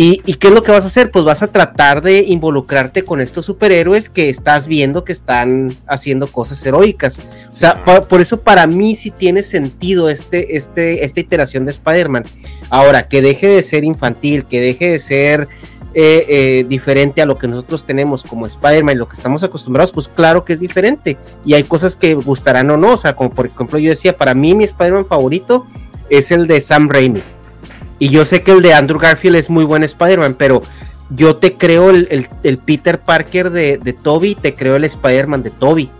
¿Y, 0.00 0.22
y 0.26 0.34
qué 0.34 0.46
es 0.46 0.54
lo 0.54 0.62
que 0.62 0.70
vas 0.70 0.84
a 0.84 0.86
hacer? 0.86 1.10
Pues 1.10 1.24
vas 1.24 1.42
a 1.42 1.48
tratar 1.48 2.02
de 2.02 2.20
involucrarte 2.20 3.02
con 3.02 3.20
estos 3.20 3.46
superhéroes 3.46 4.08
que 4.08 4.28
estás 4.28 4.68
viendo 4.68 5.02
que 5.02 5.10
están 5.10 5.76
haciendo 5.88 6.28
cosas 6.28 6.64
heroicas. 6.64 7.18
O 7.48 7.50
sea, 7.50 7.84
por 7.84 8.20
eso 8.20 8.40
para 8.40 8.68
mí 8.68 8.94
sí 8.94 9.10
tiene 9.10 9.42
sentido 9.42 10.08
este, 10.08 10.56
este, 10.56 11.04
esta 11.04 11.18
iteración 11.18 11.64
de 11.64 11.72
Spider-Man. 11.72 12.26
Ahora, 12.70 13.08
que 13.08 13.20
deje 13.20 13.48
de 13.48 13.60
ser 13.64 13.82
infantil, 13.82 14.44
que 14.44 14.60
deje 14.60 14.88
de 14.88 15.00
ser 15.00 15.48
eh, 15.94 16.24
eh, 16.28 16.66
diferente 16.68 17.20
a 17.20 17.26
lo 17.26 17.36
que 17.36 17.48
nosotros 17.48 17.84
tenemos 17.84 18.22
como 18.22 18.46
Spider-Man 18.46 18.94
y 18.94 18.98
lo 18.98 19.08
que 19.08 19.16
estamos 19.16 19.42
acostumbrados, 19.42 19.90
pues 19.90 20.06
claro 20.06 20.44
que 20.44 20.52
es 20.52 20.60
diferente. 20.60 21.16
Y 21.44 21.54
hay 21.54 21.64
cosas 21.64 21.96
que 21.96 22.14
gustarán 22.14 22.70
o 22.70 22.76
no. 22.76 22.92
O 22.92 22.98
sea, 22.98 23.16
como 23.16 23.30
por 23.30 23.46
ejemplo 23.46 23.80
yo 23.80 23.90
decía, 23.90 24.16
para 24.16 24.34
mí 24.34 24.54
mi 24.54 24.62
Spider-Man 24.62 25.06
favorito 25.06 25.66
es 26.08 26.30
el 26.30 26.46
de 26.46 26.60
Sam 26.60 26.88
Raimi. 26.88 27.20
Y 27.98 28.10
yo 28.10 28.24
sé 28.24 28.42
que 28.42 28.52
el 28.52 28.62
de 28.62 28.74
Andrew 28.74 28.98
Garfield 28.98 29.36
es 29.36 29.50
muy 29.50 29.64
buen 29.64 29.82
Spider-Man, 29.82 30.34
pero 30.38 30.62
yo 31.10 31.36
te 31.36 31.54
creo 31.54 31.90
el, 31.90 32.06
el- 32.10 32.28
el 32.42 32.58
Peter 32.58 32.98
Parker 33.00 33.50
de, 33.50 33.78
de 33.78 33.92
Toby, 33.92 34.34
te 34.34 34.54
creo 34.54 34.76
el 34.76 34.84
Spider-Man 34.84 35.42
de 35.42 35.50
Toby. 35.50 35.90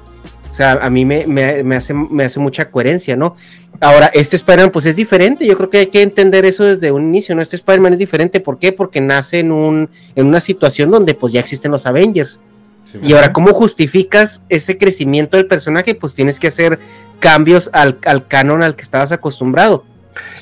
O 0.50 0.54
sea, 0.54 0.72
a 0.82 0.90
mí 0.90 1.04
me, 1.04 1.26
me- 1.26 1.62
me 1.64 1.76
hace, 1.76 1.94
me 1.94 2.24
hace 2.24 2.40
mucha 2.40 2.70
coherencia, 2.70 3.16
¿no? 3.16 3.36
Ahora, 3.80 4.06
este 4.12 4.36
Spider-Man 4.36 4.70
pues 4.72 4.86
es 4.86 4.96
diferente, 4.96 5.46
yo 5.46 5.56
creo 5.56 5.70
que 5.70 5.78
hay 5.78 5.86
que 5.86 6.02
entender 6.02 6.44
eso 6.44 6.64
desde 6.64 6.90
un 6.90 7.02
inicio, 7.04 7.34
¿no? 7.34 7.42
Este 7.42 7.56
Spider-Man 7.56 7.92
es 7.92 7.98
diferente, 7.98 8.40
¿por 8.40 8.58
qué? 8.58 8.72
Porque 8.72 9.00
nace 9.00 9.38
en, 9.40 9.52
un, 9.52 9.88
en 10.16 10.26
una 10.26 10.40
situación 10.40 10.90
donde 10.90 11.14
pues 11.14 11.32
ya 11.32 11.40
existen 11.40 11.70
los 11.70 11.86
Avengers. 11.86 12.40
Sí, 12.84 12.98
Y 13.02 13.12
ahora, 13.12 13.32
¿cómo 13.32 13.52
justificas 13.52 14.42
ese 14.48 14.78
crecimiento 14.78 15.36
del 15.36 15.46
personaje? 15.46 15.94
Pues 15.94 16.14
tienes 16.14 16.38
que 16.40 16.48
hacer 16.48 16.78
cambios 17.20 17.70
al, 17.72 17.98
al 18.04 18.26
canon 18.26 18.62
al 18.62 18.74
que 18.76 18.82
estabas 18.82 19.12
acostumbrado. 19.12 19.84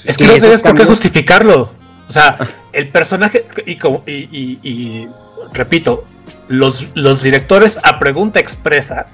Es 0.05 0.16
que 0.16 0.24
no 0.24 0.32
tienes 0.40 0.62
por 0.62 0.74
qué 0.74 0.85
justificarlo. 0.90 1.70
O 2.09 2.12
sea, 2.12 2.36
el 2.73 2.89
personaje, 2.89 3.44
y, 3.66 3.77
como, 3.77 4.03
y, 4.07 4.12
y- 4.31 4.59
y, 4.62 5.09
repito, 5.53 6.05
los, 6.48 6.89
los 6.94 7.23
directores 7.23 7.78
a 7.82 7.98
pregunta 7.98 8.39
expresa 8.39 9.07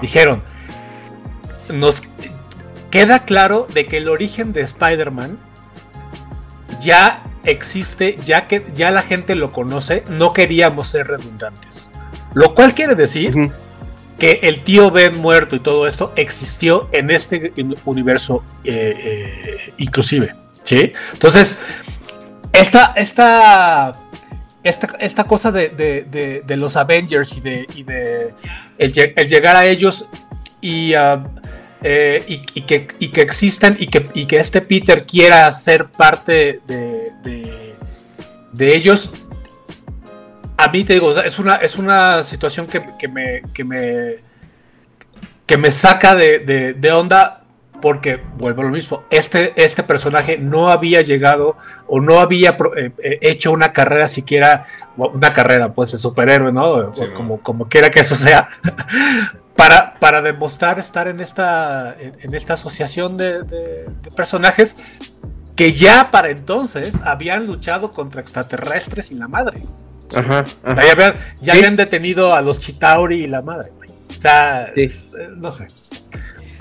dijeron, 0.00 0.42
nos 1.72 2.02
queda 2.90 3.20
claro 3.24 3.66
de 3.74 3.86
que 3.86 3.98
el 3.98 4.08
origen 4.08 4.52
de 4.52 4.60
Spider-Man 4.62 5.38
ya 6.80 7.22
existe, 7.44 8.18
ya 8.24 8.46
que 8.46 8.66
ya 8.74 8.90
la 8.90 9.02
gente 9.02 9.34
lo 9.34 9.52
conoce, 9.52 10.04
no 10.10 10.32
queríamos 10.32 10.88
ser 10.88 11.08
redundantes. 11.08 11.90
Lo 12.34 12.54
cual 12.54 12.74
quiere 12.74 12.94
decir. 12.94 13.34
Que 14.18 14.40
el 14.42 14.64
tío 14.64 14.90
Ben 14.90 15.16
muerto 15.16 15.54
y 15.56 15.60
todo 15.60 15.86
esto 15.86 16.12
existió 16.16 16.88
en 16.92 17.10
este 17.10 17.52
universo 17.84 18.42
eh, 18.64 18.94
eh, 18.98 19.72
inclusive. 19.78 20.34
¿sí? 20.64 20.92
Entonces, 21.12 21.56
esta, 22.52 22.92
esta, 22.96 23.94
esta, 24.64 24.86
esta 24.98 25.24
cosa 25.24 25.52
de, 25.52 25.68
de- 25.70 26.02
de- 26.44 26.56
los 26.56 26.76
Avengers 26.76 27.36
y 27.36 27.40
de, 27.40 27.66
y 27.74 27.82
el, 28.78 29.12
el 29.16 29.28
llegar 29.28 29.54
a 29.56 29.66
ellos 29.66 30.06
y, 30.60 30.94
ah, 30.94 31.24
eh, 31.82 32.24
y, 32.26 32.62
que, 32.62 32.88
y 32.98 33.08
que 33.08 33.20
existan 33.22 33.76
y 33.78 33.86
que, 33.86 34.08
y 34.14 34.26
que 34.26 34.38
este 34.40 34.60
Peter 34.60 35.06
quiera 35.06 35.50
ser 35.52 35.86
parte 35.86 36.60
de, 36.66 37.12
de 38.52 38.74
ellos. 38.74 39.12
A 40.58 40.68
mí 40.68 40.84
te 40.84 40.92
digo, 40.94 41.18
es 41.18 41.38
una, 41.38 41.54
es 41.56 41.76
una 41.76 42.22
situación 42.22 42.66
que, 42.66 42.84
que 42.98 43.08
me, 43.08 43.42
que 43.54 43.64
me 43.64 44.16
que 45.46 45.56
me 45.56 45.70
saca 45.70 46.14
de, 46.14 46.40
de- 46.40 46.74
de 46.74 46.92
onda 46.92 47.42
porque 47.80 48.16
vuelvo 48.36 48.62
a 48.62 48.64
lo 48.64 48.70
mismo. 48.70 49.04
Este, 49.08 49.52
este 49.56 49.82
personaje 49.84 50.36
no 50.36 50.68
había 50.68 51.00
llegado 51.00 51.56
o 51.86 52.00
no 52.00 52.18
había 52.20 52.56
eh, 52.76 52.90
eh, 53.02 53.18
hecho 53.22 53.52
una 53.52 53.72
carrera 53.72 54.08
siquiera 54.08 54.64
una 54.96 55.32
carrera 55.32 55.72
pues 55.72 55.92
de 55.92 55.98
superhéroe 55.98 56.52
no 56.52 56.92
Sí, 56.92 57.02
como, 57.14 57.40
como 57.40 57.68
quiera 57.68 57.88
que 57.90 58.00
eso 58.00 58.14
sea. 58.16 58.48
Para, 59.56 59.94
para 59.98 60.22
demostrar 60.22 60.78
estar 60.78 61.08
en 61.08 61.18
esta 61.18 61.96
en, 61.98 62.12
en 62.20 62.34
esta 62.34 62.54
asociación 62.54 63.16
de, 63.16 63.42
de- 63.42 63.86
de 64.02 64.10
personajes 64.14 64.76
que 65.56 65.72
ya 65.72 66.12
para 66.12 66.30
entonces 66.30 66.94
habían 67.02 67.44
luchado 67.46 67.92
contra 67.92 68.20
extraterrestres 68.20 69.10
y 69.10 69.16
la 69.16 69.26
madre 69.26 69.62
Ajá, 70.14 70.44
ajá. 70.64 70.84
ya 70.86 70.92
habían, 70.92 71.14
ya 71.40 71.52
Sí. 71.54 71.58
habían 71.58 71.76
detenido 71.76 72.34
a 72.34 72.40
los 72.40 72.58
Chitauri 72.58 73.24
y 73.24 73.26
la 73.26 73.42
madre, 73.42 73.70
güey. 73.76 73.90
O 73.90 74.22
sea, 74.22 74.70
Sí. 74.74 74.82
es- 74.82 75.10
eh, 75.18 75.28
no 75.36 75.52
sé. 75.52 75.68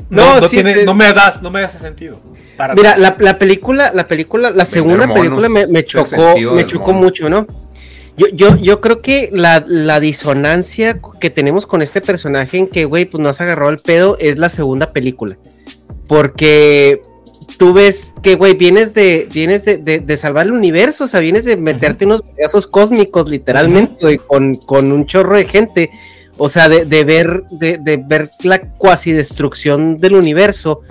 No, 0.09 0.35
No, 0.35 0.41
no, 0.41 0.47
sí, 0.47 0.55
tiene, 0.55 0.73
sí. 0.75 0.79
no 0.85 0.93
me 0.93 1.11
das, 1.13 1.41
no 1.41 1.49
me 1.51 1.61
hace 1.63 1.77
sentido. 1.79 2.19
Para 2.55 2.73
Mira, 2.75 2.97
la, 2.97 3.15
la 3.19 3.37
película, 3.37 3.91
la 3.93 4.07
película, 4.07 4.49
la 4.51 4.65
segunda 4.65 5.05
monos, 5.05 5.15
película 5.23 5.49
me, 5.49 5.67
me 5.67 5.83
chocó, 5.85 6.35
me 6.53 6.65
chocó 6.65 6.87
mono. 6.93 7.03
mucho, 7.05 7.29
¿no? 7.29 7.45
Yo, 8.15 8.27
yo, 8.33 8.55
yo 8.57 8.81
creo 8.81 9.01
que 9.03 9.29
la, 9.31 9.63
la 9.67 9.99
disonancia 9.99 10.99
que 11.19 11.29
tenemos 11.29 11.67
con 11.67 11.83
este 11.83 12.01
personaje 12.01 12.57
en 12.57 12.67
que, 12.67 12.85
güey, 12.85 13.05
pues 13.05 13.21
nos 13.21 13.39
agarró 13.41 13.69
el 13.69 13.77
pedo 13.77 14.17
es 14.19 14.37
la 14.39 14.49
segunda 14.49 14.91
película. 14.91 15.37
Porque 16.07 17.01
tú 17.57 17.73
ves 17.73 18.13
que, 18.21 18.35
güey, 18.35 18.53
vienes 18.55 18.93
de, 18.93 19.27
vienes 19.31 19.65
de, 19.65 19.77
de- 19.77 19.99
de 19.99 20.17
salvar 20.17 20.45
el 20.47 20.51
universo, 20.53 21.05
o 21.05 21.07
sea, 21.07 21.19
vienes 21.21 21.45
de 21.45 21.55
meterte 21.57 22.05
unos 22.05 22.21
pedazos 22.21 22.67
cósmicos, 22.67 23.29
literalmente, 23.29 24.17
con, 24.19 24.55
con 24.55 24.91
un 24.91 25.05
chorro 25.05 25.37
de 25.37 25.45
gente. 25.45 25.89
O 26.39 26.49
sea, 26.49 26.69
de, 26.69 26.85
de 26.85 27.03
ver, 27.03 27.45
de, 27.49 27.79
de 27.79 27.97
ver 27.97 28.29
la 28.43 28.59
cuasi 28.59 29.11
destrucción 29.11 29.97
del 29.97 30.13
universo. 30.15 30.81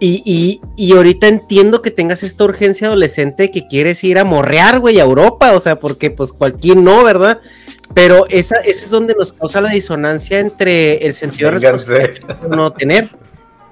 Y, 0.00 0.20
y, 0.24 0.60
y 0.76 0.96
ahorita 0.96 1.28
entiendo 1.28 1.80
que 1.80 1.92
tengas 1.92 2.24
esta 2.24 2.42
urgencia 2.42 2.88
adolescente 2.88 3.52
que 3.52 3.68
quieres 3.68 4.02
ir 4.02 4.18
a 4.18 4.24
morrear, 4.24 4.80
güey, 4.80 4.98
a 4.98 5.04
Europa, 5.04 5.52
o 5.52 5.60
sea, 5.60 5.76
porque 5.76 6.10
pues 6.10 6.32
cualquier 6.32 6.78
no, 6.78 7.04
¿verdad? 7.04 7.38
Pero 7.94 8.26
esa, 8.28 8.56
ese 8.56 8.86
es 8.86 8.90
donde 8.90 9.14
nos 9.16 9.32
causa 9.32 9.60
la 9.60 9.70
disonancia 9.70 10.40
entre 10.40 11.06
el 11.06 11.14
sentido 11.14 11.50
de 11.52 11.58
Vénganse. 11.60 11.98
responsabilidad 11.98 12.38
y 12.52 12.56
no 12.56 12.72
tener. 12.72 13.08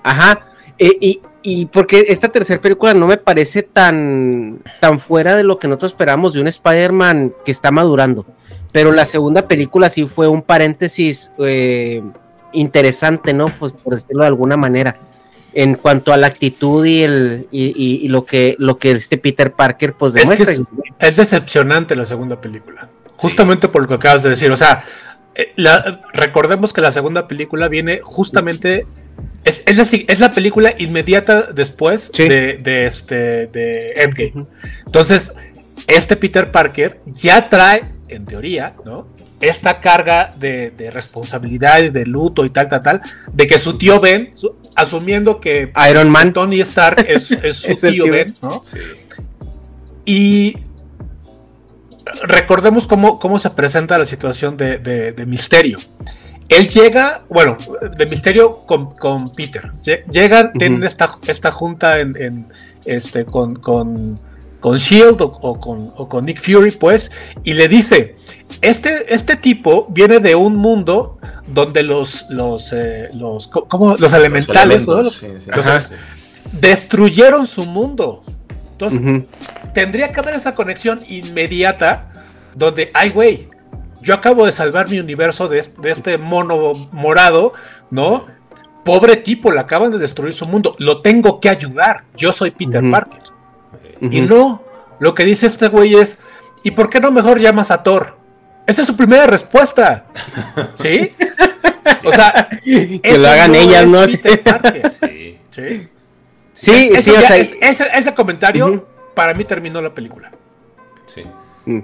Ajá. 0.04 0.46
Eh, 0.78 0.96
y, 1.00 1.20
y 1.42 1.66
porque 1.66 2.06
esta 2.08 2.28
tercera 2.28 2.60
película 2.60 2.94
no 2.94 3.06
me 3.06 3.16
parece 3.16 3.62
tan, 3.62 4.60
tan 4.80 4.98
fuera 5.00 5.36
de 5.36 5.42
lo 5.42 5.58
que 5.58 5.68
nosotros 5.68 5.92
esperamos 5.92 6.32
de 6.32 6.40
un 6.40 6.48
Spider-Man 6.48 7.34
que 7.44 7.50
está 7.50 7.70
madurando. 7.70 8.24
Pero 8.70 8.92
la 8.92 9.04
segunda 9.04 9.48
película 9.48 9.88
sí 9.88 10.06
fue 10.06 10.28
un 10.28 10.42
paréntesis 10.42 11.30
eh, 11.38 12.02
interesante, 12.52 13.32
¿no? 13.34 13.48
Pues 13.58 13.72
por 13.72 13.94
decirlo 13.94 14.22
de 14.22 14.28
alguna 14.28 14.56
manera. 14.56 14.98
En 15.54 15.74
cuanto 15.74 16.14
a 16.14 16.16
la 16.16 16.28
actitud 16.28 16.86
y 16.86 17.02
el 17.02 17.46
y, 17.50 18.08
lo 18.08 18.24
que 18.24 18.56
lo 18.58 18.78
que 18.78 18.92
este 18.92 19.18
Peter 19.18 19.52
Parker 19.52 19.92
pues 19.92 20.14
demuestra. 20.14 20.50
Es, 20.50 20.62
es 20.98 21.16
decepcionante 21.16 21.94
la 21.94 22.06
segunda 22.06 22.40
película. 22.40 22.88
Justamente 23.16 23.68
por 23.68 23.82
lo 23.82 23.88
que 23.88 23.94
acabas 23.94 24.22
de 24.22 24.30
decir. 24.30 24.50
O 24.50 24.56
sea, 24.56 24.84
eh, 25.34 25.52
recordemos 26.12 26.72
que 26.72 26.80
la 26.80 26.92
segunda 26.92 27.28
película 27.28 27.68
viene 27.68 28.00
justamente 28.02 28.86
es, 29.44 29.62
es, 29.66 30.20
la, 30.20 30.32
película 30.32 30.74
inmediata 30.78 31.52
después 31.52 32.12
de, 32.12 32.86
este, 32.86 33.48
de 33.48 33.92
Endgame. 33.96 34.46
Entonces, 34.86 35.34
este 35.88 36.16
Peter 36.16 36.52
Parker 36.52 37.00
ya 37.06 37.48
trae, 37.48 37.84
en 38.08 38.24
teoría, 38.24 38.72
¿no? 38.84 39.08
Esta 39.40 39.80
carga 39.80 40.32
de, 40.38 40.90
responsabilidad 40.92 41.80
y 41.82 41.88
de 41.88 42.06
luto 42.06 42.44
y 42.44 42.50
tal, 42.50 42.68
tal, 42.68 42.82
tal, 42.82 43.00
de 43.32 43.46
que 43.48 43.58
su 43.58 43.76
tío 43.76 43.98
Ben, 43.98 44.32
asumiendo 44.76 45.40
que 45.40 45.72
Iron 45.90 46.08
Man, 46.08 46.32
Tony 46.32 46.60
Stark 46.60 47.04
es, 47.08 47.26
su 47.56 47.74
tío 47.74 48.08
Ben, 48.08 48.36
¿no? 48.40 48.62
Y 50.04 50.56
recordemos 52.22 52.86
cómo, 52.86 53.18
cómo 53.18 53.40
se 53.40 53.50
presenta 53.50 53.98
la 53.98 54.06
situación 54.06 54.56
de, 54.56 54.78
de 54.78 55.26
Misterio. 55.26 55.78
Él 56.48 56.68
llega, 56.68 57.24
bueno, 57.28 57.56
de 57.96 58.06
misterio 58.06 58.64
con, 58.66 59.30
Peter. 59.30 59.72
Llega, 60.10 60.52
tienen 60.52 60.84
esta, 60.84 61.10
esta 61.26 61.50
junta 61.50 62.00
en, 62.00 62.46
este, 62.84 63.24
con, 63.24 63.54
con, 63.54 64.18
Shield 64.76 65.16
o, 65.20 66.08
con, 66.08 66.24
Nick 66.24 66.40
Fury, 66.40 66.72
pues, 66.72 67.10
y 67.42 67.54
le 67.54 67.68
dice: 67.68 68.16
Este, 68.60 69.12
este 69.14 69.36
tipo 69.36 69.86
viene 69.88 70.18
de 70.18 70.34
un 70.34 70.56
mundo 70.56 71.18
donde 71.46 71.82
los, 71.82 72.26
los, 72.30 72.72
eh, 72.72 73.10
los, 73.14 73.50
los 73.98 74.12
elementales 74.12 74.86
destruyeron 76.52 77.46
su 77.46 77.64
mundo. 77.64 78.22
Entonces, 78.72 79.22
tendría 79.74 80.12
que 80.12 80.20
haber 80.20 80.34
esa 80.34 80.54
conexión 80.54 81.00
inmediata 81.08 82.10
donde, 82.54 82.90
ay, 82.94 83.10
güey, 83.10 83.48
yo 84.02 84.14
acabo 84.14 84.46
de 84.46 84.52
salvar 84.52 84.90
mi 84.90 84.98
universo 84.98 85.48
de, 85.48 85.58
este 85.84 86.18
mono 86.18 86.74
morado, 86.92 87.52
¿no? 87.90 88.26
Pobre 88.84 89.16
tipo, 89.16 89.52
le 89.52 89.60
acaban 89.60 89.92
de 89.92 89.98
destruir 89.98 90.34
su 90.34 90.46
mundo, 90.46 90.74
lo 90.78 91.00
tengo 91.02 91.40
que 91.40 91.48
ayudar, 91.48 92.04
yo 92.16 92.32
soy 92.32 92.50
Peter 92.50 92.82
Parker. 92.90 93.22
Y 94.00 94.20
no, 94.20 94.64
lo 94.98 95.14
que 95.14 95.24
dice 95.24 95.46
este 95.46 95.68
güey 95.68 95.94
es, 95.94 96.20
¿y 96.64 96.72
por 96.72 96.90
qué 96.90 97.00
no 97.00 97.12
mejor 97.12 97.38
llamas 97.38 97.70
a 97.70 97.84
Thor? 97.84 98.16
Esa 98.66 98.82
es 98.82 98.88
su 98.88 98.96
primera 98.96 99.26
respuesta. 99.26 100.06
¿Sí? 100.74 101.14
O 102.04 102.10
sea, 102.10 102.48
que 102.64 103.18
lo 103.18 103.28
hagan 103.28 103.54
ellas, 103.54 103.86
¿no? 103.86 104.02
Peter 104.02 104.42
Parker. 104.42 104.90
Sí. 105.00 105.38
Sí. 105.50 105.88
Sí, 106.52 106.90
sí, 107.02 107.10
o 107.10 107.20
sea, 107.20 107.36
ese, 107.36 108.14
comentario 108.14 108.86
para 109.14 109.34
mí 109.34 109.44
terminó 109.44 109.80
la 109.80 109.92
película. 109.92 110.30
Sí. 111.06 111.24
Mm. 111.66 111.80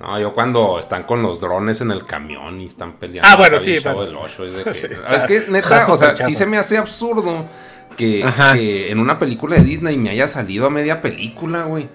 No, 0.00 0.18
yo 0.20 0.32
cuando 0.32 0.78
están 0.78 1.02
con 1.02 1.22
los 1.22 1.40
drones 1.40 1.80
en 1.80 1.90
el 1.90 2.04
camión 2.04 2.60
y 2.60 2.66
están 2.66 2.94
peleando. 2.94 3.28
Ah, 3.28 3.36
bueno, 3.36 3.58
sí. 3.60 3.76
es, 3.76 5.24
que, 5.24 5.44
neta, 5.48 5.86
o 5.92 5.96
sea, 5.96 6.14
sí 6.14 6.34
se 6.34 6.46
me 6.46 6.56
hace 6.56 6.78
absurdo 6.78 7.46
que, 7.96 8.24
en 8.90 9.00
una 9.00 9.18
película 9.18 9.56
de 9.56 9.64
Disney 9.64 9.96
me 9.96 10.10
haya 10.10 10.26
salido 10.26 10.66
a 10.66 10.70
media 10.70 11.02
película, 11.02 11.64
güey. 11.64 11.88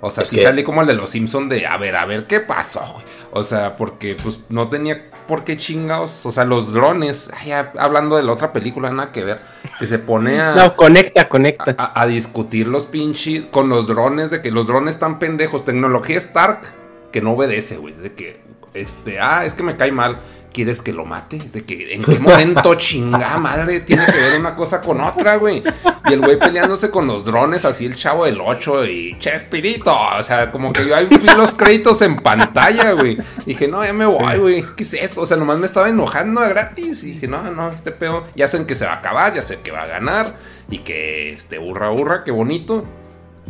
O 0.00 0.10
sea, 0.10 0.24
sí 0.24 0.38
sale 0.38 0.64
como 0.64 0.80
el 0.80 0.86
de 0.88 0.94
los 0.94 1.10
Simpsons 1.10 1.48
de, 1.48 1.64
a 1.64 1.76
ver, 1.76 1.94
a 1.94 2.04
ver, 2.06 2.26
¿qué 2.26 2.40
pasó, 2.40 2.80
güey? 2.92 3.04
O 3.32 3.44
sea, 3.44 3.76
porque 3.76 4.16
pues 4.20 4.40
no 4.48 4.68
tenía 4.68 5.10
por 5.28 5.44
qué 5.44 5.56
chingados. 5.56 6.26
O 6.26 6.32
sea, 6.32 6.44
los 6.44 6.72
drones, 6.72 7.30
hablando 7.78 8.16
de 8.16 8.24
la 8.24 8.32
otra 8.32 8.52
película, 8.52 8.90
nada 8.90 9.12
que 9.12 9.22
ver, 9.22 9.40
que 9.78 9.86
se 9.86 10.00
pone 10.00 10.40
a... 10.40 10.56
No, 10.56 10.74
conecta, 10.74 11.28
conecta. 11.28 11.76
A, 11.78 12.02
a 12.02 12.06
discutir 12.06 12.66
los 12.66 12.84
pinches 12.86 13.44
con 13.46 13.68
los 13.68 13.86
drones, 13.86 14.30
de 14.30 14.42
que 14.42 14.50
los 14.50 14.66
drones 14.66 14.96
están 14.96 15.20
pendejos. 15.20 15.64
Tecnología 15.64 16.18
Stark 16.18 16.81
que 17.12 17.20
no 17.20 17.32
obedece, 17.32 17.76
güey. 17.76 17.94
Es 17.94 18.00
de 18.00 18.12
que, 18.12 18.40
este, 18.74 19.20
ah, 19.20 19.44
es 19.44 19.54
que 19.54 19.62
me 19.62 19.76
cae 19.76 19.92
mal. 19.92 20.20
¿Quieres 20.52 20.82
que 20.82 20.92
lo 20.92 21.06
mate? 21.06 21.36
Es 21.38 21.54
de 21.54 21.64
que, 21.64 21.94
¿en 21.94 22.02
qué 22.02 22.18
momento 22.18 22.74
chingada 22.76 23.38
madre 23.38 23.80
tiene 23.80 24.04
que 24.04 24.18
ver 24.18 24.38
una 24.38 24.54
cosa 24.54 24.82
con 24.82 25.00
otra, 25.00 25.36
güey? 25.36 25.62
Y 26.06 26.12
el 26.12 26.20
güey 26.20 26.38
peleándose 26.38 26.90
con 26.90 27.06
los 27.06 27.24
drones, 27.24 27.64
así 27.64 27.86
el 27.86 27.96
chavo 27.96 28.26
del 28.26 28.38
8 28.38 28.84
y 28.84 29.18
Chespirito. 29.18 29.96
O 30.18 30.22
sea, 30.22 30.50
como 30.50 30.70
que 30.72 30.86
yo 30.86 30.94
ahí 30.94 31.06
vi 31.06 31.26
los 31.36 31.54
créditos 31.54 32.02
en 32.02 32.16
pantalla, 32.16 32.92
güey. 32.92 33.16
Dije, 33.46 33.66
no, 33.66 33.82
ya 33.82 33.94
me 33.94 34.04
voy, 34.04 34.36
güey. 34.36 34.64
¿Qué 34.76 34.82
es 34.82 34.92
esto? 34.92 35.22
O 35.22 35.26
sea, 35.26 35.38
nomás 35.38 35.58
me 35.58 35.64
estaba 35.64 35.88
enojando 35.88 36.42
a 36.42 36.48
gratis. 36.48 37.02
Y 37.02 37.12
dije, 37.12 37.28
no, 37.28 37.50
no, 37.50 37.70
este 37.70 37.90
pedo. 37.90 38.26
Ya 38.34 38.46
sé 38.46 38.66
que 38.66 38.74
se 38.74 38.84
va 38.84 38.92
a 38.92 38.96
acabar, 38.96 39.32
ya 39.32 39.40
sé 39.40 39.60
que 39.60 39.70
va 39.70 39.84
a 39.84 39.86
ganar. 39.86 40.36
Y 40.68 40.80
que, 40.80 41.32
este, 41.32 41.58
hurra, 41.58 41.90
hurra, 41.92 42.24
qué 42.24 42.30
bonito. 42.30 42.84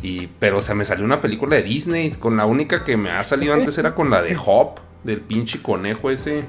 Y, 0.00 0.28
pero 0.38 0.58
o 0.58 0.62
sea, 0.62 0.74
me 0.74 0.84
salió 0.84 1.04
una 1.04 1.20
película 1.20 1.56
de 1.56 1.62
Disney. 1.62 2.10
Con 2.10 2.36
la 2.36 2.46
única 2.46 2.84
que 2.84 2.96
me 2.96 3.10
ha 3.10 3.24
salido 3.24 3.54
antes 3.54 3.76
era 3.78 3.94
con 3.94 4.10
la 4.10 4.22
de 4.22 4.36
Hop, 4.44 4.80
del 5.04 5.20
pinche 5.20 5.60
conejo 5.60 6.10
ese. 6.10 6.44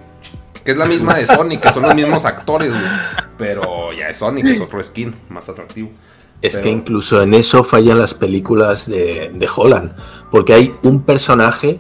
Que 0.64 0.72
es 0.72 0.78
la 0.78 0.86
misma 0.86 1.16
de 1.16 1.26
Sonic, 1.26 1.60
que 1.60 1.74
son 1.74 1.84
los 1.84 1.96
mismos 1.96 2.24
actores, 2.24 2.72
Pero 3.38 3.92
ya 3.92 4.08
es 4.08 4.18
Sonic, 4.18 4.46
es 4.46 4.62
otro 4.62 4.82
skin 4.82 5.14
más 5.30 5.50
atractivo. 5.50 5.90
Es 6.42 6.58
que 6.58 6.70
incluso 6.70 7.22
en 7.22 7.34
eso 7.34 7.64
fallan 7.64 8.00
las 8.00 8.14
películas 8.14 8.86
de, 8.90 9.32
de, 9.34 9.50
Holland. 9.54 9.94
Porque 10.30 10.54
hay 10.54 10.76
un 10.84 11.02
personaje 11.02 11.80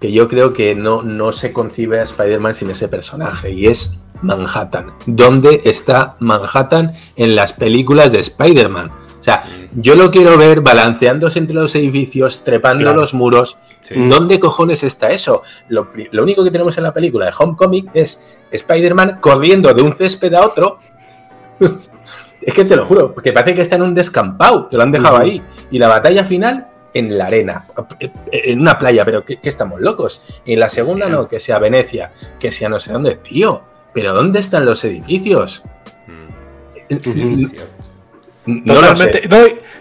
que 0.00 0.12
yo 0.12 0.28
creo 0.28 0.52
que 0.52 0.74
no, 0.74 1.02
no 1.02 1.32
se 1.32 1.52
concibe 1.52 2.00
a 2.00 2.04
Spider-Man 2.04 2.54
sin 2.54 2.70
ese 2.70 2.88
personaje. 2.88 3.50
Y 3.50 3.66
es 3.66 4.00
Manhattan. 4.22 4.92
¿Dónde 5.06 5.60
está 5.64 6.16
Manhattan 6.20 6.92
en 7.16 7.36
las 7.36 7.52
películas 7.52 8.12
de 8.12 8.20
Spider-Man? 8.20 8.90
O 9.24 9.26
sea, 9.26 9.42
yo 9.74 9.94
lo 9.94 10.10
quiero 10.10 10.36
ver 10.36 10.60
balanceándose 10.60 11.38
entre 11.38 11.56
los 11.56 11.74
edificios, 11.74 12.44
trepando 12.44 12.92
los 12.92 13.14
muros. 13.14 13.56
¿Dónde 13.96 14.38
cojones 14.38 14.82
está 14.82 15.12
eso? 15.12 15.42
Lo, 15.68 15.88
único 16.22 16.44
que 16.44 16.50
tenemos 16.50 16.76
en 16.76 16.84
la 16.84 16.92
película 16.92 17.24
de 17.24 17.32
Homecoming 17.38 17.88
es 17.94 18.20
Spider-Man 18.50 19.20
corriendo 19.22 19.72
de 19.72 19.80
un 19.80 19.94
césped 19.94 20.34
a 20.34 20.44
otro. 20.44 20.78
es 21.58 22.54
que 22.54 22.66
te 22.66 22.76
lo 22.76 22.84
juro, 22.84 23.14
porque 23.14 23.32
parece 23.32 23.54
que 23.54 23.62
está 23.62 23.76
en 23.76 23.82
un 23.84 23.94
descampado, 23.94 24.68
que 24.68 24.76
lo 24.76 24.82
han 24.82 24.92
dejado 24.92 25.16
ahí. 25.16 25.42
Y 25.70 25.78
la 25.78 25.88
batalla 25.88 26.26
final 26.26 26.66
en 26.92 27.16
la 27.16 27.24
arena, 27.24 27.64
en 28.30 28.60
una 28.60 28.78
playa, 28.78 29.06
pero 29.06 29.24
¿qué, 29.24 29.38
estamos 29.42 29.80
locos? 29.80 30.22
Y 30.44 30.52
en 30.52 30.60
la 30.60 30.68
segunda 30.68 31.08
no, 31.08 31.28
que 31.28 31.40
sea 31.40 31.58
Venecia, 31.58 32.12
que 32.38 32.52
sea 32.52 32.68
no 32.68 32.78
sé 32.78 32.92
dónde, 32.92 33.14
tío. 33.14 33.62
Pero 33.94 34.12
¿dónde 34.12 34.40
están 34.40 34.66
los 34.66 34.84
edificios? 34.84 35.62
Sí, 38.46 38.62
Totalmente. 38.62 39.28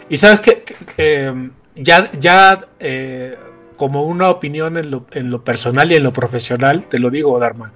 y 0.09 0.17
sabes 0.17 0.39
que 0.39 0.63
em, 0.97 1.51
ya, 1.75 2.11
ya 2.19 2.67
eh, 2.79 3.37
como 3.77 4.03
una 4.03 4.29
opinión 4.29 4.77
en 4.77 4.91
lo, 4.91 5.05
en 5.11 5.29
lo, 5.29 5.43
personal 5.43 5.91
y 5.91 5.95
en 5.95 6.03
lo 6.03 6.13
profesional, 6.13 6.87
te 6.87 6.99
lo 6.99 7.09
digo, 7.09 7.37
Dharma. 7.39 7.71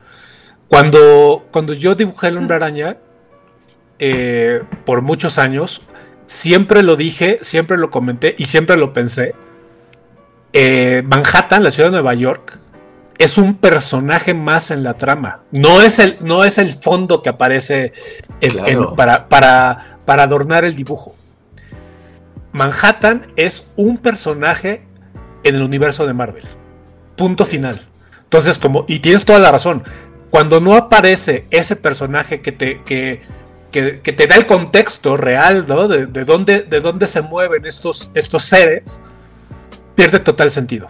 Cuando, 0.67 1.47
cuando 1.51 1.73
yo 1.73 1.95
dibujé 1.95 2.27
el 2.27 2.37
hombre 2.37 2.55
araña, 2.55 2.97
eh, 3.99 4.61
por 4.85 5.01
muchos 5.01 5.37
años, 5.37 5.81
siempre 6.27 6.83
lo 6.83 6.95
dije, 6.95 7.39
siempre 7.41 7.77
lo 7.77 7.89
comenté 7.89 8.35
y 8.37 8.45
siempre 8.45 8.77
lo 8.77 8.93
pensé. 8.93 9.33
Eh, 10.53 11.03
Manhattan, 11.05 11.63
la 11.63 11.71
ciudad 11.71 11.89
de 11.89 11.93
Nueva 11.93 12.13
York, 12.13 12.59
es 13.17 13.37
un 13.37 13.55
personaje 13.55 14.33
más 14.33 14.69
en 14.71 14.83
la 14.83 14.95
trama. 14.95 15.41
No 15.51 15.81
es 15.81 15.99
el, 15.99 16.17
no 16.21 16.43
es 16.43 16.57
el 16.57 16.71
fondo 16.71 17.21
que 17.21 17.29
aparece 17.29 17.93
para, 18.95 19.27
para, 19.27 19.96
para 20.07 20.23
adornar 20.23 20.63
el 20.63 20.73
dibujo. 20.73 21.17
Manhattan 22.53 23.27
es 23.35 23.65
un 23.75 23.97
personaje 23.97 24.87
en 25.43 25.55
el 25.55 25.61
universo 25.61 26.07
de 26.07 26.13
Marvel. 26.13 26.45
Punto 27.17 27.45
final. 27.45 27.81
Entonces, 28.23 28.57
como, 28.57 28.85
y 28.87 28.99
tienes 28.99 29.25
toda 29.25 29.39
la 29.39 29.51
razón, 29.51 29.83
cuando 30.29 30.61
no 30.61 30.77
aparece 30.77 31.45
ese 31.51 31.75
personaje 31.75 32.39
que 32.39 32.53
te, 32.53 32.83
que, 32.85 33.21
te 33.69 34.27
da 34.27 34.35
el 34.35 34.45
contexto 34.45 35.17
real, 35.17 35.65
¿no? 35.67 35.89
De, 35.89 36.05
dónde, 36.23 36.61
de 36.61 36.79
dónde 36.79 37.05
se 37.05 37.21
mueven 37.21 37.65
estos, 37.65 38.09
estos 38.13 38.45
seres, 38.45 39.01
pierde 39.95 40.19
total 40.19 40.51
sentido. 40.51 40.89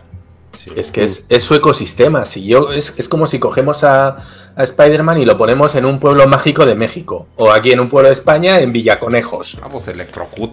Es 0.75 0.91
que 0.91 1.03
es, 1.03 1.43
su 1.43 1.55
ecosistema. 1.55 2.25
Si 2.25 2.45
yo, 2.45 2.71
es, 2.71 2.93
es 2.97 3.07
como 3.07 3.27
si 3.27 3.39
cogemos 3.39 3.83
a, 3.83 4.17
a 4.55 4.63
Spider-Man 4.63 5.19
y 5.19 5.25
lo 5.25 5.37
ponemos 5.37 5.75
en 5.75 5.85
un 5.85 5.99
pueblo 5.99 6.27
mágico 6.27 6.65
de 6.65 6.75
México. 6.75 7.27
O 7.35 7.51
aquí 7.51 7.71
en 7.71 7.79
un 7.79 7.89
pueblo 7.89 8.09
de 8.09 8.13
España, 8.13 8.59
en 8.59 8.73
Villaconejos. 8.73 9.57
Ah, 9.61 9.69
pues 9.69 9.91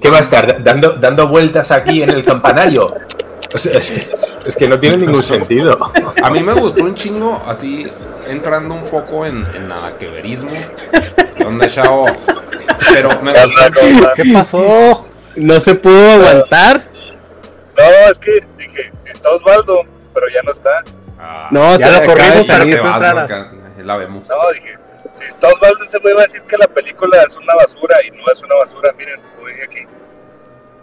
¿Qué 0.00 0.10
va 0.10 0.18
a 0.18 0.20
estar? 0.20 0.62
¿Dando, 0.62 0.92
dando 0.92 1.28
vueltas 1.28 1.70
aquí 1.70 2.02
en 2.02 2.10
el 2.10 2.24
campanario? 2.24 2.86
es, 3.54 4.56
que, 4.56 4.68
no 4.68 4.78
tiene 4.78 4.98
ningún 4.98 5.22
sentido. 5.22 5.78
A 6.22 6.30
mí 6.30 6.42
me 6.42 6.52
gustó 6.54 6.84
un 6.84 6.94
chingo, 6.94 7.40
así 7.46 7.86
entrando 8.28 8.74
un 8.74 8.84
poco 8.84 9.24
en, 9.24 9.46
en 9.54 9.68
verismo. 10.12 10.50
Donde 11.38 11.68
Shao 11.68 12.06
Pero 12.92 13.20
me 13.22 13.32
¿Qué 13.32 13.44
gustó. 13.44 14.08
¿Qué 14.16 14.24
pasó? 14.32 15.08
No 15.36 15.60
se 15.60 15.74
pudo 15.74 16.12
aguantar. 16.12 16.88
No, 17.76 18.10
es 18.10 18.18
que 18.18 18.44
dije, 18.56 18.92
si 18.98 19.10
está 19.10 19.30
Osvaldo, 19.30 19.82
pero 20.14 20.28
ya 20.28 20.40
no 20.42 20.52
está. 20.52 20.82
Ah, 21.18 21.48
No, 21.50 21.76
Ya 21.78 21.88
se 21.88 22.00
lo 22.00 22.06
corrimos 22.06 22.46
para 22.46 22.64
que 22.64 22.76
tú 22.76 22.86
entraras. 22.86 23.30
Marca, 23.30 23.52
La 23.82 23.96
vemos. 23.96 24.28
No, 24.28 24.34
dije, 24.54 24.78
si 25.18 25.24
está 25.26 25.48
Osvaldo, 25.48 25.84
ese 25.84 25.98
güey 25.98 26.14
va 26.14 26.20
a 26.20 26.24
decir 26.24 26.42
que 26.42 26.56
la 26.56 26.66
película 26.68 27.22
es 27.26 27.36
una 27.36 27.54
basura 27.54 27.96
y 28.06 28.10
no 28.10 28.24
es 28.32 28.42
una 28.42 28.54
basura. 28.56 28.92
Miren, 28.96 29.20
lo 29.40 29.46
dije 29.46 29.62
aquí. 29.64 29.78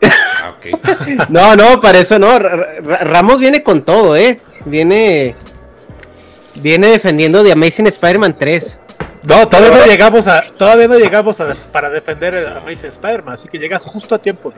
Ah, 0.04 0.54
ok. 0.58 1.30
No, 1.30 1.56
no, 1.56 1.80
para 1.80 2.00
eso 2.00 2.18
no. 2.20 2.38
Ra- 2.40 2.56
Ra- 2.82 2.98
Ramos 3.04 3.40
viene 3.40 3.64
con 3.64 3.84
todo, 3.84 4.16
¿eh? 4.16 4.40
Viene. 4.66 5.36
Viene 6.56 6.88
defendiendo 6.88 7.44
de 7.44 7.52
Amazing 7.54 7.88
Spider-Man 7.88 8.36
3. 8.38 8.78
No, 9.24 9.48
todavía 9.48 9.78
no 9.78 9.86
llegamos 9.86 10.28
a, 10.28 10.42
todavía 10.58 10.88
no 10.88 10.98
llegamos 10.98 11.40
a, 11.40 11.56
para 11.72 11.90
defender 11.90 12.36
a 12.36 12.58
Amazing 12.58 12.90
Spider-Man, 12.90 13.36
así 13.36 13.48
que 13.48 13.58
llegas 13.60 13.86
justo 13.86 14.16
a 14.16 14.18
tiempo. 14.20 14.52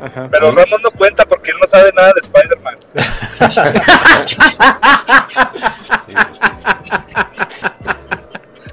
Ajá. 0.00 0.28
Pero 0.30 0.52
Ramos 0.52 0.80
no 0.82 0.90
cuenta 0.92 1.26
porque 1.26 1.50
él 1.50 1.56
no 1.60 1.66
sabe 1.66 1.90
nada 1.94 2.12
de 2.14 2.20
Spider-Man. 2.20 2.74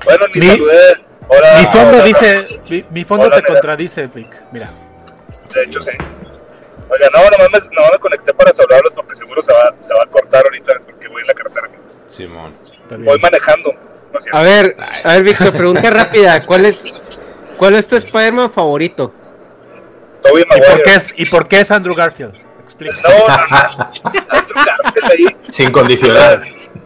Bueno, 0.04 0.26
ni 0.34 0.40
Mi- 0.42 0.48
saludé. 0.48 0.98
Mi 1.60 1.66
fondo 1.72 2.04
dice, 2.04 2.48
mi, 2.70 2.86
mi 2.92 3.04
fondo 3.04 3.26
Hola, 3.26 3.36
te 3.38 3.42
mira. 3.42 3.54
contradice, 3.54 4.08
Vic. 4.08 4.44
Mira. 4.52 4.70
De 5.54 5.64
hecho, 5.64 5.82
sí. 5.82 5.92
Oiga, 6.88 7.10
no, 7.12 7.20
nomás 7.24 7.50
me, 7.52 7.60
no 7.76 7.82
me 7.92 7.98
conecté 8.00 8.32
para 8.34 8.54
saludarlos 8.54 8.94
porque 8.94 9.16
seguro 9.16 9.42
se 9.42 9.52
va, 9.52 9.74
se 9.80 9.92
va 9.94 10.04
a 10.04 10.08
cortar 10.08 10.44
ahorita 10.46 10.74
porque 10.86 11.08
voy 11.08 11.22
en 11.22 11.28
la 11.28 11.34
carretera. 11.34 11.70
Simón. 12.06 12.56
Voy 13.00 13.20
manejando. 13.20 13.74
A 14.32 14.42
ver, 14.44 14.78
a 15.04 15.14
ver, 15.16 15.24
Víctor, 15.24 15.52
pregunta 15.52 15.90
rápida. 15.90 16.46
¿Cuál 16.46 16.66
es, 16.66 16.86
cuál 17.58 17.76
es 17.76 17.88
tu 17.88 17.96
Spider-Man 17.96 18.52
favorito? 18.52 19.12
¿Y 20.30 20.44
por, 20.46 20.82
qué 20.84 20.94
es, 20.96 21.14
¿Y 21.18 21.26
por 21.26 21.48
qué 21.48 21.60
es 21.62 21.72
Andrew 21.72 21.96
Garfield? 21.96 22.34
Explica. 22.64 22.96
No, 23.04 23.10
no, 23.28 23.38
no. 23.48 23.92
Andrew 24.30 24.56
Garfield 24.66 25.12
ahí. 25.12 25.38
Sin 25.50 25.72
condicionar. 25.72 26.44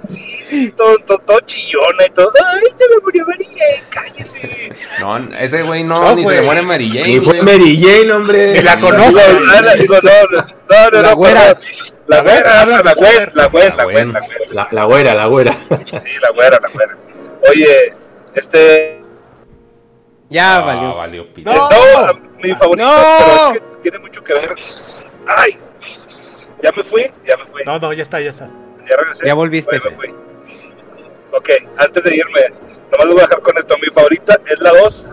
Sí, 0.08 0.40
sí, 0.44 0.72
todo, 0.72 0.98
todo, 1.00 1.20
todo 1.20 1.40
chillona 1.42 2.06
y 2.08 2.10
todo. 2.12 2.32
Ay, 2.46 2.62
se 2.76 2.90
me 2.96 3.02
murió 3.04 3.26
Mary 3.28 3.46
Jane, 3.46 3.84
cállese. 3.90 4.74
No, 5.00 5.18
ese 5.38 5.62
güey 5.64 5.84
no, 5.84 6.02
No, 6.02 6.16
ni 6.16 6.24
güey. 6.24 6.36
se 6.36 6.42
le 6.42 6.46
muere 6.46 6.62
Mary 6.64 6.90
Jane. 6.90 7.10
Y 7.12 7.20
fue. 7.22 7.42
Mary 7.44 7.80
Jane, 7.82 8.12
hombre. 8.12 8.54
Ni 8.54 8.62
la 8.62 8.80
conoce. 8.80 9.22
ah, 9.22 9.74
digo, 9.78 9.96
no, 10.02 10.12
no, 10.32 10.42
no, 10.70 10.90
no, 10.92 11.02
La 11.02 11.10
no, 11.12 11.16
güera. 11.16 11.60
La 12.08 12.18
La 12.18 12.22
güera, 12.24 12.66
la 12.66 12.66
güera, 12.66 12.82
la 12.84 12.94
güera, 12.94 13.32
La 13.36 13.44
la 13.44 13.48
güera, 13.48 13.76
güera. 13.76 13.76
la 13.76 13.84
güera. 13.86 14.20
La, 14.52 14.68
la 14.72 14.84
güera, 14.86 15.14
la 15.16 15.26
güera. 15.28 15.58
Sí, 15.70 16.10
la 16.22 16.30
güera, 16.32 16.60
la 16.60 16.70
güera. 16.70 16.98
Oye, 17.52 17.94
este. 18.34 19.04
Ya, 20.30 20.58
Ah, 20.58 20.62
valió. 20.62 20.96
valió. 20.96 21.28
No. 21.46 22.29
No, 22.42 22.48
mi 22.48 22.56
favorito, 22.56 22.88
No. 22.88 23.50
pero 23.54 23.66
es 23.66 23.76
que 23.78 23.82
tiene 23.82 24.00
mucho 24.00 24.24
que 24.24 24.34
ver. 24.34 24.56
¡Ay! 25.28 25.58
Ya 26.62 26.72
me 26.76 26.84
fui, 26.84 27.12
ya 27.26 27.38
me 27.38 27.46
fui. 27.46 27.64
No, 27.66 27.80
no, 27.80 27.94
ya 27.94 28.04
está, 28.04 28.20
ya 28.20 28.30
estás. 28.30 28.58
Ya 28.90 28.96
regresé. 28.98 29.26
Ya 29.28 29.34
volviste. 29.34 29.78
Oye, 29.78 29.90
me 29.90 29.96
fui. 29.96 30.16
Ok, 31.32 31.50
antes 31.78 32.04
de 32.04 32.16
irme, 32.16 32.42
nomás 32.92 33.06
lo 33.08 33.14
voy 33.14 33.20
a 33.22 33.28
dejar 33.28 33.42
con 33.42 33.58
esto. 33.58 33.78
Mi 33.78 33.88
favorita 33.88 34.40
es 34.46 34.60
la 34.60 34.72
2 34.72 35.12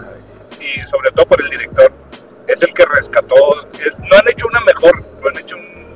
y 0.61 0.81
sobre 0.83 1.11
todo 1.13 1.27
por 1.27 1.41
el 1.43 1.51
director. 1.51 1.93
Es 2.47 2.63
el 2.63 2.73
que 2.73 2.85
rescató. 2.87 3.37
es- 3.85 3.99
no 3.99 4.17
han 4.17 4.29
hecho 4.29 4.47
una 4.47 4.61
mejor, 4.61 5.03
no 5.21 5.29
han 5.29 5.39
hecho 5.39 5.57
un- 5.57 5.95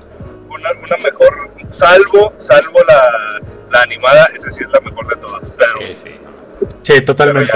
una, 0.51 0.70
una 0.73 0.97
mejor, 0.98 1.51
salvo, 1.70 2.35
salvo 2.39 2.78
la, 2.86 3.39
la 3.70 3.82
animada, 3.82 4.27
esa 4.35 4.51
sí 4.51 4.65
es 4.65 4.70
la 4.70 4.81
mejor 4.81 5.07
de 5.09 5.16
todas. 5.16 5.48
Pero, 5.51 5.78
Sí, 5.81 5.94
sí. 5.94 6.09
Sí, 6.82 6.93
pero 6.93 7.05
totalmente. 7.07 7.52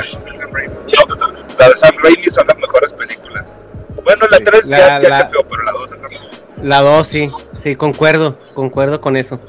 ya. 0.86 0.98
No, 1.16 1.32
la 1.58 1.68
de 1.68 1.76
Sam 1.76 1.94
Raimi 2.02 2.30
son 2.30 2.46
las 2.46 2.56
mejores 2.58 2.92
películas. 2.94 3.54
Bueno, 4.18 4.26
la 4.30 4.50
3 4.50 4.66
La- 4.66 4.78
ya, 4.78 5.00
ya 5.00 5.08
la- 5.08 5.30
pero 5.48 5.62
la 5.62 5.72
2 5.72 5.92
es 5.92 6.02
la 6.02 6.08
mejor. 6.08 6.26
La 6.62 6.80
2, 6.80 7.06
sí. 7.06 7.30
Sí, 7.62 7.76
concuerdo. 7.76 8.38
Concuerdo 8.54 9.00
con 9.00 9.16
eso. 9.16 9.40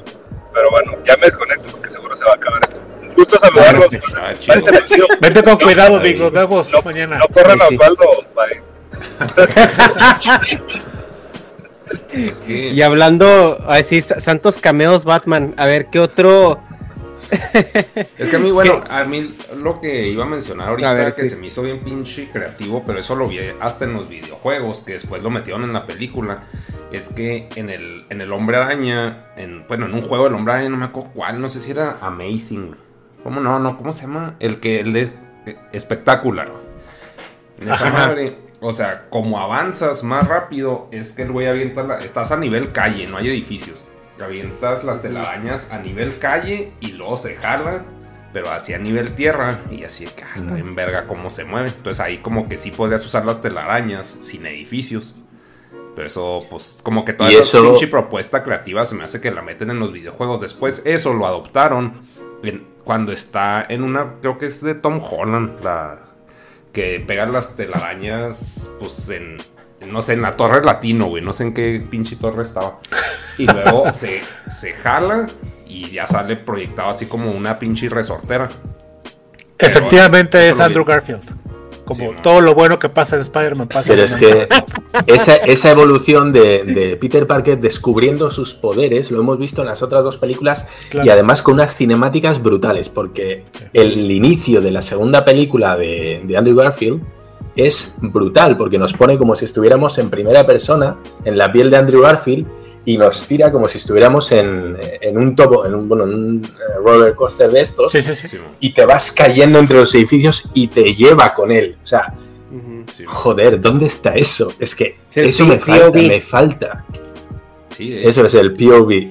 Pero 0.54 0.70
bueno, 0.70 0.92
ya 1.04 1.16
me 1.16 1.26
desconecto 1.26 1.68
porque 1.70 1.90
seguro 1.90 2.16
se 2.16 2.24
va 2.24 2.32
a 2.32 2.34
acabar 2.36 2.62
esto. 2.64 2.80
Un 3.02 3.14
gusto 3.14 3.38
saludarlos. 3.38 3.86
Sí, 3.90 3.98
ah, 4.18 4.32
chido. 4.38 4.60
Chido. 4.86 5.06
Vete 5.20 5.42
con 5.42 5.58
cuidado. 5.58 6.00
Nos 6.00 6.32
vemos 6.32 6.70
No, 6.72 6.82
mañana. 6.82 7.18
no 7.18 7.26
corran 7.28 7.60
a. 7.60 7.66
Osvaldo. 7.66 8.24
Bye. 8.34 8.62
Es 12.12 12.38
que. 12.40 12.70
Y 12.70 12.82
hablando, 12.82 13.58
así, 13.68 14.00
Santos 14.02 14.58
Cameos 14.58 15.04
Batman. 15.04 15.54
A 15.56 15.66
ver, 15.66 15.86
¿qué 15.86 16.00
otro? 16.00 16.58
Es 18.18 18.28
que 18.28 18.36
a 18.36 18.38
mí, 18.38 18.50
bueno, 18.50 18.82
a 18.90 19.04
mí 19.04 19.34
lo 19.56 19.80
que 19.80 20.08
iba 20.08 20.24
a 20.24 20.28
mencionar 20.28 20.68
ahorita 20.68 20.90
A 20.90 20.94
ver, 20.94 21.14
que 21.14 21.22
sí. 21.24 21.30
se 21.30 21.36
me 21.36 21.46
hizo 21.48 21.62
bien 21.62 21.80
pinche 21.80 22.30
creativo, 22.30 22.84
pero 22.86 22.98
eso 22.98 23.14
lo 23.16 23.28
vi 23.28 23.38
hasta 23.60 23.84
en 23.84 23.94
los 23.94 24.08
videojuegos, 24.08 24.80
que 24.80 24.94
después 24.94 25.22
lo 25.22 25.30
metieron 25.30 25.64
en 25.64 25.72
la 25.72 25.86
película, 25.86 26.44
es 26.92 27.08
que 27.12 27.48
en 27.56 27.70
el, 27.70 28.06
en 28.10 28.20
el 28.20 28.32
Hombre 28.32 28.56
Araña, 28.58 29.26
en, 29.36 29.66
bueno, 29.66 29.86
en 29.86 29.94
un 29.94 30.02
juego 30.02 30.24
del 30.24 30.34
Hombre 30.34 30.54
Araña, 30.54 30.68
no 30.70 30.76
me 30.76 30.84
acuerdo 30.86 31.10
cuál, 31.14 31.40
no 31.40 31.48
sé 31.48 31.60
si 31.60 31.70
era 31.72 31.98
Amazing. 32.00 32.76
¿Cómo 33.22 33.40
no? 33.40 33.58
No, 33.58 33.76
¿cómo 33.76 33.92
se 33.92 34.02
llama? 34.02 34.34
El 34.38 34.60
que, 34.60 34.80
el 34.80 34.92
de 34.92 35.10
eh, 35.46 35.56
espectacular. 35.72 36.48
En 37.60 37.70
esa 37.72 37.90
madre, 37.90 38.36
o 38.60 38.72
sea, 38.72 39.06
como 39.10 39.40
avanzas 39.40 40.04
más 40.04 40.28
rápido, 40.28 40.88
es 40.92 41.12
que 41.14 41.22
el 41.22 41.32
güey 41.32 41.46
avienta, 41.48 41.82
la- 41.82 41.98
estás 42.00 42.30
a 42.30 42.36
nivel 42.36 42.70
calle, 42.72 43.06
no 43.08 43.16
hay 43.16 43.28
edificios. 43.28 43.86
Avientas 44.20 44.82
las 44.84 45.02
telarañas 45.02 45.70
a 45.72 45.78
nivel 45.78 46.18
calle 46.18 46.72
y 46.80 46.92
luego 46.92 47.16
se 47.16 47.36
jala, 47.36 47.84
pero 48.32 48.50
así 48.50 48.72
a 48.72 48.78
nivel 48.78 49.12
tierra 49.14 49.58
y 49.70 49.84
así 49.84 50.06
que 50.06 50.24
ah, 50.24 50.32
está 50.36 50.54
bien 50.54 50.74
verga 50.74 51.06
cómo 51.06 51.30
se 51.30 51.44
mueve. 51.44 51.68
Entonces 51.68 52.00
ahí 52.00 52.18
como 52.18 52.48
que 52.48 52.56
sí 52.58 52.70
podrías 52.70 53.04
usar 53.04 53.24
las 53.26 53.42
telarañas 53.42 54.16
sin 54.20 54.46
edificios. 54.46 55.16
Pero 55.94 56.08
eso, 56.08 56.40
pues, 56.50 56.76
como 56.82 57.04
que 57.06 57.14
toda 57.14 57.30
esa 57.30 57.40
eso- 57.42 57.62
pinche 57.70 57.86
propuesta 57.88 58.42
creativa 58.42 58.84
se 58.84 58.94
me 58.94 59.04
hace 59.04 59.20
que 59.20 59.30
la 59.30 59.40
meten 59.42 59.70
en 59.70 59.78
los 59.78 59.92
videojuegos. 59.92 60.40
Después 60.42 60.82
eso 60.84 61.14
lo 61.14 61.26
adoptaron 61.26 61.94
en- 62.42 62.66
cuando 62.84 63.12
está 63.12 63.64
en 63.68 63.82
una, 63.82 64.16
creo 64.20 64.36
que 64.38 64.46
es 64.46 64.62
de 64.62 64.74
Tom 64.74 65.00
Holland, 65.02 65.62
la 65.64 66.00
que 66.72 67.00
pegan 67.00 67.32
las 67.32 67.56
telarañas, 67.56 68.70
pues 68.78 69.08
en, 69.08 69.38
no 69.84 70.02
sé, 70.02 70.14
en 70.14 70.22
la 70.22 70.32
torre 70.36 70.62
latino, 70.64 71.06
güey, 71.06 71.22
no 71.22 71.32
sé 71.32 71.44
en 71.44 71.54
qué 71.54 71.84
pinche 71.90 72.16
torre 72.16 72.42
estaba. 72.42 72.78
Y 73.38 73.46
luego 73.46 73.90
se, 73.92 74.20
se 74.48 74.72
jala 74.72 75.28
y 75.68 75.90
ya 75.90 76.06
sale 76.06 76.36
proyectado 76.36 76.90
así 76.90 77.06
como 77.06 77.30
una 77.32 77.58
pinche 77.58 77.88
resortera. 77.88 78.48
Pero 79.56 79.70
Efectivamente 79.72 80.48
es 80.48 80.60
Andrew 80.60 80.84
vi. 80.84 80.92
Garfield. 80.92 81.22
Como 81.84 82.00
Sí, 82.00 82.16
todo 82.20 82.40
lo 82.40 82.52
bueno 82.54 82.80
que 82.80 82.88
pasa 82.88 83.14
en 83.14 83.22
Spider-Man 83.22 83.68
pasa 83.68 83.86
Pero 83.90 84.00
en 84.02 84.06
es 84.06 84.16
que 84.16 84.48
esa, 85.06 85.36
esa 85.36 85.70
evolución 85.70 86.32
de, 86.32 86.64
de 86.64 86.96
Peter 86.96 87.28
Parker 87.28 87.60
descubriendo 87.60 88.28
sus 88.32 88.54
poderes 88.54 89.12
lo 89.12 89.20
hemos 89.20 89.38
visto 89.38 89.60
en 89.62 89.68
las 89.68 89.82
otras 89.82 90.02
dos 90.02 90.16
películas 90.18 90.66
Claro. 90.90 91.06
y 91.06 91.10
además 91.10 91.42
con 91.42 91.54
unas 91.54 91.76
cinemáticas 91.76 92.42
brutales, 92.42 92.88
porque 92.88 93.44
el 93.72 94.10
inicio 94.10 94.60
de 94.62 94.72
la 94.72 94.82
segunda 94.82 95.24
película 95.24 95.76
de, 95.76 96.22
de 96.24 96.36
Andrew 96.36 96.56
Garfield 96.56 97.02
es 97.56 97.94
brutal, 97.98 98.56
porque 98.56 98.78
nos 98.78 98.92
pone 98.92 99.18
como 99.18 99.34
si 99.34 99.44
estuviéramos 99.44 99.98
en 99.98 100.10
primera 100.10 100.46
persona, 100.46 100.96
en 101.24 101.38
la 101.38 101.50
piel 101.50 101.70
de 101.70 101.78
Andrew 101.78 102.02
Garfield, 102.02 102.46
y 102.84 102.98
nos 102.98 103.26
tira 103.26 103.50
como 103.50 103.66
si 103.66 103.78
estuviéramos 103.78 104.30
en, 104.30 104.76
en 105.00 105.18
un 105.18 105.34
topo, 105.34 105.66
en 105.66 105.74
un, 105.74 105.88
bueno, 105.88 106.04
en 106.04 106.14
un 106.14 106.44
eh, 106.44 106.78
roller 106.84 107.14
coaster 107.16 107.50
de 107.50 107.60
estos, 107.60 107.90
Sí, 107.90 108.00
sí, 108.00 108.14
sí. 108.14 108.28
Sí, 108.28 108.38
man, 108.38 108.54
y 108.60 108.72
te 108.72 108.86
vas 108.86 109.10
cayendo 109.10 109.58
entre 109.58 109.78
los 109.78 109.92
edificios 109.94 110.48
y 110.54 110.68
te 110.68 110.94
lleva 110.94 111.34
con 111.34 111.50
él. 111.50 111.76
O 111.82 111.86
sea. 111.86 112.14
Joder, 113.04 113.60
¿dónde 113.60 113.86
está 113.86 114.14
eso? 114.14 114.52
Es 114.58 114.76
que 114.76 114.98
eso 115.14 115.44
me 115.44 115.58
falta, 115.58 115.98
me 115.98 116.20
falta. 116.20 116.84
Sí, 117.70 117.90
de 117.90 118.08
Eso 118.08 118.24
es 118.24 118.34
el 118.34 118.52
POV. 118.52 119.10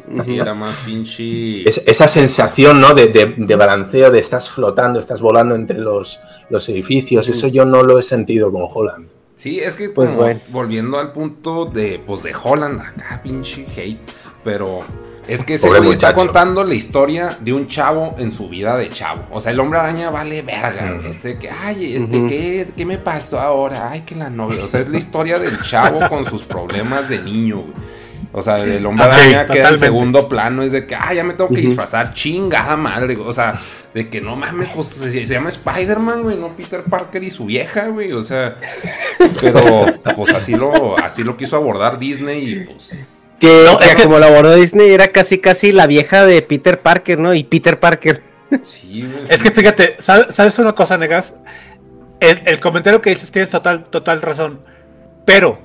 Sí, 0.24 0.38
era 0.38 0.54
más 0.54 0.76
pinche. 0.78 1.68
Es- 1.68 1.82
esa 1.86 2.08
sensación, 2.08 2.80
¿no? 2.80 2.94
De, 2.94 3.08
de- 3.08 3.34
de 3.36 3.56
balanceo, 3.56 4.10
de 4.10 4.18
estás 4.18 4.50
flotando, 4.50 5.00
estás 5.00 5.20
volando 5.20 5.54
entre 5.54 5.78
los, 5.78 6.20
los 6.50 6.68
edificios. 6.68 7.28
Eso 7.28 7.48
yo 7.48 7.64
no 7.64 7.82
lo 7.82 7.98
he 7.98 8.02
sentido 8.02 8.52
con 8.52 8.66
Holland. 8.72 9.08
Sí, 9.36 9.58
es 9.60 9.74
que 9.74 9.88
Pues 9.88 10.10
como 10.10 10.22
bueno. 10.22 10.40
volviendo 10.50 10.98
al 10.98 11.12
punto 11.12 11.64
de 11.66 12.00
pues 12.04 12.22
de 12.22 12.32
Holland, 12.40 12.80
acá 12.80 13.20
pinche 13.22 13.66
hate, 13.76 13.98
pero 14.44 14.84
es 15.26 15.42
que 15.42 15.54
ese 15.54 15.66
Pobre 15.66 15.80
güey 15.80 15.92
está 15.92 16.14
contando 16.14 16.62
la 16.62 16.74
historia 16.74 17.36
de 17.40 17.52
un 17.52 17.66
chavo 17.66 18.14
en 18.18 18.30
su 18.30 18.48
vida 18.48 18.76
de 18.76 18.88
chavo. 18.90 19.22
O 19.30 19.40
sea, 19.40 19.50
el 19.52 19.58
hombre 19.58 19.80
araña 19.80 20.10
vale 20.10 20.42
verga, 20.42 20.92
güey. 20.96 21.08
Este 21.08 21.38
que, 21.38 21.50
ay, 21.50 21.96
este, 21.96 22.18
Ujú. 22.18 22.28
¿qué, 22.28 22.68
¿qué 22.76 22.84
me 22.86 22.98
pasó 22.98 23.40
ahora? 23.40 23.90
Ay, 23.90 24.02
que 24.02 24.14
la 24.14 24.30
novia. 24.30 24.62
O 24.64 24.68
sea, 24.68 24.80
es 24.80 24.88
la 24.88 24.98
historia 24.98 25.38
del 25.40 25.60
chavo 25.62 26.08
con 26.08 26.24
sus 26.24 26.42
problemas 26.42 27.08
de 27.08 27.18
niño, 27.20 27.62
güey. 27.62 27.72
O 28.32 28.42
sea, 28.42 28.58
el 28.60 28.84
hombre 28.86 29.06
Ah, 29.08 29.12
sí, 29.18 29.28
queda 29.30 29.40
en 29.42 29.46
totalmente. 29.46 29.76
segundo 29.78 30.28
plano, 30.28 30.62
es 30.62 30.72
de 30.72 30.86
que, 30.86 30.94
ah, 30.94 31.12
ya 31.12 31.24
me 31.24 31.34
tengo 31.34 31.50
que 31.50 31.60
disfrazar, 31.60 32.14
chingada 32.14 32.76
madre, 32.76 33.14
güey. 33.14 33.28
O 33.28 33.32
sea, 33.32 33.58
de 33.92 34.08
que 34.08 34.20
no 34.20 34.36
mames, 34.36 34.68
pues 34.70 34.86
se, 34.88 35.10
se 35.10 35.24
llama 35.34 35.48
Spider-Man, 35.50 36.22
güey, 36.22 36.36
no 36.36 36.56
Peter 36.56 36.82
Parker 36.84 37.22
y 37.24 37.30
su 37.30 37.44
vieja, 37.46 37.88
güey. 37.88 38.12
O 38.12 38.22
sea, 38.22 38.56
pero 39.40 39.86
pues 40.16 40.32
así 40.32 40.54
lo, 40.54 40.98
así 40.98 41.22
lo 41.24 41.36
quiso 41.36 41.56
abordar 41.56 41.98
Disney 41.98 42.48
y 42.52 42.64
pues. 42.64 43.08
Que, 43.38 43.64
No, 43.66 43.76
que 43.78 43.86
es 43.86 43.94
que- 43.96 44.04
como 44.04 44.18
lo 44.18 44.26
abordó 44.26 44.54
Disney, 44.54 44.92
era 44.92 45.08
casi 45.08 45.38
casi 45.38 45.72
la 45.72 45.86
vieja 45.86 46.24
de 46.24 46.40
Peter 46.42 46.80
Parker, 46.80 47.18
¿no? 47.18 47.34
Y 47.34 47.42
Peter 47.44 47.80
Parker. 47.80 48.22
Sí, 48.62 49.02
güey, 49.02 49.24
Es 49.28 49.38
sí. 49.40 49.42
que 49.44 49.50
fíjate, 49.50 49.96
¿sabes, 49.98 50.34
sabes 50.34 50.58
una 50.58 50.74
cosa, 50.74 50.96
Negas? 50.98 51.34
el, 52.20 52.40
el 52.46 52.60
comentario 52.60 53.00
que 53.00 53.10
dices 53.10 53.32
tienes 53.32 53.50
total, 53.50 53.84
total 53.84 54.22
razón. 54.22 54.60
Pero 55.24 55.58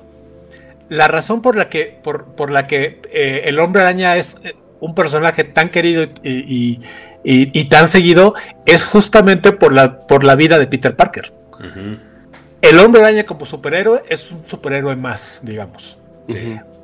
la 0.88 1.08
razón 1.08 1.42
por 1.42 1.56
la 1.56 1.68
que, 1.68 1.98
por, 2.02 2.32
por 2.34 2.50
la 2.50 2.66
que 2.66 3.00
eh, 3.12 3.42
el 3.46 3.58
hombre 3.58 3.82
araña 3.82 4.16
es 4.16 4.36
eh, 4.44 4.54
un 4.80 4.94
personaje 4.94 5.44
tan 5.44 5.68
querido 5.68 6.02
y, 6.02 6.10
y- 6.30 6.80
y- 7.24 7.58
y 7.60 7.64
tan 7.64 7.88
seguido 7.88 8.34
es 8.64 8.84
justamente 8.84 9.52
por 9.52 9.72
la, 9.72 9.98
por 9.98 10.24
la 10.24 10.34
vida 10.36 10.58
de 10.58 10.66
Peter 10.66 10.94
Parker. 10.96 11.32
El 12.60 12.78
hombre 12.80 13.00
araña 13.02 13.24
como 13.24 13.44
superhéroe 13.46 14.02
es 14.08 14.30
un 14.30 14.46
superhéroe 14.46 14.96
más, 14.96 15.40
digamos. 15.42 15.98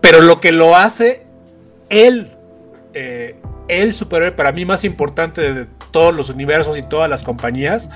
Pero 0.01 0.21
lo 0.21 0.41
que 0.41 0.53
lo 0.53 0.77
hace 0.77 1.25
él, 1.89 2.31
eh, 2.95 3.37
el 3.69 3.93
superhéroe 3.95 4.33
para 4.33 4.53
mí 4.53 4.65
más 4.65 4.85
importante 4.85 5.53
de 5.55 5.67
todos 5.91 6.15
los 6.15 6.29
universos 6.29 6.77
y 6.79 6.83
todas 6.83 7.09
las 7.09 7.23
compañías, 7.23 7.91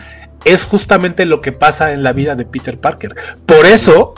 es 0.45 0.65
justamente 0.65 1.25
lo 1.25 1.41
que 1.41 1.51
pasa 1.53 1.93
en 1.93 2.03
la 2.05 2.13
vida 2.13 2.37
de 2.37 2.45
Peter 2.45 2.79
Parker. 2.79 3.15
Por 3.47 3.67
eso, 3.67 4.15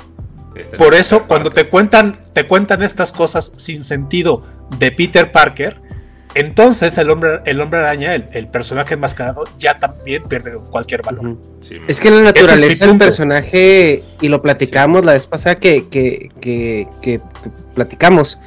Este 0.60 0.76
por 0.76 0.94
es 0.94 1.00
eso, 1.00 1.16
Peter 1.16 1.28
cuando 1.28 1.50
Parker. 1.50 1.64
te 1.64 1.70
cuentan, 1.70 2.20
te 2.32 2.46
cuentan 2.46 2.82
estas 2.82 3.12
cosas 3.12 3.52
sin 3.56 3.84
sentido 3.84 4.44
de 4.78 4.92
Peter 4.92 5.30
Parker, 5.32 5.80
entonces 6.34 6.96
el 6.98 7.10
hombre, 7.10 7.40
el 7.44 7.60
hombre 7.60 7.80
araña, 7.80 8.14
el, 8.14 8.26
el 8.32 8.46
personaje 8.48 8.94
enmascarado, 8.94 9.44
ya 9.58 9.78
también 9.80 10.22
pierde 10.24 10.52
cualquier 10.70 11.02
valor. 11.02 11.36
Sí, 11.60 11.74
Es 11.88 11.98
que 11.98 12.10
la 12.10 12.20
naturaleza 12.22 12.86
del 12.86 12.98
personaje, 12.98 14.04
y 14.20 14.28
lo 14.28 14.40
platicamos 14.40 15.04
la 15.04 15.14
vez 15.14 15.26
pasada 15.26 15.56
que, 15.56 15.88
que, 15.88 16.30
que, 16.40 16.86
que- 17.02 17.20
que 17.42 17.50
platicamos, 17.74 18.38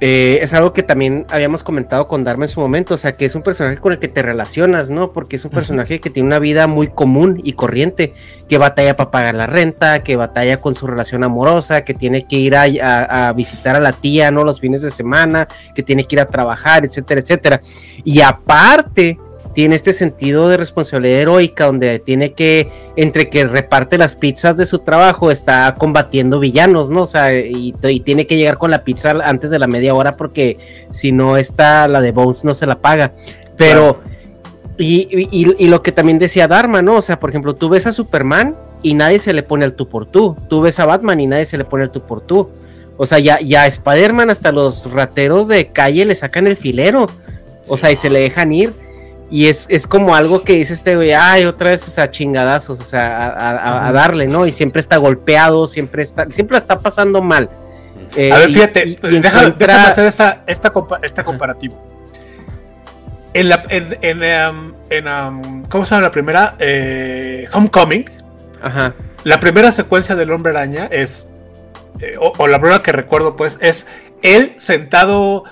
eh, 0.00 0.38
es 0.42 0.54
algo 0.54 0.72
que 0.72 0.82
también 0.82 1.26
habíamos 1.28 1.62
comentado 1.64 2.06
con 2.06 2.22
Dharma 2.24 2.44
en 2.44 2.48
su 2.50 2.60
momento, 2.60 2.94
o 2.94 2.98
sea, 2.98 3.16
que 3.16 3.24
es 3.24 3.34
un 3.34 3.42
personaje 3.42 3.78
con 3.78 3.92
el 3.92 3.98
que 3.98 4.08
te 4.08 4.22
relacionas, 4.22 4.90
¿no? 4.90 5.12
Porque 5.12 5.36
es 5.36 5.44
un 5.44 5.50
personaje 5.50 6.00
que 6.00 6.08
tiene 6.10 6.26
una 6.26 6.38
vida 6.38 6.66
muy 6.66 6.88
común 6.88 7.40
y 7.42 7.54
corriente, 7.54 8.14
que 8.48 8.58
batalla 8.58 8.96
para 8.96 9.10
pagar 9.10 9.34
la 9.34 9.46
renta, 9.46 10.02
que 10.02 10.16
batalla 10.16 10.58
con 10.58 10.74
su 10.74 10.86
relación 10.86 11.24
amorosa, 11.24 11.82
que 11.84 11.94
tiene 11.94 12.26
que 12.26 12.36
ir 12.36 12.54
a, 12.56 12.62
a- 12.82 13.28
a 13.28 13.32
visitar 13.32 13.74
a 13.76 13.80
la 13.80 13.92
tía, 13.92 14.30
¿no? 14.30 14.44
Los 14.44 14.60
fines 14.60 14.82
de 14.82 14.90
semana, 14.90 15.48
que 15.74 15.82
tiene 15.82 16.04
que 16.04 16.16
ir 16.16 16.20
a 16.20 16.26
trabajar, 16.26 16.84
etcétera, 16.84 17.20
etcétera. 17.20 17.60
Y 18.04 18.20
aparte, 18.20 19.18
tiene 19.58 19.74
este 19.74 19.92
sentido 19.92 20.48
de 20.48 20.56
responsabilidad 20.56 21.18
heroica 21.22 21.66
donde 21.66 21.98
tiene 21.98 22.32
que, 22.32 22.70
entre 22.94 23.28
que 23.28 23.44
reparte 23.44 23.98
las 23.98 24.14
pizzas 24.14 24.56
de 24.56 24.64
su 24.66 24.78
trabajo, 24.78 25.32
está 25.32 25.74
combatiendo 25.76 26.38
villanos, 26.38 26.90
¿no? 26.90 27.02
O 27.02 27.06
sea, 27.06 27.34
y, 27.36 27.74
y 27.82 27.98
tiene 27.98 28.24
que 28.28 28.36
llegar 28.36 28.56
con 28.56 28.70
la 28.70 28.84
pizza 28.84 29.10
antes 29.24 29.50
de 29.50 29.58
la 29.58 29.66
media 29.66 29.96
hora 29.96 30.12
porque 30.12 30.58
si 30.92 31.10
no 31.10 31.36
está 31.36 31.88
la 31.88 32.00
de 32.00 32.12
Bones 32.12 32.44
no 32.44 32.54
se 32.54 32.66
la 32.66 32.78
paga. 32.78 33.14
Pero, 33.56 33.98
y, 34.78 35.08
y- 35.10 35.56
y 35.58 35.66
lo 35.66 35.82
que 35.82 35.90
también 35.90 36.20
decía 36.20 36.46
Dharma, 36.46 36.80
¿no? 36.80 36.94
O 36.94 37.02
sea, 37.02 37.18
por 37.18 37.30
ejemplo, 37.30 37.56
tú 37.56 37.68
ves 37.68 37.84
a 37.88 37.92
Superman 37.92 38.54
y 38.84 38.94
nadie 38.94 39.18
se 39.18 39.32
le 39.32 39.42
pone 39.42 39.64
el 39.64 39.72
tú 39.72 39.88
por 39.88 40.06
tú. 40.06 40.36
Tú 40.48 40.60
ves 40.60 40.78
a 40.78 40.86
Batman 40.86 41.18
y 41.18 41.26
nadie 41.26 41.46
se 41.46 41.58
le 41.58 41.64
pone 41.64 41.82
el 41.82 41.90
tú 41.90 42.00
por 42.02 42.20
tú. 42.20 42.48
O 42.96 43.06
sea, 43.06 43.18
ya, 43.18 43.40
ya 43.40 43.66
Spider-Man 43.66 44.30
hasta 44.30 44.52
los 44.52 44.88
rateros 44.92 45.48
de 45.48 45.66
calle 45.72 46.04
le 46.04 46.14
sacan 46.14 46.46
el 46.46 46.56
filero. 46.56 47.06
O 47.66 47.76
sea, 47.76 47.90
y 47.90 47.96
se 47.96 48.08
le 48.08 48.20
dejan 48.20 48.52
ir. 48.52 48.72
Y 49.30 49.48
es, 49.48 49.66
es 49.68 49.86
como 49.86 50.14
algo 50.14 50.42
que 50.42 50.54
dice 50.54 50.72
este 50.72 50.96
güey, 50.96 51.12
ay, 51.12 51.44
otra 51.44 51.70
vez, 51.70 51.86
o 51.86 51.90
sea, 51.90 52.10
chingadazos, 52.10 52.80
o 52.80 52.84
sea, 52.84 53.28
a, 53.28 53.50
a- 53.50 53.88
a 53.88 53.92
darle, 53.92 54.26
¿no? 54.26 54.46
Y 54.46 54.52
siempre 54.52 54.80
está 54.80 54.96
golpeado, 54.96 55.66
siempre 55.66 56.02
está, 56.02 56.26
siempre 56.30 56.54
la 56.54 56.58
está 56.60 56.78
pasando 56.78 57.20
mal. 57.20 57.50
Eh, 58.16 58.32
A 58.32 58.38
ver, 58.38 58.50
y- 58.50 58.54
fíjate, 58.54 58.88
y- 58.88 58.92
y 59.02 59.18
déjame, 59.20 59.48
encuentra- 59.48 59.66
déjame 59.66 59.88
hacer 59.88 60.04
esta, 60.06 60.40
esta, 60.46 60.72
compa- 60.72 60.98
esta 61.02 61.24
comparativo. 61.24 61.76
En 63.34 63.50
la, 63.50 63.62
en, 63.68 63.98
en, 64.00 64.22
en, 64.22 65.06
em, 65.06 65.62
¿cómo 65.64 65.84
se 65.84 65.90
llama 65.90 66.02
la 66.06 66.10
primera? 66.12 66.54
Eh, 66.58 67.46
Homecoming. 67.52 68.06
Ajá. 68.62 68.94
La 69.24 69.38
primera 69.40 69.70
secuencia 69.72 70.14
del 70.16 70.30
Hombre 70.32 70.50
Araña 70.52 70.86
es, 70.90 71.26
eh, 72.00 72.14
o, 72.18 72.32
o 72.38 72.46
la 72.48 72.58
primera 72.58 72.82
que 72.82 72.92
recuerdo, 72.92 73.36
pues, 73.36 73.58
es 73.60 73.86
él 74.22 74.54
sentado 74.56 75.44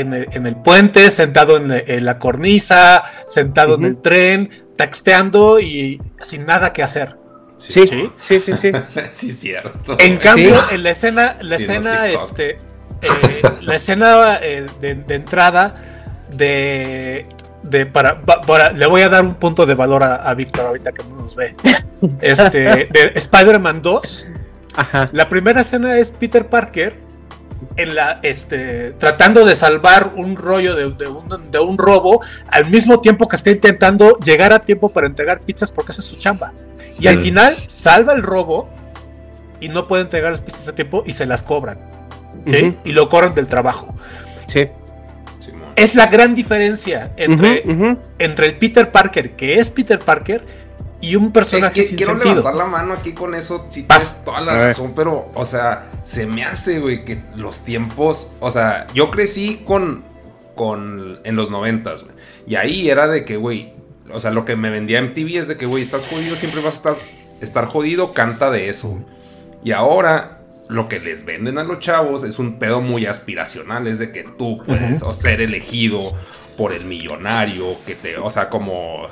en 0.00 0.12
el, 0.14 0.28
en 0.32 0.46
el 0.46 0.56
puente, 0.56 1.10
sentado 1.10 1.56
en, 1.56 1.70
en 1.72 2.04
la 2.04 2.18
cornisa, 2.18 3.02
sentado 3.26 3.74
en 3.76 3.84
el 3.84 3.98
tren, 3.98 4.50
texteando 4.76 5.60
y 5.60 6.00
sin 6.22 6.46
nada 6.46 6.72
que 6.72 6.82
hacer. 6.82 7.16
Sí, 7.58 7.86
sí, 7.86 8.10
sí, 8.20 8.40
sí. 8.40 8.52
sí. 8.54 8.72
sí, 9.12 9.32
cierto. 9.32 9.96
En 9.98 10.18
cambio, 10.18 10.54
Sí. 10.68 10.74
en 10.74 10.82
la 10.82 10.90
escena, 10.90 11.36
la 11.40 11.56
Sí, 11.56 11.62
escena, 11.64 11.98
no, 12.00 12.04
este, 12.04 12.50
eh, 12.50 13.42
la 13.62 13.74
escena 13.76 14.38
eh, 14.42 14.66
de, 14.80 14.94
de 14.94 15.14
entrada 15.14 15.74
de, 16.36 17.26
de 17.62 17.86
para, 17.86 18.20
pa- 18.20 18.40
para- 18.42 18.72
le 18.72 18.86
voy 18.86 19.02
a 19.02 19.08
dar 19.08 19.24
un 19.24 19.34
punto 19.34 19.64
de 19.66 19.74
valor 19.74 20.02
a, 20.04 20.16
a 20.16 20.34
Víctor 20.34 20.66
ahorita 20.66 20.92
que 20.92 21.02
no 21.04 21.16
nos 21.16 21.34
ve. 21.34 21.54
Este, 22.20 22.58
de 22.60 23.10
Spider-Man 23.14 23.80
2. 23.80 24.26
Ajá. 24.76 25.08
La 25.12 25.28
primera 25.30 25.62
escena 25.62 25.96
es 25.96 26.10
Peter 26.12 26.46
Parker 26.46 26.94
en 27.76 27.94
la, 27.94 28.20
este, 28.22 28.92
tratando 28.92 29.44
de 29.44 29.54
salvar 29.54 30.12
un 30.16 30.36
rollo 30.36 30.74
de, 30.74 30.90
de 30.92 31.08
un, 31.08 31.50
de 31.50 31.58
un 31.58 31.78
robo 31.78 32.22
al 32.48 32.70
mismo 32.70 33.00
tiempo 33.00 33.28
que 33.28 33.36
está 33.36 33.50
intentando 33.50 34.16
llegar 34.18 34.52
a 34.52 34.60
tiempo 34.60 34.88
para 34.88 35.06
entregar 35.06 35.40
pizzas 35.40 35.70
porque 35.70 35.92
esa 35.92 36.00
es 36.00 36.06
su 36.06 36.16
chamba. 36.16 36.52
Y 36.98 37.08
al 37.08 37.18
final 37.18 37.54
salva 37.66 38.14
el 38.14 38.22
robo 38.22 38.68
y 39.60 39.68
no 39.68 39.86
puede 39.86 40.02
entregar 40.02 40.32
las 40.32 40.40
pizzas 40.40 40.68
a 40.68 40.74
tiempo 40.74 41.02
y 41.06 41.12
se 41.12 41.26
las 41.26 41.42
cobran. 41.42 41.78
¿sí? 42.46 42.76
Y 42.84 42.92
lo 42.92 43.08
corren 43.08 43.34
del 43.34 43.46
trabajo. 43.46 43.94
Sí. 44.46 44.68
Es 45.74 45.94
la 45.94 46.06
gran 46.06 46.34
diferencia 46.34 47.12
entre, 47.16 47.62
entre 48.18 48.46
el 48.46 48.56
Peter 48.56 48.90
Parker, 48.90 49.32
que 49.32 49.58
es 49.58 49.68
Peter 49.68 49.98
Parker, 49.98 50.42
y 51.10 51.16
un 51.16 51.32
personaje 51.32 51.80
Eh, 51.80 51.84
sin 51.84 51.96
quiero 51.96 52.12
sentido. 52.12 52.34
levantar 52.36 52.56
la 52.56 52.64
mano 52.66 52.94
aquí 52.94 53.12
con 53.12 53.34
eso, 53.34 53.66
si 53.70 53.84
tienes 53.84 54.24
toda 54.24 54.40
la 54.40 54.54
razón, 54.54 54.92
pero, 54.96 55.30
o 55.34 55.44
sea, 55.44 55.90
se 56.04 56.26
me 56.26 56.44
hace, 56.44 56.80
güey, 56.80 57.04
que 57.04 57.18
los 57.34 57.60
tiempos, 57.60 58.32
o 58.40 58.50
sea, 58.50 58.86
yo 58.94 59.10
crecí 59.10 59.62
con, 59.64 60.02
con, 60.54 61.20
en 61.24 61.36
los 61.36 61.50
noventas, 61.50 62.02
güey, 62.02 62.14
y 62.46 62.54
ahí 62.56 62.88
era 62.90 63.08
de 63.08 63.24
que, 63.24 63.36
güey, 63.36 63.72
o 64.12 64.20
sea, 64.20 64.30
lo 64.30 64.44
que 64.44 64.56
me 64.56 64.70
vendía 64.70 65.00
MTV 65.02 65.36
es 65.38 65.48
de 65.48 65.56
que, 65.56 65.66
güey, 65.66 65.82
estás 65.82 66.06
jodido, 66.06 66.36
siempre 66.36 66.60
vas 66.62 66.74
a 66.74 66.76
estar, 66.76 66.94
estar 67.40 67.66
jodido, 67.66 68.12
canta 68.12 68.50
de 68.50 68.68
eso, 68.68 68.88
güey. 68.88 69.02
Y 69.64 69.72
ahora, 69.72 70.40
lo 70.68 70.86
que 70.88 71.00
les 71.00 71.24
venden 71.24 71.58
a 71.58 71.64
los 71.64 71.80
chavos 71.80 72.22
es 72.24 72.38
un 72.38 72.58
pedo 72.58 72.80
muy 72.80 73.06
aspiracional, 73.06 73.86
es 73.88 73.98
de 73.98 74.12
que 74.12 74.24
tú 74.38 74.62
puedes 74.64 75.02
o 75.02 75.12
ser 75.12 75.40
elegido 75.40 76.00
por 76.56 76.72
el 76.72 76.84
millonario, 76.84 77.76
que 77.84 77.94
te, 77.96 78.16
o 78.18 78.30
sea, 78.30 78.48
como 78.48 79.08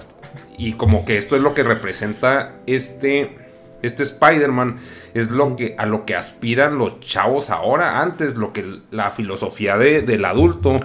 y 0.58 0.74
como 0.74 1.04
que 1.04 1.16
esto 1.18 1.36
es 1.36 1.42
lo 1.42 1.54
que 1.54 1.62
representa 1.62 2.54
este 2.66 3.36
este 3.82 4.02
Spider-Man 4.02 4.78
es 5.12 5.30
lo 5.30 5.56
que 5.56 5.74
a 5.78 5.84
lo 5.86 6.04
que 6.06 6.14
aspiran 6.16 6.78
los 6.78 7.00
chavos 7.00 7.50
ahora 7.50 8.00
antes 8.00 8.34
lo 8.36 8.52
que 8.52 8.80
la 8.90 9.10
filosofía 9.10 9.76
de- 9.76 10.02
del 10.02 10.24
adulto 10.24 10.80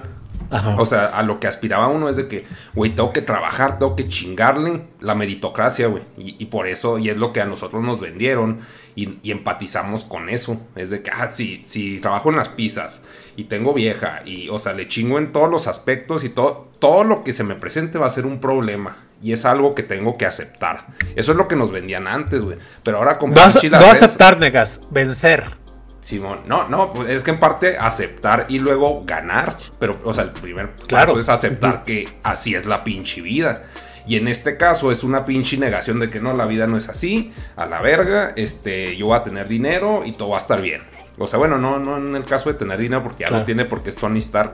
Ajá. 0.52 0.76
o 0.80 0.86
sea, 0.88 1.06
a 1.06 1.22
lo 1.22 1.40
que 1.40 1.46
aspiraba 1.48 1.88
uno 1.90 2.10
es 2.10 2.16
de 2.16 2.28
que, 2.28 2.44
güey, 2.74 2.96
tengo 2.96 3.14
que 3.14 3.22
trabajar, 3.22 3.78
tengo 3.78 3.96
que 3.96 4.08
chingarle 4.08 4.82
la 5.00 5.14
meritocracia, 5.14 5.86
güey. 5.86 6.02
Y, 6.18 6.38
y 6.40 6.46
por 6.48 6.66
eso, 6.66 6.98
y 6.98 7.10
es 7.12 7.18
lo 7.18 7.32
que 7.34 7.40
a 7.41 7.46
nosotros 7.46 7.84
nos 7.84 8.00
vendieron 8.00 8.62
y, 8.96 9.20
y 9.22 9.30
empatizamos 9.30 10.06
con 10.06 10.28
eso. 10.28 10.60
Es 10.76 10.90
de 10.90 11.04
que, 11.04 11.12
ah, 11.12 11.30
si, 11.32 11.64
si 11.68 12.00
trabajo 12.00 12.32
en 12.32 12.38
las 12.38 12.50
pizzas 12.50 13.04
y 13.38 13.44
tengo 13.44 13.76
vieja 13.76 14.24
y, 14.26 14.50
o 14.50 14.58
sea, 14.58 14.74
le 14.74 14.88
chingo 14.88 15.20
en 15.20 15.32
todos 15.32 15.52
los 15.52 15.68
aspectos 15.68 16.24
y 16.24 16.30
todo, 16.30 16.68
todo 16.80 17.04
lo 17.04 17.24
que 17.24 17.32
se 17.32 17.44
me 17.44 17.54
presente 17.54 18.00
va 18.00 18.08
a 18.08 18.10
ser 18.10 18.26
un 18.26 18.40
problema. 18.40 18.98
Y 19.22 19.34
es 19.34 19.44
algo 19.46 19.76
que 19.76 19.84
tengo 19.84 20.18
que 20.18 20.26
aceptar. 20.26 20.88
Eso 21.16 21.32
es 21.34 21.38
lo 21.38 21.48
que 21.48 21.56
nos 21.58 21.72
vendían 21.72 22.08
antes, 22.08 22.44
güey. 22.44 22.58
Pero 22.84 22.98
ahora 22.98 23.18
con 23.18 23.32
No, 23.32 23.36
no 23.41 23.86
aceptar, 23.91 24.38
negas, 24.40 24.82
vencer. 24.91 25.58
Simón, 26.02 26.40
no, 26.48 26.70
no, 26.70 27.06
es 27.08 27.24
que 27.24 27.32
en 27.32 27.40
parte 27.40 27.78
aceptar 27.78 28.46
y 28.48 28.60
luego 28.60 29.04
ganar, 29.06 29.58
pero, 29.80 30.00
o 30.06 30.14
sea, 30.14 30.24
el 30.24 30.32
primer 30.32 30.72
Claro. 30.88 31.08
paso 31.08 31.20
es 31.20 31.28
aceptar 31.28 31.84
que 31.84 32.08
así 32.24 32.56
es 32.56 32.66
la 32.66 32.86
pinche 32.86 33.20
vida. 33.22 33.64
Y 34.08 34.16
en 34.16 34.30
este 34.30 34.56
caso 34.56 34.91
es 34.94 35.04
una 35.04 35.26
pinche 35.26 35.58
negación 35.58 36.00
de 36.00 36.10
que 36.10 36.22
no, 36.22 36.32
la 36.32 36.46
vida 36.46 36.68
no 36.68 36.78
es 36.78 36.88
así, 36.88 37.34
a 37.58 37.66
la 37.66 37.82
verga, 37.82 38.32
este, 38.38 38.96
yo 38.96 39.08
voy 39.08 39.18
a 39.18 39.24
tener 39.24 39.50
dinero 39.50 40.04
y 40.06 40.14
todo 40.14 40.30
va 40.30 40.38
a 40.38 40.40
estar 40.40 40.62
bien. 40.62 40.82
O 41.18 41.28
sea, 41.28 41.38
bueno, 41.38 41.58
no, 41.58 41.78
no 41.80 41.98
en 41.98 42.16
el 42.16 42.24
caso 42.24 42.50
de 42.50 42.58
tener 42.58 42.80
dinero 42.80 43.04
porque 43.04 43.24
ya 43.24 43.28
Claro. 43.28 43.41
lo 43.41 43.46
tiene 43.46 43.66
porque 43.66 43.90
es 43.90 43.98
Tony 43.98 44.20
Stark, 44.20 44.54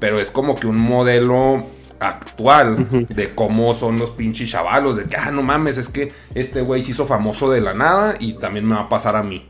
pero 0.00 0.18
es 0.18 0.30
como 0.30 0.56
que 0.56 0.66
un 0.66 0.78
modelo 0.78 1.66
actual 2.00 2.86
de 3.08 3.34
cómo 3.34 3.74
son 3.74 3.98
los 3.98 4.10
pinches 4.10 4.50
chavalos, 4.50 4.96
de 4.96 5.04
que, 5.04 5.16
ah, 5.16 5.30
no 5.30 5.42
mames, 5.42 5.78
es 5.78 5.88
que 5.88 6.12
este 6.34 6.60
güey 6.60 6.82
se 6.82 6.92
hizo 6.92 7.06
famoso 7.06 7.50
de 7.50 7.60
la 7.60 7.74
nada 7.74 8.14
y 8.18 8.34
también 8.34 8.66
me 8.66 8.74
va 8.74 8.82
a 8.82 8.88
pasar 8.88 9.16
a 9.16 9.22
mí. 9.22 9.46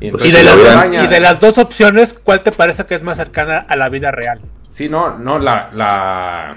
Y 0.00 0.06
entonces 0.06 0.32
de, 0.32 0.42
la 0.44 0.54
las, 0.56 0.76
araña- 0.76 1.04
y 1.04 1.06
de 1.08 1.20
las 1.20 1.40
dos 1.40 1.58
opciones, 1.58 2.14
¿cuál 2.14 2.42
te 2.42 2.52
parece 2.52 2.84
que 2.86 2.94
es 2.94 3.02
más 3.02 3.16
cercana 3.16 3.58
a 3.68 3.76
la 3.76 3.88
vida 3.88 4.10
real? 4.10 4.40
Sí, 4.70 4.88
no, 4.88 5.18
no, 5.18 5.38
la, 5.38 5.70
la, 5.74 6.56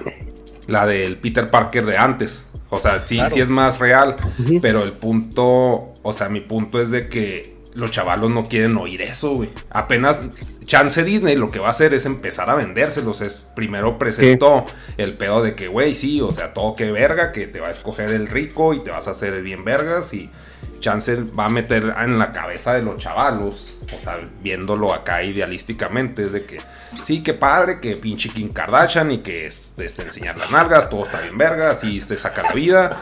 la 0.68 0.86
del 0.86 1.18
Peter 1.18 1.50
Parker 1.50 1.86
de 1.86 1.98
antes. 1.98 2.46
O 2.70 2.80
sea, 2.80 3.02
sí, 3.06 3.16
Claro. 3.18 3.34
sí 3.34 3.40
es 3.42 3.50
más 3.50 3.80
real, 3.80 4.16
pero 4.62 4.84
el 4.84 4.92
punto, 4.92 5.94
o 6.02 6.14
sea, 6.14 6.30
mi 6.30 6.42
punto 6.42 6.82
es 6.82 6.92
de 6.92 7.08
que 7.08 7.55
los 7.76 7.92
chavalos 7.92 8.32
no 8.32 8.44
quieren 8.44 8.76
oír 8.78 9.02
eso, 9.02 9.36
güey. 9.36 9.50
Apenas 9.70 10.20
chance 10.66 11.04
Disney 11.04 11.36
lo 11.36 11.52
que 11.52 11.60
va 11.60 11.68
a 11.68 11.72
hacer 11.72 11.94
es 11.94 12.06
empezar 12.06 12.50
a 12.50 12.56
vendérselos. 12.56 13.22
Es, 13.22 13.40
primero 13.56 14.00
presentó 14.00 14.66
el 14.98 15.14
pedo 15.14 15.44
de 15.44 15.54
que, 15.54 15.68
güey, 15.68 15.94
sí, 15.94 16.22
o 16.22 16.32
sea, 16.32 16.54
todo 16.54 16.76
que 16.76 16.92
verga, 16.92 17.32
que 17.32 17.48
te 17.48 17.60
va 17.60 17.68
a 17.68 17.72
escoger 17.72 18.12
el 18.12 18.28
rico 18.28 18.74
y 18.74 18.84
te 18.84 18.92
vas 18.92 19.08
a 19.08 19.12
hacer 19.12 19.42
bien 19.42 19.64
vergas 19.64 20.14
y 20.14 20.32
chance 20.80 21.16
va 21.38 21.46
a 21.46 21.50
meter 21.50 21.94
en 21.98 22.20
la 22.20 22.32
cabeza 22.32 22.74
de 22.74 22.82
los 22.82 22.98
chavalos, 22.98 23.70
o 23.96 24.00
sea, 24.00 24.20
viéndolo 24.42 24.94
acá 24.94 25.24
idealísticamente, 25.24 26.24
es 26.24 26.32
de 26.32 26.46
que, 26.46 26.60
sí, 27.04 27.24
qué 27.24 27.34
padre, 27.34 27.80
que 27.80 27.96
pinche 27.96 28.30
Kim 28.30 28.54
Kardashian 28.54 29.12
y 29.12 29.18
que 29.20 29.48
este, 29.48 29.86
enseñar 29.86 30.38
las 30.38 30.52
nalgas, 30.52 30.90
todo 30.90 31.06
está 31.06 31.22
bien 31.22 31.38
vergas 31.38 31.84
y 31.84 32.00
se 32.00 32.18
saca 32.18 32.44
la 32.44 32.54
vida. 32.54 33.02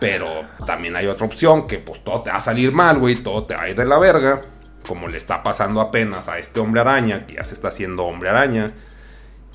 Pero 0.00 0.46
también 0.66 0.96
hay 0.96 1.06
otra 1.06 1.26
opción 1.26 1.66
que 1.66 1.78
pues 1.78 2.02
todo 2.02 2.22
te 2.22 2.30
va 2.30 2.36
a 2.36 2.40
salir 2.40 2.72
mal, 2.72 2.98
güey, 2.98 3.16
todo 3.16 3.44
te 3.44 3.54
va 3.54 3.62
a 3.62 3.68
ir 3.68 3.76
de 3.76 3.84
la 3.84 3.98
verga. 3.98 4.40
Como 4.86 5.06
le 5.08 5.18
está 5.18 5.42
pasando 5.42 5.80
apenas 5.80 6.28
a 6.28 6.38
este 6.38 6.58
hombre 6.58 6.80
araña, 6.80 7.26
que 7.26 7.34
ya 7.34 7.44
se 7.44 7.54
está 7.54 7.68
haciendo 7.68 8.04
hombre 8.04 8.30
araña. 8.30 8.72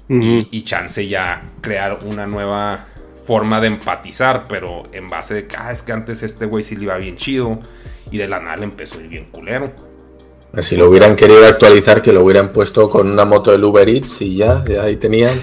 y, 0.08 0.48
y, 0.56 0.64
chance 0.64 1.08
ya 1.08 1.42
crear 1.62 2.00
una 2.06 2.28
nueva 2.28 2.86
forma 3.26 3.60
de 3.60 3.68
empatizar, 3.68 4.46
pero 4.48 4.84
en 4.92 5.10
base 5.10 5.34
de 5.34 5.48
que, 5.48 5.58
ah, 5.58 5.72
es 5.72 5.82
que 5.82 5.92
antes 5.92 6.22
este 6.22 6.46
güey 6.46 6.64
sí 6.64 6.76
le 6.76 6.84
iba 6.84 6.96
bien 6.98 7.18
chido. 7.18 7.60
Y 8.12 8.20
de 8.20 8.28
la 8.28 8.40
nada 8.40 8.58
le 8.58 8.66
empezó 8.66 9.00
a 9.00 9.02
ir 9.02 9.08
bien 9.08 9.26
culero. 9.32 9.74
Si 10.62 10.76
lo 10.78 10.90
hubieran 10.90 11.16
querido 11.16 11.46
actualizar, 11.48 12.02
que 12.02 12.14
lo 12.14 12.24
hubieran 12.24 12.50
puesto 12.54 12.90
con 12.90 13.10
una 13.12 13.26
moto 13.26 13.52
del 13.52 13.64
Uber 13.64 13.88
Eats 13.90 14.22
y 14.22 14.38
ya, 14.38 14.64
ya 14.66 14.84
ahí 14.84 14.96
tenían 14.96 15.34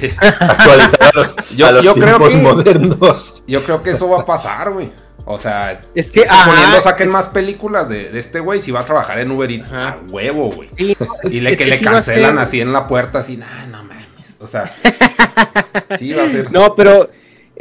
actualizado 0.40 1.04
a 1.04 1.10
los, 1.14 1.36
yo, 1.56 1.66
a 1.66 1.72
los 1.72 1.82
yo 1.82 1.94
creo 1.94 2.06
tiempos 2.06 2.32
que, 2.34 2.40
modernos. 2.40 3.42
Yo 3.46 3.64
creo 3.64 3.82
que 3.82 3.90
eso 3.90 4.08
va 4.08 4.20
a 4.20 4.24
pasar, 4.26 4.72
güey. 4.72 4.90
O 5.24 5.38
sea, 5.38 5.80
Es 5.94 6.10
que, 6.10 6.22
suponiendo 6.22 6.68
ajá, 6.78 6.80
saquen 6.80 7.08
más 7.08 7.28
películas 7.28 7.88
de, 7.88 8.10
de 8.10 8.18
este 8.18 8.40
güey, 8.40 8.60
si 8.60 8.72
va 8.72 8.80
a 8.80 8.84
trabajar 8.84 9.18
en 9.20 9.30
Uber 9.30 9.50
Eats, 9.50 9.72
a 9.72 9.98
huevo, 10.10 10.50
güey. 10.50 10.68
Sí, 10.76 10.96
y 11.30 11.40
le, 11.40 11.50
es 11.52 11.58
que 11.58 11.64
que 11.64 11.70
le 11.70 11.78
sí 11.78 11.84
cancelan 11.84 12.30
ser- 12.34 12.38
así 12.42 12.60
en 12.60 12.72
la 12.72 12.86
puerta, 12.88 13.18
así, 13.18 13.36
nah, 13.36 13.46
no 13.70 13.84
mames. 13.84 14.36
O 14.40 14.46
sea, 14.48 14.74
sí 15.98 16.12
va 16.12 16.24
a 16.24 16.28
ser. 16.28 16.50
No, 16.50 16.74
pero 16.74 17.08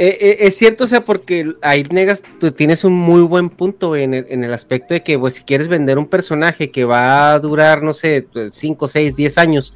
eh, 0.04 0.18
eh, 0.20 0.38
es 0.40 0.58
cierto, 0.58 0.86
o 0.86 0.88
sea, 0.88 1.06
porque 1.06 1.54
ahí 1.62 1.84
negas, 1.92 2.24
tú 2.40 2.52
tienes 2.52 2.84
un 2.84 2.94
muy 2.94 3.22
buen 3.22 3.52
punto 3.52 3.96
en 3.96 4.16
el, 4.16 4.26
en 4.30 4.44
el 4.44 4.52
aspecto 4.52 4.96
de 4.96 5.04
que, 5.04 5.20
pues, 5.20 5.36
si 5.36 5.44
quieres 5.44 5.68
vender 5.68 6.00
un 6.00 6.08
personaje 6.08 6.72
que 6.72 6.86
va 6.86 7.34
a 7.34 7.40
durar, 7.40 7.84
no 7.84 7.94
sé, 7.94 8.26
5, 8.50 8.88
6, 8.88 9.16
10 9.16 9.38
años, 9.38 9.76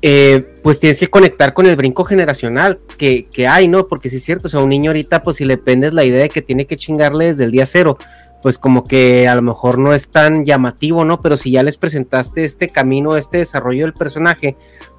eh, 0.00 0.46
pues 0.62 0.78
tienes 0.78 1.00
que 1.00 1.08
conectar 1.08 1.54
con 1.54 1.66
el 1.66 1.74
brinco 1.74 2.04
generacional 2.04 2.78
que, 2.98 3.26
que 3.32 3.48
hay, 3.48 3.66
¿no? 3.66 3.88
Porque 3.88 4.08
sí 4.08 4.18
es 4.18 4.22
cierto, 4.22 4.46
o 4.46 4.48
sea, 4.48 4.60
un 4.60 4.68
niño 4.68 4.90
ahorita, 4.90 5.24
pues 5.24 5.38
si 5.38 5.44
le 5.44 5.58
pendes 5.58 5.92
la 5.92 6.04
idea 6.04 6.22
de 6.22 6.28
que 6.28 6.40
tiene 6.40 6.68
que 6.68 6.76
chingarle 6.76 7.24
desde 7.24 7.42
el 7.42 7.50
día 7.50 7.66
cero, 7.66 7.98
pues 8.44 8.58
como 8.58 8.84
que 8.84 9.26
a 9.26 9.34
lo 9.34 9.42
mejor 9.42 9.78
no 9.78 9.92
es 9.92 10.08
tan 10.08 10.44
llamativo, 10.44 11.04
¿no? 11.04 11.20
Pero 11.20 11.36
si 11.36 11.50
ya 11.50 11.64
les 11.64 11.76
presentaste 11.76 12.44
este 12.44 12.68
camino, 12.68 13.16
este 13.16 13.38
desarrollo 13.38 13.86
del 13.86 13.94
personaje, 13.94 14.56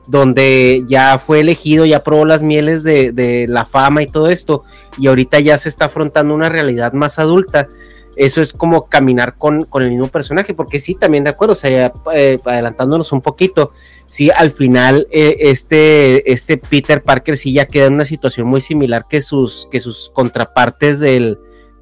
donde 0.09 0.83
ya 0.87 1.19
fue 1.19 1.39
elegido, 1.41 1.85
ya 1.85 2.03
probó 2.03 2.25
las 2.25 2.41
mieles 2.41 2.83
de, 2.83 3.11
de 3.11 3.45
la 3.47 3.65
fama 3.65 4.01
y 4.01 4.07
todo 4.07 4.29
esto, 4.29 4.63
y 4.97 5.07
ahorita 5.07 5.39
ya 5.39 5.57
se 5.57 5.69
está 5.69 5.85
afrontando 5.85 6.33
una 6.33 6.49
realidad 6.49 6.93
más 6.93 7.19
adulta. 7.19 7.67
Eso 8.15 8.41
es 8.41 8.51
como 8.51 8.87
caminar 8.89 9.35
con, 9.37 9.63
con 9.63 9.81
el 9.83 9.91
mismo 9.91 10.07
personaje, 10.09 10.53
porque 10.53 10.79
sí, 10.79 10.95
también 10.95 11.23
de 11.23 11.29
acuerdo, 11.29 11.53
o 11.53 11.55
sea, 11.55 11.69
ya, 11.69 11.93
eh, 12.13 12.37
adelantándonos 12.43 13.13
un 13.13 13.21
poquito, 13.21 13.71
sí, 14.07 14.29
al 14.35 14.51
final 14.51 15.07
eh, 15.11 15.37
este, 15.39 16.29
este 16.29 16.57
Peter 16.57 17.01
Parker 17.01 17.37
sí 17.37 17.53
ya 17.53 17.65
queda 17.65 17.85
en 17.85 17.93
una 17.93 18.03
situación 18.05 18.45
muy 18.47 18.59
similar 18.59 19.05
que 19.09 19.21
sus, 19.21 19.69
que 19.71 19.79
sus 19.79 20.09
contrapartes 20.13 20.99
del, 20.99 21.37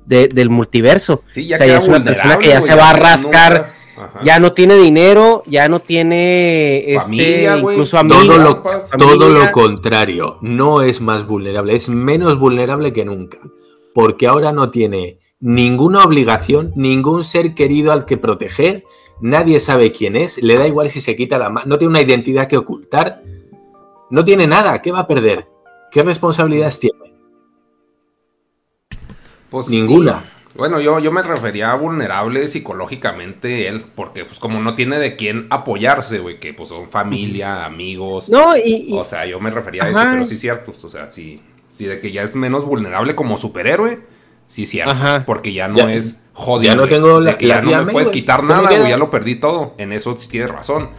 de- 0.06 0.28
del 0.28 0.50
multiverso. 0.52 1.24
Sí, 1.32 1.48
ya 1.48 1.56
o 1.56 1.58
sea, 1.58 1.68
ya 1.68 1.78
es 1.80 1.88
una 1.88 2.04
persona 2.04 2.38
que 2.38 2.50
ya 2.50 2.62
se 2.62 2.76
va 2.76 2.90
a 2.92 2.94
rascar, 2.94 3.54
nunca- 3.54 3.74
Ajá. 3.98 4.20
ya 4.24 4.40
no 4.40 4.54
tiene 4.54 4.76
dinero, 4.76 5.44
ya 5.48 5.68
no 5.68 5.80
tiene 5.80 6.80
este, 6.92 7.00
Familia, 7.00 7.56
güey. 7.58 7.76
incluso 7.78 7.98
Todo 8.08 8.38
lo, 8.38 8.56
todo 8.58 8.80
familia. 8.82 9.28
lo 9.46 9.52
contrario, 9.52 10.38
no 10.42 10.82
es 10.82 11.02
más 11.02 11.26
vulnerable, 11.26 11.76
es 11.76 11.90
menos 11.90 12.38
vulnerable 12.40 12.94
que 12.94 13.06
nunca, 13.06 13.40
porque 13.94 14.28
ahora 14.28 14.52
no 14.54 14.70
tiene 14.70 15.20
ninguna 15.40 16.04
obligación, 16.04 16.72
ningún 16.76 17.24
ser 17.24 17.56
querido 17.56 17.92
al 17.92 18.06
que 18.06 18.18
proteger, 18.18 18.84
nadie 19.20 19.60
sabe 19.60 19.92
quién 19.92 20.16
es, 20.16 20.42
le 20.44 20.58
da 20.58 20.68
igual 20.68 20.90
si 20.90 21.02
se 21.02 21.16
quita 21.16 21.38
la 21.38 21.50
mano, 21.50 21.66
no 21.68 21.78
tiene 21.78 21.90
una 21.90 22.02
identidad 22.02 22.48
que 22.48 22.58
ocultar, 22.58 23.22
no 24.10 24.24
tiene 24.24 24.48
nada, 24.48 24.82
¿qué 24.82 24.92
va 24.92 25.00
a 25.00 25.08
perder? 25.08 25.48
¿Qué 25.92 26.02
responsabilidades 26.02 26.80
tiene? 26.80 26.98
Pues 29.50 29.70
Ninguna. 29.70 30.24
sí. 30.24 30.37
Bueno, 30.58 30.82
yo, 30.82 31.00
yo 31.00 31.12
me 31.12 31.22
refería 31.24 31.72
a 31.72 31.76
vulnerable 31.76 32.48
psicológicamente 32.48 33.68
él, 33.68 33.86
porque 33.96 34.26
pues 34.26 34.40
como 34.40 34.60
no 34.60 34.76
tiene 34.76 34.98
de 35.00 35.16
quién 35.16 35.48
apoyarse, 35.50 36.20
güey, 36.20 36.40
que 36.40 36.54
pues 36.54 36.70
son 36.70 36.90
familia, 36.90 37.66
amigos. 37.66 38.30
No, 38.30 38.56
y, 38.58 38.86
y- 38.90 38.94
O 38.98 39.04
sea, 39.04 39.26
yo 39.26 39.40
me 39.40 39.50
refería 39.52 39.84
a 39.86 39.90
eso, 39.90 40.00
pero 40.12 40.26
sí 40.26 40.36
es 40.36 40.42
cierto. 40.42 40.74
O 40.82 40.90
sea, 40.90 41.12
sí, 41.12 41.42
sí, 41.72 41.86
de 41.86 42.00
que 42.02 42.12
ya 42.12 42.24
es 42.24 42.36
menos 42.36 42.66
vulnerable 42.66 43.16
como 43.16 43.38
superhéroe, 43.38 44.00
sí 44.48 44.66
cierto. 44.66 44.92
Ajá. 44.92 45.24
Porque 45.26 45.54
ya 45.54 45.68
no 45.68 45.78
Ya- 45.78 45.94
es 45.94 46.24
jodido. 46.34 46.74
ya 46.74 46.78
no 46.78 46.88
tengo 46.88 47.20
la- 47.22 47.38
que 47.38 47.48
la 47.48 47.56
ya 47.56 47.62
no 47.62 47.86
me 47.86 47.92
puedes 47.92 48.10
quitar 48.10 48.40
¿Qué 48.40 48.46
me 48.48 48.54
nada, 48.54 48.70
güey, 48.78 48.90
ya 48.90 48.98
lo 48.98 49.10
perdí 49.10 49.36
todo. 49.36 49.76
En 49.78 49.92
eso 49.94 50.16
sí 50.18 50.30
tienes 50.30 50.50
razón. 50.50 50.90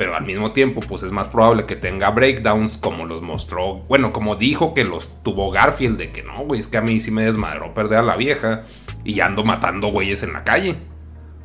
Pero 0.00 0.16
al 0.16 0.24
mismo 0.24 0.52
tiempo, 0.52 0.80
pues 0.80 1.02
es 1.02 1.12
más 1.12 1.28
probable 1.28 1.66
que 1.66 1.76
tenga 1.76 2.08
breakdowns 2.08 2.78
como 2.78 3.04
los 3.04 3.20
mostró, 3.20 3.80
bueno, 3.80 4.14
como 4.14 4.34
dijo 4.34 4.72
que 4.72 4.86
los 4.86 5.22
tuvo 5.22 5.50
Garfield, 5.50 5.98
de 5.98 6.08
que 6.08 6.22
no, 6.22 6.38
güey, 6.46 6.58
es 6.58 6.68
que 6.68 6.78
a 6.78 6.80
mí 6.80 7.00
sí 7.00 7.10
me 7.10 7.22
desmadró 7.22 7.74
perder 7.74 7.98
a 7.98 8.02
la 8.02 8.16
vieja 8.16 8.62
y 9.04 9.12
ya 9.12 9.26
ando 9.26 9.44
matando 9.44 9.88
güeyes 9.88 10.22
en 10.22 10.32
la 10.32 10.42
calle. 10.42 10.76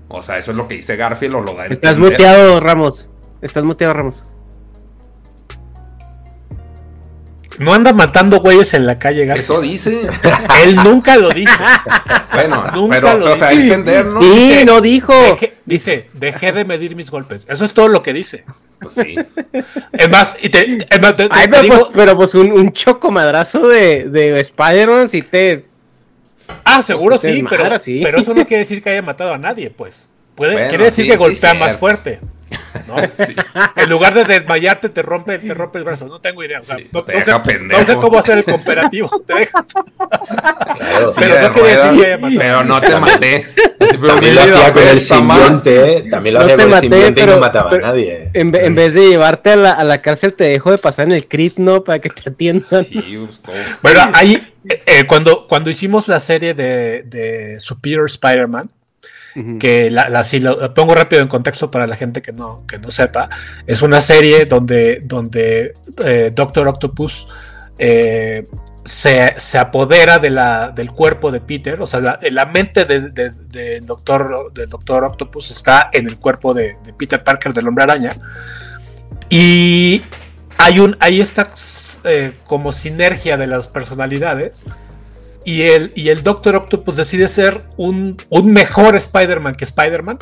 O 0.07 0.23
sea, 0.23 0.37
eso 0.37 0.51
es 0.51 0.57
lo 0.57 0.69
que 0.69 0.75
dice 0.75 0.95
Garfield 0.95 1.35
o 1.35 1.41
lo 1.41 1.53
da 1.53 1.65
estás 1.65 1.97
muteado, 1.97 2.61
Ramos. 2.61 3.09
Estás 3.41 3.65
muteado, 3.65 3.93
Ramos. 3.93 4.23
No 7.59 7.73
anda 7.73 7.93
matando 7.93 8.39
güeyes 8.39 8.73
en 8.73 8.85
la 8.85 8.99
calle, 8.99 9.25
Garfield. 9.25 9.43
Eso 9.43 9.61
dice. 9.61 10.07
Él 10.63 10.75
nunca 10.75 11.15
lo 11.17 11.29
dice. 11.29 11.51
Bueno, 12.33 12.65
Nunca 12.73 12.95
pero, 13.01 13.17
lo 13.17 13.31
o 13.31 13.35
sea, 13.35 13.49
dice. 13.49 13.63
entender, 13.63 14.05
¿no? 14.05 14.21
Sí, 14.21 14.27
Dice- 14.29 14.65
no 14.65 14.81
dijo. 14.81 15.13
Deje- 15.13 15.53
dice, 15.65 16.09
dejé 16.13 16.51
de 16.51 16.65
medir 16.65 16.95
mis 16.95 17.09
golpes. 17.09 17.45
Eso 17.49 17.63
es 17.65 17.73
todo 17.73 17.87
lo 17.87 18.03
que 18.03 18.13
dice. 18.13 18.43
Pues 18.79 18.93
sí. 18.95 19.15
Es 19.93 20.09
más, 20.09 20.35
y 20.41 20.49
te, 20.49 20.77
es 20.89 21.01
más, 21.01 21.15
te- 21.15 21.29
te- 21.29 21.35
Ay, 21.35 21.45
te 21.45 21.49
pero, 21.51 21.61
digo- 21.63 21.75
pues, 21.77 21.89
pero 21.93 22.17
pues 22.17 22.35
un, 22.35 22.51
un 22.51 22.71
choco 22.73 23.09
madrazo 23.11 23.67
de, 23.67 24.05
de 24.09 24.39
Spider-Man 24.41 25.09
si 25.09 25.21
te. 25.21 25.65
ah, 26.65 26.81
seguro 26.81 27.17
te 27.17 27.29
sí, 27.33 27.35
pero, 27.43 27.49
desmadra, 27.63 27.79
sí. 27.79 28.01
pero 28.03 28.17
eso 28.19 28.33
no 28.33 28.45
quiere 28.45 28.59
decir 28.59 28.83
que 28.83 28.89
haya 28.89 29.01
matado 29.01 29.33
a 29.33 29.37
nadie, 29.37 29.69
pues. 29.69 30.09
Puede, 30.35 30.53
Bueno, 30.53 30.67
quiere 30.69 30.83
decir 30.85 31.05
sí, 31.05 31.09
que 31.11 31.13
sí, 31.15 31.19
golpea 31.19 31.51
cierto. 31.51 31.59
más 31.59 31.77
fuerte. 31.77 32.19
¿No? 32.87 32.95
Sí. 33.25 33.35
En 33.75 33.89
lugar 33.89 34.13
de 34.13 34.23
desmayarte, 34.25 34.89
te 34.89 35.01
rompe, 35.01 35.39
te 35.39 35.53
rompe 35.53 35.79
el 35.79 35.83
brazo. 35.85 36.05
No 36.07 36.19
tengo 36.21 36.43
idea. 36.43 36.59
o 36.59 36.63
sea, 36.63 36.77
Sí, 36.77 36.89
no, 36.91 37.03
te 37.03 37.13
no 37.13 37.19
deja 37.19 37.43
sé, 37.43 37.59
no 37.59 37.83
sé 37.85 37.95
cómo 37.95 38.19
hacer 38.19 38.37
el 38.39 38.43
comparativo. 38.43 39.09
Te 39.25 39.33
deja- 39.33 39.65
Claro. 40.75 41.11
Sí, 41.11 41.21
Pero 41.21 41.49
no 41.49 41.63
decir 41.63 42.19
pero 42.37 42.63
no 42.63 42.81
te 42.81 42.95
maté. 42.99 43.47
Pero 43.77 44.07
También 44.07 44.35
lo 44.35 44.41
hacía 44.41 44.73
con 44.73 44.83
el 44.87 44.97
simbionte, 44.97 45.97
¿eh? 45.97 46.03
también 46.09 46.35
lo 46.35 46.41
hacía 46.41 46.57
con 46.57 46.73
el 46.73 46.79
simbionte 46.79 47.21
y 47.21 47.25
no 47.25 47.37
mataba 47.39 47.69
pero- 47.69 47.85
a 47.85 47.89
nadie. 47.89 48.29
En, 48.33 48.51
ve- 48.51 48.65
en 48.65 48.75
vez 48.75 48.93
de 48.93 49.07
llevarte 49.09 49.51
a 49.51 49.55
la, 49.55 49.71
a 49.71 49.83
la 49.83 50.01
cárcel, 50.01 50.33
te 50.33 50.43
dejo 50.45 50.71
de 50.71 50.77
pasar 50.77 51.07
en 51.07 51.13
el 51.13 51.27
crit, 51.27 51.57
¿no? 51.57 51.83
Para 51.83 51.99
que 51.99 52.09
te 52.09 52.29
atiendan. 52.29 52.83
Sí, 52.85 53.17
pues. 53.43 53.65
Bueno, 53.81 54.01
ahí, 54.13 54.53
eh, 54.67 55.05
cuando, 55.07 55.47
cuando 55.47 55.69
hicimos 55.69 56.07
la 56.07 56.19
serie 56.19 56.53
de, 56.53 57.03
de 57.03 57.59
Superior 57.59 58.05
Spider-Man, 58.05 58.69
Que 59.59 59.89
la, 59.89 60.07
la- 60.07 60.23
si 60.23 60.39
lo, 60.39 60.73
pongo 60.73 60.95
rápido 60.95 61.21
en 61.21 61.27
contexto 61.27 61.69
para 61.69 61.85
la 61.87 61.97
gente 61.97 62.21
que 62.21 62.31
no, 62.31 62.63
que 62.67 62.79
no 62.79 62.89
sepa, 62.89 63.29
es 63.67 63.81
una 63.81 63.99
serie 63.99 64.45
donde, 64.45 65.01
donde 65.03 65.73
eh, 66.05 66.31
Doctor 66.33 66.67
Octopus 66.69 67.27
eh, 67.77 68.47
se, 68.85 69.33
se 69.37 69.57
apodera 69.57 70.19
de 70.19 70.29
la, 70.29 70.69
del 70.69 70.91
cuerpo 70.91 71.31
de 71.31 71.41
Peter, 71.41 71.81
o 71.81 71.87
sea, 71.87 71.99
la, 71.99 72.19
la 72.31 72.45
mente 72.45 72.85
de- 72.85 73.09
de- 73.09 73.81
doctor, 73.81 74.53
del 74.53 74.69
doctor 74.69 75.03
Octopus 75.03 75.51
está 75.51 75.89
en 75.91 76.07
el 76.07 76.17
cuerpo 76.17 76.53
de, 76.53 76.77
de 76.85 76.93
Peter 76.93 77.21
Parker, 77.21 77.51
del 77.53 77.67
hombre 77.67 77.83
araña, 77.83 78.13
y 79.29 80.01
hay, 80.57 80.79
un, 80.79 80.95
hay 80.99 81.19
esta 81.19 81.49
eh, 82.05 82.33
como 82.45 82.71
sinergia 82.71 83.37
de 83.37 83.47
las 83.47 83.67
personalidades. 83.67 84.65
Y 85.45 85.61
el, 85.61 85.91
y 85.95 86.09
el 86.09 86.23
Doctor 86.23 86.55
Octopus 86.55 86.95
decide 86.95 87.27
ser 87.27 87.63
un, 87.77 88.17
un 88.29 88.51
mejor 88.51 88.95
Spider-Man 88.95 89.55
que 89.55 89.63
Spider-Man. 89.63 90.17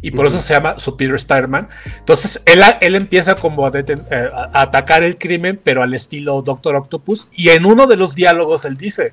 Y 0.00 0.12
por 0.12 0.26
eso 0.26 0.38
se 0.38 0.52
llama 0.54 0.78
Superior 0.78 1.16
Spider-Man. 1.16 1.68
Entonces 1.98 2.42
él, 2.46 2.62
él 2.80 2.94
empieza 2.94 3.34
como 3.34 3.66
a, 3.66 3.72
deten- 3.72 4.04
eh, 4.10 4.30
a 4.32 4.62
atacar 4.62 5.02
el 5.02 5.18
crimen, 5.18 5.60
pero 5.62 5.82
al 5.82 5.94
estilo 5.94 6.42
Doctor 6.42 6.76
Octopus. 6.76 7.28
Y 7.32 7.48
en 7.50 7.66
uno 7.66 7.86
de 7.86 7.96
los 7.96 8.14
diálogos 8.14 8.64
él 8.64 8.76
dice: 8.76 9.12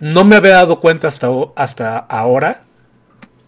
No 0.00 0.24
me 0.24 0.36
había 0.36 0.52
dado 0.54 0.80
cuenta 0.80 1.08
hasta, 1.08 1.28
hasta 1.56 1.96
ahora 1.96 2.64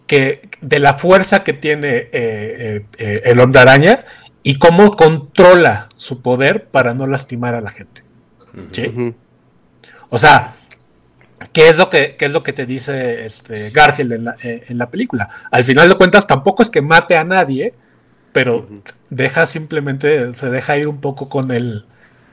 que 0.07 0.49
de 0.61 0.79
la 0.79 0.93
fuerza 0.95 1.43
que 1.43 1.53
tiene 1.53 2.09
eh, 2.11 2.85
eh, 2.97 3.21
el 3.25 3.39
hombre 3.39 3.61
araña 3.61 4.05
y 4.41 4.57
cómo 4.57 4.91
controla 4.95 5.89
su 5.97 6.21
poder 6.21 6.67
para 6.67 6.93
no 6.93 7.05
lastimar 7.05 7.53
a 7.53 7.61
la 7.61 7.71
gente. 7.71 8.03
O 10.09 10.17
sea, 10.17 10.53
¿Qué 11.53 11.69
es 11.69 11.77
lo 11.77 11.89
que, 11.89 12.15
qué 12.17 12.25
es 12.25 12.31
lo 12.31 12.43
que 12.43 12.53
te 12.53 12.65
dice 12.65 13.25
este 13.25 13.69
Garfield 13.69 14.13
en 14.13 14.25
la, 14.25 14.35
eh, 14.43 14.65
en 14.67 14.77
la 14.77 14.89
película? 14.89 15.29
Al 15.51 15.63
final 15.63 15.89
de 15.89 15.95
cuentas, 15.95 16.25
tampoco 16.25 16.63
es 16.63 16.69
que 16.69 16.81
mate 16.81 17.15
a 17.15 17.23
nadie, 17.23 17.73
pero 18.31 18.65
deja 19.09 19.45
simplemente, 19.45 20.33
se 20.33 20.49
deja 20.49 20.77
ir 20.77 20.87
un 20.87 20.99
poco 20.99 21.29
con 21.29 21.51
el, 21.51 21.85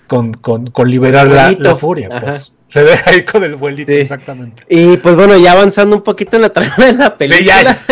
con, 0.06 0.32
con, 0.32 0.68
con 0.68 0.90
liberar 0.90 1.28
la, 1.58 1.76
furia. 1.76 2.08
Ajá. 2.10 2.20
Pues. 2.20 2.54
Se 2.68 2.82
deja 2.82 3.14
ir 3.14 3.24
con 3.24 3.44
el 3.44 3.54
vuelito, 3.54 3.92
exactamente. 3.92 4.64
Y 4.68 4.96
pues 4.96 5.14
bueno, 5.14 5.36
ya 5.38 5.52
avanzando 5.52 5.94
un 5.94 6.02
poquito 6.02 6.36
en 6.36 6.42
la 6.42 6.48
trama 6.48 6.74
de 6.78 6.92
la 6.94 7.16
película. 7.16 7.76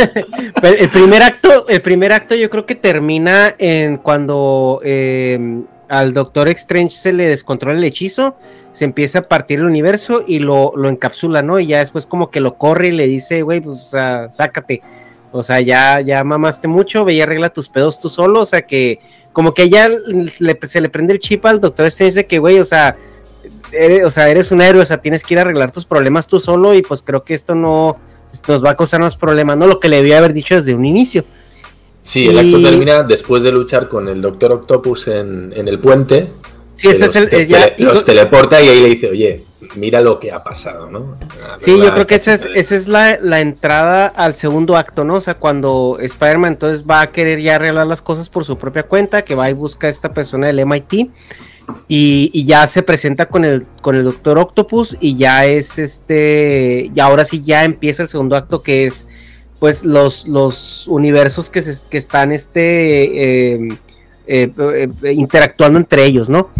Pues, 0.60 0.80
el 0.80 0.90
primer 0.90 1.22
acto, 1.22 1.68
el 1.68 1.82
primer 1.82 2.12
acto 2.12 2.34
yo 2.34 2.48
creo 2.50 2.66
que 2.66 2.74
termina 2.74 3.54
en 3.58 3.96
cuando 3.96 4.80
eh, 4.84 5.62
al 5.92 6.14
Doctor 6.14 6.48
Strange 6.48 6.96
se 6.96 7.12
le 7.12 7.28
descontrola 7.28 7.76
el 7.76 7.84
hechizo, 7.84 8.34
se 8.72 8.86
empieza 8.86 9.18
a 9.18 9.28
partir 9.28 9.58
el 9.58 9.66
universo 9.66 10.24
y 10.26 10.38
lo, 10.38 10.72
lo 10.74 10.88
encapsula, 10.88 11.42
¿no? 11.42 11.58
Y 11.60 11.66
ya 11.66 11.80
después 11.80 12.06
como 12.06 12.30
que 12.30 12.40
lo 12.40 12.54
corre 12.54 12.88
y 12.88 12.92
le 12.92 13.06
dice, 13.06 13.42
güey, 13.42 13.60
pues 13.60 13.92
sácate. 14.30 14.80
O 15.32 15.42
sea, 15.42 15.60
ya, 15.60 16.00
ya 16.00 16.24
mamaste 16.24 16.66
mucho, 16.66 17.04
ve 17.04 17.12
y 17.12 17.20
arregla 17.20 17.50
tus 17.50 17.68
pedos 17.68 17.98
tú 17.98 18.08
solo. 18.08 18.40
O 18.40 18.46
sea 18.46 18.62
que, 18.62 19.00
como 19.34 19.52
que 19.52 19.68
ya 19.68 19.90
le- 20.38 20.58
se 20.66 20.80
le 20.80 20.88
prende 20.88 21.12
el 21.12 21.18
chip 21.18 21.44
al 21.44 21.60
Doctor 21.60 21.84
Strange 21.86 22.14
de 22.16 22.26
que, 22.26 22.38
güey, 22.38 22.58
o 22.58 22.64
sea, 22.64 22.96
eres, 23.70 24.04
o 24.04 24.10
sea, 24.10 24.30
eres 24.30 24.50
un 24.50 24.62
héroe, 24.62 24.80
o 24.80 24.86
sea, 24.86 24.96
tienes 24.96 25.22
que 25.22 25.34
ir 25.34 25.38
a 25.38 25.42
arreglar 25.42 25.72
tus 25.72 25.84
problemas 25.84 26.26
tú 26.26 26.40
solo 26.40 26.72
y 26.72 26.80
pues 26.80 27.02
creo 27.02 27.22
que 27.22 27.34
esto 27.34 27.54
no 27.54 27.98
esto 28.32 28.54
nos 28.54 28.64
va 28.64 28.70
a 28.70 28.76
causar 28.78 29.00
más 29.00 29.14
problemas, 29.14 29.58
¿no? 29.58 29.66
Lo 29.66 29.78
que 29.78 29.90
le 29.90 29.96
debía 29.96 30.16
haber 30.16 30.32
dicho 30.32 30.54
desde 30.54 30.74
un 30.74 30.86
inicio. 30.86 31.26
Sí, 32.02 32.26
el 32.26 32.38
acto 32.38 32.60
termina 32.62 33.02
después 33.04 33.42
de 33.42 33.52
luchar 33.52 33.88
con 33.88 34.08
el 34.08 34.20
Doctor 34.20 34.52
Octopus 34.52 35.08
en, 35.08 35.52
en 35.56 35.68
el 35.68 35.78
puente. 35.78 36.28
Sí, 36.74 36.88
ese 36.88 37.04
es 37.06 37.14
los 37.14 37.16
el- 37.16 37.28
te- 37.28 37.42
eh, 37.42 37.46
ya- 37.46 37.74
los 37.78 38.04
teleporta 38.04 38.60
y 38.60 38.68
ahí 38.68 38.80
le 38.82 38.88
dice, 38.88 39.08
oye, 39.10 39.44
mira 39.76 40.00
lo 40.00 40.18
que 40.18 40.32
ha 40.32 40.42
pasado, 40.42 40.90
¿no? 40.90 41.14
Sí, 41.58 41.70
yo 41.78 41.92
creo 41.94 42.06
que 42.06 42.16
esa 42.16 42.34
es, 42.34 42.48
esa 42.54 42.74
es 42.74 42.88
la, 42.88 43.18
la 43.20 43.40
entrada 43.40 44.06
al 44.08 44.34
segundo 44.34 44.76
acto, 44.76 45.04
¿no? 45.04 45.14
O 45.14 45.20
sea, 45.20 45.34
cuando 45.34 45.98
Spider-Man 46.00 46.54
entonces 46.54 46.84
va 46.84 47.02
a 47.02 47.12
querer 47.12 47.40
ya 47.40 47.54
arreglar 47.54 47.86
las 47.86 48.02
cosas 48.02 48.28
por 48.28 48.44
su 48.44 48.58
propia 48.58 48.82
cuenta, 48.82 49.22
que 49.22 49.34
va 49.36 49.48
y 49.48 49.52
busca 49.52 49.86
a 49.86 49.90
esta 49.90 50.12
persona 50.12 50.48
del 50.48 50.66
MIT 50.66 50.92
y, 51.88 52.30
y 52.32 52.44
ya 52.44 52.66
se 52.66 52.82
presenta 52.82 53.26
con 53.26 53.44
el, 53.44 53.64
con 53.80 53.94
el 53.94 54.02
Doctor 54.04 54.38
Octopus 54.38 54.96
y 55.00 55.16
ya 55.16 55.46
es 55.46 55.78
este, 55.78 56.90
y 56.92 56.98
ahora 57.00 57.24
sí 57.24 57.40
ya 57.42 57.64
empieza 57.64 58.02
el 58.02 58.08
segundo 58.08 58.34
acto 58.34 58.62
que 58.62 58.86
es 58.86 59.06
pues 59.62 59.84
los, 59.84 60.26
los 60.26 60.88
universos 60.88 61.48
que, 61.48 61.62
se, 61.62 61.78
que 61.88 61.96
están 61.96 62.32
este, 62.32 63.60
eh, 63.60 63.68
eh, 64.26 64.50
eh, 64.58 65.12
interactuando 65.12 65.78
entre 65.78 66.04
ellos, 66.04 66.28
¿no? 66.28 66.50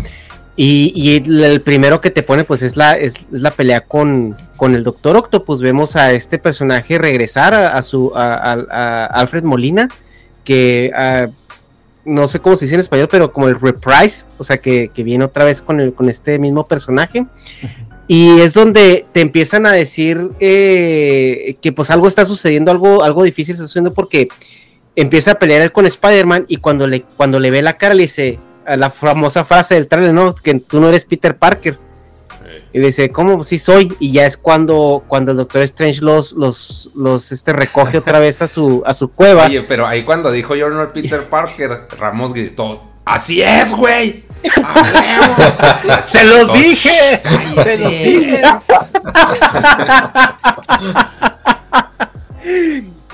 Y, 0.54 1.16
el, 1.16 1.60
primero 1.62 2.00
que 2.00 2.12
te 2.12 2.22
pone, 2.22 2.44
pues 2.44 2.62
es 2.62 2.76
la, 2.76 2.96
es, 2.96 3.14
es 3.34 3.42
la 3.42 3.50
pelea 3.50 3.80
con, 3.80 4.36
con 4.56 4.76
el 4.76 4.84
Doctor 4.84 5.16
Octopus. 5.16 5.60
Vemos 5.60 5.96
a 5.96 6.12
este 6.12 6.38
personaje 6.38 6.96
regresar 6.96 7.54
a, 7.54 7.82
su 7.82 8.12
a, 8.14 8.52
a- 8.70 9.06
Alfred 9.06 9.42
Molina, 9.42 9.88
que 10.44 10.92
no 12.04 12.28
sé 12.28 12.38
cómo 12.38 12.54
se 12.54 12.66
dice 12.66 12.76
en 12.76 12.82
español, 12.82 13.08
pero 13.10 13.32
como 13.32 13.48
el 13.48 13.58
reprise, 13.58 14.26
o 14.38 14.44
sea 14.44 14.58
que, 14.58 14.92
que 14.94 15.02
viene 15.02 15.24
otra 15.24 15.44
vez 15.44 15.60
con, 15.60 15.80
el, 15.80 15.92
con 15.92 16.08
este 16.08 16.38
mismo 16.38 16.68
personaje. 16.68 17.26
Y 18.08 18.40
es 18.40 18.54
donde 18.54 19.06
te 19.12 19.20
empiezan 19.20 19.64
a 19.64 19.72
decir 19.72 20.30
eh, 20.40 21.56
que 21.62 21.72
pues 21.72 21.90
algo 21.90 22.08
está 22.08 22.24
sucediendo, 22.24 22.70
algo, 22.70 23.02
algo 23.02 23.22
difícil 23.22 23.54
está 23.54 23.66
sucediendo 23.66 23.94
porque 23.94 24.28
empieza 24.96 25.32
a 25.32 25.34
pelear 25.36 25.62
él 25.62 25.72
con 25.72 25.86
Spider-Man 25.86 26.46
y 26.48 26.58
cuando 26.58 26.86
le, 26.86 27.02
cuando 27.02 27.40
le 27.40 27.50
ve 27.50 27.62
la 27.62 27.74
cara 27.74 27.94
le 27.94 28.02
dice 28.02 28.38
la 28.66 28.90
famosa 28.90 29.44
frase 29.44 29.74
del 29.74 29.88
trailer, 29.88 30.12
¿no? 30.14 30.34
Que 30.34 30.54
tú 30.54 30.80
no 30.80 30.88
eres 30.88 31.04
Peter 31.04 31.36
Parker. 31.36 31.78
Y 32.74 32.78
le 32.78 32.86
dice, 32.86 33.10
¿cómo? 33.10 33.44
Sí 33.44 33.58
soy. 33.58 33.94
Y 33.98 34.12
ya 34.12 34.24
es 34.24 34.36
cuando, 34.36 35.04
cuando 35.06 35.32
el 35.32 35.36
Doctor 35.36 35.62
Strange 35.62 36.00
los, 36.00 36.32
los, 36.32 36.90
los 36.94 37.30
este, 37.30 37.52
recoge 37.52 37.98
otra 37.98 38.18
vez 38.18 38.40
a 38.40 38.46
su, 38.46 38.82
a 38.86 38.94
su 38.94 39.10
cueva. 39.10 39.46
Oye, 39.46 39.62
pero 39.62 39.86
ahí 39.86 40.04
cuando 40.04 40.30
dijo 40.30 40.54
yo 40.54 40.70
no 40.70 40.92
Peter 40.92 41.24
Parker, 41.30 41.88
Ramos 41.98 42.32
gritó, 42.32 42.82
¡Así 43.04 43.42
es, 43.42 43.72
güey! 43.74 44.22
¡Se 46.04 46.24
los 46.24 46.52
dije! 46.52 46.90
"Shh, 47.24 47.62
¡Se 47.62 47.78
los 47.78 47.88
cállese". 47.88 47.88
dije! 47.88 48.42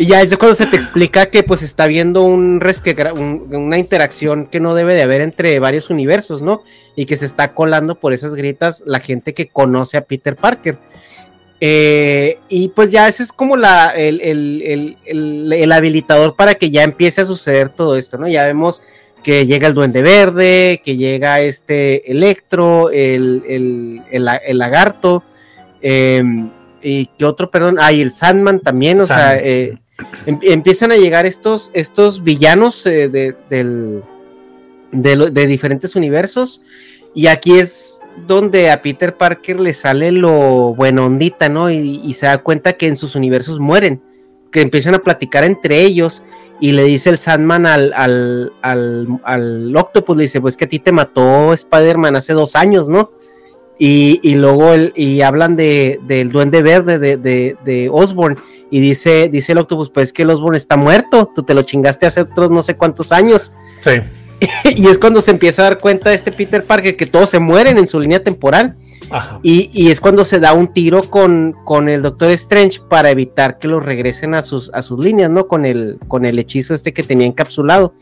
Y 0.00 0.06
ya 0.06 0.20
es 0.22 0.34
cuando 0.36 0.54
se 0.54 0.66
te 0.66 0.76
explica 0.76 1.26
que 1.26 1.42
pues 1.42 1.60
está 1.62 1.88
viendo 1.88 2.22
un 2.22 2.60
resquebra- 2.60 3.12
un- 3.12 3.48
una 3.52 3.78
interacción 3.78 4.46
que 4.46 4.60
no 4.60 4.76
debe 4.76 4.94
de 4.94 5.02
haber 5.02 5.20
entre 5.20 5.58
varios 5.58 5.90
universos, 5.90 6.40
¿no? 6.40 6.62
Y 6.94 7.06
que 7.06 7.16
se 7.16 7.26
está 7.26 7.52
colando 7.52 7.96
por 7.96 8.12
esas 8.12 8.36
gritas 8.36 8.84
la 8.86 9.00
gente 9.00 9.34
que 9.34 9.48
conoce 9.48 9.96
a 9.96 10.02
Peter 10.04 10.36
Parker. 10.36 10.78
Eh, 11.60 12.38
y 12.48 12.68
pues 12.68 12.92
ya 12.92 13.08
ese 13.08 13.24
es 13.24 13.32
como 13.32 13.56
la, 13.56 13.86
el, 13.86 14.20
el- 14.20 14.62
el- 14.64 14.96
el- 15.04 15.52
el 15.52 15.72
habilitador 15.72 16.36
para 16.36 16.54
que 16.54 16.70
ya 16.70 16.84
empiece 16.84 17.22
a 17.22 17.24
suceder 17.24 17.68
todo 17.68 17.96
esto, 17.96 18.18
¿no? 18.18 18.28
Ya 18.28 18.44
vemos 18.44 18.80
que 19.28 19.44
llega 19.44 19.68
el 19.68 19.74
Duende 19.74 20.00
Verde, 20.00 20.80
que 20.82 20.96
llega 20.96 21.40
este 21.42 22.10
Electro, 22.10 22.88
el, 22.88 23.42
el- 23.46 24.00
el 24.10 24.24
la- 24.24 24.36
el 24.36 24.56
lagarto, 24.56 25.22
eh, 25.82 26.22
y 26.80 27.04
que 27.18 27.26
otro, 27.26 27.50
perdón, 27.50 27.76
hay 27.78 28.00
el 28.00 28.10
Sandman 28.10 28.60
también, 28.60 29.02
o 29.02 29.04
sea, 29.06 29.34
eh, 29.36 29.76
em- 30.24 30.38
empiezan 30.40 30.92
a 30.92 30.96
llegar 30.96 31.26
estos, 31.26 31.70
estos 31.74 32.24
villanos 32.24 32.86
eh, 32.86 33.10
de, 33.10 33.36
del- 33.50 34.02
de, 34.92 35.16
lo- 35.16 35.30
de 35.30 35.46
diferentes 35.46 35.94
universos, 35.94 36.62
y 37.14 37.26
aquí 37.26 37.58
es 37.58 38.00
donde 38.26 38.70
a 38.70 38.80
Peter 38.80 39.14
Parker 39.14 39.60
le 39.60 39.74
sale 39.74 40.10
lo 40.10 40.74
buena 40.74 41.04
ondita, 41.04 41.50
¿no? 41.50 41.70
Y, 41.70 42.00
y 42.02 42.14
se 42.14 42.24
da 42.24 42.38
cuenta 42.38 42.72
que 42.78 42.86
en 42.86 42.96
sus 42.96 43.14
universos 43.14 43.58
mueren, 43.60 44.00
que 44.50 44.62
empiezan 44.62 44.94
a 44.94 45.00
platicar 45.00 45.44
entre 45.44 45.82
ellos, 45.82 46.22
y 46.60 46.72
le 46.72 46.84
dice 46.84 47.10
el 47.10 47.18
Sandman 47.18 47.66
al, 47.66 47.92
al, 47.94 48.52
al, 48.62 49.06
al 49.24 49.76
Octopus, 49.76 50.16
le 50.16 50.22
dice, 50.22 50.40
pues 50.40 50.56
que 50.56 50.64
a 50.64 50.68
ti 50.68 50.78
te 50.78 50.92
mató 50.92 51.52
Spider-Man 51.52 52.16
hace 52.16 52.32
dos 52.32 52.56
años, 52.56 52.88
¿no? 52.88 53.12
Y, 53.78 54.18
y 54.24 54.34
luego 54.34 54.72
el, 54.72 54.92
y 54.96 55.20
hablan 55.20 55.54
de, 55.54 56.00
del 56.02 56.32
duende 56.32 56.62
verde 56.62 56.98
de, 56.98 57.16
de, 57.16 57.56
de 57.64 57.88
Osborn 57.92 58.36
y 58.70 58.80
dice, 58.80 59.28
dice 59.28 59.52
el 59.52 59.58
Octopus, 59.58 59.90
pues 59.90 60.12
que 60.12 60.22
el 60.22 60.30
Osborn 60.30 60.56
está 60.56 60.76
muerto, 60.76 61.30
tú 61.32 61.44
te 61.44 61.54
lo 61.54 61.62
chingaste 61.62 62.06
hace 62.06 62.22
otros 62.22 62.50
no 62.50 62.62
sé 62.62 62.74
cuántos 62.74 63.12
años. 63.12 63.52
Sí. 63.78 63.92
y 64.64 64.88
es 64.88 64.98
cuando 64.98 65.22
se 65.22 65.30
empieza 65.30 65.62
a 65.62 65.64
dar 65.66 65.78
cuenta 65.78 66.10
de 66.10 66.16
este 66.16 66.32
Peter 66.32 66.64
Parker 66.64 66.96
que 66.96 67.06
todos 67.06 67.30
se 67.30 67.38
mueren 67.38 67.78
en 67.78 67.86
su 67.86 68.00
línea 68.00 68.22
temporal. 68.22 68.74
Y, 69.42 69.90
es 69.90 70.00
cuando 70.00 70.24
se 70.24 70.40
da 70.40 70.52
un 70.52 70.68
tiro 70.68 71.02
con, 71.02 71.54
el 71.88 72.02
Doctor 72.02 72.30
Strange 72.32 72.80
para 72.88 73.10
evitar 73.10 73.58
que 73.58 73.68
los 73.68 73.84
regresen 73.84 74.34
a 74.34 74.42
sus, 74.42 74.70
líneas, 74.98 75.30
¿no? 75.30 75.48
Con 75.48 75.64
el, 75.64 75.98
hechizo 76.38 76.74
este 76.74 76.92
que 76.92 77.02
tenía 77.02 77.26
encapsulado. 77.26 77.94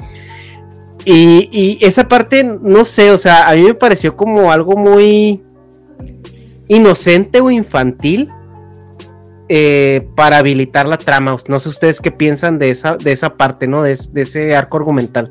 Y, 1.04 1.78
esa 1.80 2.08
parte, 2.08 2.42
no 2.44 2.84
sé, 2.84 3.10
o 3.10 3.18
sea, 3.18 3.48
a 3.48 3.54
mí 3.54 3.62
me 3.62 3.74
pareció 3.74 4.16
como 4.16 4.50
algo 4.50 4.76
muy 4.76 5.42
inocente 6.68 7.40
o 7.40 7.50
infantil 7.50 8.28
eh, 9.48 10.08
para 10.16 10.38
habilitar 10.38 10.88
la 10.88 10.98
trama. 10.98 11.36
No 11.46 11.58
sé 11.60 11.68
ustedes 11.68 12.00
qué 12.00 12.10
piensan 12.10 12.58
de 12.58 12.70
esa, 12.70 13.36
parte, 13.36 13.68
¿no? 13.68 13.82
De 13.82 13.92
ese 13.92 14.56
arco 14.56 14.76
argumental. 14.78 15.30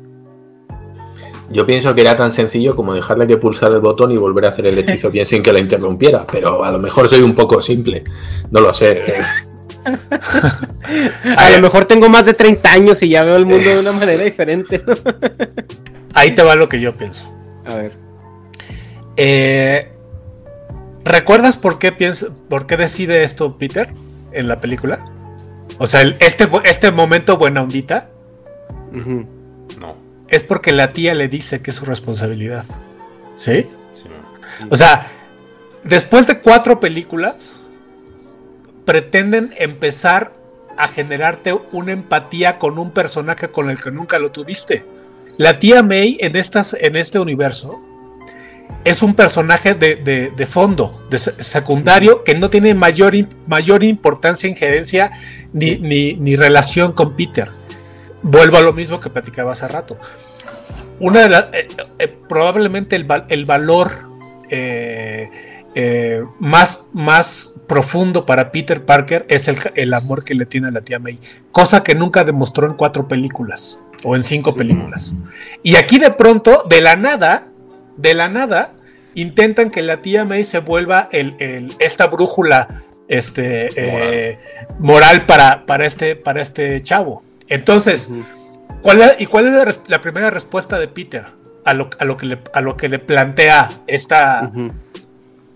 Yo 1.50 1.64
pienso 1.64 1.94
que 1.94 2.00
era 2.00 2.16
tan 2.16 2.32
sencillo 2.32 2.74
como 2.74 2.92
dejarle 2.94 3.26
que 3.26 3.36
pulsar 3.36 3.70
el 3.72 3.80
botón 3.80 4.10
y 4.10 4.16
volver 4.16 4.46
a 4.46 4.48
hacer 4.48 4.66
el 4.66 4.78
hechizo 4.78 5.10
bien 5.10 5.26
sin 5.26 5.42
que 5.42 5.52
la 5.52 5.60
interrumpiera, 5.60 6.26
pero 6.26 6.64
a 6.64 6.72
lo 6.72 6.78
mejor 6.78 7.08
soy 7.08 7.20
un 7.22 7.34
poco 7.34 7.62
simple, 7.62 8.02
no 8.50 8.60
lo 8.60 8.74
sé. 8.74 9.02
A 11.36 11.50
lo 11.50 11.60
mejor 11.60 11.84
tengo 11.84 12.08
más 12.08 12.26
de 12.26 12.34
30 12.34 12.72
años 12.72 13.02
y 13.02 13.08
ya 13.10 13.22
veo 13.22 13.36
el 13.36 13.46
mundo 13.46 13.70
de 13.70 13.78
una 13.78 13.92
manera 13.92 14.22
diferente. 14.24 14.82
¿no? 14.84 14.94
Ahí 16.14 16.34
te 16.34 16.42
va 16.42 16.56
lo 16.56 16.68
que 16.68 16.80
yo 16.80 16.92
pienso. 16.92 17.22
A 17.64 17.74
ver. 17.76 17.92
Eh, 19.16 19.92
¿Recuerdas 21.04 21.56
por 21.56 21.78
qué 21.78 21.92
piensa, 21.92 22.26
por 22.48 22.66
qué 22.66 22.76
decide 22.76 23.22
esto 23.22 23.56
Peter 23.58 23.88
en 24.32 24.48
la 24.48 24.60
película? 24.60 24.98
O 25.78 25.86
sea, 25.86 26.02
el- 26.02 26.16
este, 26.18 26.48
este 26.64 26.90
momento 26.90 27.36
buena 27.36 27.62
ondita 27.62 28.08
No. 28.92 29.24
Es 30.28 30.42
porque 30.42 30.72
la 30.72 30.92
tía 30.92 31.14
le 31.14 31.28
dice 31.28 31.60
que 31.62 31.70
es 31.70 31.76
su 31.76 31.84
responsabilidad. 31.84 32.64
¿Sí? 33.34 33.66
O 34.70 34.76
sea, 34.76 35.10
después 35.84 36.26
de 36.26 36.40
cuatro 36.40 36.80
películas, 36.80 37.56
pretenden 38.84 39.50
empezar 39.58 40.32
a 40.76 40.88
generarte 40.88 41.52
una 41.72 41.92
empatía 41.92 42.58
con 42.58 42.78
un 42.78 42.90
personaje 42.90 43.48
con 43.48 43.70
el 43.70 43.80
que 43.82 43.90
nunca 43.90 44.18
lo 44.18 44.30
tuviste. 44.30 44.84
La 45.38 45.58
tía 45.58 45.82
May 45.82 46.18
en, 46.20 46.36
estas, 46.36 46.74
en 46.74 46.96
este 46.96 47.18
universo 47.18 47.78
es 48.84 49.02
un 49.02 49.14
personaje 49.14 49.74
de, 49.74 49.96
de- 49.96 50.30
de 50.30 50.46
fondo, 50.46 51.06
de 51.10 51.18
se- 51.18 51.42
secundario, 51.42 52.22
que 52.24 52.34
no 52.36 52.50
tiene 52.50 52.74
mayor, 52.74 53.14
mayor 53.46 53.82
importancia, 53.84 54.48
injerencia 54.48 55.10
ni, 55.52 55.76
ni- 55.76 56.14
ni 56.14 56.36
relación 56.36 56.92
con 56.92 57.16
Peter. 57.16 57.48
Vuelvo 58.28 58.56
a 58.56 58.60
lo 58.60 58.72
mismo 58.72 58.98
que 59.00 59.08
platicaba 59.08 59.52
hace 59.52 59.68
rato. 59.68 59.96
Una 60.98 61.22
de 61.22 61.28
las, 61.28 61.44
eh, 61.52 61.68
eh, 62.00 62.08
probablemente 62.28 62.96
el, 62.96 63.06
el 63.28 63.44
valor 63.46 63.92
eh, 64.50 65.30
más, 66.40 66.86
más 66.92 67.54
profundo 67.68 68.26
para 68.26 68.50
Peter 68.50 68.84
Parker 68.84 69.26
es 69.28 69.46
el, 69.46 69.58
el, 69.76 69.94
amor 69.94 70.24
que 70.24 70.34
le 70.34 70.44
tiene 70.44 70.68
a 70.68 70.70
la 70.72 70.80
tía 70.80 70.98
May, 70.98 71.20
cosa 71.52 71.84
que 71.84 71.94
nunca 71.94 72.24
demostró 72.24 72.66
en 72.66 72.74
cuatro 72.74 73.06
películas 73.06 73.78
o 74.02 74.16
en 74.16 74.22
cinco 74.22 74.54
películas. 74.54 75.14
Y 75.62 75.76
aquí 75.76 75.98
de 75.98 76.10
pronto, 76.10 76.64
de 76.68 76.80
la 76.80 76.96
nada, 76.96 77.48
de 77.96 78.14
la 78.14 78.28
nada, 78.28 78.72
intentan 79.14 79.70
que 79.70 79.82
la 79.82 80.02
tía 80.02 80.24
May 80.24 80.44
se 80.44 80.58
vuelva 80.58 81.08
el, 81.12 81.72
esta 81.78 82.06
brújula 82.06 82.82
este, 83.08 83.68
eh, 83.76 84.38
moral, 84.78 85.26
para, 85.26 85.64
para, 85.66 85.86
este, 85.86 86.16
para 86.16 86.42
este 86.42 86.82
chavo. 86.82 87.22
Entonces, 87.48 88.10
¿cuál 88.82 89.14
¿y 89.18 89.26
cuál 89.26 89.46
es 89.46 89.80
la, 89.86 90.00
primera 90.00 90.30
respuesta 90.30 90.78
de 90.78 90.88
Peter 90.88 91.26
a 91.64 91.74
lo, 91.74 91.90
a 91.98 92.04
lo, 92.04 92.16
que, 92.16 92.26
le, 92.26 92.38
a 92.52 92.60
lo 92.60 92.76
que 92.76 92.88
le 92.88 92.98
plantea 92.98 93.68
esta 93.86 94.52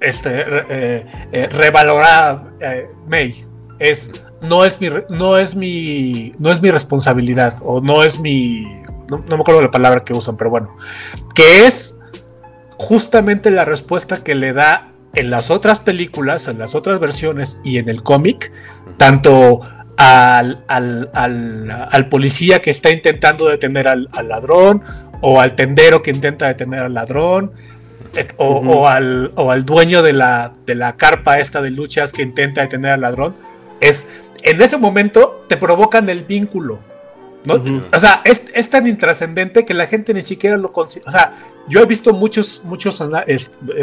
este, 0.00 0.44
eh, 0.70 1.06
eh, 1.30 1.48
revalorada 1.50 2.52
eh, 2.60 2.88
May. 3.06 3.44
Es, 3.78 4.10
no 4.42 4.64
es 4.64 4.80
mi, 4.80 4.88
no 5.10 5.38
es 5.38 5.54
mi, 5.54 6.34
no 6.38 6.50
es 6.50 6.60
mi 6.60 6.70
responsabilidad 6.70 7.56
o 7.62 7.80
no 7.80 8.02
es 8.02 8.18
mi, 8.18 8.82
no, 9.08 9.18
me 9.18 9.34
acuerdo 9.36 9.62
la 9.62 9.70
palabra 9.70 10.00
que 10.00 10.12
usan, 10.12 10.36
pero 10.36 10.50
bueno, 10.50 10.76
que 11.34 11.66
es 11.66 11.98
justamente 12.76 13.50
la 13.50 13.64
respuesta 13.64 14.22
que 14.22 14.34
le 14.34 14.52
da 14.52 14.88
en 15.14 15.30
las 15.30 15.50
otras 15.50 15.78
películas, 15.78 16.46
en 16.46 16.58
las 16.58 16.74
otras 16.74 17.00
versiones 17.00 17.58
y 17.64 17.78
en 17.78 17.88
el 17.88 18.02
cómic, 18.02 18.52
tanto 18.96 19.60
al, 19.96 20.64
al, 20.68 21.10
al, 21.12 22.08
policía 22.08 22.60
que 22.60 22.70
está 22.70 22.90
intentando 22.90 23.46
detener 23.48 23.88
al, 23.88 24.08
ladrón 24.24 24.82
o 25.20 25.40
al 25.40 25.54
tendero 25.54 26.02
que 26.02 26.10
intenta 26.10 26.48
detener 26.48 26.80
al 26.80 26.94
ladrón 26.94 27.52
eh, 28.14 28.28
o, 28.38 28.88
al, 28.88 29.32
o, 29.36 29.50
al, 29.50 29.64
dueño 29.64 30.02
de 30.02 30.12
la, 30.12 30.54
de 30.66 30.74
la 30.74 30.96
carpa 30.96 31.38
esta 31.38 31.60
de 31.60 31.70
luchas 31.70 32.12
que 32.12 32.22
intenta 32.22 32.62
detener 32.62 32.92
al 32.92 33.02
ladrón, 33.02 33.36
es 33.80 34.08
en 34.42 34.62
ese 34.62 34.78
momento 34.78 35.44
te 35.48 35.56
provocan 35.56 36.08
el 36.08 36.24
vínculo. 36.24 36.80
¿No? 37.44 37.62
O 37.92 38.00
sea, 38.00 38.22
es, 38.24 38.42
es, 38.54 38.70
tan 38.70 38.86
intrascendente 38.86 39.64
que 39.64 39.74
la 39.74 39.86
gente 39.86 40.12
ni 40.14 40.22
siquiera 40.22 40.56
lo 40.56 40.72
considera. 40.72 41.08
O 41.08 41.12
sea, 41.12 41.32
yo 41.68 41.80
he 41.80 41.86
visto 41.86 42.12
muchos, 42.12 42.62
muchos 42.64 43.00
eh, 43.00 43.38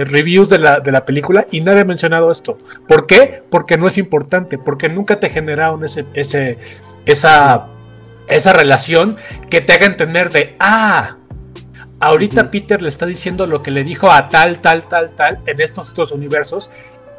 reviews 0.05 0.49
de 0.49 0.59
la, 0.59 0.79
de 0.79 0.91
la, 0.91 1.05
película 1.05 1.47
y 1.51 1.61
nadie 1.61 1.81
ha 1.81 1.85
mencionado 1.85 2.31
esto. 2.31 2.57
¿Por 2.87 3.07
qué? 3.07 3.43
Porque 3.49 3.77
no 3.77 3.87
es 3.87 3.97
importante, 3.97 4.57
porque 4.57 4.89
nunca 4.89 5.19
te 5.19 5.29
generaron 5.29 5.83
ese, 5.83 6.05
ese, 6.13 6.57
esa, 7.05 7.67
esa 8.27 8.53
relación 8.53 9.17
que 9.49 9.61
te 9.61 9.73
haga 9.73 9.85
entender 9.85 10.29
de, 10.31 10.55
ah, 10.59 11.17
Ahorita 11.99 12.51
Peter 12.51 12.81
le 12.81 12.89
está 12.89 13.05
diciendo 13.07 13.47
lo 13.47 13.63
que 13.63 13.71
le 13.71 13.83
dijo 13.83 14.11
a 14.11 14.29
tal, 14.29 14.61
tal, 14.61 14.87
tal, 14.87 15.15
tal 15.15 15.39
en 15.47 15.59
estos 15.59 15.89
otros 15.89 16.11
universos. 16.11 16.69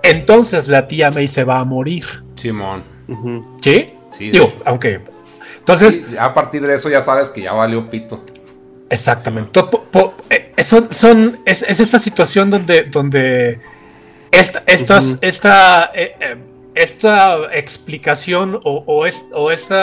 Entonces 0.02 0.69
la 0.69 0.86
tía 0.86 1.10
May 1.10 1.27
se 1.27 1.44
va 1.44 1.59
a 1.59 1.65
morir. 1.65 2.05
Simón. 2.36 2.85
¿Sí? 3.60 3.94
Sí. 4.10 4.31
Digo, 4.31 4.52
aunque. 4.65 5.01
Entonces. 5.69 6.03
a 6.19 6.32
partir 6.32 6.66
de 6.66 6.74
eso 6.74 6.89
ya 6.89 7.01
sabes 7.01 7.28
que 7.28 7.43
ya 7.43 7.53
valió 7.53 7.90
pito. 7.90 8.23
Exactamente. 8.89 9.61
Eh, 10.31 10.62
son, 10.62 10.93
son, 10.93 11.40
es, 11.45 11.62
esta 11.62 11.99
situación 11.99 12.49
donde, 12.49 12.85
donde 12.85 13.61
esta, 14.31 14.62
estas, 14.66 15.19
esta, 15.20 15.90
eh, 15.95 16.15
eh, 16.20 16.36
esta 16.74 17.55
explicación 17.55 18.59
o, 18.65 18.82
o, 18.86 19.05
es, 19.05 19.23
o 19.35 19.51
este 19.51 19.77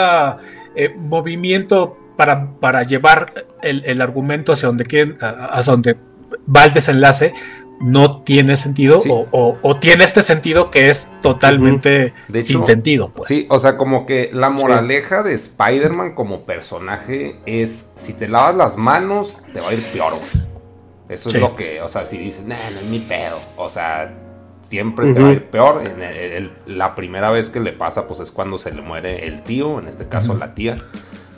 movimiento 0.96 1.96
para, 2.16 2.82
llevar 2.82 3.46
el, 3.62 4.00
argumento 4.00 4.52
hacia 4.52 4.66
donde 4.66 4.86
quieren, 4.86 5.18
hacia 5.20 5.72
donde 5.72 5.96
va 6.54 6.64
el 6.64 6.72
desenlace, 6.72 7.32
no 7.80 8.22
tiene 8.22 8.56
sentido 8.56 8.98
o, 9.30 9.76
tiene 9.80 10.04
este 10.04 10.22
sentido 10.22 10.70
que 10.70 10.90
es 10.90 11.08
totalmente 11.22 12.14
sin 12.40 12.64
sentido. 12.64 13.10
Pues. 13.10 13.28
Sí, 13.28 13.46
o 13.50 13.58
sea, 13.58 13.76
como 13.76 14.06
que 14.06 14.30
la 14.32 14.50
moraleja 14.50 15.22
de 15.22 15.34
Spider-Man 15.34 16.14
como 16.14 16.44
personaje 16.44 17.36
es, 17.46 17.90
si 17.94 18.12
te 18.12 18.28
lavas 18.28 18.54
las 18.54 18.76
manos, 18.76 19.38
te 19.52 19.60
va 19.60 19.70
a 19.70 19.74
ir 19.74 19.90
peor, 19.92 20.14
Eso 21.08 21.28
es 21.28 21.34
lo 21.36 21.54
que, 21.54 21.80
o 21.82 21.88
sea, 21.88 22.06
si 22.06 22.18
dices, 22.18 22.44
no 22.44 22.54
es 22.54 22.82
mi 22.84 23.00
pedo, 23.00 23.38
o 23.56 23.68
sea, 23.68 24.12
siempre 24.62 25.12
te 25.12 25.20
va 25.20 25.28
a 25.28 25.32
ir 25.32 25.44
peor. 25.50 25.82
la 26.66 26.94
primera 26.94 27.30
vez 27.30 27.50
que 27.50 27.60
le 27.60 27.72
pasa, 27.72 28.06
pues 28.06 28.20
es 28.20 28.30
cuando 28.30 28.58
se 28.58 28.72
le 28.74 28.82
muere 28.82 29.26
el 29.26 29.42
tío, 29.42 29.78
en 29.78 29.88
este 29.88 30.08
caso 30.08 30.34
la 30.34 30.54
tía. 30.54 30.76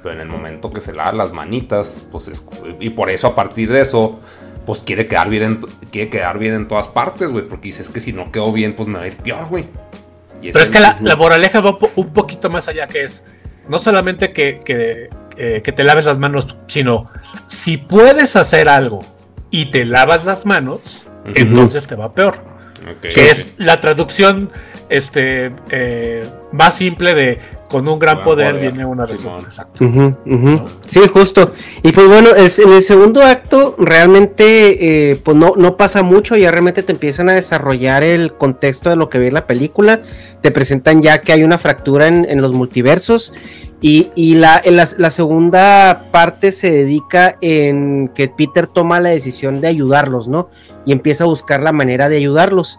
Pero 0.02 0.14
en 0.14 0.20
el 0.20 0.28
momento 0.28 0.72
que 0.72 0.80
se 0.80 0.92
lava 0.92 1.12
las 1.12 1.32
manitas, 1.32 2.06
pues 2.12 2.28
es, 2.28 2.46
y 2.78 2.90
por 2.90 3.10
eso 3.10 3.26
a 3.26 3.34
partir 3.34 3.68
de 3.68 3.80
eso, 3.80 4.20
pues 4.68 4.82
quiere 4.82 5.06
quedar 5.06 5.30
bien 5.30 5.42
en, 5.44 5.60
quiere 5.90 6.10
quedar 6.10 6.38
bien 6.38 6.52
en 6.52 6.68
todas 6.68 6.88
partes, 6.88 7.30
güey, 7.30 7.48
porque 7.48 7.68
dices 7.68 7.88
que 7.88 8.00
si 8.00 8.12
no 8.12 8.30
quedó 8.30 8.52
bien, 8.52 8.76
pues 8.76 8.86
me 8.86 8.98
va 8.98 9.04
a 9.04 9.06
ir 9.06 9.16
peor, 9.16 9.48
güey. 9.48 9.64
Pero 10.42 10.60
es 10.60 10.68
que 10.68 10.78
la, 10.78 10.98
moraleja 11.16 11.62
va 11.62 11.78
un 11.96 12.12
poquito 12.12 12.50
más 12.50 12.68
allá, 12.68 12.86
que 12.86 13.02
es 13.02 13.24
no 13.66 13.78
solamente 13.78 14.30
que, 14.30 14.60
que, 14.62 15.08
eh, 15.38 15.62
que 15.64 15.72
te 15.72 15.84
laves 15.84 16.04
las 16.04 16.18
manos, 16.18 16.54
sino 16.66 17.10
si 17.46 17.78
puedes 17.78 18.36
hacer 18.36 18.68
algo 18.68 19.06
y 19.50 19.70
te 19.70 19.86
lavas 19.86 20.26
las 20.26 20.44
manos, 20.44 21.02
entonces 21.34 21.86
te 21.86 21.94
va 21.94 22.12
peor. 22.12 22.44
Que 23.00 23.30
es 23.30 23.48
la 23.56 23.80
traducción 23.80 24.50
este 24.90 25.50
eh, 25.70 26.28
más 26.52 26.76
simple 26.76 27.14
de 27.14 27.40
con 27.68 27.88
un 27.88 27.98
gran 27.98 28.22
poder, 28.22 28.58
viene 28.58 28.84
una 28.84 29.04
Exacto. 29.04 29.84
Sí, 30.86 31.00
justo. 31.12 31.52
Y 31.82 31.92
pues 31.92 32.06
bueno, 32.06 32.30
en 32.36 32.72
el 32.72 32.82
segundo 32.82 33.22
acto 33.22 33.74
realmente 33.78 35.10
eh, 35.10 35.16
pues 35.16 35.36
no, 35.36 35.54
no 35.56 35.76
pasa 35.76 36.02
mucho, 36.02 36.36
ya 36.36 36.50
realmente 36.50 36.82
te 36.82 36.92
empiezan 36.92 37.28
a 37.28 37.34
desarrollar 37.34 38.02
el 38.02 38.34
contexto 38.34 38.90
de 38.90 38.96
lo 38.96 39.08
que 39.08 39.18
ve 39.18 39.30
la 39.30 39.46
película, 39.46 40.00
te 40.40 40.50
presentan 40.50 41.02
ya 41.02 41.20
que 41.20 41.32
hay 41.32 41.42
una 41.42 41.58
fractura 41.58 42.08
en, 42.08 42.40
los 42.40 42.52
multiversos 42.52 43.32
y, 43.80 44.10
y 44.14 44.34
la, 44.36 44.62
la, 44.64 45.10
segunda 45.10 46.08
parte 46.10 46.52
se 46.52 46.70
dedica 46.70 47.36
en 47.40 48.10
que 48.14 48.28
Peter 48.28 48.66
toma 48.66 49.00
la 49.00 49.10
decisión 49.10 49.60
de 49.60 49.68
ayudarlos, 49.68 50.28
¿no? 50.28 50.48
Y 50.84 50.92
empieza 50.92 51.24
a 51.24 51.26
buscar 51.26 51.62
la 51.62 51.72
manera 51.72 52.08
de 52.08 52.16
ayudarlos. 52.16 52.78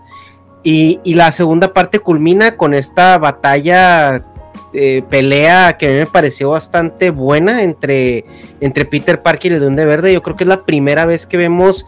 Y, 0.63 0.99
la 1.05 1.31
segunda 1.31 1.73
parte 1.73 1.99
culmina 1.99 2.57
con 2.57 2.73
esta 2.73 3.17
batalla, 3.17 4.21
eh, 4.73 5.03
pelea 5.09 5.77
que 5.77 5.87
a 5.87 5.89
mí 5.89 5.95
me 5.95 6.05
pareció 6.05 6.51
bastante 6.51 7.09
buena 7.09 7.63
entre, 7.63 8.25
entre 8.61 8.85
Peter 8.85 9.21
Parker 9.21 9.51
y 9.51 9.55
el 9.55 9.61
Duende 9.61 9.85
Verde. 9.85 10.13
Yo 10.13 10.21
creo 10.21 10.35
que 10.35 10.43
es 10.43 10.47
la 10.47 10.63
primera 10.63 11.05
vez 11.05 11.25
que 11.25 11.37
vemos 11.37 11.85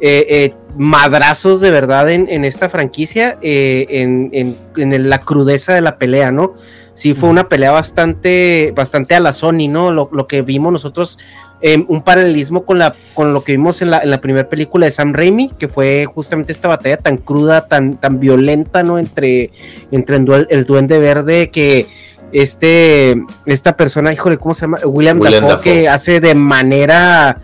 eh, 0.00 0.26
eh, 0.28 0.54
madrazos 0.76 1.60
de 1.60 1.70
verdad 1.70 2.10
en, 2.10 2.44
esta 2.44 2.68
franquicia, 2.68 3.38
en, 3.42 4.30
en, 4.32 5.10
la 5.10 5.20
crudeza 5.20 5.74
de 5.74 5.80
la 5.80 5.98
pelea, 5.98 6.32
¿no? 6.32 6.54
Sí, 6.94 7.14
fue 7.14 7.28
una 7.28 7.48
pelea 7.48 7.70
bastante, 7.70 8.72
bastante 8.74 9.14
a 9.14 9.20
la 9.20 9.32
Sony, 9.32 9.68
¿no? 9.68 9.90
Lo, 9.90 10.08
lo 10.12 10.26
que 10.26 10.42
vimos 10.42 10.72
nosotros 10.72 11.18
Em, 11.64 11.84
un 11.86 12.02
paralelismo 12.02 12.64
con, 12.64 12.80
la, 12.80 12.92
con 13.14 13.32
lo 13.32 13.44
que 13.44 13.52
vimos 13.52 13.82
en 13.82 13.90
la, 13.90 14.00
en 14.00 14.10
la 14.10 14.20
primera 14.20 14.48
película 14.48 14.86
de 14.86 14.90
Sam 14.90 15.12
Raimi, 15.12 15.48
que 15.50 15.68
fue 15.68 16.06
justamente 16.06 16.50
esta 16.50 16.66
batalla 16.66 16.96
tan 16.96 17.18
cruda, 17.18 17.68
tan, 17.68 17.98
tan 17.98 18.18
violenta, 18.18 18.82
¿no? 18.82 18.98
Entre, 18.98 19.52
entre 19.92 20.16
el, 20.16 20.64
Duende 20.66 20.98
Verde 20.98 21.50
que 21.50 21.86
este, 22.32 23.22
esta 23.46 23.76
persona, 23.76 24.12
híjole, 24.12 24.38
¿cómo 24.38 24.54
se 24.54 24.62
llama? 24.62 24.78
William, 24.84 25.20
Dafoe, 25.20 25.60
que 25.60 25.88
hace 25.88 26.20
de 26.20 26.34
manera 26.34 27.38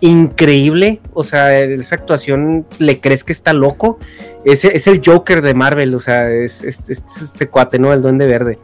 increíble, 0.00 1.00
o 1.14 1.24
sea, 1.24 1.58
esa 1.58 1.94
actuación 1.94 2.66
le 2.78 3.00
crees 3.00 3.24
que 3.24 3.32
está 3.32 3.52
loco, 3.52 3.98
es, 4.44 4.64
es 4.64 4.86
el 4.86 5.00
Joker 5.04 5.40
de 5.40 5.54
Marvel, 5.54 5.94
o 5.94 6.00
sea, 6.00 6.30
es, 6.30 6.62
este 6.62 7.48
cuate, 7.48 7.78
¿no? 7.78 7.92
El 7.92 8.02
Duende 8.02 8.26
Verde. 8.26 8.58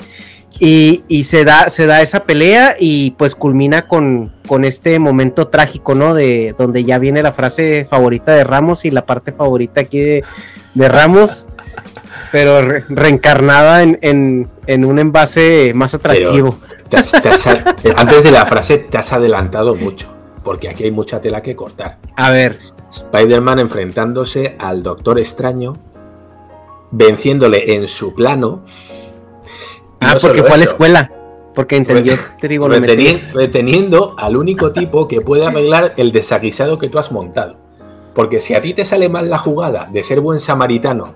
Y, 0.59 1.24
se, 1.24 1.44
da, 1.44 1.70
se 1.70 1.86
da 1.86 2.02
esa 2.02 2.24
pelea 2.24 2.76
y 2.78 3.12
pues 3.12 3.34
culmina 3.34 3.88
con, 3.88 4.34
con 4.47 4.66
este 4.66 4.98
momento 4.98 5.48
trágico, 5.48 5.94
¿no? 5.94 6.12
De 6.12 6.55
donde 6.59 6.84
ya 6.84 6.98
viene 6.98 7.22
la 7.22 7.32
frase 7.32 7.86
favorita 7.88 8.34
de 8.34 8.44
Ramos 8.44 8.84
y 8.84 8.90
la 8.90 9.06
parte 9.06 9.32
favorita 9.32 9.80
aquí 9.80 10.01
de, 10.01 10.24
Ramos, 10.74 11.47
pero 12.32 12.62
reencarnada 12.88 13.82
en, 13.82 14.48
un 14.66 14.98
envase 14.98 15.72
más 15.74 15.94
atractivo. 15.94 16.59
antes 17.97 18.24
de 18.24 18.30
la 18.30 18.47
frase 18.47 18.78
te 18.78 18.98
has 18.98 19.12
adelantado 19.12 19.74
mucho, 19.74 20.09
porque 20.44 20.68
aquí 20.68 20.84
hay 20.84 20.90
mucha 20.90 21.20
tela 21.20 21.42
que 21.42 21.56
cortar. 21.56 21.98
A 22.16 22.30
ver. 22.30 22.59
Spider-Man 22.92 23.60
enfrentándose 23.60 24.56
al 24.59 24.82
Doctor 24.82 25.20
Extraño, 25.20 25.78
venciéndole 26.90 27.74
en 27.74 27.86
su 27.86 28.16
plano 28.16 28.64
Ah, 30.01 30.16
porque 30.20 30.42
fue 30.42 30.55
a 30.55 30.56
la 30.56 30.64
escuela. 30.64 31.12
Porque 31.55 31.76
entendió 31.76 32.14
Reteniendo 33.34 34.14
al 34.16 34.36
único 34.36 34.72
tipo 34.72 35.09
que 35.09 35.20
puede 35.20 35.47
arreglar 35.47 35.94
el 35.97 36.12
desaguisado 36.12 36.78
que 36.78 36.88
tú 36.88 36.98
has 36.98 37.12
montado. 37.12 37.56
Porque 38.14 38.40
si 38.40 38.55
a 38.55 38.60
ti 38.60 38.72
te 38.72 38.84
sale 38.84 39.09
mal 39.09 39.28
la 39.28 39.38
jugada 39.38 39.88
de 39.90 40.02
ser 40.02 40.20
buen 40.20 40.40
samaritano 40.40 41.14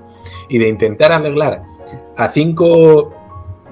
y 0.49 0.59
de 0.59 0.69
intentar 0.69 1.13
arreglar 1.13 1.63
a 2.17 2.29
cinco 2.29 3.13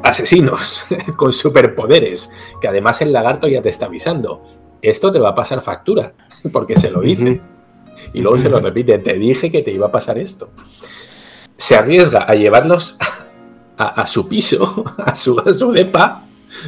asesinos 0.03 0.85
con 1.17 1.33
superpoderes, 1.33 2.31
que 2.61 2.69
además 2.69 3.01
el 3.03 3.13
lagarto 3.13 3.47
ya 3.49 3.63
te 3.63 3.69
está 3.69 3.87
avisando, 3.87 4.43
esto 4.83 5.13
te 5.13 5.19
va 5.19 5.31
a 5.31 5.35
pasar 5.35 5.61
factura, 5.63 6.13
porque 6.53 6.77
se 6.79 6.91
lo 6.91 7.01
dice. 7.01 7.41
Y 8.15 8.21
luego 8.21 8.39
se 8.39 8.49
lo 8.49 8.59
repite, 8.59 8.99
te 8.99 9.15
dije 9.15 9.51
que 9.51 9.63
te 9.63 9.71
iba 9.71 9.87
a 9.87 9.93
pasar 9.93 10.19
esto. 10.19 10.51
se 11.57 11.77
arriesga 11.77 12.23
a 12.23 12.35
llevarlos 12.35 12.97
a, 13.79 13.85
a 14.03 14.07
su 14.07 14.29
piso, 14.29 14.85
a 14.99 15.15
su, 15.15 15.39
a 15.39 15.55
su 15.55 15.71
depa, 15.71 16.25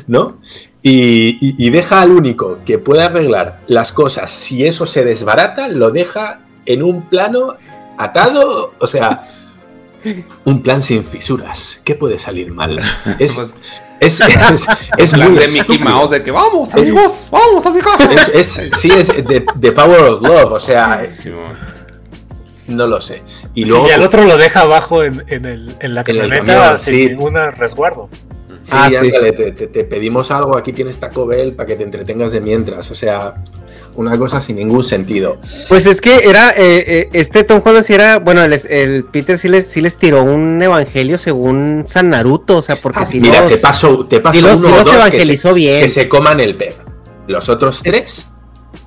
¿no? 0.07 0.39
Y, 0.83 1.39
y- 1.41 1.67
y 1.67 1.71
deja 1.71 2.03
al 2.03 2.11
único 2.13 2.59
que 2.65 2.79
puede 2.79 3.03
arreglar 3.03 3.63
las 3.67 3.93
cosas, 3.93 4.31
si 4.31 4.65
eso 4.65 4.87
se 4.87 5.05
desbarata, 5.05 5.69
lo 5.69 5.91
deja 5.91 6.41
en 6.67 6.83
un 6.83 7.09
plano 7.09 7.55
atado, 7.99 8.75
o 8.79 8.87
sea, 8.87 9.25
un 10.45 10.63
plan 10.63 10.83
sin 10.83 11.05
fisuras. 11.05 11.81
¿Qué 11.85 11.95
puede 11.95 12.19
salir 12.19 12.53
mal? 12.53 12.79
Es, 13.19 13.35
Pues, 13.35 13.55
es, 14.01 14.21
es, 14.21 14.67
es 14.99 15.13
muy 15.17 15.35
de 15.37 15.49
Mickey. 15.49 15.79
Mouse 15.79 16.11
de 16.11 16.23
que 16.23 16.31
vamos, 16.31 16.69
Es- 16.71 16.75
amigos, 16.91 17.29
vamos 17.31 17.65
a 17.65 17.71
mi 17.71 17.81
casa. 17.81 18.11
Es, 18.35 18.59
es- 18.59 18.71
sí, 18.79 18.91
es 18.91 19.09
de, 19.09 19.45
de 19.55 19.73
Power 19.73 20.01
of 20.03 20.23
Love, 20.23 20.53
o 20.53 20.61
sea, 20.61 21.07
no 22.69 22.87
lo 22.87 23.01
sé. 23.01 23.23
Y 23.55 23.65
Sí, 23.65 23.71
luego, 23.71 23.89
y 23.89 23.91
al 23.93 24.03
otro 24.03 24.25
lo 24.25 24.37
deja 24.37 24.61
abajo 24.63 25.03
en, 25.05 25.23
en, 25.29 25.45
el, 25.45 25.77
en 25.81 25.95
la 25.95 26.01
En 26.01 26.07
camioneta 26.07 26.45
camión, 26.45 26.79
sin 26.79 26.95
sí. 26.95 27.09
ningún 27.09 27.35
resguardo. 27.57 28.09
sí, 28.63 28.71
Ah, 28.73 28.89
sí. 28.91 28.97
ándale, 28.97 29.33
te, 29.33 29.53
te- 29.53 29.67
te 29.69 29.85
pedimos 29.85 30.31
algo, 30.31 30.57
aquí 30.57 30.73
tienes 30.73 30.99
Taco 30.99 31.27
Bell 31.27 31.53
para 31.55 31.67
que 31.67 31.77
te 31.77 31.85
entretengas 31.85 32.33
de 32.33 32.41
mientras, 32.41 32.91
o 32.91 32.95
sea, 32.95 33.35
una 33.97 34.17
cosa 34.19 34.41
sin 34.41 34.57
ningún 34.57 34.83
sentido. 34.85 35.37
Pues 35.69 35.87
es 35.87 36.01
que 36.01 36.29
era, 36.29 36.51
eh, 36.51 36.85
eh, 36.87 37.09
este 37.13 37.45
Tom 37.45 37.63
Holland 37.65 37.85
sí 37.85 37.93
era, 37.95 38.19
bueno, 38.19 38.43
el, 38.43 38.53
el 38.69 39.05
Peter 39.05 39.39
sí 39.39 39.49
les, 39.49 39.67
sí 39.69 39.81
les 39.81 39.97
tiró 39.97 40.23
un 40.25 40.63
evangelio 40.63 41.17
según 41.19 41.85
San 41.87 42.11
Naruto, 42.11 42.57
o 42.59 42.63
sea, 42.63 42.77
porque 42.77 43.07
si 43.07 43.19
Ah, 43.19 43.21
Mira, 43.23 43.41
los- 43.43 43.53
te 43.53 43.59
paso, 43.59 44.07
te 44.07 44.21
paso 44.21 44.37
sí 44.39 44.43
los- 44.45 44.59
uno 44.59 44.69
o 44.69 44.71
los 44.71 44.85
dos 44.85 44.95
que 44.95 45.01
evangelizó 45.01 45.49
se, 45.49 45.55
bien. 45.55 45.83
que 45.83 45.89
se 45.89 46.09
coman 46.09 46.41
el 46.41 46.57
pep. 46.57 46.75
Los 47.27 47.49
otros 47.49 47.81
tres, 47.83 48.27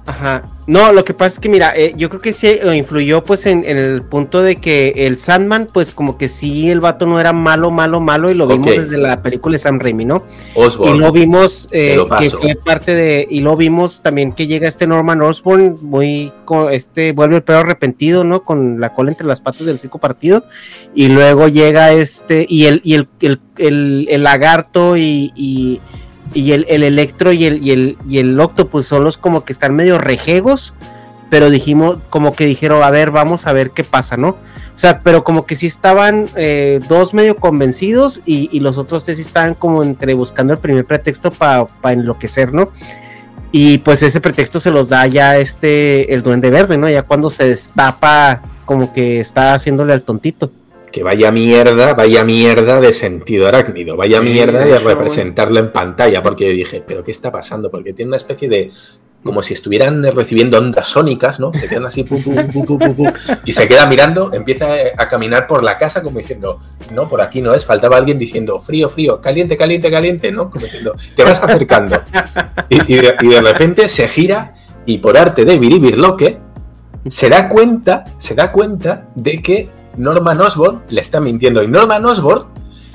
Ajá. 0.08 0.44
No, 0.68 0.92
lo 0.92 1.04
que 1.06 1.14
pasa 1.14 1.34
es 1.36 1.40
que, 1.40 1.48
mira, 1.50 1.74
eh, 1.76 1.94
yo 1.96 2.10
creo 2.10 2.22
que 2.22 2.34
sí 2.34 2.48
eh, 2.48 2.76
influyó 2.76 3.24
pues 3.24 3.46
en, 3.46 3.64
en 3.66 3.78
el 3.78 4.02
punto 4.04 4.42
de 4.42 4.56
que 4.58 4.94
el 4.96 5.18
Sandman, 5.18 5.68
pues 5.72 5.92
como 5.92 6.18
que 6.18 6.28
sí, 6.30 6.70
el 6.70 6.80
vato 6.82 7.06
no 7.06 7.20
era 7.20 7.32
malo, 7.34 7.72
malo, 7.72 8.00
malo, 8.02 8.30
y 8.32 8.34
lo 8.34 8.48
vimos 8.48 8.68
desde 8.84 8.98
la 8.98 9.22
película 9.22 9.54
de 9.54 9.60
Sam 9.60 9.80
Raimi, 9.80 10.04
¿no? 10.06 10.24
Osborn. 10.56 10.96
Y 10.96 11.00
lo 11.00 11.12
vimos 11.12 11.68
eh, 11.72 11.96
lo 11.98 12.08
que 12.20 12.30
fue 12.42 12.56
parte 12.56 12.96
de, 12.96 13.28
y 13.30 13.40
lo 13.42 13.56
vimos 13.58 14.02
también 14.02 14.32
que 14.34 14.48
llega 14.48 14.68
este 14.68 14.88
Norman 14.88 15.22
Osborn, 15.22 15.78
muy, 15.82 16.32
co- 16.46 16.70
este, 16.70 17.12
vuelve 17.12 17.38
el 17.38 17.44
perro 17.44 17.60
arrepentido, 17.60 18.24
¿no? 18.24 18.44
Con 18.44 18.80
la 18.82 18.94
cola 18.94 19.12
entre 19.12 19.28
las 19.28 19.40
patas 19.42 19.66
del 19.66 19.80
circo 19.80 20.00
partido, 20.00 20.44
y 20.96 21.08
luego 21.10 21.48
llega 21.50 21.92
este, 21.94 22.46
y 22.48 22.66
el, 22.66 22.82
y 22.84 22.96
el, 22.96 23.08
el, 23.22 23.40
el- 23.58 24.08
el 24.10 24.24
lagarto 24.24 24.96
y, 24.98 25.32
y, 25.36 25.80
y 26.34 26.52
el, 26.52 26.66
el 26.70 26.84
electro 26.84 27.32
y 27.32 27.46
el, 27.46 27.64
y 27.64 27.72
el, 27.72 27.98
y 28.08 28.20
el 28.20 28.40
octopus 28.40 28.86
son 28.86 29.04
los 29.04 29.18
como 29.18 29.44
que 29.44 29.54
están 29.54 29.76
medio 29.76 29.98
rejegos, 29.98 30.74
pero 31.30 31.50
dijimos, 31.50 31.98
como 32.10 32.34
que 32.34 32.46
dijeron, 32.46 32.84
a 32.84 32.90
ver, 32.90 33.12
vamos 33.12 33.48
a 33.48 33.54
ver 33.54 33.72
qué 33.72 33.84
pasa, 33.84 34.18
¿no? 34.18 34.30
O 34.30 34.80
sea, 34.80 35.02
pero 35.02 35.24
como 35.24 35.46
que 35.46 35.56
sí 35.56 35.66
estaban 35.66 36.28
eh, 36.36 36.80
dos 36.88 37.14
medio 37.14 37.36
convencidos 37.36 38.22
y, 38.26 38.60
los 38.60 38.78
otros 38.78 39.04
tres 39.04 39.20
estaban 39.20 39.56
como 39.56 39.84
entre 39.84 40.14
buscando 40.14 40.54
el 40.54 40.60
primer 40.60 40.86
pretexto 40.86 41.32
para 41.32 41.68
enloquecer, 41.86 42.54
¿no? 42.54 42.72
Y 43.52 43.80
pues 43.80 44.04
ese 44.04 44.22
pretexto 44.22 44.60
se 44.60 44.72
los 44.72 44.90
da 44.90 45.08
ya 45.08 45.38
este, 45.38 46.14
el 46.14 46.22
duende 46.22 46.50
verde, 46.50 46.78
¿no? 46.78 46.90
Ya 46.90 47.04
cuando 47.04 47.30
se 47.30 47.48
destapa 47.48 48.42
como 48.66 48.94
que 48.94 49.20
está 49.20 49.54
haciéndole 49.54 49.94
al 49.94 50.04
tontito. 50.04 50.52
Que 50.92 51.04
vaya 51.04 51.32
mierda, 51.32 51.94
vaya 51.94 52.24
mierda 52.24 52.80
de 52.80 52.94
sentido 52.94 53.48
arácnido, 53.48 53.96
vaya 53.96 54.20
Sí, 54.20 54.26
mierda 54.26 54.66
de 54.66 54.80
representarlo 54.80 55.60
en 55.60 55.72
pantalla, 55.72 56.24
porque 56.24 56.46
yo 56.46 56.52
dije, 56.52 56.84
pero 56.86 57.04
¿qué 57.04 57.12
está 57.12 57.32
pasando? 57.32 57.70
Porque 57.70 57.94
tiene 57.94 58.10
una 58.10 58.18
especie 58.18 58.50
de 58.50 58.72
como 59.24 59.42
si 59.42 59.54
estuvieran 59.54 60.04
recibiendo 60.14 60.58
ondas 60.58 60.88
sónicas, 60.88 61.40
¿no? 61.40 61.52
Se 61.54 61.68
quedan 61.68 61.86
así, 61.86 62.04
pu, 62.04 62.22
pu, 62.22 62.78
pu, 62.78 63.06
y 63.44 63.52
se 63.52 63.68
queda 63.68 63.86
mirando, 63.86 64.32
empieza 64.32 64.68
a 64.98 65.08
caminar 65.08 65.48
por 65.48 65.64
la 65.64 65.78
casa 65.78 66.02
como 66.02 66.20
diciendo, 66.20 66.60
no, 66.94 67.10
por 67.10 67.22
aquí 67.22 67.42
no 67.42 67.54
es, 67.54 67.66
faltaba 67.66 67.98
alguien 67.98 68.18
diciendo, 68.18 68.60
frío, 68.62 68.90
frío, 68.90 69.20
caliente, 69.20 69.58
caliente, 69.58 69.92
caliente, 69.92 70.32
¿no? 70.32 70.50
Como 70.50 70.66
diciendo, 70.66 70.96
te 71.16 71.24
vas 71.24 71.44
acercando. 71.44 72.02
Y, 72.70 72.94
y 72.94 72.98
de, 72.98 73.16
y 73.22 73.28
de 73.28 73.42
repente 73.42 73.90
se 73.90 74.08
gira 74.08 74.54
y 74.86 75.00
por 75.00 75.18
arte 75.18 75.46
de 75.46 75.60
Biribirloque 75.60 76.38
se 77.08 77.30
da 77.30 77.50
cuenta, 77.50 78.06
se 78.18 78.36
da 78.36 78.52
cuenta 78.52 79.10
de 79.16 79.42
que 79.42 79.70
Norman 79.98 80.40
Osborn 80.40 80.84
le 80.90 81.02
está 81.02 81.20
mintiendo. 81.20 81.62
Y 81.64 81.68
Norman 81.68 82.06
Osborn 82.06 82.46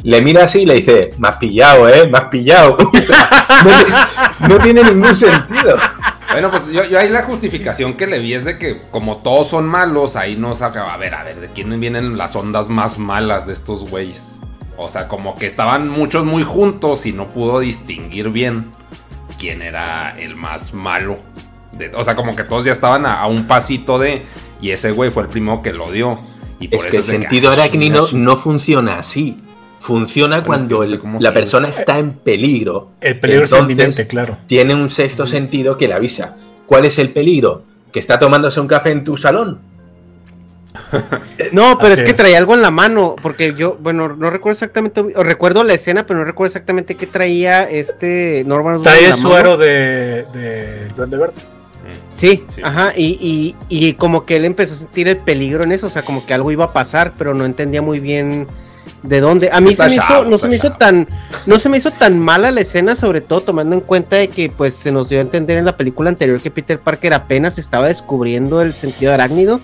le 0.02 0.20
mira 0.22 0.44
así 0.44 0.60
y 0.62 0.66
le 0.66 0.74
dice, 0.74 1.14
me 1.18 1.28
has 1.28 1.36
pillado, 1.36 1.88
¿eh? 1.88 2.08
Me 2.08 2.18
has 2.18 2.24
pillado. 2.24 2.76
O 2.92 3.00
sea, 3.02 3.28
no, 4.48 4.58
tiene 4.58 4.82
ningún 4.82 5.14
sentido. 5.14 5.76
Bueno, 6.32 6.50
pues 6.50 6.68
yo, 6.72 6.84
yo 6.84 6.98
ahí 6.98 7.08
la 7.10 7.22
justificación 7.24 7.94
que 7.94 8.06
le 8.06 8.18
vi 8.18 8.34
es 8.34 8.44
de 8.44 8.58
que 8.58 8.80
como 8.90 9.18
todos 9.18 9.48
son 9.48 9.66
malos, 9.66 10.16
ahí 10.16 10.36
no 10.36 10.54
saca, 10.54 10.92
a 10.92 10.96
ver, 10.96 11.14
a 11.14 11.22
ver, 11.22 11.40
¿de 11.40 11.48
quién 11.48 11.78
vienen 11.78 12.16
las 12.16 12.34
ondas 12.34 12.68
más 12.70 12.98
malas 12.98 13.46
de 13.46 13.52
estos 13.52 13.88
güeyes? 13.90 14.38
O 14.78 14.88
sea, 14.88 15.08
como 15.08 15.36
que 15.36 15.46
estaban 15.46 15.88
muchos 15.88 16.24
muy 16.24 16.42
juntos 16.42 17.04
y 17.06 17.12
no 17.12 17.26
pudo 17.28 17.60
distinguir 17.60 18.30
bien 18.30 18.72
quién 19.38 19.60
era 19.62 20.18
el 20.18 20.34
más 20.34 20.72
malo. 20.74 21.18
De- 21.72 21.92
o 21.94 22.02
sea, 22.02 22.16
como 22.16 22.34
que 22.34 22.42
todos 22.44 22.64
ya 22.64 22.72
estaban 22.72 23.04
a, 23.06 23.20
a 23.20 23.26
un 23.26 23.46
pasito 23.46 23.98
de... 23.98 24.24
Y 24.60 24.70
ese 24.70 24.90
güey 24.92 25.10
fue 25.10 25.24
el 25.24 25.28
primero 25.28 25.60
que 25.62 25.72
lo 25.72 25.90
dio. 25.90 26.18
Y 26.62 26.68
por 26.68 26.80
Es 26.80 26.86
eso 26.86 26.90
que 26.90 26.97
el 26.98 27.05
sentido 27.05 27.51
arácnido 27.51 28.09
no 28.12 28.36
funciona 28.36 28.98
así. 28.98 29.39
Funciona 29.78 30.40
Bueno, 30.40 30.55
es 30.84 30.93
que 30.93 30.98
cuando 30.98 31.18
el- 31.18 31.22
la 31.24 31.34
persona 31.34 31.68
está 31.68 31.98
en 31.98 32.12
peligro. 32.12 32.90
El 33.01 33.18
peligro 33.18 33.44
es 33.44 33.52
inminente, 33.52 34.06
claro. 34.06 34.39
Tiene 34.47 34.74
un 34.74 34.90
sexto 34.90 35.26
sentido 35.26 35.76
que 35.76 35.89
le 35.89 35.94
avisa. 35.94 36.36
¿Cuál 36.66 36.84
es 36.84 36.98
el 36.98 37.10
peligro? 37.10 37.64
¿Que 37.93 37.98
está 37.98 38.18
tomándose 38.18 38.60
un 38.60 38.68
café 38.68 38.93
en 38.93 39.02
tu 39.05 39.16
salón? 39.16 39.59
No, 41.52 41.78
pero 41.78 41.94
es 41.94 42.02
que 42.02 42.14
traía 42.14 42.39
algo 42.39 42.55
en 42.55 42.62
la 42.62 42.70
mano, 42.70 43.14
porque 43.20 43.55
yo, 43.55 43.76
bueno, 43.80 44.09
no 44.09 44.30
recuerdo 44.30 44.55
exactamente, 44.55 45.01
o 45.01 45.22
recuerdo 45.22 45.64
la 45.64 45.74
escena, 45.74 46.06
pero 46.06 46.20
no 46.20 46.24
recuerdo 46.24 46.48
exactamente 46.48 46.94
qué 46.94 47.06
traía 47.06 47.64
este 47.68 48.43
Norman 48.47 48.76
en 48.76 49.05
el 49.05 49.14
suero 49.16 49.56
de, 49.56 50.24
de 50.32 50.89
Duende 50.97 51.16
Verde. 51.16 51.34
Sí, 52.14 52.44
Sí. 52.48 52.60
ajá, 52.64 52.92
y, 52.96 53.18
y, 53.20 53.56
y 53.68 53.94
como 53.94 54.24
que 54.24 54.36
él 54.36 54.44
empezó 54.44 54.74
a 54.74 54.76
sentir 54.78 55.09
el 55.09 55.18
peligro 55.18 55.64
en 55.64 55.72
eso, 55.72 55.86
o 55.86 55.90
sea, 55.90 56.02
como 56.02 56.24
que 56.24 56.34
algo 56.34 56.52
iba 56.52 56.66
a 56.66 56.72
pasar, 56.72 57.12
pero 57.18 57.34
no 57.34 57.44
entendía 57.44 57.82
muy 57.82 58.00
bien 58.00 58.46
de 59.02 59.20
dónde. 59.20 59.50
A 59.52 59.60
mí 59.60 59.72
está 59.72 59.88
se 59.88 59.96
me 59.96 59.96
hizo, 59.96 60.24
no 60.24 60.38
se 60.38 60.48
me 60.48 60.56
hizo 60.56 60.72
tan, 60.72 61.09
no 61.46 61.59
se 61.59 61.68
me 61.68 61.78
hizo 61.78 61.90
tan 61.90 62.18
mala 62.18 62.50
la 62.50 62.60
escena, 62.60 62.94
sobre 62.96 63.20
todo 63.20 63.40
tomando 63.40 63.74
en 63.74 63.80
cuenta 63.80 64.16
de 64.16 64.28
que 64.28 64.50
pues 64.50 64.74
se 64.74 64.92
nos 64.92 65.09
dio 65.09 65.18
a 65.18 65.22
entender 65.22 65.59
en 65.59 65.64
la 65.64 65.76
película 65.76 66.09
anterior 66.10 66.40
que 66.40 66.50
Peter 66.50 66.78
Parker 66.78 67.14
apenas 67.14 67.59
estaba 67.59 67.88
descubriendo 67.88 68.62
el 68.62 68.74
sentido 68.74 69.12
arácnido. 69.12 69.60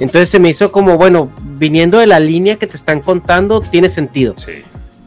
Entonces 0.00 0.28
se 0.28 0.38
me 0.38 0.48
hizo 0.50 0.70
como, 0.70 0.96
bueno, 0.96 1.30
viniendo 1.42 1.98
de 1.98 2.06
la 2.06 2.20
línea 2.20 2.56
que 2.56 2.68
te 2.68 2.76
están 2.76 3.00
contando, 3.00 3.60
tiene 3.60 3.88
sentido. 3.90 4.34
Sí. 4.36 4.62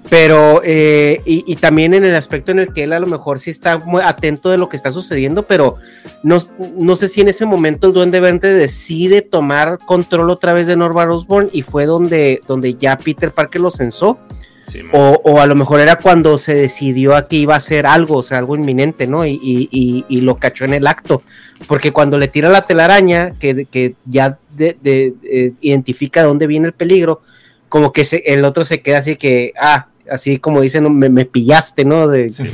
Pero, 0.09 0.61
eh, 0.63 1.21
y, 1.25 1.43
y 1.47 1.55
también 1.55 1.93
en 1.93 2.03
el 2.03 2.15
aspecto 2.15 2.51
en 2.51 2.59
el 2.59 2.73
que 2.73 2.83
él 2.83 2.91
a 2.93 2.99
lo 2.99 3.07
mejor 3.07 3.39
sí 3.39 3.49
está 3.49 3.77
muy 3.77 4.01
atento 4.03 4.49
de 4.49 4.57
lo 4.57 4.67
que 4.67 4.75
está 4.75 4.91
sucediendo, 4.91 5.43
pero 5.43 5.75
no, 6.23 6.39
no 6.75 6.95
sé 6.95 7.07
si 7.07 7.21
en 7.21 7.29
ese 7.29 7.45
momento 7.45 7.87
el 7.87 7.93
Duende 7.93 8.19
Verde 8.19 8.53
decide 8.53 9.21
tomar 9.21 9.77
control 9.85 10.29
otra 10.29 10.53
vez 10.53 10.67
de 10.67 10.75
Norman 10.75 11.09
Osborn 11.11 11.49
y 11.53 11.61
fue 11.61 11.85
donde, 11.85 12.41
donde 12.47 12.73
ya 12.73 12.97
Peter 12.97 13.31
Parker 13.31 13.61
lo 13.61 13.71
censó, 13.71 14.17
sí, 14.63 14.81
o, 14.91 15.21
o 15.23 15.39
a 15.39 15.45
lo 15.45 15.55
mejor 15.55 15.79
era 15.79 15.95
cuando 15.95 16.37
se 16.37 16.55
decidió 16.55 17.15
a 17.15 17.27
que 17.27 17.37
iba 17.37 17.53
a 17.53 17.57
hacer 17.57 17.85
algo, 17.85 18.17
o 18.17 18.23
sea, 18.23 18.39
algo 18.39 18.55
inminente, 18.55 19.07
¿no? 19.07 19.25
Y, 19.25 19.39
y- 19.41 19.69
y- 19.71 20.05
y 20.09 20.21
lo 20.21 20.35
cachó 20.37 20.65
en 20.65 20.73
el 20.73 20.87
acto, 20.87 21.21
porque 21.67 21.91
cuando 21.93 22.17
le 22.17 22.27
tira 22.27 22.49
la 22.49 22.63
telaraña, 22.63 23.33
que, 23.39 23.65
que 23.65 23.95
ya 24.05 24.37
de- 24.49 24.75
de- 24.81 25.13
eh, 25.23 25.53
identifica 25.61 26.23
dónde 26.23 26.47
viene 26.47 26.67
el 26.67 26.73
peligro, 26.73 27.21
como 27.69 27.93
que 27.93 28.03
se- 28.03 28.23
el 28.25 28.43
otro 28.43 28.65
se 28.65 28.81
queda 28.81 28.97
así 28.97 29.15
que, 29.15 29.53
ah, 29.57 29.87
así 30.09 30.37
como 30.37 30.61
dicen, 30.61 30.97
me, 30.97 31.09
me 31.09 31.25
pillaste, 31.25 31.85
¿no? 31.85 32.07
De, 32.07 32.29
Sí. 32.29 32.49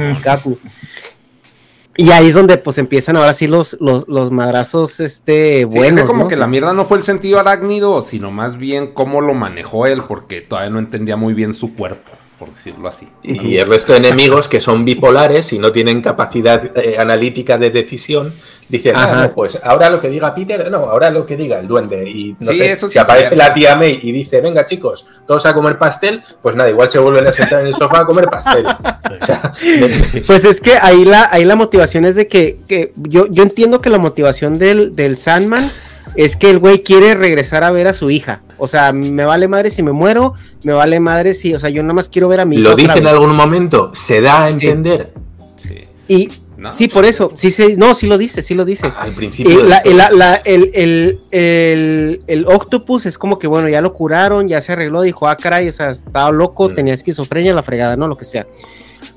Y 2.00 2.12
ahí 2.12 2.28
es 2.28 2.36
donde 2.36 2.58
pues 2.60 2.78
empiezan 2.78 3.18
ahora 3.18 3.34
sí 3.34 3.48
los, 3.48 3.76
los, 3.80 4.08
los 4.08 4.30
madrazos 4.30 5.00
este, 5.00 5.60
Sí, 5.62 5.64
buenos. 5.66 5.98
es 5.98 6.02
que 6.04 6.08
como 6.08 6.24
¿no? 6.24 6.30
que 6.30 6.36
la 6.36 6.46
mierda 6.46 6.72
no 6.72 6.86
fue 6.86 7.00
el 7.00 7.04
sentido 7.04 7.40
arácnido, 7.40 8.02
sino 8.04 8.30
más 8.30 8.58
bien 8.60 8.94
cómo 8.94 9.20
lo 9.20 9.34
manejó 9.34 9.88
él, 9.88 10.04
porque 10.08 10.42
todavía 10.42 10.70
no 10.70 10.78
entendía 10.78 11.18
muy 11.18 11.34
bien 11.34 11.54
su 11.54 11.74
cuerpo, 11.74 12.12
por 12.40 12.54
decirlo 12.54 12.88
así. 12.88 13.08
Y 13.24 13.58
el 13.58 13.68
resto 13.68 13.94
de 13.94 13.98
enemigos 14.00 14.48
que 14.48 14.62
son 14.62 14.86
bipolares 14.86 15.54
y 15.54 15.60
no 15.60 15.72
tienen 15.72 16.02
capacidad 16.02 16.78
eh, 16.78 16.98
analítica 17.00 17.58
de 17.58 17.72
decisión, 17.72 18.36
dicen, 18.70 18.94
ah, 18.96 19.24
no, 19.28 19.34
pues 19.34 19.60
ahora 19.64 19.90
lo 19.90 20.00
que 20.00 20.10
diga 20.10 20.36
Peter, 20.36 20.70
no, 20.70 20.78
ahora 20.78 21.10
lo 21.10 21.26
que 21.26 21.36
diga 21.36 21.60
el 21.60 21.68
duende. 21.68 22.08
Y 22.08 22.36
no 22.40 22.46
Sí, 22.52 22.58
sé, 22.58 22.72
eso 22.72 22.88
sí 22.90 22.94
si 22.94 23.00
aparece 23.00 23.30
cierto. 23.30 23.38
la 23.38 23.54
tía 23.54 23.76
May 23.76 24.00
y 24.04 24.12
dice, 24.12 24.40
venga 24.42 24.66
chicos, 24.66 25.06
todos 25.26 25.46
a 25.48 25.54
comer 25.56 25.80
pastel, 25.80 26.22
pues 26.42 26.56
nada, 26.56 26.70
igual 26.70 26.90
se 26.90 27.00
vuelven 27.00 27.26
a 27.26 27.32
sentar 27.32 27.62
en 27.62 27.68
el 27.68 27.74
sofá 27.76 28.02
a 28.02 28.06
comer 28.06 28.26
pastel. 28.28 28.66
O 29.20 29.26
sea, 29.26 29.52
es- 29.64 30.24
Pues 30.28 30.46
es 30.46 30.62
que 30.62 30.78
ahí 30.78 31.06
la, 31.06 31.30
ahí 31.32 31.44
la 31.44 31.56
motivación 31.56 32.06
es 32.06 32.16
de 32.16 32.28
que, 32.28 32.60
que 32.68 32.92
yo, 32.98 33.26
yo 33.32 33.42
entiendo 33.44 33.82
que 33.82 33.90
la 33.90 33.98
motivación 33.98 34.60
del, 34.60 34.96
del 34.96 35.18
Sandman 35.18 35.72
es 36.16 36.36
que 36.36 36.50
el 36.52 36.60
güey 36.60 36.84
quiere 36.84 37.16
regresar 37.16 37.64
a 37.64 37.72
ver 37.72 37.88
a 37.88 37.94
su 37.94 38.12
hija. 38.12 38.42
O 38.58 38.68
sea, 38.68 38.92
me 38.94 39.24
vale 39.26 39.48
madre 39.48 39.70
si 39.72 39.84
me 39.84 39.92
muero, 39.92 40.34
me 40.64 40.74
vale 40.74 41.00
madre 41.00 41.34
si, 41.34 41.54
o 41.54 41.60
sea, 41.60 41.70
yo 41.70 41.82
nada 41.84 41.94
más 41.94 42.10
quiero 42.10 42.28
ver 42.28 42.40
a 42.42 42.46
mi 42.46 42.58
lo 42.58 42.72
otra 42.72 42.84
dice 42.84 42.98
en 43.00 43.08
algún 43.08 43.36
momento, 43.36 43.92
se 43.94 44.22
da 44.22 44.46
a 44.46 44.50
entender. 44.50 45.14
Sí. 45.56 45.82
Y, 46.08 46.30
¿no? 46.58 46.72
Sí, 46.72 46.88
por 46.88 47.06
eso, 47.06 47.32
sí, 47.36 47.52
sí, 47.52 47.76
no, 47.78 47.94
sí 47.94 48.08
lo 48.08 48.18
dice, 48.18 48.42
sí 48.42 48.56
lo 48.56 48.66
dice. 48.66 48.92
Al 48.98 49.12
principio. 49.12 49.52
Eh, 49.54 49.58
del 49.58 49.70
la- 49.70 49.82
todo. 49.84 49.94
la- 49.94 50.10
la- 50.12 50.36
el, 50.38 50.72
el- 50.74 51.20
el- 51.32 52.20
el 52.28 52.46
octopus 52.48 53.06
es 53.06 53.18
como 53.18 53.38
que, 53.38 53.48
bueno, 53.48 53.70
ya 53.70 53.82
lo 53.82 53.94
curaron, 53.94 54.48
ya 54.48 54.60
se 54.62 54.72
arregló, 54.72 55.02
dijo, 55.02 55.28
ah, 55.28 55.36
caray, 55.36 55.68
o 55.70 55.72
sea, 55.72 55.92
estaba 55.92 56.32
loco, 56.32 56.70
Mm. 56.70 56.74
tenía 56.74 56.94
esquizofrenia, 56.94 57.54
la 57.54 57.64
fregada, 57.64 57.96
¿no? 57.96 58.08
Lo 58.08 58.18
que 58.18 58.26
sea. 58.26 58.48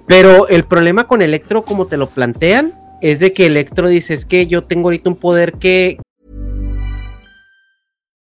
Pero 0.07 0.49
el 0.49 0.65
problema 0.65 1.07
con 1.07 1.23
Electro, 1.23 1.62
como 1.62 1.87
te 1.87 1.97
lo 1.97 2.11
plantean, 2.11 2.75
es 3.01 3.21
de 3.21 3.33
que 3.33 3.47
Electro 3.47 3.89
dice, 3.89 4.12
es 4.15 4.25
que 4.27 4.47
yo 4.47 4.61
tengo 4.62 4.89
ahorita 4.89 5.09
un 5.09 5.17
poder 5.17 5.55
que, 5.55 5.99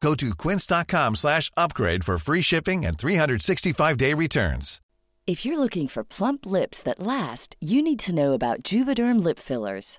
Go 0.00 0.14
to 0.14 0.34
quince.com 0.34 1.16
slash 1.16 1.50
upgrade 1.56 2.04
for 2.04 2.18
free 2.18 2.42
shipping 2.42 2.84
and 2.86 2.96
365-day 2.96 4.14
returns. 4.14 4.80
If 5.26 5.44
you're 5.44 5.58
looking 5.58 5.88
for 5.88 6.02
plump 6.04 6.46
lips 6.46 6.82
that 6.84 7.00
last, 7.00 7.54
you 7.60 7.82
need 7.82 7.98
to 8.00 8.14
know 8.14 8.32
about 8.32 8.62
Juvederm 8.62 9.22
lip 9.22 9.38
fillers. 9.38 9.98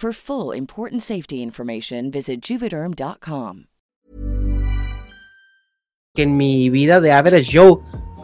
For 0.00 0.14
full 0.14 0.54
important 0.56 1.02
safety 1.02 1.42
information, 1.42 2.10
visit 2.10 2.40
juvederm.com. 2.42 3.66
en 6.16 6.36
mi 6.36 6.70
vida 6.70 7.00
de 7.00 7.12
average 7.12 7.50
Joe 7.58 7.78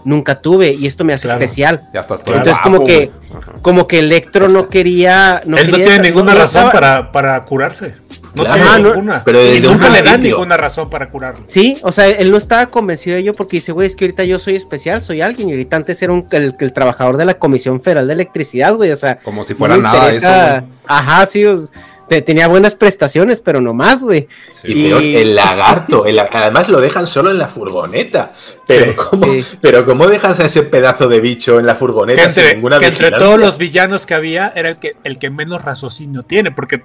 nunca 0.05 0.37
tuve 0.39 0.73
y 0.73 0.87
esto 0.87 1.05
me 1.05 1.13
hace 1.15 1.25
Claro. 1.29 1.39
especial. 1.41 1.89
Ya 1.95 2.01
estás 2.01 2.23
todo 2.25 2.35
Entonces 2.37 2.59
como 2.63 2.83
que 2.85 3.07
güey. 3.07 3.61
Como 3.63 3.87
que 3.87 3.99
Electro 4.01 4.49
no 4.49 4.69
quería 4.69 5.43
no 5.47 5.57
Él 5.59 5.71
no 5.71 5.77
tiene 5.77 5.99
ninguna 6.01 6.33
no 6.35 6.39
razón 6.41 6.67
estaba- 6.67 6.73
para, 6.73 7.13
para 7.13 7.43
curarse. 7.45 7.95
No 8.37 8.45
Claro. 8.45 8.55
tiene 8.63 8.81
no- 8.81 8.95
ninguna. 8.95 9.25
pero 9.25 9.41
y 9.41 9.45
desde 9.55 9.67
un 9.69 9.73
nunca 9.75 9.89
le 9.89 10.03
dan 10.03 10.21
ninguna 10.23 10.57
razón 10.57 10.89
para 10.91 11.07
curarlo. 11.09 11.43
Sí, 11.47 11.79
o 11.83 11.91
sea, 11.91 12.09
él 12.09 12.31
no 12.31 12.37
estaba 12.39 12.67
convencido 12.67 13.15
de 13.15 13.23
ello 13.23 13.35
porque 13.35 13.57
dice, 13.57 13.73
güey, 13.73 13.87
es 13.89 13.97
que 13.97 14.05
ahorita 14.05 14.25
yo 14.25 14.39
soy 14.39 14.55
especial, 14.57 15.03
soy 15.03 15.23
alguien, 15.23 15.49
y 15.49 15.53
ahorita 15.53 15.77
antes 15.77 16.01
era 16.03 16.13
un, 16.13 16.27
el, 16.31 16.55
el 16.59 16.73
trabajador 16.73 17.17
de 17.17 17.25
la 17.25 17.35
Comisión 17.35 17.81
Federal 17.81 18.07
de 18.07 18.13
Electricidad, 18.15 18.75
güey, 18.75 18.91
o 18.93 18.97
sea... 18.97 19.17
Como 19.19 19.43
si 19.43 19.55
fuera 19.55 19.77
nada 19.77 20.13
interesa- 20.13 20.57
eso. 20.59 20.67
Ajá, 20.87 21.27
sí, 21.27 21.45
o 21.45 21.59
sea, 21.59 21.69
tenía 22.09 22.47
buenas 22.49 22.75
prestaciones, 22.75 23.41
pero 23.41 23.61
no 23.61 23.75
más, 23.75 24.03
güey. 24.03 24.29
Y 24.65 24.89
peor, 24.89 25.03
el 25.03 25.35
lagarto. 25.35 26.07
el 26.07 26.19
además 26.19 26.69
lo 26.69 26.81
dejan 26.81 27.07
solo 27.07 27.31
en 27.31 27.39
la 27.39 27.49
furgoneta. 27.49 28.33
Pero, 28.67 28.93
Sí, 28.93 28.97
¿cómo, 28.97 29.27
pero 29.61 29.85
¿cómo 29.85 30.07
dejas 30.07 30.39
a 30.41 30.47
ese 30.47 30.63
pedazo 30.63 31.09
de 31.09 31.21
bicho 31.21 31.59
en 31.59 31.67
la 31.67 31.73
Que 31.75 31.79
furgoneta 31.81 32.31
sin 32.31 32.43
entre, 32.43 32.55
ninguna 32.57 32.79
que 32.79 32.87
entre 32.87 33.07
vigilancia? 33.07 33.27
todos 33.27 33.41
los 33.41 33.59
villanos 33.59 34.07
que 34.07 34.15
había 34.15 34.53
era 34.55 34.69
el 34.69 34.79
que, 34.79 34.97
el 35.05 35.19
que 35.19 35.31
menos 35.31 35.65
raciocinio 35.65 36.23
tiene, 36.23 36.51
porque 36.53 36.83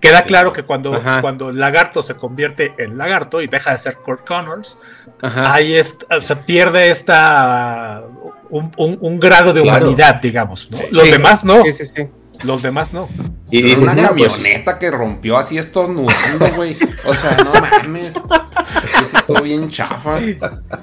queda 0.00 0.22
claro 0.22 0.52
que 0.52 0.62
cuando, 0.62 0.94
Ajá. 0.94 1.20
cuando 1.20 1.50
el 1.50 1.58
lagarto 1.58 2.02
se 2.02 2.14
convierte 2.14 2.72
en 2.78 2.96
lagarto 2.96 3.42
y 3.42 3.48
deja 3.48 3.72
de 3.72 3.78
ser 3.78 3.96
Kurt 3.96 4.26
Connors, 4.26 4.78
Ajá. 5.20 5.52
ahí 5.52 5.74
es, 5.74 5.96
o 6.10 6.20
sea, 6.20 6.40
pierde 6.46 6.90
esta 6.90 8.02
un, 8.48 8.72
un- 8.78 8.98
un 9.00 9.20
grado 9.20 9.52
de 9.52 9.62
Claro. 9.62 9.84
humanidad, 9.86 10.20
digamos. 10.20 10.70
¿no? 10.70 10.78
Los 10.90 11.04
Sí. 11.04 11.10
demás 11.12 11.44
no. 11.44 11.62
Sí, 11.64 11.72
sí, 11.72 11.86
sí. 11.86 12.06
Los 12.42 12.62
demás 12.62 12.92
no. 12.92 13.08
Y 13.50 13.74
una 13.74 13.94
"Mira, 13.94 14.10
pues, 14.16 14.32
camioneta 14.32 14.78
que 14.78 14.90
rompió 14.90 15.36
así 15.36 15.58
estornudando, 15.58 16.50
güey. 16.56 16.76
O 17.04 17.12
sea, 17.14 17.36
no 17.36 17.52
mames. 17.82 18.14
Ese 19.02 19.16
estuvo 19.18 19.42
bien 19.42 19.68
chafa. 19.68 20.20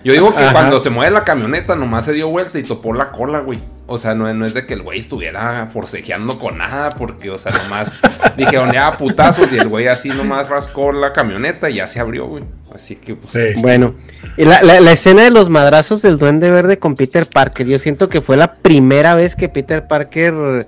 Yo 0.03 0.11
digo 0.13 0.35
que 0.35 0.43
Ajá. 0.43 0.51
cuando 0.51 0.79
se 0.79 0.89
mueve 0.89 1.11
la 1.11 1.23
camioneta, 1.23 1.75
nomás 1.75 2.05
se 2.05 2.13
dio 2.13 2.27
vuelta 2.29 2.59
y 2.59 2.63
topó 2.63 2.93
la 2.93 3.11
cola, 3.11 3.39
güey. 3.39 3.59
O 3.89 3.97
sea, 3.97 4.13
no, 4.15 4.31
no 4.34 4.45
es 4.45 4.53
de 4.53 4.65
que 4.65 4.73
el 4.73 4.81
güey 4.81 4.99
estuviera 4.99 5.65
forcejeando 5.71 6.38
con 6.39 6.57
nada, 6.57 6.89
porque, 6.89 7.29
o 7.29 7.38
sea, 7.38 7.53
nomás 7.63 8.01
dijeron 8.35 8.73
ya 8.73 8.91
putazos 8.97 9.53
y 9.53 9.57
el 9.57 9.69
güey 9.69 9.88
así 9.88 10.09
nomás 10.09 10.49
rascó 10.49 10.91
la 10.91 11.13
camioneta 11.13 11.69
y 11.69 11.75
ya 11.75 11.88
se 11.88 12.01
abrió, 12.01 12.25
güey. 12.27 12.43
Así 12.75 12.97
que, 12.97 13.15
pues. 13.15 13.31
Sí. 13.31 13.61
Bueno, 13.61 13.95
y 14.35 14.43
la, 14.43 14.61
la- 14.61 14.81
la 14.81 14.91
escena 14.91 15.23
de 15.23 15.31
los 15.31 15.49
madrazos 15.49 16.01
del 16.01 16.17
Duende 16.17 16.51
Verde 16.51 16.77
con 16.79 16.95
Peter 16.95 17.27
Parker, 17.29 17.65
yo 17.65 17.79
siento 17.79 18.09
que 18.09 18.19
fue 18.19 18.35
la 18.35 18.53
primera 18.55 19.15
vez 19.15 19.38
que 19.38 19.47
Peter 19.47 19.88
Parker 19.88 20.67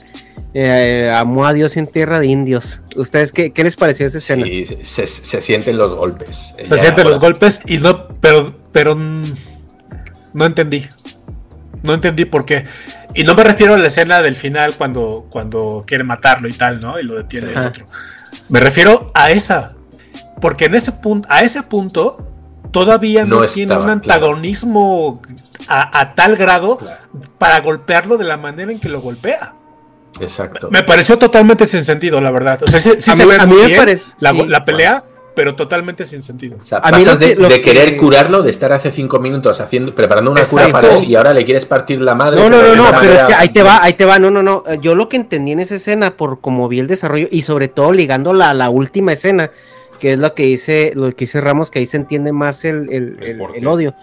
eh, 0.53 1.11
amó 1.13 1.45
a 1.45 1.53
Dios 1.53 1.77
en 1.77 1.87
tierra 1.87 2.19
de 2.19 2.27
indios. 2.27 2.81
¿Ustedes 2.95 3.31
qué, 3.31 3.51
qué 3.51 3.63
les 3.63 3.75
pareció 3.75 4.05
esa 4.07 4.17
escena? 4.17 4.45
sí, 4.45 4.65
se, 4.83 5.07
se 5.07 5.41
sienten 5.41 5.77
los 5.77 5.95
golpes. 5.95 6.53
Se 6.57 6.65
Ya, 6.65 6.77
sienten 6.77 7.09
los 7.09 7.19
golpes 7.19 7.61
y 7.65 7.77
no, 7.77 8.07
pero, 8.19 8.53
pero 8.71 8.95
no 10.33 10.45
entendí. 10.45 10.85
No 11.83 11.93
entendí 11.93 12.25
por 12.25 12.45
qué. 12.45 12.65
Y 13.15 13.23
no 13.23 13.35
me 13.35 13.43
refiero 13.43 13.73
a 13.73 13.77
la 13.77 13.87
escena 13.87 14.21
del 14.21 14.35
final 14.35 14.75
cuando, 14.75 15.27
cuando 15.29 15.83
quiere 15.85 16.03
matarlo 16.03 16.47
y 16.47 16.53
tal, 16.53 16.81
¿no? 16.81 16.99
Y 16.99 17.03
lo 17.03 17.15
detiene 17.15 17.51
el 17.51 17.57
otro. 17.57 17.85
Me 18.49 18.59
refiero 18.59 19.11
a 19.15 19.31
esa. 19.31 19.69
Porque 20.41 20.65
en 20.65 20.75
ese 20.75 20.91
punto, 20.91 21.27
a 21.31 21.41
ese 21.41 21.63
punto, 21.63 22.27
todavía 22.71 23.25
no, 23.25 23.41
No 23.41 23.45
tiene 23.47 23.73
un 23.73 23.77
claro. 23.79 23.91
antagonismo 23.93 25.21
a, 25.67 25.99
a 25.99 26.15
tal 26.15 26.35
grado 26.35 26.77
Claro. 26.77 27.01
para 27.37 27.59
golpearlo 27.61 28.17
de 28.17 28.25
la 28.25 28.37
manera 28.37 28.71
en 28.71 28.79
que 28.79 28.89
lo 28.89 29.01
golpea. 29.01 29.53
Exacto. 30.21 30.69
Me 30.71 30.83
pareció 30.83 31.17
totalmente 31.17 31.65
sin 31.65 31.85
sentido, 31.85 32.19
la 32.21 32.31
verdad. 32.31 32.61
O 32.63 32.67
sea, 32.67 32.79
sí, 32.79 32.91
sí 32.99 33.11
A 33.11 33.15
se 33.15 33.23
mí- 33.25 33.29
ve 33.29 33.35
a 33.37 33.45
mí 33.45 33.53
muy 33.53 33.61
me 33.61 33.67
bien 33.67 33.79
parece- 33.79 34.11
la, 34.19 34.31
sí. 34.31 34.43
la 34.47 34.65
pelea, 34.65 35.03
pero 35.35 35.55
totalmente 35.55 36.03
sin 36.03 36.21
sentido. 36.21 36.57
O 36.61 36.65
sea, 36.65 36.79
A 36.79 36.87
mí 36.91 37.03
pasas 37.03 37.13
lo 37.13 37.27
de, 37.27 37.35
que- 37.35 37.41
lo 37.41 37.47
de 37.47 37.61
querer 37.61 37.89
que- 37.91 37.97
curarlo, 37.97 38.41
de 38.41 38.49
estar 38.49 38.71
hace 38.73 38.91
cinco 38.91 39.19
minutos 39.19 39.61
haciendo, 39.61 39.95
preparando 39.95 40.31
una 40.31 40.43
cura 40.43 40.65
Exacto. 40.65 40.87
para 40.87 40.99
él 40.99 41.05
y 41.09 41.15
ahora 41.15 41.33
le 41.33 41.45
quieres 41.45 41.65
partir 41.65 42.01
la 42.01 42.15
madre. 42.15 42.41
No, 42.41 42.49
no, 42.49 42.57
no, 42.61 42.75
no, 42.75 42.83
pero 42.85 42.97
es 42.97 43.07
manera- 43.07 43.27
que 43.27 43.33
ahí 43.35 43.49
te 43.49 43.63
va, 43.63 43.81
ahí 43.83 43.93
te 43.93 44.05
va, 44.05 44.19
no, 44.19 44.29
no, 44.31 44.43
no. 44.43 44.63
Eh, 44.67 44.79
Yo 44.81 44.95
lo 44.95 45.07
que 45.07 45.15
entendí 45.17 45.51
en 45.53 45.59
esa 45.59 45.75
escena, 45.75 46.17
por 46.17 46.41
como 46.41 46.67
vi 46.67 46.79
el 46.79 46.87
desarrollo, 46.87 47.27
y 47.31 47.43
sobre 47.43 47.67
todo 47.69 47.93
ligando 47.93 48.33
la, 48.33 48.53
la 48.53 48.69
última 48.69 49.13
escena, 49.13 49.51
que 49.99 50.13
es 50.13 50.19
lo 50.19 50.33
que 50.33 50.43
dice, 50.43 50.91
lo 50.95 51.09
que 51.11 51.25
dice 51.25 51.39
Ramos, 51.39 51.69
que 51.71 51.79
ahí 51.79 51.85
se 51.85 51.97
entiende 51.97 52.31
más 52.33 52.65
el, 52.65 52.89
el- 52.91 53.17
El 53.55 53.67
odio. 53.67 53.93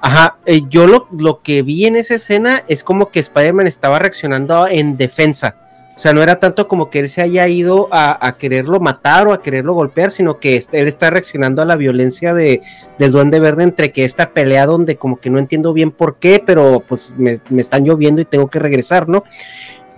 Ajá, 0.00 0.38
eh, 0.46 0.62
yo 0.68 0.86
lo, 0.86 1.08
lo 1.10 1.42
que 1.42 1.62
vi 1.62 1.86
en 1.86 1.96
esa 1.96 2.14
escena 2.14 2.62
es 2.68 2.84
como 2.84 3.10
que 3.10 3.20
Spider-Man 3.20 3.66
estaba 3.66 3.98
reaccionando 3.98 4.68
en 4.68 4.96
defensa. 4.96 5.56
O 5.98 6.00
sea, 6.00 6.12
no 6.12 6.22
era 6.22 6.38
tanto 6.38 6.68
como 6.68 6.90
que 6.90 7.00
él 7.00 7.08
se 7.08 7.22
haya 7.22 7.48
ido 7.48 7.88
a, 7.90 8.36
quererlo 8.38 8.78
matar 8.78 9.26
o 9.26 9.32
a 9.32 9.42
quererlo 9.42 9.74
golpear, 9.74 10.12
sino 10.12 10.38
que 10.38 10.54
este, 10.54 10.78
él 10.78 10.86
está 10.86 11.10
reaccionando 11.10 11.60
a 11.60 11.64
la 11.64 11.74
violencia 11.74 12.34
de, 12.34 12.60
del 13.00 13.10
Duende 13.10 13.40
Verde 13.40 13.64
entre 13.64 13.90
que 13.90 14.04
esta 14.04 14.30
pelea 14.30 14.64
donde 14.64 14.94
como 14.94 15.18
que 15.18 15.28
no 15.28 15.40
entiendo 15.40 15.72
bien 15.72 15.90
por 15.90 16.18
qué, 16.20 16.40
pero 16.46 16.84
pues 16.86 17.12
me, 17.18 17.40
me 17.50 17.60
están 17.60 17.84
lloviendo 17.84 18.20
y 18.20 18.26
tengo 18.26 18.46
que 18.46 18.60
regresar, 18.60 19.08
¿no? 19.08 19.24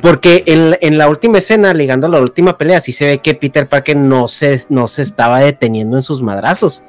Porque 0.01 0.43
en, 0.47 0.79
en, 0.81 0.97
la 0.97 1.07
última 1.07 1.37
escena, 1.37 1.75
ligando 1.75 2.07
a 2.07 2.11
la 2.11 2.21
última 2.21 2.57
pelea, 2.57 2.81
sí 2.81 2.95
se 2.95 3.05
ve 3.05 3.19
que 3.19 3.35
Peter 3.35 3.69
Parker 3.69 3.99
no 3.99 4.27
se, 4.27 4.59
no 4.71 4.89
se 4.89 5.03
estaba 5.03 5.41
deteniendo 5.41 5.99
en 5.99 6.03
sus 6.03 6.23
madrazos. 6.23 6.83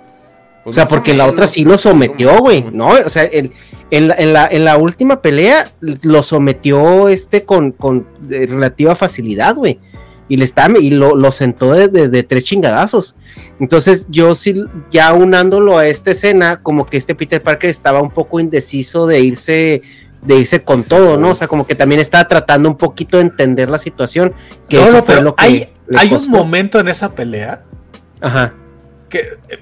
Pues 0.64 0.76
o 0.76 0.80
sea, 0.80 0.86
porque 0.86 1.16
la 1.16 1.26
otra 1.26 1.48
sí 1.48 1.64
lo 1.64 1.78
sometió, 1.78 2.38
güey, 2.40 2.66
¿no? 2.72 2.90
O 2.90 3.10
sea, 3.10 3.24
el, 3.24 3.52
en, 3.90 4.08
la, 4.08 4.16
en, 4.16 4.34
la, 4.34 4.48
en, 4.48 4.64
la, 4.64 4.78
última 4.78 5.22
pelea 5.22 5.72
lo 5.80 6.22
sometió 6.22 7.10
este 7.10 7.46
con, 7.46 7.72
con 7.72 8.06
relativa 8.30 8.96
facilidad, 8.96 9.56
güey. 9.56 9.80
Y 10.30 10.38
le 10.38 10.46
está, 10.46 10.70
y 10.80 10.92
lo, 10.92 11.16
lo 11.16 11.32
sentó 11.32 11.74
de, 11.74 11.88
de, 11.88 12.08
de, 12.08 12.24
tres 12.24 12.46
chingadazos. 12.46 13.16
Entonces, 13.60 14.06
yo 14.10 14.36
sí, 14.36 14.64
ya 14.92 15.14
unándolo 15.14 15.78
a 15.78 15.88
esta 15.88 16.12
escena, 16.12 16.62
como 16.62 16.86
que 16.86 16.98
este 16.98 17.16
Peter 17.16 17.42
Parker 17.42 17.70
estaba 17.70 18.02
un 18.02 18.12
poco 18.12 18.40
indeciso 18.40 19.08
de 19.08 19.20
irse 19.20 19.82
de 20.22 20.36
irse 20.36 20.64
con 20.64 20.84
todo, 20.84 21.18
¿no? 21.18 21.32
O 21.32 21.36
sea, 21.36 21.48
como 21.48 21.66
que 21.66 21.74
también 21.74 22.00
estaba 22.00 22.28
tratando 22.28 22.70
un 22.70 22.78
poquito 22.78 23.18
de 23.18 23.24
entender 23.24 23.70
la 23.70 23.80
situación. 23.80 24.34
Que 24.70 24.78
no, 24.78 24.92
no, 24.92 25.04
pero 25.04 25.34
hay, 25.38 25.68
hay 25.98 26.14
un 26.14 26.30
momento 26.30 26.80
en 26.80 26.88
esa 26.88 27.14
pelea. 27.14 27.64
Ajá. 28.22 28.54
Que, 29.10 29.40
que 29.50 29.60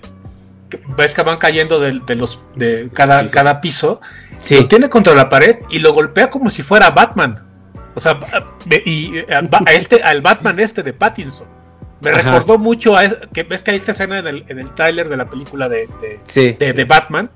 ves 0.98 1.14
que 1.14 1.22
van 1.24 1.38
cayendo 1.38 1.80
de, 1.80 2.00
de 2.06 2.16
los 2.16 2.40
de 2.56 2.90
cada, 2.94 3.28
sí. 3.28 3.34
cada 3.34 3.62
piso. 3.62 4.02
Sí. 4.40 4.56
Lo 4.56 4.68
tiene 4.68 4.90
contra 4.90 5.14
la 5.14 5.30
pared 5.30 5.58
y 5.70 5.80
lo 5.80 5.94
golpea 5.94 6.30
como 6.30 6.50
si 6.50 6.64
fuera 6.64 6.90
Batman. 6.91 7.46
O 7.96 8.00
sea, 8.00 8.20
y 8.86 9.20
a 9.30 9.74
este, 9.74 10.02
al 10.04 10.22
Batman 10.22 10.60
este 10.60 10.84
de 10.84 10.94
Pattinson. 10.94 11.48
Me 12.02 12.12
Ajá. 12.12 12.22
recordó 12.22 12.58
mucho 12.58 12.96
a 12.96 13.10
que 13.34 13.44
ves 13.44 13.62
que 13.62 13.72
hay 13.72 13.78
esta 13.78 13.91
escena 13.91 14.20
en 14.20 14.28
el, 14.28 14.46
en 14.48 14.60
el 14.60 14.74
tráiler 14.74 15.10
de 15.10 15.18
la 15.18 15.30
película 15.30 15.68
de, 15.68 15.88
de, 16.02 16.22
sí. 16.26 16.56
de, 16.58 16.72
de 16.72 16.86
Batman 16.86 17.30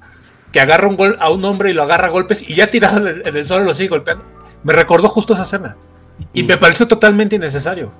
que 0.53 0.61
agarra 0.61 0.87
un 0.87 0.95
gol 0.95 1.17
a 1.19 1.29
un 1.31 1.43
hombre 1.43 1.71
y 1.71 1.73
lo 1.73 1.83
agarra 1.83 2.07
a 2.07 2.11
golpes 2.11 2.47
y 2.47 2.55
ya 2.55 2.69
tirado 2.69 3.05
en 3.07 3.35
el 3.35 3.45
suelo 3.45 3.65
lo 3.65 3.73
sigue 3.73 3.89
golpeando. 3.89 4.23
Me 4.63 4.71
recordó 4.71 5.09
justo 5.09 5.33
esa 5.33 5.43
escena. 5.43 5.75
Y 6.31 6.43
mm. 6.43 6.47
me 6.47 6.57
pareció 6.57 6.87
totalmente 6.87 7.35
innecesario. 7.35 7.91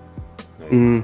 Mm. 0.69 0.99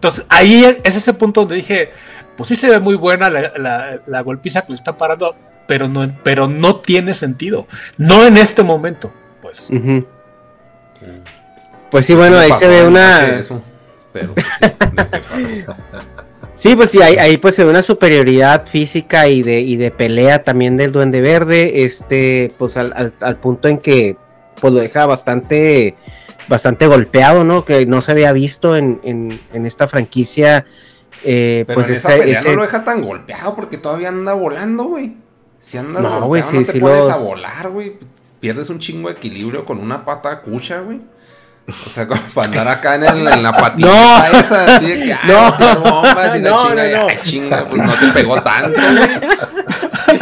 Entonces, 0.00 0.24
ahí 0.30 0.64
es 0.64 0.96
ese 0.96 1.12
punto 1.12 1.40
donde 1.40 1.56
dije, 1.56 1.90
pues 2.34 2.48
sí 2.48 2.56
se 2.56 2.70
ve 2.70 2.80
muy 2.80 2.94
buena 2.94 3.28
la, 3.28 3.52
la, 3.58 4.00
la 4.06 4.20
golpiza 4.22 4.62
que 4.62 4.72
le 4.72 4.76
está 4.76 4.96
parando, 4.96 5.36
pero 5.66 5.88
no, 5.88 6.10
pero 6.22 6.48
no 6.48 6.76
tiene 6.76 7.12
sentido. 7.12 7.66
No 7.98 8.24
en 8.24 8.38
este 8.38 8.62
momento, 8.62 9.12
pues. 9.42 9.68
Uh 9.68 9.74
-huh. 9.74 10.06
Pues 11.90 12.06
sí, 12.06 12.14
bueno, 12.14 12.38
ahí 12.38 12.50
se 12.58 12.66
ve 12.66 12.86
una... 12.86 13.40
Pero 14.12 14.34
sí, 14.58 14.66
Sí, 16.54 16.76
pues 16.76 16.90
sí, 16.90 17.00
ahí, 17.02 17.16
ahí, 17.16 17.36
pues 17.36 17.54
se 17.54 17.64
ve 17.64 17.70
una 17.70 17.82
superioridad 17.82 18.66
física 18.66 19.28
y 19.28 19.42
de, 19.42 19.60
y 19.60 19.76
de 19.76 19.90
pelea 19.90 20.44
también 20.44 20.76
del 20.76 20.92
Duende 20.92 21.20
Verde, 21.20 21.84
este, 21.84 22.52
pues 22.58 22.76
al, 22.76 22.92
al, 22.94 23.12
al, 23.20 23.36
punto 23.36 23.68
en 23.68 23.78
que 23.78 24.16
pues 24.60 24.72
lo 24.72 24.80
deja 24.80 25.06
bastante, 25.06 25.94
bastante 26.48 26.86
golpeado, 26.86 27.44
¿no? 27.44 27.64
Que 27.64 27.86
no 27.86 28.00
se 28.00 28.12
había 28.12 28.32
visto 28.32 28.76
en, 28.76 29.00
en, 29.02 29.40
en 29.52 29.66
esta 29.66 29.88
franquicia. 29.88 30.64
Eh, 31.24 31.64
Pero 31.66 31.76
pues 31.76 31.88
en 31.88 31.94
ese, 31.94 32.08
esa 32.08 32.18
pelea 32.18 32.40
ese... 32.40 32.50
no 32.50 32.56
lo 32.56 32.62
deja 32.62 32.84
tan 32.84 33.02
golpeado 33.02 33.54
porque 33.54 33.78
todavía 33.78 34.08
anda 34.08 34.32
volando, 34.32 34.84
güey. 34.84 35.16
Si 35.60 35.76
andas 35.76 36.02
no, 36.02 36.26
güey, 36.26 36.42
sí, 36.42 36.58
no 36.58 36.64
te 36.64 36.72
sí 36.72 36.80
pones 36.80 37.04
los... 37.04 37.12
a 37.12 37.18
volar, 37.18 37.70
güey. 37.70 37.98
Pierdes 38.40 38.70
un 38.70 38.78
chingo 38.78 39.08
de 39.08 39.16
equilibrio 39.16 39.64
con 39.64 39.78
una 39.78 40.04
pata 40.04 40.40
cucha, 40.40 40.80
güey. 40.80 41.00
O 41.86 41.90
sea, 41.90 42.06
como 42.08 42.20
para 42.34 42.48
andar 42.48 42.68
acá 42.68 42.94
en, 42.96 43.04
el, 43.04 43.28
en 43.28 43.42
la 43.42 43.52
patita 43.56 44.28
no. 44.32 44.38
esa, 44.38 44.76
así 44.76 44.86
de 44.86 45.04
que, 45.04 45.12
ay, 45.22 45.28
no, 45.28 45.80
bombas 45.80 46.36
y 46.36 46.40
la 46.40 46.50
no, 46.50 46.68
chinga, 46.68 46.84
no, 46.84 46.96
no. 46.96 47.08
ay, 47.08 47.18
chinga, 47.22 47.64
pues 47.64 47.82
no 47.82 47.92
te 47.94 48.06
pegó 48.08 48.42
tanto, 48.42 48.80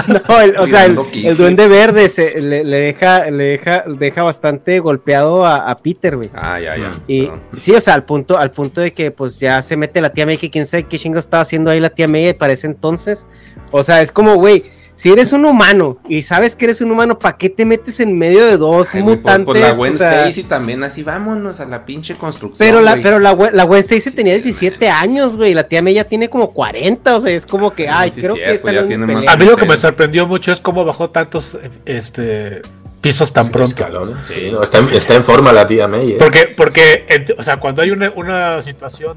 No, 0.29 0.41
el, 0.41 0.57
o 0.57 0.67
sea, 0.67 0.85
el, 0.87 0.99
el, 1.25 1.37
duende 1.37 1.69
verde 1.69 2.09
se, 2.09 2.41
le, 2.41 2.65
le, 2.65 2.79
deja, 2.79 3.31
le 3.31 3.45
deja, 3.45 3.85
deja 3.87 4.23
bastante 4.23 4.79
golpeado 4.81 5.45
a, 5.45 5.57
a 5.57 5.79
Peter, 5.79 6.17
güey. 6.17 6.29
Ah, 6.35 6.59
ya, 6.61 6.77
ya. 6.77 6.93
Y 7.07 7.23
Perdón. 7.23 7.41
sí, 7.57 7.75
o 7.75 7.81
sea, 7.81 7.95
al 7.95 8.05
punto, 8.05 8.39
al 8.39 8.51
punto 8.51 8.81
de 8.81 8.93
que 8.93 9.11
pues 9.11 9.39
ya 9.39 9.61
se 9.63 9.77
mete 9.77 10.01
la 10.01 10.13
tía 10.13 10.27
May, 10.27 10.39
que 10.39 10.51
quién 10.51 10.67
sabe 10.67 10.85
qué 10.85 10.99
chingo 10.99 11.19
estaba 11.19 11.43
haciendo 11.43 11.71
ahí 11.71 11.81
la 11.81 11.91
tía 11.91 12.09
May 12.09 12.33
para 12.35 12.53
ese 12.53 12.67
entonces. 12.67 13.27
O 13.71 13.83
sea, 13.83 14.01
es 14.03 14.13
como, 14.13 14.37
güey, 14.37 14.65
si 14.99 15.13
eres 15.13 15.33
un 15.33 15.45
humano 15.45 15.99
y 16.09 16.23
sabes 16.23 16.57
que 16.57 16.65
eres 16.65 16.81
un 16.81 16.91
humano, 16.91 17.21
¿para 17.21 17.37
qué 17.37 17.49
te 17.49 17.65
metes 17.65 18.01
en 18.01 18.19
medio 18.19 18.45
de 18.45 18.57
dos 18.57 18.89
Ay, 18.93 19.05
mutantes? 19.05 19.45
Pues, 19.45 19.61
pues 19.61 19.61
la 19.61 19.73
Gwen 19.77 19.95
o 19.95 19.97
sea, 19.97 20.23
Stacy 20.23 20.43
también 20.43 20.83
así, 20.83 21.05
vámonos 21.05 21.61
a 21.61 21.67
la 21.67 21.87
pinche 21.87 22.17
construcción. 22.17 22.59
Pero 22.59 22.83
la, 22.83 22.97
pero 23.01 23.21
la, 23.21 23.33
la 23.53 23.63
Gwen 23.63 23.79
Stacy 23.79 24.11
tenía 24.11 24.33
17 24.33 24.91
años, 24.91 25.37
güey, 25.37 25.55
la 25.55 25.69
tía 25.69 25.83
May 25.83 25.95
ya 25.95 26.03
tiene 26.03 26.29
como 26.29 26.51
40, 26.51 27.17
o 27.17 27.21
sea, 27.21 27.31
es 27.31 27.47
como 27.47 27.73
que, 27.73 27.89
ay, 27.89 28.11
sí, 28.11 28.23
creo 28.23 28.35
cierto, 28.35 28.55
que 28.55 28.59
pelea. 28.59 28.81
A 29.29 29.37
mí 29.37 29.45
lo 29.45 29.57
que 29.57 29.67
me 29.67 29.77
sorprendió 29.79 30.27
mucho 30.27 30.51
es 30.51 30.59
cómo 30.59 30.85
bajó 30.85 31.11
tantos 31.11 31.57
este, 31.85 32.63
pisos 33.01 33.33
tan 33.33 33.45
Sí, 33.45 33.53
pronto. 33.53 33.69
escalones. 33.71 34.27
Sí, 34.27 34.51
no, 34.51 34.65
está, 34.65 34.79
en, 34.79 34.93
está, 34.95 35.15
en, 35.15 35.23
forma 35.23 35.53
la 35.53 35.65
tía 35.65 35.87
May. 35.87 36.11
¿eh? 36.11 36.17
Porque, 36.19 36.53
porque 36.57 37.07
o 37.39 37.45
sea, 37.45 37.59
cuando 37.59 37.83
hay 37.83 37.93
una, 37.93 38.13
una 38.17 38.61
situación 38.63 39.17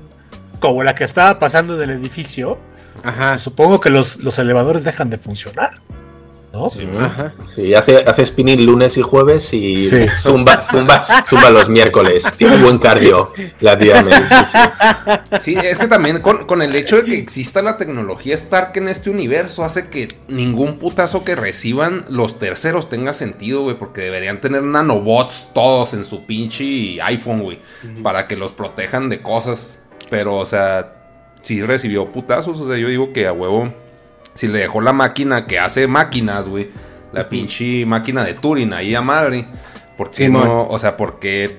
como 0.59 0.83
la 0.83 0.93
que 0.93 1.05
estaba 1.05 1.39
pasando 1.39 1.81
en 1.81 1.89
el 1.89 1.99
edificio, 1.99 2.59
Ajá. 3.03 3.37
supongo 3.37 3.79
que 3.79 3.89
los, 3.89 4.17
los 4.17 4.37
elevadores 4.39 4.83
dejan 4.83 5.09
de 5.09 5.17
funcionar. 5.17 5.79
¿no? 6.53 6.69
Sí, 6.69 6.87
sí, 7.55 7.73
hace, 7.73 7.97
hace 7.99 8.25
spinning 8.25 8.65
lunes 8.65 8.97
y 8.97 9.01
jueves 9.01 9.53
y 9.53 9.77
sí. 9.77 10.05
zumba, 10.21 10.65
zumba, 10.69 11.23
zumba 11.25 11.49
los 11.49 11.69
miércoles. 11.69 12.25
Tiene 12.37 12.57
buen 12.57 12.77
cardio 12.77 13.31
la 13.61 13.77
tía. 13.77 14.03
Sí, 14.03 14.45
sí. 14.45 15.39
sí, 15.39 15.55
es 15.55 15.79
que 15.79 15.87
también 15.87 16.21
con, 16.21 16.45
con, 16.45 16.61
el 16.61 16.75
hecho 16.75 16.97
de 16.97 17.05
que 17.05 17.17
exista 17.17 17.61
la 17.61 17.77
tecnología 17.77 18.35
Stark 18.35 18.71
en 18.75 18.89
este 18.89 19.09
universo 19.09 19.63
hace 19.63 19.87
que 19.89 20.17
ningún 20.27 20.77
putazo 20.77 21.23
que 21.23 21.35
reciban 21.35 22.05
los 22.09 22.37
terceros 22.39 22.89
tenga 22.89 23.13
sentido, 23.13 23.61
güey, 23.63 23.77
porque 23.77 24.01
deberían 24.01 24.41
tener 24.41 24.63
nanobots 24.63 25.49
todos 25.53 25.93
en 25.93 26.03
su 26.03 26.25
pinche 26.25 27.01
iPhone, 27.01 27.41
güey, 27.41 27.59
uh 27.83 27.87
-huh. 27.87 28.01
para 28.03 28.27
que 28.27 28.35
los 28.35 28.51
protejan 28.51 29.09
de 29.09 29.21
cosas. 29.21 29.79
Pero, 30.09 30.35
o 30.35 30.45
sea, 30.45 31.00
sí 31.41 31.61
recibió 31.61 32.11
putazos, 32.11 32.59
o 32.59 32.67
sea, 32.67 32.77
yo 32.77 32.87
digo 32.87 33.13
que 33.13 33.27
a 33.27 33.33
huevo 33.33 33.73
si 34.33 34.47
le 34.47 34.59
dejó 34.59 34.81
la 34.81 34.93
máquina 34.93 35.45
que 35.45 35.59
hace 35.59 35.87
máquinas, 35.87 36.47
güey, 36.47 36.69
la 37.11 37.27
pinche 37.27 37.85
máquina 37.85 38.23
de 38.23 38.33
Turing 38.33 38.73
ahí 38.73 38.95
a 38.95 39.01
madre, 39.01 39.47
¿por 39.97 40.11
qué 40.11 40.25
sí, 40.25 40.29
no? 40.31 40.39
Man. 40.39 40.65
O 40.69 40.79
sea, 40.79 40.97
porque 40.97 41.57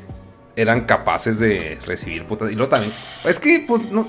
eran 0.56 0.82
capaces 0.82 1.38
de 1.38 1.78
recibir 1.86 2.24
putas. 2.24 2.50
Y 2.50 2.54
luego 2.54 2.70
también, 2.70 2.92
es 3.24 3.38
que, 3.38 3.64
pues, 3.66 3.90
no. 3.90 4.08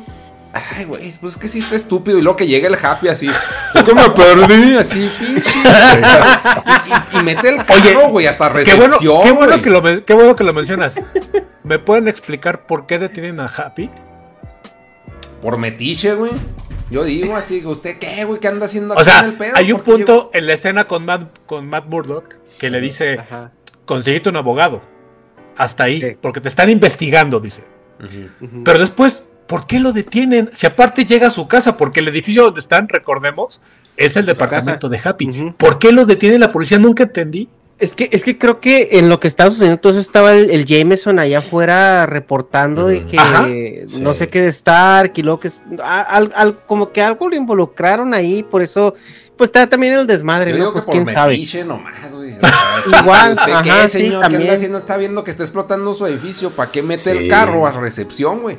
Ay, 0.53 0.85
güey, 0.85 1.11
pues 1.19 1.33
es 1.33 1.39
que 1.39 1.47
sí 1.47 1.59
está 1.59 1.75
estúpido. 1.75 2.19
Y 2.19 2.21
luego 2.21 2.37
que 2.37 2.45
llega 2.45 2.67
el 2.67 2.75
happy 2.75 3.07
así. 3.07 3.27
Es 3.73 3.81
que 3.81 3.95
me 3.95 4.07
perdí, 4.11 4.75
así, 4.75 5.09
pinche. 5.19 5.49
y, 5.57 7.17
y, 7.17 7.19
y, 7.19 7.23
mete 7.23 7.49
el 7.49 7.65
carro, 7.65 8.09
güey, 8.09 8.27
hasta 8.27 8.47
recepción. 8.49 8.91
Qué 8.99 9.07
bueno, 9.07 9.23
qué 9.23 9.31
bueno, 9.31 9.61
que 9.63 9.69
lo, 9.71 10.05
qué 10.05 10.13
bueno 10.13 10.35
que 10.35 10.43
lo 10.43 10.53
mencionas. 10.53 11.01
¿Me 11.63 11.79
pueden 11.79 12.07
explicar 12.07 12.67
por 12.67 12.85
qué 12.85 12.99
detienen 12.99 13.39
a 13.39 13.47
Happy? 13.47 13.89
Por 15.43 15.57
metiche, 15.57 16.15
güey. 16.15 16.31
Yo 16.89 17.03
digo 17.03 17.35
así, 17.35 17.65
¿usted 17.65 17.99
qué, 17.99 18.23
güey? 18.23 18.39
¿Qué 18.39 18.47
anda 18.47 18.65
haciendo 18.65 18.93
aquí 18.93 19.01
o 19.01 19.03
sea, 19.03 19.19
en 19.19 19.25
el 19.25 19.33
pedo? 19.33 19.51
Hay 19.55 19.73
un 19.73 19.81
punto 19.81 20.31
en 20.33 20.47
la 20.47 20.53
escena 20.53 20.87
con 20.87 21.03
Matt, 21.03 21.37
con 21.45 21.67
Matt 21.67 21.87
Murdock 21.87 22.35
que 22.57 22.69
le 22.69 22.79
dice, 22.79 23.19
conseguiste 23.83 24.29
un 24.29 24.37
abogado. 24.37 24.81
Hasta 25.57 25.83
ahí, 25.83 26.01
sí. 26.01 26.17
porque 26.21 26.39
te 26.39 26.47
están 26.47 26.69
investigando, 26.69 27.41
dice. 27.41 27.65
Uh 27.99 28.03
-huh. 28.05 28.29
Uh 28.39 28.45
-huh. 28.45 28.63
Pero 28.63 28.79
después, 28.79 29.25
¿por 29.45 29.67
qué 29.67 29.81
lo 29.81 29.91
detienen? 29.91 30.49
Si 30.53 30.65
aparte 30.65 31.05
llega 31.05 31.27
a 31.27 31.29
su 31.29 31.45
casa, 31.45 31.75
porque 31.75 31.99
el 31.99 32.07
edificio 32.07 32.43
donde 32.43 32.61
están, 32.61 32.87
recordemos, 32.87 33.61
es 33.97 34.15
el 34.15 34.25
departamento 34.25 34.87
de 34.87 34.99
Happy. 35.03 35.27
Uh 35.27 35.31
-huh. 35.31 35.55
¿Por 35.55 35.77
qué 35.77 35.91
lo 35.91 36.05
detiene 36.05 36.39
la 36.39 36.49
policía? 36.49 36.79
Nunca 36.79 37.03
entendí. 37.03 37.49
Es 37.79 37.95
que, 37.95 38.07
es 38.11 38.23
que 38.23 38.37
creo 38.37 38.61
que 38.61 38.89
en 38.93 39.09
lo 39.09 39.19
que 39.19 39.27
estaba 39.27 39.49
sucediendo, 39.49 39.75
entonces 39.75 40.05
estaba 40.05 40.33
el, 40.33 40.51
el 40.51 40.63
Jameson 40.63 41.19
allá 41.19 41.39
afuera 41.39 42.05
reportando 42.05 42.87
de 42.87 43.05
que 43.05 43.17
Ajá, 43.17 43.47
no 43.99 44.13
sí. 44.13 44.19
sé 44.19 44.27
qué 44.29 44.41
de 44.41 44.47
Stark 44.49 45.11
y 45.15 45.21
luego 45.23 45.39
que 45.41 45.49
al, 45.83 46.31
al, 46.35 46.59
como 46.65 46.91
que 46.91 47.01
algo 47.01 47.27
lo 47.27 47.35
involucraron 47.35 48.13
ahí, 48.13 48.43
por 48.43 48.61
eso, 48.61 48.93
pues 49.35 49.49
está 49.49 49.67
también 49.67 49.93
el 49.93 50.07
desmadre, 50.07 50.51
Yo 50.51 50.57
¿no? 50.57 50.63
Digo 50.65 50.73
pues 50.73 50.85
que 50.85 50.91
quién 50.91 51.03
por 51.03 51.13
sabe. 51.13 51.43
Nomás, 51.65 52.13
güey. 52.15 52.33
O 52.33 52.39
sea, 52.89 52.99
Igual, 53.01 53.31
¿usted 53.33 53.51
ajá, 53.51 53.63
qué, 53.63 53.89
sí, 53.89 53.97
señor? 54.03 54.29
¿Qué 54.29 54.35
anda 54.37 54.53
haciendo? 54.53 54.77
Está 54.77 54.97
viendo 54.97 55.23
que 55.23 55.31
está 55.31 55.43
explotando 55.43 55.93
su 55.93 56.05
edificio. 56.05 56.51
¿Para 56.51 56.71
qué 56.71 56.81
mete 56.83 57.11
Sí. 57.11 57.17
el 57.17 57.27
carro 57.27 57.65
a 57.67 57.71
recepción, 57.71 58.41
güey? 58.41 58.57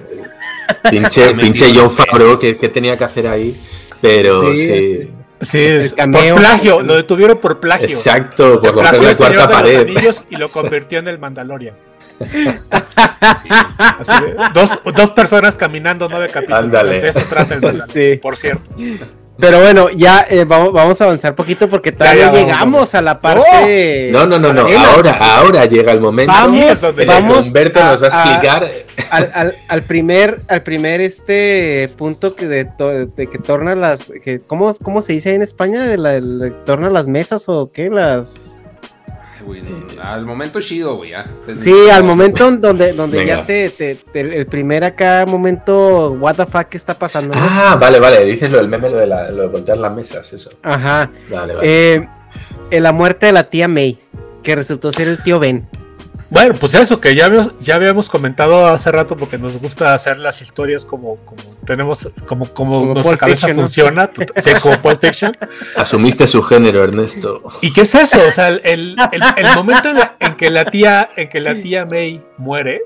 Pinche, 0.91 1.33
pinche 1.41 1.73
John. 1.75 1.91
Favreau, 1.91 2.39
¿qué, 2.39 2.57
qué 2.57 2.69
tenía 2.69 2.99
que 2.99 3.05
hacer 3.05 3.29
ahí? 3.29 3.57
Pero 4.03 4.55
Sí. 4.55 4.67
sí. 4.67 5.11
Sí, 5.45 5.59
es- 5.65 5.95
por 5.95 6.35
plagio, 6.37 6.81
lo 6.83 6.95
detuvieron 6.97 7.39
por 7.39 7.61
plagio. 7.61 7.87
Exacto, 7.89 8.61
por 8.61 8.75
romper 8.75 9.03
la 9.03 9.15
cuarta 9.17 9.49
pared. 9.49 9.89
Y 10.31 10.37
lo 10.37 10.49
convirtió 10.51 10.99
en 10.99 11.09
el 11.09 11.19
Mandalorian. 11.19 11.75
Así 13.21 13.49
de, 13.49 14.37
dos, 14.53 14.71
dos 14.95 15.11
personas 15.11 15.57
caminando 15.57 16.09
nueve 16.09 16.29
capítulos. 16.29 16.61
Ándale. 16.65 17.01
De 17.01 17.09
eso 17.09 17.21
trata 17.29 17.55
el 17.55 17.61
Mandalorian, 17.61 17.89
Sí. 18.13 18.17
por 18.19 18.37
cierto. 18.37 18.71
Pero 19.37 19.59
bueno, 19.61 19.91
ya 19.91 20.25
eh, 20.31 20.45
vamos, 20.47 20.73
vamos 20.73 21.01
a 21.01 21.05
avanzar 21.05 21.35
poquito 21.35 21.69
porque 21.69 21.91
todavía 21.91 22.27
ya, 22.27 22.33
llegamos 22.33 22.61
vamos. 22.61 22.95
a 22.95 23.03
la 23.03 23.21
parte. 23.21 24.09
No, 24.13 24.27
no, 24.27 24.39
no, 24.39 24.53
no. 24.53 24.63
Paralelas. 24.63 24.95
Ahora, 24.95 25.37
ahora 25.39 25.65
llega 25.67 25.91
el 25.93 26.01
momento. 26.01 26.33
Vamos, 26.33 26.81
donde 26.81 27.05
vamos 27.05 27.47
Humberto 27.49 27.81
nos 27.83 28.01
va 28.03 28.07
a 28.07 28.11
a- 28.11 28.23
explicar. 28.25 28.71
al, 29.11 29.31
al- 29.35 29.57
al 29.67 29.83
primer, 29.83 30.41
al 30.47 30.63
primer 30.63 31.01
este 31.01 31.91
punto 31.97 32.37
que 32.37 32.47
de, 32.47 32.65
to- 32.65 33.07
de 33.07 33.27
que 33.27 33.39
torna 33.39 33.75
las, 33.75 34.13
que, 34.23 34.39
¿cómo, 34.39 34.73
¿cómo 34.83 35.03
se 35.03 35.15
dice 35.15 35.31
ahí 35.31 35.35
en 35.35 35.43
España? 35.43 35.85
De 35.85 35.97
la, 35.97 36.13
de 36.21 36.51
torna 36.65 36.89
las 36.91 37.09
mesas 37.09 37.45
o 37.49 37.73
qué 37.73 37.91
las. 37.91 38.54
Güey, 39.45 39.63
al 40.03 40.25
momento 40.25 40.61
chido, 40.61 40.97
güey, 40.97 41.11
ya. 41.11 41.27
Sí, 41.59 41.91
al 41.91 42.03
momento 42.05 42.49
en 42.49 42.61
donde, 42.61 42.93
donde 42.93 43.19
Venga. 43.19 43.41
ya 43.41 43.47
te, 43.47 43.71
te- 43.71 43.95
te- 43.97 44.21
el 44.39 44.47
primer 44.47 44.85
acá 44.85 45.25
momento, 45.27 46.13
what 46.13 46.37
the 46.37 46.47
fuck, 46.47 46.69
¿qué 46.69 46.77
está 46.77 46.95
pasando? 46.99 47.35
no? 47.35 47.41
Ah, 47.43 47.77
vale, 47.79 48.01
vale. 48.01 48.25
Dices 48.25 48.51
lo 48.51 48.59
del 48.59 48.69
meme, 48.69 48.89
lo 48.91 48.97
de, 48.97 49.07
la- 49.07 49.31
lo 49.31 49.43
de 49.43 49.49
voltear 49.49 49.79
las 49.79 49.93
mesas, 49.95 50.33
eso. 50.33 50.51
Ajá. 50.63 51.11
Vale, 51.31 51.55
vale. 51.55 51.95
Eh, 51.95 52.09
en 52.71 52.83
la 52.83 52.93
muerte 52.93 53.27
de 53.27 53.33
la 53.33 53.45
tía 53.45 53.69
May, 53.69 53.99
que 54.43 54.55
resultó 54.57 54.91
ser 54.93 55.09
el 55.09 55.23
tío 55.23 55.39
Ben. 55.39 55.69
Bueno, 56.35 56.55
pues 56.59 56.75
eso, 56.75 57.01
que 57.01 57.15
ya 57.15 57.27
habíamos, 57.27 57.59
ya 57.61 57.77
habíamos 57.77 58.09
comentado 58.11 58.67
hace 58.67 58.91
rato 58.91 59.17
porque 59.17 59.39
nos 59.39 59.57
gusta 59.57 59.95
hacer 59.95 60.19
las 60.19 60.43
historias 60.43 60.85
como, 60.85 61.17
como 61.25 61.43
tenemos, 61.65 62.09
como, 62.27 62.53
como, 62.53 62.81
Como 62.81 62.95
nuestra 62.95 63.17
cabeza 63.17 63.47
Fiction, 63.47 63.57
¿no? 63.57 63.63
funciona, 63.63 64.11
sí, 64.37 64.51
como 64.61 64.83
Pulp 64.83 65.01
Fiction. 65.01 65.37
Asumiste 65.77 66.27
su 66.27 66.43
género, 66.43 66.83
Ernesto. 66.83 67.41
¿Y 67.63 67.73
qué 67.73 67.83
es 67.83 67.95
eso? 67.95 68.19
O 68.29 68.33
sea, 68.33 68.49
el, 68.49 68.61
el- 68.65 68.97
momento 69.55 69.91
en, 69.91 69.99
la- 69.99 70.17
en 70.19 70.35
que 70.35 70.51
la 70.51 70.65
tía, 70.65 71.09
en 71.17 71.29
que 71.29 71.41
la 71.41 71.55
tía 71.55 71.87
May 71.87 72.21
muere, 72.37 72.83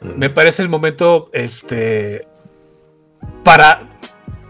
me 0.00 0.30
parece 0.30 0.62
el 0.62 0.68
momento, 0.70 1.28
este, 1.34 2.26
para, 3.44 3.82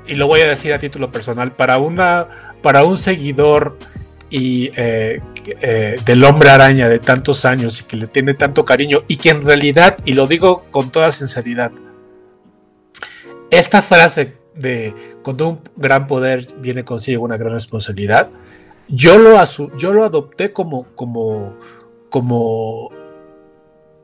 y 0.06 0.14
lo 0.14 0.26
voy 0.28 0.42
a 0.42 0.46
decir 0.48 0.72
a 0.72 0.78
título 0.78 1.10
personal, 1.10 1.52
para 1.52 1.78
una, 1.78 2.54
para 2.62 2.84
un 2.84 2.96
seguidor 2.96 3.78
y 4.30 4.70
eh, 4.76 5.20
eh, 5.60 6.00
del 6.04 6.24
hombre 6.24 6.50
araña 6.50 6.88
de 6.88 6.98
tantos 6.98 7.44
años 7.44 7.80
y 7.80 7.84
que 7.84 7.96
le 7.96 8.06
tiene 8.06 8.34
tanto 8.34 8.64
cariño 8.64 9.02
y 9.08 9.16
que 9.16 9.30
en 9.30 9.44
realidad, 9.44 9.98
y 10.04 10.12
lo 10.12 10.26
digo 10.26 10.64
con 10.70 10.90
toda 10.90 11.12
sinceridad, 11.12 11.72
esta 13.50 13.82
frase 13.82 14.34
de 14.54 14.94
cuando 15.22 15.48
un 15.48 15.60
gran 15.76 16.06
poder 16.06 16.48
viene 16.60 16.84
consigo 16.84 17.24
una 17.24 17.36
gran 17.36 17.52
responsabilidad, 17.52 18.30
yo 18.88 19.18
lo, 19.18 19.42
yo 19.76 19.92
lo 19.92 20.04
adopté 20.04 20.52
como, 20.52 20.84
como, 20.94 21.54
como, 22.08 22.90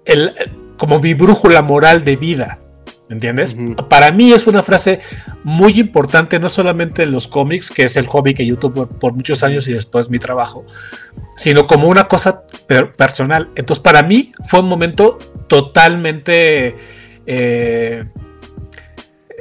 el, 0.04 0.34
como 0.76 1.00
mi 1.00 1.14
brújula 1.14 1.62
moral 1.62 2.04
de 2.04 2.16
vida. 2.16 2.58
¿Me 3.08 3.16
entiendes? 3.16 3.54
Para 3.90 4.10
mí 4.12 4.32
es 4.32 4.46
una 4.46 4.62
frase 4.62 5.00
muy 5.42 5.78
importante, 5.78 6.40
no 6.40 6.48
solamente 6.48 7.02
en 7.02 7.12
los 7.12 7.28
cómics, 7.28 7.70
que 7.70 7.84
es 7.84 7.96
el 7.96 8.06
hobby 8.06 8.32
que 8.32 8.46
yo 8.46 8.56
tuve 8.58 8.86
por, 8.86 8.88
por 8.98 9.12
muchos 9.12 9.42
años 9.42 9.68
y 9.68 9.74
después 9.74 10.08
mi 10.08 10.18
trabajo, 10.18 10.64
sino 11.36 11.66
como 11.66 11.88
una 11.88 12.08
cosa 12.08 12.44
per- 12.66 12.92
personal. 12.92 13.50
Entonces, 13.56 13.82
para 13.82 14.02
mí 14.02 14.32
fue 14.46 14.60
un 14.60 14.68
momento 14.68 15.18
totalmente 15.48 16.76
eh, 17.26 18.04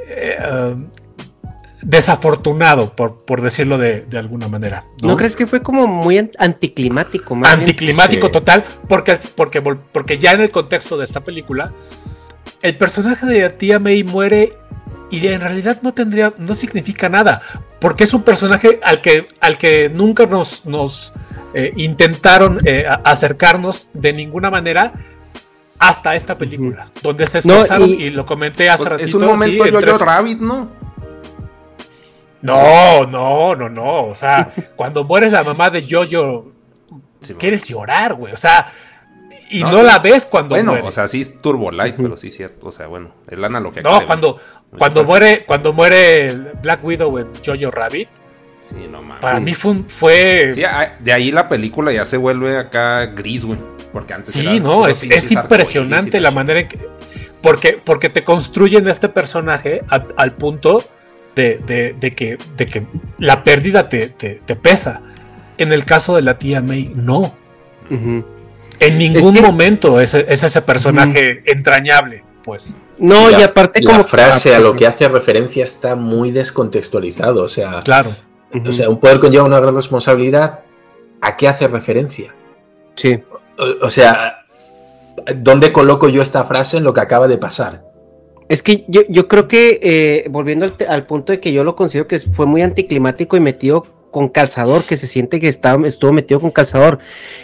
eh, 0.08 0.36
um, 0.76 0.90
desafortunado, 1.82 2.94
por, 2.94 3.24
por 3.24 3.40
decirlo 3.42 3.78
de, 3.78 4.02
de 4.02 4.18
alguna 4.18 4.48
manera. 4.48 4.84
¿No? 5.02 5.16
crees 5.16 5.36
que 5.36 5.46
fue 5.46 5.60
como 5.60 5.86
muy 5.86 6.18
an- 6.18 6.30
anticlimático? 6.38 7.34
más 7.34 7.50
bien? 7.56 7.60
Anticlimático 7.60 8.30
total, 8.30 8.64
porque, 8.88 9.18
porque, 9.34 9.62
porque 9.62 10.18
ya 10.18 10.32
en 10.32 10.42
el 10.42 10.50
contexto 10.50 10.96
de 10.98 11.04
esta 11.04 11.22
película, 11.22 11.72
el 12.64 12.76
personaje 12.76 13.24
de 13.26 13.40
la 13.42 13.50
tía 13.50 13.78
May 13.78 14.02
muere 14.02 14.52
y 15.10 15.26
en 15.28 15.40
realidad 15.40 15.78
no 15.82 15.94
tendría, 15.94 16.32
no 16.38 16.54
significa 16.56 17.08
nada, 17.08 17.40
porque 17.78 18.04
es 18.04 18.14
un 18.14 18.22
personaje 18.22 18.80
al 18.82 19.00
que, 19.00 19.28
al 19.40 19.58
que 19.58 19.88
nunca 19.88 20.26
nos, 20.26 20.64
nos 20.66 21.12
eh, 21.52 21.72
intentaron 21.76 22.58
eh, 22.64 22.84
acercarnos 23.04 23.88
de 23.92 24.12
ninguna 24.12 24.50
manera 24.50 24.92
hasta 25.78 26.14
esta 26.16 26.36
película, 26.38 26.90
donde 27.02 27.26
se 27.26 27.46
No, 27.46 27.54
esforzaron 27.54 27.90
y, 27.90 28.04
y- 28.04 28.10
lo 28.10 28.24
comenté 28.26 28.68
hace 28.70 28.78
Pues, 28.78 28.90
ratito. 28.90 29.08
es 29.08 29.14
un 29.14 29.26
momento 29.26 29.64
sí, 29.64 29.70
Jojo 29.70 29.80
tres- 29.82 30.00
Rabbit, 30.00 30.40
¿no? 30.40 30.70
No, 32.42 33.06
no, 33.06 33.54
no, 33.54 33.68
no. 33.68 34.04
O 34.06 34.14
sea, 34.14 34.48
cuando 34.76 35.04
mueres 35.04 35.32
la 35.32 35.44
mamá 35.44 35.70
de 35.70 35.86
Jojo, 35.88 36.52
quieres 37.38 37.64
llorar, 37.68 38.14
güey. 38.14 38.32
O 38.32 38.36
sea, 38.36 38.66
y 39.50 39.62
no, 39.62 39.70
No, 39.70 39.80
sí. 39.80 39.86
la 39.86 39.98
ves 39.98 40.26
cuando 40.26 40.54
Bueno, 40.54 40.72
muere. 40.72 40.86
o 40.86 40.90
sea, 40.90 41.08
sí 41.08 41.20
es 41.20 41.40
Turbo 41.40 41.70
Light, 41.70 41.96
pero 41.96 42.16
sí 42.16 42.28
es 42.28 42.36
cierto. 42.36 42.68
O 42.68 42.72
sea, 42.72 42.86
bueno, 42.86 43.10
es 43.28 43.38
la 43.38 43.46
analogía. 43.48 43.82
que 43.82 43.88
no, 43.88 44.00
le- 44.00 44.06
cuando, 44.06 44.38
cuando 44.78 45.04
muere, 45.04 45.44
cuando 45.46 45.72
muere 45.72 46.32
Black 46.62 46.84
Widow 46.84 47.18
en 47.18 47.28
Jojo 47.44 47.70
Rabbit, 47.70 48.08
Sí, 48.60 48.86
no 48.90 49.02
mames. 49.02 49.20
para 49.20 49.40
mí 49.40 49.52
fue, 49.54 49.70
un- 49.72 49.88
fue 49.88 50.52
Sí, 50.54 50.64
a- 50.64 50.96
de 50.98 51.12
ahí 51.12 51.30
la 51.30 51.48
película 51.48 51.92
ya 51.92 52.04
se 52.04 52.16
vuelve 52.16 52.56
acá 52.58 53.04
gris, 53.06 53.44
güey. 53.44 53.58
Porque 53.92 54.12
antes 54.14 54.32
Sí, 54.34 54.40
era 54.40 54.54
no, 54.58 54.86
es, 54.88 55.04
impresionante 55.04 56.18
la 56.20 56.30
manera 56.30 56.60
en 56.60 56.68
que. 56.68 56.78
Porque, 57.42 57.78
porque 57.84 58.08
te 58.08 58.24
construyen 58.24 58.88
este 58.88 59.08
personaje 59.08 59.82
a- 59.90 60.04
al 60.16 60.32
punto 60.34 60.82
de, 61.36 61.58
de- 61.58 61.92
de 61.92 62.10
que, 62.12 62.38
de 62.56 62.66
que 62.66 62.86
la 63.18 63.44
pérdida 63.44 63.88
te, 63.88 64.08
te- 64.08 64.36
te 64.44 64.56
pesa. 64.56 65.02
En 65.58 65.72
el 65.72 65.84
caso 65.84 66.16
de 66.16 66.22
la 66.22 66.38
tía 66.38 66.60
May, 66.60 66.90
no. 66.96 67.34
Ujú. 67.90 68.24
En 68.80 68.98
ningún 68.98 69.34
que- 69.34 69.42
momento 69.42 70.00
es, 70.00 70.14
es 70.14 70.42
ese 70.42 70.62
personaje 70.62 71.42
entrañable, 71.46 72.24
pues. 72.42 72.76
No, 72.98 73.30
y, 73.30 73.42
aparte 73.42 73.82
la 73.82 73.90
como... 73.92 74.04
frase 74.04 74.54
ah, 74.54 74.58
a 74.58 74.60
lo 74.60 74.76
que 74.76 74.86
hace 74.86 75.08
referencia 75.08 75.64
está 75.64 75.96
muy 75.96 76.30
descontextualizado. 76.30 77.42
O 77.42 77.48
sea, 77.48 77.80
Claro. 77.80 78.10
o 78.66 78.72
sea, 78.72 78.88
un 78.88 79.00
poder 79.00 79.18
conlleva 79.18 79.44
una 79.44 79.58
gran 79.60 79.74
responsabilidad. 79.74 80.62
¿A 81.20 81.36
qué 81.36 81.48
hace 81.48 81.66
referencia? 81.66 82.34
Sí. 82.96 83.18
O, 83.58 83.86
o 83.86 83.90
sea, 83.90 84.44
¿dónde 85.36 85.72
coloco 85.72 86.08
yo 86.08 86.22
esta 86.22 86.44
frase 86.44 86.76
en 86.76 86.84
lo 86.84 86.94
que 86.94 87.00
acaba 87.00 87.26
de 87.28 87.38
pasar? 87.38 87.82
Es 88.48 88.62
que 88.62 88.84
yo, 88.88 89.00
yo 89.08 89.26
creo 89.26 89.48
que, 89.48 89.80
eh, 89.82 90.26
volviendo 90.30 90.66
al, 90.66 90.74
al 90.88 91.06
punto 91.06 91.32
de 91.32 91.40
que 91.40 91.52
yo 91.52 91.64
lo 91.64 91.74
considero 91.74 92.06
que 92.06 92.18
fue 92.18 92.46
muy 92.46 92.62
anticlimático 92.62 93.36
y 93.36 93.40
metido 93.40 93.86
con 94.14 94.28
calzador, 94.28 94.84
que 94.84 94.96
se 94.96 95.08
siente 95.08 95.40
que 95.40 95.48
estuvo 95.48 96.12
metido 96.12 96.38
con 96.38 96.52
calzador, 96.52 97.00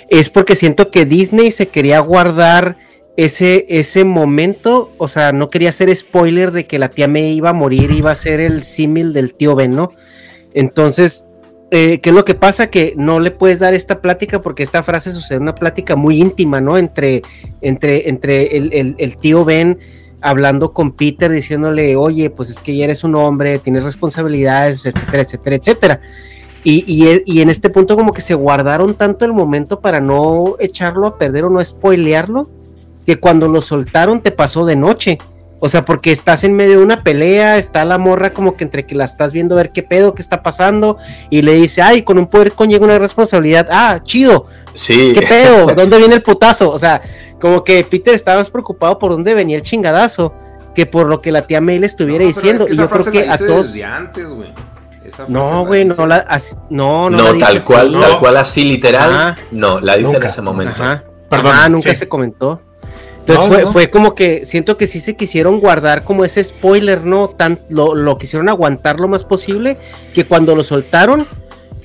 es 0.08 0.30
porque 0.30 0.54
siento 0.54 0.92
que 0.92 1.04
Disney 1.04 1.50
se 1.50 1.66
quería 1.66 1.98
guardar 1.98 2.76
ese, 3.16 3.66
ese 3.68 4.04
momento, 4.04 4.92
o 4.96 5.08
sea, 5.08 5.32
no 5.32 5.50
quería 5.50 5.70
hacer 5.70 5.94
spoiler 5.96 6.52
de 6.52 6.66
que 6.66 6.78
la 6.78 6.88
tía 6.88 7.08
May 7.08 7.32
iba 7.32 7.50
a 7.50 7.52
morir, 7.54 7.90
iba 7.90 8.12
a 8.12 8.14
ser 8.14 8.38
el 8.38 8.62
símil 8.62 9.12
del 9.12 9.34
tío 9.34 9.56
Ben, 9.56 9.74
¿no? 9.74 9.90
Entonces, 10.54 11.26
eh, 11.72 11.98
¿qué 12.00 12.10
es 12.10 12.14
lo 12.14 12.24
que 12.24 12.36
pasa? 12.36 12.68
Que 12.70 12.94
no 12.96 13.18
le 13.18 13.32
puedes 13.32 13.58
dar 13.58 13.74
esta 13.74 14.00
plática 14.00 14.40
porque 14.40 14.62
esta 14.62 14.84
frase 14.84 15.10
sucede 15.10 15.38
una 15.38 15.56
plática 15.56 15.96
muy 15.96 16.20
íntima, 16.20 16.60
¿no? 16.60 16.78
Entre, 16.78 17.22
entre, 17.62 18.08
entre 18.08 18.56
el, 18.56 18.72
el- 18.72 18.94
el 18.98 19.16
tío 19.16 19.44
Ben 19.44 19.76
hablando 20.22 20.72
con 20.72 20.92
Peter, 20.92 21.30
diciéndole, 21.32 21.96
oye, 21.96 22.28
pues 22.30 22.50
es 22.50 22.58
que 22.60 22.76
ya 22.76 22.84
eres 22.84 23.04
un 23.04 23.14
hombre, 23.16 23.58
tienes 23.58 23.82
responsabilidades, 23.82 24.84
etcétera, 24.86 25.22
etcétera, 25.22 25.56
etcétera. 25.56 26.00
Y, 26.62 26.84
y, 26.86 27.08
e- 27.08 27.22
y 27.26 27.40
en 27.40 27.48
este 27.50 27.70
punto 27.70 27.96
como 27.96 28.12
que 28.12 28.20
se 28.20 28.34
guardaron 28.34 28.94
tanto 28.94 29.24
el 29.24 29.32
momento 29.32 29.80
para 29.80 30.00
no 30.00 30.56
echarlo 30.58 31.06
a 31.06 31.16
perder 31.18 31.44
o 31.44 31.50
no 31.50 31.64
spoilearlo, 31.64 32.48
que 33.06 33.18
cuando 33.18 33.48
lo 33.48 33.62
soltaron 33.62 34.20
te 34.20 34.30
pasó 34.30 34.64
de 34.66 34.76
noche. 34.76 35.18
O 35.62 35.68
sea, 35.68 35.84
porque 35.84 36.10
estás 36.10 36.42
en 36.44 36.54
medio 36.54 36.78
de 36.78 36.84
una 36.84 37.02
pelea, 37.02 37.58
está 37.58 37.84
la 37.84 37.98
morra 37.98 38.32
como 38.32 38.56
que 38.56 38.64
entre 38.64 38.86
que 38.86 38.94
la 38.94 39.04
estás 39.04 39.30
viendo 39.32 39.54
a 39.54 39.58
ver 39.58 39.72
qué 39.72 39.82
pedo, 39.82 40.14
qué 40.14 40.22
está 40.22 40.42
pasando, 40.42 40.96
y 41.28 41.42
le 41.42 41.52
dice, 41.52 41.82
ay, 41.82 42.00
con 42.02 42.18
un 42.18 42.28
poder 42.28 42.52
conlleva 42.52 42.86
una 42.86 42.98
responsabilidad, 42.98 43.68
ah, 43.70 44.00
chido, 44.02 44.46
Sí. 44.72 45.12
¿Qué 45.14 45.20
pedo? 45.22 45.66
¿Dónde 45.76 45.98
viene 45.98 46.14
el 46.14 46.22
putazo? 46.22 46.70
O 46.70 46.78
sea, 46.78 47.02
como 47.40 47.62
que 47.64 47.84
Peter 47.84 48.14
estaba 48.14 48.38
más 48.38 48.48
preocupado 48.48 48.98
por 48.98 49.10
dónde 49.10 49.34
venía 49.34 49.56
el 49.56 49.62
chingadazo 49.62 50.32
que 50.74 50.86
por 50.86 51.06
lo 51.08 51.20
que 51.20 51.32
la 51.32 51.46
tía 51.46 51.60
May 51.60 51.78
le 51.78 51.86
estuviera 51.86 52.22
No, 52.24 52.28
diciendo. 52.28 52.64
es 52.64 52.68
que 52.70 52.74
y 52.74 52.78
yo 52.78 52.88
creo 52.88 53.04
que 53.12 53.28
a 53.28 53.36
todos. 53.36 53.72
desde 53.72 53.84
antes, 53.84 54.28
güey. 54.28 54.48
Esa 55.12 55.24
No, 55.28 55.64
güey, 55.66 55.84
no 55.84 56.06
la. 56.06 56.16
así- 56.16 56.54
no, 56.70 57.10
no, 57.10 57.16
No, 57.16 57.22
la 57.24 57.32
dice 57.32 57.46
tal 57.46 57.56
así. 57.58 57.66
cual, 57.66 57.92
No. 57.92 58.00
tal 58.00 58.18
cual 58.20 58.36
así 58.36 58.64
literal. 58.64 59.10
Ajá. 59.12 59.36
No, 59.50 59.80
la 59.80 59.94
dice 59.96 60.04
Nunca. 60.06 60.18
en 60.18 60.26
ese 60.26 60.42
momento. 60.42 60.82
Ajá. 60.82 61.02
Perdón, 61.28 61.52
Ajá, 61.52 61.68
nunca 61.68 61.90
sí. 61.90 61.96
se 61.96 62.08
comentó. 62.08 62.60
Entonces 63.20 63.44
No, 63.46 63.52
fue, 63.52 63.62
no. 63.64 63.72
fue 63.72 63.90
como 63.90 64.14
que 64.14 64.46
siento 64.46 64.76
que 64.76 64.86
sí 64.86 65.00
se 65.00 65.14
quisieron 65.16 65.60
guardar 65.60 66.04
como 66.04 66.24
ese 66.24 66.42
spoiler, 66.42 67.04
¿no? 67.04 67.28
Tan, 67.28 67.58
lo, 67.68 67.94
lo 67.94 68.18
quisieron 68.18 68.48
aguantar 68.48 68.98
lo 68.98 69.08
más 69.08 69.24
posible, 69.24 69.76
que 70.14 70.24
cuando 70.24 70.54
lo 70.56 70.64
soltaron, 70.64 71.26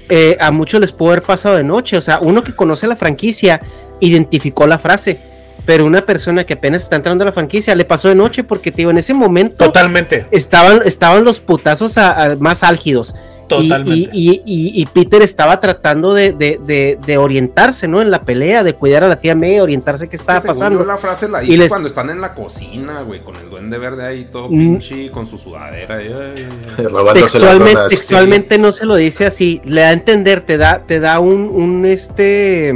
eh, 0.10 0.38
a 0.40 0.52
muchos 0.52 0.80
les 0.80 0.92
pudo 0.92 1.10
haber 1.10 1.24
pasado 1.24 1.56
de 1.58 1.64
noche. 1.64 1.98
O 1.98 2.02
sea, 2.02 2.20
uno 2.22 2.44
que 2.44 2.56
conoce 2.56 2.88
la 2.88 2.96
franquicia 2.96 3.60
identificó 4.00 4.66
la 4.68 4.80
frase, 4.80 5.20
pero 5.66 5.86
una 5.86 6.02
persona 6.02 6.44
que 6.44 6.54
apenas 6.54 6.84
está 6.84 6.96
entrando 6.96 7.24
a 7.24 7.26
la 7.26 7.32
franquicia 7.32 7.76
le 7.76 7.86
pasó 7.86 8.08
de 8.08 8.16
noche 8.16 8.44
porque, 8.44 8.72
te 8.72 8.78
digo, 8.78 8.92
en 8.92 8.98
ese 8.98 9.14
momento 9.14 9.66
Totalmente. 9.66 10.28
estaban, 10.32 10.82
estaban 10.86 11.24
los 11.24 11.40
putazos 11.40 11.98
a- 11.98 12.24
a- 12.24 12.36
más 12.36 12.64
álgidos. 12.64 13.16
Totalmente. 13.48 14.10
Y, 14.12 14.42
y, 14.44 14.72
y, 14.74 14.86
Peter 14.88 15.22
estaba 15.22 15.60
tratando 15.60 16.16
de, 16.16 16.34
de, 16.34 16.60
de, 16.66 16.98
de, 17.06 17.18
orientarse, 17.18 17.88
¿no? 17.88 18.02
En 18.02 18.10
la 18.10 18.22
pelea, 18.22 18.64
de 18.64 18.74
cuidar 18.74 19.04
a 19.04 19.08
la 19.08 19.20
tía 19.20 19.36
May, 19.36 19.60
orientarse 19.60 20.10
qué 20.10 20.16
estaba 20.16 20.42
pasando. 20.42 20.80
Yo 20.80 20.86
la 20.86 20.98
frase 20.98 21.30
la 21.30 21.44
hice 21.44 21.70
cuando 21.70 21.88
están 21.88 22.10
en 22.10 22.22
la 22.22 22.34
cocina, 22.34 23.02
güey, 23.02 23.22
con 23.22 23.36
el 23.36 23.50
duende 23.50 23.78
verde 23.78 24.04
ahí 24.04 24.30
todo 24.32 24.48
mm. 24.48 24.50
pinche, 24.50 25.12
con 25.12 25.28
su 25.28 25.38
sudadera. 25.38 26.00
textualmente, 27.14 27.82
textualmente 27.90 28.58
no 28.58 28.72
se 28.72 28.86
lo 28.86 28.96
dice 28.96 29.28
así, 29.28 29.62
le 29.64 29.82
da 29.82 29.90
a 29.90 29.94
entender, 29.94 30.42
te 30.42 30.58
da, 30.58 30.82
te 30.82 31.00
da 31.00 31.20
un, 31.20 31.42
un 31.42 31.86
este 31.86 32.74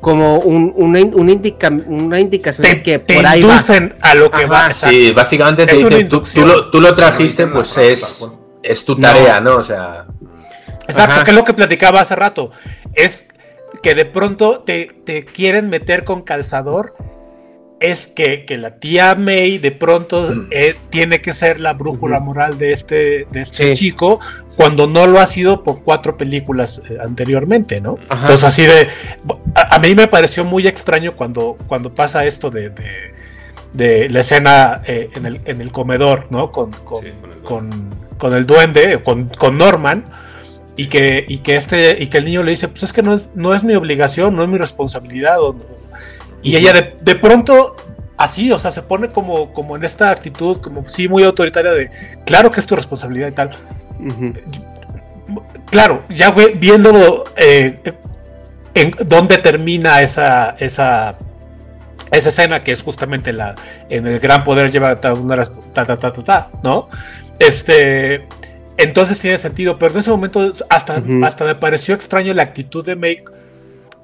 como 0.00 0.38
un, 0.38 0.72
una, 0.76 1.00
una, 1.00 1.32
indica, 1.32 1.68
una 1.68 2.18
indicación 2.18 2.66
de 2.66 2.82
que 2.82 2.98
por 3.00 3.26
ahí 3.26 3.42
va. 3.42 3.60
a 4.00 4.14
lo 4.14 4.30
que 4.30 4.46
va. 4.46 4.72
Sí, 4.72 5.12
básicamente 5.12 5.66
te 5.66 5.76
dicen, 5.76 6.08
tú, 6.08 6.22
tú, 6.22 6.46
lo, 6.46 6.70
tú, 6.70 6.80
lo, 6.80 6.94
trajiste, 6.94 7.46
pues 7.46 7.76
es, 7.76 8.26
es 8.62 8.84
tu 8.84 8.98
tarea, 8.98 9.40
¿no? 9.40 9.56
O 9.56 9.62
sea. 9.62 10.06
Exacto, 10.88 11.24
que 11.24 11.30
es 11.30 11.36
lo 11.36 11.44
que 11.44 11.54
platicaba 11.54 12.00
hace 12.00 12.16
rato. 12.16 12.50
Es 12.94 13.26
que 13.82 13.94
de 13.94 14.06
pronto 14.06 14.60
te, 14.60 14.86
te 15.04 15.24
quieren 15.24 15.68
meter 15.68 16.04
con 16.04 16.22
calzador 16.22 16.94
es 17.80 18.06
que, 18.06 18.44
la 18.58 18.76
tía 18.76 19.14
May 19.14 19.58
de 19.58 19.72
pronto 19.72 20.46
eh, 20.50 20.76
tiene 20.90 21.22
que 21.22 21.32
ser 21.32 21.58
la 21.58 21.72
brújula 21.72 22.20
moral 22.20 22.58
de 22.58 22.72
este, 22.72 23.26
de 23.30 23.40
este 23.40 23.74
chico 23.74 24.20
cuando 24.56 24.86
no 24.86 25.06
lo 25.06 25.18
ha 25.18 25.26
sido 25.26 25.62
por 25.62 25.82
cuatro 25.82 26.18
películas 26.18 26.82
eh, 26.90 26.98
anteriormente, 27.02 27.80
¿no? 27.80 27.98
Entonces 28.02 28.44
así 28.44 28.66
de... 28.66 28.86
A, 29.54 29.78
mí 29.78 29.94
me 29.94 30.08
pareció 30.08 30.44
muy 30.44 30.66
extraño 30.66 31.16
cuando, 31.16 31.56
cuando 31.66 31.94
pasa 31.94 32.26
esto 32.26 32.50
de, 32.50 32.70
de, 33.72 34.10
la 34.10 34.20
escena 34.20 34.82
eh, 34.86 35.08
en, 35.14 35.24
el, 35.24 35.40
en, 35.46 35.62
el, 35.62 35.72
comedor, 35.72 36.26
¿no? 36.28 36.52
Con, 36.52 36.72
con, 36.72 37.90
con, 38.18 38.34
el 38.34 38.46
duende, 38.46 39.02
con, 39.02 39.28
con 39.28 39.56
Norman. 39.56 40.04
Y 40.76 40.86
que, 40.86 41.24
y 41.26 41.38
que 41.38 41.56
este 41.56 42.02
y 42.02 42.06
que 42.06 42.18
el 42.18 42.24
niño 42.24 42.42
le 42.42 42.52
dice 42.52 42.68
pues 42.68 42.84
es 42.84 42.92
que 42.92 43.02
no 43.02 43.14
es, 43.14 43.22
no 43.34 43.54
es 43.54 43.62
mi 43.62 43.74
obligación 43.74 44.34
no 44.34 44.42
es 44.42 44.48
mi 44.48 44.56
responsabilidad 44.56 45.36
y 46.42 46.56
ella 46.56 46.94
de, 47.00 47.14
pronto, 47.16 47.76
así, 48.16 48.50
o 48.52 48.58
sea, 48.58 48.70
se 48.70 48.82
pone 48.82 49.08
como, 49.08 49.52
como 49.52 49.76
en 49.76 49.84
esta 49.84 50.10
actitud, 50.10 50.58
como 50.60 50.88
sí, 50.88 51.08
muy 51.08 51.22
autoritaria 51.22 51.72
de, 51.72 51.90
claro 52.24 52.50
que 52.50 52.60
es 52.60 52.66
tu 52.66 52.76
responsabilidad 52.76 53.28
y 53.28 53.32
tal. 53.32 53.50
Claro, 55.70 56.02
ya 56.08 56.30
viéndolo 56.30 57.24
eh, 57.36 57.80
en 58.74 58.94
dónde 59.06 59.38
termina 59.38 60.02
esa, 60.02 60.56
esa, 60.58 61.16
esa 62.10 62.28
escena 62.28 62.64
que 62.64 62.72
es 62.72 62.82
justamente 62.82 63.32
la 63.32 63.54
en 63.88 64.06
el 64.06 64.18
gran 64.18 64.42
poder 64.42 64.72
lleva 64.72 64.98
una 65.14 65.44
ta, 65.72 65.84
ta, 65.84 65.96
ta, 65.96 66.12
ta, 66.12 66.48
¿no? 66.62 66.88
Este, 67.38 68.26
entonces 68.76 69.20
tiene 69.20 69.38
sentido, 69.38 69.78
pero 69.78 69.92
en 69.92 70.00
ese 70.00 70.10
momento 70.10 70.52
hasta, 70.68 71.02
hasta 71.22 71.44
me 71.44 71.54
pareció 71.54 71.94
extraño 71.94 72.34
la 72.34 72.42
actitud 72.42 72.84
de 72.84 72.96
Make 72.96 73.24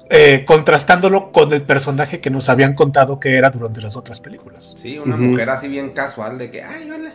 eh, 0.09 0.43
contrastándolo 0.45 1.31
con 1.31 1.51
el 1.53 1.63
personaje 1.63 2.19
que 2.19 2.29
nos 2.29 2.49
habían 2.49 2.75
contado 2.75 3.19
que 3.19 3.35
era 3.37 3.49
durante 3.49 3.81
las 3.81 3.95
otras 3.95 4.19
películas. 4.19 4.75
Sí, 4.77 4.97
una 4.97 5.17
mujer 5.17 5.49
así 5.49 5.67
bien 5.67 5.91
casual 5.91 6.37
de 6.37 6.51
que, 6.51 6.63
ay, 6.63 6.89
hola. 6.89 7.13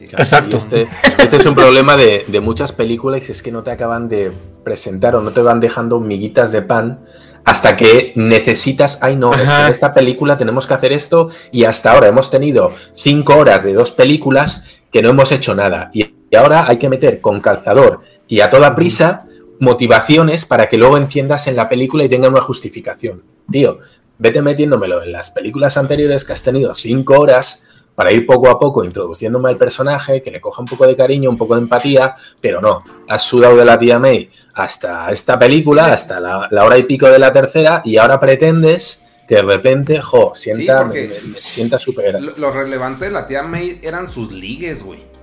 Exacto. 0.00 0.56
Este, 0.56 0.88
este, 1.18 1.36
es 1.36 1.46
un 1.46 1.54
problema 1.54 1.96
de, 1.96 2.24
muchas 2.40 2.72
películas 2.72 3.28
y 3.28 3.32
es 3.32 3.42
que 3.42 3.52
no 3.52 3.62
te 3.62 3.70
acaban 3.70 4.08
de 4.08 4.32
presentar 4.64 5.14
o 5.14 5.20
no 5.20 5.30
te 5.30 5.40
van 5.40 5.60
dejando 5.60 6.00
miguitas 6.00 6.52
de 6.52 6.62
pan 6.62 7.00
hasta 7.44 7.76
que 7.76 8.12
necesitas, 8.16 8.98
ay 9.02 9.16
no, 9.16 9.34
es 9.34 9.48
que 9.48 9.60
en 9.60 9.66
esta 9.66 9.92
película 9.92 10.38
tenemos 10.38 10.66
que 10.66 10.74
hacer 10.74 10.92
esto 10.92 11.28
y 11.52 11.64
hasta 11.64 11.92
ahora 11.92 12.08
hemos 12.08 12.30
tenido 12.30 12.72
cinco 12.92 13.36
horas 13.36 13.62
de 13.62 13.74
dos 13.74 13.92
películas 13.92 14.64
que 14.90 15.02
no 15.02 15.10
hemos 15.10 15.30
hecho 15.30 15.54
nada 15.54 15.90
y 15.92 16.10
ahora 16.34 16.66
hay 16.66 16.78
que 16.78 16.88
meter 16.88 17.20
con 17.20 17.40
calzador 17.40 18.00
y 18.26 18.40
a 18.40 18.48
toda 18.48 18.74
prisa 18.74 19.26
motivaciones 19.64 20.44
para 20.44 20.68
que 20.68 20.76
luego 20.76 20.96
enciendas 20.96 21.46
en 21.46 21.56
la 21.56 21.68
película 21.68 22.04
y 22.04 22.08
tenga 22.08 22.28
una 22.28 22.40
justificación. 22.40 23.22
Tío, 23.50 23.78
vete 24.18 24.42
metiéndomelo 24.42 25.02
en 25.02 25.12
las 25.12 25.30
películas 25.30 25.76
anteriores 25.76 26.24
que 26.24 26.32
has 26.32 26.42
tenido 26.42 26.72
cinco 26.74 27.18
horas 27.18 27.62
para 27.94 28.12
ir 28.12 28.26
poco 28.26 28.48
a 28.48 28.58
poco 28.58 28.84
introduciéndome 28.84 29.48
al 29.48 29.56
personaje, 29.56 30.22
que 30.22 30.30
le 30.30 30.40
coja 30.40 30.62
un 30.62 30.66
poco 30.66 30.86
de 30.86 30.96
cariño, 30.96 31.30
un 31.30 31.38
poco 31.38 31.54
de 31.54 31.62
empatía, 31.62 32.14
pero 32.40 32.60
no, 32.60 32.82
has 33.08 33.22
sudado 33.22 33.56
de 33.56 33.64
la 33.64 33.78
tía 33.78 33.98
May 33.98 34.30
hasta 34.54 35.10
esta 35.10 35.38
película, 35.38 35.92
hasta 35.92 36.20
la, 36.20 36.64
hora 36.64 36.78
y 36.78 36.84
pico 36.84 37.08
de 37.08 37.18
la 37.18 37.32
tercera, 37.32 37.82
y 37.84 37.96
ahora 37.96 38.18
pretendes 38.18 39.02
que 39.28 39.36
de 39.36 39.42
repente, 39.42 40.00
jo, 40.00 40.32
sienta, 40.34 40.84
me, 40.84 41.10
sienta 41.38 41.78
super. 41.78 42.20
lo 42.20 42.50
relevante 42.50 43.06
de 43.06 43.10
la 43.12 43.26
tía 43.26 43.42
May 43.42 43.80
eran 43.82 44.10
sus 44.10 44.32
ligues, 44.32 44.82
güey. 44.82 45.13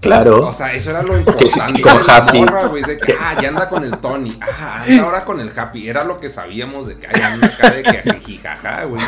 Claro. 0.00 0.46
O 0.46 0.52
sea, 0.52 0.72
eso 0.72 0.90
era 0.90 1.02
lo 1.02 1.18
importante. 1.18 1.80
con 1.80 2.10
Happy. 2.10 2.40
de 2.86 2.98
que, 2.98 3.14
ah, 3.18 3.40
ya 3.40 3.48
anda 3.48 3.68
con 3.68 3.82
el 3.84 3.98
Tony. 3.98 4.38
Ah, 4.40 4.84
anda 4.86 5.02
ahora 5.02 5.24
con 5.24 5.40
el 5.40 5.50
Happy. 5.56 5.88
Era 5.88 6.04
lo 6.04 6.20
que 6.20 6.28
sabíamos 6.28 6.86
de 6.86 6.98
que 6.98 7.06
hay 7.06 7.20
anda 7.20 7.46
acá 7.46 7.70
de 7.70 7.82
que 7.82 8.12
jijijaja, 8.14 8.84
güey. 8.84 9.02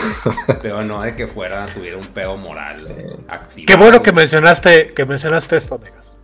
Pero 0.62 0.82
no 0.82 1.02
de 1.02 1.14
que 1.14 1.26
fuera, 1.26 1.66
tuviera 1.66 1.96
un 1.96 2.06
pedo 2.06 2.36
moral 2.36 2.76
activo. 3.28 3.66
Qué 3.66 3.76
bueno 3.76 4.02
que 4.02 4.12
mencionaste, 4.12 4.88
que 4.88 5.04
mencionaste 5.04 5.56
esto, 5.56 5.78
Negas. 5.78 6.18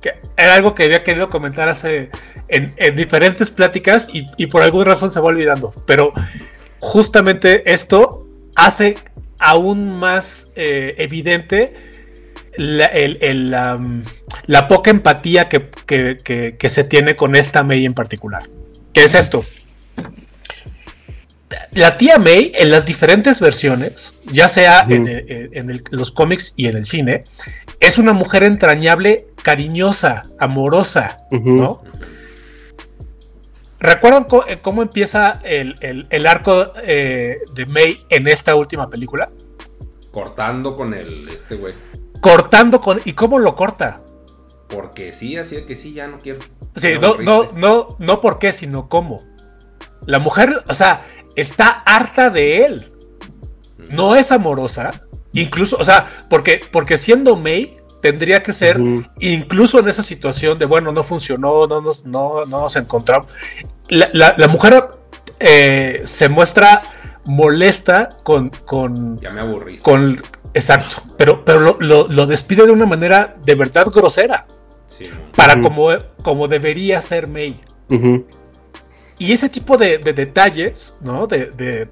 Que 0.00 0.14
era 0.36 0.54
algo 0.54 0.74
que 0.74 0.84
había 0.84 1.04
querido 1.04 1.28
comentar 1.28 1.68
hace 1.68 2.10
en, 2.48 2.96
diferentes 2.96 3.50
pláticas 3.50 4.08
y, 4.12 4.46
por 4.46 4.62
alguna 4.62 4.84
razón 4.84 5.10
se 5.10 5.20
va 5.20 5.26
olvidando. 5.26 5.74
Pero 5.86 6.12
justamente 6.78 7.70
esto 7.72 8.26
hace 8.56 8.96
aún 9.38 9.98
más 9.98 10.52
eh, 10.56 10.94
evidente 10.98 11.89
la, 12.60 13.80
la 14.46 14.68
poca 14.68 14.90
empatía 14.90 15.48
que, 15.48 16.68
se 16.68 16.84
tiene 16.84 17.16
con 17.16 17.34
esta 17.34 17.62
May 17.62 17.86
en 17.86 17.94
particular. 17.94 18.48
¿Qué 18.92 19.04
es 19.04 19.14
esto? 19.14 19.44
La 21.72 21.96
tía 21.96 22.18
May, 22.18 22.52
en 22.54 22.70
las 22.70 22.84
diferentes 22.84 23.40
versiones, 23.40 24.12
ya 24.26 24.48
sea 24.48 24.84
en, 24.88 25.82
los 25.90 26.12
cómics 26.12 26.52
y 26.56 26.66
en 26.66 26.76
el 26.76 26.86
cine, 26.86 27.24
es 27.80 27.96
una 27.96 28.12
mujer 28.12 28.42
entrañable, 28.42 29.28
cariñosa, 29.42 30.24
amorosa, 30.38 31.22
¿no? 31.30 31.82
¿Recuerdan 33.78 34.26
eh, 34.46 34.58
cómo, 34.60 34.82
empieza 34.82 35.40
el, 35.42 36.26
arco 36.26 36.74
eh, 36.84 37.38
de 37.54 37.64
May 37.64 38.04
en 38.10 38.28
esta 38.28 38.54
última 38.54 38.90
película? 38.90 39.30
Cortando 40.10 40.76
con 40.76 40.92
el 40.92 41.30
este 41.30 41.54
güey 41.54 41.72
cortando 42.20 42.80
con. 42.80 43.00
¿Y 43.04 43.12
cómo 43.12 43.38
lo 43.38 43.54
corta? 43.54 44.02
Porque 44.68 45.12
sí, 45.12 45.36
así 45.36 45.64
que 45.66 45.74
sí, 45.74 45.92
ya 45.92 46.06
no 46.06 46.18
quiero. 46.18 46.40
Sí, 46.76 46.92
no, 47.00 47.16
no, 47.16 47.50
no, 47.54 47.96
no, 47.98 48.20
por 48.20 48.38
qué, 48.38 48.52
sino 48.52 48.88
cómo. 48.88 49.24
La 50.06 50.18
mujer, 50.18 50.64
o 50.68 50.74
sea, 50.74 51.06
está 51.34 51.68
harta 51.68 52.30
de 52.30 52.64
él. 52.64 52.92
No 53.90 54.14
es 54.14 54.30
amorosa. 54.30 55.02
Incluso, 55.32 55.76
o 55.78 55.84
sea, 55.84 56.06
porque, 56.28 56.60
porque 56.70 56.96
siendo 56.96 57.36
May, 57.36 57.76
tendría 58.00 58.42
que 58.42 58.52
ser, 58.52 58.80
incluso 59.18 59.78
en 59.78 59.88
esa 59.88 60.02
situación 60.02 60.58
de, 60.58 60.66
bueno, 60.66 60.92
no 60.92 61.04
funcionó, 61.04 61.66
no 61.66 61.80
nos, 61.80 62.04
no, 62.04 62.46
nos 62.46 62.76
encontramos. 62.76 63.26
La, 63.88 64.48
mujer 64.48 64.88
eh, 65.38 66.02
se 66.04 66.28
muestra 66.28 66.82
molesta 67.24 68.10
con, 68.22 68.50
con. 68.50 69.18
Ya 69.20 69.30
me 69.30 69.40
aburrí. 69.40 69.78
Con, 69.78 70.22
Exacto, 70.52 71.02
pero, 71.16 71.44
pero 71.44 71.76
lo, 71.80 72.26
despide 72.26 72.66
de 72.66 72.72
una 72.72 72.86
manera 72.86 73.36
de 73.44 73.54
verdad 73.54 73.86
grosera. 73.86 74.46
Para 75.36 75.60
como, 75.60 75.88
como 76.22 76.48
debería 76.48 77.00
ser 77.00 77.28
May. 77.28 77.60
Y 79.18 79.32
ese 79.32 79.48
tipo 79.48 79.76
de, 79.76 79.98
detalles, 79.98 80.96
¿no? 81.00 81.26
De, 81.26 81.88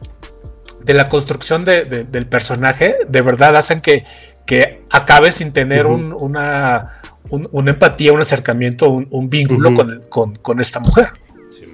la 0.86 1.08
construcción 1.08 1.64
del 1.64 2.26
personaje, 2.26 2.96
de 3.08 3.22
verdad 3.22 3.56
hacen 3.56 3.80
que, 3.80 4.04
que 4.46 4.82
acabe 4.90 5.32
sin 5.32 5.52
tener 5.52 5.86
una, 5.86 7.00
una 7.30 7.70
empatía, 7.70 8.12
un 8.12 8.20
acercamiento, 8.20 8.90
un, 8.90 9.30
vínculo 9.30 9.74
con, 10.08 10.36
con 10.36 10.60
esta 10.60 10.80
mujer. 10.80 11.08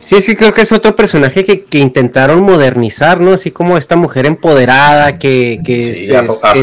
Sí, 0.06 0.20
sí, 0.20 0.36
creo 0.36 0.52
que 0.52 0.62
es 0.62 0.72
otro 0.72 0.94
personaje 0.94 1.44
que, 1.44 1.78
intentaron 1.78 2.40
modernizar, 2.40 3.20
¿no? 3.20 3.32
Así 3.32 3.50
como 3.50 3.78
esta 3.78 3.96
mujer 3.96 4.26
empoderada 4.26 5.18
que, 5.18 5.60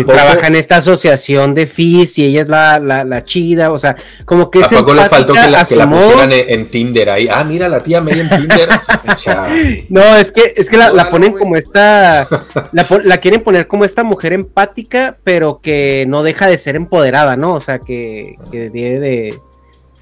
trabaja 0.05 0.47
en 0.47 0.55
esta 0.55 0.77
asociación 0.77 1.55
de 1.55 1.65
FIS 1.65 2.19
y 2.19 2.26
ella 2.26 2.41
es 2.41 2.47
la, 2.47 2.80
la, 2.80 3.23
chida, 3.23 3.72
o 3.72 3.80
sea, 3.80 3.95
como 4.26 4.51
que 4.51 4.63
¿A 4.63 4.68
poco 4.68 4.93
le 4.93 5.09
faltó 5.09 5.34
que 5.34 5.47
la, 5.47 5.63
que 5.63 5.76
pusieran 5.76 6.31
en, 6.31 6.69
Tinder 6.69 7.09
ahí? 7.09 7.27
Ah, 7.31 7.43
mira, 7.43 7.68
la 7.68 7.81
tía 7.81 7.99
May 7.99 8.19
en 8.19 8.30
Tinder. 8.30 8.69
no, 9.89 10.15
es 10.18 10.31
que, 10.31 10.53
es 10.55 10.69
que 10.69 10.77
la, 10.77 11.09
ponen 11.09 11.34
como 11.34 11.55
esta, 11.55 12.27
la, 12.72 13.18
quieren 13.18 13.41
poner 13.41 13.68
como 13.68 13.85
esta 13.85 14.03
mujer 14.03 14.34
empática, 14.34 15.18
pero 15.23 15.61
que 15.61 16.05
no 16.07 16.22
deja 16.22 16.47
de 16.47 16.57
ser 16.57 16.76
empoderada, 16.76 17.35
¿no? 17.35 17.53
O 17.53 17.59
sea, 17.59 17.80
que, 17.80 18.35
que 18.51 18.69
debe 18.69 18.99
de, 18.99 19.39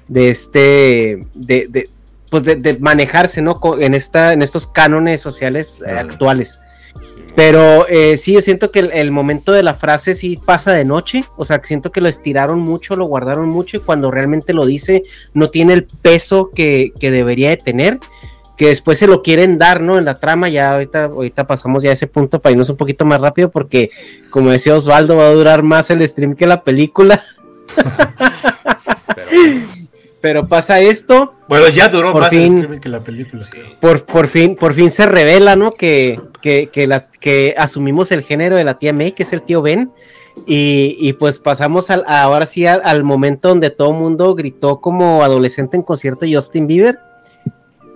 de 0.08 0.28
este, 0.28 1.26
de 1.34 1.88
pues 2.30 2.44
de, 2.44 2.78
manejarse, 2.80 3.42
¿no? 3.42 3.60
En 3.78 3.94
esta, 3.94 4.32
en 4.32 4.42
estos 4.42 4.66
cánones 4.66 5.20
sociales 5.20 5.82
eh, 5.86 5.90
actuales. 5.90 6.60
Pero 7.36 7.86
eh, 7.88 8.16
sí, 8.16 8.32
yo 8.32 8.40
siento 8.40 8.70
que 8.70 8.80
el, 8.80 8.90
el 8.92 9.10
momento 9.10 9.52
de 9.52 9.62
la 9.62 9.74
frase 9.74 10.14
sí 10.14 10.38
pasa 10.44 10.72
de 10.72 10.84
noche, 10.84 11.24
o 11.36 11.44
sea, 11.44 11.60
siento 11.62 11.92
que 11.92 12.00
lo 12.00 12.08
estiraron 12.08 12.58
mucho, 12.58 12.96
lo 12.96 13.04
guardaron 13.04 13.48
mucho 13.48 13.76
y 13.76 13.80
cuando 13.80 14.10
realmente 14.10 14.52
lo 14.52 14.66
dice 14.66 15.02
no 15.32 15.48
tiene 15.48 15.74
el 15.74 15.84
peso 15.84 16.50
que, 16.54 16.92
que 16.98 17.10
debería 17.10 17.50
de 17.50 17.56
tener, 17.56 18.00
que 18.56 18.68
después 18.68 18.98
se 18.98 19.06
lo 19.06 19.22
quieren 19.22 19.58
dar, 19.58 19.80
¿no? 19.80 19.96
En 19.96 20.04
la 20.04 20.14
trama, 20.14 20.48
ya 20.48 20.72
ahorita, 20.72 21.04
ahorita 21.04 21.46
pasamos 21.46 21.82
ya 21.82 21.90
a 21.90 21.94
ese 21.94 22.06
punto 22.06 22.40
para 22.40 22.52
irnos 22.52 22.68
un 22.68 22.76
poquito 22.76 23.06
más 23.06 23.20
rápido 23.20 23.50
porque, 23.50 23.90
como 24.28 24.50
decía 24.50 24.76
Osvaldo, 24.76 25.16
va 25.16 25.28
a 25.28 25.32
durar 25.32 25.62
más 25.62 25.90
el 25.90 26.06
stream 26.06 26.34
que 26.34 26.46
la 26.46 26.62
película. 26.62 27.24
Pero 29.14 29.79
pasa 30.48 30.80
esto. 30.80 31.34
Bueno, 31.48 31.68
ya 31.68 31.88
duró 31.88 32.12
por 32.12 32.22
más 32.22 32.30
fin- 32.30 32.54
streaming 32.56 32.78
que 32.80 32.88
la 32.88 33.02
película. 33.02 33.42
Por, 33.80 34.04
por 34.04 34.28
fin, 34.28 34.54
por 34.56 34.74
fin 34.74 34.90
se 34.90 35.06
revela, 35.06 35.56
¿no? 35.56 35.72
Que, 35.72 36.20
que, 36.42 36.68
que, 36.72 36.86
la, 36.86 37.06
que 37.08 37.54
asumimos 37.56 38.12
el 38.12 38.22
género 38.22 38.56
de 38.56 38.64
la 38.64 38.78
tía 38.78 38.92
May, 38.92 39.12
que 39.12 39.22
es 39.22 39.32
el 39.32 39.42
tío 39.42 39.62
Ben. 39.62 39.90
Y, 40.46 40.96
y 41.00 41.12
pues 41.14 41.38
pasamos 41.38 41.90
al, 41.90 42.04
ahora 42.06 42.46
sí 42.46 42.64
al, 42.66 42.80
al 42.84 43.02
momento 43.02 43.48
donde 43.48 43.70
todo 43.70 43.90
el 43.90 43.96
mundo 43.96 44.34
gritó 44.34 44.80
como 44.80 45.22
adolescente 45.24 45.76
en 45.76 45.82
concierto 45.82 46.24
de 46.24 46.34
Justin 46.36 46.66
Bieber. 46.66 46.98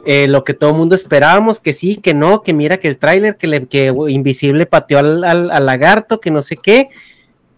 Eh, 0.07 0.27
lo 0.29 0.45
que 0.45 0.53
todo 0.53 0.71
el 0.71 0.77
mundo 0.77 0.95
esperábamos, 0.95 1.61
que 1.61 1.73
sí, 1.73 1.97
que 1.97 2.13
no, 2.13 2.43
que 2.43 2.53
mira 2.53 2.77
que 2.77 2.89
el 2.89 2.99
tráiler, 2.99 3.37
que, 3.37 3.47
le- 3.47 3.67
que 3.67 3.87
Invisible 4.09 4.67
pateó 4.67 4.99
al, 4.99 5.25
al- 5.25 5.51
al 5.51 5.65
lagarto, 5.67 6.21
que 6.21 6.31
no 6.31 6.43
sé 6.43 6.57
qué. 6.57 6.89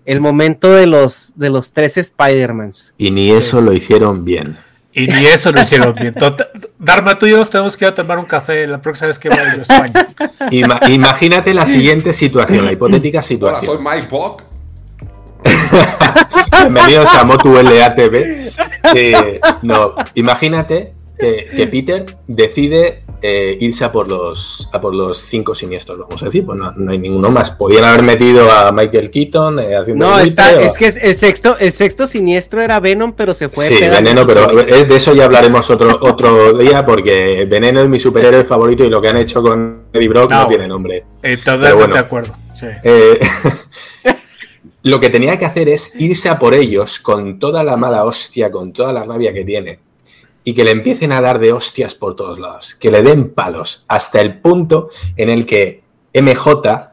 El 0.07 0.21
momento 0.21 0.73
de 0.73 0.87
los, 0.87 1.33
de 1.37 1.51
los 1.51 1.73
tres 1.73 1.97
Spider-Mans. 1.97 2.95
Y 2.97 3.11
ni 3.11 3.33
eso 3.33 3.61
lo 3.61 3.73
hicieron 3.73 4.25
bien. 4.25 4.57
Y 4.93 5.09
ni 5.09 5.27
eso 5.27 5.51
lo 5.53 5.61
hicieron 5.61 5.95
bien. 5.95 6.15
Tota- 6.19 6.49
Dharma, 6.79 7.19
tú 7.19 7.27
y 7.27 7.31
yo 7.31 7.37
nos 7.39 7.51
tenemos 7.51 7.77
que 7.77 7.85
ir 7.85 7.91
a 7.91 7.95
tomar 7.95 8.19
un 8.19 8.25
café 8.25 8.67
la 8.67 8.81
próxima 8.81 9.09
vez 9.09 9.19
que 9.19 9.29
vaya 9.29 9.53
yo 9.55 9.59
a 9.59 9.63
España. 9.63 10.09
Ima- 10.53 10.81
imagínate 10.91 11.53
la 11.53 11.67
siguiente 11.67 12.13
situación, 12.15 12.65
la 12.65 12.73
hipotética 12.73 13.19
Hola, 13.19 13.27
situación. 13.27 13.77
soy 13.77 13.85
Mike 13.85 14.07
Bock. 14.09 14.43
Bienvenidos 16.61 17.13
a 17.15 17.25
Motu 17.25 17.53
LATV. 17.61 18.53
Eh, 18.95 19.41
no, 19.63 19.95
imagínate 20.15 20.95
que, 21.19 21.47
que 21.57 21.67
Peter 21.67 22.05
decide 22.27 23.03
eh, 23.23 23.57
irse 23.61 23.85
a 23.85 23.91
por 23.93 24.09
los 24.09 24.69
a 24.73 24.81
por 24.81 24.95
los 24.95 25.19
cinco 25.19 25.55
siniestros, 25.55 25.99
vamos 25.99 26.21
a 26.23 26.27
decir, 26.27 26.45
pues 26.45 26.59
no, 26.59 26.73
no 26.73 26.91
hay 26.93 26.99
ninguno 26.99 27.31
más. 27.31 27.51
Podían 27.51 27.85
haber 27.85 28.03
metido 28.03 28.51
a 28.51 28.71
Michael 28.73 29.11
Keaton 29.11 29.59
eh, 29.61 29.75
haciendo 29.77 30.07
No, 30.07 30.19
el 30.19 30.29
está, 30.29 30.55
o- 30.57 30.61
es 30.61 30.75
que 30.75 30.87
es- 30.89 30.97
el 31.03 31.17
sexto, 31.17 31.57
el 31.59 31.73
sexto 31.73 32.07
siniestro 32.07 32.61
era 32.61 32.79
Venom, 32.81 33.13
pero 33.15 33.33
se 33.33 33.49
fue. 33.49 33.65
Sí, 33.67 33.77
Veneno, 33.81 34.27
pero 34.27 34.61
eh, 34.61 34.85
de 34.85 34.97
eso 34.97 35.15
ya 35.15 35.25
hablaremos 35.25 35.69
otro, 35.71 35.99
otro 36.03 36.57
día 36.59 36.85
porque 36.85 37.47
Veneno 37.49 37.81
es 37.81 37.89
mi 37.89 37.99
superhéroe 37.99 38.45
favorito 38.45 38.85
y 38.85 38.91
lo 38.91 39.01
que 39.01 39.09
han 39.09 39.17
hecho 39.17 39.43
con 39.43 39.85
Eddie 39.93 40.09
Brock 40.09 40.31
no, 40.31 40.43
No. 40.43 40.49
tiene 40.49 40.69
nombre. 40.69 41.05
Eh, 41.23 41.37
totalmente 41.39 41.73
bueno. 41.75 41.95
de 41.95 42.01
acuerdo. 42.01 42.35
Sí. 42.55 42.67
Eh, 42.85 43.19
lo 44.83 45.01
que 45.01 45.11
tenía 45.11 45.39
que 45.39 45.47
hacer 45.47 45.69
es 45.69 45.93
irse 45.99 46.29
a 46.29 46.39
por 46.39 46.55
ellos 46.55 47.01
con 47.01 47.39
toda 47.39 47.65
la 47.65 47.77
mala 47.77 48.05
hostia, 48.05 48.51
con 48.51 48.73
toda 48.73 48.93
la 48.93 49.03
rabia 49.03 49.33
que 49.33 49.45
tiene, 49.45 49.81
y 50.47 50.55
que 50.55 50.63
le 50.63 50.71
empiecen 50.71 51.11
a 51.11 51.21
dar 51.21 51.41
de 51.41 51.53
hostias 51.53 51.97
por 51.97 52.15
todos 52.15 52.39
lados, 52.39 52.77
que 52.77 52.93
le 52.93 53.03
den 53.03 53.31
palos, 53.31 53.85
hasta 53.89 54.21
el 54.21 54.39
punto 54.39 54.91
en 55.17 55.29
el 55.29 55.45
que 55.45 55.83
MJ 56.15 56.93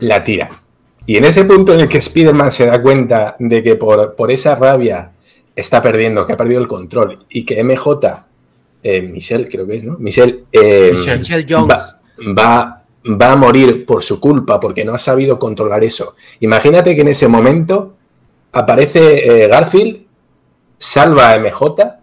la 0.00 0.22
tira. 0.22 0.62
Y 1.06 1.16
en 1.16 1.24
ese 1.24 1.46
punto 1.46 1.72
en 1.72 1.80
el 1.80 1.88
que 1.88 1.96
Spider-Man 1.96 2.52
se 2.52 2.66
da 2.66 2.82
cuenta 2.82 3.34
de 3.38 3.62
que 3.62 3.76
por, 3.76 4.14
por 4.14 4.30
esa 4.30 4.56
rabia 4.56 5.10
está 5.56 5.80
perdiendo, 5.80 6.26
que 6.26 6.34
ha 6.34 6.36
perdido 6.36 6.60
el 6.60 6.68
control, 6.68 7.18
y 7.30 7.46
que 7.46 7.64
MJ, 7.64 8.26
eh, 8.82 9.00
Michelle 9.10 9.48
creo 9.48 9.66
que 9.66 9.76
es, 9.76 9.84
¿no? 9.84 9.96
Michelle, 9.98 10.44
eh, 10.52 10.92
Michelle. 10.92 11.46
Jones. 11.48 11.74
va, 11.74 12.02
va, 12.38 12.84
va 13.06 13.32
a 13.32 13.36
morir 13.36 13.86
por 13.86 14.02
su 14.02 14.20
culpa, 14.20 14.60
porque 14.60 14.84
no 14.84 14.92
ha 14.92 14.98
sabido 14.98 15.38
controlar 15.38 15.82
eso. 15.82 16.14
Imagínate 16.40 16.94
que 16.94 17.00
en 17.00 17.08
ese 17.08 17.26
momento 17.26 17.96
aparece 18.52 19.44
eh, 19.44 19.48
Garfield, 19.48 20.02
salva 20.76 21.32
a 21.32 21.38
MJ 21.38 21.99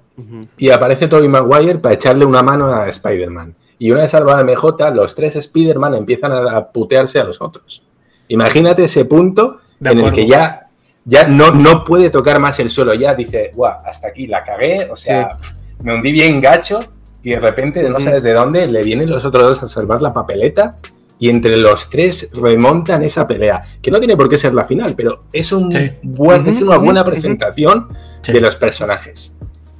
y 0.57 0.69
aparece 0.69 1.07
Tobey 1.07 1.27
Maguire 1.27 1.80
para 1.80 1.95
echarle 1.95 2.26
una 2.26 2.41
mano 2.41 2.68
a 2.73 2.88
Spider-Man. 2.88 3.56
Y 3.80 3.91
una 3.91 4.02
vez 4.02 4.11
salvada 4.11 4.39
a 4.39 4.44
MJ, 4.44 4.89
los 4.94 5.14
tres 5.14 5.35
Spider-Man 5.35 5.94
empiezan 5.94 6.31
a 6.31 6.68
putearse 6.68 7.19
a 7.19 7.23
los 7.23 7.41
otros. 7.41 7.84
Imagínate 8.27 8.84
ese 8.85 9.06
punto 9.06 9.60
De 9.80 9.91
en 9.91 9.99
el 9.99 10.11
que 10.11 10.26
ya, 10.26 10.68
ya 11.06 11.27
no, 11.27 11.52
no 11.52 11.84
puede 11.85 12.10
tocar 12.10 12.39
más 12.39 12.60
el 12.60 12.69
suelo, 12.69 12.94
ya 12.94 13.14
dice, 13.14 13.52
guau, 13.53 13.76
hasta 13.85 14.07
aquí 14.07 14.27
la 14.27 14.44
cagué, 14.44 14.88
o 14.91 14.95
sea, 14.95 15.38
me 15.84 15.94
hundí 15.94 16.11
bien 16.11 16.41
gacho 16.41 16.80
y 17.22 17.31
de 17.31 17.39
repente, 17.39 17.88
no 17.89 17.99
sabes 17.99 18.23
de 18.23 18.34
dónde, 18.34 18.68
le 18.68 18.84
vienen 18.84 19.10
los 19.10 19.23
otros 19.26 19.44
dos 19.44 19.64
a 19.64 19.68
salvar 19.68 20.02
la 20.02 20.14
papeleta 20.14 20.77
y 21.19 21.30
entre 21.30 21.57
los 21.57 21.89
tres 21.89 22.30
remontan 22.34 23.03
esa 23.03 23.27
pelea, 23.27 23.61
que 23.81 23.91
no 23.91 23.99
tiene 23.99 24.15
por 24.18 24.30
qué 24.30 24.38
ser 24.38 24.53
la 24.53 24.65
final, 24.65 24.94
pero 24.95 25.23
es, 25.31 25.52
un 25.52 25.72
Sí. 25.72 25.89
buen, 26.03 26.48
es 26.48 26.61
una 26.61 26.77
buena 26.77 27.03
presentación 27.03 27.88
Sí. 28.22 28.31
de 28.34 28.41
los 28.41 28.56
personajes. 28.56 29.35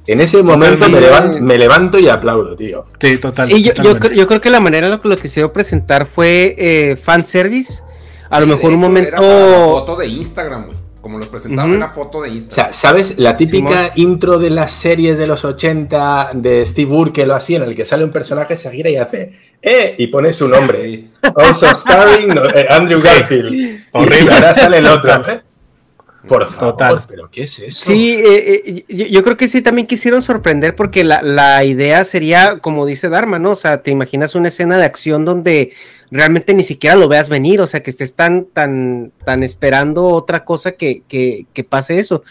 En 0.08 0.20
ese 0.20 0.42
momento 0.42 0.88
me, 0.88 1.58
levanto 1.58 1.98
y 1.98 2.08
aplaudo, 2.08 2.56
tío. 2.56 2.86
Sí, 3.00 3.18
total, 3.18 3.46
Sí, 3.46 3.62
yo, 3.62 3.72
yo, 3.74 3.98
yo 4.10 4.26
creo 4.26 4.40
que 4.40 4.50
la 4.50 4.60
manera 4.60 4.86
en 4.86 4.92
la 4.92 5.00
que 5.00 5.08
lo 5.08 5.16
quisieron 5.16 5.52
presentar 5.52 6.06
fue 6.06 6.54
eh, 6.58 6.96
fanservice. 6.96 7.82
A 8.30 8.40
lo 8.40 8.46
Sí, 8.46 8.52
mejor 8.52 8.72
un 8.72 8.80
momento. 8.80 9.08
Era 9.08 9.18
para 9.18 9.50
la 9.50 9.56
foto 9.66 9.96
de 9.96 10.06
Instagram, 10.06 10.66
güey. 10.66 10.78
Como 11.00 11.18
los 11.18 11.28
presentaban 11.28 11.70
Ujú. 11.70 11.74
en 11.74 11.80
la 11.80 11.88
foto 11.90 12.20
de 12.22 12.28
O 12.30 12.32
Instagram. 12.32 12.72
sea, 12.72 12.90
¿sabes? 12.90 13.14
La 13.18 13.36
típica 13.36 13.68
Simón. 13.68 13.90
intro 13.94 14.38
de 14.38 14.50
las 14.50 14.72
series 14.72 15.16
de 15.16 15.26
los 15.26 15.44
80 15.44 16.30
de 16.34 16.66
Steve 16.66 16.90
Burke 16.90 17.24
lo 17.24 17.34
hacía, 17.34 17.58
en 17.58 17.62
el 17.62 17.74
que 17.76 17.84
sale 17.84 18.02
un 18.04 18.10
personaje, 18.10 18.56
se 18.56 18.70
gira 18.70 18.90
y 18.90 18.96
hace 18.96 19.32
¡Eh! 19.62 19.94
y 19.96 20.08
pone 20.08 20.32
su 20.32 20.48
nombre. 20.48 21.04
Also 21.36 21.72
starring 21.74 22.32
eh, 22.54 22.66
Andrew 22.68 22.98
Sí. 22.98 23.06
Garfield. 23.06 23.80
Horrible. 23.92 24.24
Y 24.24 24.28
ahora 24.34 24.54
sale 24.54 24.78
el 24.78 24.86
otro. 24.86 25.12
¿eh? 25.30 25.40
Por 26.28 26.46
favor, 26.46 26.72
Total. 26.72 27.04
¿pero 27.08 27.30
qué 27.30 27.44
es 27.44 27.58
eso? 27.58 27.86
Sí, 27.90 28.12
eh, 28.12 28.62
eh, 28.64 28.84
yo, 28.88 29.06
yo 29.06 29.24
creo 29.24 29.36
que 29.36 29.48
sí 29.48 29.62
también 29.62 29.86
quisieron 29.86 30.22
sorprender 30.22 30.76
porque 30.76 31.02
la, 31.04 31.22
la 31.22 31.64
idea 31.64 32.04
sería, 32.04 32.58
como 32.60 32.86
dice 32.86 33.08
Dharma, 33.08 33.38
¿no? 33.38 33.52
O 33.52 33.56
sea, 33.56 33.82
te 33.82 33.90
imaginas 33.90 34.34
una 34.34 34.48
escena 34.48 34.76
de 34.76 34.84
acción 34.84 35.24
donde 35.24 35.72
realmente 36.10 36.54
ni 36.54 36.62
siquiera 36.62 36.96
lo 36.96 37.08
veas 37.08 37.28
venir, 37.28 37.60
o 37.60 37.66
sea, 37.66 37.82
que 37.82 37.90
estés 37.90 38.14
tan, 38.14 38.46
tan, 38.46 39.12
tan 39.24 39.42
esperando 39.42 40.06
otra 40.06 40.44
cosa 40.44 40.72
que, 40.72 41.02
que, 41.08 41.46
que 41.52 41.64
pase 41.64 41.98
eso. 41.98 42.22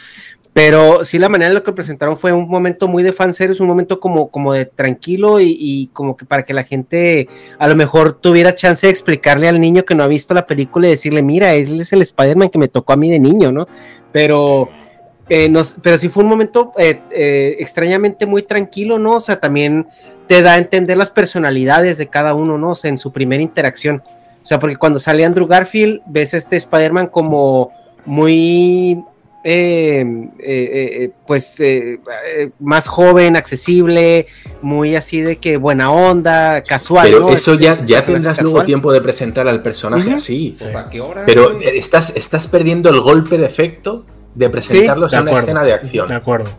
Pero 0.57 1.05
sí, 1.05 1.19
la 1.19 1.29
manera 1.29 1.49
en 1.49 1.53
la 1.53 1.61
que 1.61 1.71
presentaron 1.71 2.17
fue 2.17 2.33
un 2.33 2.49
momento 2.49 2.87
muy 2.87 3.03
de 3.03 3.13
fanservice, 3.13 3.61
un 3.61 3.69
momento 3.69 3.99
como, 3.99 4.31
como 4.31 4.53
de 4.53 4.65
tranquilo 4.65 5.39
y, 5.39 5.91
como 5.93 6.17
que 6.17 6.25
para 6.25 6.45
que 6.45 6.53
la 6.55 6.63
gente 6.63 7.29
a 7.59 7.67
lo 7.67 7.75
mejor 7.75 8.17
tuviera 8.19 8.55
chance 8.55 8.87
de 8.87 8.91
explicarle 8.91 9.47
al 9.47 9.61
niño 9.61 9.85
que 9.85 9.93
no 9.93 10.01
ha 10.01 10.07
visto 10.07 10.33
la 10.33 10.47
película 10.47 10.87
y 10.87 10.89
decirle, 10.89 11.21
mira, 11.21 11.53
él 11.53 11.79
es 11.79 11.93
el 11.93 12.01
Spider-Man 12.01 12.49
que 12.49 12.57
me 12.57 12.69
tocó 12.69 12.93
a 12.93 12.97
mí 12.97 13.07
de 13.11 13.19
niño, 13.19 13.51
¿no? 13.51 13.67
Pero, 14.11 14.67
eh, 15.29 15.53
pero 15.83 15.99
sí 15.99 16.09
fue 16.09 16.23
un 16.23 16.29
momento 16.31 16.73
eh, 16.79 17.01
eh, 17.11 17.57
extrañamente 17.59 18.25
muy 18.25 18.41
tranquilo, 18.41 18.97
¿no? 18.97 19.17
O 19.17 19.21
sea, 19.21 19.39
también 19.39 19.85
te 20.25 20.41
da 20.41 20.53
a 20.53 20.57
entender 20.57 20.97
las 20.97 21.11
personalidades 21.11 21.99
de 21.99 22.07
cada 22.07 22.33
uno, 22.33 22.57
¿no? 22.57 22.69
O 22.69 22.75
sea, 22.75 22.89
en 22.89 22.97
su 22.97 23.11
primera 23.11 23.43
interacción. 23.43 24.01
O 24.41 24.45
sea, 24.47 24.57
porque 24.57 24.77
cuando 24.77 24.99
sale 24.99 25.23
Andrew 25.23 25.45
Garfield, 25.45 26.01
ves 26.07 26.33
este 26.33 26.55
Spider-Man 26.55 27.09
como 27.09 27.73
muy, 28.05 29.03
eh, 29.49 30.01
eh, 30.39 31.03
eh, 31.03 31.11
pues, 31.25 31.57
eh, 31.61 32.01
eh, 32.35 32.49
más 32.59 32.89
joven, 32.89 33.37
accesible, 33.37 34.27
muy 34.61 34.97
así 34.97 35.21
de 35.21 35.37
que 35.37 35.55
buena 35.55 35.89
onda, 35.89 36.61
casual. 36.63 37.07
Pero 37.07 37.21
¿no? 37.21 37.29
eso 37.29 37.53
ya, 37.53 37.85
ya 37.85 38.05
tendrás 38.05 38.41
luego 38.41 38.65
tiempo 38.65 38.91
de 38.91 38.99
presentar 38.99 39.47
al 39.47 39.61
personaje 39.61 40.15
así. 40.15 40.51
O 40.51 40.55
sea, 40.55 40.89
¿qué 40.89 40.99
hora? 40.99 41.23
Pero 41.25 41.61
estás, 41.61 42.11
estás 42.17 42.45
perdiendo 42.47 42.89
el 42.89 42.99
golpe 42.99 43.37
de 43.37 43.45
efecto 43.45 44.05
de 44.35 44.49
presentarlos 44.49 45.11
De 45.11 45.17
en 45.17 45.23
una 45.23 45.39
escena 45.39 45.63
de 45.63 45.71
acción. 45.71 46.09
De 46.09 46.15
acuerdo. 46.15 46.49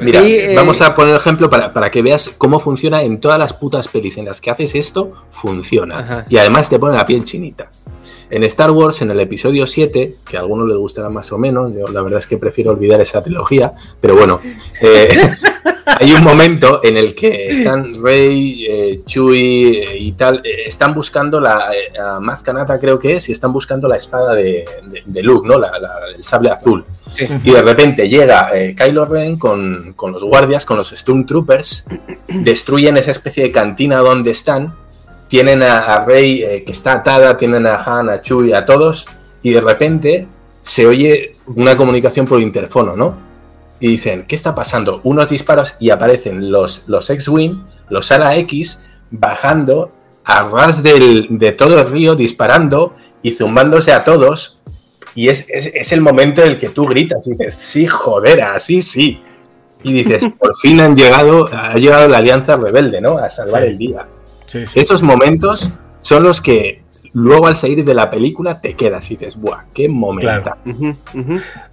Mira, 0.00 0.22
Sí, 0.22 0.34
eh, 0.34 0.54
vamos 0.56 0.80
a 0.80 0.94
poner 0.94 1.14
ejemplo 1.14 1.50
para, 1.50 1.74
para 1.74 1.90
que 1.90 2.00
veas 2.00 2.30
cómo 2.38 2.58
funciona 2.58 3.02
en 3.02 3.20
todas 3.20 3.38
las 3.38 3.52
putas 3.52 3.86
pelis 3.86 4.16
en 4.16 4.24
las 4.24 4.40
que 4.40 4.50
haces 4.50 4.74
esto, 4.74 5.12
funciona. 5.30 5.98
Ajá. 5.98 6.26
Y 6.30 6.38
además 6.38 6.70
te 6.70 6.78
pone 6.78 6.96
la 6.96 7.04
piel 7.04 7.22
chinita. 7.24 7.70
En 8.30 8.44
Star 8.44 8.70
Wars, 8.70 9.00
en 9.02 9.10
el 9.10 9.20
episodio 9.20 9.66
7, 9.66 10.14
que 10.28 10.36
a 10.36 10.40
algunos 10.40 10.68
les 10.68 10.76
gustará 10.76 11.08
más 11.08 11.32
o 11.32 11.38
menos, 11.38 11.72
yo 11.74 11.88
la 11.88 12.02
verdad 12.02 12.20
es 12.20 12.26
que 12.26 12.36
prefiero 12.36 12.70
olvidar 12.72 13.00
esa 13.00 13.22
trilogía, 13.22 13.72
pero 14.00 14.14
bueno, 14.16 14.40
eh, 14.82 15.34
hay 15.86 16.12
un 16.12 16.22
momento 16.22 16.80
en 16.84 16.98
el 16.98 17.14
que 17.14 17.48
están 17.48 17.94
Rey, 18.02 18.66
eh, 18.68 19.00
Chewie 19.06 19.82
eh, 19.82 19.98
y 19.98 20.12
tal, 20.12 20.42
eh, 20.44 20.64
están 20.66 20.92
buscando 20.94 21.40
la 21.40 21.70
a 22.04 22.20
Maz 22.20 22.42
Kanata 22.42 22.78
creo 22.78 22.98
que 22.98 23.16
es, 23.16 23.28
y 23.30 23.32
están 23.32 23.52
buscando 23.52 23.88
la 23.88 23.96
espada 23.96 24.34
de, 24.34 24.64
de- 24.84 25.02
de 25.06 25.22
Luke, 25.22 25.48
¿no? 25.48 25.58
La- 25.58 25.78
la- 25.78 25.98
el 26.14 26.22
sable 26.22 26.50
azul. 26.50 26.84
Y 27.42 27.50
de 27.50 27.62
repente 27.62 28.08
llega 28.08 28.50
Kylo 28.76 29.04
Ren 29.06 29.38
con, 29.38 29.94
con 29.96 30.12
los 30.12 30.22
guardias, 30.22 30.64
con 30.64 30.76
los 30.76 30.90
Stormtroopers, 30.90 31.86
destruyen 32.28 32.96
esa 32.96 33.10
especie 33.10 33.42
de 33.42 33.50
cantina 33.50 33.96
donde 33.98 34.30
están, 34.30 34.72
tienen 35.28 35.62
a, 35.62 35.78
a 35.80 36.04
Rey 36.04 36.42
eh, 36.42 36.64
que 36.64 36.72
está 36.72 36.92
atada, 36.94 37.36
tienen 37.36 37.66
a 37.66 37.76
Han, 37.76 38.08
a 38.08 38.20
Chewie, 38.20 38.54
a 38.54 38.64
todos, 38.66 39.06
y 39.42 39.52
de 39.52 39.60
repente 39.60 40.26
se 40.62 40.86
oye 40.86 41.36
una 41.46 41.76
comunicación 41.76 42.26
por 42.26 42.40
interfono, 42.40 42.96
¿no? 42.96 43.14
Y 43.80 43.88
dicen, 43.88 44.24
¿qué 44.26 44.34
está 44.34 44.54
pasando? 44.54 45.00
Unos 45.04 45.30
disparos 45.30 45.76
y 45.78 45.90
aparecen 45.90 46.50
los, 46.50 46.84
los 46.88 47.08
X-Wing, 47.10 47.62
los 47.90 48.10
Ala 48.10 48.36
X, 48.36 48.80
bajando 49.10 49.92
a 50.24 50.42
ras 50.42 50.82
del, 50.82 51.26
de 51.38 51.52
todo 51.52 51.78
el 51.78 51.88
río 51.90 52.14
disparando 52.14 52.94
y 53.22 53.30
zumbándose 53.32 53.92
a 53.92 54.04
todos. 54.04 54.58
Y 55.14 55.28
es, 55.28 55.46
es, 55.48 55.66
es 55.74 55.92
el 55.92 56.00
momento 56.00 56.42
en 56.42 56.48
el 56.48 56.58
que 56.58 56.68
tú 56.68 56.84
gritas 56.86 57.26
y 57.26 57.30
dices, 57.30 57.54
sí, 57.54 57.86
joder, 57.86 58.42
así 58.42 58.82
sí. 58.82 59.22
Y 59.82 59.92
dices, 59.92 60.26
por 60.38 60.56
fin 60.56 60.80
han 60.80 60.96
llegado, 60.96 61.48
ha 61.52 61.74
llegado 61.76 62.08
la 62.08 62.18
Alianza 62.18 62.56
Rebelde, 62.56 63.00
¿no? 63.00 63.16
A 63.18 63.30
salvar 63.30 63.62
Sí. 63.62 63.68
el 63.68 63.78
día. 63.78 64.06
Sí, 64.48 64.66
sí. 64.66 64.80
Esos 64.80 65.02
momentos 65.02 65.70
son 66.02 66.24
los 66.24 66.40
que 66.40 66.82
luego 67.12 67.46
al 67.46 67.54
salir 67.56 67.84
de 67.84 67.94
la 67.94 68.10
película 68.10 68.60
te 68.60 68.74
quedas 68.74 69.06
y 69.10 69.14
dices, 69.16 69.36
¡buah, 69.36 69.64
qué 69.72 69.88
momento! 69.88 70.26
Claro. 70.64 70.96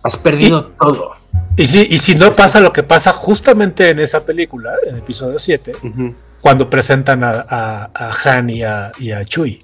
Has 0.04 0.16
perdido 0.18 0.66
todo. 0.80 1.12
Y 1.58 1.66
si, 1.68 1.88
y 1.90 1.98
si 2.00 2.16
no 2.16 2.34
pasa 2.34 2.60
lo 2.60 2.72
que 2.74 2.84
pasa 2.84 3.12
justamente 3.12 3.90
en 3.90 4.00
esa 4.00 4.26
película, 4.26 4.74
en 4.86 4.96
el 4.96 5.00
episodio 5.02 5.40
7, 5.40 5.74
Ujú. 5.84 6.14
cuando 6.42 6.70
presentan 6.70 7.24
a, 7.24 7.46
a- 7.50 7.90
a 7.94 8.12
Han 8.38 8.50
y 8.50 8.64
a, 8.64 8.92
y 9.00 9.12
a 9.12 9.24
Chewie. 9.26 9.62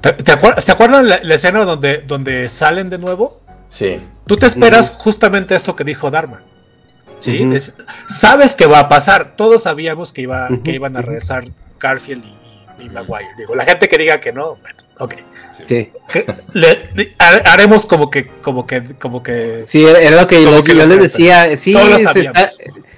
¿Te, 0.00 0.12
te 0.12 0.32
acuer- 0.32 0.58
¿Se 0.60 0.72
acuerdan 0.72 1.08
la, 1.08 1.20
la 1.22 1.34
escena 1.34 1.64
donde, 1.64 1.98
donde 2.06 2.48
salen 2.48 2.88
de 2.90 2.98
nuevo? 2.98 3.40
Sí. 3.68 4.00
Tú 4.26 4.36
te 4.36 4.46
esperas 4.46 4.90
justamente 4.96 5.54
esto 5.56 5.74
que 5.76 5.84
dijo 5.84 6.10
Dharma. 6.10 6.42
¿sí? 7.18 7.46
Es- 7.52 7.74
sabes 8.06 8.54
que 8.54 8.66
va 8.66 8.78
a 8.80 8.88
pasar. 8.88 9.34
Todos 9.36 9.62
sabíamos 9.64 10.12
que, 10.12 10.22
iba, 10.22 10.48
que 10.64 10.72
iban 10.72 10.96
a 10.96 11.02
regresar 11.02 11.48
Garfield 11.80 12.24
y, 12.24 12.82
y- 12.82 12.86
y 12.86 12.88
Maguire. 12.90 13.28
Digo, 13.36 13.54
la 13.54 13.64
gente 13.64 13.88
que 13.88 13.98
diga 13.98 14.20
que 14.20 14.32
no, 14.32 14.56
bueno, 14.56 14.78
ok. 14.98 15.14
Sí. 15.66 15.90
Le- 16.52 16.88
le- 16.94 17.14
ha- 17.18 17.52
haremos 17.52 17.84
como 17.86 18.08
que, 18.10 18.28
como 18.40 18.66
que, 18.66 18.94
como 19.00 19.22
que. 19.22 19.64
Sí, 19.66 19.84
era 19.84 20.20
lo 20.22 20.26
que, 20.28 20.38
lo 20.40 20.62
que 20.62 20.72
que 20.72 20.78
yo 20.78 20.86
les 20.86 21.00
decía. 21.02 21.56
Sí, 21.56 21.72
Todos 21.72 21.88
lo 21.90 21.98
se 21.98 22.04
sabíamos. 22.04 22.38
está- 22.42 22.52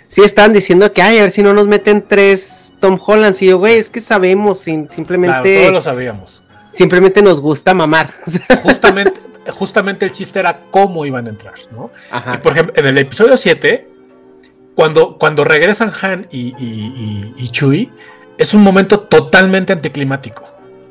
sí, 0.08 0.20
estaban 0.22 0.52
diciendo 0.52 0.92
que, 0.92 1.00
ay, 1.02 1.18
a 1.18 1.22
ver 1.22 1.30
si 1.30 1.42
no 1.42 1.54
nos 1.54 1.66
meten 1.66 2.04
tres 2.06 2.72
Tom 2.80 2.98
Hollands. 3.04 3.40
Y 3.42 3.46
yo, 3.46 3.58
güey, 3.58 3.76
es 3.76 3.88
que 3.88 4.00
sabemos, 4.02 4.58
sin- 4.60 4.82
Claro, 4.86 4.94
simplemente, 4.94 5.60
todos 5.60 5.72
lo 5.72 5.80
sabíamos. 5.80 6.42
simplemente 6.72 7.22
nos 7.22 7.40
gusta 7.40 7.72
mamar. 7.72 8.12
Justamente, 8.62 9.20
justamente 9.48 10.04
el 10.04 10.12
chiste 10.12 10.38
era 10.38 10.60
cómo 10.70 11.06
iban 11.06 11.26
a 11.26 11.30
entrar, 11.30 11.54
¿no? 11.72 11.90
Y 11.94 12.14
Ajá. 12.14 12.42
por 12.42 12.52
ejemplo, 12.52 12.74
en 12.76 12.86
el 12.86 12.98
episodio 12.98 13.36
7, 13.38 13.86
cuando, 14.74 15.16
cuando 15.18 15.44
regresan 15.44 15.92
Han 16.02 16.26
y, 16.30 16.54
y, 16.58 17.34
y- 17.38 17.44
y 17.44 17.48
Chewie, 17.48 17.90
es 18.40 18.54
un 18.54 18.62
momento 18.62 19.00
totalmente 19.00 19.72
anticlimático. 19.72 20.44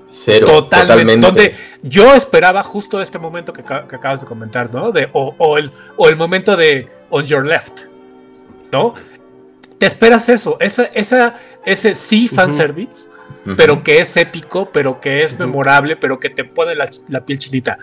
Cero. 0.08 0.48
Totalmente, 0.48 1.16
Totalmente. 1.18 1.28
Donde 1.28 1.56
yo 1.84 2.14
esperaba 2.16 2.64
justo 2.64 3.02
este 3.02 3.20
momento 3.20 3.54
que, 3.54 3.64
ca- 3.64 3.88
que 3.88 3.96
acabas 3.96 4.22
de 4.22 4.28
comentar, 4.28 4.74
¿no? 4.74 4.92
De, 4.92 5.10
o, 5.14 5.36
o 5.38 5.58
el, 5.58 5.72
o 5.98 6.10
el 6.10 6.16
momento 6.16 6.56
de 6.56 6.88
On 7.10 7.26
Your 7.26 7.46
Left, 7.46 7.82
¿no? 8.72 8.96
Te 9.78 9.86
esperas 9.86 10.28
eso, 10.30 10.58
esa, 10.60 10.86
esa, 10.94 11.36
ese 11.66 11.96
sí 11.96 12.28
fanservice, 12.28 13.10
Ujú. 13.46 13.56
pero 13.56 13.82
que 13.82 14.00
es 14.00 14.18
épico, 14.18 14.70
pero 14.72 15.00
que 15.00 15.24
es 15.24 15.38
memorable, 15.40 15.96
pero 15.96 16.20
que 16.20 16.30
te 16.30 16.44
pone 16.44 16.76
la, 16.76 16.90
la 17.08 17.26
piel 17.26 17.40
chinita. 17.40 17.78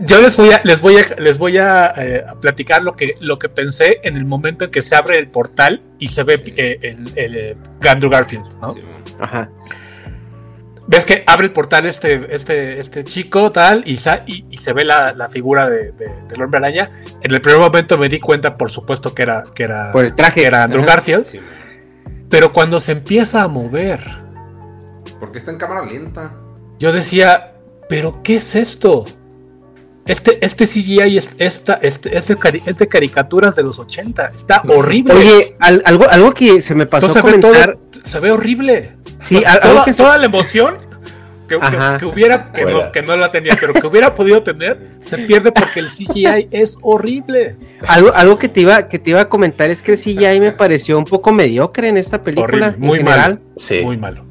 Yo 0.00 0.20
les 0.20 0.36
voy 0.36 0.50
a, 0.52 0.60
les 0.64 0.80
voy 0.80 0.96
a, 0.98 1.06
les 1.20 1.38
voy 1.38 1.58
a, 1.58 1.92
eh, 1.96 2.24
a 2.26 2.34
platicar 2.36 2.82
lo 2.82 2.94
que, 2.94 3.14
lo 3.20 3.38
que 3.38 3.48
pensé 3.48 4.00
en 4.02 4.16
el 4.16 4.24
momento 4.24 4.64
en 4.64 4.70
que 4.70 4.82
se 4.82 4.94
abre 4.96 5.18
el 5.18 5.28
portal 5.28 5.82
y 5.98 6.08
se 6.08 6.22
ve 6.22 6.42
eh, 6.56 6.78
el, 6.82 7.12
el, 7.16 7.36
eh, 7.36 7.54
Andrew 7.88 8.10
Garfield, 8.10 8.44
¿no? 8.60 8.74
Ajá. 9.20 9.48
ves 10.88 11.04
que 11.04 11.22
abre 11.26 11.46
el 11.46 11.52
portal 11.52 11.86
este, 11.86 12.34
este, 12.34 12.80
este 12.80 13.04
chico, 13.04 13.52
tal, 13.52 13.82
y, 13.86 13.96
sa- 13.98 14.22
y, 14.26 14.44
y 14.50 14.56
se 14.58 14.72
ve 14.72 14.84
la, 14.84 15.12
la 15.12 15.28
figura 15.28 15.70
de, 15.70 15.92
de- 15.92 16.12
del 16.28 16.42
hombre 16.42 16.58
araña. 16.58 16.90
En 17.22 17.32
el 17.32 17.40
primer 17.40 17.60
momento 17.60 17.96
me 17.98 18.08
di 18.08 18.18
cuenta, 18.20 18.56
por 18.56 18.70
supuesto, 18.70 19.14
que 19.14 19.22
era, 19.22 19.44
que 19.54 19.62
era, 19.64 19.92
Por 19.92 20.04
el 20.04 20.14
traje. 20.14 20.40
que 20.40 20.46
era 20.46 20.64
Andrew 20.64 20.82
Ajá. 20.82 20.94
Garfield. 20.96 21.26
Pero 22.28 22.52
cuando 22.52 22.80
se 22.80 22.92
empieza 22.92 23.42
a 23.42 23.48
mover, 23.48 24.00
Porque 25.20 25.38
está 25.38 25.50
en 25.52 25.58
cámara 25.58 25.84
lenta. 25.84 26.30
yo 26.78 26.92
decía, 26.92 27.52
¿pero 27.88 28.22
qué 28.22 28.36
es 28.36 28.54
esto? 28.54 29.04
Este, 30.04 30.44
este 30.44 30.66
CGI 30.66 31.16
es, 31.16 31.30
esta, 31.38 31.74
este, 31.74 32.16
es, 32.16 32.26
de 32.26 32.36
cari- 32.36 32.62
es 32.66 32.76
de 32.78 32.88
caricaturas 32.88 33.54
de 33.54 33.62
los 33.62 33.78
80. 33.78 34.32
Está 34.34 34.62
horrible. 34.68 35.14
Oye, 35.14 35.56
al- 35.60 35.82
algo, 35.84 36.08
algo 36.08 36.32
que 36.34 36.60
se 36.60 36.74
me 36.74 36.86
pasó 36.86 37.06
a 37.06 37.08
Entonces 37.10 37.22
se 37.30 37.36
ve, 37.38 37.42
comentar. 37.42 37.76
todo- 37.76 38.02
se 38.04 38.20
ve 38.20 38.30
horrible. 38.32 38.92
Sí, 39.22 39.36
al- 39.44 39.60
algo 39.62 39.74
toda, 39.74 39.84
que 39.84 39.94
se- 39.94 40.02
toda 40.02 40.18
la 40.18 40.26
emoción 40.26 40.74
que, 41.46 41.58
que- 42.00 42.06
hubiera, 42.06 42.50
que 42.52 42.64
no, 42.64 42.70
Fuera. 42.72 42.92
que 42.92 43.02
no 43.02 43.16
la 43.16 43.30
tenía, 43.30 43.56
pero 43.60 43.74
que 43.74 43.86
hubiera 43.86 44.12
podido 44.14 44.42
tener, 44.42 44.88
se 45.00 45.18
pierde 45.18 45.52
porque 45.52 45.78
el 45.80 45.88
CGI 45.90 46.48
es 46.50 46.78
horrible. 46.82 47.54
Algo, 47.86 48.12
algo 48.12 48.38
que 48.38 48.48
te 48.48 48.62
iba, 48.62 48.86
que 48.88 48.98
te 48.98 49.10
iba 49.10 49.20
a 49.20 49.28
comentar 49.28 49.70
es 49.70 49.82
que 49.82 49.92
el 49.92 49.98
CGI 49.98 50.40
me 50.40 50.50
pareció 50.52 50.98
un 50.98 51.04
poco 51.04 51.30
mediocre 51.32 51.88
en 51.88 51.96
esta 51.98 52.22
película. 52.24 52.68
Horrible, 52.68 52.74
muy 52.78 52.98
en 52.98 53.04
mal. 53.04 53.14
general. 53.14 53.40
Sí. 53.56 53.80
Muy 53.84 53.96
malo. 53.98 54.24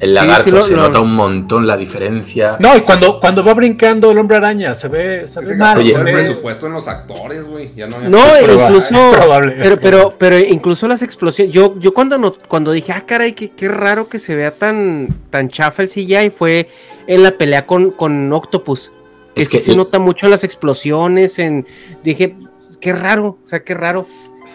El 0.00 0.14
lagarto 0.14 0.44
sí 0.44 0.50
lo- 0.50 0.62
se 0.62 0.76
lo- 0.76 0.82
nota 0.82 1.00
un 1.00 1.14
montón 1.14 1.66
la 1.66 1.76
diferencia. 1.76 2.56
No, 2.58 2.76
y 2.76 2.80
cuando, 2.82 3.18
cuando 3.20 3.42
va 3.44 3.54
brincando 3.54 4.10
el 4.10 4.18
hombre 4.18 4.36
araña, 4.36 4.74
se 4.74 4.88
ve, 4.88 5.26
se 5.26 5.40
ve 5.40 5.46
se 5.46 5.56
mal. 5.56 5.78
Oye, 5.78 5.92
se 5.92 5.98
el 5.98 6.04
ve- 6.04 6.12
presupuesto 6.12 6.66
en 6.66 6.72
los 6.74 6.86
actores, 6.88 7.46
güey. 7.48 7.72
Ya 7.74 7.86
no, 7.86 7.98
No, 8.00 8.18
Es 8.26 8.44
probable, 8.44 8.76
incluso, 8.76 8.94
es 9.10 9.16
probable, 9.16 9.52
es 9.56 9.62
pero, 9.62 9.80
pero, 9.80 10.14
pero 10.18 10.38
incluso 10.38 10.86
las 10.86 11.02
explosiones. 11.02 11.54
Yo, 11.54 11.78
yo 11.78 11.94
cuando 11.94 12.18
no, 12.18 12.32
cuando 12.48 12.72
dije, 12.72 12.92
ah, 12.92 13.04
caray, 13.06 13.32
qué, 13.32 13.50
qué 13.50 13.68
raro 13.68 14.08
que 14.08 14.18
se 14.18 14.34
vea 14.36 14.50
tan, 14.52 15.08
tan 15.30 15.48
chafa 15.48 15.82
el 15.82 15.88
CGI, 15.88 16.30
fue 16.30 16.68
en 17.06 17.22
la 17.22 17.30
pelea 17.32 17.66
con, 17.66 17.90
con 17.90 18.32
Octopus. 18.32 18.92
Que 19.34 19.42
Es 19.42 19.48
sí 19.48 19.56
que 19.58 19.62
se 19.62 19.70
el- 19.72 19.76
nota 19.78 19.98
mucho 19.98 20.26
en 20.26 20.30
las 20.30 20.44
explosiones. 20.44 21.38
En, 21.38 21.66
dije, 22.02 22.36
qué 22.80 22.92
raro, 22.92 23.38
o 23.42 23.46
sea, 23.46 23.60
qué 23.62 23.74
raro. 23.74 24.06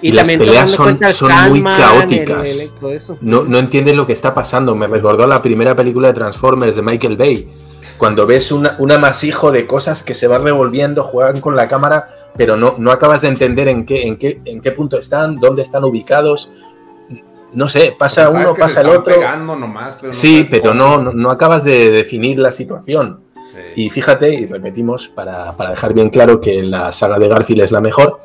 Y 0.02 0.12
las 0.12 0.28
peleas 0.28 0.72
son- 0.72 1.00
son 1.14 1.32
muy 1.50 1.64
caóticas. 1.64 2.50
el- 2.50 2.62
el- 2.62 2.70
todo 2.72 2.92
eso. 2.92 3.18
No, 3.22 3.44
no 3.44 3.58
entiendes 3.60 3.96
lo 3.96 4.06
que 4.08 4.14
está 4.14 4.34
pasando. 4.34 4.76
Me 4.76 4.88
recordó 4.88 5.28
la 5.28 5.42
primera 5.42 5.76
película 5.76 6.08
de 6.08 6.14
Transformers 6.14 6.76
de 6.76 6.82
Michael 6.82 7.18
Bay. 7.18 7.50
Cuando 7.98 8.26
ves 8.26 8.52
una- 8.52 8.76
un 8.80 8.92
amasijo 8.92 9.52
de 9.52 9.68
cosas 9.68 10.02
que 10.02 10.16
se 10.16 10.26
van 10.28 10.44
revolviendo, 10.44 11.04
juegan 11.04 11.40
con 11.40 11.56
la 11.56 11.68
cámara, 11.68 12.08
pero 12.36 12.58
no, 12.58 12.74
no 12.80 12.92
acabas 12.92 13.22
de 13.22 13.28
entender 13.28 13.68
en 13.68 13.86
qué, 13.86 14.08
en, 14.08 14.18
qué, 14.18 14.42
en 14.46 14.60
qué 14.60 14.72
punto 14.72 14.98
están, 14.98 15.36
dónde 15.36 15.62
están 15.62 15.84
ubicados. 15.84 16.50
No 17.54 17.68
sé, 17.68 17.96
pasa 18.00 18.30
uno, 18.30 18.56
pasa 18.56 18.82
el 18.82 18.88
otro. 18.90 19.14
nomás, 19.46 19.98
pero 20.00 20.08
no 20.08 20.14
Sí, 20.14 20.46
pero 20.50 20.74
no, 20.74 20.98
no, 21.00 21.12
no 21.14 21.30
acabas 21.30 21.64
de 21.64 21.92
definir 21.92 22.40
la 22.40 22.52
situación. 22.52 23.20
Sí. 23.36 23.84
Y 23.84 23.90
fíjate, 23.90 24.34
y 24.34 24.46
repetimos 24.48 25.10
para, 25.10 25.56
para 25.58 25.72
dejar 25.72 25.94
bien 25.94 26.10
claro 26.10 26.40
que 26.40 26.64
la 26.64 26.92
saga 26.94 27.20
de 27.20 27.28
Garfield 27.28 27.62
es 27.64 27.72
la 27.72 27.82
mejor. 27.82 28.20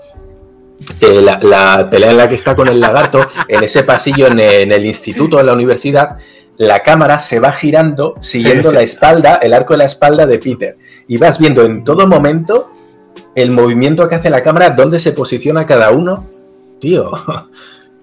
Eh, 1.01 1.21
la, 1.23 1.39
la 1.43 1.89
pelea 1.91 2.11
en 2.11 2.17
la 2.19 2.29
que 2.29 2.35
está 2.35 2.55
con 2.55 2.69
el 2.69 2.81
lagarto, 2.81 3.21
en 3.49 3.63
ese 3.63 3.83
pasillo 3.83 4.27
en, 4.27 4.41
en 4.41 4.73
el 4.73 4.85
instituto, 4.85 5.41
en 5.41 5.47
la 5.47 5.53
universidad, 5.53 6.17
la 6.59 6.81
cámara 6.81 7.19
se 7.19 7.41
va 7.41 7.53
girando 7.53 8.15
siguiendo 8.21 8.71
sí. 8.71 8.75
la 8.77 8.83
espalda, 8.83 9.37
el 9.37 9.53
arco 9.53 9.75
de 9.75 9.79
la 9.79 9.85
espalda 9.85 10.27
de 10.27 10.39
Peter. 10.39 10.77
Y 11.09 11.19
vas 11.19 11.39
viendo 11.39 11.65
en 11.65 11.85
todo 11.85 12.07
momento 12.07 12.71
el 13.35 13.51
movimiento 13.51 14.09
que 14.09 14.15
hace 14.15 14.31
la 14.31 14.43
cámara, 14.43 14.71
dónde 14.71 14.99
se 14.99 15.13
posiciona 15.13 15.67
cada 15.67 15.91
uno. 15.91 16.29
Tío, 16.81 17.11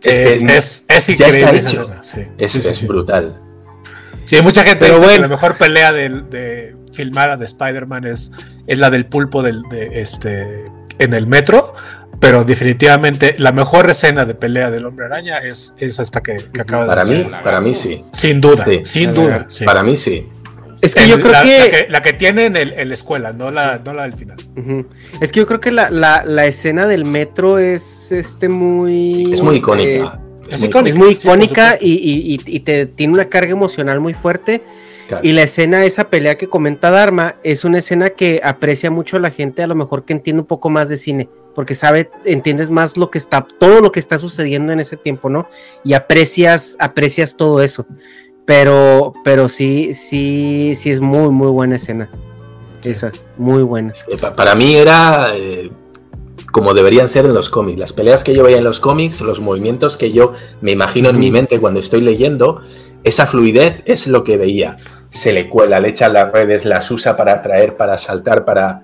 es, 0.01 0.17
es, 0.17 0.39
que 0.39 0.57
es, 0.57 0.85
es 0.87 1.07
ya 1.07 1.27
increíble. 1.27 1.57
está 1.57 1.57
esa 1.57 1.57
hecho. 1.57 1.91
sí. 2.01 2.21
es, 2.69 2.87
brutal. 2.87 3.35
Sí, 4.25 4.35
hay 4.35 4.41
mucha 4.41 4.63
gente 4.63 4.79
Pero 4.79 4.95
dice 4.95 5.05
que 5.05 5.11
bueno. 5.11 5.21
la 5.23 5.27
mejor 5.27 5.57
pelea 5.57 5.91
de, 5.91 6.75
filmada 6.93 7.35
de 7.35 7.45
Spider-Man 7.45 8.05
es, 8.05 8.31
es 8.67 8.77
la 8.77 8.89
del 8.89 9.05
pulpo 9.05 9.41
del, 9.41 9.63
de, 9.63 10.01
este, 10.01 10.65
en 10.99 11.13
el 11.13 11.27
metro, 11.27 11.75
pero 12.23 12.43
definitivamente 12.43 13.35
la 13.37 13.51
mejor 13.51 13.89
escena 13.89 14.25
de 14.25 14.33
pelea 14.33 14.71
del 14.71 14.85
hombre 14.85 15.05
araña 15.05 15.37
es, 15.39 15.73
es 15.77 15.99
esta 15.99 16.21
que, 16.21 16.37
que 16.53 16.61
acaba 16.61 16.85
Para 16.87 17.03
de 17.03 17.09
mí, 17.11 17.17
decir. 17.17 17.31
para 17.43 17.61
mí 17.61 17.73
sí. 17.75 18.03
Sin 18.11 18.41
duda, 18.41 18.65
Sí. 18.65 18.81
sin 18.85 19.13
duda. 19.13 19.45
sí. 19.49 19.65
Para 19.65 19.83
mí 19.83 19.97
sí. 19.97 20.27
Es 20.81 20.95
que 20.95 21.03
El- 21.03 21.09
yo 21.11 21.19
creo 21.21 21.31
la, 21.31 21.43
que... 21.43 21.59
la 21.59 21.69
que 21.69 21.87
la 21.89 22.01
que 22.01 22.13
tiene 22.13 22.45
en, 22.45 22.55
el- 22.57 22.73
en 22.73 22.87
la 22.89 22.93
escuela, 22.93 23.31
no 23.31 23.51
la, 23.51 23.79
no 23.83 23.93
la 23.93 24.03
del 24.03 24.13
final. 24.13 24.37
Es 25.21 25.31
que 25.31 25.39
yo 25.39 25.47
creo 25.47 25.59
que 25.61 25.71
la, 25.71 25.89
la, 25.89 26.23
la 26.25 26.45
escena 26.45 26.85
del 26.87 27.05
metro 27.05 27.57
es 27.59 28.11
este 28.11 28.49
muy. 28.49 29.31
Es 29.33 29.41
muy 29.41 29.55
eh, 29.55 29.59
icónica. 29.59 30.19
es 30.49 30.59
muy 30.59 30.67
icónica. 30.69 30.89
es 30.89 30.95
muy 30.95 31.09
icónica 31.13 31.77
y, 31.79 31.91
y- 31.93 32.33
y- 32.35 32.41
y 32.55 32.59
te 32.61 32.85
tiene 32.85 33.13
una 33.13 33.25
carga 33.25 33.51
emocional 33.51 33.99
muy 34.01 34.13
fuerte. 34.13 34.61
Claro. 35.07 35.25
Y 35.27 35.33
la 35.33 35.43
escena, 35.43 35.83
esa 35.85 36.09
pelea 36.09 36.35
que 36.37 36.47
comenta 36.47 36.89
Dharma, 36.89 37.35
es 37.43 37.65
una 37.65 37.79
escena 37.79 38.09
que 38.11 38.39
aprecia 38.43 38.89
mucho 38.89 39.19
la 39.19 39.31
gente, 39.31 39.61
a 39.61 39.67
lo 39.67 39.75
mejor 39.75 40.05
que 40.05 40.13
entiende 40.13 40.41
un 40.41 40.47
poco 40.47 40.69
más 40.69 40.87
de 40.89 40.97
cine, 40.97 41.27
porque 41.55 41.75
sabe, 41.75 42.09
entiendes 42.25 42.69
más 42.69 42.97
lo 42.97 43.09
que 43.11 43.17
está, 43.17 43.45
todo 43.59 43.81
lo 43.81 43.91
que 43.91 43.99
está 43.99 44.17
sucediendo 44.19 44.73
en 44.73 44.79
ese 44.79 44.97
tiempo, 44.97 45.29
¿no? 45.29 45.47
Y 45.83 45.93
aprecias, 45.93 46.75
aprecias 46.79 47.35
todo 47.35 47.61
eso. 47.61 47.85
Pero, 48.45 49.13
pero 49.23 49.47
sí, 49.47 49.93
sí, 49.93 50.73
sí 50.75 50.91
es 50.91 50.99
muy, 50.99 51.29
muy 51.29 51.47
buena 51.49 51.77
escena. 51.77 52.09
Esa, 52.83 53.11
muy 53.37 53.63
buena. 53.63 53.93
Pa- 54.19 54.35
Para 54.35 54.55
mí 54.55 54.75
era 54.75 55.29
eh, 55.35 55.71
como 56.51 56.73
deberían 56.73 57.07
ser 57.07 57.25
en 57.25 57.33
los 57.33 57.49
cómics. 57.49 57.79
Las 57.79 57.93
peleas 57.93 58.23
que 58.23 58.33
yo 58.33 58.43
veía 58.43 58.57
en 58.57 58.65
los 58.65 58.81
cómics, 58.81 59.21
los 59.21 59.39
movimientos 59.39 59.95
que 59.95 60.11
yo 60.11 60.33
me 60.59 60.71
imagino 60.71 61.09
en 61.09 61.19
mi 61.19 61.31
mente 61.31 61.59
cuando 61.61 61.79
estoy 61.79 62.01
leyendo, 62.01 62.59
esa 63.05 63.25
fluidez 63.27 63.81
es 63.85 64.07
lo 64.07 64.25
que 64.25 64.35
veía. 64.35 64.77
Se 65.09 65.31
le 65.31 65.47
cuela, 65.47 65.79
le 65.79 65.89
echa 65.89 66.09
las 66.09 66.31
redes, 66.31 66.65
las 66.65 66.91
usa 66.91 67.15
para 67.15 67.33
atraer, 67.33 67.77
para 67.77 67.97
saltar, 67.97 68.43
para... 68.43 68.83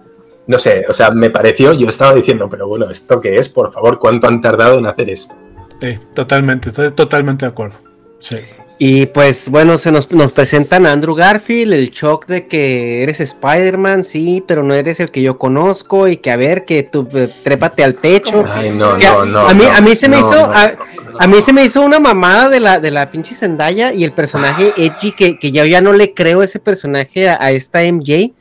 No 0.50 0.58
sé, 0.58 0.84
o 0.90 0.94
sea, 0.94 1.12
me 1.12 1.30
pareció, 1.30 1.74
yo 1.74 1.88
estaba 1.88 2.12
diciendo, 2.16 2.50
pero 2.50 2.68
bueno, 2.68 2.90
¿esto 2.90 3.22
qué 3.22 3.38
es? 3.38 3.48
Por 3.48 3.72
favor, 3.72 4.00
¿cuánto 4.00 4.26
han 4.26 4.42
tardado 4.42 4.80
en 4.80 4.88
hacer 4.88 5.08
esto? 5.12 5.36
Sí, 5.80 6.00
totalmente, 6.16 6.70
estoy 6.70 6.90
totalmente 6.90 7.46
de 7.46 7.52
acuerdo. 7.52 7.76
Sí. 8.18 8.38
Y 8.80 9.06
pues 9.06 9.48
bueno, 9.48 9.78
se 9.78 9.92
nos, 9.92 10.10
nos 10.10 10.32
presentan 10.32 10.88
a 10.88 10.92
Andrew 10.92 11.14
Garfield, 11.14 11.74
el 11.74 11.92
shock 11.92 12.26
de 12.26 12.48
que 12.48 13.04
eres 13.04 13.20
Spider-Man, 13.20 14.04
sí, 14.04 14.44
pero 14.48 14.64
no 14.64 14.74
eres 14.74 15.00
el 15.00 15.12
que 15.12 15.22
yo 15.22 15.38
conozco 15.38 16.08
y 16.08 16.18
que 16.18 16.32
a 16.32 16.38
ver, 16.38 16.66
que 16.66 16.82
tú 16.82 17.08
eh, 17.14 17.30
trépate 17.44 17.84
al 17.84 17.94
techo. 17.94 18.44
Ay, 18.52 18.72
no, 18.72 18.98
Que 18.98 19.06
no, 19.06 19.26
no. 19.26 19.40
a 19.42 19.54
mí, 19.54 19.66
no, 19.66 19.72
a 19.72 19.82
mí 19.82 19.96
se 19.96 20.10
me 20.10 20.20
no, 20.20 20.28
hizo, 20.28 20.48
no, 20.48 20.52
a, 20.52 20.72
no, 20.72 21.20
a 21.20 21.28
mí 21.28 21.42
se 21.42 21.54
me 21.54 21.64
hizo 21.64 21.84
una 21.84 22.00
mamada 22.00 22.50
de 22.50 22.60
la, 22.60 22.80
de 22.80 22.90
la 22.90 23.12
pinche 23.12 23.36
Zendaya 23.36 23.94
y 23.94 24.04
el 24.04 24.14
personaje 24.14 24.74
edgy 24.78 25.12
que, 25.12 25.38
que 25.38 25.52
yo 25.52 25.64
ya 25.66 25.80
no 25.80 25.94
le 25.94 26.16
creo 26.16 26.42
ese 26.42 26.60
personaje 26.60 27.30
a, 27.30 27.38
a 27.40 27.52
esta 27.52 27.82
MJ. 27.84 28.34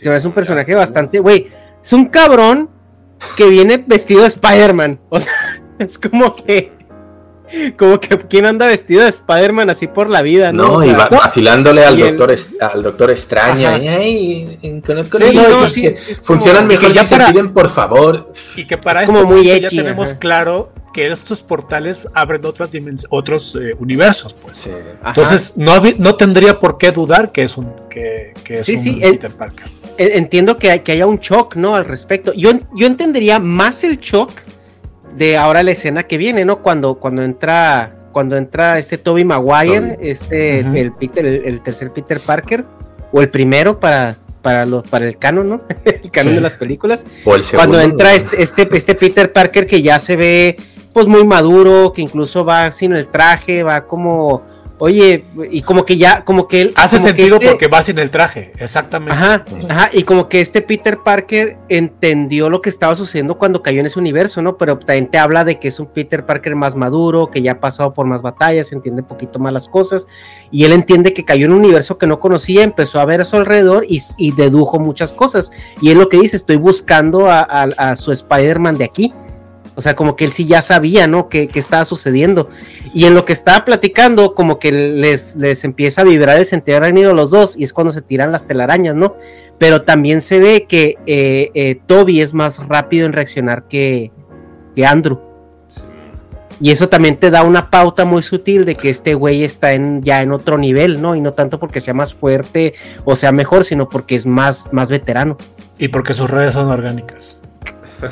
Se 0.00 0.08
me 0.08 0.14
hace 0.16 0.26
un 0.28 0.34
personaje 0.34 0.74
bastante, 0.74 1.18
güey, 1.18 1.48
es 1.82 1.92
un 1.92 2.06
cabrón 2.06 2.70
que 3.36 3.48
viene 3.48 3.82
vestido 3.86 4.22
de 4.22 4.28
Spider-Man. 4.28 5.00
O 5.10 5.18
sea, 5.20 5.32
es 5.78 5.98
como 5.98 6.34
que, 6.36 6.72
como 7.78 7.98
que 7.98 8.18
quién 8.18 8.44
anda 8.46 8.66
vestido 8.66 9.02
de 9.04 9.08
Spider-Man 9.10 9.70
así 9.70 9.86
por 9.86 10.10
la 10.10 10.22
vida, 10.22 10.52
¿no? 10.52 10.64
No, 10.64 10.72
O 10.74 10.84
y 10.84 10.92
va- 10.92 11.08
vacilándole 11.08 11.84
al 11.84 11.98
y 11.98 12.02
doctor, 12.02 12.34
al 12.60 12.82
doctor 12.82 13.10
extraña. 13.10 13.70
Ajá. 13.76 13.78
Y, 13.78 13.88
"Ay, 14.62 14.82
conozco 14.84 15.18
Sí, 15.18 15.34
no, 15.34 15.68
sí, 15.68 15.90
sí, 15.92 16.14
funcionan 16.22 16.62
como- 16.62 16.68
mejor 16.74 16.88
que 16.88 16.92
ya 16.94 17.04
si 17.06 17.14
para- 17.14 17.26
se 17.26 17.32
piden 17.32 17.52
por 17.52 17.70
favor. 17.70 18.32
Y 18.56 18.66
que 18.66 18.76
para 18.76 19.00
Es 19.02 19.08
esto 19.08 19.20
como 19.20 19.34
muy 19.34 19.44
ya 19.46 19.68
tenemos 19.68 20.10
ajá. 20.10 20.18
claro 20.18 20.72
que 20.92 21.06
estos 21.06 21.40
portales 21.42 22.08
abren 22.12 22.44
otras 22.44 22.70
otros 23.10 23.56
eh, 23.60 23.74
universos, 23.78 24.34
pues. 24.34 24.56
Sí. 24.58 24.70
Entonces 25.06 25.52
no, 25.56 25.80
no 25.98 26.16
tendría 26.16 26.58
por 26.60 26.76
qué 26.76 26.92
dudar 26.92 27.30
que 27.32 27.42
es 27.44 27.56
un 27.56 27.72
que, 27.88 28.34
que 28.44 28.58
es 28.60 28.66
Sí, 28.66 28.76
un 28.76 28.82
sí, 28.82 28.98
el- 29.02 29.12
Peter 29.12 29.30
Parker. 29.30 29.66
Entiendo 29.98 30.58
que, 30.58 30.70
hay- 30.70 30.80
que 30.80 30.92
haya 30.92 31.06
un 31.06 31.18
shock, 31.18 31.56
¿no? 31.56 31.74
Al 31.74 31.84
respecto. 31.84 32.32
Yo, 32.32 32.52
yo 32.74 32.86
entendería 32.86 33.38
más 33.38 33.82
el 33.84 33.98
shock 33.98 34.30
de 35.16 35.36
ahora 35.36 35.62
la 35.62 35.72
escena 35.72 36.04
que 36.04 36.16
viene, 36.16 36.44
¿no? 36.44 36.62
Cuando, 36.62 36.94
cuando 36.94 37.22
entra, 37.22 37.94
cuando 38.12 38.36
entra 38.36 38.78
este 38.78 38.96
Toby 38.98 39.24
Maguire, 39.24 39.80
Toby. 39.96 40.08
este, 40.08 40.60
el 40.60 40.92
Peter, 40.92 41.26
el, 41.26 41.44
el 41.44 41.60
tercer 41.62 41.90
Peter 41.90 42.20
Parker, 42.20 42.64
o 43.10 43.20
el 43.20 43.28
primero 43.28 43.80
para, 43.80 44.16
para 44.42 44.64
los, 44.66 44.86
para 44.88 45.06
el 45.08 45.18
canon, 45.18 45.48
¿no? 45.48 45.60
el 45.84 46.10
canon 46.10 46.30
Sí. 46.32 46.34
de 46.36 46.40
las 46.40 46.54
películas. 46.54 47.04
O 47.24 47.34
el 47.34 47.42
segundo. 47.42 47.70
Cuando 47.72 47.80
entra 47.80 48.14
este, 48.14 48.40
este, 48.42 48.68
este 48.72 48.94
Peter 48.94 49.32
Parker 49.32 49.66
que 49.66 49.82
ya 49.82 49.98
se 49.98 50.16
ve 50.16 50.56
pues 50.92 51.06
muy 51.06 51.24
maduro, 51.24 51.92
que 51.92 52.02
incluso 52.02 52.44
va 52.44 52.70
sin 52.72 52.92
el 52.92 53.06
traje, 53.08 53.62
va 53.62 53.84
como, 53.86 54.42
oye, 54.78 55.24
y 55.50 55.62
como 55.62 55.84
que 55.84 55.96
ya, 55.96 56.24
como 56.24 56.46
que 56.48 56.60
él 56.62 56.72
Hace 56.76 56.98
sentido 56.98 57.36
este- 57.36 57.48
porque 57.50 57.66
va 57.68 57.82
sin 57.82 57.98
el 57.98 58.10
traje, 58.10 58.52
exactamente. 58.58 59.14
Ajá, 59.14 59.44
ajá, 59.68 59.90
y 59.92 60.02
como 60.04 60.28
que 60.28 60.40
este 60.40 60.62
Peter 60.62 60.98
Parker 61.04 61.56
entendió 61.68 62.48
lo 62.50 62.60
que 62.60 62.68
estaba 62.70 62.94
sucediendo 62.96 63.38
cuando 63.38 63.62
cayó 63.62 63.80
en 63.80 63.86
ese 63.86 63.98
universo, 63.98 64.42
¿no? 64.42 64.56
Pero 64.56 64.78
también 64.78 65.08
te 65.10 65.18
habla 65.18 65.44
de 65.44 65.58
que 65.58 65.68
es 65.68 65.80
un 65.80 65.86
Peter 65.86 66.24
Parker 66.26 66.54
más 66.56 66.74
maduro, 66.74 67.30
que 67.30 67.42
ya 67.42 67.52
ha 67.52 67.60
pasado 67.60 67.92
por 67.94 68.06
más 68.06 68.22
batallas, 68.22 68.72
entiende 68.72 69.02
un 69.02 69.08
poquito 69.08 69.38
más 69.38 69.52
las 69.52 69.68
cosas, 69.68 70.06
y 70.50 70.64
él 70.64 70.72
entiende 70.72 71.12
que 71.12 71.24
cayó 71.24 71.46
en 71.46 71.52
un 71.52 71.58
universo 71.58 71.98
que 71.98 72.06
no 72.06 72.20
conocía, 72.20 72.62
empezó 72.62 73.00
a 73.00 73.04
ver 73.04 73.20
a 73.20 73.24
su 73.24 73.36
alrededor 73.36 73.84
y, 73.88 74.02
y 74.16 74.32
dedujo 74.32 74.78
muchas 74.78 75.12
cosas. 75.12 75.50
Y 75.80 75.90
es 75.90 75.96
lo 75.96 76.08
que 76.08 76.18
dice, 76.18 76.36
estoy 76.36 76.56
buscando 76.56 77.26
a, 77.30 77.40
a- 77.40 77.90
a 77.90 77.96
su 77.96 78.12
Spider-Man 78.12 78.78
de 78.78 78.84
aquí. 78.84 79.12
O 79.78 79.80
sea, 79.80 79.94
como 79.94 80.16
que 80.16 80.24
él 80.24 80.32
sí 80.32 80.44
ya 80.44 80.60
sabía, 80.60 81.06
¿no? 81.06 81.28
Que, 81.28 81.46
que 81.46 81.60
estaba 81.60 81.84
sucediendo. 81.84 82.50
Y 82.94 83.04
en 83.04 83.14
lo 83.14 83.24
que 83.24 83.32
estaba 83.32 83.64
platicando, 83.64 84.34
como 84.34 84.58
que 84.58 84.72
les, 84.72 85.36
les 85.36 85.62
empieza 85.62 86.00
a 86.00 86.04
vibrar 86.04 86.36
el 86.36 86.46
sentido 86.46 86.78
arácnido 86.78 87.12
a 87.12 87.14
los 87.14 87.30
dos, 87.30 87.56
y 87.56 87.62
es 87.62 87.72
cuando 87.72 87.92
se 87.92 88.02
tiran 88.02 88.32
las 88.32 88.44
telarañas, 88.44 88.96
¿no? 88.96 89.14
Pero 89.56 89.82
también 89.82 90.20
se 90.20 90.40
ve 90.40 90.66
que 90.68 90.96
eh, 91.06 91.52
eh, 91.54 91.80
Toby 91.86 92.20
es 92.20 92.34
más 92.34 92.66
rápido 92.66 93.06
en 93.06 93.12
reaccionar 93.12 93.68
que, 93.68 94.10
que 94.74 94.84
Andrew. 94.84 95.20
Y 96.60 96.72
eso 96.72 96.88
también 96.88 97.16
te 97.16 97.30
da 97.30 97.44
una 97.44 97.70
pauta 97.70 98.04
muy 98.04 98.24
sutil 98.24 98.64
de 98.64 98.74
que 98.74 98.90
este 98.90 99.14
güey 99.14 99.44
está 99.44 99.74
en, 99.74 100.02
ya 100.02 100.22
en 100.22 100.32
otro 100.32 100.58
nivel, 100.58 101.00
¿no? 101.00 101.14
Y 101.14 101.20
no 101.20 101.30
tanto 101.30 101.60
porque 101.60 101.80
sea 101.80 101.94
más 101.94 102.14
fuerte 102.14 102.74
o 103.04 103.14
sea 103.14 103.30
mejor, 103.30 103.64
sino 103.64 103.88
porque 103.88 104.16
es 104.16 104.26
más, 104.26 104.64
más 104.72 104.88
veterano. 104.88 105.36
Y 105.78 105.86
porque 105.86 106.14
sus 106.14 106.28
redes 106.28 106.54
son 106.54 106.66
orgánicas. 106.66 107.38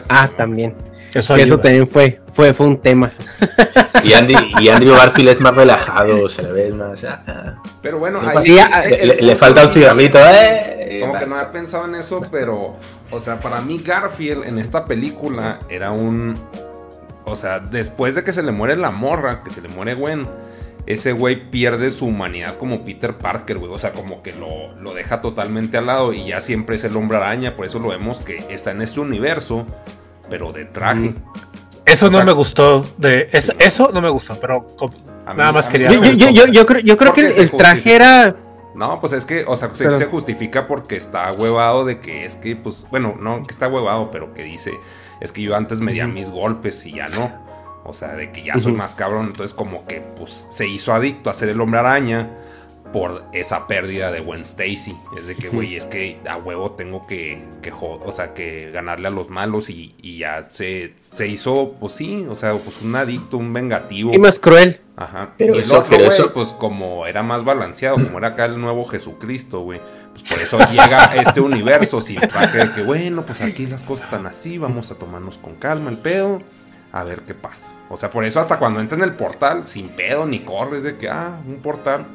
Ah, 0.08 0.30
también. 0.36 0.85
Eso, 1.18 1.58
también 1.58 1.88
fue, 1.88 2.20
fue, 2.34 2.52
fue 2.54 2.66
un 2.66 2.78
tema. 2.80 3.10
Y, 4.04 4.12
Andy, 4.12 4.34
y 4.60 4.68
Andrew 4.68 4.94
Garfield 4.94 5.28
es 5.30 5.40
más 5.40 5.54
relajado, 5.54 6.28
se 6.28 6.42
le 6.42 6.52
ve 6.52 6.72
más. 6.72 7.02
ah, 7.04 7.22
ah. 7.26 7.62
Pero 7.82 7.98
bueno, 7.98 8.20
ahí- 8.24 8.38
Sí, 8.46 8.54
le, 8.88 8.94
el 9.02 9.08
le- 9.08 9.14
le 9.16 9.20
punto 9.22 9.36
falta 9.38 9.66
un 9.66 9.72
cigarrito, 9.72 10.18
eh. 10.18 10.98
Como 11.00 11.18
que 11.18 11.26
no 11.26 11.34
había 11.36 11.52
pensado 11.52 11.84
en 11.86 11.94
eso, 11.96 12.22
pero, 12.30 12.76
o 13.10 13.20
sea, 13.20 13.40
para 13.40 13.60
mí 13.60 13.82
Garfield 13.84 14.44
en 14.44 14.58
esta 14.58 14.86
película 14.86 15.60
era 15.68 15.90
un, 15.90 16.38
o 17.24 17.36
sea, 17.36 17.58
después 17.58 18.14
de 18.14 18.22
que 18.24 18.32
se 18.32 18.42
le 18.42 18.52
muere 18.52 18.76
la 18.76 18.90
morra, 18.90 19.42
que 19.42 19.50
se 19.50 19.60
le 19.60 19.68
muere 19.68 19.94
Gwen, 19.94 20.26
ese 20.86 21.10
güey 21.12 21.50
pierde 21.50 21.90
su 21.90 22.06
humanidad 22.06 22.56
como 22.56 22.82
Peter 22.84 23.14
Parker, 23.16 23.58
güey, 23.58 23.72
o 23.72 23.78
sea, 23.78 23.90
como 23.92 24.22
que 24.22 24.32
lo, 24.32 24.72
lo 24.80 24.94
deja 24.94 25.20
totalmente 25.20 25.76
al 25.76 25.86
lado 25.86 26.12
y 26.12 26.26
ya 26.28 26.40
siempre 26.40 26.76
es 26.76 26.84
el 26.84 26.96
hombre 26.96 27.16
araña, 27.16 27.56
por 27.56 27.66
eso 27.66 27.80
lo 27.80 27.88
vemos 27.88 28.20
que 28.20 28.44
está 28.50 28.70
en 28.70 28.82
este 28.82 29.00
universo, 29.00 29.66
pero 30.30 30.52
de 30.52 30.64
traje. 30.66 31.14
Eso 31.84 32.06
O 32.06 32.10
no 32.10 32.24
me 32.24 32.32
gustó. 32.32 32.86
De, 32.98 33.28
es- 33.32 33.52
eso 33.58 33.90
no 33.92 34.00
me 34.00 34.08
gustó, 34.08 34.38
pero 34.40 34.66
A 35.24 35.32
mí- 35.32 35.38
nada 35.38 35.52
más 35.52 35.68
a 35.68 35.70
quería. 35.70 35.90
Yo, 35.92 36.00
me 36.00 36.16
yo, 36.16 36.30
yo, 36.30 36.46
yo 36.46 36.66
creo, 36.66 36.80
yo 36.80 36.96
creo 36.96 37.12
que 37.12 37.28
el, 37.28 37.50
traje 37.52 37.94
era. 37.94 38.34
No, 38.74 39.00
pues 39.00 39.12
es 39.14 39.24
que, 39.24 39.44
o 39.46 39.56
sea, 39.56 39.70
se, 39.74 39.84
Pero- 39.84 39.96
se 39.98 40.04
justifica 40.06 40.66
porque 40.66 40.96
está 40.96 41.32
huevado 41.32 41.84
de 41.84 42.00
que 42.00 42.24
es 42.26 42.34
que, 42.36 42.56
pues, 42.56 42.86
bueno, 42.90 43.14
no 43.18 43.36
que 43.42 43.52
está 43.52 43.68
huevado, 43.68 44.10
pero 44.10 44.34
que 44.34 44.42
dice, 44.42 44.72
es 45.20 45.32
que 45.32 45.40
yo 45.42 45.56
antes 45.56 45.80
medía 45.80 46.06
mis 46.06 46.28
golpes 46.30 46.84
y 46.84 46.92
ya 46.94 47.08
no. 47.08 47.32
O 47.84 47.92
sea, 47.92 48.14
de 48.14 48.32
que 48.32 48.42
ya 48.44 48.58
soy 48.58 48.72
más 48.72 48.94
cabrón. 48.96 49.26
Entonces, 49.28 49.54
como 49.54 49.86
que, 49.86 50.00
pues, 50.00 50.48
se 50.50 50.66
hizo 50.66 50.92
adicto 50.92 51.30
a 51.30 51.34
ser 51.34 51.48
el 51.48 51.60
hombre 51.60 51.78
araña 51.80 52.28
por 52.92 53.24
esa 53.32 53.66
pérdida 53.66 54.10
de 54.10 54.20
Gwen 54.20 54.42
Stacy. 54.42 54.96
Es 55.18 55.26
de 55.26 55.34
que, 55.34 55.48
güey, 55.48 55.76
es 55.76 55.86
que 55.86 56.18
a 56.28 56.36
huevo 56.36 56.72
tengo 56.72 57.06
que, 57.06 57.42
que 57.62 57.72
o 57.72 58.10
sea, 58.12 58.32
que 58.34 58.70
ganarle 58.72 59.08
a 59.08 59.10
los 59.10 59.28
malos 59.28 59.68
y, 59.70 59.94
y 60.00 60.18
ya 60.18 60.48
se, 60.50 60.94
se 61.12 61.26
hizo, 61.28 61.74
pues 61.78 61.92
sí, 61.92 62.26
o 62.28 62.34
sea, 62.34 62.54
pues 62.58 62.80
un 62.80 62.94
adicto, 62.96 63.36
un 63.36 63.52
vengativo. 63.52 64.12
Y 64.14 64.18
más 64.18 64.38
cruel. 64.38 64.80
Ajá. 64.96 65.34
Pero 65.36 65.54
y 65.54 65.58
el 65.58 65.62
eso- 65.62 65.78
otro, 65.80 65.96
güey, 65.96 66.08
eso- 66.08 66.32
pues 66.32 66.48
como 66.54 67.06
era 67.06 67.22
más 67.22 67.44
balanceado, 67.44 67.96
como 67.96 68.18
era 68.18 68.28
acá 68.28 68.46
el 68.46 68.60
nuevo 68.60 68.84
Jesucristo, 68.86 69.60
güey. 69.60 69.80
Pues 70.12 70.22
por 70.30 70.38
eso 70.38 70.58
llega 70.70 71.10
a 71.10 71.16
este 71.16 71.42
universo 71.42 72.00
sin 72.00 72.18
traje 72.20 72.56
de 72.58 72.72
que, 72.72 72.82
bueno, 72.82 73.26
pues 73.26 73.42
aquí 73.42 73.66
las 73.66 73.82
cosas 73.82 74.06
están 74.06 74.26
así, 74.26 74.56
vamos 74.56 74.90
a 74.90 74.94
tomarnos 74.94 75.36
con 75.36 75.56
calma 75.56 75.90
el 75.90 75.98
pedo, 75.98 76.40
a 76.92 77.04
ver 77.04 77.20
qué 77.22 77.34
pasa. 77.34 77.70
O 77.90 77.98
sea, 77.98 78.10
por 78.10 78.24
eso 78.24 78.40
hasta 78.40 78.58
cuando 78.58 78.80
entra 78.80 78.96
en 78.96 79.04
el 79.04 79.12
portal, 79.12 79.68
sin 79.68 79.90
pedo 79.90 80.24
ni 80.24 80.40
corres 80.40 80.84
de 80.84 80.96
que, 80.96 81.10
ah, 81.10 81.38
un 81.46 81.56
portal. 81.56 82.06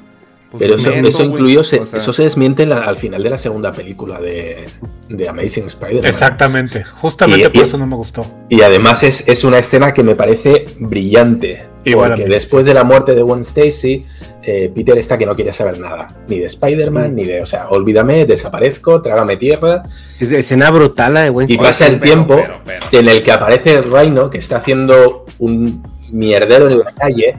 Pues 0.51 0.61
Pero 0.61 0.75
eso, 0.75 0.91
eso 0.91 1.63
se- 1.63 1.79
O 1.79 1.85
sea, 1.85 1.97
eso 1.97 2.13
se 2.13 2.23
desmiente 2.23 2.65
la- 2.65 2.81
al 2.81 2.97
final 2.97 3.23
de 3.23 3.29
la 3.29 3.37
segunda 3.37 3.71
película 3.71 4.19
de, 4.19 4.67
de 5.09 5.29
Amazing 5.29 5.65
Spider-Man. 5.67 6.05
Exactamente. 6.05 6.83
Justamente 6.83 7.45
Y- 7.47 7.49
por 7.49 7.55
y- 7.55 7.65
eso 7.67 7.77
no 7.77 7.87
me 7.87 7.95
gustó. 7.95 8.25
Y 8.49 8.61
además 8.61 9.01
es, 9.03 9.27
es 9.27 9.43
una 9.45 9.57
escena 9.59 9.93
que 9.93 10.03
me 10.03 10.15
parece 10.15 10.65
brillante. 10.77 11.67
Igual 11.83 12.11
porque 12.11 12.25
después 12.29 12.65
de 12.67 12.75
la 12.75 12.83
muerte 12.83 13.15
de 13.15 13.23
Gwen 13.23 13.41
Stacy, 13.41 14.05
eh, 14.43 14.71
Peter 14.75 14.95
está 14.99 15.17
que 15.17 15.25
no 15.25 15.35
quiere 15.35 15.51
saber 15.51 15.79
nada. 15.79 16.09
Ni 16.27 16.37
de 16.37 16.43
Mm. 16.43 16.47
Spider-Man, 16.47 17.15
ni 17.15 17.23
de. 17.25 17.41
O 17.41 17.45
sea, 17.47 17.69
olvídame, 17.69 18.25
desaparezco, 18.25 19.01
trágame 19.01 19.37
tierra. 19.37 19.81
Es 20.19 20.31
escena 20.31 20.69
brutal 20.69 21.15
la 21.15 21.21
de 21.23 21.29
Gwen 21.29 21.49
Y 21.49 21.57
pasa 21.57 21.87
el 21.87 21.93
pero, 21.99 22.03
tiempo 22.03 22.35
pero, 22.35 22.61
pero. 22.63 22.85
en 22.91 23.09
el 23.09 23.23
que 23.23 23.31
aparece 23.31 23.73
el 23.75 23.83
Rhino, 23.91 24.29
que 24.29 24.37
está 24.37 24.57
haciendo 24.57 25.25
un 25.39 25.81
mierdero 26.11 26.67
en 26.69 26.79
la 26.79 26.91
calle. 26.93 27.37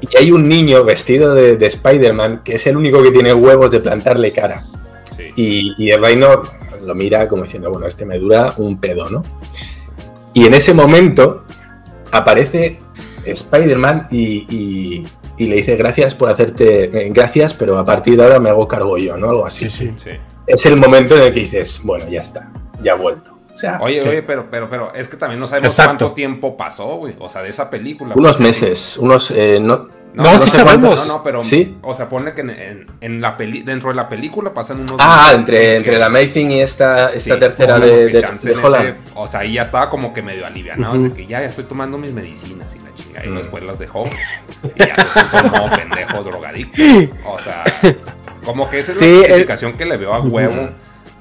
Y 0.00 0.16
hay 0.16 0.30
un 0.30 0.48
niño 0.48 0.84
vestido 0.84 1.34
de, 1.34 1.56
de 1.56 1.66
Spider-Man 1.66 2.42
que 2.44 2.54
es 2.56 2.66
el 2.66 2.76
único 2.76 3.02
que 3.02 3.10
tiene 3.10 3.34
huevos 3.34 3.70
de 3.70 3.80
plantarle 3.80 4.32
cara. 4.32 4.64
sí. 5.16 5.24
Y, 5.36 5.74
y 5.78 5.90
el 5.90 6.00
Reino 6.00 6.42
lo 6.84 6.94
mira 6.94 7.26
como 7.28 7.42
diciendo, 7.42 7.70
bueno, 7.70 7.86
este 7.86 8.06
me 8.06 8.18
dura 8.18 8.54
un 8.58 8.78
pedo, 8.80 9.10
¿no? 9.10 9.24
Y 10.32 10.46
en 10.46 10.54
ese 10.54 10.72
momento 10.74 11.44
aparece 12.12 12.78
Spider-Man 13.24 14.06
y, 14.10 14.46
y- 14.48 15.06
y 15.40 15.46
le 15.46 15.56
dice 15.56 15.76
gracias 15.76 16.14
por 16.16 16.28
hacerte, 16.30 16.84
eh, 17.06 17.10
gracias, 17.12 17.54
pero 17.54 17.78
a 17.78 17.84
partir 17.84 18.16
de 18.16 18.24
ahora 18.24 18.40
me 18.40 18.48
hago 18.48 18.66
cargo 18.66 18.98
yo, 18.98 19.16
¿no? 19.16 19.30
Algo 19.30 19.46
así. 19.46 19.70
Sí, 19.70 19.86
sí. 19.86 19.92
Sí. 19.96 20.10
Es 20.46 20.66
el 20.66 20.76
momento 20.76 21.14
en 21.14 21.22
el 21.22 21.32
que 21.32 21.40
dices, 21.40 21.80
bueno, 21.84 22.08
ya 22.10 22.20
está, 22.22 22.50
ya 22.82 22.92
ha 22.92 22.96
vuelto. 22.96 23.37
O 23.58 23.60
sea, 23.60 23.78
Oye, 23.82 24.00
Sí. 24.00 24.08
oye, 24.08 24.22
pero, 24.22 24.46
pero, 24.48 24.70
pero, 24.70 24.94
es 24.94 25.08
que 25.08 25.16
también 25.16 25.40
no 25.40 25.48
sabemos 25.48 25.72
Exacto. 25.72 25.88
cuánto 25.98 26.12
tiempo 26.14 26.56
pasó, 26.56 26.94
güey. 26.98 27.16
O 27.18 27.28
sea, 27.28 27.42
de 27.42 27.48
esa 27.50 27.68
película. 27.68 28.14
unos 28.16 28.38
meses, 28.38 28.96
unos... 28.98 29.32
eh, 29.32 29.58
no, 29.60 29.88
No, 30.14 30.38
sí 30.38 30.48
sé 30.48 30.62
cuánto- 30.62 30.86
sabemos. 30.90 31.06
No, 31.08 31.14
no, 31.16 31.22
pero. 31.24 31.42
¿Sí? 31.42 31.76
O 31.82 31.92
sea, 31.92 32.08
pone 32.08 32.34
que 32.34 32.42
en, 32.42 32.50
en- 32.50 32.86
en 33.00 33.20
la 33.20 33.36
peli, 33.36 33.62
dentro 33.62 33.88
de 33.88 33.96
la 33.96 34.08
película 34.08 34.54
pasan 34.54 34.78
unos. 34.82 34.94
Ah, 35.00 35.24
meses 35.32 35.40
entre, 35.40 35.58
que- 35.58 35.76
entre 35.76 35.98
la 35.98 36.06
Amazing 36.06 36.52
y 36.52 36.60
esta, 36.62 37.12
esta 37.12 37.34
Sí, 37.34 37.40
tercera 37.40 37.74
como 37.74 37.86
de, 37.86 38.06
que 38.06 38.12
de, 38.12 38.20
chance 38.20 38.48
de 38.48 38.54
en 38.54 38.64
Holland. 38.64 38.84
ese- 38.90 38.96
o 39.16 39.26
sea, 39.26 39.40
ahí 39.40 39.54
ya 39.54 39.62
estaba 39.62 39.90
como 39.90 40.14
que 40.14 40.22
medio 40.22 40.46
alivianado. 40.46 40.94
Ujú. 40.94 41.02
De 41.08 41.12
que 41.14 41.26
ya, 41.26 41.40
ya 41.40 41.46
estoy 41.46 41.64
tomando 41.64 41.98
mis 41.98 42.12
medicinas 42.12 42.68
y 42.76 42.78
la 42.78 42.94
chinga. 42.94 43.26
Y 43.26 43.28
Mm. 43.28 43.36
después 43.38 43.64
las 43.64 43.80
dejó. 43.80 44.08
Y 44.76 44.78
ya 44.86 44.94
se 44.94 45.20
puso 45.24 45.44
modo 45.48 45.70
pendejo 45.76 46.22
drogadicto. 46.22 46.80
O 47.26 47.38
sea, 47.40 47.64
como 48.44 48.70
que 48.70 48.78
esa 48.78 48.92
es 48.92 48.98
Sí, 48.98 49.04
la 49.04 49.10
el- 49.10 49.18
justificación 49.26 49.72
que 49.74 49.84
le 49.84 49.96
veo 49.96 50.14
a 50.14 50.20
huevo. 50.20 50.70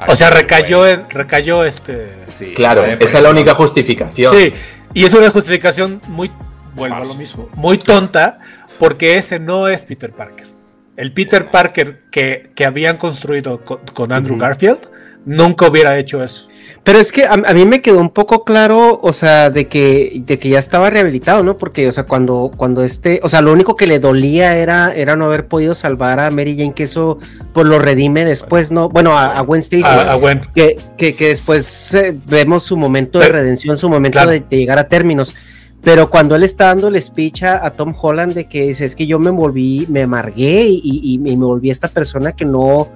O 0.06 0.16
sea, 0.16 0.30
recayó, 0.30 0.88
en- 0.88 1.10
recayó 1.10 1.64
este. 1.66 2.10
Sí, 2.36 2.54
Claro, 2.54 2.82
la 2.82 2.88
esa 2.90 2.94
es 2.96 3.00
la 3.02 3.08
depresión. 3.20 3.32
única 3.36 3.56
justificación. 3.56 4.36
Sí, 4.36 4.54
y 4.94 5.06
es 5.06 5.14
una 5.14 5.30
justificación 5.32 6.02
muy, 6.08 6.30
vuelvo 6.76 6.98
a 6.98 7.06
lo 7.06 7.16
mismo, 7.16 7.50
muy 7.56 7.78
tonta, 7.80 8.40
porque 8.78 9.18
ese 9.18 9.40
no 9.40 9.68
es 9.68 9.82
Peter 9.82 10.12
Parker. 10.14 10.48
El 10.96 11.12
Peter 11.14 11.50
Parker 11.50 12.04
que, 12.12 12.52
que 12.56 12.66
habían 12.66 12.98
construido 12.98 13.64
con, 13.64 13.80
con 13.94 14.12
Andrew. 14.12 14.38
Garfield 14.38 14.80
nunca 15.26 15.68
hubiera 15.68 15.98
hecho 15.98 16.24
eso. 16.24 16.48
Pero 16.84 17.00
es 17.00 17.12
que 17.12 17.26
a, 17.26 17.34
a 17.34 17.54
mí 17.54 17.66
me 17.66 17.82
quedó 17.82 18.00
un 18.00 18.10
poco 18.10 18.46
claro, 18.46 19.00
o 19.04 19.12
sea, 19.12 19.50
de 19.50 19.68
que, 19.68 20.22
de 20.26 20.40
que 20.40 20.48
ya 20.48 20.60
estaba 20.60 20.90
rehabilitado, 20.90 21.44
¿no? 21.44 21.58
Porque, 21.58 21.86
o 21.88 21.92
sea, 21.92 22.06
cuando, 22.06 22.50
cuando 22.56 22.82
este, 22.82 23.20
o 23.24 23.30
sea, 23.30 23.42
lo 23.42 23.52
único 23.52 23.76
que 23.76 23.88
le 23.88 24.00
dolía 24.00 24.56
era, 24.58 24.94
era 24.96 25.18
no 25.18 25.26
haber 25.26 25.48
podido 25.48 25.76
salvar 25.76 26.22
a 26.22 26.32
Mary 26.32 26.56
Jane, 26.58 26.74
que 26.74 26.84
eso, 26.84 27.20
pues 27.54 27.68
lo 27.68 27.78
redime 27.80 28.24
después, 28.24 28.72
¿no? 28.72 28.88
Bueno, 28.88 29.18
a, 29.18 29.38
a 29.38 29.42
Gwen 29.42 29.60
Stacy. 29.60 29.84
A- 29.84 30.16
Gwen. 30.16 30.42
Que, 30.56 30.78
que, 30.98 31.14
que 31.14 31.28
después 31.28 31.94
eh, 31.94 32.16
vemos 32.26 32.64
su 32.64 32.78
momento 32.78 33.20
de 33.20 33.28
redención, 33.30 33.76
su 33.78 33.90
momento 33.90 34.16
claro. 34.20 34.32
de, 34.32 34.40
de 34.50 34.58
llegar 34.58 34.80
a 34.80 34.88
términos. 34.88 35.36
Pero 35.84 36.10
cuando 36.10 36.36
él 36.36 36.44
está 36.44 36.66
dando 36.68 36.88
el 36.88 37.02
speech 37.02 37.44
a, 37.44 37.66
a 37.66 37.72
Tom 37.72 37.94
Holland 38.02 38.34
de 38.34 38.46
que 38.48 38.64
dice, 38.64 38.86
es 38.86 38.96
que 38.96 39.06
yo 39.08 39.20
me 39.20 39.30
volví, 39.30 39.86
me 39.90 40.04
amargué 40.04 40.64
y, 40.64 40.82
y- 40.84 41.14
y 41.14 41.18
me 41.18 41.36
volví 41.46 41.70
esta 41.70 41.90
persona 41.90 42.32
que 42.32 42.46
no, 42.46 42.88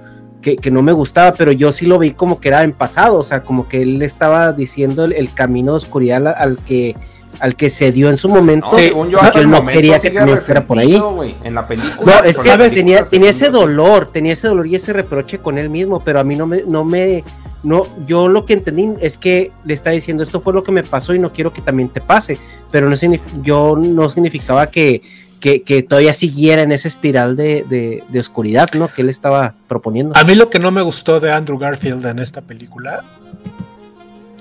que, 0.42 0.56
que 0.56 0.70
no 0.70 0.82
me 0.82 0.92
gustaba, 0.92 1.32
pero 1.32 1.52
yo 1.52 1.72
sí 1.72 1.86
lo 1.86 1.98
vi 1.98 2.10
como 2.10 2.40
que 2.40 2.48
era 2.48 2.62
en 2.62 2.72
pasado, 2.72 3.18
o 3.18 3.24
sea, 3.24 3.42
como 3.42 3.68
que 3.68 3.80
él 3.80 4.02
estaba 4.02 4.52
diciendo 4.52 5.04
el, 5.04 5.14
el 5.14 5.32
camino 5.32 5.72
de 5.72 5.78
oscuridad 5.78 6.26
al, 6.26 6.34
al 6.50 6.58
que 6.58 6.94
al 7.40 7.56
que 7.56 7.70
se 7.70 7.92
dio 7.92 8.08
en 8.08 8.16
su 8.16 8.28
momento, 8.28 8.66
No, 8.66 8.78
según 8.78 9.10
yo, 9.10 9.18
que 9.32 9.38
él 9.38 9.50
no 9.50 9.64
quería 9.66 9.98
que 9.98 10.36
fuera 10.36 10.66
por 10.66 10.78
ahí. 10.78 11.02
En 11.42 11.54
la 11.54 11.66
película. 11.66 12.20
No, 12.20 12.24
es 12.24 12.38
que 12.38 12.56
la 12.56 12.68
tenía, 12.68 13.04
tenía 13.04 13.30
ese 13.30 13.48
dolor, 13.48 14.08
tenía 14.12 14.34
ese 14.34 14.48
dolor 14.48 14.66
y 14.66 14.74
ese 14.74 14.92
reproche 14.92 15.38
con 15.38 15.58
él 15.58 15.70
mismo, 15.70 16.00
pero 16.00 16.20
a 16.20 16.24
mí 16.24 16.36
no 16.36 16.46
me, 16.46 16.62
no 16.62 16.84
me, 16.84 17.24
no, 17.62 17.86
yo 18.06 18.28
lo 18.28 18.44
que 18.44 18.54
entendí 18.54 18.90
es 19.00 19.18
que 19.18 19.52
le 19.64 19.74
está 19.74 19.90
diciendo 19.90 20.22
esto 20.22 20.40
fue 20.40 20.52
lo 20.52 20.62
que 20.62 20.72
me 20.72 20.82
pasó 20.82 21.14
y 21.14 21.18
no 21.18 21.32
quiero 21.32 21.52
que 21.52 21.62
también 21.62 21.88
te 21.88 22.00
pase, 22.00 22.38
pero 22.70 22.88
no 22.88 22.96
yo 23.42 23.76
no 23.76 24.10
significaba 24.10 24.68
que, 24.68 25.02
que, 25.42 25.62
que 25.62 25.82
todavía 25.82 26.12
siguiera 26.12 26.62
en 26.62 26.70
esa 26.70 26.86
espiral 26.86 27.34
de, 27.36 27.66
de, 27.68 28.04
de 28.08 28.20
oscuridad, 28.20 28.68
¿no? 28.74 28.86
Que 28.86 29.02
él 29.02 29.10
estaba 29.10 29.54
proponiendo. 29.66 30.16
A 30.16 30.22
mí 30.22 30.36
lo 30.36 30.48
que 30.48 30.60
no 30.60 30.70
me 30.70 30.80
gustó 30.82 31.18
de 31.18 31.32
Andrew 31.32 31.58
Garfield 31.58 32.06
en 32.06 32.20
esta 32.20 32.40
película 32.42 33.04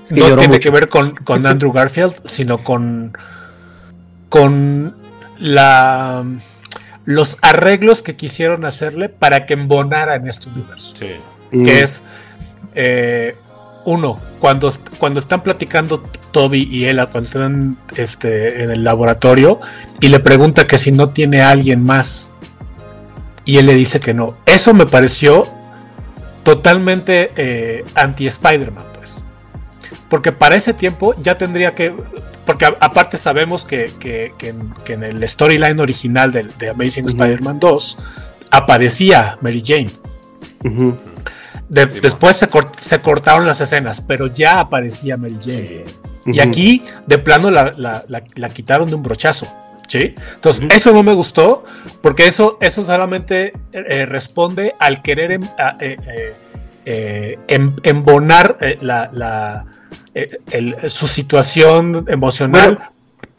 Es 0.06 0.14
que 0.14 0.20
no 0.20 0.28
tiene 0.28 0.48
mucho. 0.48 0.60
que 0.60 0.70
ver 0.70 0.88
con, 0.90 1.12
con 1.16 1.46
Andrew 1.48 1.72
Garfield, 1.72 2.14
sino 2.26 2.60
con, 2.60 3.18
con 4.30 4.96
la, 5.40 6.24
los 7.06 7.38
arreglos 7.42 8.04
que 8.04 8.16
quisieron 8.16 8.64
hacerle 8.64 9.10
para 9.10 9.48
que 9.48 9.56
embonara 9.56 10.14
en 10.16 10.28
este 10.28 10.50
universo. 10.50 10.94
Mm. 11.52 11.66
Que 11.66 11.82
es, 11.82 12.04
eh, 12.76 13.36
uno, 13.85 14.19
cuando, 14.40 14.72
cuando 15.00 15.19
están 15.19 15.42
platicando 15.43 16.01
Toby 16.32 16.68
y 16.72 16.88
Ella, 16.88 17.08
cuando 17.08 17.27
están 17.27 17.77
este, 17.95 18.64
en 18.64 18.72
el 18.72 18.84
laboratorio, 18.84 19.60
y 20.00 20.10
le 20.10 20.19
pregunta 20.19 20.66
que 20.68 20.77
si 20.77 20.92
no 20.92 21.10
tiene 21.10 21.42
a 21.42 21.50
alguien 21.50 21.84
más, 21.84 22.32
y 23.45 23.58
él 23.58 23.66
le 23.66 23.74
dice 23.76 24.00
que 24.00 24.14
no. 24.14 24.35
Eso 24.45 24.74
me 24.74 24.85
pareció 24.85 25.48
totalmente 26.43 27.32
eh, 27.35 27.85
anti-Spider-Man, 27.95 28.85
pues. 28.95 29.24
Porque 30.10 30.32
para 30.32 30.56
ese 30.56 30.74
tiempo 30.74 31.16
ya 31.22 31.38
tendría 31.38 31.74
que. 31.76 31.93
Porque 32.45 32.66
a- 32.66 32.76
aparte 32.80 33.18
sabemos 33.18 33.66
que, 33.66 33.92
que- 34.00 34.34
que 34.38 34.50
en, 34.50 34.74
que 34.84 34.93
en 34.93 35.03
el 35.03 35.27
storyline 35.27 35.80
original 35.80 36.32
de, 36.32 36.43
de 36.58 36.69
Amazing 36.69 37.08
Spider-Man 37.08 37.60
2 37.60 37.98
aparecía 38.51 39.38
Mary 39.42 39.64
Jane. 39.66 39.92
Ujú. 40.64 40.98
De- 41.72 41.85
después 41.85 42.35
se, 42.38 42.50
cort- 42.50 42.77
se 42.82 43.00
cortaron 43.01 43.48
las 43.48 43.61
escenas, 43.61 44.01
pero 44.01 44.27
ya 44.27 44.59
aparecía 44.59 45.16
Mary 45.17 45.38
Jane. 45.41 45.85
Y 46.25 46.40
aquí, 46.40 46.83
de 47.08 47.17
plano, 47.17 47.50
la, 47.50 47.74
la- 47.77 48.03
la- 48.08 48.24
la 48.35 48.50
quitaron 48.50 48.90
de 48.90 48.95
un 48.95 49.03
brochazo. 49.03 49.48
¿sí? 49.88 50.14
Entonces, 50.35 50.67
eso 50.69 50.93
no 50.93 51.01
me 51.03 51.14
gustó, 51.14 51.66
porque 52.01 52.25
eso, 52.27 52.58
eso 52.61 52.83
solamente 52.83 53.53
eh, 53.74 54.06
responde 54.06 54.74
al 54.80 55.01
querer 55.01 55.32
em- 55.33 55.50
a- 55.58 55.75
eh, 55.80 55.98
eh, 56.08 56.33
eh, 56.85 57.40
em- 57.48 57.75
embonar 57.83 58.58
eh, 58.61 58.77
la, 58.82 59.09
la- 59.14 59.66
eh, 60.14 60.40
el- 60.51 60.75
su 60.90 61.08
situación 61.08 62.06
emocional 62.08 62.77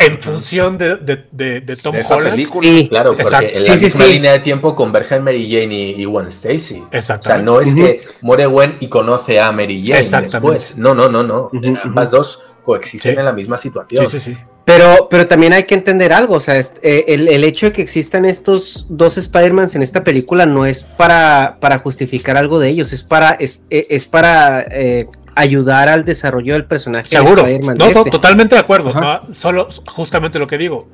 en 0.07 0.19
función 0.19 0.79
de, 0.79 0.97
de- 0.97 1.25
de- 1.31 1.61
de 1.61 1.77
Tom 1.77 1.95
Holland. 2.11 2.89
Claro, 2.89 3.11
porque 3.13 3.23
Exacto. 3.23 3.47
en 3.59 3.67
la 3.67 3.77
misma 3.77 4.05
línea 4.07 4.33
de 4.33 4.39
tiempo 4.41 4.75
convergen 4.75 5.23
Mary 5.25 5.49
Jane 5.51 5.75
y, 5.75 6.03
y 6.03 6.05
Gwen 6.05 6.27
Stacy. 6.29 6.83
O 6.93 7.01
sea, 7.23 7.39
no 7.39 7.61
es 7.61 7.75
que 7.75 8.01
muere 8.21 8.47
Gwen 8.47 8.77
y 8.81 8.89
conoce 8.89 9.41
a 9.41 9.51
Mary 9.53 9.83
Jane 9.87 10.23
después. 10.23 10.77
No, 10.77 10.95
no, 10.95 11.09
no, 11.09 11.23
no. 11.23 11.51
Ambas 11.83 12.11
dos 12.11 12.41
coexisten 12.65 13.19
en 13.19 13.25
la 13.25 13.33
misma 13.33 13.59
situación. 13.59 14.07
Sí, 14.07 14.21
sí, 14.21 14.33
sí. 14.33 14.39
Pero, 14.65 15.09
pero 15.11 15.27
también 15.27 15.53
hay 15.53 15.65
que 15.65 15.75
entender 15.75 16.13
algo, 16.13 16.37
o 16.37 16.41
sea, 16.41 16.57
es- 16.57 16.73
eh, 16.83 17.05
el, 17.09 17.27
el 17.27 17.43
hecho 17.43 17.67
de 17.67 17.73
que 17.73 17.83
existan 17.83 18.25
estos 18.25 18.87
dos 18.89 19.19
Spider-Mans 19.19 19.75
en 19.75 19.83
esta 19.83 20.05
película 20.05 20.47
no 20.47 20.65
es 20.67 20.85
para, 20.85 21.57
para 21.61 21.81
justificar 21.81 22.37
algo 22.37 22.61
de 22.61 22.69
ellos, 22.69 22.93
es 22.93 23.03
para, 23.03 23.31
es, 23.33 23.59
eh, 23.71 23.89
es 23.91 24.07
para 24.07 24.61
eh, 24.71 25.09
ayudar 25.37 25.89
al 25.89 26.05
desarrollo 26.05 26.55
del 26.55 26.65
personaje. 26.65 27.09
de 27.11 27.17
Seguro. 27.17 27.43
No, 27.43 27.49
de 27.49 27.59
no, 27.61 27.87
este. 27.87 28.11
totalmente 28.11 28.55
de 28.55 28.61
acuerdo. 28.61 28.93
¿no? 28.93 29.21
Solo 29.33 29.69
justamente 29.87 30.39
lo 30.39 30.47
que 30.47 30.59
digo. 30.59 30.89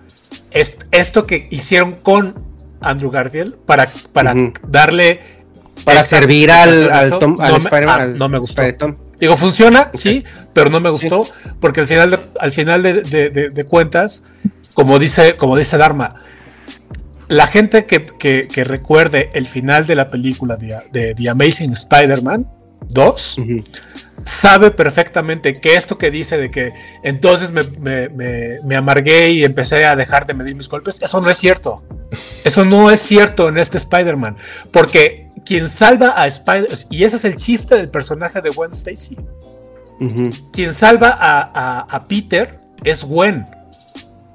Es 0.50 0.78
esto 0.91 1.26
que 1.26 1.47
hicieron 1.50 1.92
con 2.02 2.34
Andrew 2.81 3.10
Garfield 3.10 3.57
para, 3.57 3.89
para 4.12 4.34
darle. 4.67 5.39
Para 5.84 6.00
esta 6.00 6.17
servir 6.17 6.50
al- 6.50 6.91
al 6.91 7.10
Tom, 7.10 7.20
Tom- 7.20 7.41
al 7.41 7.52
no, 7.52 7.58
me, 7.58 7.65
Spider-Man, 7.65 8.00
ah, 8.00 8.07
no 8.18 8.28
me 8.28 8.39
gustó. 8.39 8.62
Digo, 9.20 9.36
funciona, 9.36 9.91
sí, 9.94 10.25
pero 10.52 10.70
no 10.70 10.81
me 10.81 10.91
gustó. 10.91 11.26
Porque 11.60 11.81
al 11.81 11.86
final, 11.86 12.10
de, 12.10 12.18
al 12.41 12.52
final 12.52 12.83
de, 12.83 13.65
cuentas, 13.68 14.25
como 14.75 14.99
dice, 14.99 15.36
como 15.36 15.57
dice 15.57 15.78
Dharma, 15.78 16.17
la 17.28 17.47
gente 17.47 17.86
que, 17.86 18.02
que- 18.02 18.49
que 18.49 18.65
recuerde 18.65 19.31
el 19.34 19.47
final 19.47 19.86
de 19.86 19.94
la 19.94 20.08
película 20.08 20.57
de, 20.57 20.76
de 20.92 21.15
The 21.15 21.28
Amazing 21.31 21.73
Spider-Man 21.73 22.49
2 22.89 23.39
sabe 24.25 24.70
perfectamente 24.70 25.60
que 25.60 25.75
esto 25.75 25.97
que 25.97 26.10
dice 26.10 26.36
de 26.39 26.50
que 26.50 26.73
entonces 27.02 27.50
me, 27.52 27.62
me- 27.65 28.08
me- 28.08 28.60
me 28.65 28.76
amargué 28.76 29.31
y 29.31 29.44
empecé 29.44 29.84
a 29.86 29.94
dejar 29.97 30.26
de 30.26 30.34
medir 30.34 30.55
mis 30.57 30.68
golpes, 30.68 31.00
eso 31.02 31.20
no 31.20 31.31
es 31.31 31.39
cierto. 31.39 31.83
Eso 32.44 32.65
no 32.65 32.91
es 32.91 33.00
cierto 33.00 33.49
en 33.49 33.58
este 33.58 33.78
Spider-Man. 33.78 34.36
Porque 34.73 35.28
quien 35.47 35.68
salva 35.68 36.15
a 36.20 36.26
Spider, 36.26 36.68
y 36.91 37.05
ese 37.05 37.17
es 37.17 37.25
el 37.25 37.36
chiste 37.36 37.76
del 37.76 37.89
personaje 37.91 38.41
de 38.42 38.50
Gwen 38.50 38.73
Stacy, 38.73 39.17
quien 40.52 40.75
salva 40.75 41.10
a, 41.10 41.41
a- 41.55 41.81
a 41.89 42.08
Peter 42.08 42.57
es 42.84 43.05
Gwen. 43.05 43.47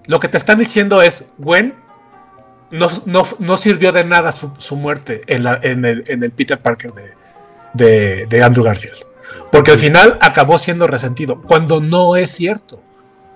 Lo 0.05 0.19
que 0.19 0.27
te 0.27 0.37
están 0.37 0.57
diciendo 0.59 1.01
es, 1.01 1.25
Gwen 1.37 1.75
no, 2.71 2.89
no- 3.05 3.27
no 3.39 3.57
sirvió 3.57 3.91
de 3.91 4.03
nada 4.03 4.31
su, 4.33 4.51
su 4.57 4.75
muerte 4.75 5.21
en, 5.27 5.43
la- 5.43 5.59
en 5.61 5.85
el, 5.85 6.03
en 6.07 6.23
el 6.23 6.31
Peter 6.31 6.59
Parker 6.59 6.91
de, 6.93 7.11
de- 7.73 8.25
de 8.27 8.43
Andrew 8.43 8.63
Garfield. 8.65 8.97
Porque 9.51 9.71
al 9.71 9.77
final 9.77 10.17
acabó 10.21 10.57
siendo 10.57 10.87
resentido, 10.87 11.41
cuando 11.41 11.79
no 11.81 12.15
es 12.15 12.31
cierto. 12.31 12.81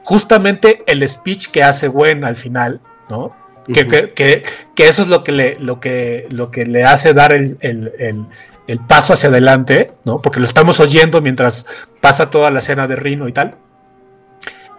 Justamente 0.03 0.83
el 0.87 1.07
speech 1.07 1.47
que 1.51 1.63
hace 1.63 1.87
Gwen 1.89 2.23
al 2.23 2.37
final, 2.37 2.79
¿no? 3.09 3.35
Que, 3.65 3.85
que- 3.87 4.13
que- 4.13 4.43
que 4.75 4.87
eso 4.87 5.01
es 5.01 5.09
lo 5.09 5.23
que 5.23 5.33
le, 5.33 5.55
lo 5.59 5.79
que, 5.81 6.25
lo 6.29 6.49
que 6.51 6.65
le 6.65 6.85
hace 6.85 7.13
dar 7.13 7.33
el, 7.33 7.57
el- 7.59 7.91
el- 7.99 8.25
el 8.67 8.79
paso 8.79 9.13
hacia 9.13 9.27
adelante, 9.29 9.91
¿no? 10.05 10.21
Porque 10.21 10.39
lo 10.39 10.45
estamos 10.45 10.79
oyendo 10.79 11.21
mientras 11.21 11.65
pasa 12.01 12.29
toda 12.29 12.49
la 12.51 12.59
escena 12.59 12.87
de 12.87 12.95
Rino 12.95 13.27
y 13.27 13.33
tal. 13.33 13.55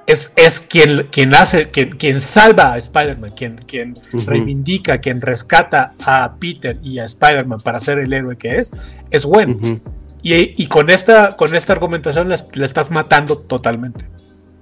Es, 0.08 0.32
es 0.36 0.58
quien, 0.58 1.06
quien 1.12 1.34
hace, 1.34 1.68
quien, 1.68 1.90
quien 1.90 2.20
salva 2.20 2.72
a 2.72 2.78
Spider-Man, 2.78 3.32
quien, 3.36 3.56
quien 3.58 3.94
reivindica, 4.26 4.98
quien 4.98 5.20
rescata 5.20 5.92
a 6.02 6.34
Peter 6.40 6.78
y 6.82 6.98
a 6.98 7.04
Spider-Man 7.04 7.60
para 7.60 7.78
ser 7.78 7.98
el 7.98 8.12
héroe 8.12 8.36
que 8.36 8.56
es, 8.56 8.72
es 9.10 9.24
Gwen. 9.26 9.82
y, 10.22 10.62
y 10.62 10.66
con 10.66 10.88
esta, 10.88 11.36
con 11.36 11.54
esta 11.54 11.74
argumentación 11.74 12.30
la, 12.30 12.36
estás 12.64 12.90
matando 12.90 13.38
totalmente. 13.38 14.06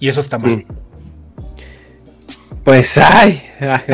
Y 0.01 0.09
eso 0.09 0.21
está 0.21 0.37
mal. 0.39 0.67
Pues 2.67 2.99
ay, 2.99 3.41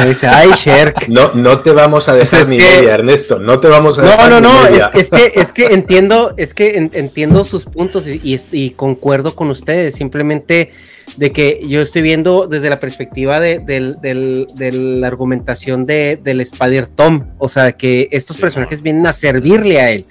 dice, 0.06 0.26
ay, 0.28 0.48
Sherk. 0.56 1.06
No, 1.08 1.34
no 1.34 1.60
te 1.60 1.72
vamos 1.72 2.08
a 2.08 2.14
dejar 2.14 2.40
Es 2.40 2.48
ni 2.48 2.56
que- 2.56 2.62
media, 2.78 2.94
Ernesto. 2.94 3.38
No 3.38 3.60
te 3.60 3.68
vamos 3.68 3.98
a 3.98 4.02
No, 4.02 4.08
dejar 4.08 4.30
no, 4.30 4.40
ni 4.40 4.46
no, 4.46 4.66
es, 4.66 4.82
es 4.94 5.10
que, 5.10 5.32
es 5.36 5.52
que 5.52 5.66
entiendo, 5.74 6.32
es 6.38 6.54
que 6.54 6.78
en- 6.78 6.90
entiendo 6.94 7.44
sus 7.44 7.66
puntos 7.66 8.08
y, 8.08 8.18
y 8.24 8.32
est- 8.32 8.52
y 8.54 8.70
concuerdo 8.70 9.36
con 9.36 9.50
ustedes, 9.50 9.94
simplemente 9.96 10.70
de 11.18 11.32
que 11.32 11.60
yo 11.68 11.82
estoy 11.82 12.00
viendo 12.00 12.46
desde 12.46 12.70
la 12.70 12.80
perspectiva 12.80 13.40
de, 13.40 13.58
del- 13.58 13.96
del- 14.00 14.46
de 14.54 14.72
la 14.72 15.06
argumentación 15.08 15.84
de, 15.84 16.18
del 16.24 16.40
Spider 16.40 16.88
Tom, 16.88 17.26
o 17.36 17.48
sea, 17.48 17.72
que 17.72 18.08
estos 18.10 18.38
personajes 18.38 18.80
vienen 18.80 19.06
a 19.06 19.12
servirle 19.12 19.80
a 19.82 19.90
él. 19.90 20.06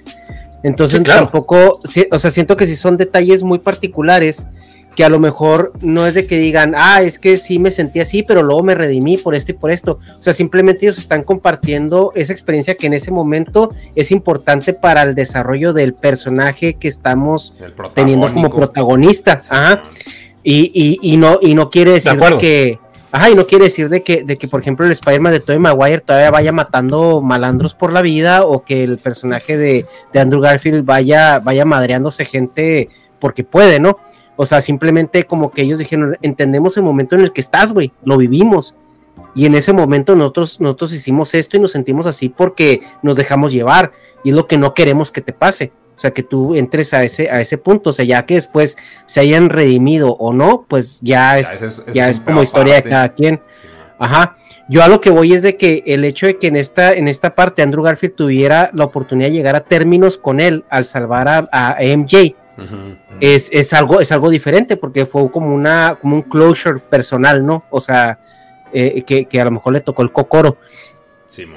Entonces 0.62 0.98
Sí, 0.98 1.04
claro. 1.04 1.22
tampoco, 1.24 1.80
o 2.12 2.18
sea, 2.20 2.30
siento 2.30 2.56
que 2.56 2.68
si 2.68 2.76
son 2.76 2.96
detalles 2.96 3.42
muy 3.42 3.58
particulares 3.58 4.46
que 4.94 5.04
a 5.04 5.08
lo 5.08 5.18
mejor 5.18 5.72
no 5.80 6.06
es 6.06 6.14
de 6.14 6.26
que 6.26 6.38
digan, 6.38 6.74
ah, 6.76 7.02
es 7.02 7.18
que 7.18 7.36
sí 7.36 7.58
me 7.58 7.70
sentí 7.70 8.00
así, 8.00 8.22
pero 8.22 8.42
luego 8.42 8.62
me 8.62 8.74
redimí 8.74 9.16
por 9.16 9.34
esto 9.34 9.52
y 9.52 9.54
por 9.54 9.70
esto. 9.70 9.98
O 10.18 10.22
sea, 10.22 10.32
simplemente 10.32 10.84
ellos 10.86 10.98
están 10.98 11.22
compartiendo 11.22 12.12
esa 12.14 12.32
experiencia 12.32 12.74
que 12.74 12.86
en 12.86 12.94
ese 12.94 13.10
momento 13.10 13.70
es 13.94 14.10
importante 14.10 14.74
para 14.74 15.02
el 15.02 15.14
desarrollo 15.14 15.72
del 15.72 15.94
personaje 15.94 16.74
que 16.74 16.88
estamos 16.88 17.54
teniendo 17.94 18.32
como 18.32 18.50
protagonista. 18.50 19.40
Ajá. 19.48 19.82
Y, 20.42 20.72
y, 20.74 21.12
y 21.12 21.16
no, 21.16 21.38
y 21.40 21.54
no 21.54 21.70
quiere 21.70 21.92
decir 21.92 22.12
acuerdo. 22.12 22.38
que, 22.38 22.78
Ajá, 23.12 23.28
y 23.28 23.34
no 23.34 23.46
quiere 23.46 23.64
decir 23.64 23.90
de 23.90 24.02
que, 24.02 24.24
de 24.24 24.38
que 24.38 24.48
por 24.48 24.62
ejemplo, 24.62 24.86
el 24.86 24.92
Spider-Man 24.92 25.32
de 25.32 25.40
Tobey 25.40 25.58
Maguire 25.58 26.00
todavía 26.00 26.30
vaya 26.30 26.50
matando 26.50 27.20
malandros 27.20 27.74
por 27.74 27.92
la 27.92 28.00
vida 28.00 28.46
o 28.46 28.64
que 28.64 28.82
el 28.82 28.96
personaje 28.96 29.58
de, 29.58 29.84
de 30.14 30.20
Andrew 30.20 30.40
Garfield 30.40 30.86
vaya, 30.86 31.38
vaya 31.38 31.66
madreándose 31.66 32.24
gente 32.24 32.88
porque 33.20 33.44
puede, 33.44 33.80
¿no? 33.80 33.98
O 34.36 34.46
sea, 34.46 34.60
simplemente 34.62 35.24
como 35.24 35.50
que 35.50 35.62
ellos 35.62 35.78
dijeron, 35.78 36.16
entendemos 36.22 36.76
el 36.76 36.82
momento 36.82 37.14
en 37.14 37.22
el 37.22 37.32
que 37.32 37.40
estás, 37.40 37.72
güey, 37.72 37.92
lo 38.04 38.16
vivimos. 38.16 38.76
Y 39.34 39.46
en 39.46 39.54
ese 39.54 39.72
momento 39.72 40.14
nosotros, 40.14 40.60
nosotros 40.60 40.92
hicimos 40.92 41.34
esto 41.34 41.56
y 41.56 41.60
nos 41.60 41.72
sentimos 41.72 42.06
así 42.06 42.28
porque 42.28 42.82
nos 43.02 43.16
dejamos 43.16 43.52
llevar. 43.52 43.92
Y 44.24 44.30
es 44.30 44.36
lo 44.36 44.46
que 44.46 44.58
no 44.58 44.74
queremos 44.74 45.10
que 45.10 45.20
te 45.20 45.32
pase. 45.32 45.72
O 45.96 45.98
sea, 45.98 46.12
que 46.12 46.22
tú 46.22 46.54
entres 46.54 46.94
a 46.94 47.04
ese, 47.04 47.30
a 47.30 47.40
ese 47.40 47.58
punto. 47.58 47.90
O 47.90 47.92
sea, 47.92 48.04
ya 48.04 48.24
que 48.24 48.34
después 48.34 48.76
se 49.06 49.20
hayan 49.20 49.50
redimido 49.50 50.14
o 50.14 50.32
no, 50.32 50.64
pues 50.68 51.00
ya 51.02 51.38
es, 51.38 51.84
ya 51.92 52.10
es 52.10 52.20
como 52.20 52.42
historia 52.42 52.74
de 52.74 52.82
cada 52.82 53.10
quien. 53.10 53.40
Ajá. 53.98 54.36
Yo 54.68 54.82
a 54.82 54.88
lo 54.88 55.00
que 55.00 55.10
voy 55.10 55.34
es 55.34 55.42
de 55.42 55.56
que 55.56 55.82
el 55.86 56.04
hecho 56.04 56.26
de 56.26 56.38
que 56.38 56.46
en 56.46 56.56
esta, 56.56 56.94
en 56.94 57.08
esta 57.08 57.34
parte 57.34 57.62
Andrew 57.62 57.84
Garfield 57.84 58.14
tuviera 58.14 58.70
la 58.72 58.84
oportunidad 58.84 59.28
de 59.28 59.34
llegar 59.34 59.54
a 59.54 59.60
términos 59.60 60.16
con 60.16 60.40
él 60.40 60.64
al 60.70 60.86
salvar 60.86 61.28
a, 61.28 61.48
a 61.52 61.76
MJ, 61.96 62.34
es, 63.20 63.48
es 63.52 63.72
algo, 63.72 64.00
es 64.00 64.12
algo 64.12 64.28
diferente 64.30 64.76
porque 64.76 65.06
fue 65.06 65.30
como 65.30 65.54
una, 65.54 65.96
como 66.00 66.16
un 66.16 66.22
closure 66.22 66.80
personal, 66.80 67.44
¿no? 67.44 67.64
O 67.70 67.80
sea, 67.80 68.18
eh, 68.72 69.02
que, 69.06 69.24
que 69.26 69.40
a 69.40 69.44
lo 69.44 69.50
mejor 69.52 69.72
le 69.74 69.80
tocó 69.80 70.02
el 70.02 70.12
cocoro. 70.12 70.56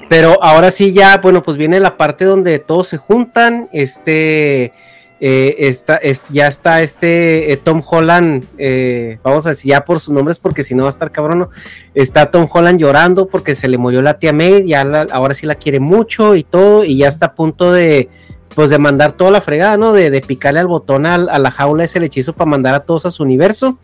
Pero 0.08 0.42
ahora 0.42 0.70
sí 0.70 0.92
ya, 0.92 1.18
bueno, 1.18 1.42
pues 1.42 1.56
viene 1.58 1.80
la 1.80 1.96
parte 1.96 2.24
donde 2.24 2.58
todos 2.58 2.88
se 2.88 2.96
juntan, 2.96 3.68
este, 3.72 4.72
eh, 5.20 5.54
está, 5.58 5.96
es, 5.96 6.24
ya 6.30 6.46
está 6.46 6.80
este 6.82 7.52
eh, 7.52 7.56
Tom 7.58 7.82
Holland, 7.86 8.44
eh, 8.56 9.18
vamos 9.22 9.46
a 9.46 9.50
decir 9.50 9.70
ya 9.70 9.84
por 9.84 10.00
sus 10.00 10.14
nombres 10.14 10.38
porque 10.38 10.62
si 10.62 10.74
no 10.74 10.84
va 10.84 10.88
a 10.88 10.90
estar 10.90 11.10
cabrón, 11.12 11.38
¿no? 11.40 11.50
está 11.94 12.30
Tom 12.30 12.46
Holland 12.50 12.78
llorando 12.80 13.26
porque 13.26 13.54
se 13.54 13.68
le 13.68 13.76
murió 13.78 14.00
la 14.02 14.18
tía 14.18 14.32
May, 14.32 14.66
ya 14.66 14.84
la- 14.84 15.06
ahora 15.10 15.34
sí 15.34 15.44
la 15.46 15.54
quiere 15.56 15.78
mucho 15.80 16.34
y 16.36 16.44
todo, 16.44 16.82
y 16.84 16.98
ya 16.98 17.08
está 17.08 17.26
a 17.26 17.34
punto 17.34 17.72
de, 17.72 18.08
pues 18.56 18.70
de 18.70 18.78
mandar 18.78 19.12
toda 19.12 19.30
la 19.30 19.42
fregada, 19.42 19.76
¿no? 19.76 19.92
De, 19.92 20.10
de 20.10 20.22
picarle 20.22 20.60
al 20.60 20.66
botón 20.66 21.04
a 21.04 21.18
la 21.18 21.50
jaula 21.50 21.84
ese 21.84 22.02
hechizo 22.02 22.32
para 22.32 22.50
mandar 22.50 22.74
a 22.74 22.80
todos 22.80 23.04
a 23.04 23.10
su 23.10 23.22
universo. 23.22 23.78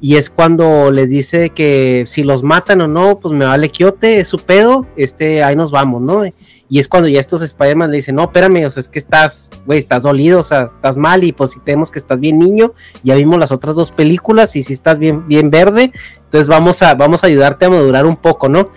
Y 0.00 0.16
es 0.16 0.30
cuando 0.30 0.92
les 0.92 1.10
dice 1.10 1.50
que 1.50 2.04
si 2.06 2.22
los 2.22 2.44
matan 2.44 2.80
o 2.82 2.86
no, 2.86 3.18
pues 3.18 3.34
me 3.34 3.44
vale 3.44 3.70
quiote, 3.70 4.20
es 4.20 4.28
su 4.28 4.38
pedo, 4.38 4.86
este, 4.96 5.42
ahí 5.42 5.56
nos 5.56 5.72
vamos, 5.72 6.00
¿no? 6.00 6.24
Y 6.68 6.78
es 6.78 6.86
cuando 6.86 7.08
ya 7.08 7.18
estos 7.18 7.42
Spider-Man 7.42 7.90
le 7.90 7.96
dicen, 7.96 8.14
no, 8.14 8.24
espérame, 8.24 8.66
o 8.66 8.70
sea, 8.70 8.82
es 8.82 8.88
que 8.88 9.00
estás, 9.00 9.50
güey, 9.66 9.80
estás 9.80 10.04
dolido, 10.04 10.40
o 10.40 10.44
sea, 10.44 10.68
estás 10.74 10.96
mal 10.96 11.24
y 11.24 11.32
pues 11.32 11.50
si 11.50 11.60
tenemos 11.60 11.90
que 11.90 11.98
estás 11.98 12.20
bien 12.20 12.38
niño, 12.38 12.72
ya 13.02 13.16
vimos 13.16 13.40
las 13.40 13.50
otras 13.50 13.74
dos 13.74 13.90
películas 13.90 14.54
y 14.54 14.62
si 14.62 14.74
estás 14.74 15.00
bien, 15.00 15.26
bien 15.26 15.50
verde, 15.50 15.92
entonces 16.24 16.46
vamos 16.46 16.82
a, 16.82 16.94
vamos 16.94 17.24
a 17.24 17.26
ayudarte 17.26 17.64
a 17.64 17.70
madurar 17.70 18.06
un 18.06 18.16
poco, 18.16 18.48
¿no? 18.48 18.70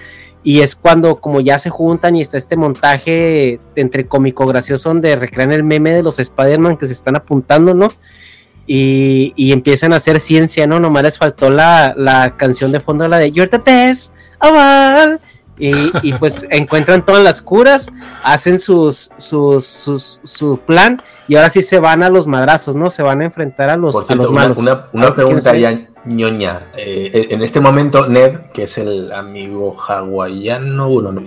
Y 0.50 0.61
es 0.61 0.76
cuando 0.77 1.17
como 1.19 1.42
ya 1.42 1.59
se 1.59 1.69
juntan 1.69 2.16
y 2.16 2.22
está 2.22 2.38
este 2.38 2.56
montaje 2.56 3.59
entre 3.76 4.08
cómico 4.08 4.45
gracioso 4.45 4.88
donde 4.88 5.16
recrean 5.17 5.51
el 5.51 5.64
meme 5.64 5.92
de 5.92 6.03
los 6.03 6.19
Spider-Man 6.19 6.77
que 6.77 6.88
se 6.88 6.93
están 6.93 7.17
apuntando, 7.17 7.74
¿no? 7.74 7.90
Y, 8.66 9.34
y 9.35 9.51
empiezan 9.51 9.92
a 9.92 9.98
hacer 9.98 10.19
ciencia, 10.22 10.66
¿no? 10.67 10.80
Nomás 10.80 11.03
les 11.03 11.17
faltó 11.17 11.50
la, 11.50 11.93
la 11.98 12.38
canción 12.38 12.72
de 12.72 12.80
fondo, 12.80 13.08
la 13.09 13.17
de 13.17 13.32
You're 13.32 13.50
the 13.50 13.58
best 13.59 14.14
all. 14.40 15.19
Y, 15.59 15.72
y 16.03 16.14
pues 16.14 16.45
encuentran 16.51 17.03
todas 17.06 17.24
las 17.24 17.42
curas, 17.42 17.90
hacen 18.24 18.59
sus, 18.59 19.09
sus, 19.17 19.66
sus, 19.66 20.19
su 20.24 20.59
plan 20.59 21.01
y 21.27 21.35
ahora 21.35 21.50
sí 21.50 21.61
se 21.61 21.80
van 21.80 22.03
a 22.03 22.09
los 22.09 22.27
madrazos, 22.27 22.76
¿no? 22.76 22.90
Se 22.90 23.01
van 23.03 23.22
a 23.22 23.26
enfrentar 23.26 23.69
a 23.69 23.76
los, 23.76 23.93
Por 23.93 24.03
a 24.03 24.08
cierto, 24.08 24.24
los 24.24 24.32
una, 24.32 24.42
malos. 24.43 24.58
una- 24.59 24.72
una 24.93 25.03
Ahora, 25.08 25.08
¿qué 25.16 25.22
pregunta 25.24 25.56
ya 25.58 25.88
ñoña. 26.08 26.68
Eh, 26.77 27.27
en 27.32 27.42
este 27.42 27.60
momento, 27.60 28.08
Ned, 28.08 28.52
que 28.53 28.64
es 28.64 28.77
el 28.77 29.11
amigo 29.11 29.76
hawaiano, 29.80 31.02
no, 31.02 31.24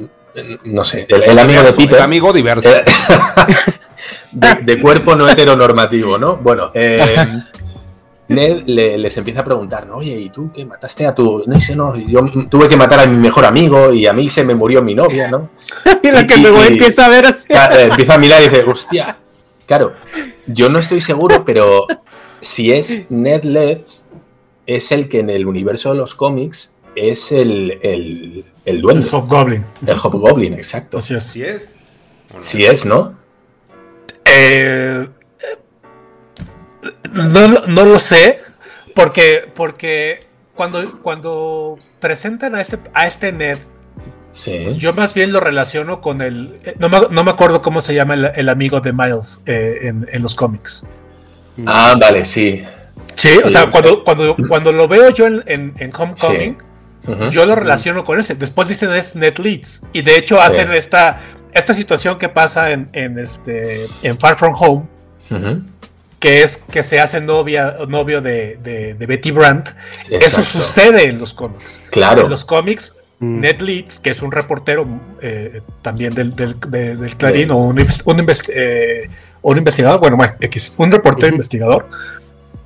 no 0.65 0.85
sé, 0.85 1.07
el, 1.09 1.23
el 1.25 1.39
amigo 1.39 1.61
de 1.63 1.67
Diverso, 1.73 1.77
Peter. 1.77 1.97
el 1.99 2.03
amigo 2.03 2.33
diverso. 2.33 2.69
eh, 2.71 2.85
de, 4.33 4.49
de 4.63 4.81
cuerpo 4.81 5.15
no 5.17 5.29
heteronormativo, 5.29 6.19
¿no? 6.19 6.37
Bueno, 6.37 6.71
eh, 6.75 7.17
Ned 8.29 8.63
le- 8.67 8.97
les 8.97 9.17
empieza 9.17 9.41
a 9.41 9.45
preguntar, 9.45 9.87
¿no? 9.89 9.97
Oye, 9.97 10.17
¿y 10.17 10.31
tú 10.31 10.53
qué 10.55 10.65
mataste 10.65 11.05
a 11.07 11.15
tu.? 11.15 11.43
No 11.47 11.59
sé, 11.59 11.75
no, 11.75 11.97
yo 11.97 12.21
tuve 12.49 12.69
que 12.69 12.77
matar 12.77 13.01
a 13.01 13.07
mi 13.07 13.17
mejor 13.17 13.45
amigo 13.45 13.93
y 13.93 14.07
a 14.07 14.13
mí 14.13 14.29
se 14.29 14.45
me 14.45 14.55
murió 14.55 14.83
mi 14.83 14.95
novia, 14.95 15.29
¿no? 15.29 15.49
Y 16.03 16.11
la 16.13 16.25
que 16.27 16.37
luego 16.37 16.63
empieza 16.63 17.07
a 17.07 17.09
ver 17.09 17.27
así. 17.27 17.45
Empieza 17.49 18.15
a 18.15 18.19
mirar 18.19 18.41
y 18.43 18.49
dice, 18.49 18.63
hostia. 18.65 19.17
Claro, 19.67 19.93
yo 20.47 20.69
no 20.69 20.79
estoy 20.79 21.01
seguro, 21.01 21.45
pero 21.45 21.87
si 22.41 22.73
es 22.73 23.11
Ned 23.11 23.43
Leeds, 23.45 24.07
es 24.77 24.93
el 24.93 25.09
que 25.09 25.21
en 25.21 25.31
el 25.31 25.47
universo 25.47 25.91
de 25.91 25.97
los 25.97 26.15
cómics 26.15 26.75
es 26.97 27.33
el, 27.33 27.79
el, 27.83 28.45
el 28.65 28.81
duende. 28.81 29.07
El 29.09 29.15
Hobgoblin. 29.15 29.65
El 29.87 29.97
Hobgoblin, 29.97 30.55
exacto. 30.55 30.99
Así 30.99 31.15
es. 31.15 31.25
¿Sí 31.25 31.43
es? 31.43 31.77
Sí 32.41 32.65
es, 32.65 32.85
¿no? 32.85 33.15
Eh, 34.25 35.07
no, 37.13 37.49
lo- 37.49 37.67
no 37.67 37.85
lo 37.85 37.99
sé, 38.01 38.39
porque, 38.95 39.45
porque 39.55 40.27
cuando, 40.55 41.01
cuando 41.03 41.79
presentan 41.99 42.55
a 42.55 42.61
este, 42.61 42.79
a 42.95 43.07
este 43.07 43.33
Ned, 43.33 43.59
Sí. 44.33 44.77
yo 44.77 44.93
más 44.93 45.13
bien 45.13 45.33
lo 45.33 45.41
relaciono 45.41 46.01
con 46.01 46.23
el... 46.23 46.61
eh, 46.65 46.77
No 46.79 46.89
me, 46.89 47.01
no 47.11 47.25
me 47.25 47.31
acuerdo 47.33 47.63
cómo 47.63 47.81
se 47.81 47.95
llama 47.95 48.15
el, 48.15 48.31
el 48.37 48.49
amigo 48.49 48.81
de 48.81 48.93
Miles 48.93 49.43
eh, 49.45 49.79
en, 49.83 50.09
en 50.13 50.23
los 50.23 50.37
cómics. 50.37 50.87
Ah, 51.67 51.97
vale, 52.01 52.25
sí. 52.25 52.65
Sí, 53.21 53.39
o 53.45 53.51
sea, 53.51 53.71
cuando, 53.71 54.05
cuando, 54.05 54.37
cuando 54.49 54.73
lo 54.73 54.89
veo 54.89 55.11
yo 55.11 55.27
en, 55.27 55.43
en, 55.47 55.75
en 55.79 55.93
Homecoming, 55.97 56.57
yo 57.31 57.47
lo 57.47 57.55
relaciono 57.55 58.05
con 58.05 58.19
ese. 58.21 58.35
Después 58.35 58.69
dicen 58.69 58.93
es 58.93 59.17
Ned 59.17 59.39
Leeds. 59.39 59.83
Y 59.93 60.03
de 60.03 60.17
hecho 60.17 60.41
hacen 60.41 60.71
esta, 60.73 61.21
esta 61.53 61.75
situación 61.75 62.19
que 62.19 62.29
pasa 62.29 62.71
en, 62.71 62.87
en, 62.93 63.19
este, 63.19 63.87
en 64.03 64.19
Far 64.19 64.37
From 64.37 64.55
Home, 64.59 64.85
que 66.19 66.43
es 66.43 66.59
que 66.59 66.83
se 66.83 67.01
hace 67.01 67.21
novia, 67.21 67.77
novio 67.89 68.21
de, 68.21 68.59
de- 68.63 68.95
de 68.95 69.07
Betty 69.07 69.31
Brandt. 69.31 69.71
Eso 70.11 70.43
sucede 70.45 71.05
en 71.05 71.19
los 71.19 71.33
cómics. 71.33 71.81
Claro. 71.91 72.23
En 72.25 72.31
los 72.31 72.45
cómics, 72.45 72.95
Ned 73.19 73.61
Leeds, 73.61 73.99
que 74.01 74.11
es 74.11 74.23
un 74.23 74.31
reportero 74.33 74.87
eh, 75.23 75.61
también 75.83 76.15
del, 76.15 76.35
del, 76.37 76.59
de- 76.69 76.97
del 76.97 77.17
Clarín, 77.17 77.51
o 77.51 77.57
un, 77.57 77.79
un 77.79 78.19
invest- 78.19 78.51
eh, 78.55 79.09
un 79.43 79.57
investigador, 79.59 80.01
bueno, 80.01 80.17
bueno, 80.17 80.35
X, 80.41 80.73
un 80.77 80.91
reportero 80.93 81.33
investigador, 81.33 81.89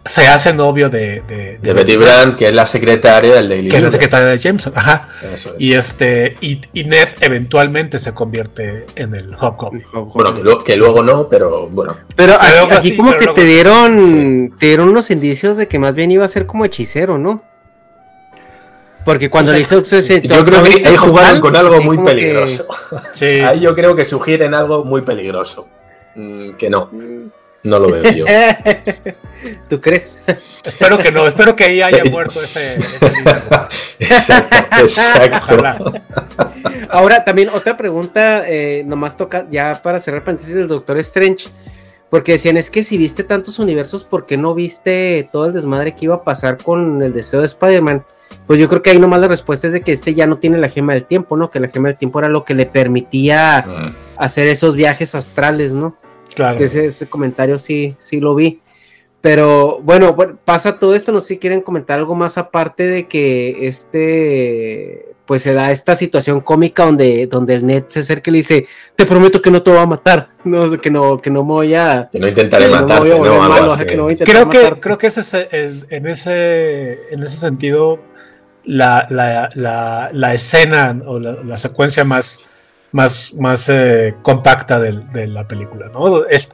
se 0.04 0.26
hace 0.28 0.52
novio 0.52 0.90
de, 0.90 1.22
de, 1.22 1.58
De 1.62 1.72
Betty 1.72 1.96
Brand, 1.96 2.36
que 2.36 2.46
es 2.48 2.54
la 2.54 2.66
secretaria 2.66 3.34
del 3.36 3.48
Daily 3.48 3.70
que 3.70 3.76
es 3.78 3.82
la 3.82 3.90
secretaria 3.90 4.26
de 4.28 4.36
Jameson, 4.38 4.72
ajá. 4.76 5.08
Es. 5.32 5.48
Y 5.58 5.72
este, 5.72 6.36
y, 6.42 6.60
y 6.74 6.84
Ned 6.84 7.08
eventualmente 7.20 7.98
se 7.98 8.12
convierte 8.12 8.84
en 8.96 9.14
el 9.14 9.34
Hobgoblin. 9.34 9.84
Bueno, 9.92 10.34
que, 10.34 10.42
lo- 10.42 10.58
que 10.62 10.76
luego 10.76 11.02
no, 11.02 11.26
pero 11.28 11.68
bueno. 11.68 11.96
Pero 12.16 12.34
Sí, 12.34 12.38
aquí, 12.40 12.52
algo 12.52 12.66
aquí 12.66 12.74
así, 12.76 12.96
como 12.96 13.10
pero 13.12 13.34
que 13.34 13.40
te 13.40 13.46
dieron, 13.46 14.54
te 14.58 14.66
dieron 14.66 14.88
unos 14.90 15.10
indicios 15.10 15.56
de 15.56 15.68
que 15.68 15.78
más 15.78 15.94
bien 15.94 16.10
iba 16.10 16.24
a 16.24 16.28
ser 16.28 16.44
como 16.46 16.64
hechicero, 16.66 17.16
¿no? 17.16 17.42
Porque 19.04 19.28
cuando 19.28 19.50
O 19.50 19.52
sea, 19.52 19.58
le 19.58 19.62
hizo 19.64 19.84
se- 19.84 20.20
Yo 20.22 20.44
creo 20.44 20.60
¿no 20.60 20.64
que 20.64 20.86
ahí 20.88 20.96
jugaron 20.96 21.40
con 21.40 21.56
algo 21.56 21.80
muy 21.82 21.96
que- 21.98 22.04
peligroso. 22.04 22.66
Sí, 23.12 23.24
Ahí 23.24 23.58
sí, 23.58 23.64
yo 23.64 23.70
sí. 23.70 23.76
creo 23.76 23.94
que 23.96 24.04
sugieren 24.04 24.54
algo 24.54 24.84
muy 24.84 25.02
peligroso. 25.02 25.66
Mm, 26.14 26.50
que 26.52 26.70
no. 26.70 26.90
No 27.64 27.78
lo 27.78 27.88
veo 27.90 28.02
yo. 28.12 28.26
¿Tú 29.68 29.80
crees? 29.80 30.18
Espero 30.64 30.98
que 30.98 31.10
no, 31.10 31.26
espero 31.26 31.56
que 31.56 31.64
ahí 31.64 31.82
haya 31.82 32.04
muerto 32.04 32.42
ese. 32.42 32.76
Exacto, 33.98 34.56
exacto. 34.80 35.54
Ojalá. 35.54 35.78
Ahora 36.90 37.24
también 37.24 37.48
otra 37.50 37.76
pregunta, 37.76 38.44
eh, 38.48 38.82
nomás 38.86 39.16
toca 39.16 39.46
ya 39.50 39.80
para 39.82 40.00
cerrar 40.00 40.24
paréntesis 40.24 40.54
del 40.54 40.68
Doctor 40.68 40.98
Strange, 40.98 41.48
porque 42.10 42.32
decían 42.32 42.56
es 42.56 42.70
que 42.70 42.82
si 42.84 42.98
viste 42.98 43.24
tantos 43.24 43.58
universos, 43.58 44.04
¿por 44.04 44.26
qué 44.26 44.36
no 44.36 44.54
viste 44.54 45.28
todo 45.32 45.46
el 45.46 45.52
desmadre 45.52 45.94
que 45.94 46.06
iba 46.06 46.16
a 46.16 46.24
pasar 46.24 46.58
con 46.58 47.02
el 47.02 47.12
deseo 47.12 47.40
de 47.40 47.46
Spider-Man? 47.46 48.04
Pues 48.46 48.58
yo 48.58 48.68
creo 48.68 48.82
que 48.82 48.90
ahí 48.90 48.98
nomás 48.98 49.20
la 49.20 49.28
respuesta 49.28 49.66
es 49.68 49.72
de 49.72 49.80
que 49.82 49.92
este 49.92 50.12
ya 50.14 50.26
no 50.26 50.38
tiene 50.38 50.58
la 50.58 50.68
gema 50.68 50.92
del 50.92 51.04
tiempo, 51.04 51.36
¿no? 51.36 51.50
Que 51.50 51.60
la 51.60 51.68
gema 51.68 51.88
del 51.88 51.96
tiempo 51.98 52.18
era 52.18 52.28
lo 52.28 52.44
que 52.44 52.54
le 52.54 52.66
permitía 52.66 53.64
Mm. 53.66 53.94
hacer 54.16 54.48
esos 54.48 54.74
viajes 54.74 55.14
astrales, 55.14 55.72
¿no? 55.72 55.96
Claro. 56.34 56.58
Ese, 56.62 56.86
ese 56.86 57.06
comentario 57.06 57.58
sí, 57.58 57.94
sí 57.98 58.20
lo 58.20 58.34
vi. 58.34 58.60
Pero 59.20 59.80
bueno, 59.82 60.14
pasa 60.44 60.78
todo 60.78 60.94
esto, 60.94 61.10
no 61.10 61.20
sé 61.20 61.28
si 61.28 61.38
quieren 61.38 61.62
comentar 61.62 61.98
algo 61.98 62.14
más 62.14 62.36
aparte 62.36 62.86
de 62.86 63.06
que 63.06 63.66
este, 63.66 65.14
pues 65.24 65.40
se 65.42 65.54
da 65.54 65.70
esta 65.70 65.96
situación 65.96 66.42
cómica 66.42 66.84
donde, 66.84 67.26
donde 67.26 67.54
el 67.54 67.64
net 67.64 67.86
se 67.88 68.00
acerca 68.00 68.28
y 68.28 68.32
le 68.32 68.36
dice, 68.38 68.66
te 68.94 69.06
prometo 69.06 69.40
que 69.40 69.50
no 69.50 69.62
te 69.62 69.70
voy 69.70 69.80
a 69.80 69.86
matar, 69.86 70.28
no, 70.44 70.78
que 70.78 70.90
no, 70.90 71.16
que 71.16 71.30
no 71.30 71.42
me 71.42 71.52
voy 71.52 71.74
a... 71.74 72.10
Que 72.12 72.18
no 72.18 72.28
intentaré 72.28 72.66
intentar 72.66 73.02
Creo 74.26 74.48
que, 74.50 74.80
creo 74.80 74.98
que 74.98 75.06
ese 75.06 75.20
es 75.20 75.32
el- 75.34 75.86
en, 75.88 76.06
ese, 76.06 77.00
en 77.10 77.22
ese 77.22 77.36
sentido 77.38 78.00
la, 78.64 79.06
la, 79.08 79.48
la, 79.54 80.10
la 80.12 80.34
escena 80.34 81.00
o 81.06 81.18
la, 81.18 81.32
la 81.42 81.56
secuencia 81.56 82.04
más, 82.04 82.40
más, 82.94 83.34
más 83.34 83.68
eh, 83.68 84.14
compacta 84.22 84.78
del- 84.78 85.08
de, 85.10 85.26
la 85.26 85.46
película. 85.48 85.88
¿no? 85.92 86.24
Es, 86.26 86.48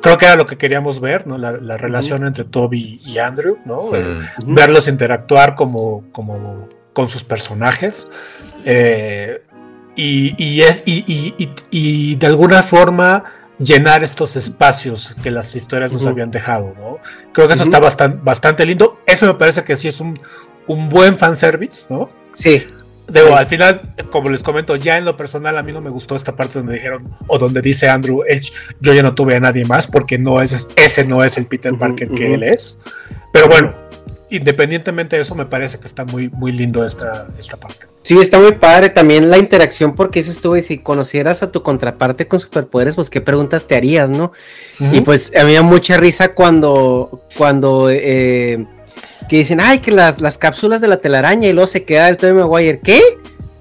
creo 0.00 0.16
que 0.16 0.24
era 0.24 0.34
lo 0.34 0.46
que 0.46 0.56
queríamos 0.56 0.98
ver, 0.98 1.26
¿no? 1.26 1.36
la, 1.36 1.52
la 1.52 1.76
relación 1.76 2.26
entre 2.26 2.44
Toby 2.44 3.00
y 3.04 3.18
Andrew, 3.18 3.58
¿no? 3.66 3.94
Eh, 3.94 4.18
verlos 4.46 4.88
interactuar 4.88 5.54
como, 5.54 6.04
como, 6.10 6.68
con 6.94 7.08
sus 7.08 7.22
personajes. 7.22 8.10
Eh, 8.64 9.42
y, 9.94 10.34
y, 10.42 10.62
es, 10.62 10.82
y, 10.86 11.04
y, 11.06 11.52
y, 11.70 12.16
de 12.16 12.26
alguna 12.26 12.62
forma 12.62 13.24
llenar 13.58 14.02
estos 14.02 14.36
espacios 14.36 15.16
que 15.22 15.30
las 15.30 15.54
historias 15.54 15.92
nos 15.92 16.06
habían 16.06 16.30
dejado, 16.30 16.72
¿no? 16.78 16.98
Creo 17.32 17.46
que 17.46 17.54
eso 17.54 17.64
está 17.64 17.78
bastante, 17.78 18.18
bastante 18.22 18.64
lindo. 18.64 18.96
Eso 19.04 19.26
me 19.26 19.34
parece 19.34 19.64
que 19.64 19.76
sí 19.76 19.88
es 19.88 20.00
un, 20.00 20.18
un 20.66 20.88
buen 20.88 21.18
fanservice, 21.18 21.92
¿no? 21.92 22.08
Sí. 22.34 22.64
Debo, 23.08 23.36
al 23.36 23.46
final, 23.46 23.94
como 24.10 24.28
les 24.28 24.42
comento, 24.42 24.76
ya 24.76 24.98
en 24.98 25.04
lo 25.04 25.16
personal 25.16 25.56
a 25.56 25.62
mí 25.62 25.72
no 25.72 25.80
me 25.80 25.90
gustó 25.90 26.14
esta 26.14 26.36
parte 26.36 26.58
donde 26.58 26.74
dijeron, 26.74 27.08
o 27.26 27.38
donde 27.38 27.62
dice 27.62 27.88
Andrew 27.88 28.22
Edge, 28.26 28.52
yo 28.80 28.92
ya 28.92 29.02
no 29.02 29.14
tuve 29.14 29.34
a 29.34 29.40
nadie 29.40 29.64
más 29.64 29.86
porque 29.86 30.18
no 30.18 30.42
es, 30.42 30.68
ese 30.76 31.04
no 31.04 31.24
es 31.24 31.38
el 31.38 31.46
Peter 31.46 31.74
Parker 31.76 32.10
que 32.10 32.34
él 32.34 32.42
es. 32.42 32.80
Pero 33.32 33.48
bueno, 33.48 33.74
independientemente 34.30 35.16
de 35.16 35.22
eso, 35.22 35.34
me 35.34 35.46
parece 35.46 35.78
que 35.78 35.86
está 35.86 36.04
muy, 36.04 36.28
muy 36.28 36.52
lindo 36.52 36.84
esta, 36.84 37.26
esta 37.38 37.56
parte. 37.56 37.86
Sí, 38.02 38.18
está 38.18 38.38
muy 38.38 38.52
padre 38.52 38.90
también 38.90 39.30
la 39.30 39.38
interacción 39.38 39.94
porque 39.94 40.20
eso 40.20 40.30
estuvo 40.30 40.56
y 40.56 40.62
si 40.62 40.78
conocieras 40.78 41.42
a 41.42 41.50
tu 41.50 41.62
contraparte 41.62 42.28
con 42.28 42.40
superpoderes, 42.40 42.94
pues 42.94 43.10
qué 43.10 43.20
preguntas 43.20 43.66
te 43.66 43.74
harías, 43.74 44.08
¿no? 44.08 44.32
Y 44.92 45.00
pues 45.00 45.32
a 45.34 45.40
mí 45.40 45.50
me 45.50 45.54
da 45.54 45.62
mucha 45.62 45.96
risa 45.96 46.34
cuando, 46.34 47.22
cuando 47.36 47.88
eh, 47.90 48.66
que 49.28 49.36
dicen, 49.36 49.60
ay, 49.60 49.78
que 49.78 49.90
las, 49.90 50.20
las 50.20 50.38
cápsulas 50.38 50.80
de 50.80 50.88
la 50.88 50.98
telaraña 50.98 51.48
y 51.48 51.52
luego 51.52 51.66
se 51.66 51.84
queda 51.84 52.08
el 52.08 52.16
Tobey 52.16 52.34
Maguire, 52.34 52.80
¿qué? 52.80 53.00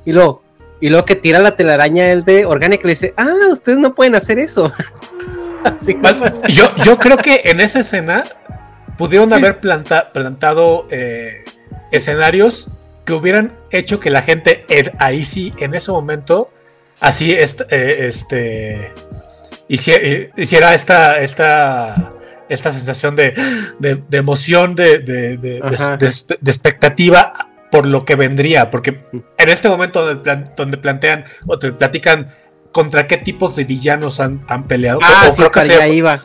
Y 0.05 0.13
luego, 0.13 0.41
y 0.79 0.89
luego 0.89 1.05
que 1.05 1.15
tira 1.15 1.39
la 1.39 1.55
telaraña 1.55 2.09
el 2.11 2.23
de 2.23 2.45
Orgánica 2.45 2.83
y 2.83 2.87
le 2.87 2.93
dice, 2.93 3.13
ah, 3.17 3.49
ustedes 3.51 3.77
no 3.77 3.93
pueden 3.93 4.15
hacer 4.15 4.39
eso. 4.39 4.71
yo, 6.49 6.75
yo 6.83 6.97
creo 6.97 7.17
que 7.17 7.41
en 7.45 7.59
esa 7.59 7.79
escena 7.79 8.25
pudieron 8.97 9.31
haber 9.33 9.59
plantado 9.59 10.87
eh, 10.89 11.43
escenarios 11.91 12.69
que 13.05 13.13
hubieran 13.13 13.53
hecho 13.71 13.99
que 13.99 14.09
la 14.09 14.21
gente 14.21 14.65
ahí 14.99 15.23
sí, 15.23 15.53
en 15.59 15.75
ese 15.75 15.91
momento, 15.91 16.51
así 16.99 17.31
eh, 17.31 18.07
este, 18.07 18.91
hiciera, 19.67 20.73
esta, 20.73 21.19
esta 21.19 22.09
esta 22.50 22.72
sensación 22.72 23.16
de, 23.16 23.34
emoción, 24.11 24.76
de, 24.76 25.61
expectativa 26.45 27.34
por 27.72 27.85
lo 27.85 28.06
que 28.06 28.16
vendría, 28.16 28.69
porque 28.69 29.01
en 29.38 29.50
este 29.50 29.67
momento 29.67 30.06
donde, 30.06 30.43
donde 30.56 30.77
plantean 30.77 31.26
o 31.45 31.59
te 31.59 31.74
platican 31.74 32.32
contra 32.77 33.08
qué 33.08 33.17
tipos 33.17 33.56
de 33.56 33.64
villanos 33.64 34.19
han, 34.19 34.40
peleado. 34.67 35.00
Ah, 35.01 35.32
creo 35.35 35.50
que 35.50 35.95
iba. 35.95 36.24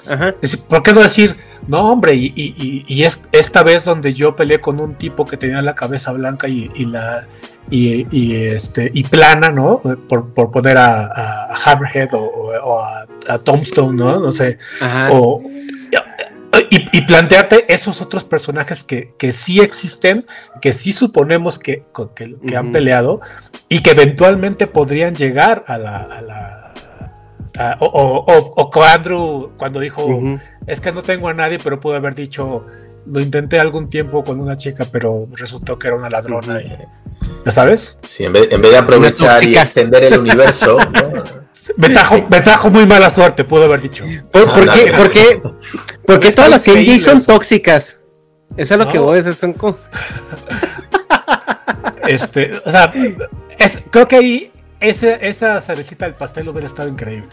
¿Por 0.68 0.83
qué 0.83 0.92
no 0.92 1.01
decir, 1.01 1.34
no, 1.67 1.92
hombre, 1.92 2.15
y, 2.15 3.02
es 3.02 3.23
esta 3.33 3.62
vez 3.62 3.86
donde 3.86 4.12
yo 4.12 4.36
peleé 4.36 4.59
con 4.59 4.78
un 4.78 4.97
tipo 4.97 5.25
que 5.25 5.39
tenía 5.39 5.62
la 5.62 5.75
cabeza 5.75 6.12
blanca 6.12 6.49
y, 6.49 6.68
la 6.84 7.26
y, 7.70 8.34
este 8.34 8.91
y 8.92 9.05
plana, 9.05 9.51
¿no? 9.51 9.81
Por, 10.09 10.33
poner 10.51 10.76
a, 10.76 11.55
Hammerhead 11.65 12.10
o, 12.12 12.83
a, 12.83 13.39
Tombstone, 13.39 13.97
¿no? 13.97 14.20
No 14.20 14.31
sé. 14.31 14.59
O, 15.10 15.42
y, 16.70 17.00
plantearte 17.02 17.72
esos 17.72 18.02
otros 18.02 18.24
personajes 18.24 18.84
que, 18.84 19.14
que, 19.18 19.32
sí 19.32 19.60
existen, 19.60 20.26
que 20.60 20.72
sí 20.72 20.92
suponemos 20.92 21.58
que, 21.58 21.84
que, 22.14 22.56
han 22.56 22.72
peleado 22.72 23.20
y 23.68 23.81
que 23.81 23.92
eventualmente 23.92 24.66
podrían 24.66 25.14
llegar 25.14 25.64
a 25.66 25.78
la... 25.78 26.74
o, 27.81 28.24
o, 28.56 28.82
Andrew 28.84 29.52
cuando 29.56 29.81
dijo, 29.81 30.06
es 30.66 30.81
que 30.81 30.92
no 30.92 31.02
tengo 31.02 31.28
a 31.28 31.34
nadie, 31.34 31.58
pero 31.58 31.81
pudo 31.81 31.94
haber 31.94 32.14
dicho, 32.14 32.66
lo 33.06 33.20
intenté 33.20 33.58
algún 33.58 33.89
tiempo 33.89 34.22
con 34.22 34.40
una 34.40 34.56
chica, 34.56 34.86
pero 34.90 35.26
resultó 35.32 35.78
que 35.78 35.89
era 35.89 35.97
una 35.97 36.10
ladrona. 36.10 36.60
¿Ya 37.44 37.52
sabes? 37.52 37.98
Sí, 38.06 38.24
en 38.24 38.32
vez, 38.32 38.48
de 38.50 38.76
aprovechar 38.76 39.42
y 39.44 39.56
extender 39.56 40.05
el 40.05 40.18
universo. 40.18 40.76
me, 41.76 42.40
trajo, 42.40 42.70
muy 42.70 42.86
mala 42.86 43.10
suerte, 43.10 43.44
pudo 43.44 43.64
haber 43.64 43.81
dicho. 43.81 44.05
¿Por, 44.31 44.70
qué? 44.70 44.92
¿Por 44.92 45.10
qué? 45.10 45.42
Porque 46.06 46.32
todas 46.32 46.50
las 46.50 46.64
CMJ 46.64 47.00
son 47.00 47.24
tóxicas. 47.24 47.98
Eso 48.56 48.74
es 48.74 48.81
lo 48.81 48.89
que 48.89 48.98
voy 48.98 49.14
a 49.14 49.16
decir, 49.16 49.34
son 49.34 49.52
como... 49.52 49.78
Este, 52.06 52.60
o 52.64 52.70
sea, 52.70 52.92
creo 53.90 54.08
que 54.08 54.16
ahí 54.16 54.52
esa, 54.81 55.14
esa 55.14 55.60
cerecita 55.60 56.05
del 56.05 56.14
pastel 56.14 56.48
hubiera 56.48 56.66
estado 56.66 56.89
increíble. 56.89 57.31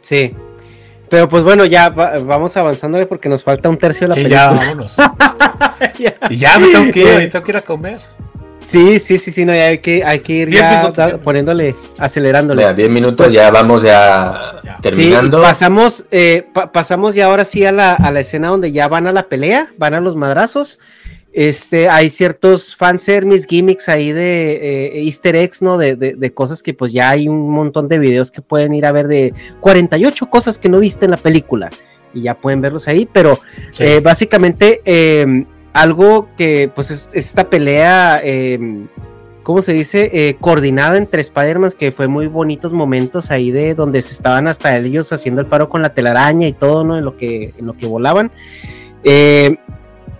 Sí. 0.00 0.34
Pero 1.08 1.28
pues 1.28 1.44
bueno, 1.44 1.64
ya 1.66 1.90
vamos 1.90 2.56
avanzándole 2.56 3.06
porque 3.06 3.28
nos 3.28 3.44
falta 3.44 3.68
un 3.68 3.76
tercio 3.76 4.08
de 4.08 4.08
la 4.08 4.14
sí, 4.14 4.22
película. 4.22 4.50
Ya, 4.56 4.64
vámonos. 4.64 4.96
y 6.30 6.36
ya 6.36 6.58
me 6.58 6.68
tengo 6.68 6.92
que 6.92 7.00
ir, 7.00 7.18
me 7.18 7.26
tengo 7.28 7.44
que 7.44 7.52
ir 7.52 7.56
a 7.56 7.62
comer. 7.62 7.98
Sí, 8.66 8.98
sí, 8.98 9.18
sí, 9.18 9.30
sí, 9.30 9.44
no, 9.44 9.52
hay 9.52 9.78
que, 9.78 10.04
hay 10.04 10.18
que 10.18 10.32
ir 10.32 10.50
ya 10.50 10.92
poniéndole, 11.22 11.76
acelerándole. 11.98 12.74
10 12.74 12.90
minutos, 12.90 13.26
pues 13.26 13.32
ya 13.32 13.50
vamos 13.52 13.82
ya, 13.82 14.60
terminando. 14.82 15.38
Sí, 15.38 15.44
pasamos, 15.44 16.04
eh, 16.10 16.46
pasamos 16.72 17.14
ya 17.14 17.26
ahora 17.26 17.44
sí 17.44 17.64
a 17.64 17.70
la, 17.70 17.94
a 17.94 18.10
la 18.10 18.20
escena 18.20 18.48
donde 18.48 18.72
ya 18.72 18.88
van 18.88 19.06
a 19.06 19.12
la 19.12 19.28
pelea, 19.28 19.68
van 19.78 19.94
a 19.94 20.00
los 20.00 20.16
madrazos. 20.16 20.80
Este, 21.32 21.88
hay 21.88 22.08
ciertos 22.08 22.74
fanservice, 22.74 23.46
gimmicks 23.46 23.88
ahí 23.88 24.10
de 24.10 24.52
eh, 24.96 25.04
easter 25.04 25.36
eggs, 25.36 25.62
¿no? 25.62 25.78
De, 25.78 25.94
de, 25.94 26.34
cosas 26.34 26.62
que 26.62 26.74
pues 26.74 26.92
ya 26.92 27.10
hay 27.10 27.28
un 27.28 27.50
montón 27.50 27.88
de 27.88 27.98
videos 27.98 28.30
que 28.30 28.40
pueden 28.40 28.74
ir 28.74 28.86
a 28.86 28.92
ver 28.92 29.06
de 29.06 29.32
48 29.60 30.26
cosas 30.26 30.58
que 30.58 30.68
no 30.68 30.80
viste 30.80 31.04
en 31.04 31.12
la 31.12 31.18
película 31.18 31.70
y 32.14 32.22
ya 32.22 32.34
pueden 32.34 32.62
verlos 32.62 32.88
ahí, 32.88 33.06
pero 33.12 33.38
eh, 33.78 34.00
básicamente 34.00 34.80
em, 34.84 35.44
algo 35.76 36.28
que 36.38 36.70
pues 36.74 36.90
es, 36.90 37.10
esta 37.12 37.50
pelea, 37.50 38.18
em, 38.24 38.88
¿cómo 39.42 39.60
se 39.60 39.74
dice? 39.74 40.10
Eh, 40.10 40.36
coordinada 40.40 40.96
entre 40.96 41.20
Spider-Man, 41.20 41.72
que 41.78 41.92
fue 41.92 42.08
muy 42.08 42.28
bonitos 42.28 42.72
momentos 42.72 43.30
ahí 43.30 43.50
de 43.50 43.74
donde 43.74 44.00
se 44.00 44.14
estaban 44.14 44.48
hasta 44.48 44.74
ellos 44.74 45.12
haciendo 45.12 45.42
el 45.42 45.46
paro 45.48 45.68
con 45.68 45.82
la 45.82 45.92
telaraña 45.92 46.48
y 46.48 46.54
todo, 46.54 46.82
¿no? 46.82 46.96
En 46.96 47.04
lo 47.04 47.18
que, 47.18 47.52
en 47.58 47.66
lo 47.66 47.74
que 47.74 47.84
volaban. 47.84 48.30
Eh, 49.04 49.56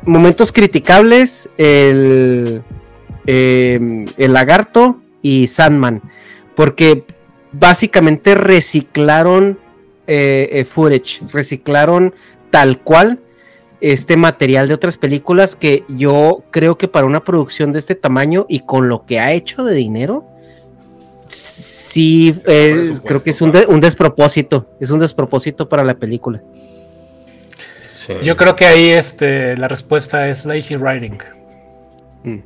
momentos 0.04 0.52
criticables, 0.52 1.48
el, 1.56 2.62
em, 3.24 4.04
el 4.18 4.32
lagarto 4.34 5.00
y 5.22 5.46
Sandman, 5.46 6.02
porque 6.54 7.04
básicamente 7.52 8.34
reciclaron 8.34 9.58
eh, 10.06 10.66
footage, 10.70 11.22
reciclaron 11.32 12.14
tal 12.50 12.78
cual 12.80 13.20
este 13.80 14.16
material 14.16 14.68
de 14.68 14.74
otras 14.74 14.96
películas 14.96 15.56
que 15.56 15.84
yo 15.88 16.42
creo 16.50 16.78
que 16.78 16.88
para 16.88 17.06
una 17.06 17.24
producción 17.24 17.72
de 17.72 17.78
este 17.78 17.94
tamaño 17.94 18.46
y 18.48 18.60
con 18.60 18.88
lo 18.88 19.04
que 19.04 19.20
ha 19.20 19.32
hecho 19.32 19.64
de 19.64 19.74
dinero, 19.74 20.24
sí, 21.28 22.34
creo 22.44 23.22
que 23.22 23.30
es 23.30 23.40
un, 23.40 23.52
un, 23.68 23.80
despropósito, 23.80 24.66
es 24.80 24.90
un 24.90 25.00
despropósito 25.00 25.68
para 25.68 25.84
la 25.84 25.94
película. 25.94 26.42
Yo 28.22 28.36
creo 28.36 28.54
que 28.56 28.66
ahí 28.66 28.90
este, 28.90 29.56
la 29.56 29.68
respuesta 29.68 30.28
es 30.28 30.44
lazy 30.44 30.76
writing. 30.76 31.18
Mm. 32.24 32.38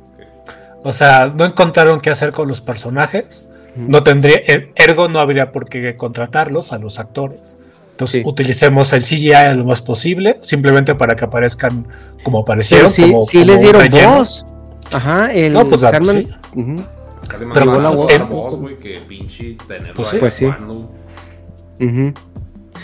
O 0.83 0.91
sea, 0.91 1.31
no 1.35 1.45
encontraron 1.45 2.01
qué 2.01 2.09
hacer 2.09 2.31
con 2.31 2.47
los 2.47 2.61
personajes, 2.61 3.49
mm. 3.75 3.89
no 3.89 4.03
tendría, 4.03 4.37
er, 4.47 4.71
ergo 4.75 5.07
no 5.07 5.19
habría 5.19 5.51
por 5.51 5.69
qué 5.69 5.95
contratarlos 5.95 6.73
a 6.73 6.79
los 6.79 6.99
actores. 6.99 7.57
Entonces 8.01 8.23
utilicemos 8.25 8.93
el 8.93 9.03
CGI 9.03 9.55
lo 9.55 9.65
más 9.65 9.79
posible, 9.83 10.37
simplemente 10.41 10.95
para 10.95 11.15
que 11.15 11.23
aparezcan 11.23 11.87
como 12.23 12.39
aparecieron. 12.39 12.91
sí, 12.91 13.03
como, 13.03 13.25
sí 13.27 13.45
les 13.45 13.61
dieron 13.61 13.87
voz. 13.91 14.43
Ajá, 14.91 15.31
el 15.31 15.53
no, 15.53 15.65
pues, 15.65 15.81
Sandman. 15.81 16.17
Sí. 16.17 16.27
Uh 16.55 16.61
-huh. 16.61 16.85
Sale 17.21 17.45
más 17.45 17.57
Pero 17.59 17.79
la 17.79 17.89
voz, 17.89 18.11
en... 18.11 18.27
voz, 18.27 18.55
güey, 18.55 18.77
que 18.77 19.01
pinche 19.07 19.55
tenerlo 19.67 19.93
pues, 19.93 20.15
pues 20.19 20.33
sí. 20.33 20.45
Uh 20.45 22.11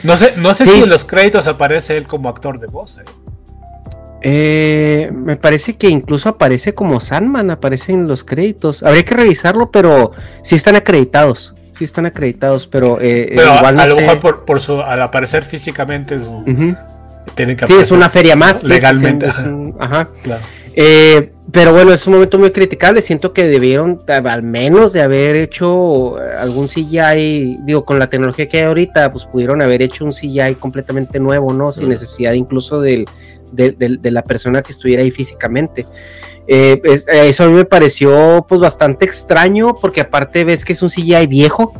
No 0.04 0.18
sé, 0.18 0.34
no 0.38 0.54
sé 0.54 0.66
sí. 0.66 0.70
si 0.70 0.84
en 0.84 0.90
los 0.90 1.04
créditos 1.04 1.48
aparece 1.48 1.98
él 1.98 2.06
como 2.06 2.30
actor 2.30 2.60
de 2.60 2.68
voz. 2.68 3.00
Eh. 3.00 3.04
Eh, 4.22 5.12
me 5.12 5.36
parece 5.36 5.78
que 5.78 5.90
incluso 5.90 6.30
aparece 6.30 6.76
como 6.76 7.00
Sandman, 7.00 7.50
aparece 7.50 7.92
en 7.92 8.08
los 8.08 8.24
créditos. 8.24 8.84
Habría 8.84 9.04
que 9.04 9.16
revisarlo, 9.16 9.72
pero 9.72 10.12
sí 10.44 10.54
están 10.54 10.76
acreditados 10.76 11.56
sí 11.78 11.84
están 11.84 12.06
acreditados, 12.06 12.68
pero, 12.68 13.00
eh, 13.02 13.34
pero 13.36 13.56
igual 13.56 13.80
a, 13.80 13.86
lo 13.88 13.96
mejor 13.96 14.46
por, 14.46 14.60
su, 14.60 14.82
al 14.82 15.02
aparecer 15.02 15.44
físicamente 15.44 16.20
su, 16.20 16.44
tienen 17.36 17.56
que 17.56 17.68
Sí, 17.68 17.74
es 17.80 17.92
una 17.92 18.10
feria 18.10 18.36
más. 18.36 18.64
Legalmente. 18.64 19.28
ajá. 19.80 20.08
Claro. 20.24 20.44
Eh, 20.80 21.32
pero 21.52 21.72
bueno, 21.74 21.92
es 21.92 22.06
un 22.06 22.14
momento 22.14 22.38
muy 22.38 22.52
criticable. 22.52 23.02
Siento 23.02 23.34
que 23.34 23.48
debieron 23.48 24.00
al 24.08 24.44
menos 24.44 24.94
de 24.94 25.02
haber 25.02 25.36
hecho 25.36 26.18
algún 26.18 26.68
CGI, 26.68 27.60
digo, 27.64 27.84
con 27.86 27.98
la 27.98 28.10
tecnología 28.10 28.48
que 28.48 28.58
hay 28.60 28.64
ahorita, 28.66 29.10
pues 29.12 29.26
pudieron 29.26 29.62
haber 29.62 29.82
hecho 29.82 30.06
un 30.06 30.12
CGI 30.12 30.56
completamente 30.60 31.20
nuevo, 31.20 31.54
¿no? 31.54 31.72
Sin 31.72 31.90
necesidad 31.90 32.34
incluso 32.34 32.80
del, 32.80 33.06
de, 33.52 33.72
de, 33.72 34.12
la 34.12 34.24
persona 34.24 34.62
que 34.62 34.72
estuviera 34.72 35.02
ahí 35.02 35.10
físicamente. 35.10 35.86
Eh, 36.48 36.82
eso 37.08 37.43
a 37.43 37.48
mí 37.48 37.53
me 37.53 37.66
pareció 37.66 38.45
pues 38.48 38.61
bastante 38.61 39.06
extraño 39.06 39.76
porque 39.80 40.01
aparte 40.01 40.45
ves 40.45 40.64
que 40.64 40.74
es 40.74 40.82
un 40.82 40.90
CGI 40.90 41.27
viejo, 41.27 41.74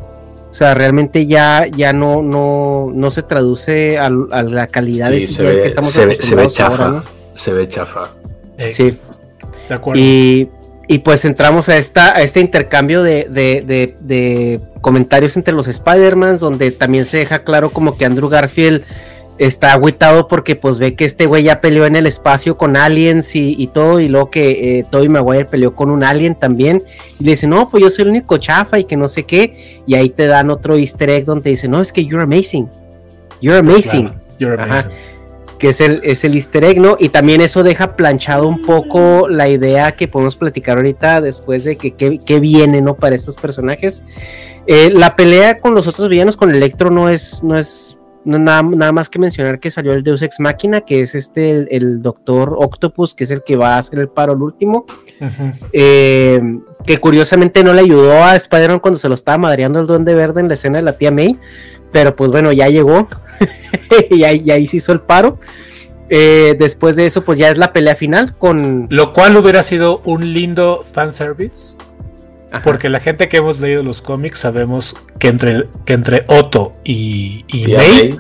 o 0.51 0.53
sea, 0.53 0.73
realmente 0.73 1.25
ya, 1.25 1.67
ya 1.67 1.93
no, 1.93 2.21
no, 2.21 2.91
no 2.93 3.11
se 3.11 3.23
traduce 3.23 3.97
a, 3.97 4.09
la 4.09 4.67
calidad 4.67 5.11
de 5.11 5.25
CGI 5.25 5.35
que 5.35 5.67
estamos 5.67 5.91
se 5.91 6.05
ve, 6.05 6.17
se 6.19 6.35
ve 6.35 6.47
chafa, 6.47 7.03
Se 7.31 7.53
ve 7.53 7.67
chafa. 7.67 8.09
sí. 8.71 8.97
De 9.69 9.75
acuerdo. 9.75 10.01
Y, 10.01 10.49
y 10.87 10.99
pues 10.99 11.25
entramos 11.25 11.67
a, 11.67 11.77
esta, 11.77 12.15
a 12.15 12.21
este 12.21 12.39
intercambio 12.39 13.03
de, 13.03 13.27
de, 13.29 13.63
de, 13.65 13.95
de 13.99 14.61
comentarios 14.79 15.35
entre 15.35 15.53
los 15.53 15.67
Spider-Man, 15.67 16.37
donde 16.37 16.71
también 16.71 17.05
se 17.05 17.17
deja 17.17 17.39
claro 17.39 17.69
como 17.69 17.97
que 17.97 18.05
Andrew 18.05 18.29
Garfield 18.29 18.83
está 19.38 19.74
agüitado 19.74 20.27
porque 20.27 20.56
pues 20.56 20.80
ve 20.80 20.95
que 20.95 21.06
este 21.06 21.25
güey 21.25 21.43
ya 21.43 21.61
peleó 21.61 21.85
en 21.85 21.95
el 21.95 22.07
espacio 22.07 22.57
con 22.57 22.75
aliens 22.75 23.35
y, 23.35 23.56
y 23.57 23.67
todo, 23.67 23.99
y 23.99 24.07
luego 24.07 24.30
que 24.32 24.80
eh, 24.80 24.85
Tobey 24.90 25.09
Maguire 25.09 25.45
peleó 25.45 25.75
con 25.75 25.90
un 25.90 26.03
alien 26.03 26.35
también, 26.35 26.83
y 27.19 27.24
le 27.24 27.32
dice, 27.32 27.48
no, 27.48 27.67
pues 27.67 27.83
yo 27.83 27.90
soy 27.90 28.03
el 28.03 28.09
único 28.09 28.38
chafa 28.38 28.80
y 28.80 28.85
que 28.85 28.98
no 28.98 29.07
sé 29.07 29.24
qué, 29.24 29.82
y 29.85 29.95
ahí 29.95 30.09
te 30.09 30.27
dan 30.27 30.49
otro 30.49 30.75
easter 30.77 31.09
egg 31.09 31.25
donde 31.25 31.49
dice, 31.51 31.67
no, 31.67 31.82
es 31.82 31.91
que 31.91 32.06
you're 32.06 32.24
amazing, 32.24 32.67
you're 33.41 33.59
amazing, 33.59 34.07
Claro, 34.07 34.19
you're 34.40 34.61
Ajá. 34.61 34.80
amazing. 34.80 34.91
que 35.59 35.69
es 35.69 35.82
el, 35.82 36.01
es 36.03 36.24
el 36.24 36.35
easter 36.35 36.64
egg, 36.64 36.80
¿no? 36.80 36.98
Y 36.99 37.09
también 37.09 37.41
eso 37.41 37.64
deja 37.64 37.95
planchado 37.95 38.48
un 38.48 38.61
poco 38.61 39.27
la 39.27 39.49
idea 39.49 39.91
que 39.93 40.07
podemos 40.07 40.35
platicar 40.35 40.77
ahorita 40.77 41.19
después 41.22 41.64
de 41.64 41.77
que 41.77 41.95
qué 41.95 42.19
qué 42.24 42.40
viene, 42.40 42.80
¿no? 42.82 42.95
Para 42.95 43.16
estos 43.16 43.35
personajes. 43.35 44.03
Eh, 44.67 44.91
la 44.93 45.16
pelea 45.16 45.59
con 45.59 45.74
los 45.74 45.88
otros 45.88 46.09
villanos, 46.09 46.38
con 46.38 46.53
Electro, 46.53 46.91
no 46.91 47.09
es, 47.09 47.41
no 47.41 47.57
es 47.57 47.97
no, 48.27 48.38
nada, 48.38 48.61
nada 48.61 48.91
más 48.91 49.09
que 49.09 49.19
mencionar 49.19 49.59
que 49.59 49.72
salió 49.72 49.93
el 49.93 50.03
Deus 50.03 50.22
Ex 50.22 50.39
Machina, 50.39 50.81
que 50.81 51.01
es 51.01 51.15
este, 51.15 51.49
el, 51.49 51.67
el 51.72 52.01
Doctor 52.01 52.56
Octopus, 52.57 53.15
que 53.15 53.23
es 53.23 53.31
el 53.31 53.41
que 53.41 53.56
va 53.56 53.75
a 53.75 53.77
hacer 53.80 53.99
el 53.99 54.09
paro 54.09 54.33
el 54.33 54.41
último. 54.41 54.85
Eh, 55.72 56.41
que 56.85 56.97
curiosamente 56.97 57.64
no 57.64 57.73
le 57.73 57.81
ayudó 57.81 58.23
a 58.23 58.35
Spider-Man 58.35 58.80
cuando 58.80 58.97
se 58.99 59.07
lo 59.07 59.15
estaba 59.15 59.38
madreando 59.38 59.80
el 59.80 59.88
Duende 59.88 60.14
Verde 60.14 60.41
en 60.41 60.49
la 60.49 60.56
escena 60.56 60.77
de 60.77 60.83
la 60.83 60.97
tía 60.97 61.09
May. 61.09 61.39
Pero 61.91 62.15
pues 62.15 62.30
bueno, 62.30 62.51
ya 62.51 62.67
llegó. 62.67 63.07
y 64.11 64.23
ahí, 64.23 64.41
y 64.43 64.51
ahí 64.51 64.67
se 64.67 64.77
hizo 64.77 64.91
el 64.91 64.99
paro. 64.99 65.39
Eh, 66.09 66.56
después 66.59 66.95
de 66.95 67.06
eso, 67.06 67.23
pues 67.23 67.39
ya 67.39 67.49
es 67.49 67.57
la 67.57 67.73
pelea 67.73 67.95
final 67.95 68.35
con. 68.38 68.88
Lo 68.89 69.14
cual 69.14 69.38
hubiera 69.38 69.64
sido 69.64 70.01
un 70.06 70.33
lindo 70.33 70.83
fanservice. 70.91 71.77
Porque 72.64 72.90
la 72.90 73.00
gente 73.00 73.30
que 73.30 73.38
hemos 73.38 73.59
leído 73.59 73.84
los 73.84 74.01
cómics 74.01 74.40
sabemos 74.40 74.95
que 75.19 75.27
entre, 75.27 75.67
que 75.85 75.93
entre 75.93 76.24
Otto 76.27 76.74
y, 76.84 77.45
y 77.50 77.67
May 77.76 78.17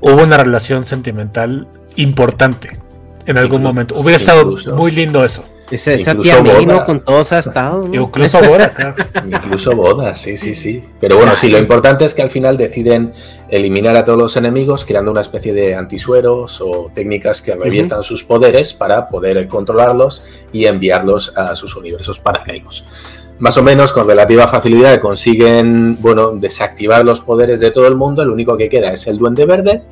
hubo 0.00 0.22
una 0.22 0.36
relación 0.36 0.84
sentimental 0.84 1.66
importante 1.96 2.78
en 3.26 3.38
algún 3.38 3.62
momento. 3.62 3.94
Hubiera 3.94 4.20
incluso- 4.20 4.56
estado 4.56 4.76
muy 4.76 4.90
lindo 4.92 5.24
eso. 5.24 5.44
Esa, 5.70 5.94
esa 5.94 6.10
Incluso 6.10 6.30
tía 6.34 6.42
May, 6.42 6.66
boda. 6.66 6.80
¿no? 6.80 6.84
Con 6.84 7.00
todos 7.00 7.32
ha 7.32 7.38
estado. 7.38 7.88
¿no? 7.88 7.94
Incluso 7.94 8.42
boda, 8.42 8.74
claro. 8.74 8.94
Incluso 9.24 9.74
bodas, 9.74 10.20
sí, 10.20 10.36
sí, 10.36 10.54
sí. 10.54 10.82
Pero 11.00 11.16
bueno, 11.16 11.34
sí, 11.34 11.48
lo 11.48 11.56
importante 11.56 12.04
es 12.04 12.12
que 12.12 12.20
al 12.20 12.28
final 12.28 12.58
deciden 12.58 13.14
eliminar 13.48 13.96
a 13.96 14.04
todos 14.04 14.18
los 14.18 14.36
enemigos 14.36 14.84
creando 14.84 15.10
una 15.10 15.22
especie 15.22 15.54
de 15.54 15.74
antisueros 15.74 16.60
o 16.60 16.90
técnicas 16.94 17.40
que 17.40 17.54
reviertan 17.54 18.02
sus 18.02 18.22
poderes 18.22 18.74
para 18.74 19.08
poder 19.08 19.48
controlarlos 19.48 20.22
y 20.52 20.66
enviarlos 20.66 21.32
a 21.38 21.56
sus 21.56 21.74
universos 21.74 22.20
paralelos. 22.20 22.84
Más 23.38 23.56
o 23.56 23.62
menos 23.62 23.92
con 23.92 24.06
relativa 24.06 24.46
facilidad 24.46 25.00
consiguen, 25.00 26.00
bueno, 26.00 26.30
desactivar 26.30 27.04
los 27.04 27.20
poderes 27.20 27.60
de 27.60 27.70
todo 27.70 27.88
el 27.88 27.96
mundo. 27.96 28.22
El 28.22 28.30
único 28.30 28.56
que 28.56 28.68
queda 28.68 28.92
es 28.92 29.06
el 29.06 29.18
Duende 29.18 29.46
Verde 29.46 29.82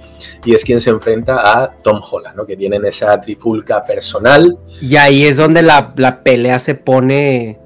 y 0.45 0.55
es 0.55 0.65
quien 0.65 0.81
se 0.81 0.91
enfrenta 0.91 1.63
a 1.63 1.71
Tom 1.71 2.01
Holland, 2.01 2.37
¿no? 2.37 2.47
Que 2.47 2.57
tienen 2.57 2.85
esa 2.85 3.21
trifulca 3.21 3.85
personal 3.85 4.57
Y 4.81 4.97
ahí 4.97 5.25
es 5.25 5.37
donde 5.37 5.63
la, 5.63 5.93
la 5.97 6.23
pelea 6.23 6.59
se 6.59 6.75
pone. 6.75 7.59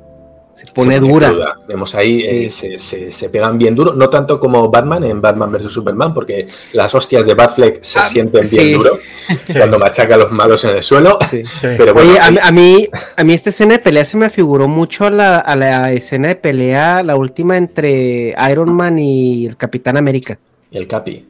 Se 0.54 0.72
pone 0.72 0.94
Se 0.94 1.00
dura. 1.00 1.32
Vemos 1.66 1.94
ahí, 1.96 2.22
eh, 2.22 2.48
se, 2.50 2.78
se- 2.78 3.10
se 3.10 3.28
pegan 3.28 3.58
bien 3.58 3.74
duro, 3.74 3.94
no 3.94 4.08
tanto 4.08 4.38
como 4.38 4.70
Batman 4.70 5.02
en 5.04 5.20
Batman 5.20 5.50
vs 5.50 5.72
Superman, 5.72 6.14
porque 6.14 6.46
las 6.72 6.94
hostias 6.94 7.26
de 7.26 7.34
Batfleck 7.34 7.82
se 7.82 7.98
Ah, 7.98 8.04
sienten 8.04 8.48
bien 8.48 8.62
sí. 8.62 8.72
duro 8.72 8.98
Sí. 9.46 9.54
cuando 9.58 9.78
machaca 9.78 10.14
a 10.14 10.18
los 10.18 10.30
malos 10.30 10.62
en 10.64 10.70
el 10.76 10.82
suelo. 10.82 11.18
Sí. 11.30 11.42
Pero 11.60 11.92
bueno, 11.92 12.10
Oye, 12.10 12.18
a, 12.20 12.26
ahí- 12.26 12.32
mí- 12.34 12.38
a 12.42 12.52
mí, 12.52 12.88
a 13.16 13.24
mí 13.24 13.34
esta 13.34 13.50
escena 13.50 13.72
de 13.74 13.78
pelea 13.80 14.04
se 14.04 14.16
me 14.16 14.26
afiguró 14.26 14.68
mucho 14.68 15.06
a 15.06 15.10
la, 15.10 15.38
a 15.40 15.56
la 15.56 15.92
escena 15.92 16.28
de 16.28 16.36
pelea, 16.36 17.02
la 17.02 17.16
última 17.16 17.56
entre 17.56 18.34
Iron 18.50 18.72
Man 18.72 18.98
y 18.98 19.46
el 19.46 19.56
Capitán 19.56 19.96
América. 19.96 20.38
el 20.70 20.86
Capi. 20.86 21.26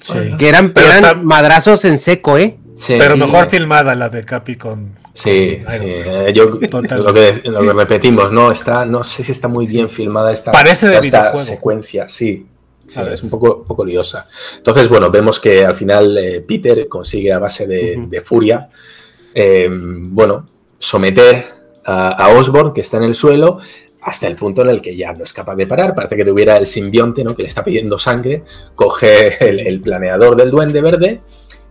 Sí. 0.00 0.14
Que 0.38 0.48
eran, 0.48 0.70
Pero 0.72 0.86
eran 0.86 1.02
tam- 1.04 1.22
madrazos 1.22 1.84
en 1.84 1.98
seco, 1.98 2.38
¿eh? 2.38 2.56
Sí, 2.74 2.94
Pero 2.98 3.14
sí, 3.16 3.20
mejor 3.20 3.46
filmada 3.48 3.94
la 3.94 4.08
de 4.08 4.24
Capi 4.24 4.56
con. 4.56 4.98
Sí, 5.14 5.58
con 5.62 5.72
sí, 5.74 5.78
eh, 5.84 6.32
yo 6.34 6.46
lo 6.46 6.58
que, 6.58 6.68
lo 6.68 7.60
que 7.60 7.72
repetimos, 7.74 8.32
¿no? 8.32 8.50
Está, 8.50 8.86
no 8.86 9.04
sé 9.04 9.22
si 9.22 9.32
está 9.32 9.46
muy 9.46 9.66
bien 9.66 9.90
filmada 9.90 10.32
esta, 10.32 10.52
Parece 10.52 10.88
de 10.88 10.98
esta 10.98 11.36
secuencia, 11.36 12.08
sí. 12.08 12.46
sí, 12.86 13.00
es 13.00 13.22
un 13.22 13.28
poco, 13.28 13.56
un 13.56 13.64
poco 13.64 13.84
liosa. 13.84 14.26
Entonces, 14.56 14.88
bueno, 14.88 15.10
vemos 15.10 15.38
que 15.38 15.64
al 15.64 15.74
final 15.74 16.16
eh, 16.16 16.40
Peter 16.40 16.88
consigue 16.88 17.30
a 17.30 17.38
base 17.38 17.66
de, 17.66 18.06
de 18.08 18.20
furia, 18.22 18.70
eh, 19.34 19.68
bueno, 19.70 20.46
someter 20.78 21.46
a, 21.84 22.08
a 22.10 22.28
Osborn, 22.30 22.72
que 22.72 22.80
está 22.80 22.96
en 22.96 23.04
el 23.04 23.14
suelo, 23.14 23.58
hasta 24.00 24.26
el 24.26 24.34
punto 24.34 24.62
en 24.62 24.70
el 24.70 24.80
que 24.80 24.96
ya 24.96 25.12
no 25.12 25.24
es 25.24 25.32
capaz 25.32 25.56
de 25.56 25.66
parar. 25.66 25.94
Parece 25.94 26.16
que 26.16 26.24
tuviera 26.24 26.56
el 26.56 26.66
simbionte, 26.66 27.22
¿no? 27.22 27.36
Que 27.36 27.42
le 27.42 27.48
está 27.48 27.62
pidiendo 27.62 27.98
sangre, 27.98 28.44
coge 28.74 29.46
el, 29.46 29.60
el 29.60 29.80
planeador 29.80 30.36
del 30.36 30.50
duende 30.50 30.80
verde 30.80 31.20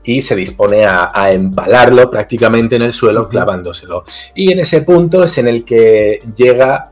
y 0.04 0.22
se 0.22 0.36
dispone 0.36 0.86
a, 0.86 1.10
a 1.14 1.32
empalarlo 1.32 2.10
prácticamente 2.10 2.76
en 2.76 2.82
el 2.84 2.94
suelo, 2.94 3.30
clavándoselo. 3.30 4.04
Y 4.36 4.52
en 4.52 4.60
ese 4.60 4.82
punto 4.82 5.24
es 5.24 5.38
en 5.38 5.48
el 5.48 5.64
que 5.64 6.20
llega 6.36 6.92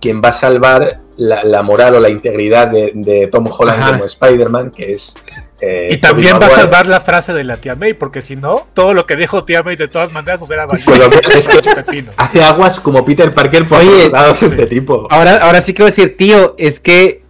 quien 0.00 0.20
va 0.22 0.28
a 0.30 0.32
salvar 0.32 0.98
la, 1.16 1.42
la 1.44 1.62
moral 1.62 1.96
o 1.96 2.00
la 2.00 2.08
integridad 2.08 2.68
de, 2.68 2.92
de 2.94 3.26
Tom 3.26 3.48
Holland 3.50 3.80
Ajá. 3.82 3.92
como 3.92 4.04
Spider-Man, 4.04 4.70
que 4.70 4.92
es... 4.92 5.16
eh, 5.60 5.88
Y 5.90 5.96
también 5.98 6.36
va 6.40 6.46
a 6.46 6.50
salvar 6.50 6.86
la 6.86 7.00
frase 7.00 7.32
de 7.32 7.42
la 7.42 7.56
tía 7.56 7.74
May, 7.74 7.94
porque 7.94 8.22
si 8.22 8.36
no, 8.36 8.68
todo 8.74 8.94
lo 8.94 9.06
que 9.06 9.16
dijo 9.16 9.42
tía 9.44 9.64
May 9.64 9.74
de 9.74 9.88
todas 9.88 10.12
maneras 10.12 10.40
lo 10.48 11.10
que- 11.10 11.38
es 11.38 11.48
que 11.48 12.04
hace 12.16 12.42
aguas 12.44 12.78
como 12.78 13.04
Peter 13.04 13.32
Parker 13.32 13.66
por 13.68 13.80
Oye, 13.80 14.08
lados 14.10 14.40
este 14.44 14.66
tipo. 14.66 15.08
Ahora, 15.10 15.38
ahora 15.38 15.60
sí 15.60 15.74
quiero 15.74 15.86
decir, 15.86 16.16
tío, 16.16 16.54
es 16.58 16.78
que 16.78 17.22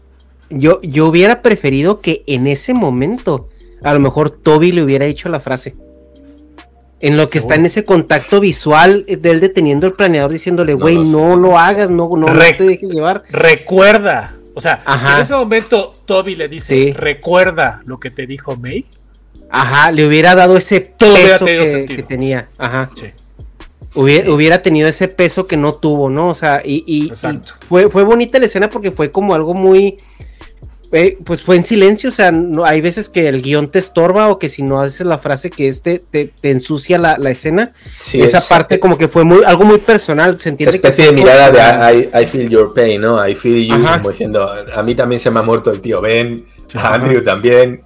yo, 0.50 0.80
yo 0.82 1.06
hubiera 1.06 1.40
preferido 1.40 2.00
que 2.00 2.22
en 2.26 2.46
ese 2.46 2.74
momento 2.74 3.48
a 3.82 3.94
lo 3.94 4.00
mejor 4.00 4.30
Toby 4.30 4.72
le 4.72 4.82
hubiera 4.82 5.06
dicho 5.06 5.28
la 5.28 5.40
frase. 5.40 5.74
En 7.00 7.16
lo 7.16 7.28
que 7.28 7.38
está 7.38 7.54
en 7.54 7.64
ese 7.66 7.84
contacto 7.84 8.40
visual 8.40 9.04
de 9.06 9.30
él 9.30 9.38
deteniendo 9.40 9.86
el 9.86 9.92
planeador 9.92 10.32
diciéndole, 10.32 10.74
güey, 10.74 10.98
no 10.98 11.36
lo 11.36 11.56
hagas, 11.56 11.90
no, 11.90 12.08
no, 12.16 12.26
te 12.26 12.64
dejes 12.64 12.90
llevar. 12.90 13.22
Recuerda. 13.30 14.34
O 14.54 14.60
sea, 14.60 14.82
Ajá. 14.84 15.10
si 15.10 15.14
en 15.16 15.22
ese 15.22 15.34
momento 15.34 15.94
Toby 16.06 16.34
le 16.34 16.48
dice, 16.48 16.74
Sí. 16.74 16.92
recuerda 16.92 17.82
lo 17.84 18.00
que 18.00 18.10
te 18.10 18.26
dijo 18.26 18.56
May, 18.56 18.84
Ajá, 19.50 19.92
le 19.92 20.06
hubiera 20.06 20.34
dado 20.34 20.56
ese 20.56 20.80
peso 20.80 21.44
que, 21.46 22.04
tenía. 22.06 22.48
Ajá. 22.58 22.90
Sí. 22.96 23.06
Hubiera, 23.94 24.24
Sí. 24.26 24.30
hubiera 24.30 24.62
tenido 24.62 24.88
ese 24.88 25.08
peso 25.08 25.46
que 25.46 25.56
no 25.56 25.72
tuvo, 25.74 26.10
¿no? 26.10 26.28
O 26.28 26.34
sea, 26.34 26.60
y, 26.64 26.82
y- 26.86 27.12
fue, 27.68 27.88
fue 27.88 28.02
bonita 28.02 28.38
la 28.38 28.46
escena 28.46 28.68
porque 28.68 28.90
fue 28.90 29.10
como 29.12 29.34
algo 29.34 29.54
muy. 29.54 29.98
Eh, 30.92 31.18
pues 31.24 31.42
fue 31.42 31.56
en 31.56 31.64
silencio, 31.64 32.10
o 32.10 32.12
sea, 32.12 32.32
no, 32.32 32.64
hay 32.64 32.80
veces 32.80 33.08
que 33.08 33.28
el 33.28 33.42
guion 33.42 33.70
te 33.70 33.78
estorba 33.78 34.28
o 34.30 34.38
que 34.38 34.48
si 34.48 34.62
no 34.62 34.80
haces 34.80 35.06
la 35.06 35.18
frase 35.18 35.50
que 35.50 35.68
este 35.68 35.98
te, 36.10 36.32
te 36.40 36.50
ensucia 36.50 36.98
la, 36.98 37.18
la 37.18 37.30
escena. 37.30 37.72
Sí, 37.92 38.20
Esa 38.20 38.38
es- 38.38 38.44
parte 38.46 38.80
como 38.80 38.96
que 38.96 39.08
fue 39.08 39.24
muy 39.24 39.42
algo 39.44 39.64
muy 39.64 39.78
personal, 39.78 40.32
se 40.40 40.40
Esa 40.40 40.48
entiende 40.50 40.80
que 40.80 40.88
especie 40.88 41.04
de 41.04 41.10
fue 41.12 41.30
mirada 41.30 41.90
de 41.92 42.10
I, 42.14 42.22
I 42.22 42.26
feel 42.26 42.48
your 42.48 42.72
pain, 42.72 43.00
¿no? 43.00 43.26
I 43.26 43.34
feel 43.34 43.66
you, 43.66 43.74
Ajá. 43.74 43.98
como 43.98 44.10
diciendo, 44.10 44.48
a 44.74 44.82
mí 44.82 44.94
también 44.94 45.20
se 45.20 45.30
me 45.30 45.40
ha 45.40 45.42
muerto 45.42 45.70
el 45.70 45.80
tío 45.80 46.00
Ben, 46.00 46.46
Sí. 46.66 46.76
a 46.78 46.94
Andrew 46.94 47.22
también, 47.24 47.82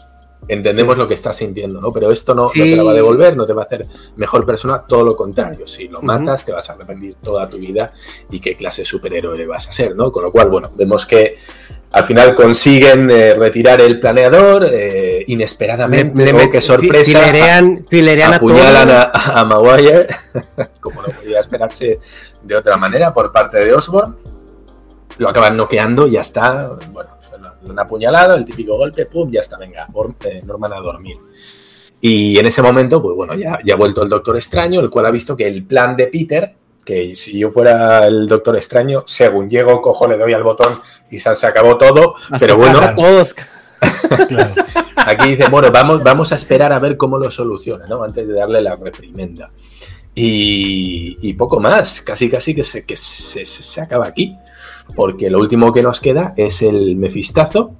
entendemos 0.49 0.99
lo 0.99 1.07
que 1.07 1.15
estás 1.15 1.37
sintiendo, 1.37 1.81
¿no? 1.81 1.93
Pero 1.93 2.11
esto 2.11 2.35
no, 2.35 2.43
no 2.43 2.49
Sí. 2.49 2.59
te 2.61 2.77
la 2.77 2.83
va 2.83 2.91
a 2.91 2.95
devolver, 2.95 3.37
no 3.37 3.47
te 3.47 3.53
va 3.53 3.63
a 3.63 3.65
hacer 3.65 3.87
mejor 4.17 4.45
persona, 4.45 4.83
todo 4.89 5.05
lo 5.05 5.15
contrario, 5.17 5.67
si 5.69 5.87
lo 5.89 6.03
matas 6.03 6.45
te 6.45 6.51
vas 6.53 6.69
a 6.69 6.73
arrepentir 6.73 7.15
toda 7.23 7.49
tu 7.49 7.59
vida 7.59 7.93
y 8.31 8.41
qué 8.41 8.57
clase 8.57 8.83
de 8.83 8.87
superhéroe 8.87 9.47
vas 9.47 9.69
a 9.69 9.73
ser, 9.73 9.95
¿no? 9.97 10.11
Con 10.11 10.25
lo 10.25 10.33
cual, 10.33 10.49
bueno, 10.49 10.71
vemos 10.77 11.07
que 11.07 11.37
al 11.93 12.05
final 12.05 12.35
consiguen 12.35 13.11
eh, 13.11 13.35
retirar 13.35 13.81
el 13.81 14.01
planeador 14.01 14.67
eh, 14.71 15.25
inesperadamente, 15.29 16.25
Le- 16.25 16.33
le 16.33 16.45
oh, 16.45 16.51
qué 16.51 16.61
sorpresa, 16.61 17.05
Filerean, 17.05 17.85
apuñalan 18.35 18.91
a, 18.91 19.03
a 19.41 19.45
Maguire, 19.45 20.07
como 20.81 21.03
no 21.03 21.09
podía 21.09 21.41
esperarse 21.41 21.99
de 22.43 22.57
otra 22.57 22.77
manera 22.77 23.13
por 23.13 23.31
parte 23.31 23.59
de 23.65 23.73
Osborn. 23.73 24.17
Lo 25.19 25.29
acaban 25.29 25.57
noqueando, 25.57 26.07
ya 26.09 26.23
está. 26.23 26.71
Bueno, 26.91 27.11
han 27.69 27.79
apuñalado, 27.79 28.35
el 28.35 28.45
típico 28.45 28.77
golpe, 28.77 29.07
pum, 29.07 29.31
ya 29.31 29.41
está, 29.41 29.59
venga, 29.59 29.87
eh, 30.25 30.43
Norman 30.45 30.73
a 30.73 30.77
dormir. 30.81 31.17
Y 32.01 32.37
en 32.39 32.47
ese 32.47 32.63
momento, 32.63 33.01
pues 33.01 33.15
bueno, 33.15 33.35
ya, 33.35 33.59
ya 33.65 33.75
ha 33.75 33.77
vuelto 33.77 34.03
el 34.03 34.09
Doctor 34.09 34.37
Extraño, 34.37 34.81
el 34.81 34.91
cual 34.91 35.07
ha 35.07 35.11
visto 35.11 35.37
que 35.37 35.47
el 35.47 35.65
plan 35.65 35.95
de 35.95 36.09
Peter, 36.09 36.55
que 36.85 37.15
si 37.17 37.39
yo 37.39 37.51
fuera 37.51 38.07
el 38.07 38.27
Doctor 38.27 38.57
Extraño, 38.57 39.05
según 39.07 39.49
llego, 39.49 39.81
cojo, 39.81 40.07
le 40.09 40.17
doy 40.17 40.33
al 40.33 40.43
botón 40.43 40.79
y 41.11 41.19
se, 41.19 41.35
se 41.37 41.47
acabó 41.47 41.77
todo. 41.79 42.15
A 42.31 42.39
pero 42.39 42.57
bueno, 42.57 42.95
todos. 42.95 43.35
Claro. 44.29 44.55
Aquí 44.95 45.31
dice, 45.31 45.49
bueno, 45.49 45.71
vamos, 45.73 46.03
vamos 46.05 46.31
a 46.33 46.37
esperar 46.37 46.73
a 46.73 46.79
ver 46.79 46.97
cómo 46.97 47.19
lo 47.19 47.31
soluciona, 47.31 47.87
¿no? 47.89 48.05
Antes 48.05 48.29
de 48.29 48.35
darle 48.35 48.61
la 48.63 48.77
reprimenda. 48.77 49.51
Y, 50.15 51.17
y 51.21 51.33
poco 51.35 51.59
más, 51.59 52.03
casi 52.03 52.29
casi 52.29 52.55
que, 52.55 52.63
se, 52.63 52.85
que 52.85 52.97
se- 52.97 53.47
se 53.47 53.81
acaba 53.81 54.07
aquí. 54.07 54.37
Porque 54.95 55.31
lo 55.31 55.39
último 55.39 55.73
que 55.73 55.83
nos 55.83 56.01
queda 56.01 56.35
es 56.37 56.63
el 56.63 56.97
mefistazo, 56.97 57.75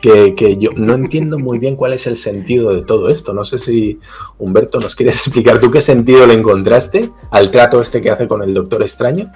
que, 0.00 0.34
que 0.34 0.56
yo 0.56 0.70
no 0.76 0.94
entiendo 0.94 1.38
muy 1.38 1.58
bien 1.58 1.76
cuál 1.76 1.92
es 1.92 2.06
el 2.06 2.16
sentido 2.16 2.74
de 2.74 2.82
todo 2.82 3.08
esto. 3.08 3.32
No 3.32 3.44
sé 3.44 3.58
si 3.58 3.98
Humberto 4.38 4.80
nos 4.80 4.94
quieres 4.94 5.16
explicar 5.16 5.60
tú 5.60 5.70
qué 5.70 5.82
sentido 5.82 6.26
le 6.26 6.34
encontraste 6.34 7.10
al 7.30 7.50
trato 7.50 7.80
este 7.80 8.00
que 8.00 8.10
hace 8.10 8.26
con 8.28 8.42
el 8.42 8.52
Doctor 8.54 8.82
Extraño. 8.82 9.32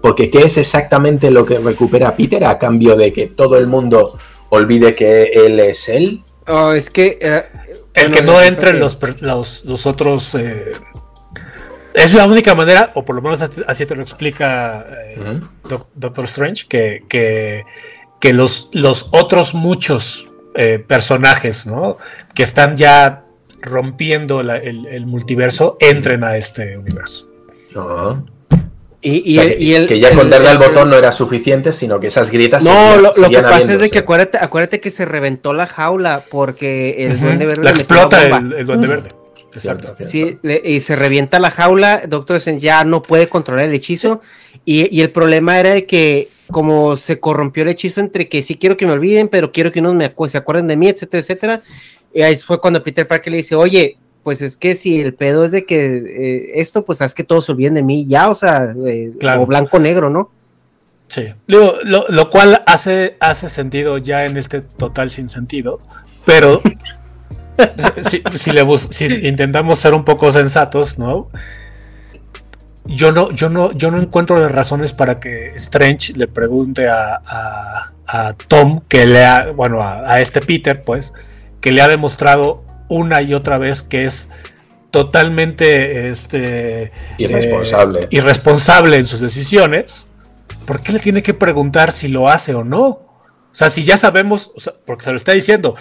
Porque 0.00 0.30
¿qué 0.30 0.40
es 0.40 0.58
exactamente 0.58 1.30
lo 1.30 1.44
que 1.44 1.58
recupera 1.58 2.16
Peter 2.16 2.44
a 2.44 2.58
cambio 2.58 2.96
de 2.96 3.12
que 3.12 3.28
todo 3.28 3.56
el 3.56 3.66
mundo 3.68 4.18
olvide 4.50 4.94
que 4.94 5.24
él 5.32 5.60
es 5.60 5.88
él? 5.88 6.22
Oh, 6.48 6.72
es 6.72 6.90
que... 6.90 7.18
eh, 7.20 7.44
El 7.94 8.08
bueno, 8.08 8.16
que 8.16 8.22
no 8.22 8.42
entren 8.42 8.80
los, 8.80 8.98
los, 9.20 9.64
los 9.64 9.86
otros. 9.86 10.34
eh, 10.34 10.72
es 11.94 12.14
la 12.14 12.26
única 12.26 12.54
manera, 12.54 12.90
o 12.94 13.04
por 13.04 13.14
lo 13.14 13.22
menos 13.22 13.42
así 13.42 13.86
te 13.86 13.94
lo 13.94 14.02
explica 14.02 14.86
eh, 15.08 15.40
Doc- 15.68 15.88
Doctor 15.94 16.24
Strange, 16.24 16.64
que, 16.66 17.04
que, 17.08 17.64
que 18.22 18.32
los, 18.32 18.68
los 18.72 19.08
otros 19.10 19.52
muchos 19.52 20.28
eh, 20.54 20.78
personajes, 20.78 21.66
¿no? 21.66 21.96
Que 22.36 22.44
están 22.44 22.76
ya 22.76 23.24
rompiendo 23.60 24.44
la- 24.44 24.58
el, 24.58 24.86
el 24.86 25.06
multiverso, 25.06 25.76
entren 25.80 26.22
a 26.22 26.36
este 26.36 26.76
universo. 26.78 27.28
Y, 29.00 29.32
y 29.34 29.38
O 29.38 29.42
sea, 29.42 29.50
el- 29.50 29.58
que, 29.58 29.64
y 29.64 29.74
el- 29.74 29.86
que 29.86 29.98
ya 29.98 30.14
con 30.14 30.30
darle 30.30 30.50
al 30.50 30.58
botón 30.58 30.88
no 30.90 30.96
era 30.96 31.10
suficiente, 31.10 31.72
sino 31.72 31.98
que 31.98 32.06
esas 32.06 32.30
grietas 32.30 32.62
No, 32.62 32.70
seguían- 32.70 33.02
lo, 33.02 33.12
lo 33.16 33.28
que 33.30 33.42
pasa 33.42 33.72
es 33.72 33.80
de 33.80 33.90
que 33.90 33.98
acuérdate, 33.98 34.38
acuérdate 34.38 34.80
que 34.80 34.92
se 34.92 35.04
reventó 35.04 35.52
la 35.52 35.66
jaula 35.66 36.22
porque 36.30 37.04
el 37.04 37.14
Ujú. 37.14 37.24
duende 37.24 37.46
verde 37.46 37.64
La 37.64 37.70
explota 37.70 38.24
el- 38.24 38.52
el 38.52 38.66
duende 38.66 38.86
Ujú. 38.86 38.96
verde. 38.96 39.08
Exacto. 39.52 39.94
Sí, 39.98 40.38
le- 40.42 40.62
y 40.64 40.78
se 40.80 40.94
revienta 40.94 41.40
la 41.40 41.50
jaula, 41.50 42.02
Doctor 42.06 42.38
ya 42.58 42.84
no 42.84 43.02
puede 43.02 43.26
controlar 43.26 43.64
el 43.64 43.74
hechizo 43.74 44.20
y, 44.64 44.94
y 44.96 45.00
el 45.02 45.10
problema 45.10 45.58
era 45.58 45.70
de 45.70 45.86
que 45.86 46.28
como 46.52 46.96
se 46.96 47.18
corrompió 47.18 47.62
el 47.64 47.70
hechizo 47.70 48.00
entre 48.00 48.28
que 48.28 48.42
sí 48.42 48.56
quiero 48.56 48.76
que 48.76 48.86
me 48.86 48.92
olviden, 48.92 49.28
pero 49.28 49.50
quiero 49.50 49.72
que 49.72 49.80
unos 49.80 49.94
me 49.94 50.14
acu- 50.14 50.28
se 50.28 50.38
acuerden 50.38 50.66
de 50.68 50.76
mí, 50.76 50.88
etcétera, 50.88 51.20
etcétera. 51.20 51.62
Y 52.14 52.22
ahí 52.22 52.36
fue 52.36 52.60
cuando 52.60 52.82
Peter 52.84 53.08
Parker 53.08 53.30
le 53.30 53.38
dice, 53.38 53.54
oye, 53.54 53.96
pues 54.22 54.40
es 54.42 54.56
que 54.56 54.74
si 54.74 55.00
el 55.00 55.14
pedo 55.14 55.44
es 55.44 55.50
de 55.50 55.64
que 55.64 55.96
eh, 55.96 56.52
esto, 56.60 56.84
pues 56.84 57.02
haz 57.02 57.14
que 57.14 57.24
todos 57.24 57.46
se 57.46 57.52
olviden 57.52 57.74
de 57.74 57.82
mí 57.82 58.06
ya, 58.06 58.28
o 58.30 58.34
sea, 58.36 58.72
eh, 58.86 59.10
Claro. 59.18 59.42
o 59.42 59.46
blanco-negro, 59.46 60.10
¿no? 60.10 60.30
Sí. 61.08 61.24
Digo, 61.48 61.74
lo, 61.82 62.06
lo 62.08 62.30
cual 62.30 62.62
hace, 62.66 63.16
hace 63.20 63.48
sentido 63.48 63.98
ya 63.98 64.24
en 64.24 64.36
este 64.36 64.60
total 64.60 65.10
sin 65.10 65.28
sentido, 65.28 65.80
pero 66.24 66.62
si, 68.08 68.22
si 68.38 68.52
le 68.52 68.64
si 68.78 69.06
intentamos 69.26 69.78
ser 69.78 69.92
un 69.94 70.04
poco 70.04 70.32
sensatos, 70.32 70.98
¿no? 70.98 71.28
Yo 72.84 73.12
no, 73.12 73.30
yo 73.30 73.48
no, 73.48 73.72
yo 73.72 73.90
no 73.90 74.00
encuentro 74.00 74.38
las 74.40 74.50
razones 74.52 74.92
para 74.92 75.20
que 75.20 75.52
Strange 75.56 76.14
le 76.14 76.26
pregunte 76.28 76.88
a, 76.88 77.20
a- 77.26 77.92
a 78.06 78.32
Tom 78.48 78.80
que 78.88 79.06
le 79.06 79.24
ha, 79.24 79.52
bueno, 79.52 79.80
a, 79.80 80.00
a 80.12 80.20
este 80.20 80.40
Peter, 80.40 80.82
pues, 80.82 81.14
que 81.60 81.72
le 81.72 81.80
ha 81.80 81.88
demostrado 81.88 82.64
una 82.88 83.22
y 83.22 83.32
otra 83.34 83.56
vez 83.56 83.82
que 83.82 84.04
es 84.04 84.28
totalmente 84.90 86.08
este 86.08 86.92
Irresponsable. 87.18 88.00
eh, 88.02 88.08
irresponsable 88.10 88.96
en 88.98 89.06
sus 89.06 89.20
decisiones. 89.20 90.08
¿Por 90.66 90.80
qué 90.82 90.92
le 90.92 90.98
tiene 91.00 91.22
que 91.22 91.34
preguntar 91.34 91.92
si 91.92 92.08
lo 92.08 92.28
hace 92.28 92.54
o 92.54 92.64
no? 92.64 92.84
O 92.86 93.08
sea, 93.54 93.70
si 93.70 93.82
ya 93.82 93.96
sabemos, 93.96 94.52
o 94.54 94.60
sea, 94.60 94.74
porque 94.84 95.04
se 95.04 95.10
lo 95.10 95.16
está 95.16 95.32
diciendo, 95.32 95.74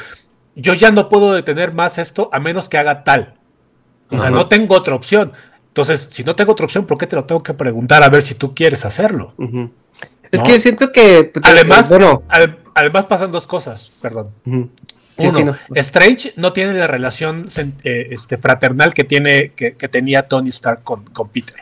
yo 0.55 0.73
ya 0.73 0.91
no 0.91 1.09
puedo 1.09 1.33
detener 1.33 1.73
más 1.73 1.97
esto 1.97 2.30
a 2.31 2.39
menos 2.39 2.69
que 2.69 2.77
haga 2.77 3.03
tal. 3.03 3.33
O 4.09 4.15
sea, 4.15 4.27
Ajá. 4.27 4.30
no 4.31 4.47
tengo 4.47 4.75
otra 4.75 4.95
opción. 4.95 5.33
Entonces, 5.72 6.09
si 6.11 6.24
no 6.25 6.35
tengo 6.35 6.51
otra 6.51 6.66
opción, 6.66 6.85
¿por 6.85 6.98
qué 6.98 7.08
te 7.08 7.16
lo 7.16 7.24
tengo 7.24 7.41
que 7.41 7.53
preguntar 7.53 8.03
a 8.03 8.09
ver 8.09 8.22
si 8.24 8.35
tú 8.35 8.53
quieres 8.53 8.83
hacerlo? 8.83 9.33
Es 10.30 10.41
¿No? 10.41 10.45
que 10.45 10.53
yo 10.53 10.59
siento 10.59 10.91
que... 10.91 11.24
pues, 11.33 11.45
Además, 11.45 11.88
bueno, 11.90 12.24
ade- 12.27 12.58
además 12.75 13.06
pasan 13.06 13.32
dos 13.32 13.48
cosas, 13.48 13.90
perdón. 14.01 14.32
Sí, 14.43 15.27
Uno, 15.27 15.38
sí, 15.38 15.43
no. 15.45 15.56
Strange 15.75 16.33
no 16.35 16.51
tiene 16.51 16.74
la 16.74 16.88
relación 16.88 17.48
eh, 17.83 18.08
este, 18.11 18.35
fraternal 18.38 18.93
que, 18.93 19.06
tiene, 19.06 19.51
que, 19.51 19.75
que 19.77 19.88
tenía 19.88 20.27
Tony 20.27 20.50
Stark 20.50 20.83
con, 20.83 21.06
con 21.06 21.30
Peter. 21.30 21.56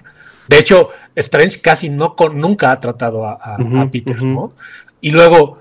De 0.47 0.57
hecho, 0.57 0.89
Strange 1.15 1.61
casi 1.61 1.89
no 1.89 2.15
con- 2.15 2.39
nunca 2.39 2.71
ha 2.71 2.79
tratado 2.79 3.27
a, 3.27 3.33
a- 3.33 3.55
a 3.57 3.61
Ujú, 3.61 3.91
Peter, 3.91 4.23
¿no? 4.23 4.53
Y 5.01 5.11
luego, 5.11 5.59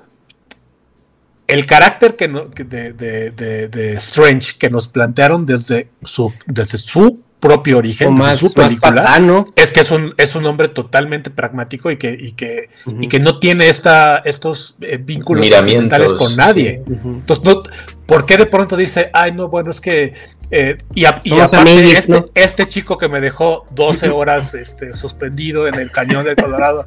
el 1.46 1.66
carácter 1.66 2.16
que 2.16 2.28
no- 2.28 2.50
que 2.50 2.64
de, 2.64 2.92
de- 2.94 3.30
de- 3.30 3.68
de 3.68 3.92
Strange 3.94 4.54
que 4.58 4.70
nos 4.70 4.88
plantearon 4.88 5.44
desde 5.44 5.88
su, 6.02 6.32
desde 6.46 6.78
su 6.78 7.20
propio 7.40 7.78
origen, 7.78 8.08
O 8.08 8.10
más- 8.12 8.38
su 8.38 8.46
más 8.46 8.54
película, 8.54 9.18
¿no? 9.20 9.46
es 9.54 9.70
que 9.70 9.80
es 9.80 9.90
un, 9.92 10.12
es 10.16 10.34
un 10.34 10.44
hombre 10.46 10.68
totalmente 10.68 11.30
pragmático 11.30 11.90
y 11.90 11.96
que, 11.96 12.10
y 12.10 12.32
que, 12.32 12.68
y 13.00 13.06
que 13.08 13.20
no 13.20 13.38
tiene 13.38 13.68
esta, 13.68 14.18
estos 14.18 14.74
eh, 14.80 14.98
vínculos 15.00 15.46
sentimentales 15.46 16.12
con 16.14 16.34
nadie. 16.36 16.82
sí. 16.86 16.94
Entonces, 17.04 17.44
no, 17.44 17.62
¿por 18.06 18.26
qué 18.26 18.36
de 18.36 18.46
pronto 18.46 18.76
dice, 18.76 19.10
ay, 19.12 19.32
no, 19.32 19.48
bueno, 19.48 19.70
es 19.70 19.80
que. 19.80 20.14
eh, 20.50 20.78
y, 20.94 21.04
a- 21.04 21.20
y 21.22 21.28
Somos 21.28 21.52
aparte, 21.52 21.72
amiguis, 21.72 21.98
este, 21.98 22.12
¿no? 22.12 22.26
este 22.34 22.66
chico 22.68 22.98
que 22.98 23.08
me 23.08 23.20
dejó 23.20 23.64
12 23.70 24.08
horas 24.10 24.54
este, 24.54 24.94
suspendido 24.94 25.68
en 25.68 25.76
el 25.76 25.90
cañón 25.92 26.24
de 26.24 26.34
Colorado. 26.34 26.86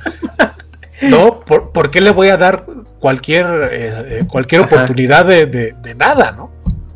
No, 1.01 1.39
¿por, 1.45 1.71
por 1.71 1.89
qué 1.89 1.99
le 2.01 2.11
voy 2.11 2.27
a 2.29 2.37
dar 2.37 2.63
cualquier, 2.99 3.45
eh, 3.71 4.23
cualquier 4.29 4.61
Ajá. 4.63 4.75
oportunidad 4.75 5.25
de, 5.25 5.45
de- 5.47 5.73
de 5.81 5.95
nada, 5.95 6.31
no? 6.33 6.51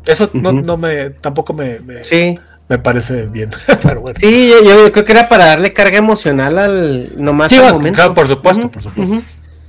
Eso 0.06 0.30
no, 0.34 0.52
no 0.52 0.76
me, 0.76 1.10
tampoco 1.10 1.52
me, 1.52 1.80
me, 1.80 2.04
Sí. 2.04 2.38
Me 2.68 2.78
parece 2.78 3.26
bien. 3.26 3.50
Pero 3.82 4.00
bueno. 4.00 4.18
Sí, 4.20 4.48
yo, 4.50 4.62
yo 4.62 4.92
creo 4.92 5.04
que 5.04 5.12
era 5.12 5.28
para 5.28 5.46
darle 5.46 5.72
carga 5.72 5.98
emocional 5.98 6.58
al 6.58 7.10
nomás 7.16 7.50
Sí, 7.52 7.58
al 7.58 7.74
momento. 7.74 7.96
claro, 7.96 8.14
por 8.14 8.28
supuesto, 8.28 8.70
por 8.70 8.82
supuesto. 8.82 9.22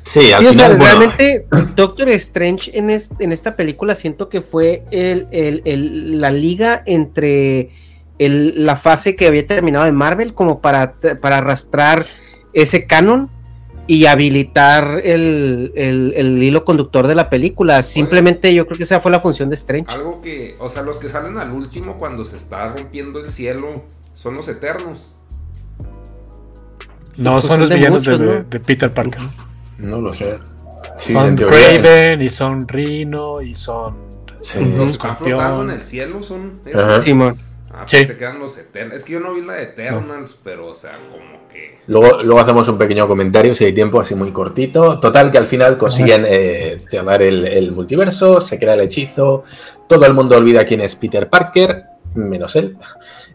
Sí, 0.03 0.31
al 0.31 0.39
Sí, 0.41 0.45
o 0.47 0.53
sea, 0.53 0.69
final, 0.69 0.77
bueno, 0.77 0.83
realmente 0.99 1.47
Doctor 1.75 2.09
Strange 2.09 2.71
en, 2.77 2.89
es- 2.89 3.11
en 3.19 3.31
esta 3.33 3.55
película 3.57 3.93
siento 3.93 4.29
que 4.29 4.41
fue 4.41 4.83
el, 4.91 5.27
el- 5.31 5.61
el- 5.65 6.21
la 6.21 6.31
liga 6.31 6.81
entre 6.85 7.71
el- 8.19 8.65
la 8.65 8.77
fase 8.77 9.15
que 9.15 9.27
había 9.27 9.45
terminado 9.45 9.83
de 9.85 9.91
Marvel 9.91 10.33
como 10.33 10.61
para, 10.61 10.93
para 11.21 11.39
arrastrar 11.39 12.05
ese 12.53 12.87
canon 12.87 13.29
y 13.87 14.05
habilitar 14.05 15.01
el, 15.03 15.71
el- 15.75 16.13
el 16.15 16.43
hilo 16.43 16.65
conductor 16.65 17.07
de 17.07 17.15
la 17.15 17.29
película. 17.29 17.81
Simplemente 17.83 18.53
yo 18.53 18.65
creo 18.67 18.77
que 18.77 18.83
esa 18.83 18.99
fue 18.99 19.11
la 19.11 19.19
función 19.21 19.49
de 19.49 19.55
Strange. 19.55 19.85
Algo 19.89 20.21
que, 20.21 20.55
o 20.59 20.69
sea, 20.69 20.81
los 20.83 20.99
que 20.99 21.09
salen 21.09 21.37
al 21.37 21.51
último 21.51 21.97
cuando 21.97 22.25
se 22.25 22.35
está 22.37 22.69
rompiendo 22.75 23.19
el 23.19 23.29
cielo 23.29 23.83
son 24.13 24.35
los 24.35 24.47
eternos. 24.49 25.13
No, 27.15 27.33
Pues 27.33 27.45
son 27.45 27.51
son 27.51 27.59
los 27.61 27.69
de 27.69 27.75
villanos 27.75 28.03
de, 28.03 28.11
muchos, 28.11 28.27
¿no? 28.27 28.43
de 28.49 28.59
Peter 28.59 28.93
Parker. 28.93 29.21
no 29.79 30.01
lo 30.01 30.13
sé. 30.13 30.37
Sí, 30.95 31.13
son 31.13 31.27
en 31.27 31.35
teoría, 31.35 31.59
Craven 31.81 32.21
y 32.21 32.29
son 32.29 32.67
Rhino 32.67 33.41
y 33.41 33.55
son 33.55 34.05
Sí. 34.41 34.59
Los 34.59 34.87
que 34.89 34.91
están 34.93 35.17
flotando 35.17 35.63
en 35.63 35.69
Escorpión. 35.71 35.71
el 35.71 35.81
cielo 35.83 36.23
son. 36.23 36.59
Ajá. 36.73 37.01
Simón. 37.01 37.37
Ah, 37.79 37.83
Sí. 37.87 37.97
pues 37.97 38.07
se 38.07 38.17
quedan 38.17 38.39
los 38.39 38.57
eternos. 38.57 38.95
Es 38.97 39.03
que 39.03 39.13
yo 39.13 39.19
no 39.19 39.33
vi 39.33 39.41
la 39.41 39.53
de 39.53 39.63
Eternals, 39.63 40.39
pero, 40.43 40.67
o 40.67 40.73
sea, 40.75 40.97
como 41.11 41.47
que. 41.47 41.77
Luego, 41.87 42.23
luego 42.23 42.39
hacemos 42.39 42.67
un 42.67 42.77
pequeño 42.77 43.07
comentario 43.07 43.53
si 43.55 43.65
hay 43.65 43.73
tiempo 43.73 43.99
así 44.01 44.15
muy 44.15 44.31
cortito. 44.31 44.99
Total 44.99 45.31
que 45.31 45.37
al 45.37 45.47
final 45.47 45.77
consiguen 45.77 46.25
eh, 46.27 46.81
cerrar 46.89 47.21
el, 47.21 47.45
el 47.45 47.71
multiverso, 47.71 48.41
se 48.41 48.57
crea 48.59 48.73
el 48.73 48.81
hechizo, 48.81 49.43
todo 49.87 50.05
el 50.05 50.13
mundo 50.13 50.35
olvida 50.37 50.65
quién 50.65 50.81
es 50.81 50.95
Peter 50.95 51.29
Parker, 51.29 51.83
menos 52.15 52.55
él. 52.55 52.75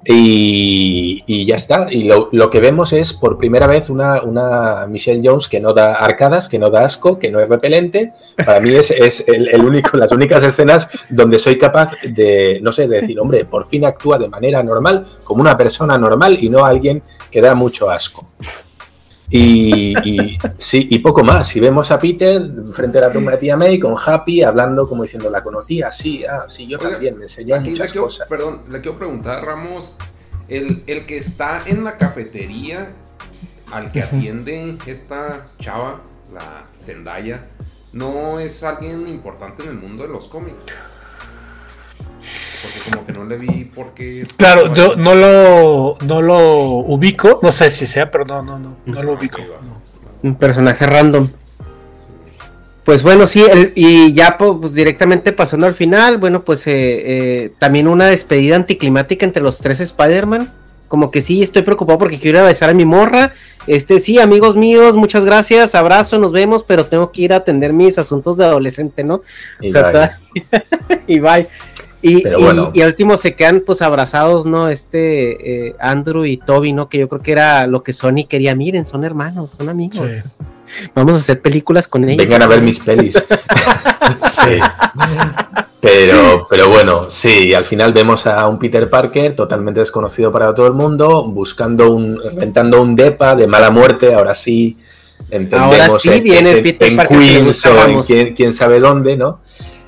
Y, 0.05 1.45
ya 1.47 1.57
está. 1.57 1.87
Y 1.91 2.05
lo, 2.05 2.51
que 2.51 2.61
vemos 2.61 2.93
es 2.93 3.13
por 3.13 3.39
primera 3.39 3.67
vez 3.67 3.91
una, 3.91 4.23
una 4.23 4.87
Michelle 4.87 5.21
Jones 5.23 5.49
que 5.49 5.61
no 5.61 5.73
da 5.73 5.95
arcadas, 5.95 6.49
que 6.49 6.59
no 6.59 6.71
da 6.71 6.85
asco, 6.85 7.19
que 7.19 7.31
no 7.31 7.41
es 7.41 7.49
repelente. 7.49 8.13
Para 8.37 8.61
mí 8.61 8.75
es, 8.75 8.91
es 8.91 9.27
el, 9.29 9.49
el 9.49 9.65
único, 9.65 9.97
las 9.97 10.13
únicas 10.13 10.43
escenas 10.43 10.89
donde 11.09 11.39
soy 11.39 11.59
capaz 11.59 11.93
de, 12.03 12.61
no 12.63 12.73
sé, 12.73 12.89
de 12.89 13.01
decir, 13.01 13.19
hombre, 13.21 13.45
por 13.45 13.67
fin 13.67 13.85
actúa 13.85 14.19
de 14.19 14.29
manera 14.29 14.63
normal, 14.63 15.05
como 15.25 15.41
una 15.41 15.57
persona 15.57 15.99
normal 15.99 16.39
y 16.41 16.49
no 16.49 16.65
alguien 16.65 17.03
que 17.31 17.41
da 17.41 17.55
mucho 17.55 17.91
asco. 17.91 18.27
Y, 19.33 19.95
y- 20.05 20.39
sí, 20.59 20.87
y 20.91 20.99
poco 20.99 21.25
más. 21.25 21.49
Si 21.49 21.59
vemos 21.59 21.91
a 21.91 21.99
Peter 21.99 22.41
frente 22.73 22.99
a 22.99 23.03
la 23.03 23.13
tumba 23.13 23.33
de 23.33 23.39
tía 23.39 23.57
May 23.57 23.79
con 23.79 23.95
Happy 24.05 24.43
hablando 24.43 24.87
como 24.89 25.03
diciendo, 25.05 25.31
la 25.31 25.43
conocía, 25.43 25.91
sí, 25.91 26.25
ah, 26.25 26.45
sí, 26.49 26.67
yo 26.67 26.79
Oiga, 26.79 26.91
también, 26.93 27.17
me 27.17 27.25
enseñó 27.25 27.59
muchas 27.61 27.91
quiero, 27.93 28.07
cosas. 28.07 28.29
perdón, 28.29 28.61
le 28.69 28.81
quiero 28.83 28.99
preguntar, 28.99 29.45
Ramos, 29.45 29.97
el, 30.49 30.83
el 30.87 31.07
que 31.07 31.17
está 31.17 31.63
en 31.67 31.83
la 31.83 31.97
cafetería 31.97 32.93
al 33.73 33.91
que 33.91 34.03
atiende 34.03 34.77
esta 34.87 35.47
chava, 35.59 36.03
la 36.35 36.65
Zendaya, 36.79 37.47
no 37.95 38.39
es 38.39 38.63
alguien 38.63 39.09
importante 39.09 39.63
en 39.63 39.71
el 39.71 39.75
mundo 39.77 40.03
de 40.03 40.11
los 40.11 40.27
cómics. 40.29 40.67
Porque 42.63 42.91
como 42.91 43.07
que 43.07 43.13
no 43.13 43.25
le 43.25 43.37
vi 43.39 43.65
por 43.65 43.93
qué... 43.95 44.25
Claro, 44.37 44.73
yo 44.75 44.95
no 44.97 45.15
lo, 45.15 45.99
no 46.07 46.23
lo 46.23 46.59
ubico, 46.69 47.41
no 47.43 47.51
sé 47.53 47.71
si 47.71 47.87
sea, 47.87 48.11
pero 48.11 48.25
no, 48.25 48.43
no, 48.43 48.59
no, 48.59 48.77
no 48.87 49.03
lo 49.03 49.15
ubico. 49.15 49.39
no. 49.39 49.83
Un 50.23 50.37
personaje 50.37 50.87
random. 50.87 51.29
Pues 52.85 53.03
bueno, 53.05 53.27
sí, 53.27 53.45
el- 53.49 53.73
y 53.77 54.13
ya 54.13 54.37
pues, 54.39 54.73
directamente 54.75 55.33
pasando 55.33 55.67
al 55.67 55.75
final, 55.75 56.19
bueno, 56.19 56.43
pues 56.43 56.67
eh, 56.67 56.73
eh, 56.75 57.53
también 57.59 57.87
una 57.87 58.07
despedida 58.07 58.57
anticlimática 58.57 59.25
entre 59.25 59.43
los 59.43 59.59
tres 59.59 59.79
Spider-Man, 59.81 60.51
como 60.89 61.11
que 61.11 61.23
sí, 61.23 61.43
estoy 61.43 61.63
preocupado 61.63 61.99
porque 61.99 62.19
quiero 62.19 62.39
ir 62.39 62.45
a 62.45 62.49
besar 62.49 62.71
a 62.71 62.75
mi 62.75 62.85
morra. 62.85 63.33
Este, 63.69 64.01
sí, 64.01 64.19
amigos 64.19 64.57
míos, 64.57 64.97
muchas 64.97 65.25
gracias, 65.25 65.77
abrazo, 65.77 66.19
nos 66.19 66.33
vemos, 66.33 66.65
pero 66.65 66.85
tengo 66.87 67.13
que 67.13 67.23
ir 67.23 67.33
a 67.33 67.37
atender 67.37 67.73
mis 67.73 67.97
asuntos 67.99 68.37
de 68.37 68.45
adolescente, 68.45 69.05
¿no? 69.05 69.23
Y 69.61 69.69
O 69.69 69.73
sea, 69.73 69.83
bye. 69.85 69.93
ta- 69.93 70.19
y 71.07 71.21
bye. 71.21 71.49
Y, 72.03 72.21
Pero 72.23 72.41
y- 72.41 72.43
bueno. 72.43 72.71
y 72.75 72.81
al 72.83 72.89
último 72.89 73.17
se 73.17 73.35
quedan 73.35 73.63
pues 73.65 73.81
abrazados, 73.81 74.45
¿no? 74.45 74.69
Este 74.69 75.69
eh, 75.69 75.77
Andrew 75.79 76.25
y 76.25 76.37
Toby, 76.37 76.73
¿no? 76.73 76.89
Que 76.89 76.99
yo 76.99 77.09
creo 77.09 77.23
que 77.23 77.33
era 77.33 77.67
lo 77.69 77.83
que 77.85 77.93
Sony 77.93 78.27
quería. 78.29 78.55
Miren, 78.57 78.85
son 78.87 79.05
hermanos, 79.05 79.53
son 79.53 79.69
amigos. 79.69 80.09
Vamos 80.95 81.15
a 81.17 81.19
hacer 81.19 81.41
películas 81.41 81.87
con 81.87 82.03
ellos. 82.05 82.17
Vengan 82.17 82.43
a 82.43 82.47
ver 82.47 82.63
mis 82.63 82.81
pelis. 82.81 83.15
sí. 84.31 84.59
Pero, 85.81 86.47
pero 86.49 86.69
bueno, 86.69 87.11
sí, 87.11 87.53
al 87.55 87.65
final 87.65 87.93
vemos 87.93 88.27
a 88.29 88.47
un 88.47 88.59
Peter 88.59 88.89
Parker 88.89 89.35
totalmente 89.35 89.81
desconocido 89.81 90.31
para 90.31 90.55
todo 90.55 90.69
el 90.69 90.75
mundo, 90.75 91.25
buscando 91.25 91.91
un, 91.93 92.21
rentando 92.37 92.81
un 92.81 92.95
depa 92.95 93.35
de 93.35 93.49
mala 93.49 93.71
muerte, 93.71 94.15
ahora 94.15 94.33
sí 94.33 94.77
entendemos 95.29 95.81
Ahora 95.81 95.99
sí 95.99 96.09
en- 96.11 96.23
viene 96.23 96.51
en, 96.51 96.57
el 96.59 96.63
Peter 96.63 96.89
en 96.89 96.97
Parker 96.97 97.19
Queens 97.19 97.67
o 97.67 97.85
en 97.89 98.03
quién, 98.05 98.35
quién 98.35 98.53
sabe 98.53 98.79
dónde, 98.79 99.17
¿no? 99.17 99.41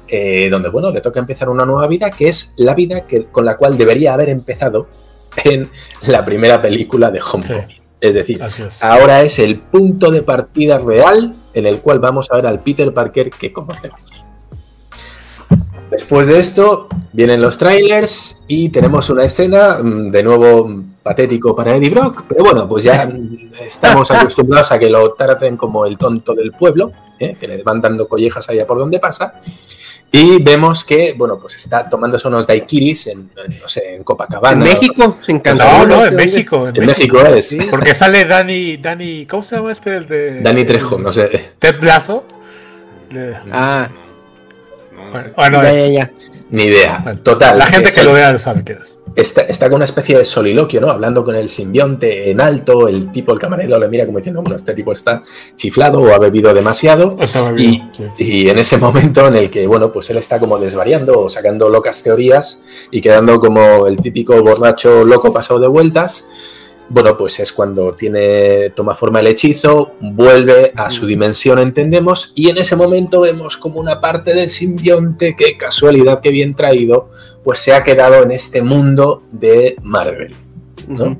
Eh, 0.08 0.48
donde, 0.50 0.68
bueno, 0.68 0.90
le 0.90 1.00
toca 1.00 1.20
empezar 1.20 1.48
una 1.48 1.64
nueva 1.64 1.86
vida, 1.86 2.10
que 2.10 2.28
es 2.28 2.52
la 2.56 2.74
vida 2.74 3.06
que, 3.06 3.24
con 3.24 3.44
la 3.44 3.56
cual 3.56 3.78
debería 3.78 4.14
haber 4.14 4.28
empezado 4.28 4.86
en 5.44 5.70
la 6.06 6.24
primera 6.24 6.60
película 6.60 7.10
de 7.10 7.20
Homecoming. 7.20 7.84
Es 8.00 8.12
decir, 8.12 8.38
ahora 8.82 9.22
es 9.22 9.38
el 9.38 9.60
punto 9.60 10.10
de 10.10 10.20
partida 10.20 10.78
real 10.78 11.34
en 11.54 11.66
el 11.66 11.78
cual 11.78 12.00
vamos 12.00 12.30
a 12.30 12.36
ver 12.36 12.46
al 12.46 12.60
Peter 12.60 12.92
Parker 12.92 13.30
que 13.30 13.50
conocemos. 13.50 14.00
Después 15.90 16.26
de 16.26 16.38
esto 16.38 16.88
vienen 17.12 17.40
los 17.40 17.56
trailers 17.56 18.42
y 18.48 18.68
tenemos 18.68 19.08
una 19.10 19.24
escena 19.24 19.78
mm, 19.82 20.10
de 20.10 20.22
nuevo 20.22 20.82
patético 21.02 21.54
para 21.54 21.76
Eddie 21.76 21.90
Brock, 21.90 22.24
pero 22.28 22.44
bueno, 22.44 22.68
pues 22.68 22.84
ya 22.84 23.10
estamos 23.60 24.10
acostumbrados 24.10 24.72
a 24.72 24.78
que 24.78 24.90
lo 24.90 25.14
traten 25.14 25.56
como 25.56 25.86
el 25.86 25.96
tonto 25.96 26.34
del 26.34 26.52
pueblo, 26.52 26.92
¿eh? 27.18 27.36
que 27.38 27.46
le 27.46 27.62
van 27.62 27.80
dando 27.80 28.08
collejas 28.08 28.48
allá 28.48 28.66
por 28.66 28.78
donde 28.78 28.98
pasa. 28.98 29.34
Y 30.16 30.40
vemos 30.40 30.84
que, 30.84 31.12
bueno, 31.18 31.40
pues 31.40 31.56
está 31.56 31.88
tomándose 31.88 32.28
unos 32.28 32.46
daiquiris 32.46 33.08
en, 33.08 33.30
en, 33.36 33.58
no 33.60 33.66
sé, 33.66 33.96
en 33.96 34.04
Copacabana. 34.04 34.64
En 34.64 34.72
México, 34.72 35.18
en 35.26 35.42
No, 35.58 35.84
no, 35.84 36.06
en. 36.06 36.14
México. 36.14 36.68
En 36.72 36.86
México 36.86 37.18
es. 37.22 37.48
Sí, 37.48 37.58
Porque 37.68 37.94
sale 37.94 38.24
Dani, 38.24 38.76
Dani, 38.76 39.26
¿cómo 39.26 39.42
se 39.42 39.56
llama 39.56 39.72
este? 39.72 39.96
El 39.96 40.06
de. 40.06 40.40
Dani 40.40 40.64
Trejo, 40.64 40.98
no 40.98 41.10
sé. 41.12 41.54
Ted. 41.58 41.74
De- 41.80 43.36
Ah, 43.50 43.88
Bueno, 45.10 45.30
bueno, 45.34 45.62
ya, 45.64 45.72
ya, 45.72 45.88
ya. 45.88 46.10
Ni 46.54 46.64
idea. 46.64 47.02
Total. 47.22 47.58
la 47.58 47.66
gente 47.66 47.88
es 47.88 47.94
que 47.94 48.00
el- 48.00 48.06
lo 48.06 48.12
vea 48.14 48.38
sabe 48.38 48.62
qué 48.64 48.72
es. 48.74 48.98
Está, 49.16 49.42
está 49.42 49.66
con 49.68 49.76
una 49.76 49.84
especie 49.84 50.18
de 50.18 50.24
soliloquio, 50.24 50.80
¿no? 50.80 50.90
Hablando 50.90 51.22
con 51.22 51.36
el 51.36 51.48
simbionte 51.48 52.32
en 52.32 52.40
alto, 52.40 52.88
el 52.88 53.12
tipo, 53.12 53.32
el 53.32 53.38
camarero 53.38 53.78
le 53.78 53.86
mira 53.88 54.06
como 54.06 54.18
diciendo, 54.18 54.40
bueno, 54.42 54.56
este 54.56 54.74
tipo 54.74 54.90
está 54.92 55.22
chiflado 55.54 56.00
o 56.00 56.12
ha 56.12 56.18
bebido 56.18 56.52
demasiado. 56.52 57.16
y, 57.56 57.80
y 58.18 58.48
en 58.48 58.58
ese 58.58 58.76
momento 58.76 59.28
en 59.28 59.36
el 59.36 59.50
que, 59.50 59.68
bueno, 59.68 59.92
pues 59.92 60.10
él 60.10 60.16
está 60.16 60.40
como 60.40 60.58
desvariando 60.58 61.20
o 61.20 61.28
sacando 61.28 61.68
locas 61.68 62.02
teorías 62.02 62.60
y 62.90 63.00
quedando 63.00 63.38
como 63.38 63.86
el 63.86 63.98
típico 63.98 64.42
borracho 64.42 65.04
loco 65.04 65.32
pasado 65.32 65.60
de 65.60 65.68
vueltas, 65.68 66.26
bueno, 66.88 67.16
pues 67.16 67.40
es 67.40 67.52
cuando 67.52 67.94
tiene, 67.94 68.70
toma 68.70 68.94
forma 68.94 69.20
el 69.20 69.26
hechizo, 69.28 69.92
vuelve 70.00 70.72
a 70.76 70.90
su 70.90 71.06
dimensión, 71.06 71.58
entendemos, 71.58 72.32
y 72.34 72.50
en 72.50 72.58
ese 72.58 72.76
momento 72.76 73.20
vemos 73.22 73.56
como 73.56 73.80
una 73.80 74.00
parte 74.00 74.34
del 74.34 74.48
simbionte, 74.48 75.34
que 75.36 75.56
casualidad 75.56 76.20
que 76.20 76.30
bien 76.30 76.54
traído, 76.54 77.10
pues 77.42 77.58
se 77.60 77.72
ha 77.72 77.82
quedado 77.84 78.22
en 78.22 78.30
este 78.32 78.62
mundo 78.62 79.22
de 79.32 79.76
Marvel, 79.82 80.36
¿no? 80.88 81.16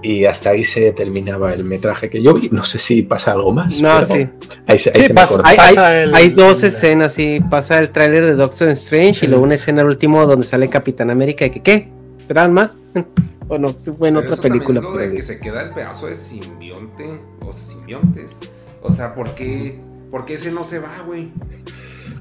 Y 0.00 0.26
hasta 0.26 0.50
ahí 0.50 0.62
se 0.62 0.92
terminaba 0.92 1.52
el 1.52 1.64
metraje 1.64 2.08
que 2.08 2.22
yo 2.22 2.32
vi. 2.32 2.48
No 2.52 2.62
sé 2.62 2.78
si 2.78 3.02
pasa 3.02 3.32
algo 3.32 3.50
más. 3.50 3.80
No, 3.80 3.98
pero 4.00 4.06
sí. 4.14 4.28
Ahí 4.68 4.78
se, 4.78 4.90
ahí 4.90 4.96
Sí, 5.02 5.02
se 5.08 5.08
me 5.12 5.14
pasa- 5.20 5.34
corta. 5.34 5.48
hay, 5.48 5.56
hay- 5.58 5.74
Pasa 5.74 6.02
el- 6.02 6.14
hay 6.14 6.28
dos 6.30 6.62
escenas, 6.62 7.14
sí. 7.14 7.40
Pasa 7.50 7.78
el 7.80 7.90
tráiler 7.90 8.24
de 8.24 8.34
Doctor 8.34 8.68
Strange 8.68 9.26
y 9.26 9.28
luego 9.28 9.42
una 9.42 9.56
escena 9.56 9.82
al 9.82 9.88
último 9.88 10.24
donde 10.24 10.46
sale 10.46 10.70
Capitán 10.70 11.10
América 11.10 11.46
y 11.46 11.50
que 11.50 11.60
¿qué? 11.62 11.88
¿Esperan 12.28 12.52
más? 12.52 12.76
o 13.48 13.56
no, 13.56 13.68
sí 13.68 13.90
fue 13.96 14.08
en 14.08 14.16
Pero 14.16 14.26
otra 14.26 14.34
eso 14.34 14.42
película. 14.42 14.82
Lo 14.82 14.90
por 14.90 15.00
de 15.00 15.14
que 15.14 15.22
se 15.22 15.40
queda 15.40 15.62
el 15.62 15.72
pedazo 15.72 16.08
de 16.08 16.14
simbionte, 16.14 17.18
o 17.40 17.50
sea, 17.50 17.64
simbiontes. 17.64 18.36
O 18.82 18.92
sea, 18.92 19.14
¿por 19.14 19.30
qué, 19.30 19.80
¿por 20.10 20.26
qué 20.26 20.34
ese 20.34 20.52
no 20.52 20.62
se 20.62 20.78
va, 20.78 20.90
güey? 21.06 21.32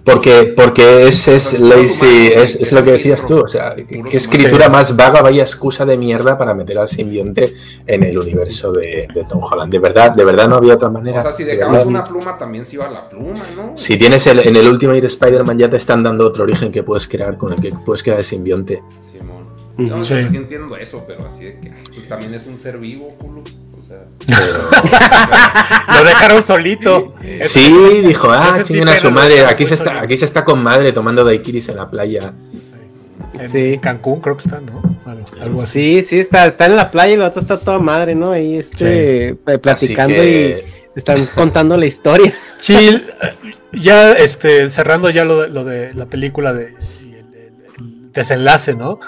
Porque, 0.05 0.53
porque 0.55 1.09
es, 1.09 1.27
es 1.27 1.59
lazy, 1.59 2.29
es, 2.33 2.71
lo 2.71 2.81
que 2.85 2.91
decías 2.91 3.27
tú. 3.27 3.39
O 3.39 3.47
sea, 3.47 3.75
¿qué, 3.75 4.15
escritura 4.15 4.69
más 4.69 4.95
vaga, 4.95 5.21
vaya 5.21 5.43
excusa 5.43 5.85
de 5.85 5.97
mierda 5.97 6.37
para 6.37 6.53
meter 6.53 6.77
al 6.77 6.87
simbionte 6.87 7.53
en 7.85 8.03
el 8.03 8.17
universo 8.17 8.71
de, 8.71 9.09
de 9.13 9.25
Tom 9.25 9.43
Holland? 9.43 9.69
De 9.69 9.79
verdad, 9.79 10.11
de 10.11 10.23
verdad 10.23 10.47
no 10.47 10.55
había 10.55 10.75
otra 10.75 10.89
manera. 10.89 11.19
O 11.19 11.21
sea, 11.21 11.33
si 11.33 11.43
De 11.43 11.57
dejabas 11.57 11.85
una 11.85 12.05
pluma, 12.05 12.37
también 12.37 12.63
se 12.63 12.77
iba 12.77 12.89
la 12.89 13.09
pluma, 13.09 13.43
¿no? 13.53 13.75
Si 13.75 13.97
tienes 13.97 14.25
el, 14.27 14.39
en 14.39 14.55
el 14.55 14.69
Ultimate 14.69 15.05
Spider-Man 15.05 15.59
ya 15.59 15.69
te 15.69 15.75
están 15.75 16.01
dando 16.01 16.25
otro 16.25 16.43
origen 16.43 16.71
que 16.71 16.83
puedes 16.83 17.05
crear 17.09 17.35
con 17.35 17.51
el 17.51 17.59
que 17.59 17.73
puedes 17.85 18.01
crear 18.01 18.19
el 18.19 18.25
simbionte. 18.25 18.81
No, 19.77 20.03
Sí. 20.03 20.15
sí 20.29 20.37
entiendo 20.37 20.75
eso, 20.77 21.03
pero 21.07 21.25
así 21.25 21.45
de 21.45 21.59
que 21.59 21.71
pues 21.93 22.07
también 22.07 22.33
es 22.33 22.45
un 22.47 22.57
ser 22.57 22.77
vivo, 22.79 23.15
culo. 23.19 23.41
O 23.41 23.87
sea, 23.87 24.03
Lo 25.97 26.03
dejaron 26.03 26.43
solito. 26.43 27.13
Sí, 27.41 27.73
dijo, 28.05 28.29
ah, 28.31 28.59
chinguen 28.63 28.89
a 28.89 28.97
su 28.97 29.11
madre, 29.11 29.45
aquí 29.45 29.65
se 29.65 29.75
está, 29.75 30.01
aquí 30.01 30.17
se 30.17 30.25
está 30.25 30.43
con 30.43 30.61
madre 30.61 30.91
tomando 30.91 31.23
daiquiris 31.23 31.69
en 31.69 31.77
la 31.77 31.89
playa. 31.89 32.33
En 33.39 33.49
Sí. 33.49 33.77
Cancún 33.81 34.19
creo 34.19 34.35
que 34.35 34.43
está, 34.43 34.59
¿no? 34.59 34.81
Algo, 35.05 35.25
algo 35.39 35.61
así. 35.61 36.01
Sí, 36.01 36.07
sí, 36.07 36.19
está, 36.19 36.47
está 36.47 36.65
en 36.65 36.75
la 36.75 36.89
playa 36.91 37.11
y 37.11 37.15
el 37.15 37.21
otro 37.21 37.39
está 37.41 37.59
toda 37.59 37.77
madre, 37.79 38.15
¿no? 38.15 38.31
Ahí 38.31 38.57
este, 38.57 39.29
eh, 39.29 39.35
platicando 39.61 40.15
que- 40.15 40.65
y 40.95 40.97
están 40.97 41.25
contando 41.27 41.77
la 41.77 41.85
historia. 41.85 42.33
Sí, 42.59 42.73
eh, 42.75 43.01
ya 43.73 44.13
este, 44.13 44.71
cerrando 44.71 45.11
ya 45.11 45.23
lo 45.23 45.41
de, 45.43 45.49
lo 45.49 45.63
de 45.63 45.93
la 45.93 46.07
película 46.07 46.53
de 46.53 46.73
y 47.03 47.09
el, 47.13 47.17
el- 47.35 47.53
el 47.79 48.11
desenlace, 48.11 48.73
¿no? 48.73 48.99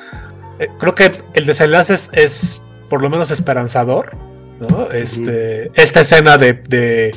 Eh, 0.59 0.67
creo 0.77 0.93
que 0.93 1.11
el 1.33 1.45
desenlace 1.45 1.93
es, 1.93 2.09
es 2.13 2.61
por 2.89 3.01
lo 3.01 3.09
menos 3.09 3.31
esperanzador, 3.31 4.11
¿no? 4.59 4.91
Este, 4.91 5.71
Esta 5.73 6.01
escena 6.01 6.37
de, 6.37 6.53
de, 6.53 7.15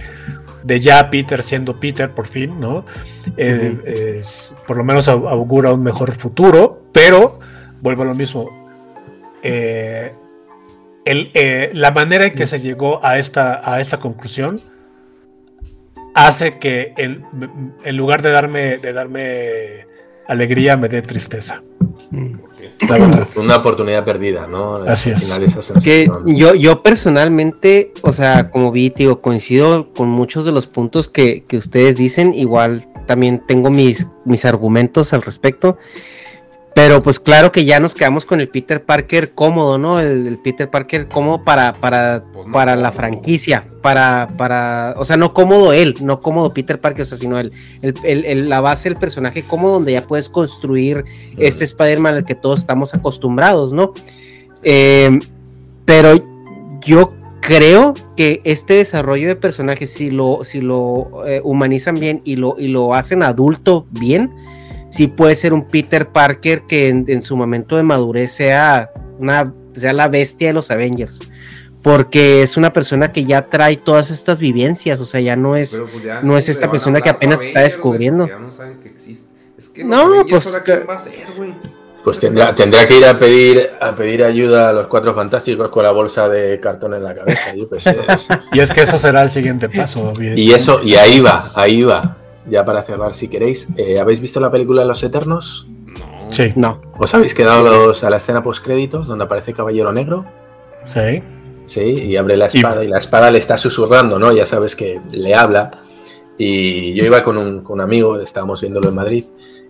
de 0.63 0.81
ya 0.81 1.11
Peter 1.11 1.43
siendo 1.43 1.75
Peter 1.77 2.11
por 2.11 2.27
fin, 2.27 2.61
¿no? 2.61 2.85
Eh, 3.37 4.17
es- 4.21 4.57
por 4.67 4.77
lo 4.77 4.85
menos 4.85 5.09
au- 5.09 5.29
augura 5.29 5.73
un 5.73 5.83
mejor 5.83 6.13
futuro, 6.13 6.83
pero 6.93 7.41
vuelvo 7.81 8.03
a 8.03 8.07
lo 8.07 8.15
mismo. 8.15 8.49
Eh, 9.43 10.13
el, 11.05 11.31
eh, 11.35 11.69
la 11.73 11.91
manera 11.91 12.27
en 12.27 12.35
que 12.35 12.47
se 12.47 12.61
llegó 12.61 13.05
a 13.05 13.19
esta, 13.19 13.61
a 13.69 13.81
esta 13.81 13.97
conclusión 13.97 14.61
hace 16.15 16.59
que 16.59 16.93
el- 16.97 17.25
en 17.85 17.97
lugar 17.97 18.23
de 18.23 18.31
darme, 18.31 18.79
de 18.79 18.93
darme 18.93 19.87
alegría 20.29 20.77
me 20.77 20.89
dé 20.89 21.03
tristeza. 21.03 21.63
La 22.89 22.99
verdad. 22.99 23.27
Una 23.37 23.57
oportunidad 23.57 24.05
perdida, 24.05 24.47
¿no? 24.47 24.77
Así 24.77 25.11
es. 25.11 25.25
final 25.25 25.43
esa 25.43 25.81
Que 25.81 26.11
yo, 26.27 26.55
yo 26.55 26.83
personalmente, 26.83 27.93
o 28.03 28.13
sea, 28.13 28.51
como 28.51 28.73
vi, 28.73 28.91
digo, 28.91 29.19
coincido 29.19 29.93
con 29.93 30.09
muchos 30.09 30.45
de 30.45 30.53
los 30.53 30.67
puntos 30.67 31.09
que, 31.09 31.45
que 31.45 31.57
ustedes 31.59 31.97
dicen. 31.97 32.35
Igual 32.35 32.87
también 33.07 33.43
tengo 33.47 33.71
mis, 33.71 34.07
mis 34.25 34.45
argumentos 34.45 35.13
al 35.13 35.23
respecto. 35.23 35.79
Pero 36.75 37.03
pues 37.03 37.21
claro 37.21 37.53
que 37.53 37.67
ya 37.67 37.81
nos 37.81 37.95
quedamos 37.95 38.25
con 38.25 38.41
el 38.41 38.49
Peter 38.49 38.83
Parker 38.83 39.33
cómodo, 39.33 39.77
¿no? 39.77 40.01
El, 40.01 40.27
el 40.27 40.39
Peter 40.39 40.71
Parker 40.71 41.07
cómodo 41.07 41.45
para, 41.45 41.75
para, 41.75 42.23
Pues 42.33 42.47
no 42.47 42.53
para 42.53 42.77
la 42.77 42.93
franquicia. 42.93 43.65
Para, 43.83 44.31
para, 44.39 44.95
o 44.97 45.05
sea, 45.05 45.19
no 45.19 45.35
cómodo 45.35 45.75
él, 45.75 45.95
no 46.01 46.19
cómodo 46.21 46.55
Peter 46.55 46.81
Parker, 46.81 47.03
o 47.03 47.05
sea, 47.05 47.19
sino 47.19 47.39
el, 47.39 47.53
el- 47.83 47.95
el- 48.05 48.25
el- 48.25 48.49
la 48.49 48.61
base 48.61 48.89
del 48.89 48.99
personaje 48.99 49.43
cómodo 49.43 49.75
donde 49.75 49.93
ya 49.93 50.03
puedes 50.07 50.31
construir 50.31 51.05
este 51.37 51.65
Spider-Man 51.65 52.15
al 52.15 52.25
que 52.25 52.35
todos 52.35 52.61
estamos 52.61 52.95
acostumbrados, 52.95 53.73
¿no? 53.75 53.93
Eh, 54.63 55.19
pero 55.85 56.15
yo 56.81 57.13
creo 57.41 57.93
que 58.17 58.41
este 58.45 58.75
desarrollo 58.75 59.29
de 59.29 59.37
personaje, 59.37 59.87
si 59.87 60.11
lo, 60.11 60.41
si 60.45 60.61
lo 60.63 61.27
eh, 61.27 61.41
humanizan 61.45 61.97
bien 61.97 62.21
y 62.25 62.37
lo, 62.37 62.55
y 62.59 62.69
lo 62.69 62.95
hacen 62.95 63.23
adulto 63.23 63.85
bien, 63.91 64.31
sí 64.93 65.07
puede 65.09 65.35
ser 65.35 65.55
un 65.55 65.65
Peter 65.67 66.07
Parker 66.09 66.63
que 66.69 66.89
en, 66.89 67.07
en 67.09 67.23
su 67.23 67.35
momento 67.37 67.77
de 67.77 67.83
madurez 67.83 68.31
sea, 68.31 68.91
una, 69.19 69.53
sea 69.75 69.93
la 69.95 70.07
bestia 70.09 70.49
de 70.49 70.53
los 70.55 70.71
Avengers. 70.71 71.19
Porque 71.83 72.43
es 72.43 72.57
una 72.57 72.73
persona 72.73 73.11
que 73.11 73.25
ya 73.25 73.49
trae 73.49 73.77
todas 73.77 74.11
estas 74.13 74.39
vivencias, 74.39 75.01
o 75.01 75.07
sea, 75.07 75.21
ya 75.21 75.35
no 75.35 75.57
es, 75.57 75.83
pues 75.91 76.05
ya 76.05 76.21
no 76.23 76.39
es 76.39 76.49
esta 76.49 76.71
persona 76.71 77.01
que 77.01 77.09
apenas 77.09 77.43
está 77.43 77.63
descubriendo. 77.63 78.29
Ya 78.29 78.39
no 78.39 78.51
saben 78.53 78.79
que 78.81 78.89
existe. 78.91 79.33
Es 79.59 79.69
que 79.69 79.83
No, 79.83 80.03
Avengers, 80.03 80.29
pues, 80.31 80.47
¿ahora 80.47 80.63
que- 80.63 80.73
quién 80.77 80.87
va 80.89 80.95
a 80.95 80.99
ser, 80.99 81.13
güey? 81.37 81.55
Pues 82.05 82.19
tendrá, 82.19 82.53
tendrá 82.55 82.87
que 82.87 82.99
ir 82.99 83.05
a 83.07 83.19
pedir, 83.19 83.71
a 83.81 83.95
pedir 83.95 84.25
ayuda 84.25 84.69
a 84.71 84.73
los 84.73 84.89
cuatro 84.89 85.15
fantásticos 85.15 85.71
con 85.71 85.85
la 85.85 85.93
bolsa 85.93 86.29
de 86.29 86.59
cartón 86.61 86.95
en 86.95 87.05
la 87.05 87.15
cabeza. 87.15 87.55
Yo 87.57 87.69
qué 87.69 87.79
sé. 87.81 87.97
Y 88.53 88.59
es 88.61 88.71
que 88.73 88.83
eso 88.83 88.99
será 88.99 89.23
el 89.23 89.31
siguiente 89.31 89.69
paso. 89.69 90.13
Y 90.21 90.53
eso, 90.53 90.83
y 90.83 90.97
ahí 90.97 91.21
va, 91.21 91.51
ahí 91.55 91.83
va. 91.83 92.17
Ya 92.49 92.65
para 92.65 92.83
cerrar, 92.83 93.15
si 93.15 93.29
queréis, 93.29 93.69
eh, 93.77 93.99
¿habéis 94.01 94.21
visto 94.21 94.41
la 94.41 94.51
película 94.51 94.83
de 94.83 94.89
los 94.89 95.03
Eternos? 95.03 95.67
No. 95.87 96.31
Sí. 96.31 96.53
No. 96.57 96.81
¿Os 96.99 97.15
habéis 97.15 97.35
quedado 97.35 97.63
los- 97.63 98.03
a 98.05 98.11
la 98.11 98.17
escena 98.17 98.43
post 98.43 98.65
créditos 98.65 99.07
donde 99.07 99.25
aparece 99.25 99.53
Caballero 99.53 99.93
Negro? 99.93 100.25
Sí. 100.85 101.23
Sí, 101.65 101.81
y 101.81 102.17
abre 102.17 102.37
la 102.37 102.47
espada 102.47 102.83
y, 102.85 102.89
la 102.89 102.99
espada 102.99 103.31
le 103.31 103.39
está 103.39 103.57
susurrando, 103.57 104.19
¿no? 104.19 104.33
Ya 104.33 104.45
sabes 104.47 104.75
que 104.75 105.01
le 105.13 105.35
habla. 105.35 105.71
Y 106.37 106.95
yo 106.95 107.05
iba 107.05 107.23
con 107.23 107.37
un, 107.39 107.63
con 107.63 107.75
un 107.75 107.81
amigo, 107.83 108.19
estábamos 108.19 108.61
viéndolo 108.61 108.89
en 108.89 108.95
Madrid, 108.97 109.25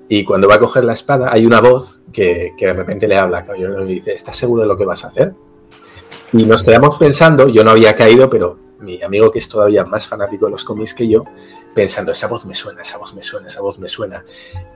y 0.08 0.24
cuando 0.24 0.48
va 0.48 0.54
a 0.54 0.58
coger 0.58 0.84
la 0.84 0.94
espada 0.94 1.30
hay 1.32 1.44
una 1.44 1.60
voz 1.60 2.02
que, 2.12 2.52
que 2.56 2.66
de 2.66 2.72
repente 2.72 3.06
le 3.06 3.18
habla 3.18 3.38
a 3.38 3.44
Caballero 3.44 3.70
Negro 3.70 3.90
y 3.90 3.94
dice, 3.96 4.14
¿estás 4.14 4.36
seguro 4.36 4.62
de 4.62 4.68
lo 4.68 4.76
que 4.76 4.84
vas 4.86 5.04
a 5.04 5.08
hacer? 5.08 5.34
Y 6.32 6.44
nos 6.44 6.62
quedamos 6.64 6.96
pensando, 6.96 7.48
yo 7.48 7.62
no 7.62 7.72
había 7.72 7.94
caído, 7.94 8.30
pero 8.30 8.56
mi 8.80 9.02
amigo 9.02 9.30
que 9.30 9.38
es 9.38 9.48
todavía 9.48 9.84
más 9.84 10.06
fanático 10.06 10.46
de 10.46 10.52
los 10.52 10.64
cómics 10.64 10.94
que 10.94 11.06
yo, 11.08 11.24
pensando, 11.74 12.12
esa 12.12 12.26
voz 12.26 12.44
me 12.44 12.54
suena, 12.54 12.82
esa 12.82 12.98
voz 12.98 13.14
me 13.14 13.22
suena, 13.22 13.48
esa 13.48 13.60
voz 13.60 13.78
me 13.78 13.88
suena. 13.88 14.24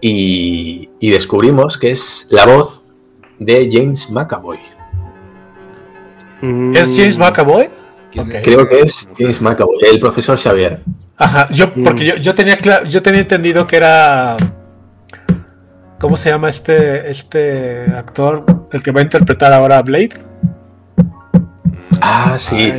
Y, 0.01 0.89
y 1.01 1.11
descubrimos 1.11 1.79
que 1.79 1.91
es 1.91 2.27
la 2.31 2.47
voz 2.47 2.83
de 3.39 3.69
James 3.71 4.11
McAvoy. 4.11 4.59
¿Es 6.75 6.97
James 6.97 7.19
McAvoy? 7.19 7.69
Creo 8.43 8.69
que 8.69 8.81
es 8.81 9.09
James 9.19 9.41
McAvoy, 9.41 9.79
el 9.91 10.01
profesor 10.01 10.39
Xavier. 10.39 10.83
Ajá, 11.17 11.49
yo, 11.51 11.73
porque 11.73 12.05
yo, 12.05 12.17
yo 12.17 12.35
tenía 12.35 12.59
yo 12.85 13.03
tenía 13.03 13.21
entendido 13.21 13.67
que 13.67 13.77
era. 13.77 14.37
¿Cómo 15.99 16.17
se 16.17 16.29
llama 16.29 16.51
este, 16.51 17.11
este 17.11 17.87
actor? 17.97 18.45
El 18.71 18.83
que 18.83 18.91
va 18.91 19.01
a 19.01 19.03
interpretar 19.03 19.53
ahora 19.53 19.79
a 19.79 19.83
Blade. 19.83 20.13
Ah, 22.03 22.37
sí. 22.39 22.73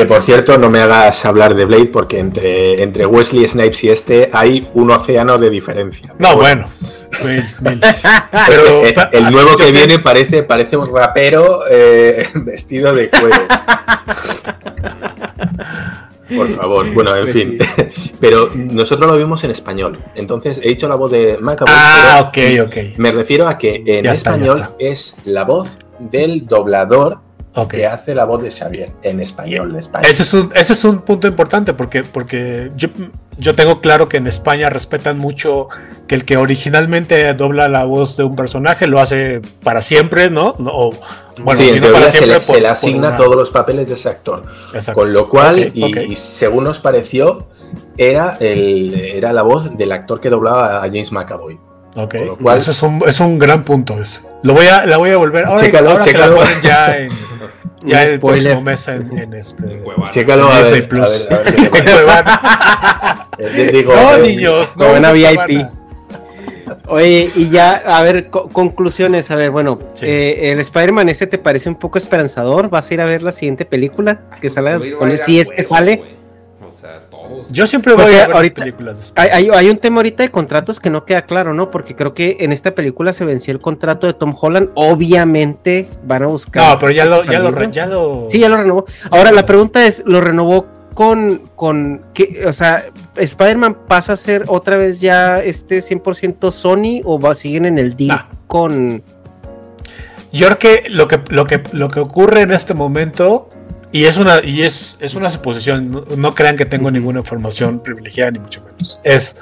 Que 0.00 0.06
por 0.06 0.22
cierto, 0.22 0.56
no 0.56 0.70
me 0.70 0.80
hagas 0.80 1.26
hablar 1.26 1.54
de 1.54 1.66
Blade 1.66 1.90
porque 1.92 2.18
entre, 2.20 2.82
entre 2.82 3.04
Wesley 3.04 3.46
Snipes 3.46 3.84
y 3.84 3.90
este 3.90 4.30
hay 4.32 4.66
un 4.72 4.90
océano 4.90 5.36
de 5.36 5.50
diferencia. 5.50 6.14
No, 6.18 6.36
bueno. 6.36 6.70
Pero, 7.20 9.10
el, 9.12 9.30
nuevo 9.30 9.56
que 9.56 9.70
viene 9.70 9.98
parece, 9.98 10.42
parece 10.42 10.78
un 10.78 10.90
rapero 10.90 11.64
eh, 11.70 12.26
vestido 12.34 12.94
de 12.94 13.10
cuero. 13.10 13.42
Por 16.34 16.54
favor, 16.54 16.90
bueno, 16.94 17.14
en 17.14 17.28
fin. 17.28 17.58
Pero 18.20 18.52
nosotros 18.54 19.06
lo 19.06 19.18
vimos 19.18 19.44
en 19.44 19.50
español. 19.50 19.98
Entonces 20.14 20.62
he 20.64 20.68
dicho 20.68 20.88
la 20.88 20.94
voz 20.94 21.10
de 21.10 21.36
McAvoy. 21.38 21.74
Ah, 21.76 22.24
ok, 22.26 22.38
ok. 22.68 22.76
Me 22.96 23.10
refiero 23.10 23.46
a 23.46 23.58
que 23.58 23.82
en 23.84 24.04
Ya 24.04 24.12
está, 24.12 24.30
ya 24.30 24.36
español 24.36 24.60
está. 24.60 24.74
es 24.78 25.16
la 25.26 25.44
voz 25.44 25.80
del 25.98 26.46
doblador 26.46 27.18
que 27.68 27.86
hace 27.86 28.14
la 28.14 28.24
voz 28.24 28.42
de 28.42 28.50
Xavier 28.50 28.92
en 29.02 29.20
español 29.20 29.72
de 29.72 29.80
España. 29.80 30.08
Ese 30.08 30.22
es 30.22 30.32
un, 30.32 30.50
ese 30.54 30.72
es 30.72 30.84
un 30.84 31.00
punto 31.00 31.26
importante 31.26 31.74
porque, 31.74 32.04
porque 32.04 32.70
yo, 32.76 32.88
yo 33.38 33.54
tengo 33.54 33.80
claro 33.80 34.08
que 34.08 34.18
en 34.18 34.26
España 34.28 34.70
respetan 34.70 35.18
mucho 35.18 35.68
que 36.06 36.14
el 36.14 36.24
que 36.24 36.36
originalmente 36.36 37.34
dobla 37.34 37.68
la 37.68 37.84
voz 37.84 38.16
de 38.16 38.24
un 38.24 38.36
personaje 38.36 38.86
lo 38.86 39.00
hace 39.00 39.40
para 39.62 39.82
siempre, 39.82 40.30
¿no? 40.30 40.54
O, 40.58 40.94
bueno, 41.42 41.60
sí, 41.60 41.68
en 41.70 41.80
teoría 41.80 41.92
para 41.92 42.10
se 42.10 42.26
le, 42.26 42.42
se 42.42 42.60
le 42.60 42.68
asigna 42.68 43.08
una- 43.08 43.16
todos 43.16 43.34
los 43.36 43.50
papeles 43.50 43.88
de 43.88 43.94
ese 43.94 44.08
actor. 44.08 44.44
Exacto. 44.72 45.00
Con 45.00 45.12
lo 45.12 45.28
cual, 45.28 45.72
y, 45.74 45.98
y 46.12 46.16
según 46.16 46.64
nos 46.64 46.78
pareció, 46.78 47.48
era, 47.96 48.36
el, 48.40 48.94
era 48.94 49.32
la 49.32 49.42
voz 49.42 49.76
del 49.76 49.92
actor 49.92 50.20
que 50.20 50.30
doblaba 50.30 50.78
a 50.78 50.80
James 50.82 51.12
McAvoy. 51.12 51.58
Ok, 51.96 52.14
cual- 52.40 52.58
eso 52.58 52.70
es 52.70 52.82
un, 52.82 53.02
es 53.06 53.18
un 53.20 53.38
gran 53.38 53.64
punto 53.64 54.00
ese. 54.00 54.20
Lo 54.42 54.54
voy 54.54 54.66
a, 54.66 54.86
la 54.86 54.96
voy 54.96 55.10
a 55.10 55.16
volver. 55.16 55.44
Ahora, 55.46 55.60
Chécalo, 55.60 55.90
ahora 55.90 56.04
que 56.04 56.10
chécalo. 56.12 56.36
la 56.36 56.40
ponen 56.42 56.60
ya 56.62 56.96
en, 56.98 57.08
ya 57.84 58.04
el 58.04 58.16
spoiler. 58.18 58.42
próximo 58.60 58.62
mes 58.62 58.88
en, 58.88 59.18
en 59.18 59.34
este. 59.34 59.82
Chécalo 60.10 60.46
en 60.50 60.52
a 60.56 60.60
ver, 60.70 60.88
Plus. 60.88 61.28
a 61.30 61.38
ver, 61.38 61.52
ver 61.56 61.70
Cuevana. 61.70 63.26
Eh, 63.42 63.70
digo, 63.72 63.94
no, 63.94 64.14
eh, 64.16 64.22
niños, 64.36 64.76
no. 64.76 64.88
Buena 64.90 65.08
no 65.08 65.14
VIP. 65.14 65.34
Cuevana. 65.34 65.72
Oye, 66.88 67.30
y 67.34 67.48
ya, 67.48 67.72
a 67.86 68.02
ver, 68.02 68.28
co- 68.28 68.48
conclusiones. 68.50 69.30
A 69.30 69.34
ver, 69.34 69.50
bueno, 69.50 69.78
eh, 70.02 70.50
el 70.52 70.60
Spider-Man 70.60 71.08
este 71.08 71.26
te 71.26 71.38
parece 71.38 71.68
un 71.68 71.74
poco 71.76 71.98
esperanzador. 71.98 72.68
¿Vas 72.68 72.90
a 72.90 72.94
ir 72.94 73.00
a 73.00 73.06
ver 73.06 73.22
la 73.22 73.32
siguiente 73.32 73.64
película 73.64 74.20
que 74.40 74.50
sale? 74.50 74.92
Con- 74.94 75.10
a 75.12 75.16
si 75.18 75.40
es 75.40 75.50
que 75.50 75.62
sale. 75.62 76.16
O 76.66 76.70
sea. 76.70 77.00
Yo 77.50 77.66
siempre 77.66 77.94
voy 77.94 78.04
a 78.14 78.26
ver 78.26 78.32
ahorita- 78.32 78.60
películas. 78.62 79.12
Hay, 79.16 79.28
hay- 79.30 79.50
hay 79.52 79.68
un 79.70 79.76
tema 79.78 79.96
ahorita 79.96 80.22
de 80.22 80.30
contratos 80.30 80.78
que 80.80 80.90
no 80.90 81.04
queda 81.04 81.22
claro, 81.22 81.52
¿no? 81.54 81.70
Porque 81.70 81.96
creo 81.96 82.14
que 82.14 82.36
en 82.40 82.52
esta 82.52 82.74
película 82.74 83.12
se 83.12 83.24
venció 83.24 83.52
el 83.52 83.60
contrato 83.60 84.06
de 84.06 84.12
Tom 84.14 84.34
Holland. 84.40 84.70
Obviamente 84.74 85.88
van 86.04 86.22
a 86.22 86.26
buscar. 86.26 86.72
No, 86.72 86.78
pero 86.78 86.92
ya 86.92 87.04
lo, 87.04 87.24
ya 87.24 87.38
lo, 87.40 87.70
ya 87.70 87.86
lo. 87.86 88.26
Sí, 88.28 88.38
ya 88.38 88.48
lo 88.48 88.56
renovó. 88.56 88.86
Ahora 89.10 89.32
la 89.32 89.44
pregunta 89.46 89.84
es, 89.86 90.02
¿lo 90.06 90.20
renovó 90.20 90.66
con, 90.94 91.42
con 91.56 92.02
qué? 92.14 92.44
O 92.46 92.52
sea, 92.52 92.84
¿Spider-Man 93.16 93.76
pasa 93.88 94.12
a 94.12 94.16
ser 94.16 94.44
otra 94.48 94.76
vez 94.76 95.00
ya 95.00 95.40
este 95.42 95.80
100% 95.80 96.52
Sony 96.52 97.02
o 97.04 97.18
va, 97.20 97.34
siguen 97.34 97.64
en 97.66 97.78
el 97.78 97.96
deal 97.96 98.26
con... 98.46 99.02
Yo 100.32 100.46
creo 100.46 100.58
que 100.58 100.82
lo 100.90 101.08
que, 101.08 101.20
lo 101.30 101.44
que 101.44 101.60
lo 101.72 101.88
que 101.88 101.98
ocurre 101.98 102.42
en 102.42 102.52
este 102.52 102.72
momento, 102.72 103.48
y 103.92 104.04
es 104.04 104.16
una, 104.16 104.44
y 104.44 104.62
es, 104.62 104.96
es 105.00 105.14
una 105.14 105.30
suposición, 105.30 105.90
no, 105.90 106.04
no 106.16 106.34
crean 106.34 106.56
que 106.56 106.64
tengo 106.66 106.90
ninguna 106.90 107.20
información 107.20 107.82
privilegiada, 107.82 108.30
ni 108.30 108.38
mucho 108.38 108.62
menos. 108.64 109.00
Es 109.04 109.40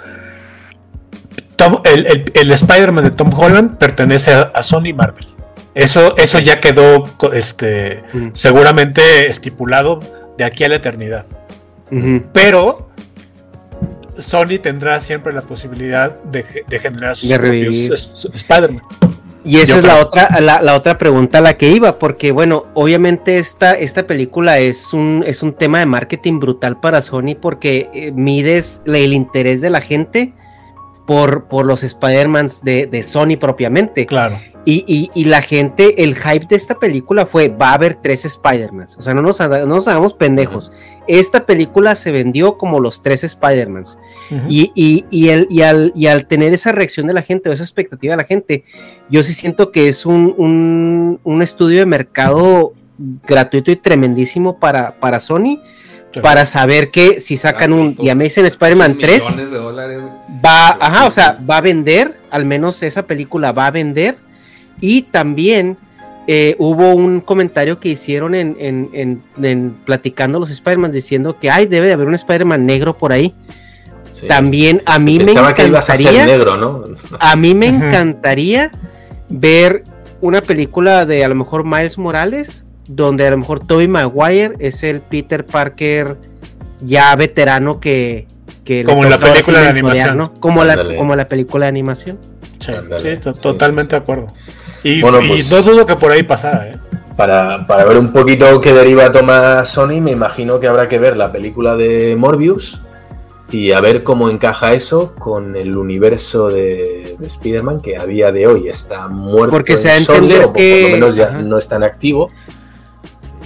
Tom- 1.57 1.81
el, 1.85 2.07
el- 2.07 2.33
el 2.35 2.51
Spider-Man 2.53 3.05
de 3.05 3.11
Tom 3.11 3.31
Holland 3.35 3.79
pertenece 3.79 4.33
a, 4.33 4.43
a 4.43 4.63
Sony 4.63 4.95
Marvel. 4.95 5.27
Eso, 5.75 6.17
eso 6.17 6.39
ya 6.41 6.61
quedó 6.61 7.05
este, 7.33 8.03
seguramente 8.33 9.29
estipulado 9.29 10.01
de 10.37 10.45
aquí 10.45 10.65
a 10.65 10.69
la 10.69 10.77
eternidad. 10.77 11.25
Pero 12.33 12.91
Sony 14.19 14.59
tendrá 14.63 14.99
siempre 15.01 15.33
la 15.33 15.43
posibilidad 15.43 16.21
de, 16.25 16.43
ge- 16.43 16.65
de 16.69 16.79
generar 16.81 17.17
sus 17.17 17.29
De 17.29 17.39
propios 17.39 18.27
Spider-Man. 18.35 18.83
Y 19.45 19.57
esa 19.59 19.75
Yo 19.75 19.79
es 19.79 19.85
la 19.85 20.01
otra, 20.01 20.41
la, 20.41 20.61
la 20.61 20.75
otra 20.75 20.99
pregunta 20.99 21.39
a 21.39 21.41
la 21.41 21.57
que 21.57 21.71
iba, 21.71 21.99
porque 21.99 22.33
bueno, 22.33 22.67
obviamente 22.75 23.39
esta, 23.39 23.75
esta 23.75 24.07
película 24.07 24.59
es 24.59 24.93
un, 24.93 25.25
es 25.27 25.43
un 25.43 25.53
tema 25.53 25.79
de 25.79 25.87
marketing 25.87 26.41
brutal 26.41 26.81
para 26.81 27.03
Sony 27.03 27.35
porque 27.41 27.89
eh, 27.95 28.13
mides 28.13 28.83
el 28.87 29.13
interés 29.13 29.61
de 29.61 29.71
la 29.71 29.81
gente 29.81 30.35
por, 31.09 31.45
por 31.49 31.65
los 31.65 31.83
Spider-Mans 31.83 32.63
de, 32.63 32.87
de 32.87 33.03
Sony 33.03 33.39
propiamente. 33.41 34.05
Claro. 34.05 34.39
Y, 34.67 34.85
y- 34.87 35.11
y 35.15 35.25
la 35.25 35.41
gente, 35.41 36.05
el 36.05 36.15
hype 36.15 36.45
de 36.47 36.57
esta 36.57 36.79
película 36.79 37.25
fue, 37.25 37.49
va 37.49 37.71
a 37.71 37.75
haber 37.75 37.95
tres 37.95 38.27
Spider-Mans. 38.27 38.99
O 38.99 39.01
sea, 39.03 39.15
no 39.15 39.23
nos, 39.23 39.41
no 39.41 39.65
nos 39.67 39.89
hagamos 39.89 40.13
pendejos. 40.13 40.71
Esta 41.07 41.47
película 41.47 41.97
se 41.97 42.13
vendió 42.13 42.59
como 42.59 42.79
los 42.79 43.03
tres 43.03 43.25
Spider-Mans. 43.25 43.99
Ujú. 44.31 44.43
Y, 44.51 44.71
y- 44.75 45.07
y 45.11 45.31
el- 45.31 45.47
y 45.49 45.63
al, 45.63 45.93
y 45.97 46.09
al 46.09 46.27
tener 46.27 46.53
esa 46.53 46.73
reacción 46.73 47.07
de 47.07 47.15
la 47.15 47.23
gente 47.23 47.49
o 47.49 47.53
esa 47.55 47.63
expectativa 47.65 48.13
de 48.13 48.19
la 48.19 48.29
gente, 48.29 48.65
yo 49.09 49.23
sí 49.23 49.33
siento 49.33 49.73
que 49.73 49.89
es 49.89 50.05
un, 50.05 50.35
un- 50.37 51.21
un 51.25 51.41
estudio 51.43 51.79
de 51.79 51.87
mercado 51.87 52.75
gratuito 53.27 53.71
y 53.71 53.77
tremendísimo 53.77 54.59
para, 54.59 55.01
para 55.01 55.21
Sony. 55.21 55.63
Para 56.23 56.47
saber 56.47 56.91
que 56.91 57.21
si 57.21 57.37
sacan 57.37 57.73
un 57.73 57.95
The 57.97 58.11
Amazing 58.11 58.47
Spider-Man 58.47 58.99
3, 58.99 59.23
Millones 59.25 59.51
de 59.51 59.57
dólares. 59.59 59.99
va, 60.45 60.69
ajá, 60.81 61.07
o 61.07 61.11
sea, 61.11 61.39
va 61.49 61.59
a 61.59 61.61
vender, 61.61 62.19
al 62.31 62.45
menos 62.47 62.83
esa 62.83 63.03
película 63.07 63.53
va 63.53 63.67
a 63.67 63.71
vender. 63.71 64.17
Y 64.81 65.03
también 65.03 65.77
eh, 66.27 66.55
hubo 66.59 66.95
un 66.95 67.21
comentario 67.21 67.81
que 67.81 67.89
hicieron 67.89 68.35
en, 68.35 68.57
en- 68.61 68.91
en- 68.93 69.23
en 69.43 69.71
platicando 69.85 70.39
los 70.39 70.51
Spider-Man 70.51 70.93
diciendo 70.93 71.39
que 71.39 71.51
ay, 71.51 71.67
debe 71.67 71.87
de 71.87 71.95
haber 71.95 72.07
un 72.07 72.15
Spider-Man 72.15 72.67
negro 72.67 72.97
por 72.97 73.13
ahí. 73.13 73.35
También 74.27 74.83
a 74.85 74.99
mí 74.99 75.19
me 75.21 75.33
que 75.33 75.39
a 75.39 75.43
encantaría. 75.67 76.11
ser 76.13 76.27
negro, 76.27 76.57
¿no? 76.57 76.85
A 77.21 77.37
mí 77.37 77.55
me 77.55 77.69
encantaría 77.69 78.71
ver 79.29 79.85
una 80.21 80.41
película 80.43 81.07
de 81.07 81.25
a 81.25 81.29
lo 81.29 81.35
mejor 81.37 81.65
Miles 81.65 81.97
Morales, 81.99 82.65
donde 82.89 83.27
a 83.27 83.31
lo 83.31 83.39
mejor 83.39 83.65
Tobey 83.67 83.87
Maguire 83.89 84.55
es 84.59 84.83
el 84.83 85.01
Peter 85.01 85.45
Parker 85.47 86.17
ya 86.81 87.15
veterano 87.17 87.79
que, 87.81 88.27
que 88.65 88.83
Como 88.85 89.05
en 89.05 89.11
la 89.11 89.19
película 89.21 89.61
de 89.61 89.69
animación. 89.69 90.17
¿no? 90.19 90.35
Como 90.35 90.65
la, 90.65 90.83
como 90.97 91.15
la 91.15 91.29
película 91.29 91.67
de 91.67 91.71
animación. 91.71 92.19
Sí, 92.61 92.73
sí, 93.03 93.17
to- 93.21 93.33
totalmente 93.35 93.95
de 93.95 94.03
acuerdo. 94.03 94.33
Y, 94.83 95.01
Bueno, 95.01 95.21
y 95.23 95.29
pues- 95.29 95.51
no 95.51 95.63
dudo 95.63 95.87
que 95.87 95.97
por 95.97 96.11
ahí 96.11 96.23
pasara, 96.23 96.69
¿eh? 96.69 96.77
Para, 97.17 97.67
para 97.67 97.85
ver 97.85 97.99
un 97.99 98.13
poquito 98.13 98.61
qué 98.61 98.73
deriva 98.73 99.11
toma 99.11 99.65
Sony, 99.65 100.01
me 100.01 100.13
imagino 100.13 100.61
que 100.61 100.69
habrá 100.69 100.89
que 100.89 101.01
ver 101.01 101.17
la 101.17 101.33
película 101.33 101.75
de 101.75 102.15
Morbius 102.17 102.81
y 103.51 103.73
a 103.73 103.81
ver 103.81 104.05
cómo 104.05 104.31
encaja 104.31 104.73
eso 104.75 105.15
con 105.19 105.57
el 105.57 105.77
universo 105.77 106.49
de, 106.49 107.17
de 107.19 107.27
Spider-Man, 107.27 107.81
que 107.81 107.97
a 107.97 108.07
día 108.07 108.31
de 108.31 108.47
hoy 108.47 108.69
está 108.69 109.09
muerto. 109.09 109.51
Porque 109.51 109.73
en 109.73 109.79
se 109.79 109.89
da 109.89 109.97
a 109.97 110.01
Sony, 110.01 110.15
entender 110.15 110.41
o 110.45 110.47
por 110.53 110.53
que- 110.53 110.83
lo 110.83 110.89
menos 110.91 111.17
ya 111.17 111.25
Ajá. 111.25 111.43
no 111.43 111.59
es 111.59 111.67
tan 111.67 111.83
activo. 111.83 112.31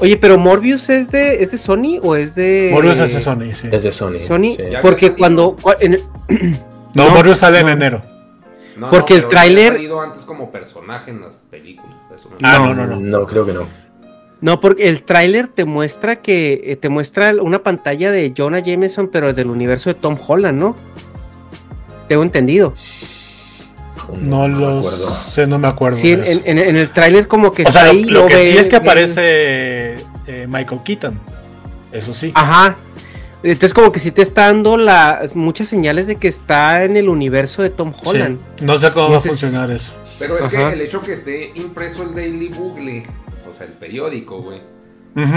Oye, 0.02 0.16
pero 0.16 0.36
Morbius 0.36 0.90
es 0.90 1.12
de, 1.12 1.40
es 1.42 1.52
de 1.52 1.58
Sony 1.58 2.00
o 2.02 2.16
es 2.16 2.34
de. 2.34 2.70
Morbius 2.72 2.98
es 2.98 3.14
de 3.14 3.20
Sony, 3.20 3.54
sí. 3.54 3.68
Es 3.70 3.84
de 3.84 3.92
Sony. 3.92 4.18
Sony, 4.18 4.56
sí. 4.56 4.64
porque 4.82 5.14
cuando. 5.14 5.56
No, 6.94 7.08
Morbius 7.10 7.38
sale 7.38 7.60
en 7.60 7.68
enero. 7.68 8.02
No, 8.76 8.90
Porque 8.90 9.14
no, 9.14 9.20
el 9.20 9.26
tráiler- 9.28 9.72
salido 9.74 10.00
antes 10.00 10.22
como 10.26 10.50
personaje 10.50 11.10
en 11.10 11.20
las 11.22 11.36
películas. 11.50 11.94
eso 12.14 12.28
no- 12.30 12.36
Ah, 12.42 12.58
no, 12.58 12.74
no, 12.74 12.86
no. 12.86 13.00
No, 13.00 13.26
creo 13.26 13.46
que 13.46 13.52
no. 13.52 13.66
No, 14.42 14.58
porque 14.60 14.88
el 14.88 15.02
tráiler 15.04 15.46
te 15.48 15.64
muestra 15.64 16.16
que 16.16 16.60
eh, 16.66 16.76
te 16.76 16.88
muestra 16.88 17.32
una 17.40 17.62
pantalla 17.62 18.10
de 18.10 18.34
Jonah 18.36 18.58
Jameson, 18.58 19.08
pero 19.12 19.32
del 19.32 19.46
universo 19.48 19.88
de 19.88 19.94
Tom 19.94 20.18
Holland, 20.26 20.58
¿no? 20.58 20.74
Tengo 22.08 22.24
entendido. 22.24 22.74
No 24.22 24.48
lo 24.48 24.82
sé, 24.82 25.46
no 25.46 25.58
me 25.58 25.68
acuerdo. 25.68 25.96
Sí, 25.96 26.10
en, 26.12 26.24
en- 26.44 26.58
en 26.58 26.76
el 26.76 26.90
tráiler 26.92 27.28
como 27.28 27.52
que 27.52 27.62
O 27.62 27.70
sea, 27.70 27.82
está 27.82 27.92
lo, 27.94 27.98
ahí, 28.00 28.04
lo 28.04 28.26
que 28.26 28.36
sí 28.38 28.48
ves 28.50 28.60
es 28.62 28.68
que 28.68 28.76
aparece 28.76 29.91
eh, 30.26 30.46
Michael 30.48 30.80
Keaton. 30.84 31.18
Eso 31.92 32.14
sí. 32.14 32.32
Ajá. 32.34 32.76
Entonces 33.42 33.74
como 33.74 33.90
que 33.90 33.98
sí 33.98 34.12
te 34.12 34.22
está 34.22 34.46
dando 34.46 34.76
la, 34.76 35.22
muchas 35.34 35.66
señales 35.68 36.06
de 36.06 36.14
que 36.16 36.28
está 36.28 36.84
en 36.84 36.96
el 36.96 37.08
universo 37.08 37.62
de 37.62 37.70
Tom 37.70 37.92
Sí. 37.92 38.08
Holland. 38.10 38.40
No 38.60 38.78
sé 38.78 38.90
cómo 38.92 39.10
va 39.10 39.16
a 39.16 39.20
funcionar 39.20 39.70
eso. 39.70 39.94
Pero 40.18 40.38
es 40.38 40.44
Ajá. 40.44 40.68
que 40.68 40.72
el 40.74 40.80
hecho 40.82 41.00
que 41.02 41.12
esté 41.12 41.50
impreso 41.56 42.04
el 42.04 42.14
Daily 42.14 42.48
Bugle, 42.48 43.02
o 43.50 43.52
sea, 43.52 43.66
el 43.66 43.72
periódico, 43.72 44.40
güey, 44.40 44.60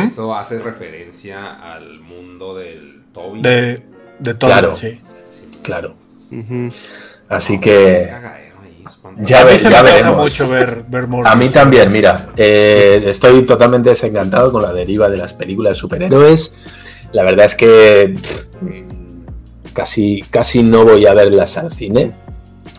eso 0.06 0.36
hace 0.36 0.60
referencia 0.60 1.56
al 1.74 2.00
mundo 2.00 2.56
del 2.56 3.02
Toby. 3.12 3.42
De, 3.42 3.82
de 4.20 4.34
todo, 4.36 4.50
Claro. 4.52 4.76
sí. 4.76 5.00
Claro. 5.64 5.96
Así 7.28 7.60
que 7.60 8.12
A 9.06 9.24
ya, 9.24 9.44
mí 9.46 9.52
ve- 9.52 9.60
se 9.60 9.70
ya 9.70 9.82
veremos. 9.82 10.18
mucho 10.18 10.50
ver, 10.50 10.84
ver 10.88 11.08
Morbius. 11.08 11.32
A 11.32 11.36
mí 11.36 11.50
también, 11.50 11.92
mira, 11.92 12.30
eh, 12.36 13.04
estoy 13.08 13.46
totalmente 13.46 13.90
desencantado 13.90 14.52
con 14.52 14.62
la 14.62 14.74
deriva 14.74 15.10
de 15.10 15.18
las 15.18 15.34
películas 15.34 15.72
de 15.72 15.76
superhéroes. 15.80 16.54
La 17.12 17.24
verdad 17.24 17.46
es 17.46 17.56
que 17.56 18.16
pff, 18.22 18.46
casi, 19.74 20.22
casi 20.30 20.64
no 20.64 20.84
voy 20.86 21.06
a 21.06 21.14
verlas 21.14 21.58
al 21.58 21.72
cine, 21.72 22.12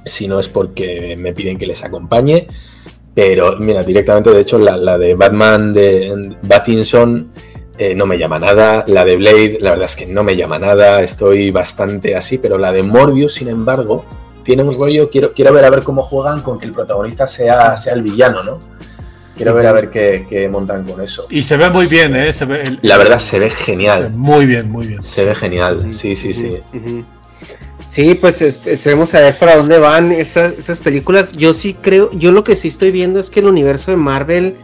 si 0.05 0.29
no 0.29 0.39
es 0.41 0.49
porque 0.49 1.17
me 1.19 1.33
piden 1.33 1.59
que 1.59 1.67
les 1.67 1.85
acompañe. 1.85 2.49
Pero 3.15 3.57
mira, 3.59 3.83
directamente, 3.83 4.31
de 4.31 4.41
hecho, 4.41 4.59
la, 4.59 4.77
la 4.77 4.99
de 4.99 5.15
Batman 5.15 5.73
de 5.73 6.37
Battinson 6.43 7.31
eh, 7.79 7.95
no 7.95 8.05
me 8.05 8.19
llama 8.19 8.39
nada. 8.39 8.85
La 8.89 9.05
de 9.07 9.17
Blade, 9.17 9.59
la 9.61 9.71
verdad 9.71 9.87
es 9.87 9.97
que 9.97 10.05
no 10.07 10.23
me 10.23 10.37
llama 10.37 10.59
nada. 10.59 11.03
Estoy 11.03 11.51
bastante 11.51 12.15
así, 12.15 12.37
pero 12.37 12.59
la 12.59 12.73
de 12.73 12.83
Morbius, 12.83 13.35
sin 13.35 13.49
embargo, 13.49 14.05
tiene 14.47 14.62
un 14.62 14.73
rollo. 14.75 15.10
Quiero, 15.10 15.34
quiero 15.34 15.52
ver 15.52 15.65
a 15.66 15.70
ver 15.70 15.83
cómo 15.83 16.02
juegan 16.02 16.41
con 16.41 16.58
que 16.58 16.65
el 16.65 16.73
protagonista 16.73 17.26
sea, 17.26 17.76
sea 17.76 17.92
el 17.92 18.00
villano, 18.02 18.42
¿no? 18.42 18.60
Quiero 19.36 19.52
ver 19.52 19.66
a 19.66 19.73
ver 19.73 19.91
qué, 19.91 20.25
qué 20.26 20.49
montan 20.49 20.84
con 20.84 21.02
eso. 21.02 21.26
Y 21.28 21.42
se 21.42 21.58
ve 21.58 21.68
muy 21.68 21.86
bien, 21.86 22.16
¿eh? 22.16 22.33
Se 22.33 22.47
ve 22.47 22.62
el- 22.62 22.78
La 22.81 22.97
verdad 22.97 23.18
se 23.18 23.39
ve 23.39 23.50
genial. 23.50 24.10
Muy 24.15 24.47
bien, 24.47 24.70
muy 24.70 24.86
bien. 24.86 25.02
Se 25.02 25.26
ve 25.26 25.34
genial, 25.34 25.92
sí, 25.92 26.16
sí, 26.16 26.33
sí. 26.33 26.62
Sí, 27.89 28.15
pues 28.18 28.41
es- 28.41 28.66
esperemos 28.66 29.12
a 29.15 29.20
ver 29.20 29.36
para 29.36 29.57
dónde 29.57 29.78
van 29.78 30.10
esas, 30.12 30.55
esas 30.58 30.78
películas. 30.81 31.33
Yo 31.33 31.52
sí 31.52 31.75
creo, 31.75 32.10
yo 32.12 32.33
lo 32.33 32.44
que 32.44 32.57
sí 32.57 32.68
estoy 32.68 32.91
viendo 32.92 33.20
es 33.20 33.28
que 33.28 33.41
el 33.41 33.47
universo 33.47 33.91
de 33.91 33.97
Marvel 33.99 34.55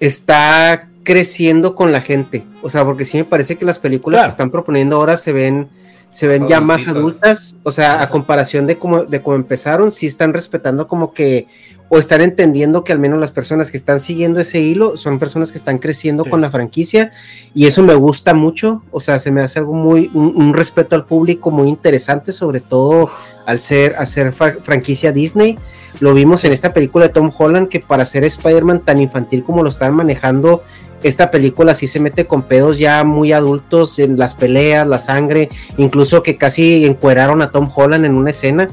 está 0.00 0.88
creciendo 1.02 1.74
con 1.74 1.92
la 1.92 2.00
gente. 2.00 2.44
O 2.62 2.70
sea, 2.70 2.84
porque 2.84 3.04
sí 3.04 3.18
me 3.18 3.24
parece 3.24 3.56
que 3.56 3.64
las 3.64 3.78
películas 3.78 4.22
que 4.22 4.28
están 4.28 4.50
proponiendo 4.50 4.96
ahora 4.96 5.16
se 5.16 5.32
ven, 5.32 5.68
se 6.14 6.28
ven 6.28 6.46
ya 6.46 6.60
más 6.60 6.86
adultas. 6.86 7.56
O 7.64 7.72
sea, 7.72 8.00
a 8.00 8.08
comparación 8.08 8.66
de 8.66 8.78
cómo, 8.78 9.04
de 9.04 9.20
cómo 9.20 9.34
empezaron, 9.34 9.90
sí 9.90 10.06
están 10.06 10.32
respetando 10.32 10.86
como 10.86 11.12
que, 11.12 11.48
o 11.88 11.98
están 11.98 12.20
entendiendo 12.20 12.84
que 12.84 12.92
al 12.92 13.00
menos 13.00 13.18
las 13.18 13.32
personas 13.32 13.72
que 13.72 13.76
están 13.76 13.98
siguiendo 13.98 14.38
ese 14.38 14.60
hilo 14.60 14.96
son 14.96 15.18
personas 15.18 15.50
que 15.50 15.58
están 15.58 15.78
creciendo 15.78 16.24
con 16.24 16.40
la 16.40 16.50
franquicia. 16.50 17.10
Y 17.52 17.66
eso 17.66 17.82
me 17.82 17.96
gusta 17.96 18.32
mucho. 18.32 18.84
O 18.92 19.00
sea, 19.00 19.18
se 19.18 19.32
me 19.32 19.42
hace 19.42 19.58
algo 19.58 19.74
muy, 19.74 20.08
un, 20.14 20.34
un 20.36 20.54
respeto 20.54 20.94
al 20.94 21.04
público 21.04 21.50
muy 21.50 21.68
interesante, 21.68 22.30
sobre 22.30 22.60
todo 22.60 23.10
al 23.44 23.58
ser, 23.58 23.96
hacer 23.96 24.32
franquicia 24.32 25.10
Disney. 25.10 25.58
Lo 26.00 26.14
vimos 26.14 26.44
en 26.44 26.52
esta 26.52 26.72
película 26.72 27.06
de 27.06 27.12
Tom 27.12 27.30
Holland, 27.36 27.68
que 27.68 27.80
para 27.80 28.04
ser 28.04 28.24
Spider-Man 28.24 28.80
tan 28.80 29.00
infantil 29.00 29.44
como 29.44 29.62
lo 29.62 29.68
están 29.68 29.94
manejando, 29.94 30.62
esta 31.04 31.30
película 31.30 31.74
sí 31.74 31.86
se 31.86 32.00
mete 32.00 32.26
con 32.26 32.42
pedos 32.42 32.78
ya 32.78 33.04
muy 33.04 33.32
adultos 33.32 33.98
en 33.98 34.18
las 34.18 34.34
peleas, 34.34 34.86
la 34.86 34.98
sangre, 34.98 35.50
incluso 35.76 36.22
que 36.22 36.36
casi 36.36 36.84
encueraron 36.86 37.42
a 37.42 37.50
Tom 37.50 37.70
Holland 37.72 38.06
en 38.06 38.14
una 38.14 38.30
escena. 38.30 38.70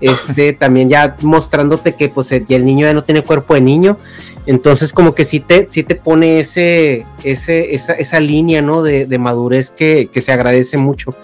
Este 0.00 0.52
también 0.58 0.88
ya 0.88 1.16
mostrándote 1.20 1.94
que 1.94 2.08
pues 2.08 2.32
el 2.32 2.64
niño 2.64 2.86
ya 2.86 2.94
no 2.94 3.04
tiene 3.04 3.22
cuerpo 3.22 3.54
de 3.54 3.60
niño. 3.60 3.98
Entonces, 4.46 4.92
como 4.92 5.14
que 5.14 5.24
sí 5.24 5.40
te, 5.40 5.68
sí 5.70 5.82
te 5.82 5.94
pone 5.94 6.40
ese, 6.40 7.06
ese, 7.22 7.74
esa, 7.74 7.94
esa 7.94 8.20
línea 8.20 8.60
¿no? 8.60 8.82
de, 8.82 9.06
de 9.06 9.18
madurez 9.18 9.70
que, 9.70 10.08
que 10.12 10.22
se 10.22 10.32
agradece 10.32 10.76
mucho. 10.76 11.14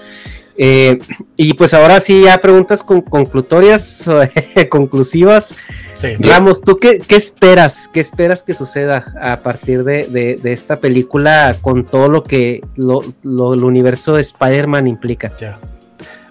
Eh, 0.63 0.99
y 1.37 1.55
pues 1.55 1.73
ahora 1.73 2.01
sí, 2.03 2.25
ya 2.25 2.39
preguntas 2.39 2.83
con, 2.83 3.01
conclutorias, 3.01 4.05
conclusivas. 4.69 5.55
Sí. 5.95 6.17
Ramos, 6.19 6.61
¿tú 6.61 6.77
qué, 6.77 6.99
qué 6.99 7.17
esperas? 7.17 7.89
¿Qué 7.91 8.01
esperas 8.01 8.43
que 8.43 8.53
suceda 8.53 9.15
a 9.23 9.41
partir 9.41 9.85
de, 9.85 10.07
de- 10.09 10.37
de 10.37 10.53
esta 10.53 10.77
película 10.77 11.57
con 11.63 11.85
todo 11.87 12.09
lo 12.09 12.23
que 12.23 12.61
lo, 12.77 13.01
lo- 13.23 13.55
el 13.55 13.65
universo 13.65 14.13
de 14.17 14.21
Spider-Man 14.21 14.87
implica? 14.87 15.33
Ya. 15.41 15.59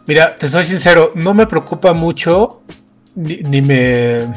Mira, 0.05 0.35
te 0.35 0.47
soy 0.47 0.63
sincero, 0.63 1.11
no 1.15 1.33
me 1.33 1.47
preocupa 1.47 1.93
mucho, 1.93 2.61
ni, 3.15 3.37
ni 3.37 3.63
me... 3.63 4.27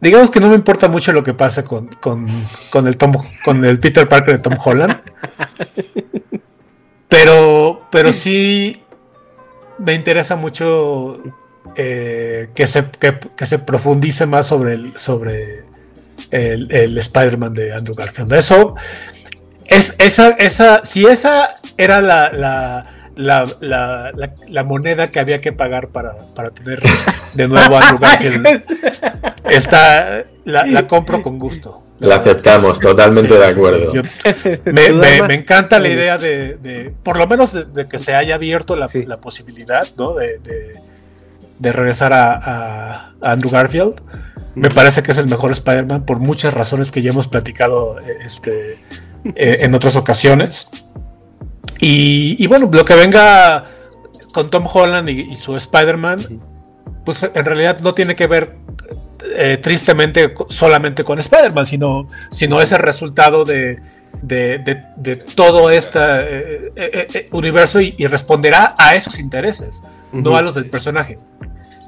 Digamos 0.00 0.30
que 0.30 0.40
no 0.40 0.48
me 0.48 0.54
importa 0.54 0.88
mucho 0.88 1.12
lo 1.12 1.22
que 1.22 1.34
pasa 1.34 1.64
con, 1.64 1.88
con, 1.88 2.28
con 2.70 2.86
el 2.86 2.96
Tom, 2.96 3.12
con 3.44 3.64
el 3.64 3.80
Peter 3.80 4.08
Parker 4.08 4.36
de 4.36 4.42
Tom 4.42 4.56
Holland. 4.62 4.96
Pero, 7.08 7.88
pero 7.90 8.12
sí 8.12 8.82
me 9.78 9.94
interesa 9.94 10.36
mucho 10.36 11.18
eh, 11.74 12.50
que, 12.54 12.66
se, 12.66 12.84
que, 12.90 13.46
se 13.46 13.58
profundice 13.58 14.26
más 14.26 14.46
sobre 14.46 14.74
el, 14.74 14.96
sobre 14.96 15.64
el, 16.30 16.70
el 16.70 16.98
Spider-Man 16.98 17.54
de 17.54 17.72
Andrew 17.72 17.96
Garfield. 17.96 18.32
Eso 18.34 18.76
es 19.64 19.94
esa, 19.98 20.30
esa, 20.30 20.84
si 20.84 21.06
esa 21.06 21.56
era 21.76 22.00
la, 22.00 22.86
la, 23.18 23.44
la, 23.60 24.12
la- 24.16 24.32
la 24.48 24.64
moneda 24.64 25.10
que 25.10 25.18
había 25.20 25.40
que 25.40 25.52
pagar 25.52 25.88
para, 25.88 26.14
para 26.34 26.50
tener 26.50 26.80
de 27.34 27.48
nuevo 27.48 27.76
a 27.76 27.80
Andrew 27.80 27.98
Garfield, 28.00 28.62
está, 29.50 30.24
la, 30.44 30.66
la 30.66 30.86
compro 30.86 31.22
con 31.22 31.38
gusto. 31.38 31.82
La 32.00 32.14
aceptamos, 32.16 32.78
totalmente 32.78 33.34
Sí, 33.34 33.40
de 33.40 33.46
sí, 33.46 33.52
sí. 33.52 33.58
acuerdo. 33.58 33.92
Yo- 33.92 34.02
me, 34.72 34.90
me- 34.92 35.22
me 35.22 35.34
encanta 35.34 35.80
la 35.80 35.88
idea 35.88 36.16
de, 36.16 36.56
de- 36.56 36.94
por 37.02 37.16
lo 37.18 37.26
menos 37.26 37.52
de, 37.52 37.64
de 37.64 37.88
que 37.88 37.98
se 37.98 38.14
haya 38.14 38.36
abierto 38.36 38.76
la, 38.76 38.88
la 39.06 39.16
posibilidad, 39.20 39.84
¿no? 39.96 40.14
De, 40.14 40.38
de- 40.38 40.74
de 41.58 41.72
regresar 41.72 42.12
a, 42.12 42.34
a- 42.34 43.12
a 43.20 43.32
Andrew 43.32 43.50
Garfield. 43.50 44.00
Me 44.54 44.70
parece 44.70 45.02
que 45.02 45.10
es 45.12 45.18
el 45.18 45.26
mejor 45.26 45.50
Spider-Man 45.50 46.04
por 46.06 46.20
muchas 46.20 46.54
razones 46.54 46.92
que 46.92 47.02
ya 47.02 47.10
hemos 47.10 47.26
platicado 47.26 47.98
eh, 47.98 48.16
este, 48.24 48.72
eh, 49.34 49.58
en 49.62 49.74
otras 49.74 49.96
ocasiones. 49.96 50.68
Y, 51.80 52.36
y 52.42 52.46
bueno, 52.46 52.68
lo 52.72 52.84
que 52.84 52.94
venga 52.94 53.64
con 54.32 54.50
Tom 54.50 54.66
Holland 54.72 55.08
y, 55.08 55.20
y 55.32 55.36
su 55.36 55.56
Spider-Man, 55.56 56.40
pues 57.04 57.22
en 57.22 57.44
realidad 57.44 57.80
no 57.80 57.94
tiene 57.94 58.16
que 58.16 58.26
ver 58.26 58.56
eh, 59.36 59.58
tristemente 59.62 60.34
solamente 60.48 61.04
con 61.04 61.18
Spider-Man, 61.18 61.66
sino, 61.66 62.06
sino 62.30 62.60
es 62.60 62.72
el 62.72 62.78
resultado 62.80 63.44
de, 63.44 63.80
de, 64.22 64.58
de- 64.58 64.80
de 64.96 65.16
todo 65.16 65.70
este 65.70 65.98
eh, 66.00 66.72
eh, 66.76 67.06
eh, 67.14 67.26
universo 67.32 67.80
y, 67.80 67.94
y 67.98 68.06
responderá 68.06 68.74
a 68.78 68.94
esos 68.94 69.18
intereses, 69.18 69.82
no 70.12 70.36
a 70.36 70.42
los 70.42 70.54
del 70.54 70.66
personaje. 70.66 71.16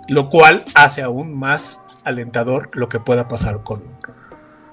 Lo 0.09 0.29
cual 0.29 0.65
hace 0.75 1.03
aún 1.03 1.39
más 1.39 1.81
alentador 2.05 2.71
lo 2.73 2.89
que 2.89 2.99
pueda 2.99 3.29
pasar 3.29 3.63
con, 3.63 3.83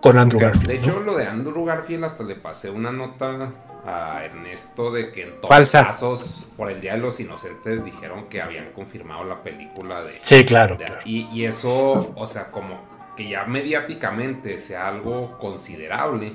con 0.02 0.18
Andrew 0.18 0.40
Garfield. 0.42 0.68
De 0.68 0.74
¿no? 0.76 0.80
hecho, 0.82 1.00
lo 1.02 1.16
de 1.18 1.28
Andrew 1.28 1.64
Garfield 1.66 2.06
hasta 2.06 2.24
le 2.24 2.36
pasé 2.36 2.72
una 2.72 2.92
nota 2.92 3.52
a 3.88 4.26
Ernesto 4.26 4.92
de 4.92 5.12
que 5.14 5.24
en 5.24 5.42
todos 5.42 5.58
los 5.58 5.72
casos 5.72 6.46
por 6.58 6.70
el 6.70 6.82
Día 6.82 6.94
de 6.94 7.00
los 7.00 7.20
Inocentes 7.22 7.86
dijeron 7.86 8.26
que 8.30 8.42
habían 8.42 8.72
confirmado 8.74 9.24
la 9.24 9.42
película 9.42 10.04
de... 10.04 10.18
Sí, 10.22 10.44
claro, 10.44 10.76
de- 10.76 10.84
claro. 10.86 11.02
y, 11.06 11.28
y 11.32 11.46
eso, 11.46 12.14
o 12.14 12.28
sea, 12.28 12.52
como 12.52 12.82
que 13.16 13.30
ya 13.30 13.46
mediáticamente 13.46 14.60
sea 14.60 14.90
algo 14.90 15.38
considerable, 15.40 16.34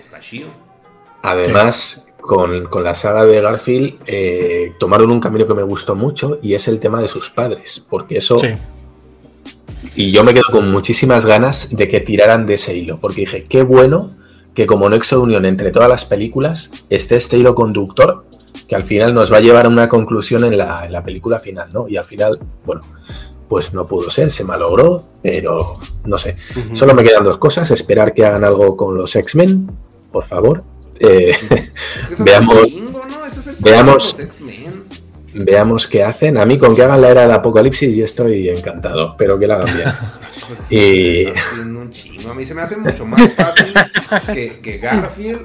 está 0.00 0.20
chido. 0.20 0.48
Además, 1.22 2.08
con, 2.20 2.64
con 2.66 2.82
la 2.82 2.94
saga 2.94 3.26
de 3.26 3.40
Garfield, 3.42 4.00
eh, 4.06 4.72
tomaron 4.78 5.10
un 5.10 5.20
camino 5.20 5.46
que 5.46 5.54
me 5.54 5.62
gustó 5.62 5.94
mucho 5.94 6.38
y 6.40 6.54
es 6.54 6.66
el 6.66 6.80
tema 6.80 7.02
de 7.02 7.08
sus 7.08 7.28
padres, 7.30 7.84
porque 7.90 8.18
eso... 8.18 8.38
Sí. 8.38 8.48
Y 9.94 10.10
yo 10.12 10.24
me 10.24 10.32
quedo 10.34 10.46
con 10.50 10.70
muchísimas 10.70 11.26
ganas 11.26 11.76
de 11.76 11.88
que 11.88 12.00
tiraran 12.00 12.46
de 12.46 12.54
ese 12.54 12.74
hilo, 12.74 12.98
porque 12.98 13.20
dije, 13.22 13.44
qué 13.44 13.62
bueno 13.62 14.16
que 14.58 14.66
como 14.66 14.90
nexo 14.90 15.18
de 15.18 15.22
unión 15.22 15.46
entre 15.46 15.70
todas 15.70 15.88
las 15.88 16.04
películas 16.04 16.72
esté 16.90 17.14
este 17.14 17.38
hilo 17.38 17.54
conductor 17.54 18.24
que 18.66 18.74
al 18.74 18.82
final 18.82 19.14
nos 19.14 19.32
va 19.32 19.36
a 19.36 19.40
llevar 19.40 19.66
a 19.66 19.68
una 19.68 19.88
conclusión 19.88 20.42
en 20.42 20.58
la, 20.58 20.84
en 20.84 20.90
la 20.90 21.04
película 21.04 21.38
final, 21.38 21.70
¿no? 21.72 21.88
Y 21.88 21.96
al 21.96 22.04
final, 22.04 22.40
bueno, 22.66 22.82
pues 23.48 23.72
no 23.72 23.86
pudo 23.86 24.10
ser, 24.10 24.32
se 24.32 24.42
malogró, 24.42 25.04
pero 25.22 25.78
no 26.04 26.18
sé. 26.18 26.38
Solo 26.72 26.92
me 26.92 27.04
quedan 27.04 27.22
dos 27.22 27.38
cosas, 27.38 27.70
esperar 27.70 28.12
que 28.12 28.26
hagan 28.26 28.42
algo 28.42 28.76
con 28.76 28.96
los 28.96 29.14
X-Men, 29.14 29.70
por 30.10 30.24
favor. 30.24 30.64
Eh, 30.98 31.36
Es 31.50 32.08
que 32.08 32.16
son 32.16 32.24
veamos, 32.24 32.56
un 32.56 32.64
chingo, 32.64 33.02
¿no? 33.08 33.24
Ese 33.24 33.38
es 33.38 33.46
el 33.46 33.56
problema 33.58 33.84
veamos, 33.84 34.16
veamos 35.34 35.86
qué 35.86 36.02
hacen. 36.02 36.36
A 36.36 36.44
mí 36.44 36.58
con 36.58 36.74
que 36.74 36.82
hagan 36.82 37.00
la 37.00 37.10
era 37.10 37.22
del 37.22 37.30
apocalipsis 37.30 37.96
yo 37.96 38.04
estoy 38.04 38.48
encantado, 38.48 39.14
pero 39.16 39.38
que 39.38 39.46
la 39.46 39.54
hagan 39.54 39.76
bien. 39.76 39.88
Pues 40.48 40.60
es 40.70 41.36
haciendo 41.36 41.80
un 41.80 41.90
chingo. 41.90 42.30
A 42.30 42.34
mí 42.34 42.44
se 42.44 42.54
me 42.54 42.62
hace 42.62 42.76
mucho 42.76 43.04
más 43.06 43.32
fácil 43.34 43.72
que, 44.32 44.60
que 44.60 44.78
Garfield 44.78 45.44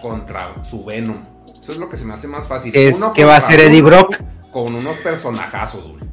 contra 0.00 0.62
su 0.64 0.84
Venom. 0.84 1.22
Eso 1.60 1.72
es 1.72 1.78
lo 1.78 1.88
que 1.88 1.96
se 1.96 2.04
me 2.04 2.14
hace 2.14 2.28
más 2.28 2.46
fácil. 2.46 2.72
Es 2.74 2.96
Uno 2.96 3.12
que 3.12 3.24
va 3.24 3.36
a 3.36 3.40
ser 3.40 3.60
Eddie. 3.60 3.82
Brock 3.82 4.18
con 4.52 4.74
unos 4.74 4.96
personajazos, 4.98 5.88
güey. 5.88 6.04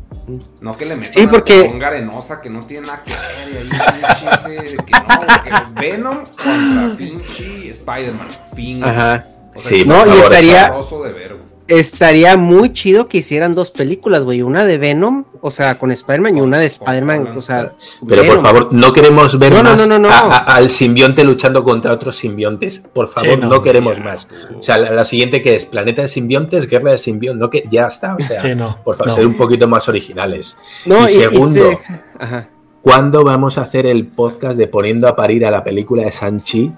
No 0.62 0.78
que 0.78 0.86
le 0.86 0.96
metan 0.96 1.14
Sí, 1.14 1.28
porque- 1.28 1.62
un 1.62 1.84
arenosa 1.84 2.42
que 2.42 2.50
no 2.50 2.66
tiene 2.66 2.88
nada 2.88 3.04
que 3.04 3.12
ver. 3.12 3.66
Y 3.66 3.74
ahí 3.76 4.02
ese 4.34 4.78
que 4.78 4.92
no, 4.92 5.44
que 5.44 5.80
Venom 5.82 6.26
contra 6.42 6.96
pinche 6.98 7.70
Spider-Man. 7.70 8.28
Fin. 8.56 8.84
Ajá. 8.84 9.28
O 9.54 9.60
sea, 9.60 9.72
Sí, 9.78 9.84
No, 9.86 10.06
y 10.08 10.20
estaría- 10.20 10.72
de 10.72 11.12
ver. 11.12 11.31
Estaría 11.72 12.36
muy 12.38 12.74
chido 12.74 13.08
que 13.08 13.20
hicieran 13.20 13.56
dos 13.56 13.72
películas, 13.72 14.24
güey. 14.24 14.42
Una 14.42 14.66
de 14.66 14.78
Venom, 14.78 15.24
o 15.42 15.52
sea, 15.52 15.80
con 15.80 15.92
Spider-Man, 15.92 16.38
y 16.38 16.42
una 16.42 16.58
de 16.60 16.66
Spider-Man, 16.66 17.34
o 17.36 17.42
sea. 17.42 17.72
Pero 18.08 18.24
por 18.26 18.42
favor, 18.42 18.74
no 18.74 18.92
queremos 18.92 19.40
ver 19.40 19.54
No, 19.54 19.64
más 19.64 19.78
no, 19.78 19.88
no, 19.88 20.00
no. 20.00 20.10
a- 20.10 20.20
a- 20.38 20.38
al 20.56 20.70
simbionte 20.70 21.24
luchando 21.24 21.64
contra 21.64 21.94
otros 21.94 22.18
simbiontes. 22.18 22.80
Por 22.94 23.08
favor, 23.08 23.40
no. 23.40 23.48
no, 23.48 23.64
queremos 23.64 23.98
más. 24.00 24.28
O 24.60 24.62
sea, 24.62 24.78
la, 24.78 24.92
la 24.92 25.06
siguiente 25.06 25.42
que 25.42 25.56
es 25.56 25.66
Planeta 25.66 26.02
de 26.02 26.08
Simbiontes, 26.10 26.68
Guerra 26.68 26.92
de 26.92 26.98
Simbiontes, 26.98 27.40
no 27.40 27.50
que 27.50 27.64
ya 27.72 27.88
está. 27.88 28.16
O 28.16 28.22
sea, 28.22 28.40
Sí, 28.42 28.54
no, 28.54 28.78
por 28.84 28.98
favor, 28.98 29.08
no. 29.08 29.16
ser 29.16 29.26
un 29.26 29.36
poquito 29.38 29.68
más 29.68 29.88
originales. 29.88 30.58
No, 30.86 31.00
y 31.00 31.04
y- 31.04 31.06
y 31.06 31.10
segundo, 31.10 31.72
se- 31.72 31.80
Ajá. 32.20 32.50
¿cuándo 32.82 33.24
vamos 33.24 33.58
a 33.58 33.62
hacer 33.62 33.86
el 33.86 34.08
podcast 34.08 34.58
de 34.58 34.68
poniendo 34.68 35.08
a 35.08 35.16
parir 35.16 35.46
a 35.46 35.52
la 35.52 35.64
película 35.64 36.04
de 36.04 36.12
Sanchi? 36.12 36.72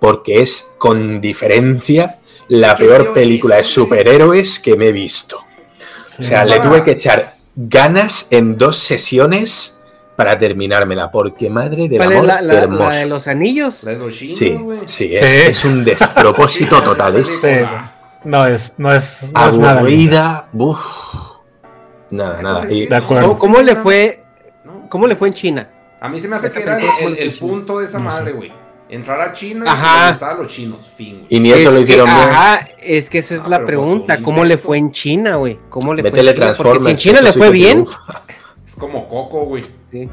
Porque 0.00 0.42
es 0.42 0.74
con 0.76 1.20
diferencia 1.22 2.18
la 2.48 2.74
¿Qué 2.74 2.84
peor 2.84 3.12
película 3.14 3.56
de 3.56 3.64
superhéroes 3.64 4.60
que 4.60 4.76
me 4.76 4.88
he 4.88 4.92
visto. 4.92 5.38
O 6.18 6.22
sea, 6.22 6.44
le 6.44 6.60
tuve 6.60 6.84
que 6.84 6.92
echar 6.92 7.34
ganas 7.56 8.28
en 8.30 8.56
dos 8.56 8.76
sesiones 8.78 9.80
para 10.16 10.38
terminármela, 10.38 11.10
porque 11.10 11.50
madre 11.50 11.88
del 11.88 11.98
¿Cuál 11.98 12.12
es 12.12 12.16
amor, 12.18 12.26
la, 12.28 12.38
qué 12.38 12.44
la- 12.44 12.90
de 12.96 13.06
los 13.06 13.26
anillos? 13.26 13.82
La 13.84 13.92
de 13.92 13.98
los 13.98 14.14
chinos, 14.14 14.38
Sí, 14.38 14.58
sí, 14.86 15.14
es, 15.14 15.20
Sí. 15.20 15.40
es 15.46 15.64
un 15.64 15.84
despropósito 15.84 16.80
total. 16.84 17.16
Es 17.16 17.28
Sí, 17.28 17.40
güey. 17.40 17.66
No 18.24 18.46
es, 18.46 18.74
no 18.78 18.92
es, 18.94 19.32
no 19.34 19.48
es 19.48 19.58
nada. 19.58 19.78
aburrida. 19.80 20.48
Nada, 22.10 22.42
nada. 22.42 22.54
Entonces, 22.60 22.72
Y- 22.72 22.80
¿qué? 22.84 22.88
De 22.88 22.96
acuerdo. 22.96 23.28
¿Cómo, 23.28 23.38
cómo 23.38 23.60
le 23.60 23.76
fue? 23.76 24.24
¿Cómo 24.88 25.06
le 25.06 25.16
fue 25.16 25.28
en 25.28 25.34
China? 25.34 25.70
A 26.00 26.08
mí 26.08 26.18
se 26.18 26.28
me 26.28 26.36
hace 26.36 26.46
Esa 26.48 26.56
que 26.58 26.62
era 26.62 26.78
el, 27.18 27.32
punto 27.38 27.78
de 27.80 27.86
esa 27.86 27.98
No 27.98 28.04
madre, 28.04 28.32
güey. 28.32 28.52
Entrar 28.88 29.20
a 29.20 29.32
China 29.32 29.64
Ajá. 29.72 29.96
y 29.96 30.04
le 30.06 30.10
gustaban 30.12 30.38
los 30.42 30.48
chinos. 30.52 30.86
Fin, 30.96 31.14
güey. 31.20 31.26
y 31.30 31.40
ni 31.40 31.50
eso 31.50 31.58
Es 31.60 31.64
lo 31.66 31.72
que- 31.76 31.82
hicieron 31.82 32.06
bien. 32.06 32.18
Ajá, 32.28 32.68
es 32.80 33.08
que 33.10 33.18
esa 33.18 33.34
es 33.34 33.42
Ah, 33.46 33.48
la 33.48 33.64
pregunta. 33.64 34.16
un 34.18 34.22
¿Cómo 34.24 34.44
le 34.44 34.58
fue 34.58 34.76
en 34.78 34.90
China, 34.90 35.36
güey? 35.36 35.58
¿Cómo 35.70 35.94
le 35.94 36.02
fue 36.02 36.10
Métele 36.10 36.30
en 36.30 36.36
China? 36.36 36.54
Porque 36.56 36.80
si 36.80 36.90
en. 36.90 36.96
China 36.96 37.20
le 37.22 37.32
fue 37.32 37.46
que 37.46 37.52
bien. 37.52 37.86
Es 38.66 38.76
como 38.76 39.08
Coco, 39.08 39.44
güey. 39.46 39.64
Sí. 39.90 40.08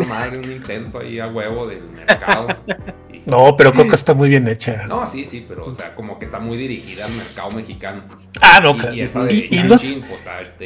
Esa 0.00 0.08
madre, 0.08 0.38
un 0.38 0.50
intento 0.52 0.98
ahí 0.98 1.18
a 1.20 1.28
huevo 1.28 1.66
del 1.66 1.82
mercado. 1.90 2.48
Y- 3.12 3.22
No, 3.26 3.56
pero 3.56 3.72
Coco 3.72 3.94
está 3.94 4.12
muy 4.12 4.28
bien 4.28 4.46
hecha. 4.48 4.86
No, 4.88 5.06
sí, 5.06 5.24
sí, 5.24 5.44
pero 5.48 5.66
o 5.66 5.72
sea, 5.72 5.94
como 5.94 6.18
que 6.18 6.24
está 6.24 6.40
muy 6.40 6.56
dirigida 6.56 7.06
al 7.06 7.12
mercado 7.12 7.50
mexicano. 7.52 8.02
Ah, 8.42 8.60
no, 8.60 8.74
y 8.92 9.00
esta 9.00 9.24
de 9.24 9.34
y- 9.50 9.62
no 9.62 9.68
pues, 9.68 9.96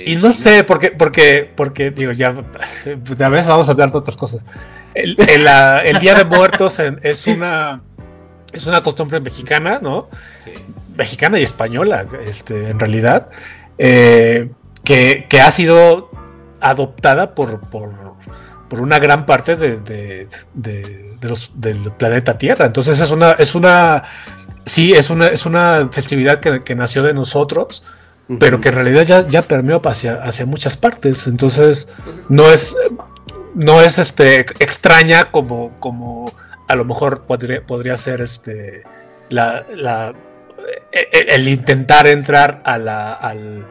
Y 0.06 0.16
no 0.16 0.32
sé, 0.32 0.64
porque, 0.64 0.90
porque, 0.90 1.50
porque 1.54 1.90
digo, 1.90 2.12
ya, 2.12 2.28
a 2.28 3.28
veces 3.28 3.46
vamos 3.46 3.68
a 3.68 3.72
hablar 3.72 3.92
de 3.92 3.98
otras 3.98 4.16
cosas. 4.16 4.46
El, 4.94 5.14
el, 5.28 5.46
el 5.84 5.98
Día 6.00 6.14
de 6.14 6.24
Muertos 6.24 6.80
es 6.80 7.26
una 7.26 7.82
es 8.52 8.66
una 8.66 8.82
costumbre 8.82 9.20
mexicana, 9.20 9.78
¿no? 9.82 10.08
Sí. 10.42 10.52
Mexicana 10.96 11.38
y 11.38 11.42
española, 11.42 12.06
este, 12.26 12.70
en 12.70 12.78
realidad, 12.80 13.28
eh, 13.76 14.50
que, 14.84 15.26
que 15.28 15.40
ha 15.42 15.50
sido 15.50 16.10
adoptada 16.60 17.34
por, 17.34 17.60
por, 17.60 18.07
por 18.68 18.80
una 18.80 18.98
gran 18.98 19.26
parte 19.26 19.56
de, 19.56 19.78
de- 19.78 20.28
de- 20.54 21.16
de 21.20 21.28
los, 21.28 21.50
del 21.54 21.90
planeta 21.92 22.38
Tierra. 22.38 22.66
Entonces 22.66 23.00
es 23.00 23.10
una, 23.10 23.32
es 23.32 23.54
una, 23.54 24.04
sí, 24.66 24.92
es 24.92 25.10
una, 25.10 25.26
es 25.28 25.46
una 25.46 25.88
festividad 25.90 26.38
que, 26.40 26.62
que 26.62 26.74
nació 26.74 27.02
de 27.02 27.12
nosotros, 27.14 27.82
pero 28.38 28.60
que 28.60 28.68
en 28.68 28.74
realidad 28.74 29.02
ya, 29.04 29.26
ya 29.26 29.40
permeó 29.42 29.80
hacia, 29.86 30.14
hacia 30.22 30.44
muchas 30.46 30.76
partes. 30.76 31.26
Entonces, 31.26 31.96
Pues 32.04 32.18
es- 32.18 32.30
no 32.30 32.50
es, 32.50 32.76
no 33.54 33.80
es 33.80 33.98
este 33.98 34.40
extraña 34.40 35.30
como, 35.30 35.72
como 35.80 36.32
a 36.68 36.76
lo 36.76 36.84
mejor 36.84 37.22
podría, 37.22 37.62
podría 37.66 37.96
ser 37.96 38.20
este 38.20 38.82
la, 39.30 39.64
la- 39.74 40.12
e- 40.92 41.08
e- 41.10 41.34
el, 41.34 41.48
intentar 41.48 42.06
entrar 42.06 42.60
a 42.64 42.76
la, 42.78 43.12
al, 43.14 43.66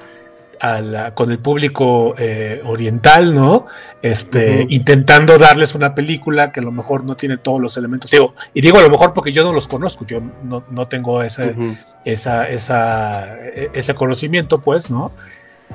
a 0.60 0.82
la- 0.82 1.14
con 1.14 1.32
el 1.32 1.40
público 1.40 2.16
eh, 2.18 2.62
oriental, 2.66 3.34
¿no? 3.36 3.68
Este, 4.02 4.66
intentando 4.70 5.38
darles 5.38 5.76
una 5.76 5.94
película 5.96 6.52
que 6.52 6.60
a 6.60 6.64
lo 6.64 6.72
mejor 6.72 7.04
no 7.04 7.16
tiene 7.16 7.38
todos 7.38 7.60
los 7.60 7.78
elementos. 7.78 8.10
Digo, 8.12 8.34
y 8.54 8.62
digo 8.62 8.78
a 8.78 8.82
lo 8.82 8.90
mejor 8.90 9.14
porque 9.14 9.32
yo 9.32 9.44
no 9.44 9.52
los 9.54 9.68
conozco, 9.68 10.06
yo 10.06 10.22
no, 10.44 10.64
no 10.70 10.88
tengo 10.88 11.22
ese, 11.24 11.52
Ujú. 11.52 11.76
esa, 12.06 12.48
esa, 12.50 13.38
e- 13.40 13.70
ese 13.74 13.94
conocimiento, 13.96 14.60
pues, 14.62 14.90
¿no? 14.90 15.12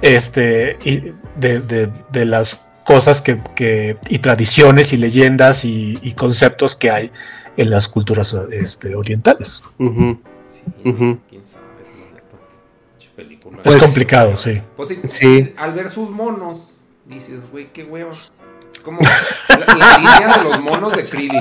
Este, 0.00 0.78
y 0.84 1.12
de, 1.36 1.60
de- 1.60 1.90
de 2.10 2.24
las 2.24 2.64
cosas 2.84 3.20
que, 3.20 3.38
que- 3.54 3.96
y 4.08 4.18
tradiciones 4.20 4.92
y 4.92 4.96
leyendas 4.96 5.64
y, 5.64 5.98
y 6.02 6.12
conceptos 6.12 6.74
que 6.74 6.90
hay 6.90 7.10
en 7.56 7.70
las 7.70 7.86
culturas 7.88 8.34
este, 8.50 8.94
orientales. 8.96 9.62
Es 13.64 13.76
complicado, 13.76 14.36
sí. 14.36 14.60
Pues 14.76 14.88
sí, 14.90 15.00
Sí. 15.10 15.54
al 15.56 15.72
ver 15.74 15.88
sus 15.88 16.10
monos, 16.10 16.82
dices, 17.06 17.50
güey, 17.50 17.72
qué 17.72 17.84
hueva. 17.84 18.10
Como 18.84 18.98
la, 19.00 19.74
la 19.76 19.98
línea 19.98 20.38
de 20.38 20.44
los 20.50 20.60
monos 20.60 20.96
de 20.96 21.04
Krillin. 21.04 21.40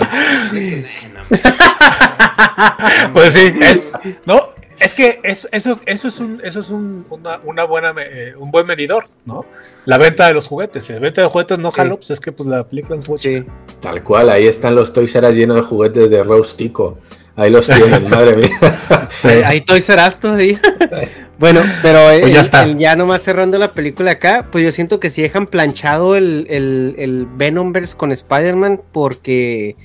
De 0.51 0.67
que, 0.67 0.87
"Nah, 1.13 1.23
no, 1.23 3.13
Pues 3.13 3.33
sí, 3.33 3.51
es, 3.59 3.89
no, 4.25 4.49
es 4.79 4.93
que 4.93 5.19
es- 5.23 5.47
eso, 5.51 5.79
eso 5.87 6.07
es 6.07 6.19
un, 6.19 6.39
eso 6.43 6.59
es 6.59 6.69
un, 6.69 7.05
una, 7.09 7.39
una 7.43 7.63
buena, 7.63 7.93
eh, 7.99 8.33
un 8.37 8.51
buen 8.51 8.67
medidor, 8.67 9.05
¿no? 9.25 9.45
La 9.85 9.97
venta 9.97 10.27
de 10.27 10.33
los 10.35 10.47
juguetes. 10.47 10.83
Si 10.83 10.93
la 10.93 10.99
venta 10.99 11.21
de 11.21 11.27
juguetes 11.27 11.57
no 11.57 11.71
Sí. 11.71 11.77
jalo, 11.77 11.97
pues 11.97 12.11
es 12.11 12.19
que 12.19 12.31
pues 12.31 12.47
la 12.47 12.63
película 12.63 13.01
fue 13.01 13.17
Sí. 13.17 13.43
Tal 13.79 14.03
cual, 14.03 14.29
ahí 14.29 14.45
están 14.47 14.75
los 14.75 14.93
Toys 14.93 15.15
R 15.15 15.27
Us 15.29 15.35
llenos 15.35 15.55
de 15.57 15.63
juguetes 15.63 16.09
de 16.11 16.21
Rose 16.23 16.55
Tico. 16.55 16.99
Ahí 17.35 17.49
los 17.49 17.65
tienen, 17.65 18.07
madre 18.09 18.35
mía. 18.35 19.09
Ahí, 19.23 19.41
ahí 19.43 19.61
Toys 19.61 19.89
R 19.89 20.07
Us 20.07 20.17
todavía. 20.17 20.61
bueno, 21.41 21.61
pero 21.81 22.09
el- 22.09 22.21
Pues 22.21 22.33
ya 22.33 22.39
el- 22.39 22.45
está. 22.45 22.63
el- 22.63 22.77
ya 22.77 22.95
nomás 22.95 23.21
cerrando 23.23 23.57
la 23.57 23.73
película 23.73 24.11
acá, 24.11 24.47
pues 24.49 24.63
yo 24.63 24.71
siento 24.71 24.99
que 25.01 25.09
si 25.09 25.21
dejan 25.21 25.45
planchado 25.47 26.15
el, 26.15 26.47
el, 26.49 26.95
el 26.97 27.25
Venomverse 27.35 27.97
con 27.97 28.13
Spider-Man, 28.13 28.79
porque 28.93 29.75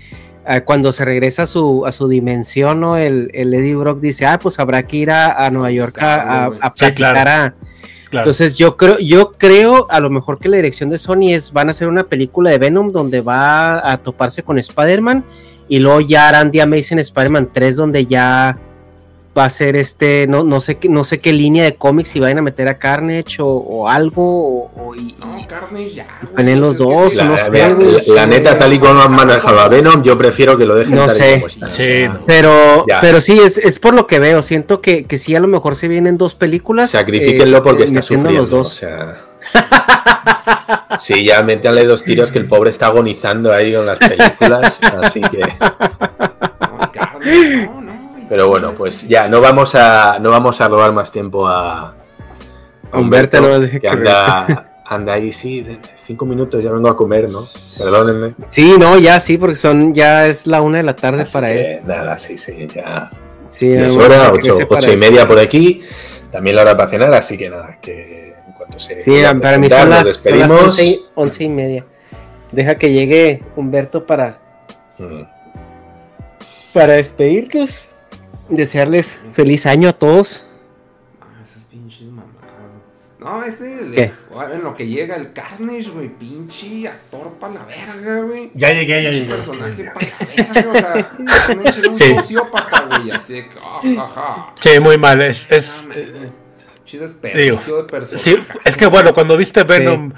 ah, 0.47 0.61
cuando 0.61 0.93
se 0.93 1.05
regresa 1.05 1.43
a 1.43 1.47
su, 1.47 1.85
a 1.87 1.91
su 1.91 2.07
dimensión, 2.09 2.81
¿no? 2.81 2.97
el, 2.97 3.31
el 3.35 3.53
Eddie 3.53 3.75
Brock 3.75 3.99
dice, 4.01 4.27
ah, 4.27 4.39
pues 4.39 4.61
habrá 4.61 4.85
que 4.87 4.99
ir 4.99 5.11
a, 5.11 5.45
a 5.47 5.51
Nueva 5.51 5.73
York 5.73 5.99
a, 6.01 6.15
a, 6.15 6.45
a 6.47 6.51
Sí, 6.51 6.53
claro. 6.61 6.75
platicar 6.95 7.29
a... 7.29 7.55
Claro. 8.09 8.25
Entonces 8.31 8.55
yo 8.57 8.77
creo, 8.77 8.99
yo 9.01 9.33
creo 9.33 9.89
a 9.91 9.99
lo 9.99 10.11
mejor 10.11 10.39
que 10.39 10.49
la 10.49 10.57
dirección 10.59 10.91
de 10.91 10.97
Sony 10.97 11.33
es, 11.33 11.53
van 11.53 11.67
a 11.67 11.73
hacer 11.73 11.89
una 11.89 12.05
película 12.05 12.51
de 12.51 12.59
Venom 12.59 12.93
donde 12.93 13.21
va 13.21 13.91
a 13.91 13.97
toparse 13.99 14.45
con 14.45 14.61
Spider-Man 14.61 15.25
y 15.69 15.81
luego 15.81 16.01
ya 16.03 16.29
harán 16.29 16.53
The 16.53 16.63
Amazing 16.63 17.01
Spider-Man 17.01 17.49
3 17.53 17.75
donde 17.75 18.07
ya 18.07 18.57
va 19.37 19.45
a 19.45 19.51
ser 19.51 19.77
este, 19.77 20.27
no, 20.29 20.45
no 20.45 20.61
sé 20.61 20.77
qué, 20.79 20.89
no 20.89 21.05
sé 21.05 21.21
qué 21.21 21.33
línea 21.33 21.65
de 21.65 21.75
cómics 21.75 22.09
si 22.11 22.21
vayan 22.21 22.39
a 22.39 22.43
meter 22.43 22.69
a 22.69 22.79
Carnage 22.79 23.37
o, 23.41 23.47
o 23.47 23.89
algo, 23.89 24.23
o, 24.23 24.71
o- 24.77 24.95
y, 24.95 25.15
no, 25.19 25.37
carne 25.47 25.93
ya. 25.93 26.07
Ponen 26.35 26.61
los 26.61 26.79
dos, 26.79 27.11
sí, 27.11 27.17
La, 27.17 27.25
no 27.25 27.33
la- 27.33 27.39
sé, 27.45 27.53
la- 27.53 27.69
güey. 27.75 27.97
la 28.09 28.27
neta, 28.27 28.57
tal 28.59 28.73
y 28.73 28.79
como 28.79 29.01
han 29.01 29.13
manejado 29.13 29.61
a 29.61 29.69
Venom, 29.69 30.03
yo 30.03 30.17
prefiero 30.19 30.57
que 30.57 30.65
lo 30.65 30.75
dejen 30.75 30.95
No 30.95 31.07
tal 31.07 31.17
sé. 31.17 31.33
como 31.35 31.47
está. 31.47 31.67
Sí. 31.69 31.83
Sea, 31.83 32.21
pero, 32.27 32.85
Ya. 32.89 33.01
pero 33.01 33.21
sí, 33.21 33.39
es, 33.39 33.59
es 33.59 33.79
por 33.79 33.95
lo 33.95 34.07
que 34.07 34.19
veo, 34.19 34.43
siento 34.43 34.81
que, 34.81 35.05
que 35.05 35.19
sí 35.19 35.35
a 35.37 35.41
lo 35.41 35.49
mejor 35.49 35.77
se 35.77 35.87
vienen 35.89 36.17
dos 36.19 36.35
películas. 36.35 36.91
Sacrifíquenlo 36.91 37.59
eh, 37.59 37.63
porque 37.63 37.83
eh, 37.83 37.87
está 37.87 38.03
sufriendo. 38.03 38.33
los 38.43 38.51
dos. 38.51 38.67
O 38.69 38.71
sea. 38.71 39.17
Sí, 40.99 41.25
ya 41.27 41.43
métanle 41.43 41.85
dos 41.87 42.03
tiros 42.05 42.33
que 42.33 42.39
el 42.39 42.47
pobre 42.47 42.71
está 42.71 42.87
agonizando 42.87 43.53
ahí 43.53 43.73
con 43.75 43.85
las 43.87 43.99
películas. 43.99 44.79
Así 45.03 45.21
que. 45.21 45.43
Pero 48.29 48.49
bueno, 48.49 48.73
pues 48.77 49.07
ya, 49.09 49.29
no 49.29 49.41
vamos 49.41 49.75
a, 49.75 50.19
no 50.19 50.31
vamos 50.31 50.61
a 50.61 50.69
robar 50.69 50.93
más 50.93 51.13
tiempo 51.13 51.47
a, 51.47 51.95
a 52.91 52.99
Humberto, 52.99 53.41
que 53.81 53.89
anda, 53.89 54.73
anda 54.85 55.13
ahí, 55.13 55.33
sí, 55.33 55.65
cinco 55.97 56.27
minutos 56.27 56.63
ya 56.63 56.73
vengo 56.73 56.89
a 56.89 56.97
comer, 56.97 57.29
¿no? 57.29 57.45
Perdónenme. 57.79 58.35
Sí, 58.51 58.75
no, 58.79 58.99
ya 58.99 59.21
sí, 59.21 59.39
porque 59.39 59.55
son, 59.57 59.95
ya 59.95 60.27
es 60.27 60.47
la 60.47 60.61
una 60.61 60.79
de 60.79 60.85
la 60.85 60.97
tarde 60.97 61.23
Así 61.23 61.33
para 61.33 61.49
que, 61.49 61.75
él. 61.77 61.81
Nada, 61.87 62.17
sí, 62.17 62.37
sí, 62.37 62.67
ya. 62.75 63.11
Sí, 63.51 63.73
es 63.73 63.97
hora, 63.97 64.33
ocho, 64.33 64.59
ocho 64.69 64.93
y 64.93 64.97
media 64.97 65.27
por 65.27 65.39
aquí. 65.39 65.83
También 66.31 66.57
la 66.57 66.63
hora 66.63 66.77
para 66.77 66.91
cenar, 66.91 67.15
así 67.15 67.39
que 67.39 67.49
nada, 67.49 67.79
que 67.81 68.35
en 68.47 68.53
cuanto 68.55 68.79
se. 68.79 69.03
Sí, 69.03 69.23
para 69.41 69.57
mí 69.59 69.71
son 69.71 69.79
nos 69.79 69.89
las, 69.89 69.89
son 69.89 69.91
las 69.91 70.05
despedimos. 70.05 70.63
once, 70.63 70.85
y, 70.85 71.01
once 71.15 71.45
y 71.45 71.49
media. 71.49 71.85
Deja 72.53 72.77
que 72.77 72.93
llegue 72.93 73.43
Humberto 73.55 74.05
para, 74.05 74.39
Mm. 74.99 75.23
para 76.73 76.95
despedirnos. 76.95 77.86
Desearles 78.49 79.21
feliz 79.33 79.67
año 79.67 79.89
a 79.89 79.93
todos. 79.93 80.47
Ah, 81.21 81.27
esas 81.43 81.65
pinches 81.65 82.09
mamadas. 82.09 82.33
No, 83.19 83.43
este, 83.43 83.91
¿Qué? 83.93 84.13
en 84.53 84.63
lo 84.63 84.77
que 84.77 84.87
llega 84.87 85.17
el 85.17 85.33
Carnage, 85.33 85.91
güey, 85.91 86.09
pinche 86.09 86.87
actor 86.87 87.33
pa' 87.41 87.49
la 87.49 87.65
verga, 87.65 88.21
güey. 88.23 88.51
Ya 88.55 88.71
llegué, 88.73 89.03
ya 89.03 89.11
Pinche 89.11 89.25
llegué. 89.25 89.35
personaje 89.35 89.85
pa' 89.93 90.01
la 90.01 90.53
verga, 90.53 90.71
o 90.71 90.75
sea, 90.75 91.11
Carnage 91.47 91.79
era 91.81 91.89
un 91.89 91.95
Sí. 91.95 92.15
sociópata, 92.15 92.87
güey, 92.99 93.11
así 93.11 93.33
de 93.33 93.49
que, 93.49 93.59
ja, 93.59 94.07
ja. 94.07 94.55
Sí, 94.61 94.79
muy 94.81 94.97
mal. 94.99 95.21
Es, 95.23 95.51
es, 95.51 95.83
No. 95.89 95.95
Pinches 95.95 96.35
Pinche 96.85 96.99
desperdicio 97.01 97.77
de 97.79 97.85
personaje. 97.85 98.25
Sí, 98.31 98.39
es 98.65 98.77
que 98.77 98.87
bueno, 98.87 99.13
cuando 99.13 99.37
viste 99.37 99.65
Venom, 99.65 100.13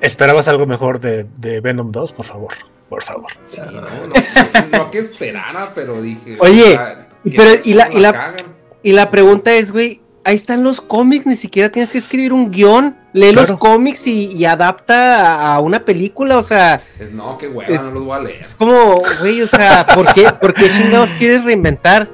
¿esperabas 0.00 0.48
algo 0.48 0.66
mejor 0.66 0.98
de, 0.98 1.26
de 1.36 1.60
Venom 1.60 1.92
2? 1.92 2.10
Por 2.12 2.24
favor, 2.26 2.54
por 2.88 3.04
favor. 3.04 3.30
Sí, 3.46 3.60
no, 3.64 3.70
no, 3.80 3.86
sí, 4.24 4.40
no 4.72 4.90
que 4.90 4.98
esperara, 4.98 5.70
pero 5.72 6.02
dije. 6.02 6.36
Oye, 6.40 6.62
o 6.62 6.66
sea, 6.78 7.08
pero 7.30 7.60
y 7.64 7.74
la, 7.74 7.90
y 7.92 8.00
la, 8.00 8.12
cagan. 8.12 8.34
y 8.82 8.92
la 8.92 9.10
pregunta 9.10 9.52
es, 9.54 9.72
güey, 9.72 10.00
ahí 10.24 10.36
están 10.36 10.62
los 10.64 10.80
cómics, 10.80 11.26
ni 11.26 11.36
siquiera 11.36 11.68
tienes 11.70 11.90
que 11.92 11.98
escribir 11.98 12.32
un 12.32 12.50
guion, 12.50 12.96
lee 13.12 13.32
los 13.32 13.52
cómics 13.52 14.06
y, 14.06 14.26
y 14.32 14.44
adapta 14.44 15.52
a, 15.52 15.60
una 15.60 15.84
película, 15.84 16.38
o 16.38 16.42
sea, 16.42 16.80
Es, 16.98 17.12
no, 17.12 17.36
qué 17.38 17.48
hueva, 17.48 17.74
es- 17.74 17.82
no 17.82 17.90
los 17.92 18.04
voy 18.06 18.16
a 18.16 18.20
leer. 18.20 18.36
es 18.40 18.54
como, 18.54 18.98
güey, 19.20 19.42
o 19.42 19.46
sea, 19.46 19.86
¿por 19.94 20.12
qué, 20.14 20.28
por 20.40 20.54
qué 20.54 20.70
chingados 20.70 21.12
quieres 21.14 21.44
reinventar? 21.44 22.08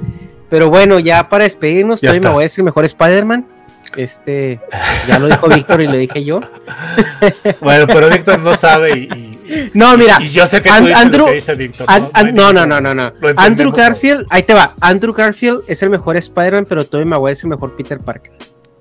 Pero 0.49 0.69
bueno, 0.69 0.99
ya 0.99 1.29
para 1.29 1.45
despedirnos, 1.45 2.01
Ya 2.01 2.09
todavía 2.11 2.29
me 2.29 2.35
voy 2.35 2.43
a 2.43 2.47
decir 2.47 2.65
mejor 2.65 2.85
Spider-Man. 2.85 3.47
Este, 3.97 4.61
ya 5.09 5.19
lo 5.19 5.27
dijo 5.27 5.49
Víctor 5.49 5.81
y 5.83 5.87
lo 5.87 5.95
dije 5.95 6.25
yo. 6.25 6.41
Bueno, 7.61 7.87
pero 7.87 8.09
Víctor 8.09 8.39
no 8.41 8.55
sabe 8.55 8.91
y, 8.99 9.03
y- 9.03 9.71
No, 9.75 9.97
mira, 9.97 10.19
y 10.21 10.29
yo 10.29 10.47
sé 10.47 10.63
que 10.63 10.71
An- 10.71 10.79
tú 10.83 10.87
dices 10.87 11.01
Andrew- 11.05 11.19
lo 11.19 11.27
que 11.27 11.33
dice 11.35 11.55
Víctor. 11.55 11.87
No, 12.33 12.53
no, 12.53 12.67
no, 12.67 12.81
no, 12.81 12.95
no, 12.95 13.13
Andrew 13.37 13.73
Garfield, 13.73 14.27
ahí 14.31 14.43
te 14.45 14.55
va. 14.55 14.75
Andrew 14.81 15.13
Garfield 15.13 15.63
es 15.67 15.83
el 15.83 15.91
mejor 15.91 16.17
Spider-Man, 16.17 16.67
pero 16.69 16.85
Tobey 16.87 17.05
Maguire 17.07 17.33
es 17.33 17.43
el 17.43 17.51
mejor 17.51 17.77
Peter 17.77 17.99
Parker. 17.99 18.33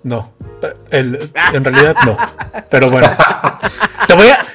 No, 0.03 0.31
el- 0.91 1.29
en 1.53 1.63
realidad 1.63 1.95
no. 2.05 2.15
Pero 2.69 2.89
bueno, 2.89 3.09
te 4.07 4.13
voy 4.13 4.27
a. 4.27 4.45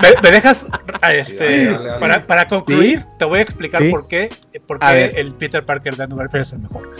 ¿Me, 0.00 0.08
me 0.22 0.30
dejas 0.30 0.66
este, 1.12 1.66
dale, 1.66 1.86
dale. 1.88 2.00
Para, 2.00 2.26
para 2.26 2.48
concluir? 2.48 3.00
Sí. 3.00 3.04
Te 3.18 3.24
voy 3.24 3.40
a 3.40 3.42
explicar 3.42 3.82
Sí. 3.82 3.88
por 3.90 4.06
qué, 4.08 4.30
por 4.66 4.78
qué 4.78 5.12
el 5.16 5.34
Peter 5.34 5.64
Parker 5.64 5.96
de 5.96 6.04
Andrew 6.04 6.18
Garfield 6.20 6.42
es 6.46 6.52
el 6.52 6.60
mejor. 6.60 6.90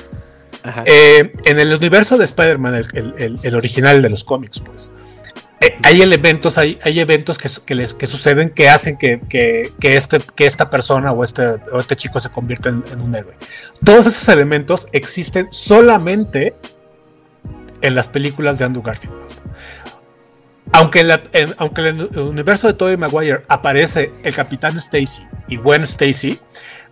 Eh, 0.87 1.31
en 1.45 1.59
el 1.59 1.75
universo 1.75 2.17
de 2.17 2.25
Spider-Man, 2.25 2.83
el, 2.95 3.55
original 3.55 4.01
de 4.01 4.09
los 4.09 4.25
cómics, 4.25 4.61
pues, 4.61 4.91
eh, 5.61 5.77
hay 5.83 6.01
elementos, 6.01 6.57
hay, 6.57 6.79
eventos 6.85 7.39
que, 7.39 7.49
que 7.97 8.07
suceden 8.07 8.51
que 8.51 8.69
hacen 8.69 8.97
que, 8.97 9.21
que- 9.29 9.73
este, 9.97 10.21
que 10.35 10.47
esta 10.47 10.71
persona 10.71 11.13
o 11.13 11.23
este, 11.23 11.43
o 11.71 11.79
este 11.79 11.97
chico 11.97 12.19
se 12.19 12.31
convierta 12.31 12.71
en, 12.71 12.83
un 13.01 13.15
héroe. 13.15 13.35
Todos 13.85 14.07
esos 14.07 14.27
elementos 14.29 14.89
existen 14.93 15.49
solamente 15.51 16.55
en 17.83 17.95
las 17.95 18.09
películas 18.09 18.59
de 18.59 18.65
Andrew 18.65 18.83
Garfield. 18.83 19.15
Aunque, 20.73 21.01
en 21.33 21.55
aunque 21.59 21.89
el 21.89 22.19
universo 22.19 22.67
de 22.67 22.73
Tobey 22.73 22.97
Maguire 22.97 23.43
aparece 23.49 24.13
el 24.25 24.35
Capitán 24.35 24.79
Stacy 24.79 25.23
y 25.47 25.57
Gwen 25.57 25.83
Stacy, 25.83 26.41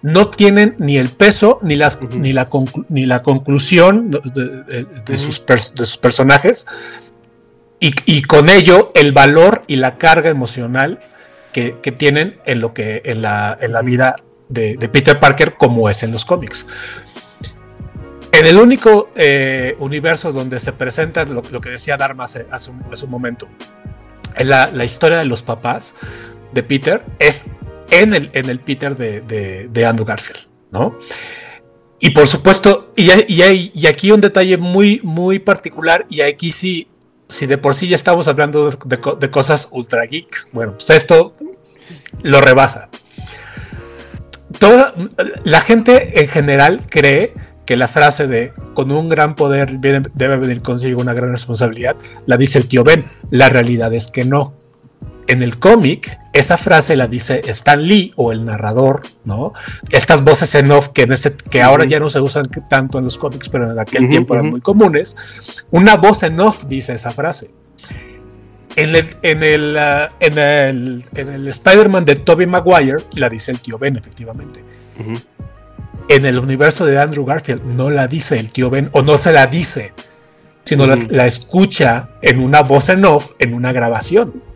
no 0.03 0.29
tienen 0.29 0.75
ni 0.79 0.99
el 0.99 1.09
peso 1.11 1.59
ni, 1.63 1.77
las, 1.77 2.01
ni, 2.03 2.33
la, 2.33 2.49
ni 2.89 3.07
la 3.07 3.23
conclusión 3.23 4.11
de, 4.11 4.21
de- 4.67 4.85
de 4.85 5.19
sus, 5.19 5.45
de 5.47 5.87
sus 5.87 5.97
personajes. 5.97 6.67
Y, 7.79 7.95
y 8.05 8.23
con 8.23 8.49
ello 8.49 8.93
el 8.95 9.13
valor 9.13 9.63
y 9.67 9.77
la 9.77 9.99
carga 9.99 10.31
emocional 10.31 11.01
que, 11.53 11.77
que 11.83 11.93
tienen 11.93 12.39
en 12.47 12.61
lo 12.61 12.73
que 12.75 13.03
en 13.05 13.23
la, 13.23 13.57
en 13.61 13.73
la 13.73 13.83
vida 13.83 14.17
de, 14.49 14.77
de 14.77 14.89
Peter 14.89 15.19
Parker 15.19 15.55
como 15.55 15.89
es 15.89 16.03
en 16.03 16.13
los 16.13 16.25
cómics. 16.25 16.67
En 18.33 18.47
el 18.47 18.57
único 18.59 19.11
eh, 19.15 19.75
universo 19.79 20.33
donde 20.33 20.59
se 20.59 20.73
presenta 20.73 21.25
lo, 21.25 21.43
lo 21.51 21.61
que 21.61 21.71
decía 21.71 21.97
Dharma 21.97 22.25
hace, 22.25 22.47
hace 22.51 22.71
un, 22.71 22.83
hace 22.93 23.05
un 23.05 23.11
momento, 23.11 23.47
en 24.37 24.49
la, 24.49 24.71
la 24.73 24.85
historia 24.85 25.19
de 25.19 25.27
los 25.27 25.43
papás 25.43 25.95
de 26.53 26.63
Peter 26.63 27.05
es 27.19 27.45
en 27.93 28.13
el, 28.15 28.31
en 28.33 28.49
el 28.51 28.59
Peter 28.59 28.97
de, 28.97 29.21
de- 29.21 29.69
de 29.73 29.87
Andrew 29.87 30.05
Garfield, 30.07 30.41
¿no? 30.73 30.99
Y 32.01 32.11
por 32.11 32.27
supuesto, 32.27 32.91
y, 32.97 33.11
y, 33.33 33.71
y 33.73 33.87
aquí 33.87 34.11
un 34.11 34.21
detalle 34.21 34.57
muy, 34.57 35.01
muy 35.05 35.39
particular, 35.39 36.05
y 36.11 36.23
aquí 36.23 36.51
sí, 36.51 36.89
si 37.29 37.47
de 37.47 37.59
por 37.59 37.77
sí 37.77 37.87
ya 37.87 37.95
estamos 37.95 38.27
hablando 38.27 38.69
de, 38.69 38.77
de 38.87 38.99
de 39.21 39.31
cosas 39.31 39.69
ultra 39.71 40.05
geeks, 40.07 40.49
bueno, 40.53 40.73
pues 40.73 40.91
esto 40.91 41.37
lo 42.25 42.41
rebasa. 42.41 42.89
Toda, 44.59 44.95
la 45.45 45.61
gente 45.61 46.21
en 46.23 46.29
general 46.29 46.81
cree 46.91 47.33
que 47.65 47.77
la 47.77 47.89
frase 47.89 48.27
de 48.27 48.53
con 48.75 48.91
un 48.91 49.09
gran 49.09 49.35
poder 49.37 49.77
viene- 49.79 50.03
debe 50.15 50.37
venir 50.37 50.61
consigo 50.63 51.01
una 51.01 51.15
gran 51.15 51.31
responsabilidad, 51.31 51.97
la 52.27 52.37
dice 52.37 52.59
el 52.59 52.67
tío 52.67 52.83
Ben. 52.85 53.07
La 53.31 53.49
realidad 53.49 53.95
es 53.95 54.09
que 54.09 54.25
no. 54.25 54.55
En 55.33 55.43
el 55.43 55.59
cómic, 55.59 56.19
esa 56.35 56.59
frase 56.59 56.95
la 56.95 57.07
dice 57.07 57.41
Stan 57.47 57.83
Lee 57.83 58.13
o 58.17 58.33
el 58.33 58.45
narrador, 58.45 59.01
¿no? 59.25 59.55
Estas 59.89 60.23
voces 60.23 60.55
en 60.57 60.71
off 60.71 60.89
que, 60.89 61.05
en 61.05 61.13
ese, 61.13 61.35
que 61.35 61.63
ahora 61.63 61.87
ya 61.87 61.99
no 61.99 62.11
se 62.11 62.21
usan 62.21 62.51
tanto 62.69 62.99
en 62.99 63.05
los 63.05 63.17
cómics, 63.17 63.49
pero 63.49 63.73
en 63.73 63.79
aquel 63.79 64.03
Ujú, 64.03 64.11
tiempo 64.11 64.35
eran 64.35 64.45
ujú. 64.49 64.53
muy 64.53 64.61
comunes. 64.61 65.17
Una 65.71 65.97
voz 65.97 66.23
en 66.23 66.39
off 66.39 66.67
dice 66.67 66.93
esa 66.93 67.13
frase. 67.13 67.51
En 68.77 68.95
el, 68.95 69.07
en 69.23 69.43
el, 69.43 69.79
ah, 69.79 70.11
en 70.21 70.37
el, 70.37 71.05
en 71.15 71.29
el 71.31 71.49
Spider-Man 71.49 72.05
de 72.05 72.17
Tobey 72.17 72.47
Maguire 72.47 73.03
la 73.15 73.31
dice 73.31 73.53
el 73.53 73.61
tío 73.61 73.79
Ben, 73.79 73.97
efectivamente. 73.97 74.63
En 76.11 76.27
el 76.27 76.39
universo 76.39 76.85
de 76.85 77.01
Andrew 77.01 77.25
Garfield 77.25 77.65
no 77.65 77.89
la 77.89 78.07
dice 78.07 78.39
el 78.39 78.53
tío 78.53 78.69
Ben, 78.69 78.91
o 78.93 79.01
no 79.01 79.17
se 79.17 79.33
la 79.33 79.47
dice, 79.47 79.95
sino 80.67 80.87
la, 80.87 80.99
la 81.09 81.25
escucha 81.25 82.11
en 82.21 82.39
una 82.39 82.61
voz 82.61 82.91
en 82.91 83.03
off, 83.07 83.31
en 83.39 83.55
una 83.55 83.73
grabación. 83.73 84.52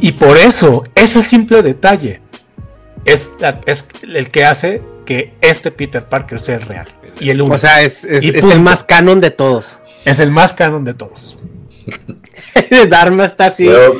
Y 0.00 0.12
por 0.12 0.36
eso, 0.36 0.84
ese 0.94 1.22
simple 1.22 1.62
detalle 1.62 2.20
es, 3.04 3.30
el 4.02 4.30
que 4.30 4.44
hace 4.44 4.82
que 5.04 5.34
este 5.40 5.70
Peter 5.70 6.04
Parker 6.04 6.40
sea 6.40 6.56
el 6.56 6.62
real. 6.62 6.88
Y 7.20 7.30
el 7.30 7.40
único. 7.40 7.54
O 7.54 7.58
sea, 7.58 7.82
es, 7.82 8.04
es- 8.04 8.22
Y 8.22 8.30
es 8.30 8.44
el 8.44 8.60
más 8.60 8.84
canon 8.84 9.20
de 9.20 9.30
todos. 9.30 9.78
Es 10.04 10.18
el 10.18 10.30
más 10.30 10.54
canon 10.54 10.84
de 10.84 10.94
todos. 10.94 11.38
Dharma 12.88 13.24
está 13.26 13.46
así. 13.46 13.64
Yo- 13.66 13.94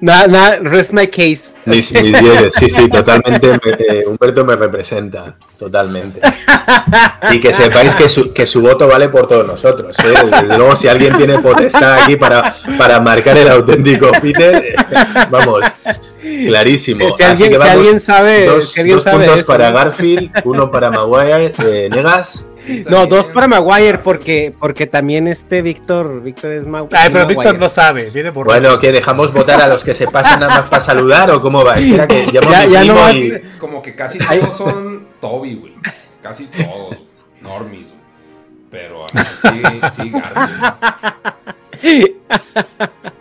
Nada, 0.00 0.26
nada, 0.26 0.58
rest 0.62 0.92
my 0.92 1.06
case. 1.08 1.52
Mis, 1.66 1.92
mis 1.92 2.18
dieces, 2.20 2.54
sí, 2.54 2.68
sí, 2.70 2.88
totalmente. 2.88 3.48
me- 3.48 3.58
eh, 3.98 4.04
Humberto 4.06 4.44
me 4.44 4.56
representa, 4.56 5.36
totalmente. 5.58 6.20
Y 7.30 7.40
que 7.40 7.52
sepáis 7.52 7.94
que 7.94 8.08
su, 8.08 8.32
que 8.32 8.46
su 8.46 8.62
voto 8.62 8.88
vale 8.88 9.08
por 9.08 9.26
todos 9.28 9.46
nosotros. 9.46 9.96
¿eh? 10.00 10.14
Desde 10.30 10.56
luego, 10.56 10.76
si 10.76 10.88
alguien 10.88 11.16
tiene 11.16 11.38
potestad 11.38 12.02
aquí 12.02 12.16
para, 12.16 12.54
para 12.78 13.00
marcar 13.00 13.36
el 13.38 13.48
auténtico 13.48 14.10
Peter, 14.20 14.74
vamos, 15.30 15.60
clarísimo. 16.20 17.16
Si 17.16 17.22
Así 17.22 17.44
alguien- 17.44 17.60
que 17.60 17.66
si 17.66 17.72
alguien 17.72 18.00
sabe- 18.00 18.46
dos, 18.46 18.72
si 18.72 18.80
alguien 18.80 18.96
dos 18.96 19.04
sabe 19.04 19.16
puntos 19.24 19.36
eso, 19.38 19.46
para 19.46 19.70
¿no? 19.70 19.76
Garfield, 19.76 20.30
uno 20.44 20.70
para 20.70 20.90
Maguire, 20.90 21.52
eh, 21.64 21.88
Negas. 21.90 22.46
No, 22.88 23.06
dos 23.06 23.26
para 23.28 23.48
Maguire, 23.48 23.98
porque, 23.98 24.52
porque 24.58 24.86
también 24.86 25.26
este 25.26 25.62
Víctor, 25.62 26.22
Víctor 26.22 26.52
es 26.52 26.66
Maguire. 26.66 26.96
Ay, 26.98 27.10
pero 27.12 27.26
Víctor 27.26 27.58
no 27.58 27.68
sabe, 27.68 28.10
viene 28.10 28.32
por 28.32 28.46
Bueno, 28.46 28.78
que 28.78 28.92
dejamos 28.92 29.32
votar 29.32 29.60
a 29.62 29.66
los 29.66 29.82
que 29.82 29.94
se 29.94 30.06
pasan 30.06 30.40
nada 30.40 30.56
más 30.60 30.68
para 30.68 30.80
saludar 30.80 31.30
o 31.30 31.40
cómo 31.40 31.64
va. 31.64 31.78
Espera 31.78 32.06
que 32.06 32.26
Ya- 32.32 32.66
ya 32.66 32.84
no 32.84 33.10
y- 33.12 33.32
Como 33.58 33.82
que 33.82 33.94
casi 33.94 34.18
todos 34.18 34.56
son 34.56 35.06
Toby, 35.20 35.54
güey. 35.56 35.72
Casi 36.22 36.46
todos. 36.46 36.96
Normies, 37.40 37.88
güey. 37.88 38.00
Pero 38.70 39.06
sí, 39.40 39.62
sí, 40.02 40.10
Garfield. 40.10 40.74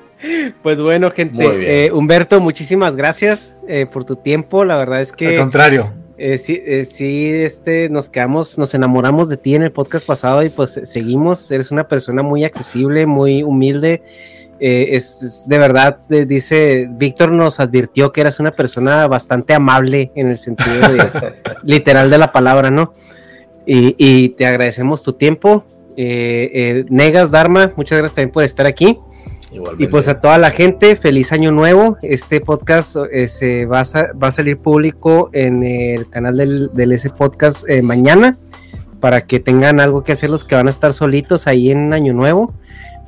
Pues 0.61 0.81
bueno, 0.81 1.11
gente. 1.11 1.85
Eh, 1.85 1.91
Humberto, 1.91 2.41
muchísimas 2.41 2.95
gracias 2.95 3.55
eh, 3.67 3.85
por 3.91 4.03
tu 4.05 4.17
tiempo. 4.17 4.65
La 4.65 4.75
verdad 4.77 5.01
es 5.01 5.13
que. 5.13 5.29
Al 5.29 5.37
contrario. 5.37 5.93
eh, 6.17 6.37
sí, 6.37 6.61
sí, 6.85 7.31
este, 7.33 7.89
nos 7.89 8.09
quedamos, 8.09 8.57
nos 8.57 8.73
enamoramos 8.73 9.29
de 9.29 9.37
ti 9.37 9.55
en 9.55 9.63
el 9.63 9.71
podcast 9.71 10.05
pasado 10.05 10.43
y 10.43 10.49
pues 10.49 10.79
seguimos. 10.83 11.49
Eres 11.51 11.71
una 11.71 11.87
persona 11.87 12.21
muy 12.21 12.43
accesible, 12.43 13.05
muy 13.05 13.43
humilde. 13.43 14.01
es, 14.59 15.21
es 15.23 15.43
de 15.47 15.57
verdad, 15.57 15.99
dice, 16.09 16.89
Víctor 16.91 17.31
nos 17.31 17.61
advirtió 17.61 18.11
que 18.11 18.19
eras 18.19 18.41
una 18.41 18.51
persona 18.51 19.07
bastante 19.07 19.53
amable 19.53 20.11
en 20.15 20.27
el 20.27 20.37
sentido 20.37 20.91
de, 20.91 21.33
literal 21.63 22.09
de 22.09 22.17
la 22.17 22.33
palabra, 22.33 22.69
¿no? 22.69 22.93
Y, 23.65 23.95
y 23.97 24.29
te 24.29 24.45
agradecemos 24.45 25.01
tu 25.01 25.13
tiempo. 25.13 25.63
Negas, 25.95 27.31
Dharma, 27.31 27.71
muchas 27.77 27.97
gracias 27.97 28.15
también 28.15 28.31
por 28.33 28.43
estar 28.43 28.65
aquí. 28.65 28.99
Igualmente. 29.51 29.83
Y 29.83 29.87
pues 29.87 30.07
a 30.07 30.21
toda 30.21 30.37
la 30.37 30.51
gente, 30.51 30.95
feliz 30.95 31.31
año 31.31 31.51
nuevo. 31.51 31.97
Este 32.03 32.39
podcast 32.39 32.95
eh, 33.11 33.27
se 33.27 33.65
va, 33.65 33.79
a, 33.81 34.13
va 34.13 34.27
a 34.27 34.31
salir 34.31 34.57
público 34.57 35.29
en 35.33 35.63
el 35.63 36.09
canal 36.09 36.37
del, 36.37 36.69
del 36.73 36.91
ese 36.91 37.09
podcast 37.09 37.67
eh, 37.67 37.81
mañana 37.81 38.37
para 38.99 39.21
que 39.21 39.39
tengan 39.39 39.79
algo 39.79 40.03
que 40.03 40.11
hacer 40.11 40.29
los 40.29 40.43
que 40.45 40.55
van 40.55 40.67
a 40.67 40.71
estar 40.71 40.93
solitos 40.93 41.47
ahí 41.47 41.71
en 41.71 41.93
año 41.93 42.13
nuevo. 42.13 42.53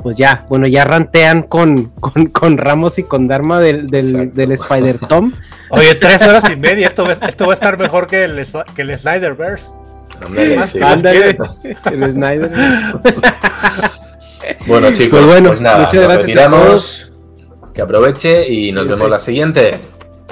Pues 0.02 0.18
ya, 0.18 0.46
bueno, 0.50 0.66
ya 0.66 0.84
rantean 0.84 1.44
con, 1.44 1.86
con, 2.00 2.26
con 2.28 2.58
Ramos 2.58 2.98
y 2.98 3.04
con 3.04 3.28
Dharma 3.28 3.60
del, 3.60 3.86
del, 3.88 4.34
del 4.34 4.52
Spider 4.54 4.98
Tom. 4.98 5.34
Oye, 5.70 5.94
tres 5.94 6.24
horas 6.24 6.50
y 6.52 6.56
media. 6.56 6.88
Esto, 6.88 7.04
va- 7.06 7.14
esto 7.28 7.46
va 7.46 7.52
a 7.52 7.54
estar 7.54 7.78
mejor 7.78 8.08
que 8.08 8.24
el, 8.24 8.44
que 8.76 8.82
el 8.82 8.98
Snyderverse. 8.98 9.74
Ándale, 10.26 10.66
sí. 10.68 10.80
el 11.92 12.12
Snyder. 12.14 12.52
Bueno, 14.66 14.92
chicos, 14.92 15.20
Pues 15.20 15.26
pues, 15.26 15.42
bueno, 15.42 15.62
nada, 15.62 15.78
muchas 15.80 15.94
nos 15.94 16.04
gracias 16.04 16.28
a. 16.28 17.14
Que 17.74 17.82
aproveche 17.82 18.52
y 18.52 18.72
nos 18.72 18.84
Sí, 18.84 18.90
vemos 18.90 19.06
sí. 19.06 19.12
la 19.12 19.20
siguiente. 19.20 19.80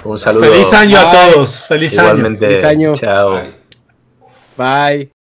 Un 0.04 0.20
saludo. 0.20 0.44
Feliz 0.46 0.74
año 0.74 0.98
a 0.98 1.12
todos. 1.12 1.66
Feliz 1.68 1.98
año. 1.98 2.08
Igualmente. 2.10 2.48
Feliz 2.48 2.64
año. 2.64 2.92
Chao. 2.94 3.32
Bye. 3.34 3.56
Bye. 4.58 5.19